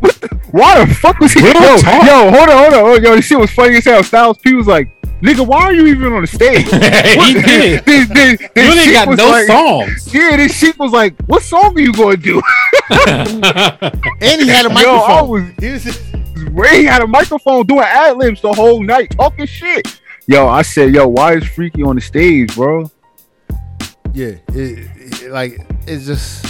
What? 0.00 0.16
Why 0.52 0.84
the 0.84 0.94
fuck 0.94 1.18
was 1.18 1.32
he? 1.32 1.42
Real 1.42 1.52
Yo, 1.54 1.76
talk. 1.76 2.06
yo, 2.06 2.30
hold 2.30 2.48
on, 2.48 2.56
hold 2.56 2.72
on. 2.74 2.80
Oh, 2.80 2.94
yo, 2.94 3.16
this 3.16 3.26
shit 3.26 3.38
was 3.38 3.50
funny 3.50 3.76
as 3.76 3.84
hell. 3.84 4.02
Styles 4.02 4.38
P 4.38 4.54
was 4.54 4.66
like, 4.66 4.88
"Nigga, 5.20 5.46
why 5.46 5.60
are 5.64 5.72
you 5.74 5.86
even 5.88 6.10
on 6.14 6.22
the 6.22 6.26
stage?" 6.26 6.64
he 6.70 7.34
did. 7.42 7.84
This, 7.84 8.08
this, 8.08 8.38
this 8.54 8.74
You 8.74 8.80
ain't 8.80 8.92
got 8.92 9.16
no 9.18 9.28
like, 9.28 9.46
songs. 9.46 10.14
Yeah, 10.14 10.36
this 10.38 10.56
shit 10.56 10.78
was 10.78 10.90
like, 10.92 11.14
"What 11.26 11.42
song 11.42 11.76
are 11.76 11.80
you 11.80 11.92
going 11.92 12.16
to 12.16 12.22
do?" 12.22 12.42
and 13.06 14.40
he 14.42 14.48
had 14.48 14.64
a 14.64 14.68
Yo, 14.68 14.74
microphone. 14.74 15.10
I 15.10 15.22
was 15.22 15.42
He 15.60 15.68
was- 15.70 16.00
Ray 16.50 16.84
had 16.84 17.02
a 17.02 17.06
microphone 17.06 17.66
doing 17.66 17.80
ad 17.84 18.16
libs 18.16 18.40
the 18.40 18.52
whole 18.52 18.82
night, 18.82 19.10
talking 19.16 19.44
shit. 19.46 19.99
Yo, 20.30 20.46
I 20.46 20.62
said, 20.62 20.94
yo, 20.94 21.08
why 21.08 21.34
is 21.34 21.44
Freaky 21.48 21.82
on 21.82 21.96
the 21.96 22.00
stage, 22.00 22.54
bro? 22.54 22.88
yeah, 24.14 24.26
it, 24.54 24.88
it- 25.24 25.30
like 25.32 25.58
it's 25.88 26.06
just. 26.06 26.46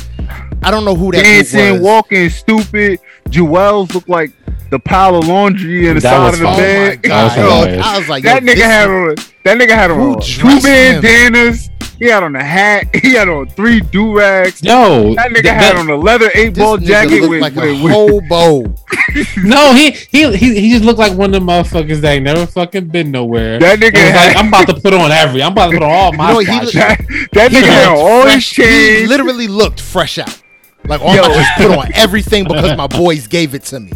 I 0.62 0.70
don't 0.70 0.84
know 0.84 0.94
who 0.94 1.06
that 1.12 1.22
group 1.22 1.24
Dancing, 1.24 1.72
was. 1.72 1.80
walking, 1.80 2.28
stupid. 2.28 3.00
Juelz 3.30 3.94
look 3.94 4.06
like 4.06 4.32
the 4.70 4.78
pile 4.78 5.16
of 5.16 5.26
laundry 5.26 5.88
in 5.88 5.94
the 5.94 6.00
That 6.02 6.10
side 6.10 6.24
was 6.26 6.34
of 6.34 6.40
the 6.40 6.46
Oh 6.46 6.50
fun. 6.50 6.60
my 6.60 6.62
bed. 6.96 7.02
god! 7.02 7.24
was 7.24 7.36
Yo. 7.74 7.80
I 7.82 7.98
was 7.98 8.08
like, 8.10 8.24
that 8.24 8.42
yo, 8.42 8.52
nigga 8.52 8.62
had 8.64 8.82
is- 8.82 8.88
on 8.90 9.32
that 9.44 9.58
nigga 9.58 9.70
had 9.70 9.90
Who 9.90 10.12
on 10.14 10.20
two 10.20 10.40
dressed 10.42 10.66
him? 10.66 11.54
Bandanas. 12.00 12.06
He 12.06 12.06
had 12.08 12.22
on 12.22 12.36
a 12.36 12.42
hat. 12.42 12.86
He 13.02 13.12
had 13.14 13.28
on 13.28 13.48
three 13.50 13.80
do 13.80 14.16
rags. 14.18 14.62
Yo, 14.62 15.14
That 15.14 15.30
nigga 15.30 15.42
th- 15.42 15.54
had 15.54 15.76
on 15.76 15.88
a 15.90 15.96
leather 15.96 16.30
eight 16.34 16.56
ball 16.56 16.76
jacket 16.78 17.28
with, 17.28 17.40
like 17.40 17.56
a 17.56 17.60
with, 17.60 17.82
with 17.82 17.92
hobo. 17.92 18.74
no, 19.44 19.72
he, 19.74 19.90
he 19.90 20.36
he 20.36 20.60
he 20.60 20.70
just 20.72 20.84
looked 20.84 20.98
like 20.98 21.16
one 21.16 21.34
of 21.34 21.40
the 21.40 21.46
motherfuckers 21.46 22.00
that 22.00 22.12
ain't 22.12 22.24
never 22.24 22.46
fucking 22.46 22.88
been 22.88 23.10
nowhere. 23.10 23.58
that 23.58 23.78
nigga. 23.78 23.92
Was 23.94 24.02
Had, 24.12 24.26
like, 24.28 24.36
I'm 24.36 24.48
about 24.48 24.66
to 24.68 24.74
put 24.80 24.92
on 24.94 25.10
every. 25.10 25.42
I'm 25.42 25.52
about 25.52 25.66
to 25.66 25.72
put 25.78 25.82
on 25.82 25.90
all 25.90 26.12
my 26.12 26.28
You 26.28 26.34
know, 26.34 26.40
he 26.40 26.44
fly 26.70 26.80
that, 26.80 26.98
that 27.32 27.50
He 27.52 27.58
nigga 27.58 27.64
had 27.66 27.88
all 27.88 28.26
his 28.26 28.46
fresh. 28.52 28.56
He 28.56 29.06
literally 29.06 29.48
looked 29.48 29.80
fresh 29.80 30.18
out. 30.18 30.42
Like, 30.84 31.00
oh, 31.02 31.14
Yo. 31.14 31.22
I 31.22 31.28
just 31.34 31.52
put 31.56 31.70
on 31.78 31.92
everything 31.94 32.44
because 32.44 32.76
my 32.76 32.86
boys 32.86 33.26
gave 33.26 33.54
it 33.54 33.64
to 33.64 33.80
me. 33.80 33.92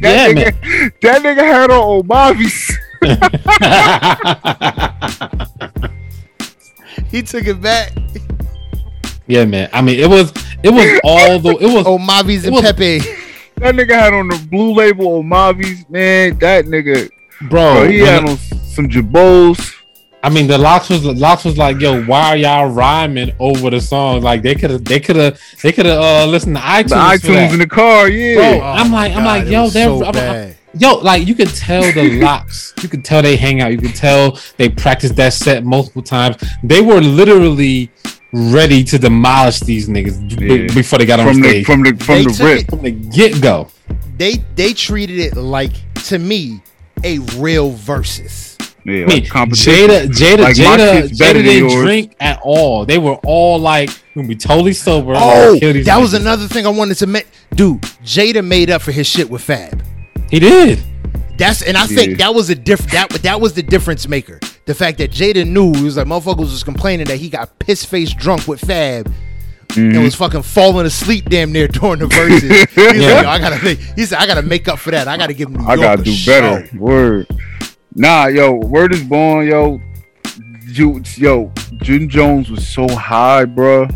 That 0.00 0.36
Yeah, 0.36 0.50
nigga, 0.50 1.00
that 1.02 1.22
nigga 1.22 1.42
had 1.42 1.70
on 1.70 2.02
Omavis. 2.02 2.72
He 7.10 7.22
took 7.22 7.46
it 7.46 7.60
back. 7.60 7.92
yeah, 9.26 9.44
man. 9.44 9.68
I 9.72 9.82
mean, 9.82 9.98
it 10.00 10.08
was 10.08 10.32
it 10.62 10.70
was 10.70 11.00
all 11.04 11.38
the 11.38 11.50
it 11.60 11.72
was 11.72 11.84
Oh, 11.86 11.98
Mavis 11.98 12.44
and 12.44 12.54
was- 12.54 12.62
Pepe. 12.62 13.00
That 13.56 13.74
nigga 13.74 13.90
had 13.98 14.12
on 14.14 14.28
the 14.28 14.38
blue 14.50 14.72
label 14.72 15.20
Omavis. 15.22 15.88
Man, 15.90 16.38
that 16.38 16.66
nigga, 16.66 17.10
bro. 17.48 17.74
bro, 17.74 17.88
he 17.88 17.98
had 17.98 18.24
on 18.24 18.36
some 18.36 18.88
Jabos. 18.88 19.74
I 20.22 20.28
mean, 20.30 20.46
the 20.46 20.58
LOX 20.58 20.90
was 20.90 21.04
LOX 21.04 21.44
was 21.44 21.58
like, 21.58 21.80
yo, 21.80 22.04
why 22.04 22.28
are 22.30 22.36
y'all 22.36 22.68
rhyming 22.70 23.32
over 23.40 23.70
the 23.70 23.80
song? 23.80 24.20
Like 24.22 24.42
they 24.42 24.54
could 24.54 24.70
have 24.70 24.84
they 24.84 25.00
could 25.00 25.16
have 25.16 25.40
they 25.62 25.72
could 25.72 25.86
have 25.86 25.98
uh 26.00 26.26
listened 26.26 26.54
to 26.56 26.62
iTunes. 26.62 26.88
The 27.22 27.28
iTunes 27.28 27.52
in 27.54 27.58
the 27.58 27.66
car, 27.66 28.08
yeah. 28.08 28.34
Bro, 28.58 28.60
I'm 28.66 28.92
like, 28.92 29.12
I'm 29.12 29.24
like, 29.24 29.46
Oh, 29.46 29.50
yo, 29.50 29.62
was 29.64 29.72
they're 29.72 29.86
so 29.86 30.04
I'm- 30.04 30.04
I'm- 30.04 30.12
bad. 30.14 30.57
Yo, 30.74 30.96
like 30.98 31.26
you 31.26 31.34
could 31.34 31.48
tell 31.48 31.82
the 31.82 32.20
LOX, 32.22 32.74
you 32.82 32.88
could 32.88 33.04
tell 33.04 33.22
they 33.22 33.36
hang 33.36 33.60
out, 33.60 33.72
you 33.72 33.78
could 33.78 33.94
tell 33.94 34.38
they 34.58 34.68
practiced 34.68 35.16
that 35.16 35.32
set 35.32 35.64
multiple 35.64 36.02
times. 36.02 36.36
They 36.62 36.80
were 36.80 37.00
literally 37.00 37.90
ready 38.32 38.84
to 38.84 38.98
demolish 38.98 39.60
these 39.60 39.88
niggas 39.88 40.38
b- 40.38 40.66
before 40.74 40.98
they 40.98 41.06
got 41.06 41.20
on 41.20 41.26
the 41.40 41.48
stage 41.48 41.66
from 41.66 41.82
the 41.82 41.94
from 41.96 42.16
They 42.16 42.24
the 42.24 42.44
rip. 42.44 42.60
it- 42.60 42.70
from 42.70 42.82
the 42.82 42.90
get 42.90 43.40
go. 43.40 43.68
They 44.18 44.34
they 44.56 44.72
treated 44.74 45.18
it 45.20 45.36
like 45.36 45.72
to 46.06 46.18
me 46.18 46.60
a 47.04 47.18
real 47.36 47.72
Verzuz. 47.72 48.56
Yeah, 48.84 48.92
I 48.92 49.06
mean, 49.06 49.08
like 49.08 49.28
competition. 49.28 49.72
Jada, 49.88 50.06
Jada, 50.08 50.38
Like, 50.42 50.56
Jada, 50.56 51.02
Jada 51.10 51.32
didn't 51.34 51.68
yours. 51.70 51.74
drink 51.74 52.14
at 52.20 52.40
all. 52.42 52.84
They 52.86 52.98
were 52.98 53.16
all 53.24 53.58
like, 53.58 53.90
"We're 54.14 54.22
be 54.26 54.34
totally 54.36 54.72
sober." 54.72 55.12
Oh, 55.16 55.58
gonna 55.60 55.82
that 55.82 56.00
was 56.00 56.14
another 56.14 56.46
thing 56.48 56.66
I 56.66 56.70
wanted 56.70 56.96
to 56.98 57.06
make. 57.06 57.26
Dude, 57.54 57.80
Jada 58.04 58.44
made 58.44 58.70
up 58.70 58.82
for 58.82 58.92
his 58.92 59.06
shit 59.06 59.28
with 59.30 59.42
Fab. 59.42 59.82
He 60.30 60.38
did. 60.40 60.80
That's 61.38 61.62
and 61.62 61.76
I 61.76 61.86
think 61.86 62.10
Yeah. 62.12 62.16
that 62.26 62.34
was 62.34 62.50
a 62.50 62.54
diff 62.54 62.80
that 62.90 63.10
that 63.10 63.40
was 63.40 63.52
the 63.52 63.62
difference 63.62 64.08
maker. 64.08 64.40
The 64.66 64.74
fact 64.74 64.98
that 64.98 65.10
Jada 65.12 65.46
knew 65.46 65.72
he 65.72 65.84
was 65.84 65.96
like 65.96 66.06
motherfuckers 66.06 66.50
was 66.50 66.64
complaining 66.64 67.06
that 67.06 67.18
he 67.18 67.28
got 67.28 67.58
piss 67.58 67.84
face 67.84 68.12
drunk 68.12 68.48
with 68.48 68.60
Fab, 68.60 69.06
and 69.76 69.92
Mhm. 69.94 70.02
was 70.02 70.14
fucking 70.16 70.42
falling 70.42 70.84
asleep 70.84 71.28
damn 71.30 71.52
near 71.52 71.68
during 71.68 72.00
the 72.00 72.06
verses. 72.08 72.42
He's 72.74 72.76
Yeah. 73.02 73.14
like, 73.14 73.22
yo, 73.24 73.28
I 73.30 73.38
gotta 73.38 73.64
make, 73.64 73.78
he 73.96 74.04
said, 74.04 74.18
I 74.18 74.26
gotta 74.26 74.42
make 74.42 74.66
up 74.68 74.78
for 74.80 74.90
that. 74.90 75.06
I 75.08 75.16
gotta 75.16 75.32
give 75.32 75.48
him. 75.48 75.66
I 75.68 75.76
gotta 75.76 76.02
do 76.02 76.12
show." 76.12 76.32
better. 76.32 76.68
Word. 76.76 77.26
Nah, 77.94 78.26
yo, 78.26 78.52
word 78.54 78.92
is 78.94 79.02
born, 79.02 79.46
yo. 79.46 79.80
Ju- 80.72 81.02
Yo, 81.16 81.50
Jim 81.82 82.08
Jones 82.08 82.50
was 82.50 82.66
so 82.68 82.86
high, 82.88 83.44
bro. 83.46 83.88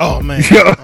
Oh 0.00 0.20
man, 0.22 0.42
Yo, 0.50 0.74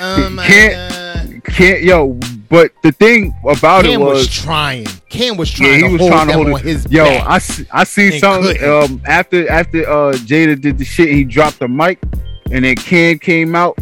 oh 0.00 0.30
my 0.30 0.46
can't- 0.46 0.74
god. 0.74 1.42
Can't 1.54 1.82
yo, 1.82 2.18
but 2.54 2.70
the 2.82 2.92
thing 2.92 3.34
about 3.42 3.84
Cam 3.84 3.92
it 3.94 4.04
was, 4.04 4.18
was, 4.18 4.28
trying. 4.28 4.86
Cam 5.08 5.36
was 5.36 5.58
yeah, 5.58 5.66
trying 5.66 5.74
he 5.74 5.80
to 5.80 5.88
was 5.88 6.00
hold 6.02 6.12
trying 6.12 6.28
to 6.28 6.32
hold 6.34 6.46
on 6.46 6.60
it. 6.60 6.60
his 6.60 6.86
Yo. 6.88 7.04
I 7.04 7.38
see, 7.38 7.66
I 7.72 7.82
seen 7.82 8.20
something 8.20 8.62
um 8.62 9.02
after 9.06 9.50
after 9.50 9.82
uh 9.90 10.12
Jada 10.12 10.60
did 10.60 10.78
the 10.78 10.84
shit, 10.84 11.08
he 11.08 11.24
dropped 11.24 11.58
the 11.58 11.66
mic, 11.66 11.98
and 12.52 12.64
then 12.64 12.76
Cam 12.76 13.18
came 13.18 13.56
out, 13.56 13.76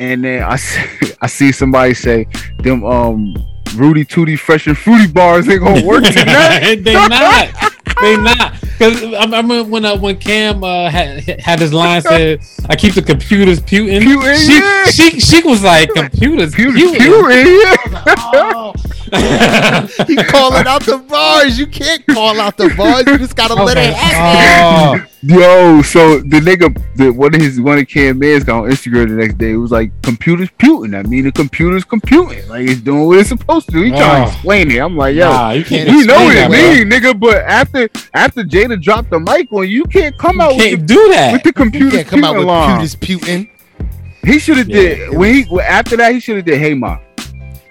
and 0.00 0.24
then 0.24 0.44
I 0.44 0.56
see, 0.56 1.12
I 1.20 1.26
see 1.26 1.52
somebody 1.52 1.92
say 1.92 2.26
them 2.60 2.86
um 2.86 3.34
Rooty 3.74 4.06
Tooty 4.06 4.36
Fresh 4.36 4.66
and 4.66 4.78
Fruity 4.78 5.12
bars 5.12 5.46
ain't 5.50 5.62
gonna 5.62 5.84
work 5.84 6.04
tonight. 6.04 6.76
they 6.84 6.94
not. 6.94 7.74
They 8.00 8.16
not. 8.16 8.54
Because 8.78 9.02
I 9.14 9.24
remember 9.24 9.64
when 9.64 9.84
uh, 9.84 9.96
when 9.96 10.16
Cam 10.18 10.62
uh, 10.62 10.90
had 10.90 11.22
had 11.40 11.60
his 11.60 11.72
line 11.72 12.02
said, 12.02 12.40
"I 12.68 12.76
keep 12.76 12.94
the 12.94 13.02
computers 13.02 13.60
puting." 13.60 14.02
Putin, 14.02 14.36
she, 14.36 14.58
yeah. 14.58 14.84
she 14.84 15.20
she 15.20 15.42
was 15.46 15.62
like, 15.64 15.88
"Computers 15.94 16.54
Pew, 16.54 16.72
puting." 16.72 17.00
pew, 17.00 17.30
yeah. 17.30 17.76
Oh. 18.34 18.74
he 20.06 20.16
calling 20.16 20.66
out 20.66 20.82
the 20.84 20.98
bars. 21.08 21.56
You 21.58 21.68
can't 21.68 22.04
call 22.08 22.40
out 22.40 22.56
the 22.56 22.74
bars. 22.76 23.06
You 23.06 23.16
just 23.18 23.36
gotta 23.36 23.54
let 23.54 23.76
it 23.76 23.94
happen. 23.94 25.00
Oh, 25.00 25.12
Yo, 25.22 25.82
so 25.82 26.18
the 26.18 26.40
nigga, 26.40 26.72
the 26.96 27.10
one 27.10 27.34
of 27.34 27.40
his 27.40 27.60
one 27.60 27.78
of 27.78 27.88
Cam 27.88 28.18
Man's 28.18 28.44
got 28.44 28.64
on 28.64 28.70
Instagram 28.70 29.08
the 29.08 29.14
next 29.14 29.38
day. 29.38 29.52
It 29.52 29.56
was 29.56 29.70
like 29.70 29.90
computers 30.02 30.50
putin." 30.58 30.96
I 30.96 31.02
mean, 31.08 31.24
the 31.24 31.32
computer's 31.32 31.84
computing. 31.84 32.48
Like 32.48 32.68
it's 32.68 32.80
doing 32.80 33.06
what 33.06 33.18
it's 33.18 33.28
supposed 33.28 33.66
to. 33.66 33.72
do. 33.72 33.82
He 33.82 33.90
trying 33.90 34.22
Oh. 34.22 34.26
to 34.26 34.32
explain 34.32 34.70
it. 34.70 34.78
I'm 34.78 34.96
like, 34.96 35.14
yo, 35.16 35.30
nah, 35.30 35.50
you 35.52 35.64
can't. 35.64 35.88
you 35.88 36.04
know 36.04 36.24
what 36.24 36.36
explain 36.36 36.60
it 36.60 36.90
that, 36.90 37.02
mean, 37.02 37.14
nigga. 37.14 37.18
But 37.18 37.36
after 37.44 37.88
after 38.12 38.42
Jada 38.68 38.82
dropped 38.82 39.10
the 39.10 39.20
mic 39.20 39.52
on, 39.52 39.68
you 39.68 39.84
can't 39.84 40.16
come 40.18 40.40
out 40.40 40.54
You 40.54 40.60
can't 40.62 40.80
the, 40.80 40.86
do 40.94 41.08
that. 41.10 41.32
with 41.32 41.42
the 41.42 41.52
computer 41.52 41.96
can't 41.98 42.08
come 42.08 42.24
out 42.24 42.36
with 42.36 42.46
computers 42.46 42.94
puting. 42.96 43.48
He 44.24 44.38
should 44.38 44.56
have 44.58 44.68
Yeah, 44.68 44.80
did 44.80 45.16
when 45.16 45.34
he 45.34 45.60
after 45.60 45.96
that. 45.98 46.12
He 46.12 46.20
should 46.20 46.36
have 46.36 46.44
did 46.44 46.58
Hey 46.58 46.74
Ma. 46.74 46.98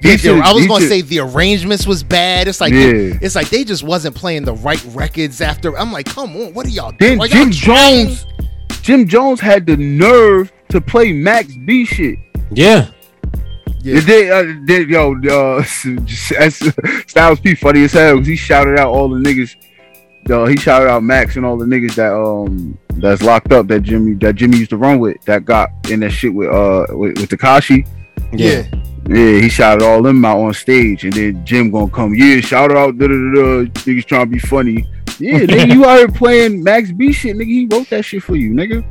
I 0.04 0.54
was 0.54 0.68
gonna 0.68 0.80
should- 0.82 0.90
say 0.90 1.02
the 1.02 1.20
arrangements 1.20 1.88
was 1.88 2.04
bad. 2.04 2.48
It's 2.48 2.62
like 2.62 2.72
Yeah. 2.74 3.18
it's 3.22 3.36
like 3.36 3.50
they 3.50 3.64
just 3.64 3.84
wasn't 3.84 4.16
playing 4.16 4.44
the 4.46 4.54
right 4.54 4.84
records 4.94 5.42
after. 5.42 5.78
I'm 5.78 5.92
like, 5.92 6.06
come 6.06 6.36
on, 6.36 6.54
what 6.54 6.66
are 6.68 6.70
y'all 6.70 6.94
Then 7.00 7.18
doing? 7.18 7.32
Y'all 7.32 7.46
Jim? 7.46 7.52
Jones, 7.52 8.26
Jim 8.84 9.08
Jones 9.08 9.40
had 9.40 9.66
the 9.66 9.76
nerve 9.78 10.52
to 10.70 10.80
play 10.80 11.12
Max 11.12 11.54
B 11.56 11.86
shit. 11.86 12.20
yeah. 12.52 12.88
Yeah. 13.82 14.00
They, 14.00 14.32
uh, 14.32 14.44
they, 14.66 14.82
yo, 14.82 15.14
uh, 15.30 15.64
Styles 17.08 17.40
P 17.40 17.54
funny 17.54 17.84
as 17.84 17.92
hell. 17.94 18.18
He 18.20 18.36
shouted 18.36 18.80
out 18.80 18.90
all 18.90 19.10
the 19.10 19.18
niggas. 19.20 19.56
Uh, 20.30 20.46
he 20.46 20.58
shouted 20.58 20.90
out 20.90 21.04
Max 21.04 21.36
and 21.36 21.46
all 21.46 21.56
the 21.56 21.66
niggas 21.66 21.96
that 21.96 22.14
um 22.14 22.78
that's 22.96 23.22
locked 23.22 23.52
up 23.52 23.68
that 23.68 23.82
Jimmy 23.82 24.14
that 24.16 24.36
Jimmy 24.36 24.58
used 24.58 24.72
to 24.72 24.78
run 24.78 25.00
with 25.00 25.22
that 25.26 25.46
got 25.46 25.70
in 25.90 26.00
that 26.00 26.12
shit 26.12 26.34
with 26.34 26.50
uh 26.50 26.86
with, 26.90 27.20
with 27.20 27.30
Tekashi. 27.30 27.88
Yeah. 28.34 28.64
Yeah, 29.08 29.40
he 29.40 29.50
shouted 29.50 29.86
all 29.86 30.02
them 30.02 30.26
out 30.26 30.40
on 30.40 30.52
stage, 30.56 31.04
and 31.04 31.14
then 31.14 31.46
Jim 31.46 31.70
gonna 31.70 31.92
come. 31.92 32.16
Yeah, 32.16 32.40
shout 32.42 32.72
out, 32.72 32.98
da 32.98 33.06
da 33.08 33.14
da 33.14 33.34
da. 33.34 33.66
Niggas 33.86 34.06
trying 34.06 34.26
to 34.26 34.32
be 34.32 34.40
funny. 34.40 34.90
Yeah, 35.20 35.42
nigga, 35.42 35.72
you 35.72 35.86
out 35.86 36.00
here 36.00 36.08
playing 36.08 36.64
Max 36.64 36.92
B 36.92 37.14
shit, 37.14 37.38
nigga. 37.38 37.46
He 37.46 37.68
wrote 37.72 37.88
that 37.92 38.04
shit 38.04 38.24
for 38.24 38.36
you, 38.36 38.52
nigga. 38.52 38.84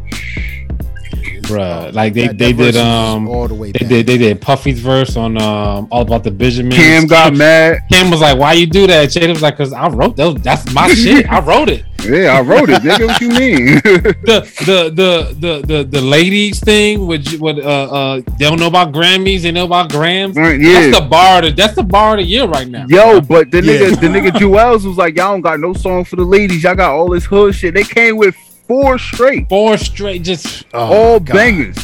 Bruh, 1.54 1.92
like 1.94 2.14
they 2.14 2.26
That- 2.28 2.38
they 2.38 2.52
that 2.52 2.72
did 2.72 2.76
um 2.76 3.28
all 3.28 3.48
the 3.48 3.54
way 3.54 3.72
they 3.72 3.78
back. 3.80 3.88
did 3.88 4.06
they 4.06 4.18
did 4.18 4.40
Puffy's 4.40 4.80
verse 4.80 5.16
on 5.16 5.36
um 5.40 5.88
all 5.90 6.02
about 6.02 6.24
the 6.24 6.30
Benjamin. 6.30 6.72
Cam 6.72 7.06
got 7.06 7.34
mad. 7.34 7.80
Cam 7.92 8.10
was 8.10 8.20
like, 8.20 8.38
"Why 8.38 8.52
you 8.54 8.66
do 8.66 8.86
that?" 8.86 9.08
Jada 9.08 9.28
was 9.30 9.42
like, 9.42 9.56
"Cause 9.56 9.72
I 9.72 9.88
wrote 9.88 10.16
those. 10.16 10.36
That's 10.42 10.70
my 10.72 10.88
shit. 10.94 11.30
I 11.30 11.40
wrote 11.40 11.68
it." 11.68 11.84
Yeah, 12.04 12.36
I 12.36 12.42
wrote 12.42 12.68
it, 12.68 12.82
nigga. 12.82 13.06
What 13.06 13.20
you 13.22 13.30
mean? 13.30 13.80
The 14.24 14.40
the 14.66 14.90
the 14.92 15.36
the 15.40 15.66
the, 15.66 15.84
the 15.84 16.00
ladies 16.02 16.60
thing, 16.60 17.06
which 17.06 17.38
what 17.38 17.58
uh 17.58 17.62
uh 17.62 18.20
they 18.38 18.44
don't 18.46 18.60
know 18.60 18.66
about 18.66 18.92
Grammys, 18.92 19.40
they 19.42 19.50
know 19.52 19.64
about 19.64 19.90
Grams. 19.90 20.36
Right, 20.36 20.60
yeah. 20.60 20.80
That's 20.90 20.98
the 20.98 21.06
bar. 21.06 21.40
To, 21.40 21.50
that's 21.52 21.74
the 21.74 21.82
bar 21.82 22.12
of 22.12 22.18
the 22.18 22.24
year 22.24 22.44
right 22.46 22.68
now. 22.68 22.84
Yo, 22.90 23.22
but 23.22 23.50
the 23.50 23.62
Yeah. 23.62 23.72
nigga, 23.88 24.00
the 24.02 24.06
nigga 24.08 24.30
Juelz 24.32 24.84
was 24.84 24.98
like, 24.98 25.16
y'all 25.16 25.32
don't 25.32 25.40
got 25.40 25.58
no 25.60 25.72
song 25.72 26.04
for 26.04 26.16
the 26.16 26.24
ladies. 26.24 26.62
Y'all 26.62 26.74
got 26.74 26.92
all 26.92 27.08
this 27.08 27.24
hood 27.24 27.54
shit. 27.54 27.72
They 27.72 27.84
came 27.84 28.18
with 28.18 28.36
four 28.66 28.98
straight, 28.98 29.48
four 29.48 29.76
straight. 29.78 30.22
Just 30.22 30.64
Oh, 30.72 30.78
all 31.14 31.20
bangers. 31.20 31.76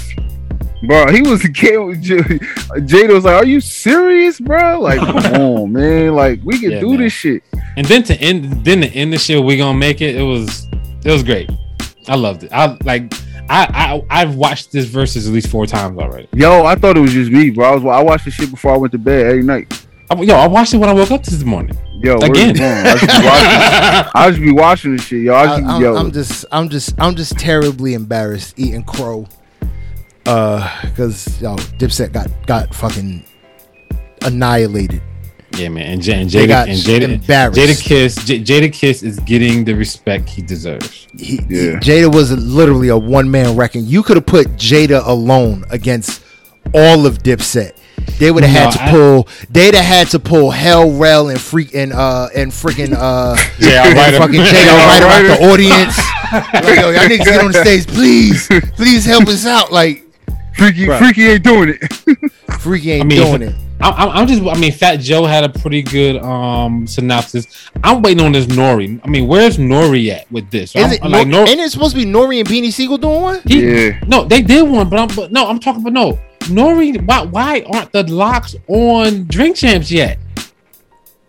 Bro, 0.86 1.12
he 1.12 1.20
was 1.20 1.42
came 1.42 1.86
with 1.88 2.00
J- 2.02 2.16
Jada 2.18 3.12
was 3.12 3.24
like, 3.24 3.34
"Are 3.34 3.44
you 3.44 3.60
serious, 3.60 4.40
bro? 4.40 4.80
Like, 4.80 4.98
come 4.98 5.16
on, 5.42 5.72
man. 5.72 6.14
Like, 6.14 6.40
we 6.42 6.58
can 6.58 6.70
Yeah, 6.70 6.80
do 6.80 6.90
man. 6.90 7.00
this 7.00 7.12
shit." 7.12 7.42
and 7.76 7.86
then 7.86 8.02
to 8.04 8.14
end 8.20 8.64
then 8.64 8.80
to 8.80 8.86
end 8.88 9.12
the 9.12 9.18
shit, 9.18 9.42
we 9.44 9.56
gonna 9.58 9.76
make 9.78 10.00
it. 10.00 10.16
It 10.16 10.22
was 10.22 10.66
it 11.04 11.10
was 11.12 11.22
great. 11.22 11.50
I 12.08 12.16
loved 12.16 12.44
it. 12.44 12.52
I 12.52 12.76
like. 12.84 13.12
I, 13.52 14.00
I 14.10 14.20
I've 14.22 14.36
watched 14.36 14.70
this 14.72 14.86
Verzuz 14.86 15.26
at 15.26 15.32
least 15.34 15.48
four 15.48 15.66
times 15.66 15.98
already. 15.98 16.28
Yo, 16.34 16.64
I 16.64 16.76
thought 16.76 16.96
it 16.96 17.00
was 17.00 17.12
just 17.12 17.30
me, 17.32 17.50
bro. 17.50 17.66
I 17.68 17.74
was 17.74 17.84
I 17.84 18.00
watched 18.02 18.24
the 18.24 18.30
shit 18.30 18.48
before 18.50 18.72
I 18.72 18.76
went 18.76 18.92
to 18.92 18.98
bed 18.98 19.26
every 19.26 19.42
night. 19.42 19.86
I, 20.08 20.14
yo, 20.22 20.34
I 20.36 20.46
watched 20.46 20.72
it 20.72 20.76
when 20.78 20.88
I 20.88 20.92
woke 20.94 21.10
up 21.10 21.24
this 21.24 21.42
morning. 21.42 21.76
Yo, 22.02 22.16
where's 22.18 22.30
Again. 22.30 22.54
going? 22.54 22.86
I 22.86 22.96
just 22.96 23.20
be 23.20 23.26
watching. 23.26 24.10
I 24.14 24.30
just 24.30 24.40
be 24.40 24.52
watching 24.52 24.96
this 24.96 25.04
shit, 25.06 25.22
yo. 25.22 25.34
I 25.34 25.42
I, 25.42 25.46
just, 25.60 25.70
I'm, 25.70 25.82
yo, 25.82 25.96
I'm 25.96 26.12
just, 26.12 26.44
I'm 26.50 26.68
just, 26.68 26.94
I'm 27.00 27.14
just 27.14 27.38
terribly 27.38 27.94
embarrassed 27.94 28.54
eating 28.58 28.82
crow. 28.84 29.26
Uh, 30.26 30.80
because 30.82 31.40
yo, 31.40 31.56
Dipset 31.56 32.12
got 32.12 32.28
got 32.46 32.74
fucking 32.74 33.24
annihilated. 34.22 35.02
Yeah, 35.56 35.68
man. 35.68 35.86
And, 35.94 36.00
J- 36.02 36.20
and 36.20 36.30
Jada 36.30 36.46
got 36.48 36.68
and 36.68 36.78
Jada 36.78 37.02
embarrassed. 37.14 37.58
Jadakiss 37.58 38.24
J- 38.24 38.40
Jadakiss 38.40 39.02
is 39.02 39.18
getting 39.20 39.64
the 39.64 39.74
respect 39.74 40.28
he 40.28 40.42
deserves. 40.42 41.08
He, 41.18 41.36
Yeah. 41.48 41.78
Jada 41.80 42.14
was 42.14 42.30
literally 42.32 42.88
a 42.88 42.96
one 42.96 43.28
man 43.30 43.56
wrecking. 43.56 43.84
You 43.84 44.02
could 44.04 44.16
have 44.16 44.26
put 44.26 44.46
Jada 44.50 45.04
alone 45.04 45.64
against 45.70 46.22
all 46.72 47.04
of 47.04 47.18
Dipset. 47.18 47.72
They 48.18 48.30
would 48.30 48.44
have 48.44 48.52
had 48.52 48.70
to 48.72 48.82
I- 48.84 48.90
pull. 48.90 49.28
They'd 49.48 49.74
have 49.74 49.84
had 49.84 50.08
to 50.08 50.18
pull 50.18 50.50
Hell 50.50 50.90
Rell 50.92 51.28
and 51.28 51.40
freak 51.40 51.74
and 51.74 51.92
uh 51.92 52.28
and 52.34 52.50
freaking 52.52 52.92
uh 52.96 53.36
Yeah, 53.58 53.86
and 53.86 53.96
right. 53.96 54.14
fucking 54.14 54.40
Jada 54.40 54.76
right 54.86 55.02
about 55.02 55.38
the 55.38 55.50
audience. 55.52 55.98
like 56.66 56.78
yo, 56.80 56.90
y'all 56.90 57.08
niggas 57.08 57.24
get 57.24 57.44
on 57.44 57.52
the 57.52 57.60
stage, 57.60 57.86
please, 57.86 58.46
please 58.74 59.04
help 59.04 59.26
us 59.28 59.46
out. 59.46 59.72
Like 59.72 60.04
freaky, 60.56 60.86
Bruh. 60.86 60.98
freaky 60.98 61.26
ain't 61.26 61.44
doing 61.44 61.70
it. 61.80 62.32
Freaky 62.60 62.92
ain't 62.92 63.04
I 63.04 63.06
mean, 63.06 63.18
doing 63.38 63.42
it. 63.42 63.54
I'm, 63.80 63.94
I'm 63.94 64.08
I'm 64.10 64.26
just. 64.26 64.42
I 64.42 64.58
mean, 64.60 64.70
Fat 64.72 64.96
Joe 64.96 65.24
had 65.24 65.44
a 65.44 65.48
pretty 65.48 65.80
good 65.80 66.16
um 66.22 66.86
synopsis. 66.86 67.70
I'm 67.82 68.02
waiting 68.02 68.22
on 68.22 68.32
this 68.32 68.44
Nori. 68.44 69.00
I 69.02 69.08
mean, 69.08 69.26
where's 69.26 69.56
Nori 69.56 70.10
at 70.10 70.30
with 70.30 70.50
this? 70.50 70.76
Is 70.76 70.82
I'm- 70.82 70.92
it 70.92 71.00
I'm 71.02 71.10
like 71.10 71.26
like 71.26 71.34
Nori? 71.34 71.48
ain't 71.48 71.60
it 71.60 71.70
supposed 71.70 71.96
to 71.96 72.04
be 72.04 72.10
Nori 72.10 72.38
and 72.40 72.46
Beanie 72.46 72.70
Sigel 72.70 72.98
doing 72.98 73.22
one? 73.22 73.40
he- 73.46 73.86
Yeah. 73.86 74.00
No, 74.06 74.24
they 74.24 74.42
did 74.42 74.68
one, 74.68 74.90
but 74.90 74.98
I'm. 74.98 75.08
But 75.16 75.32
no, 75.32 75.46
I'm 75.48 75.58
talking 75.58 75.80
about 75.80 75.94
no 75.94 76.18
Nori. 76.40 77.00
Why? 77.06 77.24
Why 77.24 77.62
aren't 77.72 77.92
the 77.92 78.02
LOX 78.10 78.56
on 78.68 79.24
Drink 79.24 79.56
Champs 79.56 79.90
yet? 79.90 80.18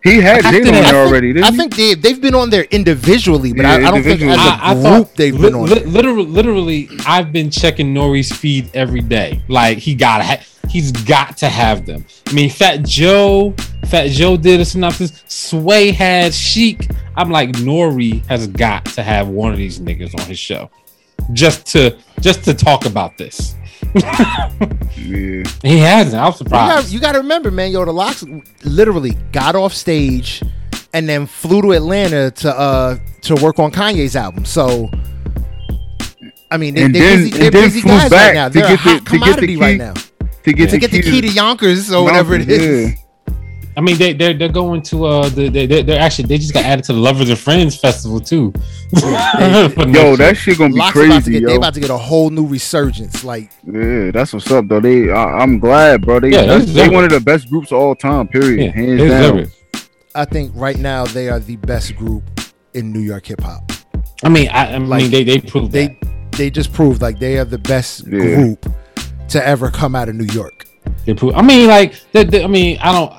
He 0.03 0.19
had 0.19 0.43
After 0.43 0.59
Jada 0.61 0.67
on 0.67 0.73
there 0.83 0.95
already. 1.05 1.31
Didn't 1.33 1.43
I 1.45 1.51
he? 1.51 1.57
think 1.57 1.75
they 1.75 1.93
they've 1.93 2.19
been 2.19 2.33
on 2.33 2.49
there 2.49 2.63
individually, 2.71 3.53
but 3.53 3.65
I, 3.65 3.79
Yeah, 3.81 3.87
I 3.87 3.91
don't 3.91 4.03
think 4.03 4.21
as 4.21 4.21
a 4.21 4.25
individually. 4.25 4.37
I, 4.39 4.59
I 4.71 4.73
group 4.73 4.83
thought 4.83 5.15
they've 5.15 5.35
li- 5.35 5.41
been 5.41 5.55
on. 5.55 5.65
li- 5.69 5.75
there. 5.75 5.85
literally, 5.87 6.25
literally, 6.25 6.89
I've 7.05 7.31
been 7.31 7.51
checking 7.51 7.93
Nori's 7.93 8.31
feed 8.35 8.71
every 8.73 9.01
day. 9.01 9.43
Like 9.47 9.77
he 9.77 9.93
got, 9.93 10.23
ha- 10.25 10.41
he's 10.69 10.91
got 10.91 11.37
to 11.37 11.49
have 11.49 11.85
them. 11.85 12.03
I 12.27 12.33
mean, 12.33 12.49
Fat 12.49 12.81
Joe, 12.83 13.53
Fat 13.89 14.07
Joe 14.09 14.37
did 14.37 14.59
a 14.59 14.65
synopsis. 14.65 15.21
Sway 15.27 15.91
had 15.91 16.33
Sheek. 16.33 16.89
I'm 17.15 17.29
like, 17.29 17.49
Nori 17.51 18.25
has 18.25 18.47
got 18.47 18.85
to 18.85 19.03
have 19.03 19.27
one 19.27 19.51
of 19.51 19.59
these 19.59 19.79
niggas 19.79 20.19
on 20.19 20.25
his 20.25 20.39
show, 20.39 20.71
just 21.33 21.67
to 21.67 21.95
just 22.21 22.43
to 22.45 22.55
talk 22.55 22.87
about 22.87 23.19
this. 23.19 23.53
Yeah. 23.95 25.43
He 25.63 25.77
hasn't. 25.79 26.21
I 26.21 26.27
was 26.27 26.39
You 26.41 26.45
gotta, 26.47 26.71
surprised. 26.81 26.93
you 26.93 26.99
gotta 26.99 27.17
remember, 27.19 27.51
man. 27.51 27.71
Yo, 27.71 27.83
the 27.85 27.91
LOX 27.91 28.23
literally 28.63 29.11
got 29.31 29.55
off 29.55 29.73
stage 29.73 30.41
and 30.93 31.07
then 31.09 31.25
flew 31.25 31.61
to 31.61 31.71
Atlanta 31.73 32.31
to 32.31 32.57
uh 32.57 32.97
to 33.23 33.35
work 33.35 33.59
on 33.59 33.71
Kanye's 33.71 34.15
album. 34.15 34.45
So, 34.45 34.89
I 36.49 36.57
mean, 36.57 36.75
they, 36.75 36.83
And 36.83 36.95
they're 36.95 37.01
then- 37.17 37.23
busy, 37.25 37.37
they're 37.37 37.51
busy 37.51 37.81
flew 37.81 37.91
guys 37.91 38.11
right 38.11 38.33
now. 38.33 38.47
to 38.49 38.53
They're 38.53 38.65
a 38.65 38.69
get 38.69 38.83
the- 38.83 38.89
hot 38.89 38.93
to 38.93 38.99
get 38.99 39.05
the 39.05 39.09
commodity 39.19 39.47
key- 39.55 39.61
right 39.61 39.77
now. 39.77 39.93
To 40.43 40.53
get 40.53 40.69
To 40.71 40.77
get 40.79 40.91
the 40.91 41.01
key 41.01 41.21
to 41.21 41.27
Yonkers 41.27 41.91
or 41.91 42.03
whatever 42.03 42.33
it 42.35 42.49
is. 42.49 42.89
Yeah. 42.91 42.95
I 43.77 43.81
mean, 43.81 43.97
they 43.97 44.13
they're 44.13 44.33
they're 44.33 44.49
going 44.49 44.81
to 44.83 45.05
uh 45.05 45.29
the 45.29 45.47
they 45.49 45.65
they're, 45.65 45.83
they're 45.83 45.99
actually 46.01 46.25
they 46.27 46.37
just 46.37 46.53
got 46.53 46.65
added 46.65 46.83
to 46.85 46.93
the 46.93 46.99
Lovers 46.99 47.29
and 47.29 47.39
Friends 47.39 47.77
festival 47.79 48.19
too. 48.19 48.51
Yo, 48.93 50.15
that 50.17 50.35
shit 50.37 50.57
gonna 50.57 50.73
be 50.73 50.79
LOX 50.79 50.95
about 50.95 51.03
to 51.03 51.09
crazy, 51.09 51.31
get, 51.31 51.45
they 51.45 51.51
yo. 51.53 51.57
about 51.57 51.73
to 51.75 51.79
get 51.79 51.89
a 51.89 51.97
whole 51.97 52.29
new 52.29 52.45
resurgence. 52.45 53.23
Like, 53.23 53.49
Yeah, 53.65 54.11
that's 54.11 54.33
what's 54.33 54.51
up, 54.51 54.67
though. 54.67 54.79
They, 54.81 55.09
I, 55.09 55.39
I'm 55.39 55.59
glad, 55.59 56.01
bro. 56.01 56.19
They, 56.19 56.31
Yeah, 56.31 56.45
that's, 56.45 56.65
they 56.73 56.87
they 56.87 56.89
one 56.89 57.03
of 57.05 57.11
the 57.11 57.21
best 57.21 57.49
groups 57.49 57.71
of 57.71 57.77
all 57.79 57.95
time. 57.95 58.27
Period. 58.27 58.59
Yeah, 58.65 58.71
Hands 58.71 58.87
they 58.99 59.07
deserve 59.07 59.35
down. 59.35 59.39
it. 59.39 59.87
I 60.13 60.25
think 60.25 60.51
right 60.55 60.77
now 60.77 61.05
they 61.05 61.29
are 61.29 61.39
the 61.39 61.55
best 61.55 61.95
group 61.95 62.23
in 62.73 62.91
New 62.91 62.99
York 62.99 63.25
hip 63.25 63.39
hop. 63.41 63.71
I 64.23 64.29
mean, 64.29 64.49
I, 64.49 64.73
I 64.73 64.77
Like, 64.77 65.03
mean, 65.03 65.11
they 65.11 65.23
they 65.23 65.39
proved 65.39 65.71
They 65.71 65.87
that. 65.87 66.31
they 66.33 66.49
just 66.49 66.73
proved 66.73 67.01
like 67.01 67.19
they 67.19 67.37
are 67.39 67.45
the 67.45 67.57
best 67.57 68.05
Yeah. 68.07 68.19
group 68.35 68.65
to 69.29 69.45
ever 69.47 69.71
come 69.71 69.95
out 69.95 70.09
of 70.09 70.15
New 70.15 70.31
York. 70.33 70.65
They 71.05 71.13
put- 71.13 71.35
I 71.35 71.41
mean, 71.41 71.67
like, 71.67 71.93
the, 72.11 72.25
the- 72.25 72.43
I 72.43 72.47
mean, 72.47 72.77
I 72.81 72.91
don't. 72.91 73.13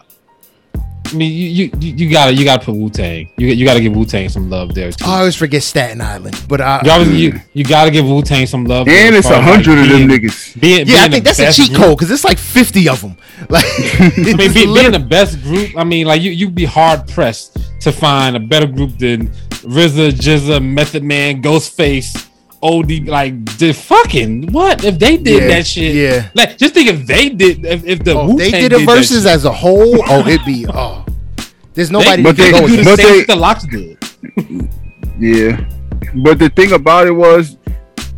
I 1.12 1.16
mean, 1.16 1.32
you 1.32 1.48
you, 1.48 1.70
you 1.80 1.94
you 1.94 2.10
gotta 2.10 2.32
you 2.32 2.44
gotta 2.44 2.64
put 2.64 2.74
Wu 2.74 2.88
Tang. 2.88 3.28
You 3.36 3.48
you 3.48 3.64
gotta 3.66 3.80
give 3.80 3.94
Wu 3.94 4.04
Tang 4.04 4.28
some 4.28 4.48
love 4.48 4.74
there 4.74 4.90
too. 4.90 5.04
I 5.04 5.18
always 5.18 5.36
forget 5.36 5.62
Staten 5.62 6.00
Island, 6.00 6.42
but 6.48 6.60
I, 6.60 6.80
you, 6.84 6.90
always, 6.90 7.08
you 7.10 7.32
mm. 7.32 7.42
you 7.52 7.64
gotta 7.64 7.90
give 7.90 8.06
Wu 8.06 8.22
Tang 8.22 8.46
some 8.46 8.64
love. 8.64 8.88
And 8.88 9.14
as 9.14 9.26
it's 9.26 9.30
a 9.30 9.36
as, 9.36 9.36
like, 9.36 9.44
hundred 9.44 9.78
of 9.78 9.88
them 9.88 10.08
niggas. 10.08 10.60
Being, 10.60 10.86
yeah, 10.86 11.02
I 11.02 11.08
think 11.08 11.24
that's 11.24 11.38
a 11.38 11.52
cheat 11.52 11.68
group. 11.70 11.80
code 11.80 11.98
because 11.98 12.10
it's 12.10 12.24
like 12.24 12.38
fifty 12.38 12.88
of 12.88 13.00
them. 13.00 13.16
Like, 13.50 13.64
I 13.98 14.12
mean, 14.16 14.36
be, 14.36 14.64
being 14.66 14.92
the 14.92 15.04
best 15.06 15.42
group, 15.42 15.76
I 15.76 15.84
mean, 15.84 16.06
like 16.06 16.22
you 16.22 16.30
you'd 16.30 16.54
be 16.54 16.64
hard 16.64 17.06
pressed 17.08 17.58
to 17.80 17.92
find 17.92 18.36
a 18.36 18.40
better 18.40 18.66
group 18.66 18.96
than 18.96 19.28
RZA, 19.62 20.12
GZA, 20.12 20.64
Method 20.64 21.02
Man, 21.02 21.42
Ghostface, 21.42 22.28
OD. 22.62 23.08
Like 23.08 23.44
the 23.58 23.72
fucking 23.72 24.52
what 24.52 24.84
if 24.84 24.98
they 24.98 25.16
did 25.16 25.42
Yeah, 25.42 25.48
that 25.48 25.66
shit? 25.66 25.94
yeah. 25.94 26.30
Like 26.34 26.58
just 26.58 26.74
think 26.74 26.88
if 26.88 27.06
they 27.06 27.28
did 27.30 27.64
if, 27.66 27.84
if 27.84 28.04
the 28.04 28.14
oh, 28.14 28.28
Wu 28.28 28.38
they 28.38 28.50
Tang 28.50 28.60
did 28.62 28.72
a 28.72 28.78
that 28.78 28.88
Verzuz 28.88 29.26
as 29.26 29.44
a 29.44 29.52
whole. 29.52 29.98
Oh, 30.08 30.26
it'd 30.26 30.44
be 30.46 30.66
oh. 30.68 31.04
There's 31.74 31.90
nobody 31.90 32.22
but 32.22 32.36
to 32.36 32.42
they- 32.42 32.50
go 32.52 32.60
could 32.60 32.70
do 32.70 32.76
the 32.76 32.84
but 32.84 32.96
same 33.00 33.18
they- 33.18 33.24
the 33.24 33.36
LOX 33.36 33.64
did. 33.64 34.70
Yeah, 35.18 35.64
but 36.16 36.38
the 36.38 36.48
thing 36.48 36.72
about 36.72 37.06
it 37.06 37.12
was, 37.12 37.56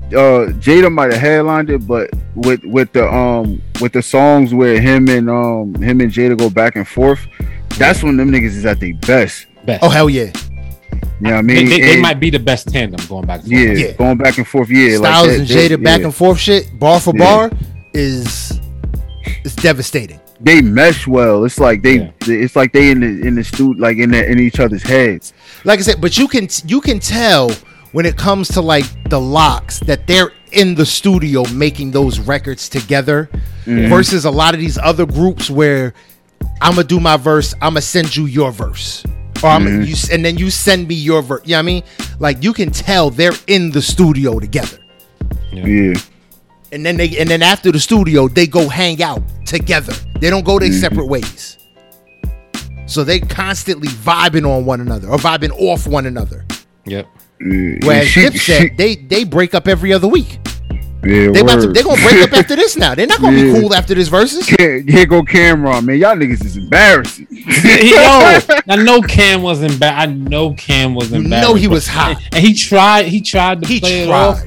uh, 0.08 0.48
Jada 0.62 0.90
might 0.90 1.12
have 1.12 1.20
headlined 1.20 1.68
it, 1.70 1.86
but 1.86 2.08
with 2.34 2.64
with 2.64 2.92
the 2.92 3.12
um 3.12 3.60
with 3.80 3.92
the 3.92 4.00
songs 4.00 4.54
where 4.54 4.80
him 4.80 5.08
and 5.08 5.28
um 5.28 5.74
him 5.82 6.00
and 6.00 6.10
Jada 6.10 6.38
go 6.38 6.48
back 6.48 6.76
and 6.76 6.86
forth, 6.86 7.26
that's 7.76 8.02
when 8.02 8.16
them 8.16 8.30
niggas 8.30 8.54
is 8.56 8.64
at 8.64 8.80
their 8.80 8.94
best. 8.94 9.46
Best. 9.66 9.82
Oh 9.82 9.88
hell 9.90 10.08
yeah, 10.08 10.30
You 11.20 11.26
know 11.28 11.30
what 11.32 11.38
I 11.38 11.42
mean? 11.42 11.68
they, 11.68 11.80
they 11.80 11.92
And- 11.94 12.02
might 12.02 12.20
be 12.20 12.30
the 12.30 12.38
best 12.38 12.68
tandem 12.68 13.04
going 13.08 13.26
back. 13.26 13.40
And 13.42 13.50
forth. 13.50 13.62
yeah, 13.78 13.86
Yeah. 13.86 13.92
going 13.92 14.16
back 14.18 14.38
and 14.38 14.46
forth. 14.46 14.68
Yeah, 14.70 14.96
Styles 14.96 15.26
that- 15.28 15.38
and 15.40 15.48
they- 15.48 15.68
Jada 15.68 15.82
back 15.82 16.00
yeah. 16.00 16.06
and 16.06 16.14
forth 16.14 16.38
shit, 16.38 16.78
bar 16.78 17.00
for 17.00 17.12
Yeah. 17.16 17.24
bar, 17.24 17.50
is 17.92 18.60
it's 19.44 19.54
devastating. 19.56 20.20
they 20.40 20.60
mesh 20.60 21.06
well. 21.06 21.44
It's 21.44 21.58
like 21.58 21.82
they, 21.82 21.96
Yeah. 21.98 22.10
it's 22.26 22.56
like 22.56 22.72
they 22.72 22.90
in 22.90 23.00
the 23.00 23.26
in 23.26 23.34
the 23.36 23.44
studio, 23.44 23.74
like 23.80 23.96
in 23.98 24.10
the, 24.10 24.28
in 24.30 24.38
each 24.40 24.60
other's 24.60 24.82
heads. 24.82 25.32
Like 25.64 25.78
I 25.78 25.82
said, 25.82 26.00
but 26.00 26.18
you 26.18 26.28
can 26.28 26.48
you 26.66 26.80
can 26.80 26.98
tell 26.98 27.50
when 27.92 28.04
it 28.04 28.16
comes 28.16 28.48
to 28.48 28.60
like 28.60 28.84
the 29.08 29.20
LOX 29.20 29.78
that 29.80 30.06
they're 30.06 30.32
in 30.52 30.74
the 30.74 30.84
studio 30.84 31.44
making 31.52 31.92
those 31.92 32.18
records 32.20 32.68
together 32.68 33.28
Mm-hmm. 33.66 33.88
versus 33.88 34.26
a 34.26 34.30
lot 34.30 34.52
of 34.52 34.60
these 34.60 34.76
other 34.76 35.06
groups 35.06 35.48
where 35.48 35.94
I'm 36.60 36.74
gonna 36.74 36.84
do 36.86 37.00
my 37.00 37.16
verse, 37.16 37.54
I'm 37.62 37.70
gonna 37.72 37.80
send 37.80 38.14
you 38.14 38.26
your 38.26 38.50
verse. 38.52 39.02
Or 39.44 39.50
I'm 39.50 39.64
Mm-hmm. 39.66 39.82
you, 39.82 39.94
and 40.12 40.24
then 40.24 40.38
you 40.38 40.50
send 40.50 40.88
me 40.88 40.94
your 40.94 41.20
verse. 41.22 41.42
You 41.44 41.50
know 41.52 41.56
what 41.58 41.60
I 41.60 41.62
mean? 41.62 41.82
Like 42.18 42.42
you 42.42 42.52
can 42.52 42.70
tell 42.70 43.10
they're 43.10 43.32
in 43.46 43.70
the 43.70 43.82
studio 43.82 44.40
together. 44.40 44.78
Yeah, 45.52 45.94
And 46.72 46.84
then 46.84 46.96
they 46.96 47.16
and 47.18 47.28
then 47.28 47.42
after 47.42 47.70
the 47.70 47.78
studio, 47.78 48.26
they 48.28 48.46
go 48.46 48.68
hang 48.68 49.02
out 49.02 49.22
together. 49.46 49.92
They 50.20 50.30
don't 50.30 50.44
go 50.44 50.58
their 50.58 50.68
Mm-hmm. 50.70 50.80
separate 50.80 51.06
ways. 51.06 51.58
So 52.86 53.02
they 53.04 53.20
constantly 53.20 53.88
vibing 53.88 54.46
on 54.48 54.64
one 54.66 54.80
another 54.80 55.08
or 55.08 55.16
vibing 55.18 55.52
off 55.58 55.86
one 55.86 56.06
another. 56.06 56.44
Yep. 56.86 57.06
yeah. 57.40 57.76
Whereas 57.82 58.08
She- 58.08 58.20
Dipset, 58.22 58.76
they 58.76 58.96
they 58.96 59.24
break 59.24 59.54
up 59.54 59.68
every 59.68 59.92
other 59.92 60.08
week. 60.08 60.38
Yeah, 61.06 61.30
They 61.32 61.40
about 61.40 61.60
to, 61.60 61.68
they 61.68 61.82
gonna 61.82 62.00
break 62.02 62.22
up 62.22 62.32
after 62.32 62.56
this 62.56 62.76
now. 62.76 62.94
They're 62.94 63.06
not 63.06 63.20
gonna 63.20 63.36
Yeah. 63.38 63.52
be 63.54 63.60
cool 63.60 63.74
after 63.74 63.94
this 63.94 64.08
Verzuz. 64.08 64.46
Can't- 64.56 64.88
Here 64.88 65.06
go 65.06 65.22
Cam'ron, 65.22 65.84
man. 65.84 65.98
Y'all 65.98 66.16
niggas 66.16 66.44
is 66.44 66.56
embarrassing. 66.56 67.26
Yo, 67.30 67.40
I 68.68 68.76
know 68.82 69.00
Cam 69.02 69.42
was 69.42 69.62
embarrassed. 69.62 69.98
I 70.00 70.06
know 70.06 70.54
Cam 70.54 70.94
was 70.94 71.10
You 71.10 71.18
embarrassed. 71.18 71.48
know 71.48 71.54
he 71.54 71.68
was 71.68 71.86
hot. 71.86 72.16
and, 72.16 72.34
and 72.36 72.44
he 72.44 72.54
tried. 72.54 73.06
He 73.06 73.20
tried 73.20 73.62
to 73.62 73.68
He 73.68 73.80
play 73.80 74.00
it 74.04 74.10
off. 74.10 74.40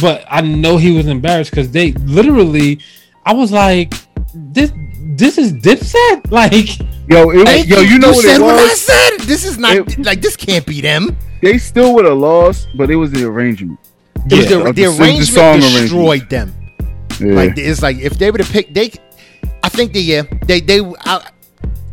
but 0.00 0.24
I 0.30 0.40
know 0.42 0.76
he 0.76 0.90
was 0.96 1.06
embarrassed 1.06 1.50
because 1.50 1.70
they 1.70 1.92
literally, 1.92 2.80
I 3.24 3.32
was 3.32 3.50
like, 3.52 3.94
this 4.34 4.72
this 5.16 5.38
is 5.38 5.52
Dipset, 5.52 6.30
like 6.30 6.78
Yo, 7.08 7.30
it 7.30 7.36
was, 7.36 7.44
Thank 7.44 7.68
yo, 7.68 7.80
you 7.80 7.98
know 7.98 8.08
what 8.08 8.24
said 8.24 8.36
it 8.38 8.42
what 8.42 8.54
I 8.54 8.62
was? 8.62 8.80
said. 8.80 9.18
This 9.20 9.44
is 9.44 9.58
not 9.58 9.76
It- 9.76 10.04
like 10.04 10.20
this 10.20 10.36
can't 10.36 10.64
be 10.66 10.80
them. 10.80 11.16
They 11.42 11.58
still 11.58 11.94
would 11.94 12.04
have 12.06 12.16
lost, 12.18 12.68
but 12.74 12.90
it 12.90 12.96
was 12.96 13.10
the 13.12 13.24
arrangement. 13.24 13.78
It 14.26 14.34
was 14.36 14.50
Yeah, 14.50 14.58
the, 14.58 14.58
the 14.58 14.64
the- 14.64 14.72
the 14.72 14.84
arrangement 15.02 15.26
song 15.28 15.60
destroyed 15.60 16.30
them. 16.30 16.54
Yeah. 17.20 17.34
Like 17.34 17.58
it's 17.58 17.82
like 17.82 17.98
if 17.98 18.18
they 18.18 18.30
would 18.30 18.40
have 18.40 18.50
picked 18.50 18.74
they, 18.74 18.90
I 19.62 19.68
think 19.68 19.92
they 19.92 20.00
yeah 20.00 20.22
they 20.46 20.60
they 20.60 20.80
I, 21.00 21.30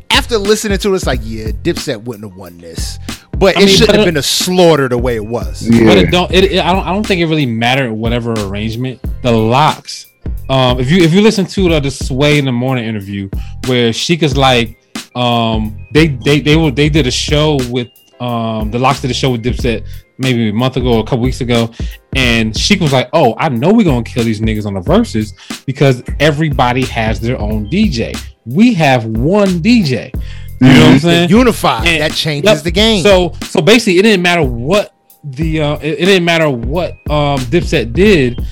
after 0.10 0.38
listening 0.38 0.78
to 0.80 0.92
it, 0.94 0.96
it's 0.96 1.06
like 1.06 1.20
yeah 1.24 1.48
Dipset 1.52 2.04
wouldn't 2.04 2.28
have 2.30 2.38
won 2.38 2.58
this, 2.58 2.98
but 3.38 3.56
I 3.56 3.62
it 3.62 3.66
mean, 3.66 3.68
shouldn't 3.70 3.88
but 3.90 3.96
have 3.98 4.08
it- 4.08 4.12
been 4.12 4.18
a 4.18 4.24
slaughter 4.24 4.88
the 4.90 4.98
way 4.98 5.16
it 5.16 5.26
was. 5.26 5.68
yeah. 5.68 5.86
but 5.86 5.98
it 5.98 6.10
don't. 6.12 6.32
It, 6.32 6.46
it- 6.46 6.60
I 6.66 6.74
don't. 6.74 6.86
I 6.88 6.92
don't 6.92 7.06
think 7.06 7.22
it 7.22 7.26
really 7.28 7.46
mattered 7.46 7.92
whatever 7.92 8.34
arrangement. 8.34 9.00
The 9.22 9.32
LOX. 9.32 10.08
Um, 10.50 10.80
if 10.80 10.90
you 10.92 11.04
if 11.04 11.14
you 11.14 11.22
listen 11.22 11.46
to 11.46 11.70
the, 11.70 11.80
the 11.80 11.92
Sway 11.92 12.38
in 12.40 12.46
the 12.46 12.52
morning 12.52 12.86
interview 12.86 13.30
where 13.68 13.92
Sheikah's 13.94 14.36
like, 14.36 14.78
um, 15.16 15.88
they 15.94 16.08
they 16.08 16.40
they 16.42 16.56
were 16.56 16.72
they 16.72 16.90
did 16.90 17.06
a 17.08 17.12
show 17.12 17.60
with 17.70 17.90
um 18.22 18.70
the 18.72 18.78
LOX 18.80 19.02
did 19.02 19.12
a 19.12 19.14
show 19.14 19.32
with 19.32 19.44
Dipset 19.44 19.86
maybe 20.18 20.50
a 20.50 20.54
month 20.54 20.78
ago 20.78 20.94
or 20.94 21.00
a 21.00 21.04
couple 21.04 21.20
weeks 21.22 21.42
ago, 21.42 21.72
and 22.16 22.56
Sheek 22.56 22.80
was 22.80 22.94
like, 22.94 23.10
oh, 23.14 23.34
I 23.38 23.50
know 23.50 23.74
we're 23.74 23.84
gonna 23.86 24.04
kill 24.04 24.24
these 24.24 24.40
niggas 24.40 24.66
on 24.68 24.76
the 24.76 24.82
Verzuz 24.82 25.34
because 25.66 26.04
everybody 26.20 26.86
has 26.86 27.20
their 27.20 27.40
own 27.40 27.68
DJ. 27.70 28.16
We 28.46 28.74
have 28.76 29.06
one 29.06 29.62
DJ. 29.62 30.14
You 30.62 30.68
know 30.68 30.80
what 30.82 30.90
I'm 30.94 31.00
saying? 31.00 31.30
Unified 31.32 31.88
And- 31.88 32.02
that 32.04 32.12
changes 32.14 32.52
Yep. 32.52 32.64
the 32.64 32.72
game. 32.72 33.02
So 33.04 33.34
so 33.44 33.62
basically, 33.62 33.98
it 33.98 34.04
didn't 34.04 34.22
matter 34.22 34.44
what 34.44 34.94
the 35.24 35.62
uh, 35.62 35.76
it, 35.78 36.00
it 36.00 36.06
didn't 36.06 36.26
matter 36.26 36.50
what 36.50 36.92
um 37.10 37.40
Dipset 37.50 37.94
did. 37.94 38.46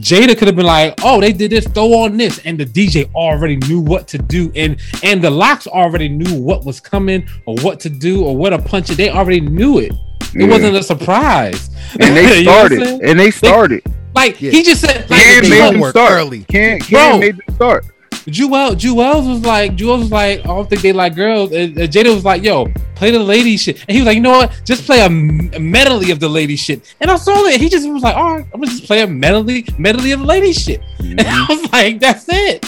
Jada 0.00 0.36
could 0.36 0.46
have 0.48 0.56
been 0.56 0.66
like, 0.66 0.94
"Oh, 1.02 1.20
they 1.20 1.32
did 1.32 1.50
this, 1.50 1.66
throw 1.68 1.92
on 2.04 2.16
this," 2.16 2.38
and 2.44 2.58
the 2.58 2.64
DJ 2.66 3.08
already 3.14 3.56
knew 3.56 3.80
what 3.80 4.06
to 4.08 4.18
do, 4.18 4.52
and 4.54 4.76
and 5.02 5.22
the 5.22 5.30
LOX 5.30 5.66
already 5.66 6.08
knew 6.08 6.34
what 6.40 6.64
was 6.64 6.80
coming 6.80 7.26
or 7.46 7.56
what 7.62 7.80
to 7.80 7.90
do 7.90 8.24
or 8.24 8.36
what 8.36 8.50
to 8.50 8.58
punch 8.58 8.90
it. 8.90 8.96
They 8.96 9.10
already 9.10 9.40
knew 9.40 9.78
it. 9.78 9.92
It 10.34 10.42
Yeah. 10.42 10.46
wasn't 10.48 10.76
a 10.76 10.82
surprise. 10.82 11.70
and 12.00 12.14
they 12.16 12.38
You 12.40 12.44
know 12.44 12.52
what 12.52 12.72
I'm 12.72 12.78
started. 12.78 13.00
and 13.08 13.18
they 13.20 13.30
started. 13.30 13.82
like 14.14 14.40
Yeah. 14.40 14.50
he 14.50 14.62
just 14.62 14.80
said, 14.82 15.08
like, 15.08 15.20
Cam 15.20 15.42
they 15.44 15.50
made 15.50 15.58
don't 15.58 15.72
them 15.74 15.80
work 15.80 15.90
start. 15.92 16.12
early. 16.12 16.40
Cam, 16.48 16.78
Bro. 16.78 16.86
Cam 16.88 17.20
made 17.20 17.36
them 17.38 17.54
start. 17.54 17.84
Jewel, 18.30 18.74
Juelz 18.74 19.28
was 19.28 19.44
like, 19.44 19.76
Juelz 19.76 19.98
was 20.00 20.10
like, 20.10 20.40
I 20.40 20.44
don't 20.44 20.68
think 20.68 20.82
they 20.82 20.92
like 20.92 21.14
girls. 21.14 21.52
And, 21.52 21.76
and 21.78 21.92
Jada 21.92 22.14
was 22.14 22.24
like, 22.24 22.42
Yo, 22.42 22.66
play 22.94 23.10
the 23.10 23.18
lady 23.18 23.56
shit. 23.56 23.80
And 23.82 23.90
he 23.90 23.98
was 23.98 24.06
like, 24.06 24.16
You 24.16 24.22
know 24.22 24.38
what? 24.38 24.60
Just 24.64 24.84
play 24.84 25.00
a, 25.00 25.04
m- 25.04 25.50
a 25.54 25.60
medley 25.60 26.10
of 26.10 26.20
the 26.20 26.28
lady 26.28 26.56
shit. 26.56 26.94
And 27.00 27.10
I 27.10 27.16
saw 27.16 27.44
it. 27.46 27.60
He 27.60 27.68
just 27.68 27.88
was 27.88 28.02
like, 28.02 28.16
All 28.16 28.36
right, 28.36 28.46
I'm 28.52 28.60
gonna 28.60 28.66
just 28.66 28.84
play 28.84 29.02
a 29.02 29.06
medley, 29.06 29.64
medley 29.78 30.12
of 30.12 30.20
the 30.20 30.26
lady 30.26 30.52
shit. 30.52 30.80
And 30.98 31.20
I 31.20 31.46
was 31.48 31.58
mm-hmm. 31.60 31.72
like, 31.72 32.00
That's 32.00 32.26
it. 32.28 32.64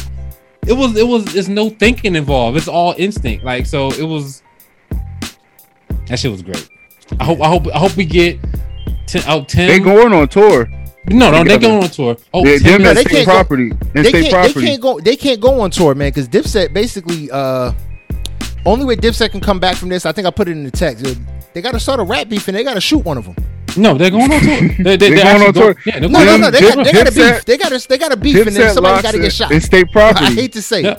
It 0.66 0.74
was, 0.74 0.96
it 0.96 1.06
was. 1.06 1.24
There's 1.32 1.48
no 1.48 1.70
thinking 1.70 2.14
involved. 2.14 2.56
It's 2.56 2.68
all 2.68 2.94
instinct. 2.98 3.44
Like 3.44 3.66
so, 3.66 3.90
it 3.92 4.04
was. 4.04 4.42
That 6.06 6.18
shit 6.18 6.30
was 6.30 6.42
great. 6.42 6.68
I 7.18 7.24
hope, 7.24 7.40
I 7.40 7.48
hope, 7.48 7.66
I 7.74 7.78
hope 7.78 7.96
we 7.96 8.04
get. 8.04 8.38
Ten, 9.06 9.22
out 9.22 9.48
ten. 9.48 9.68
They 9.68 9.80
going 9.80 10.12
on 10.12 10.28
tour. 10.28 10.70
No, 11.08 11.30
no, 11.30 11.38
they 11.38 11.54
together. 11.54 11.58
going 11.68 11.82
on 11.84 11.90
tour. 11.90 12.16
Oh, 12.34 12.44
They, 12.44 12.58
10 12.58 12.72
them 12.72 12.82
No, 12.82 12.90
at 12.90 12.94
they 12.96 13.00
state 13.02 13.12
can't 13.14 13.26
go- 13.26 13.32
property. 13.32 13.70
And 13.70 13.80
they 13.94 14.02
state 14.04 14.12
can't 14.12 14.24
they 14.24 14.30
property. 14.30 14.66
can't 14.66 14.80
go 14.82 15.00
they 15.00 15.16
can't 15.16 15.40
go 15.40 15.60
on 15.62 15.70
tour, 15.70 15.94
man, 15.94 16.08
because 16.10 16.28
Dipset 16.28 16.72
basically 16.72 17.30
uh 17.30 17.72
only 18.66 18.84
way 18.84 18.96
Dipset 18.96 19.30
can 19.30 19.40
come 19.40 19.58
back 19.58 19.76
from 19.76 19.88
this, 19.88 20.04
I 20.04 20.12
think 20.12 20.26
I 20.26 20.30
put 20.30 20.48
it 20.48 20.52
in 20.52 20.64
the 20.64 20.70
text. 20.70 21.04
They 21.54 21.62
got 21.62 21.72
to 21.72 21.80
start 21.80 21.98
a 22.00 22.02
rap 22.04 22.28
beef 22.28 22.46
and 22.48 22.56
they 22.56 22.62
got 22.62 22.74
to 22.74 22.80
shoot 22.80 22.98
one 23.04 23.16
of 23.18 23.24
them. 23.24 23.34
No, 23.76 23.96
they're 23.96 24.10
going 24.10 24.30
on 24.32 24.40
tour. 24.40 24.58
They, 24.60 24.68
they, 24.68 24.96
They 24.96 24.96
they're 24.96 25.16
going 25.16 25.26
actually 25.26 25.46
on 25.46 25.52
go- 25.52 25.60
tour. 25.72 25.82
Yeah, 25.86 25.98
they're 26.00 26.08
No, 26.08 26.24
no, 26.24 26.36
no, 26.36 26.50
they 26.50 26.60
Dip- 26.60 26.74
got, 26.74 26.84
they 26.84 26.92
got 26.92 27.08
a 27.08 27.12
beef. 27.12 27.44
They 27.46 27.56
got 27.56 27.72
a 27.72 27.88
they 27.88 27.98
got 27.98 28.12
a 28.12 28.16
beef, 28.16 28.46
and 28.46 28.54
then 28.56 28.74
somebody 28.74 28.92
LOX 28.94 29.02
got 29.02 29.12
to 29.12 29.18
get 29.18 29.32
shot. 29.32 29.50
It's 29.52 29.66
state 29.66 29.90
property. 29.90 30.24
I 30.26 30.30
hate 30.32 30.52
to 30.52 30.62
say, 30.62 30.82
Yeah. 30.82 30.98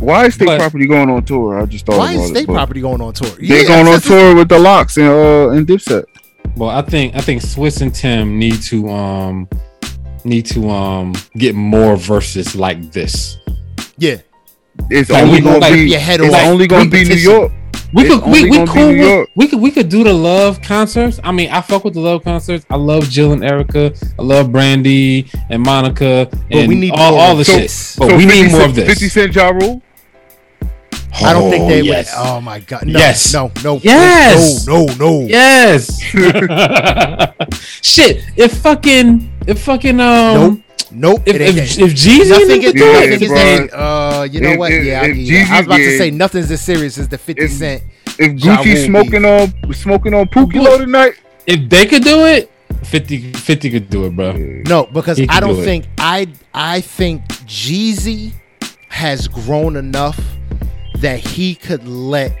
Why 0.00 0.26
is 0.26 0.34
state 0.34 0.46
But- 0.46 0.58
property 0.60 0.86
going 0.86 1.08
on 1.10 1.24
tour? 1.24 1.58
I 1.60 1.66
just 1.66 1.86
thought 1.86 1.98
why 1.98 2.12
about 2.12 2.22
is 2.24 2.30
state 2.30 2.46
but 2.46 2.52
property 2.54 2.80
going 2.80 3.00
on 3.00 3.12
tour? 3.14 3.30
They 3.30 3.46
Yeah, 3.62 3.64
going 3.66 3.88
on 3.88 4.00
tour 4.00 4.34
with 4.36 4.48
the 4.48 4.58
LOX 4.58 4.96
and 4.98 5.08
uh 5.08 5.50
and 5.50 5.66
Dipset. 5.66 6.04
Well, 6.56 6.70
I 6.70 6.82
think 6.82 7.14
I 7.14 7.20
think 7.20 7.42
Swizz 7.42 7.82
and 7.82 7.94
Tim 7.94 8.38
need 8.38 8.60
to 8.62 8.88
um 8.88 9.48
need 10.24 10.46
to 10.46 10.68
um 10.70 11.14
get 11.36 11.54
more 11.54 11.96
verses 11.96 12.54
like 12.56 12.90
this. 12.92 13.36
Yeah, 13.96 14.16
It's 14.90 15.10
Like, 15.10 15.22
only 15.24 15.34
we 15.38 15.40
gonna 15.40 15.60
gonna 15.60 15.74
be. 15.74 15.90
your 15.90 16.00
head 16.00 16.20
it's 16.20 16.34
off. 16.34 16.44
only 16.46 16.66
gonna 16.66 16.88
be 16.90 17.04
New. 17.04 17.14
York. 17.14 17.52
We 17.94 18.02
It's 18.04 18.14
could 18.22 18.30
we, 18.30 18.50
we 18.50 18.66
cool 18.66 18.88
with, 18.88 19.28
we 19.34 19.48
could 19.48 19.60
we 19.60 19.70
could 19.70 19.88
do 19.88 20.04
the 20.04 20.12
love 20.12 20.60
concerts. 20.60 21.18
I 21.24 21.32
mean, 21.32 21.48
I 21.50 21.62
fuck 21.62 21.84
with 21.84 21.94
the 21.94 22.00
love 22.00 22.22
concerts. 22.22 22.66
I 22.68 22.76
love 22.76 23.08
Jill 23.08 23.32
and 23.32 23.42
Erykah. 23.42 24.14
I 24.18 24.22
love 24.22 24.52
Brandy 24.52 25.26
and 25.48 25.62
Monica 25.62 26.28
and 26.50 26.68
we 26.68 26.74
need 26.74 26.92
all, 26.92 27.16
all 27.16 27.34
the 27.34 27.44
this. 27.44 27.94
shit. 27.94 27.98
But 27.98 28.10
So 28.10 28.16
we 28.16 28.26
50 28.26 28.42
need 28.42 28.52
more 28.52 28.64
of 28.66 28.74
this. 28.74 28.86
Fifty 28.88 29.08
Cent 29.08 29.34
Ja 29.34 29.48
Rule. 29.48 29.80
I 31.14 31.32
don't 31.32 31.50
think 31.50 31.64
Oh, 31.64 31.68
they 31.68 31.80
yes. 31.82 32.14
would. 32.16 32.26
Oh 32.28 32.40
my 32.40 32.60
god, 32.60 32.86
no, 32.86 32.98
Yes. 32.98 33.32
no, 33.32 33.50
no, 33.64 33.80
Yes. 33.82 34.66
no, 34.66 34.84
no, 34.86 34.94
no. 34.98 35.20
Yes. 35.26 36.00
Shit. 37.82 38.24
If 38.36 38.58
fucking 38.58 39.30
if 39.46 39.62
fucking 39.62 40.00
um 40.00 40.62
Nope, 40.90 41.18
nope. 41.18 41.22
if 41.26 41.36
it 41.36 41.40
if, 41.56 41.78
if 41.78 41.92
Jeezy 41.92 42.28
Nothing 42.28 42.64
and 42.64 42.64
is, 42.64 42.72
them 42.72 42.72
Yeah, 42.72 42.72
do 42.72 42.92
nothing 42.92 43.12
it, 43.12 43.22
is 43.22 43.72
uh, 43.72 44.28
you 44.30 44.40
know 44.40 44.50
If- 44.50 44.58
what? 44.58 44.72
if- 44.72 44.84
yeah, 44.84 45.00
I, 45.02 45.04
if 45.06 45.16
get 45.16 45.26
you. 45.26 45.36
I 45.38 45.40
was 45.40 45.48
Jeezy 45.48 45.64
about 45.66 45.76
to 45.78 45.98
say 45.98 46.10
nothing's 46.10 46.50
as 46.50 46.60
serious 46.60 46.98
as 46.98 47.08
the 47.08 47.18
50 47.18 47.42
If- 47.42 47.52
Cent. 47.52 47.82
If 48.18 48.44
Ja 48.44 48.56
Gucci 48.56 48.74
Rule 48.74 48.84
smoking 48.86 49.24
on 49.24 49.74
smoking 49.74 50.14
on 50.14 50.26
Pookie 50.26 50.62
Loc 50.62 50.78
tonight, 50.80 51.14
if 51.46 51.68
they 51.70 51.86
could 51.86 52.02
do 52.04 52.24
it, 52.26 52.50
50, 52.84 53.32
50 53.32 53.70
could 53.70 53.90
do 53.90 54.06
it, 54.06 54.16
bro. 54.16 54.32
No, 54.66 54.86
because 54.86 55.20
I 55.28 55.40
don't 55.40 55.54
do 55.54 55.60
it. 55.62 55.64
think 55.64 55.84
I 55.98 56.26
I 56.52 56.80
think 56.80 57.24
Jeezy 57.46 58.32
has 58.88 59.28
grown 59.28 59.76
enough 59.76 60.18
that 61.00 61.20
he 61.20 61.54
could 61.54 61.86
let 61.86 62.36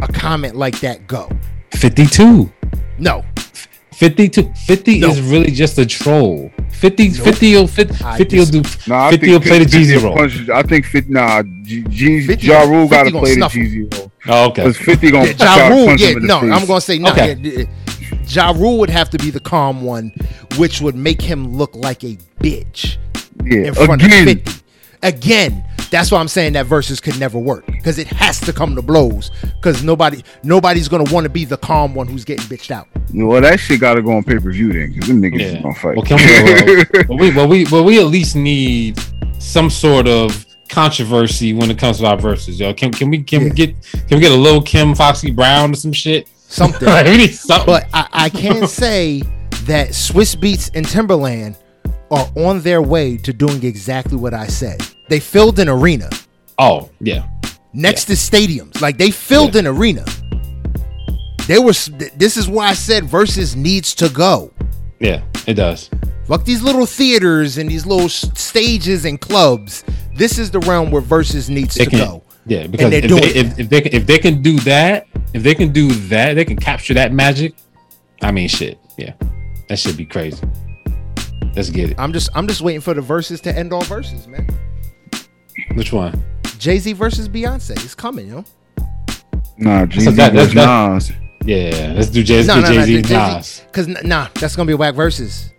a 0.00 0.08
comment 0.12 0.56
like 0.56 0.78
that 0.80 1.06
go. 1.06 1.28
52. 1.74 2.50
No, 2.98 3.24
52 3.92 4.52
50 4.66 4.98
No. 5.00 5.08
is 5.08 5.20
really 5.22 5.50
just 5.50 5.78
a 5.78 5.86
troll 5.86 6.50
50 6.70 7.10
50 7.10 7.54
will 7.54 7.66
50, 7.66 8.04
I 8.04 8.18
50 8.18 8.38
will 8.38 8.46
do 8.46 8.62
Nah, 8.86 9.06
I 9.06 9.10
50 9.12 9.26
think 9.26 9.32
will 9.32 9.40
play 9.48 9.58
the 9.58 9.64
50 9.64 9.78
Jeezy 9.78 9.94
will 9.96 10.02
role 10.08 10.16
punch- 10.16 10.48
I 10.50 10.62
think 10.62 10.84
50. 10.86 11.12
Nah, 11.12 11.42
G- 11.62 11.84
G- 11.88 12.26
50 12.26 12.46
Ja 12.46 12.62
Rule 12.62 12.88
got 12.88 13.04
to 13.04 13.10
play 13.10 13.30
the 13.30 13.34
snuff. 13.36 13.52
Jeezy 13.54 13.94
role. 13.98 14.12
oh, 14.28 14.46
okay 14.48 14.62
Because 14.62 14.76
50 14.78 15.10
gonna 15.10 15.26
yeah, 15.26 15.32
try 15.34 15.56
Ja 15.56 15.68
Rule. 15.68 15.86
punch 15.86 16.00
him 16.00 16.08
Yeah, 16.08 16.16
in 16.16 16.20
the 16.22 16.26
no, 16.28 16.40
face. 16.40 16.52
I'm 16.52 16.66
gonna 16.66 16.80
say 16.80 16.98
no. 16.98 17.10
Okay. 17.12 17.34
Yeah, 17.40 17.50
yeah, 17.58 17.64
Ja 18.28 18.50
Rule 18.52 18.78
would 18.78 18.90
have 18.90 19.10
to 19.10 19.18
be 19.18 19.30
the 19.30 19.40
calm 19.40 19.82
one, 19.82 20.12
which 20.58 20.80
would 20.80 20.94
make 20.96 21.20
him 21.22 21.56
look 21.56 21.74
like 21.74 22.02
a 22.04 22.16
bitch 22.40 22.96
Yeah, 23.44 23.68
in 23.68 23.74
front 23.74 24.02
again. 24.02 24.42
Of 25.02 25.14
50. 25.14 25.16
Again, 25.16 25.64
that's 25.90 26.10
why 26.10 26.18
I'm 26.20 26.28
saying 26.28 26.54
that 26.54 26.66
Verzuz 26.66 27.02
could 27.02 27.18
never 27.18 27.38
work 27.38 27.66
because 27.66 27.98
it 27.98 28.06
has 28.08 28.40
to 28.40 28.52
come 28.52 28.74
to 28.76 28.82
blows 28.82 29.30
because 29.42 29.82
nobody 29.82 30.22
nobody's 30.42 30.88
gonna 30.88 31.10
want 31.12 31.24
to 31.24 31.30
be 31.30 31.44
the 31.44 31.58
calm 31.58 31.94
one 31.94 32.06
who's 32.06 32.24
getting 32.24 32.44
bitched 32.46 32.70
out. 32.70 32.88
Well, 33.12 33.40
that 33.42 33.60
shit 33.60 33.80
got 33.80 33.94
to 33.94 34.02
go 34.02 34.12
on 34.12 34.24
pay 34.24 34.38
per 34.38 34.50
view 34.52 34.72
then, 34.72 34.92
because 34.92 35.08
them 35.08 35.20
niggas 35.20 35.40
yeah 35.40 35.46
is 35.46 35.62
gonna 35.62 35.74
fight. 35.74 35.96
well, 35.96 36.06
can 36.06 36.16
we, 36.16 36.76
well, 36.76 37.06
well, 37.08 37.18
we, 37.18 37.34
well, 37.34 37.48
we 37.48 37.66
well 37.66 37.84
we 37.84 37.98
at 37.98 38.06
least 38.06 38.36
need 38.36 38.98
some 39.38 39.68
sort 39.68 40.08
of 40.08 40.46
controversy 40.68 41.52
when 41.52 41.70
it 41.70 41.78
comes 41.78 41.98
to 41.98 42.06
our 42.06 42.16
Verzuz 42.16 42.58
yo 42.58 42.72
can, 42.72 42.90
can 42.90 43.10
we 43.10 43.22
can 43.22 43.44
we 43.44 43.50
get 43.50 43.74
can 44.08 44.16
we 44.16 44.20
get 44.20 44.32
a 44.32 44.36
little 44.36 44.62
Kim 44.62 44.94
Foxy 44.94 45.30
Brown 45.30 45.72
or 45.72 45.74
some 45.74 45.92
shit 45.92 46.26
Something. 46.52 46.86
Like, 46.88 47.06
we 47.06 47.28
something 47.28 47.66
But 47.66 47.88
I, 47.94 48.08
I 48.12 48.28
can 48.28 48.66
say 48.68 49.22
that 49.64 49.90
Swizz 49.90 50.36
Beatz 50.36 50.70
and 50.74 50.86
Timberland 50.86 51.56
are 52.12 52.28
on 52.36 52.60
their 52.60 52.80
way 52.82 53.16
to 53.16 53.32
doing 53.32 53.64
exactly 53.64 54.16
what 54.16 54.34
I 54.34 54.46
said. 54.46 54.80
They 55.08 55.18
filled 55.20 55.58
an 55.58 55.68
arena 55.68 56.08
oh 56.58 56.90
yeah 57.00 57.26
next 57.72 58.04
to 58.06 58.12
stadiums. 58.12 58.80
Like 58.80 58.98
they 58.98 59.10
filled 59.10 59.56
an 59.56 59.66
arena. 59.66 60.04
They 61.48 61.58
were. 61.58 61.72
This 62.16 62.36
is 62.36 62.48
why 62.48 62.68
I 62.68 62.74
said 62.74 63.04
Verzuz 63.04 63.56
needs 63.56 63.94
to 63.96 64.08
go. 64.08 64.52
yeah 65.00 65.22
it 65.46 65.54
does 65.54 65.90
Fuck 66.26 66.44
these 66.44 66.62
little 66.62 66.86
theaters 66.86 67.58
and 67.58 67.68
these 67.68 67.84
little 67.84 68.08
stages 68.08 69.04
and 69.04 69.20
clubs. 69.20 69.82
This 70.14 70.38
is 70.38 70.50
the 70.52 70.60
realm 70.60 70.90
where 70.92 71.02
Verzuz 71.02 71.48
needs 71.50 71.74
they 71.74 71.84
to 71.84 71.90
can 71.90 71.98
go. 71.98 72.22
yeah 72.46 72.66
because 72.68 72.92
if 72.92 73.10
they, 73.10 73.40
if, 73.40 73.58
if 73.58 73.68
they 73.68 73.80
can- 73.80 73.92
if 73.94 74.06
they 74.06 74.18
can 74.18 74.40
do 74.42 74.58
that 74.60 75.06
if 75.34 75.42
they 75.42 75.54
can 75.54 75.72
do 75.72 75.88
that 76.12 76.34
they 76.34 76.44
can 76.44 76.56
capture 76.56 76.94
that 76.94 77.12
magic 77.12 77.54
I 78.22 78.30
mean 78.30 78.48
shit 78.48 78.78
yeah 78.98 79.14
that 79.68 79.78
should 79.78 79.96
be 79.96 80.04
crazy 80.06 80.38
let's 81.54 81.70
get 81.70 81.90
it 81.90 81.96
I'm 81.98 82.12
just. 82.12 82.30
I'm 82.34 82.46
just 82.46 82.60
waiting 82.60 82.80
for 82.80 82.94
the 82.94 83.00
Verzuz 83.00 83.40
to 83.42 83.56
end 83.56 83.72
all 83.72 83.82
Verzuz, 83.82 84.26
man. 84.26 84.46
which 85.74 85.92
one 85.92 86.22
Jay 86.58 86.78
Z 86.78 86.92
versus 86.94 87.28
Beyonce. 87.28 87.72
It's 87.84 87.94
coming, 87.94 88.28
yo. 88.28 88.44
Nah, 89.58 89.80
So 89.80 89.86
Jeezy 89.86 90.16
that- 90.16 90.32
versus 90.32 90.54
that- 90.54 90.92
Nas. 90.92 91.12
Yeah, 91.44 91.92
let's 91.96 92.08
do 92.08 92.22
Jay 92.22 92.44
No, 92.44 92.60
no, 92.60 92.72
no, 92.72 92.84
Z 92.84 93.02
Jay-Z. 93.02 93.14
Nas. 93.14 93.62
Cause 93.72 93.88
nah, 93.88 94.28
that's 94.34 94.54
gonna 94.56 94.66
be 94.66 94.72
a 94.74 94.76
whack 94.76 94.94
Verzuz. 94.94 95.50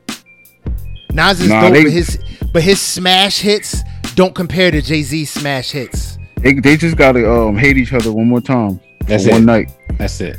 Nas 1.12 1.42
is 1.42 1.50
Nah, 1.50 1.62
dope, 1.62 1.74
they- 1.74 1.84
but 1.84 1.92
his 1.92 2.18
but 2.54 2.64
his 2.64 2.80
smash 2.80 3.40
hits 3.40 3.84
don't 4.16 4.34
compare 4.34 4.72
to 4.72 4.82
Jay 4.82 5.02
Z 5.04 5.26
smash 5.26 5.72
hits. 5.72 6.18
They, 6.38 6.54
they 6.54 6.78
just 6.78 6.96
gotta 6.98 7.30
um 7.32 7.58
hate 7.58 7.78
each 7.78 7.94
other 7.94 8.12
one 8.12 8.28
more 8.28 8.42
time. 8.42 8.80
That's 9.08 9.24
for 9.26 9.32
it. 9.32 9.34
one 9.34 9.46
night. 9.46 9.72
That's 9.98 10.20
it. 10.22 10.38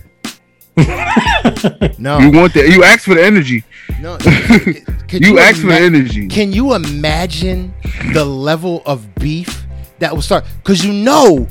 No, 1.98 2.18
You 2.18 2.30
want 2.32 2.54
that? 2.54 2.68
You 2.68 2.82
ask 2.84 3.04
for 3.04 3.14
the 3.14 3.24
energy. 3.24 3.62
No. 4.00 4.16
Can 5.08 5.22
You 5.22 5.38
ask 5.38 5.60
for 5.62 5.70
energy. 5.70 6.28
Can 6.28 6.52
you 6.52 6.74
imagine 6.74 7.72
the 8.12 8.24
level 8.24 8.82
of 8.86 9.14
beef 9.16 9.64
that 9.98 10.12
will 10.14 10.22
start? 10.22 10.44
Cause 10.64 10.84
you 10.84 10.92
know 10.92 11.46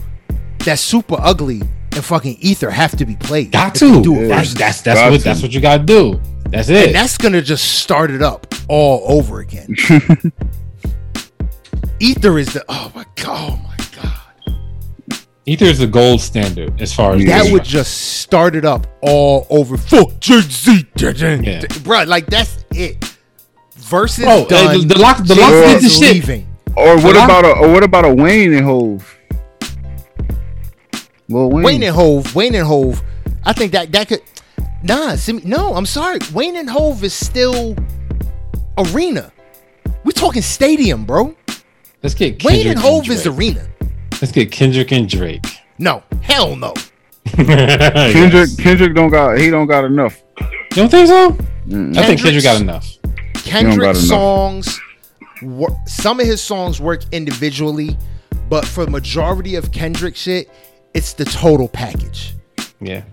that 0.65 0.79
super 0.79 1.15
ugly 1.19 1.61
and 1.93 2.03
fucking 2.05 2.37
ether 2.39 2.69
have 2.69 2.95
to 2.97 3.05
be 3.05 3.15
played. 3.15 3.51
Got 3.51 3.75
if 3.75 3.81
you 3.81 3.95
to. 3.95 4.03
do 4.03 4.19
a 4.25 4.27
That's 4.27 4.49
Verzuz. 4.53 4.57
that's 4.57 4.81
that's 4.81 4.99
Got 4.99 5.11
what 5.11 5.17
to. 5.19 5.23
that's 5.23 5.41
what 5.41 5.51
you 5.53 5.61
gotta 5.61 5.83
do. 5.83 6.19
That's 6.49 6.69
it. 6.69 6.87
and 6.87 6.95
that's 6.95 7.17
gonna 7.17 7.41
just 7.41 7.79
start 7.79 8.11
it 8.11 8.21
up 8.21 8.53
all 8.67 9.03
over 9.19 9.39
again. 9.39 9.75
ether 11.99 12.37
is 12.37 12.53
the 12.53 12.63
oh 12.69 12.91
my 12.95 13.05
god, 13.15 13.27
oh 13.51 13.55
my 13.63 13.63
god. 13.69 13.72
Ether 15.45 15.65
is 15.65 15.79
the 15.79 15.87
gold 15.87 16.21
standard 16.21 16.81
as 16.81 16.93
far 16.93 17.13
as 17.15 17.25
That 17.25 17.51
would 17.51 17.63
just 17.65 18.19
start 18.21 18.55
it 18.55 18.63
up 18.63 18.87
all 19.01 19.45
over. 19.49 19.75
Fuck 19.77 20.19
Jay 20.21 20.39
Z, 20.41 20.85
Yeah. 20.95 21.61
bro. 21.83 22.03
Like 22.03 22.27
that's 22.27 22.63
it. 22.71 23.03
Versus 23.75 24.23
Oh, 24.25 24.43
uh, 24.43 24.47
done. 24.47 24.79
the- 24.87 24.93
the 24.93 24.99
lock- 24.99 25.25
the 25.25 25.35
lock 25.35 25.49
Jay-Z 25.49 25.73
did 25.73 25.83
the 25.83 25.89
shit. 25.89 26.13
leaving. 26.13 26.47
Or 26.77 26.95
what 26.95 27.03
Well, 27.15 27.19
I- 27.21 27.25
about 27.25 27.45
a 27.45 27.49
or 27.59 27.71
what 27.73 27.83
about 27.83 28.05
a 28.05 28.13
Wayne 28.13 28.53
and 28.53 28.65
Hove? 28.65 29.17
Well, 31.29 31.49
Wayne. 31.49 31.63
Wayne 31.65 31.83
and 31.83 31.95
Hove, 31.95 32.33
Wayne 32.35 32.55
and 32.55 32.65
Hove. 32.65 33.01
I 33.43 33.53
think 33.53 33.73
that 33.73 33.91
that 33.91 34.07
could. 34.07 34.21
Nah, 34.81 35.15
see, 35.15 35.33
no, 35.43 35.75
I'm 35.75 35.85
sorry. 35.85 36.19
Wayne 36.33 36.55
and 36.55 36.69
Hove 36.69 37.03
is 37.03 37.13
still 37.13 37.75
arena. 38.77 39.31
We're 40.05 40.11
talking 40.11 40.41
stadium, 40.41 41.05
bro. 41.05 41.35
let's 42.01 42.15
get 42.15 42.43
Wayne 42.43 42.67
and 42.67 42.79
Hove 42.79 43.09
is 43.09 43.25
arena. 43.27 43.65
Let's 44.23 44.31
get 44.31 44.53
Kendrick 44.53 44.93
and 44.93 45.09
Drake. 45.09 45.45
No, 45.79 46.01
hell 46.21 46.55
no. 46.55 46.73
Kendrick 47.25 48.47
Yes. 48.47 48.55
Kendrick 48.55 48.95
don't 48.95 49.09
got 49.09 49.37
he 49.37 49.49
don't 49.49 49.67
got 49.67 49.83
enough. 49.83 50.23
You 50.39 50.47
don't 50.77 50.89
think 50.89 51.09
so? 51.09 51.31
Mm. 51.67 51.97
I 51.97 52.05
think 52.05 52.21
Kendrick 52.21 52.41
got 52.41 52.61
enough. 52.61 52.87
Kendrick 53.33 53.79
got 53.81 53.89
enough. 53.97 53.97
songs, 53.97 54.79
wor- 55.41 55.77
some 55.85 56.21
of 56.21 56.25
his 56.25 56.41
songs 56.41 56.79
work 56.79 57.01
individually, 57.11 57.97
but 58.47 58.63
for 58.63 58.85
the 58.85 58.91
majority 58.91 59.55
of 59.55 59.73
Kendrick 59.73 60.15
shit, 60.15 60.49
it's 60.93 61.11
the 61.11 61.25
total 61.25 61.67
package. 61.67 62.33
Yeah. 62.79 63.03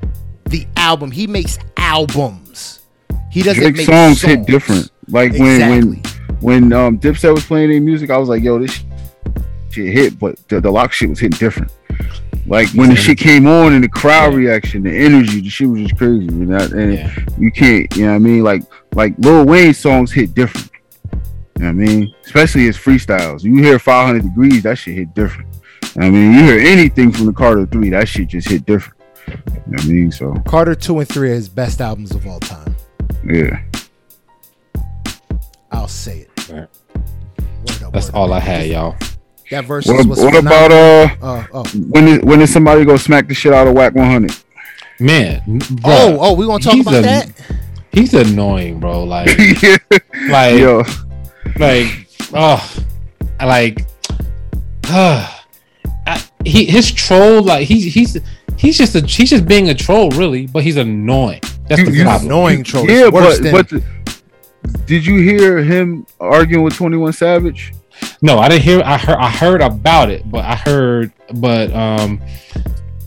The 0.44 0.64
album, 0.76 1.10
he 1.10 1.26
makes 1.26 1.58
albums. 1.76 2.82
He 3.32 3.42
doesn't 3.42 3.60
Drake 3.60 3.76
make 3.78 3.86
songs, 3.86 4.20
songs 4.20 4.32
hit 4.32 4.46
different. 4.46 4.92
Like 5.08 5.30
Exactly. 5.32 5.56
when 5.58 6.02
when 6.40 6.70
when 6.70 6.72
um 6.72 6.98
Dipset 7.00 7.34
was 7.34 7.44
playing 7.44 7.70
their 7.70 7.80
music, 7.80 8.10
I 8.10 8.16
was 8.16 8.28
like, 8.28 8.44
yo, 8.44 8.60
this 8.60 8.84
shit 9.72 9.92
hit, 9.92 10.18
but 10.18 10.36
the, 10.48 10.60
the 10.60 10.70
lock 10.70 10.92
shit 10.92 11.08
was 11.08 11.18
hitting 11.20 11.38
different. 11.38 11.72
Like 12.46 12.68
when 12.70 12.88
the 12.88 12.96
shit 12.96 13.18
came 13.18 13.46
on 13.46 13.72
and 13.74 13.84
the 13.84 13.88
crowd 13.88 14.32
Yeah. 14.32 14.38
reaction, 14.38 14.82
the 14.82 14.90
energy, 14.96 15.40
the 15.40 15.48
shit 15.50 15.68
was 15.68 15.82
just 15.82 15.96
crazy. 15.96 16.26
And, 16.28 16.52
that, 16.52 16.72
and 16.72 16.94
Yeah. 16.94 17.14
you 17.38 17.50
can't, 17.52 17.94
you 17.96 18.04
know 18.06 18.10
what 18.12 18.16
I 18.16 18.18
mean? 18.18 18.42
Like 18.42 18.62
like 18.94 19.14
Lil 19.18 19.44
Wayne 19.46 19.74
songs 19.74 20.10
hit 20.12 20.34
different. 20.34 20.70
You 21.12 21.18
know 21.66 21.66
what 21.66 21.68
I 21.68 21.72
mean? 21.72 22.14
Especially 22.24 22.62
his 22.62 22.76
freestyles. 22.76 23.42
You 23.44 23.56
hear 23.62 23.78
500 23.78 24.22
degrees, 24.22 24.62
that 24.62 24.76
shit 24.78 24.94
hit 24.94 25.14
different. 25.14 25.48
I 25.98 26.08
mean, 26.08 26.32
you 26.32 26.44
hear 26.44 26.58
anything 26.58 27.12
from 27.12 27.26
the 27.26 27.32
Carter 27.32 27.66
3, 27.66 27.90
that 27.90 28.08
shit 28.08 28.28
just 28.28 28.48
hit 28.48 28.64
different. 28.64 28.98
You 29.28 29.34
know 29.34 29.72
what 29.72 29.84
I 29.84 29.86
mean? 29.88 30.10
So, 30.10 30.32
Carter 30.46 30.74
2 30.74 31.00
and 31.00 31.08
3 31.08 31.30
are 31.30 31.34
his 31.34 31.48
best 31.48 31.80
albums 31.80 32.12
of 32.12 32.26
all 32.26 32.40
time. 32.40 32.74
yeah. 33.28 33.60
I'll 35.70 35.88
say 35.88 36.20
it. 36.20 36.48
Right. 36.48 36.68
Word 37.66 37.82
up, 37.84 37.92
That's 37.92 38.06
word 38.06 38.14
all 38.18 38.32
up. 38.32 38.42
I 38.42 38.44
had, 38.46 38.66
y'all. 38.68 38.96
That 39.50 39.64
versus 39.64 39.92
What, 39.92 40.06
was 40.06 40.20
what 40.20 40.36
about 40.36 40.70
uh 40.70 41.08
uh 41.22 41.46
oh. 41.52 41.64
when 41.88 42.06
is 42.08 42.20
when 42.22 42.40
is 42.40 42.52
somebody 42.52 42.84
gonna 42.84 42.98
smack 42.98 43.26
the 43.28 43.34
shit 43.34 43.52
out 43.52 43.66
of 43.66 43.74
Wack 43.74 43.94
100? 43.94 44.32
Man. 45.00 45.42
Oh, 45.84 46.18
oh, 46.20 46.34
we 46.34 46.46
want 46.46 46.62
to 46.62 46.68
talk 46.70 46.80
about 46.80 46.94
a- 46.94 47.02
that? 47.02 47.30
He's 47.92 48.14
annoying, 48.14 48.78
bro. 48.78 49.02
Like, 49.04 49.28
yeah. 49.62 49.76
like, 50.28 50.58
Yo, 50.60 50.84
like, 51.58 52.06
oh, 52.34 52.76
like, 53.40 53.84
uh, 54.88 55.26
I, 56.06 56.22
he 56.44 56.66
his 56.66 56.92
troll. 56.92 57.42
Like, 57.42 57.66
he's 57.66 57.92
he's 57.92 58.18
he's 58.56 58.78
just 58.78 58.94
a 58.94 59.00
he's 59.04 59.30
just 59.30 59.46
being 59.46 59.70
a 59.70 59.74
troll, 59.74 60.10
really. 60.10 60.46
But 60.46 60.62
he's 60.62 60.76
annoying. 60.76 61.40
That's 61.68 61.82
the 61.82 61.90
You- 61.90 61.96
you 61.98 62.04
problem. 62.04 62.26
Annoying 62.26 62.62
troll. 62.62 62.88
yeah, 62.88 63.08
worse 63.08 63.38
but 63.40 63.42
than- 63.42 63.52
but 63.52 63.68
the- 63.70 64.80
did 64.86 65.04
you 65.06 65.18
hear 65.20 65.58
him 65.58 66.06
arguing 66.20 66.62
with 66.62 66.74
21 66.74 67.12
Savage? 67.14 67.72
No, 68.22 68.38
I 68.38 68.48
didn't 68.48 68.62
hear. 68.62 68.82
I 68.84 68.98
heard. 68.98 69.16
I 69.16 69.28
heard 69.28 69.60
about 69.62 70.10
it, 70.10 70.30
but 70.30 70.44
I 70.44 70.54
heard, 70.56 71.12
but 71.34 71.72
um, 71.72 72.20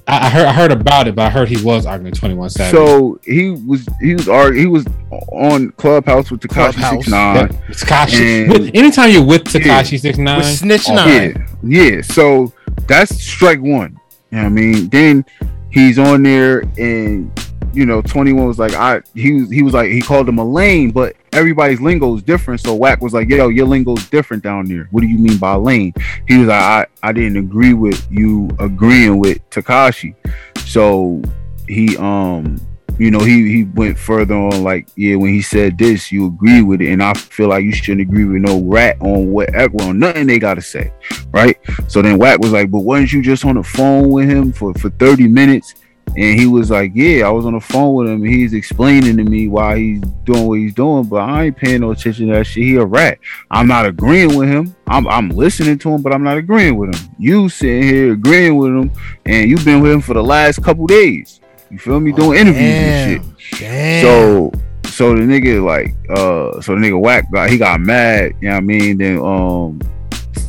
I, 0.08 0.26
I 0.26 0.30
heard. 0.30 0.46
I 0.48 0.54
heard 0.54 0.72
about 0.72 1.08
it, 1.08 1.16
but 1.16 1.26
I 1.26 1.30
heard 1.30 1.48
he 1.48 1.64
was 1.64 1.86
arguing 1.86 2.14
Twenty 2.14 2.36
One 2.36 2.50
Savage. 2.50 2.74
So 2.74 3.20
he 3.24 3.52
was 3.52 3.88
he 4.02 4.16
was 4.16 4.28
arg- 4.28 4.56
he 4.56 4.66
was 4.66 4.86
on 5.32 5.72
Clubhouse 5.74 6.32
with 6.32 6.42
Tekashi 6.42 6.74
Clubhouse. 6.74 6.92
Six 6.96 7.08
Nine. 7.10 7.48
Tekashi. 7.48 8.76
anytime 8.76 9.12
you're 9.12 9.26
with 9.26 9.54
Yeah. 9.54 9.62
Tekashi 9.62 10.00
Six 10.00 10.18
Nine, 10.18 10.38
With 10.38 10.48
Snitch 10.48 10.90
oh, 10.90 10.96
Nine. 10.96 11.48
Yeah, 11.64 11.84
yeah. 11.84 12.02
So 12.02 12.52
that's 12.88 13.16
strike 13.22 13.62
one. 13.62 14.00
You 14.32 14.38
know 14.38 14.44
what 14.44 14.46
I 14.46 14.50
mean? 14.50 14.90
Then 14.90 15.26
he's 15.72 16.00
on 16.00 16.24
there 16.24 16.62
and 16.78 17.32
you 17.74 17.86
know, 17.86 18.02
21 18.02 18.48
was 18.48 18.60
like, 18.60 18.74
I 18.74 19.02
he 19.14 19.34
was 19.34 19.50
he 19.50 19.64
was 19.64 19.74
like 19.74 19.92
he 19.92 20.02
called 20.02 20.30
him 20.30 20.38
a 20.38 20.46
lane, 20.46 20.92
but 20.92 21.16
everybody's 21.32 21.82
lingo 21.82 22.16
is 22.16 22.24
different. 22.24 22.62
So 22.62 22.74
Wack 22.76 23.02
was 23.02 23.14
like, 23.14 23.30
Yo, 23.30 23.50
your 23.50 23.66
lingo's 23.66 24.08
different 24.10 24.44
down 24.44 24.66
there. 24.66 24.88
What 24.92 25.02
do 25.02 25.08
you 25.08 25.18
mean 25.18 25.38
by 25.38 25.56
lane? 25.56 25.94
He 26.28 26.38
was 26.38 26.48
like, 26.48 26.62
I, 26.62 26.86
I 27.02 27.12
didn't 27.12 27.38
agree 27.38 27.74
with 27.74 28.06
you 28.12 28.50
agreeing 28.60 29.20
with 29.20 29.38
Tekashi. 29.50 30.16
So 30.60 31.22
he 31.68 31.98
um 31.98 32.60
you 33.00 33.10
know, 33.10 33.20
he 33.20 33.52
he 33.52 33.64
went 33.64 33.98
further 33.98 34.36
on 34.36 34.64
like, 34.64 34.88
yeah, 34.96 35.16
when 35.16 35.34
he 35.34 35.42
said 35.42 35.78
this, 35.78 36.12
you 36.12 36.28
agree 36.28 36.62
with 36.62 36.82
it, 36.82 36.92
and 36.92 37.02
I 37.02 37.14
feel 37.14 37.50
like 37.50 37.64
you 37.64 37.74
shouldn't 37.74 38.02
agree 38.02 38.26
with 38.26 38.42
no 38.42 38.62
rat 38.62 38.98
on 39.02 39.32
whatever 39.32 39.82
on 39.82 40.00
nothing 40.00 40.28
they 40.28 40.38
gotta 40.38 40.62
say, 40.62 40.94
right? 41.32 41.58
So 41.88 42.02
then 42.02 42.20
Wack 42.20 42.40
was 42.40 42.52
like, 42.52 42.70
but 42.70 42.82
wasn't 42.82 43.14
you 43.14 43.22
just 43.24 43.46
on 43.46 43.56
the 43.56 43.64
phone 43.64 44.10
with 44.10 44.30
him 44.30 44.52
for 44.54 44.74
for 44.76 44.90
thirty 44.92 45.28
minutes? 45.28 45.74
And 46.16 46.40
he 46.40 46.46
was 46.46 46.70
like, 46.70 46.92
Yeah, 46.94 47.28
I 47.28 47.30
was 47.32 47.46
on 47.46 47.54
the 47.54 47.60
phone 47.60 47.96
with 47.96 48.10
him. 48.10 48.24
he's 48.24 48.54
explaining 48.54 49.18
to 49.18 49.24
me 49.24 49.48
why 49.48 49.78
he's 49.78 50.02
doing 50.26 50.48
what 50.48 50.60
he's 50.60 50.74
doing, 50.74 51.06
but 51.06 51.18
I 51.18 51.46
ain't 51.46 51.58
paying 51.58 51.82
no 51.82 51.92
attention 51.92 52.28
to 52.28 52.34
that 52.34 52.46
shit. 52.46 52.64
He 52.64 52.76
a 52.76 52.86
rat. 52.86 53.20
I'm 53.50 53.68
not 53.68 53.86
agreeing 53.86 54.38
with 54.38 54.50
him. 54.50 54.76
I'm, 54.88 55.08
I'm 55.08 55.30
listening 55.30 55.80
to 55.80 55.92
him, 55.92 56.02
but 56.02 56.14
I'm 56.14 56.24
not 56.24 56.38
agreeing 56.38 56.78
with 56.78 56.96
him. 56.96 57.16
You 57.18 57.50
sitting 57.50 57.84
here 57.84 58.14
agreeing 58.14 58.58
with 58.58 58.72
him, 58.72 58.92
and 59.26 59.50
you've 59.50 59.66
been 59.66 59.82
with 59.82 59.92
him 59.92 60.02
for 60.02 60.14
the 60.14 60.24
last 60.24 60.64
couple 60.64 60.86
days. 60.86 61.40
You 61.70 61.80
feel 61.80 62.00
me? 62.00 62.12
Doing 62.12 62.38
oh, 62.38 62.42
interviews 62.42 62.56
damn, 62.56 63.22
and 63.22 63.40
shit. 63.40 63.60
Damn. 63.60 64.04
So 64.04 64.52
so 64.94 65.16
the 65.16 65.22
nigga 65.22 65.64
like 65.66 65.96
uh 66.12 66.62
so 66.62 66.76
the 66.76 66.82
nigga 66.82 67.02
Wack 67.02 67.32
got 67.32 67.50
he 67.50 67.58
got 67.58 67.80
mad, 67.80 68.34
you 68.40 68.50
know 68.50 68.56
what 68.56 68.58
I 68.58 68.62
mean? 68.62 68.98
Then 69.00 69.18
um 69.18 69.82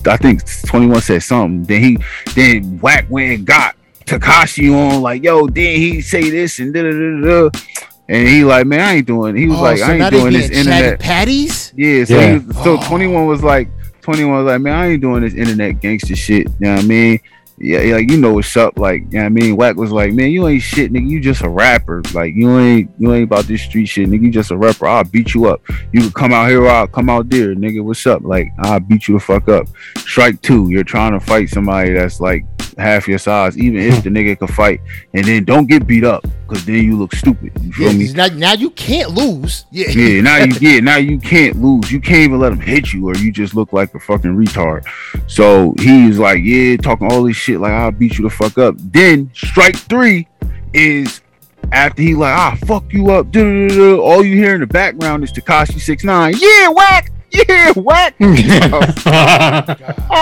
I 0.06 0.18
think 0.18 0.42
21 0.66 1.00
said 1.00 1.22
something. 1.22 1.62
Then 1.62 1.82
he 1.82 1.98
then 2.34 2.78
Wack 2.80 3.06
went 3.08 3.38
and 3.38 3.46
got 3.46 3.74
Tekashi 4.06 4.74
on, 4.74 5.02
like, 5.02 5.22
yo, 5.22 5.46
then 5.46 5.76
he 5.76 6.00
say 6.00 6.30
this 6.30 6.58
and 6.58 6.72
da 6.72 6.82
da 6.82 6.90
da 6.90 7.50
da. 7.50 7.58
And 8.08 8.28
he 8.28 8.44
like, 8.44 8.66
man, 8.66 8.80
I 8.80 8.94
ain't 8.96 9.06
doing. 9.06 9.34
He 9.34 9.48
was 9.48 9.58
oh, 9.58 9.62
like, 9.62 9.78
so 9.78 9.84
I 9.86 9.94
ain't 9.94 10.10
doing 10.10 10.32
this 10.32 10.50
internet 10.50 11.00
patties. 11.00 11.72
Yeah, 11.74 12.04
so 12.04 12.20
yeah. 12.20 12.38
Was, 12.38 12.56
so 12.56 12.78
oh. 12.78 12.88
21 12.88 13.26
was 13.26 13.42
like, 13.42 13.68
21 14.02 14.44
was 14.44 14.52
like, 14.52 14.60
man, 14.60 14.74
I 14.74 14.86
ain't 14.88 15.00
doing 15.00 15.22
this 15.22 15.34
internet 15.34 15.80
gangster 15.80 16.14
shit. 16.14 16.48
You 16.48 16.54
know 16.60 16.74
what 16.74 16.84
I 16.84 16.86
mean? 16.86 17.20
yeah, 17.56 17.94
like 17.94 18.10
you 18.10 18.16
know 18.16 18.34
what's 18.34 18.56
up. 18.56 18.78
Like, 18.78 19.02
you 19.02 19.18
know 19.18 19.20
what 19.20 19.26
I 19.26 19.28
mean? 19.28 19.56
Wack 19.56 19.76
was 19.76 19.92
like, 19.92 20.12
man, 20.12 20.30
you 20.30 20.46
ain't 20.48 20.62
shit, 20.62 20.92
nigga. 20.92 21.08
You 21.08 21.20
just 21.20 21.42
a 21.42 21.48
rapper. 21.48 22.02
Like, 22.12 22.34
you 22.34 22.58
ain't 22.58 22.90
you 22.98 23.14
ain't 23.14 23.24
about 23.24 23.44
this 23.44 23.62
street 23.62 23.86
shit, 23.86 24.08
nigga. 24.08 24.22
You 24.22 24.30
just 24.30 24.50
a 24.50 24.56
rapper. 24.56 24.86
I'll 24.86 25.04
beat 25.04 25.34
you 25.34 25.46
up. 25.46 25.62
You 25.92 26.00
can 26.00 26.10
come 26.12 26.32
out 26.32 26.48
here 26.48 26.62
or 26.62 26.68
I'll 26.68 26.88
come 26.88 27.08
out 27.08 27.28
there, 27.28 27.54
nigga. 27.54 27.82
What's 27.82 28.06
up? 28.06 28.22
Like, 28.22 28.52
I'll 28.58 28.80
beat 28.80 29.06
you 29.06 29.14
the 29.14 29.20
fuck 29.20 29.48
up. 29.48 29.68
Strike 29.98 30.42
two. 30.42 30.68
You're 30.68 30.84
trying 30.84 31.12
to 31.12 31.20
fight 31.20 31.48
somebody 31.48 31.92
that's 31.92 32.20
like 32.20 32.44
half 32.78 33.08
your 33.08 33.18
size, 33.18 33.56
even 33.58 33.80
if 33.80 34.02
the 34.02 34.10
nigga 34.10 34.38
can 34.38 34.48
fight. 34.48 34.80
And 35.12 35.24
then 35.24 35.44
don't 35.44 35.66
get 35.66 35.86
beat 35.86 36.04
up, 36.04 36.24
cause 36.48 36.64
then 36.64 36.82
you 36.84 36.96
look 36.96 37.14
stupid. 37.14 37.52
You 37.62 37.72
feel 37.72 37.92
yeah, 37.92 37.98
me? 37.98 38.12
Now, 38.12 38.26
now 38.26 38.52
you 38.54 38.70
can't 38.70 39.10
lose. 39.10 39.66
Yeah. 39.70 39.90
Yeah. 39.90 40.20
Now 40.20 40.36
you 40.38 40.52
yeah. 40.60 40.80
Now 40.80 40.96
you 40.96 41.18
can't 41.18 41.60
lose. 41.60 41.90
You 41.90 42.00
can't 42.00 42.20
even 42.20 42.40
let 42.40 42.52
him 42.52 42.60
hit 42.60 42.92
you, 42.92 43.08
or 43.08 43.16
you 43.16 43.32
just 43.32 43.54
look 43.54 43.72
like 43.72 43.94
a 43.94 44.00
fucking 44.00 44.36
retard. 44.36 44.84
So 45.26 45.74
he's 45.78 46.18
like, 46.18 46.40
yeah, 46.42 46.76
talking 46.76 47.10
all 47.10 47.22
this 47.22 47.36
shit 47.36 47.60
like 47.60 47.72
I'll 47.72 47.90
beat 47.90 48.18
you 48.18 48.24
the 48.24 48.30
fuck 48.30 48.58
up. 48.58 48.74
Then 48.78 49.30
strike 49.34 49.76
three 49.76 50.28
is 50.72 51.20
after 51.72 52.02
he 52.02 52.14
like 52.14 52.36
ah 52.36 52.56
fuck 52.66 52.92
you 52.92 53.10
up. 53.10 53.34
All 53.36 54.24
you 54.24 54.36
hear 54.36 54.54
in 54.54 54.60
the 54.60 54.66
background 54.66 55.24
is 55.24 55.32
Tekashi 55.32 55.80
six 55.80 56.04
nine. 56.04 56.34
Yeah, 56.38 56.68
Wack 56.68 57.10
yeah, 57.34 57.72
Wack. 57.76 58.14
I 58.20 59.76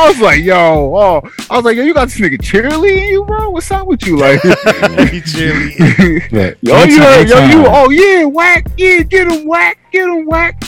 was 0.08 0.20
like, 0.20 0.42
yo, 0.42 0.96
oh, 0.96 1.22
I 1.50 1.56
was 1.56 1.64
like, 1.64 1.76
yo, 1.76 1.84
you 1.84 1.94
got 1.94 2.08
this 2.08 2.18
nigga 2.18 2.38
cheerleading 2.38 3.10
you, 3.10 3.24
bro? 3.24 3.50
What's 3.50 3.70
up 3.70 3.86
with 3.86 4.04
you? 4.06 4.16
Like, 4.16 4.40
cheerleading. 4.40 6.56
yo, 6.62 6.84
you 6.84 7.00
heard, 7.00 7.28
yo, 7.28 7.44
you, 7.46 7.64
oh 7.66 7.90
yeah, 7.90 8.24
Wack, 8.24 8.66
yeah, 8.76 9.02
get 9.02 9.30
him, 9.30 9.46
Wack, 9.46 9.78
get 9.92 10.08
him, 10.08 10.26
Wack. 10.26 10.62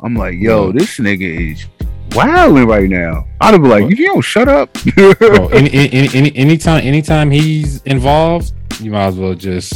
I'm 0.00 0.14
like, 0.14 0.38
yo, 0.38 0.70
this 0.70 0.98
nigga 0.98 1.52
is 1.52 1.66
wilding 2.14 2.66
right 2.66 2.88
now. 2.88 3.26
I'd 3.40 3.60
be 3.60 3.68
like, 3.68 3.90
if 3.90 3.98
you 3.98 4.06
don't 4.06 4.22
shut 4.22 4.48
up. 4.48 4.72
Bro, 4.94 5.48
any, 5.52 5.70
any, 5.72 6.08
any, 6.14 6.36
anytime, 6.36 6.86
anytime 6.86 7.30
he's 7.30 7.82
involved, 7.82 8.52
you 8.80 8.92
might 8.92 9.06
as 9.06 9.16
well 9.16 9.34
just 9.34 9.74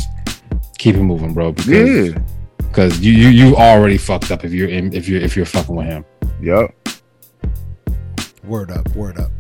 keep 0.79 0.95
it 0.95 1.03
moving, 1.03 1.35
bro. 1.35 1.53
Because, 1.53 2.13
yeah. 2.13 2.19
Because 2.57 3.01
you, 3.01 3.13
you 3.13 3.29
you 3.29 3.57
already 3.57 3.99
fucked 3.99 4.31
up 4.31 4.45
if 4.45 4.53
you're 4.53 4.69
in, 4.69 4.95
if 4.95 5.09
you're 5.09 5.21
if 5.21 5.37
you're 5.37 5.45
fucking 5.45 5.77
with 5.77 5.87
him. 5.87 6.05
Yep. 6.43 6.75
Word 8.43 8.73
up, 8.73 8.89
word 8.97 9.19
up. 9.19 9.31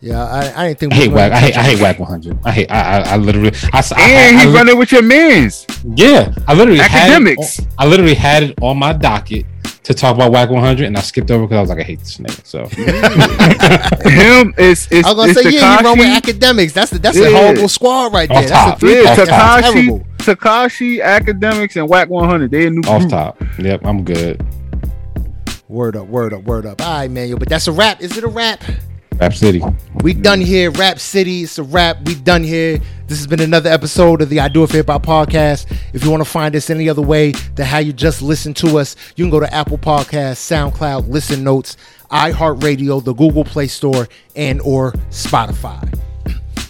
Yeah, 0.00 0.24
I, 0.24 0.64
I 0.64 0.66
didn't 0.66 0.80
think. 0.80 0.92
I 0.94 0.96
hate 0.96 1.12
Wack. 1.12 1.30
I 1.30 1.38
hate, 1.38 1.56
I 1.56 1.62
hate 1.62 1.80
Wack 1.80 2.00
100. 2.00 2.38
I 2.44 2.50
hate. 2.50 2.70
I, 2.72 2.98
I, 2.98 3.12
I 3.12 3.16
literally. 3.18 3.52
I, 3.72 3.78
and 3.78 4.36
I, 4.36 4.44
he's 4.44 4.52
running 4.52 4.76
with 4.76 4.90
your 4.90 5.02
mans. 5.02 5.64
Yeah, 5.94 6.34
I 6.48 6.54
literally 6.54 6.80
Akademiks. 6.80 7.60
Had 7.60 7.68
I 7.78 7.86
literally 7.86 8.14
had 8.14 8.42
it 8.42 8.58
on 8.60 8.78
my 8.78 8.92
docket 8.92 9.46
to 9.84 9.94
talk 9.94 10.16
about 10.16 10.32
Wack 10.32 10.50
100, 10.50 10.86
and 10.86 10.96
I 10.96 11.02
skipped 11.02 11.30
over 11.30 11.46
because 11.46 11.56
I 11.56 11.60
was 11.60 11.70
like, 11.70 11.78
I 11.78 11.84
hate 11.84 12.00
this 12.00 12.18
nigga. 12.18 12.44
So 12.44 12.66
him 14.10 14.54
is. 14.58 14.88
I 14.90 14.96
was 14.96 15.14
gonna 15.14 15.34
say, 15.34 15.42
Tekashi. 15.44 15.52
yeah, 15.52 15.78
he 15.78 15.84
run 15.84 15.98
with 15.98 16.08
Akademiks. 16.08 16.72
That's 16.72 16.90
the, 16.90 16.98
that's 16.98 17.16
yeah. 17.16 17.28
a 17.28 17.30
horrible 17.30 17.68
squad 17.68 18.12
right 18.12 18.28
there. 18.28 18.38
Off 18.38 18.48
that's 18.48 18.64
top. 18.64 18.76
a 18.76 18.80
three. 18.80 19.04
Yeah, 19.04 19.14
Tekashi, 19.14 20.04
Tekashi, 20.16 21.00
Akademiks, 21.00 21.76
and 21.76 21.88
Wack 21.88 22.08
100. 22.08 22.50
They 22.50 22.66
a 22.66 22.70
new 22.70 22.80
off 22.88 23.02
group. 23.02 23.10
top. 23.12 23.40
Yep, 23.60 23.86
I'm 23.86 24.02
good. 24.02 24.44
Word 25.72 25.96
up, 25.96 26.06
word 26.06 26.34
up, 26.34 26.42
word 26.42 26.66
up. 26.66 26.82
All 26.82 26.98
right, 26.98 27.10
man, 27.10 27.30
yo, 27.30 27.38
but 27.38 27.48
that's 27.48 27.66
a 27.66 27.72
wrap. 27.72 28.02
Is 28.02 28.18
it 28.18 28.24
a 28.24 28.28
wrap? 28.28 28.62
Rap 29.14 29.32
City. 29.32 29.62
We 30.02 30.12
done 30.12 30.42
here. 30.42 30.70
Rap 30.70 30.98
City. 30.98 31.44
It's 31.44 31.56
a 31.56 31.62
wrap. 31.62 31.96
We 32.04 32.14
done 32.14 32.44
here. 32.44 32.78
This 33.06 33.16
has 33.16 33.26
been 33.26 33.40
another 33.40 33.70
episode 33.70 34.20
of 34.20 34.28
the 34.28 34.40
I 34.40 34.48
Do 34.48 34.64
It 34.64 34.66
for 34.66 34.76
Hip 34.76 34.88
Hop 34.88 35.06
podcast. 35.06 35.74
If 35.94 36.04
you 36.04 36.10
want 36.10 36.22
to 36.22 36.28
find 36.28 36.54
us 36.56 36.68
any 36.68 36.90
other 36.90 37.00
way 37.00 37.32
than 37.54 37.64
how 37.64 37.78
you 37.78 37.94
just 37.94 38.20
listen 38.20 38.52
to 38.52 38.76
us, 38.76 38.96
you 39.16 39.24
can 39.24 39.30
go 39.30 39.40
to 39.40 39.50
Apple 39.50 39.78
Podcasts, 39.78 40.42
SoundCloud, 40.46 41.08
Listen 41.08 41.42
Notes, 41.42 41.78
iHeartRadio, 42.10 43.02
the 43.02 43.14
Google 43.14 43.44
Play 43.44 43.68
Store, 43.68 44.10
and 44.36 44.60
or 44.60 44.92
Spotify. 45.08 45.88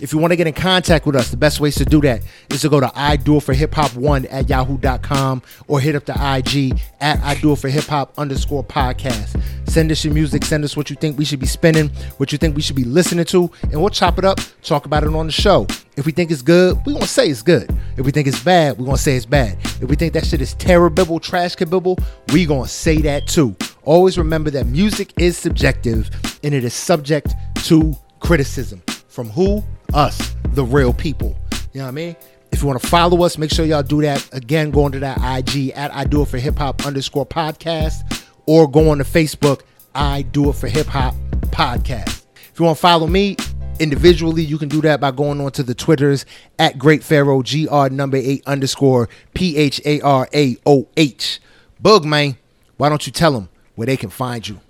If 0.02 0.12
you 0.12 0.18
want 0.18 0.32
to 0.32 0.36
get 0.36 0.48
in 0.48 0.52
contact 0.52 1.06
with 1.06 1.14
us, 1.14 1.30
the 1.30 1.36
best 1.36 1.60
ways 1.60 1.76
to 1.76 1.84
do 1.84 2.00
that 2.00 2.22
is 2.50 2.62
to 2.62 2.68
go 2.68 2.80
to 2.80 2.90
I 2.92 3.14
do 3.14 3.36
it 3.36 3.44
for 3.44 3.52
hip 3.52 3.72
hop 3.72 3.94
one 3.94 4.26
at 4.26 4.48
yahoo.com 4.48 5.42
or 5.68 5.78
hit 5.78 5.94
up 5.94 6.06
the 6.06 6.14
IG 6.14 6.76
at 7.00 7.20
I 7.20 7.36
do 7.36 7.52
it 7.52 7.60
for 7.60 7.68
hip 7.68 7.84
hop 7.84 8.12
underscore 8.18 8.64
podcast. 8.64 9.40
Send 9.68 9.92
us 9.92 10.04
your 10.04 10.12
music, 10.12 10.44
send 10.44 10.64
us 10.64 10.76
what 10.76 10.90
you 10.90 10.96
think 10.96 11.16
we 11.16 11.24
should 11.24 11.38
be 11.38 11.46
spinning, 11.46 11.88
what 12.16 12.32
you 12.32 12.36
think 12.36 12.56
we 12.56 12.62
should 12.62 12.74
be 12.74 12.82
listening 12.82 13.24
to, 13.26 13.48
and 13.62 13.80
we'll 13.80 13.90
chop 13.90 14.18
it 14.18 14.24
up, 14.24 14.40
talk 14.64 14.86
about 14.86 15.04
it 15.04 15.14
on 15.14 15.26
the 15.26 15.32
show. 15.32 15.68
If 15.96 16.04
we 16.04 16.10
think 16.10 16.32
it's 16.32 16.42
good, 16.42 16.78
we're 16.84 16.94
gonna 16.94 17.06
say 17.06 17.28
it's 17.28 17.42
good. 17.42 17.70
If 17.96 18.04
we 18.04 18.10
think 18.10 18.26
it's 18.26 18.42
bad, 18.42 18.78
we're 18.78 18.86
gonna 18.86 18.98
say 18.98 19.14
it's 19.14 19.24
bad. 19.24 19.56
If 19.80 19.84
we 19.84 19.94
think 19.94 20.14
that 20.14 20.26
shit 20.26 20.40
is 20.40 20.54
terrible, 20.54 21.20
trash 21.20 21.54
kabibble, 21.54 22.02
we 22.32 22.44
gonna 22.44 22.66
say 22.66 22.96
that 23.02 23.28
too. 23.28 23.54
Always 23.84 24.18
remember 24.18 24.50
that 24.50 24.66
music 24.66 25.12
is 25.16 25.38
subjective 25.38 26.10
and 26.42 26.54
it 26.54 26.64
is 26.64 26.74
subject 26.74 27.34
to 27.66 27.96
criticism. 28.18 28.82
From 29.06 29.28
who? 29.28 29.62
Us, 29.94 30.34
the 30.52 30.64
real 30.64 30.92
people. 30.92 31.36
You 31.72 31.80
know 31.80 31.84
what 31.84 31.88
I 31.88 31.92
mean? 31.92 32.16
If 32.50 32.60
you 32.60 32.68
want 32.68 32.80
to 32.80 32.86
follow 32.86 33.22
us, 33.24 33.38
make 33.38 33.50
sure 33.50 33.64
y'all 33.64 33.82
do 33.82 34.02
that. 34.02 34.28
Again, 34.32 34.70
go 34.70 34.86
into 34.86 34.98
that 35.00 35.18
IG 35.18 35.70
at 35.70 35.94
I 35.94 36.04
do 36.04 36.22
it 36.22 36.28
for 36.28 36.38
hip 36.38 36.58
hop 36.58 36.84
underscore 36.84 37.26
podcast 37.26 38.22
or 38.46 38.70
go 38.70 38.90
on 38.90 38.98
to 38.98 39.04
Facebook, 39.04 39.62
I 39.94 40.22
do 40.22 40.50
it 40.50 40.54
for 40.54 40.68
hip 40.68 40.86
hop 40.86 41.14
podcast. 41.50 42.24
If 42.52 42.58
you 42.58 42.66
want 42.66 42.76
to 42.76 42.80
follow 42.80 43.06
me 43.06 43.36
individually, 43.80 44.42
you 44.42 44.58
can 44.58 44.68
do 44.68 44.80
that 44.82 45.00
by 45.00 45.10
going 45.10 45.40
on 45.40 45.50
to 45.52 45.62
the 45.62 45.74
Twitters 45.74 46.26
at 46.58 46.78
Great 46.78 47.02
Pharaoh, 47.02 47.42
GR 47.42 47.88
number 47.88 48.16
eight 48.16 48.42
underscore 48.46 49.08
P 49.34 49.56
H 49.56 49.80
A 49.84 50.00
R 50.00 50.28
A 50.34 50.56
O 50.66 50.88
H. 50.96 51.40
Boog, 51.82 52.04
man, 52.04 52.36
why 52.76 52.88
don't 52.88 53.06
you 53.06 53.12
tell 53.12 53.32
them 53.32 53.48
where 53.74 53.86
they 53.86 53.96
can 53.96 54.10
find 54.10 54.46
you? 54.46 54.60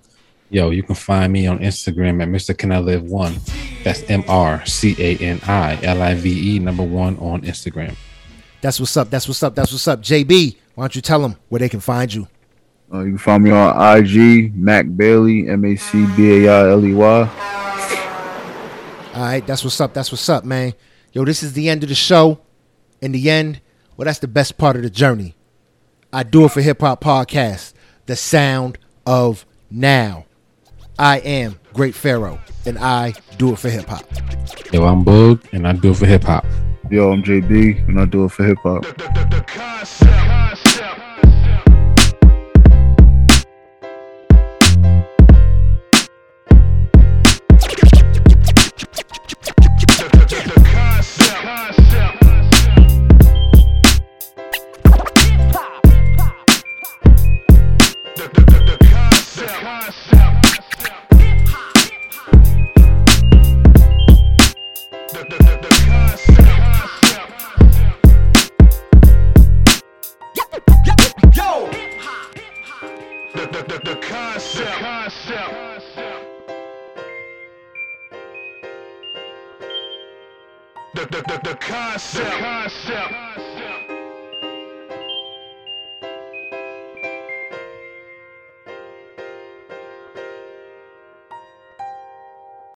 Yo, 0.53 0.69
you 0.69 0.83
can 0.83 0.93
find 0.93 1.33
me 1.33 1.47
on 1.47 1.57
Instagram 1.57 2.21
at 2.21 2.27
Mr. 2.27 2.55
Can 2.55 2.71
I 2.71 2.77
Live 2.77 3.01
One. 3.05 3.39
That's 3.83 4.07
M 4.07 4.23
R 4.27 4.63
C 4.67 4.95
A 4.99 5.17
N 5.17 5.39
I 5.47 5.79
L 5.81 5.99
I 5.99 6.13
V 6.13 6.55
E 6.55 6.59
number 6.59 6.83
one 6.83 7.17
on 7.17 7.41
Instagram. 7.41 7.95
That's 8.61 8.79
what's 8.79 8.95
up. 8.95 9.09
That's 9.09 9.27
what's 9.27 9.41
up. 9.41 9.55
That's 9.55 9.71
what's 9.71 9.87
up. 9.87 10.03
JB, 10.03 10.55
why 10.75 10.83
don't 10.83 10.95
you 10.95 11.01
tell 11.01 11.23
them 11.23 11.37
where 11.49 11.57
they 11.57 11.69
can 11.69 11.79
find 11.79 12.13
you? 12.13 12.27
Uh, 12.93 12.99
you 12.99 13.09
can 13.13 13.17
find 13.17 13.43
me 13.43 13.49
on 13.49 13.97
IG, 13.97 14.55
Mac 14.55 14.85
Bailey, 14.95 15.49
M 15.49 15.65
A 15.65 15.75
C 15.75 16.05
B 16.15 16.45
A 16.45 16.53
I 16.53 16.69
L 16.69 16.85
E 16.85 16.93
Y. 16.93 17.19
All 19.15 19.21
right, 19.23 19.47
that's 19.47 19.63
what's 19.63 19.81
up. 19.81 19.95
That's 19.95 20.11
what's 20.11 20.29
up, 20.29 20.45
man. 20.45 20.75
Yo, 21.13 21.25
this 21.25 21.41
is 21.41 21.53
the 21.53 21.67
end 21.67 21.81
of 21.81 21.89
the 21.89 21.95
show. 21.95 22.39
In 23.01 23.11
the 23.11 23.27
end, 23.31 23.59
well, 23.97 24.05
that's 24.05 24.19
the 24.19 24.27
best 24.27 24.59
part 24.59 24.75
of 24.75 24.83
the 24.83 24.91
journey. 24.91 25.35
I 26.13 26.21
do 26.21 26.45
it 26.45 26.51
for 26.51 26.61
hip 26.61 26.81
hop 26.81 27.03
podcast, 27.03 27.73
the 28.05 28.15
sound 28.15 28.77
of 29.07 29.47
now. 29.71 30.25
I 30.99 31.19
am 31.19 31.59
Great 31.73 31.95
Pharaoh, 31.95 32.39
and 32.65 32.77
I 32.77 33.13
do 33.37 33.53
it 33.53 33.59
for 33.59 33.69
hip 33.69 33.87
hop. 33.87 34.05
Yo, 34.71 34.83
I'm 34.85 35.03
Boog, 35.03 35.41
and 35.51 35.67
I 35.67 35.73
do 35.73 35.91
it 35.91 35.97
for 35.97 36.05
hip 36.05 36.23
hop. 36.23 36.45
Yo, 36.91 37.11
I'm 37.11 37.23
JB, 37.23 37.87
and 37.87 37.99
I 37.99 38.05
do 38.05 38.25
it 38.25 38.31
for 38.31 38.43
hip 38.43 38.59
hop. 38.61 38.85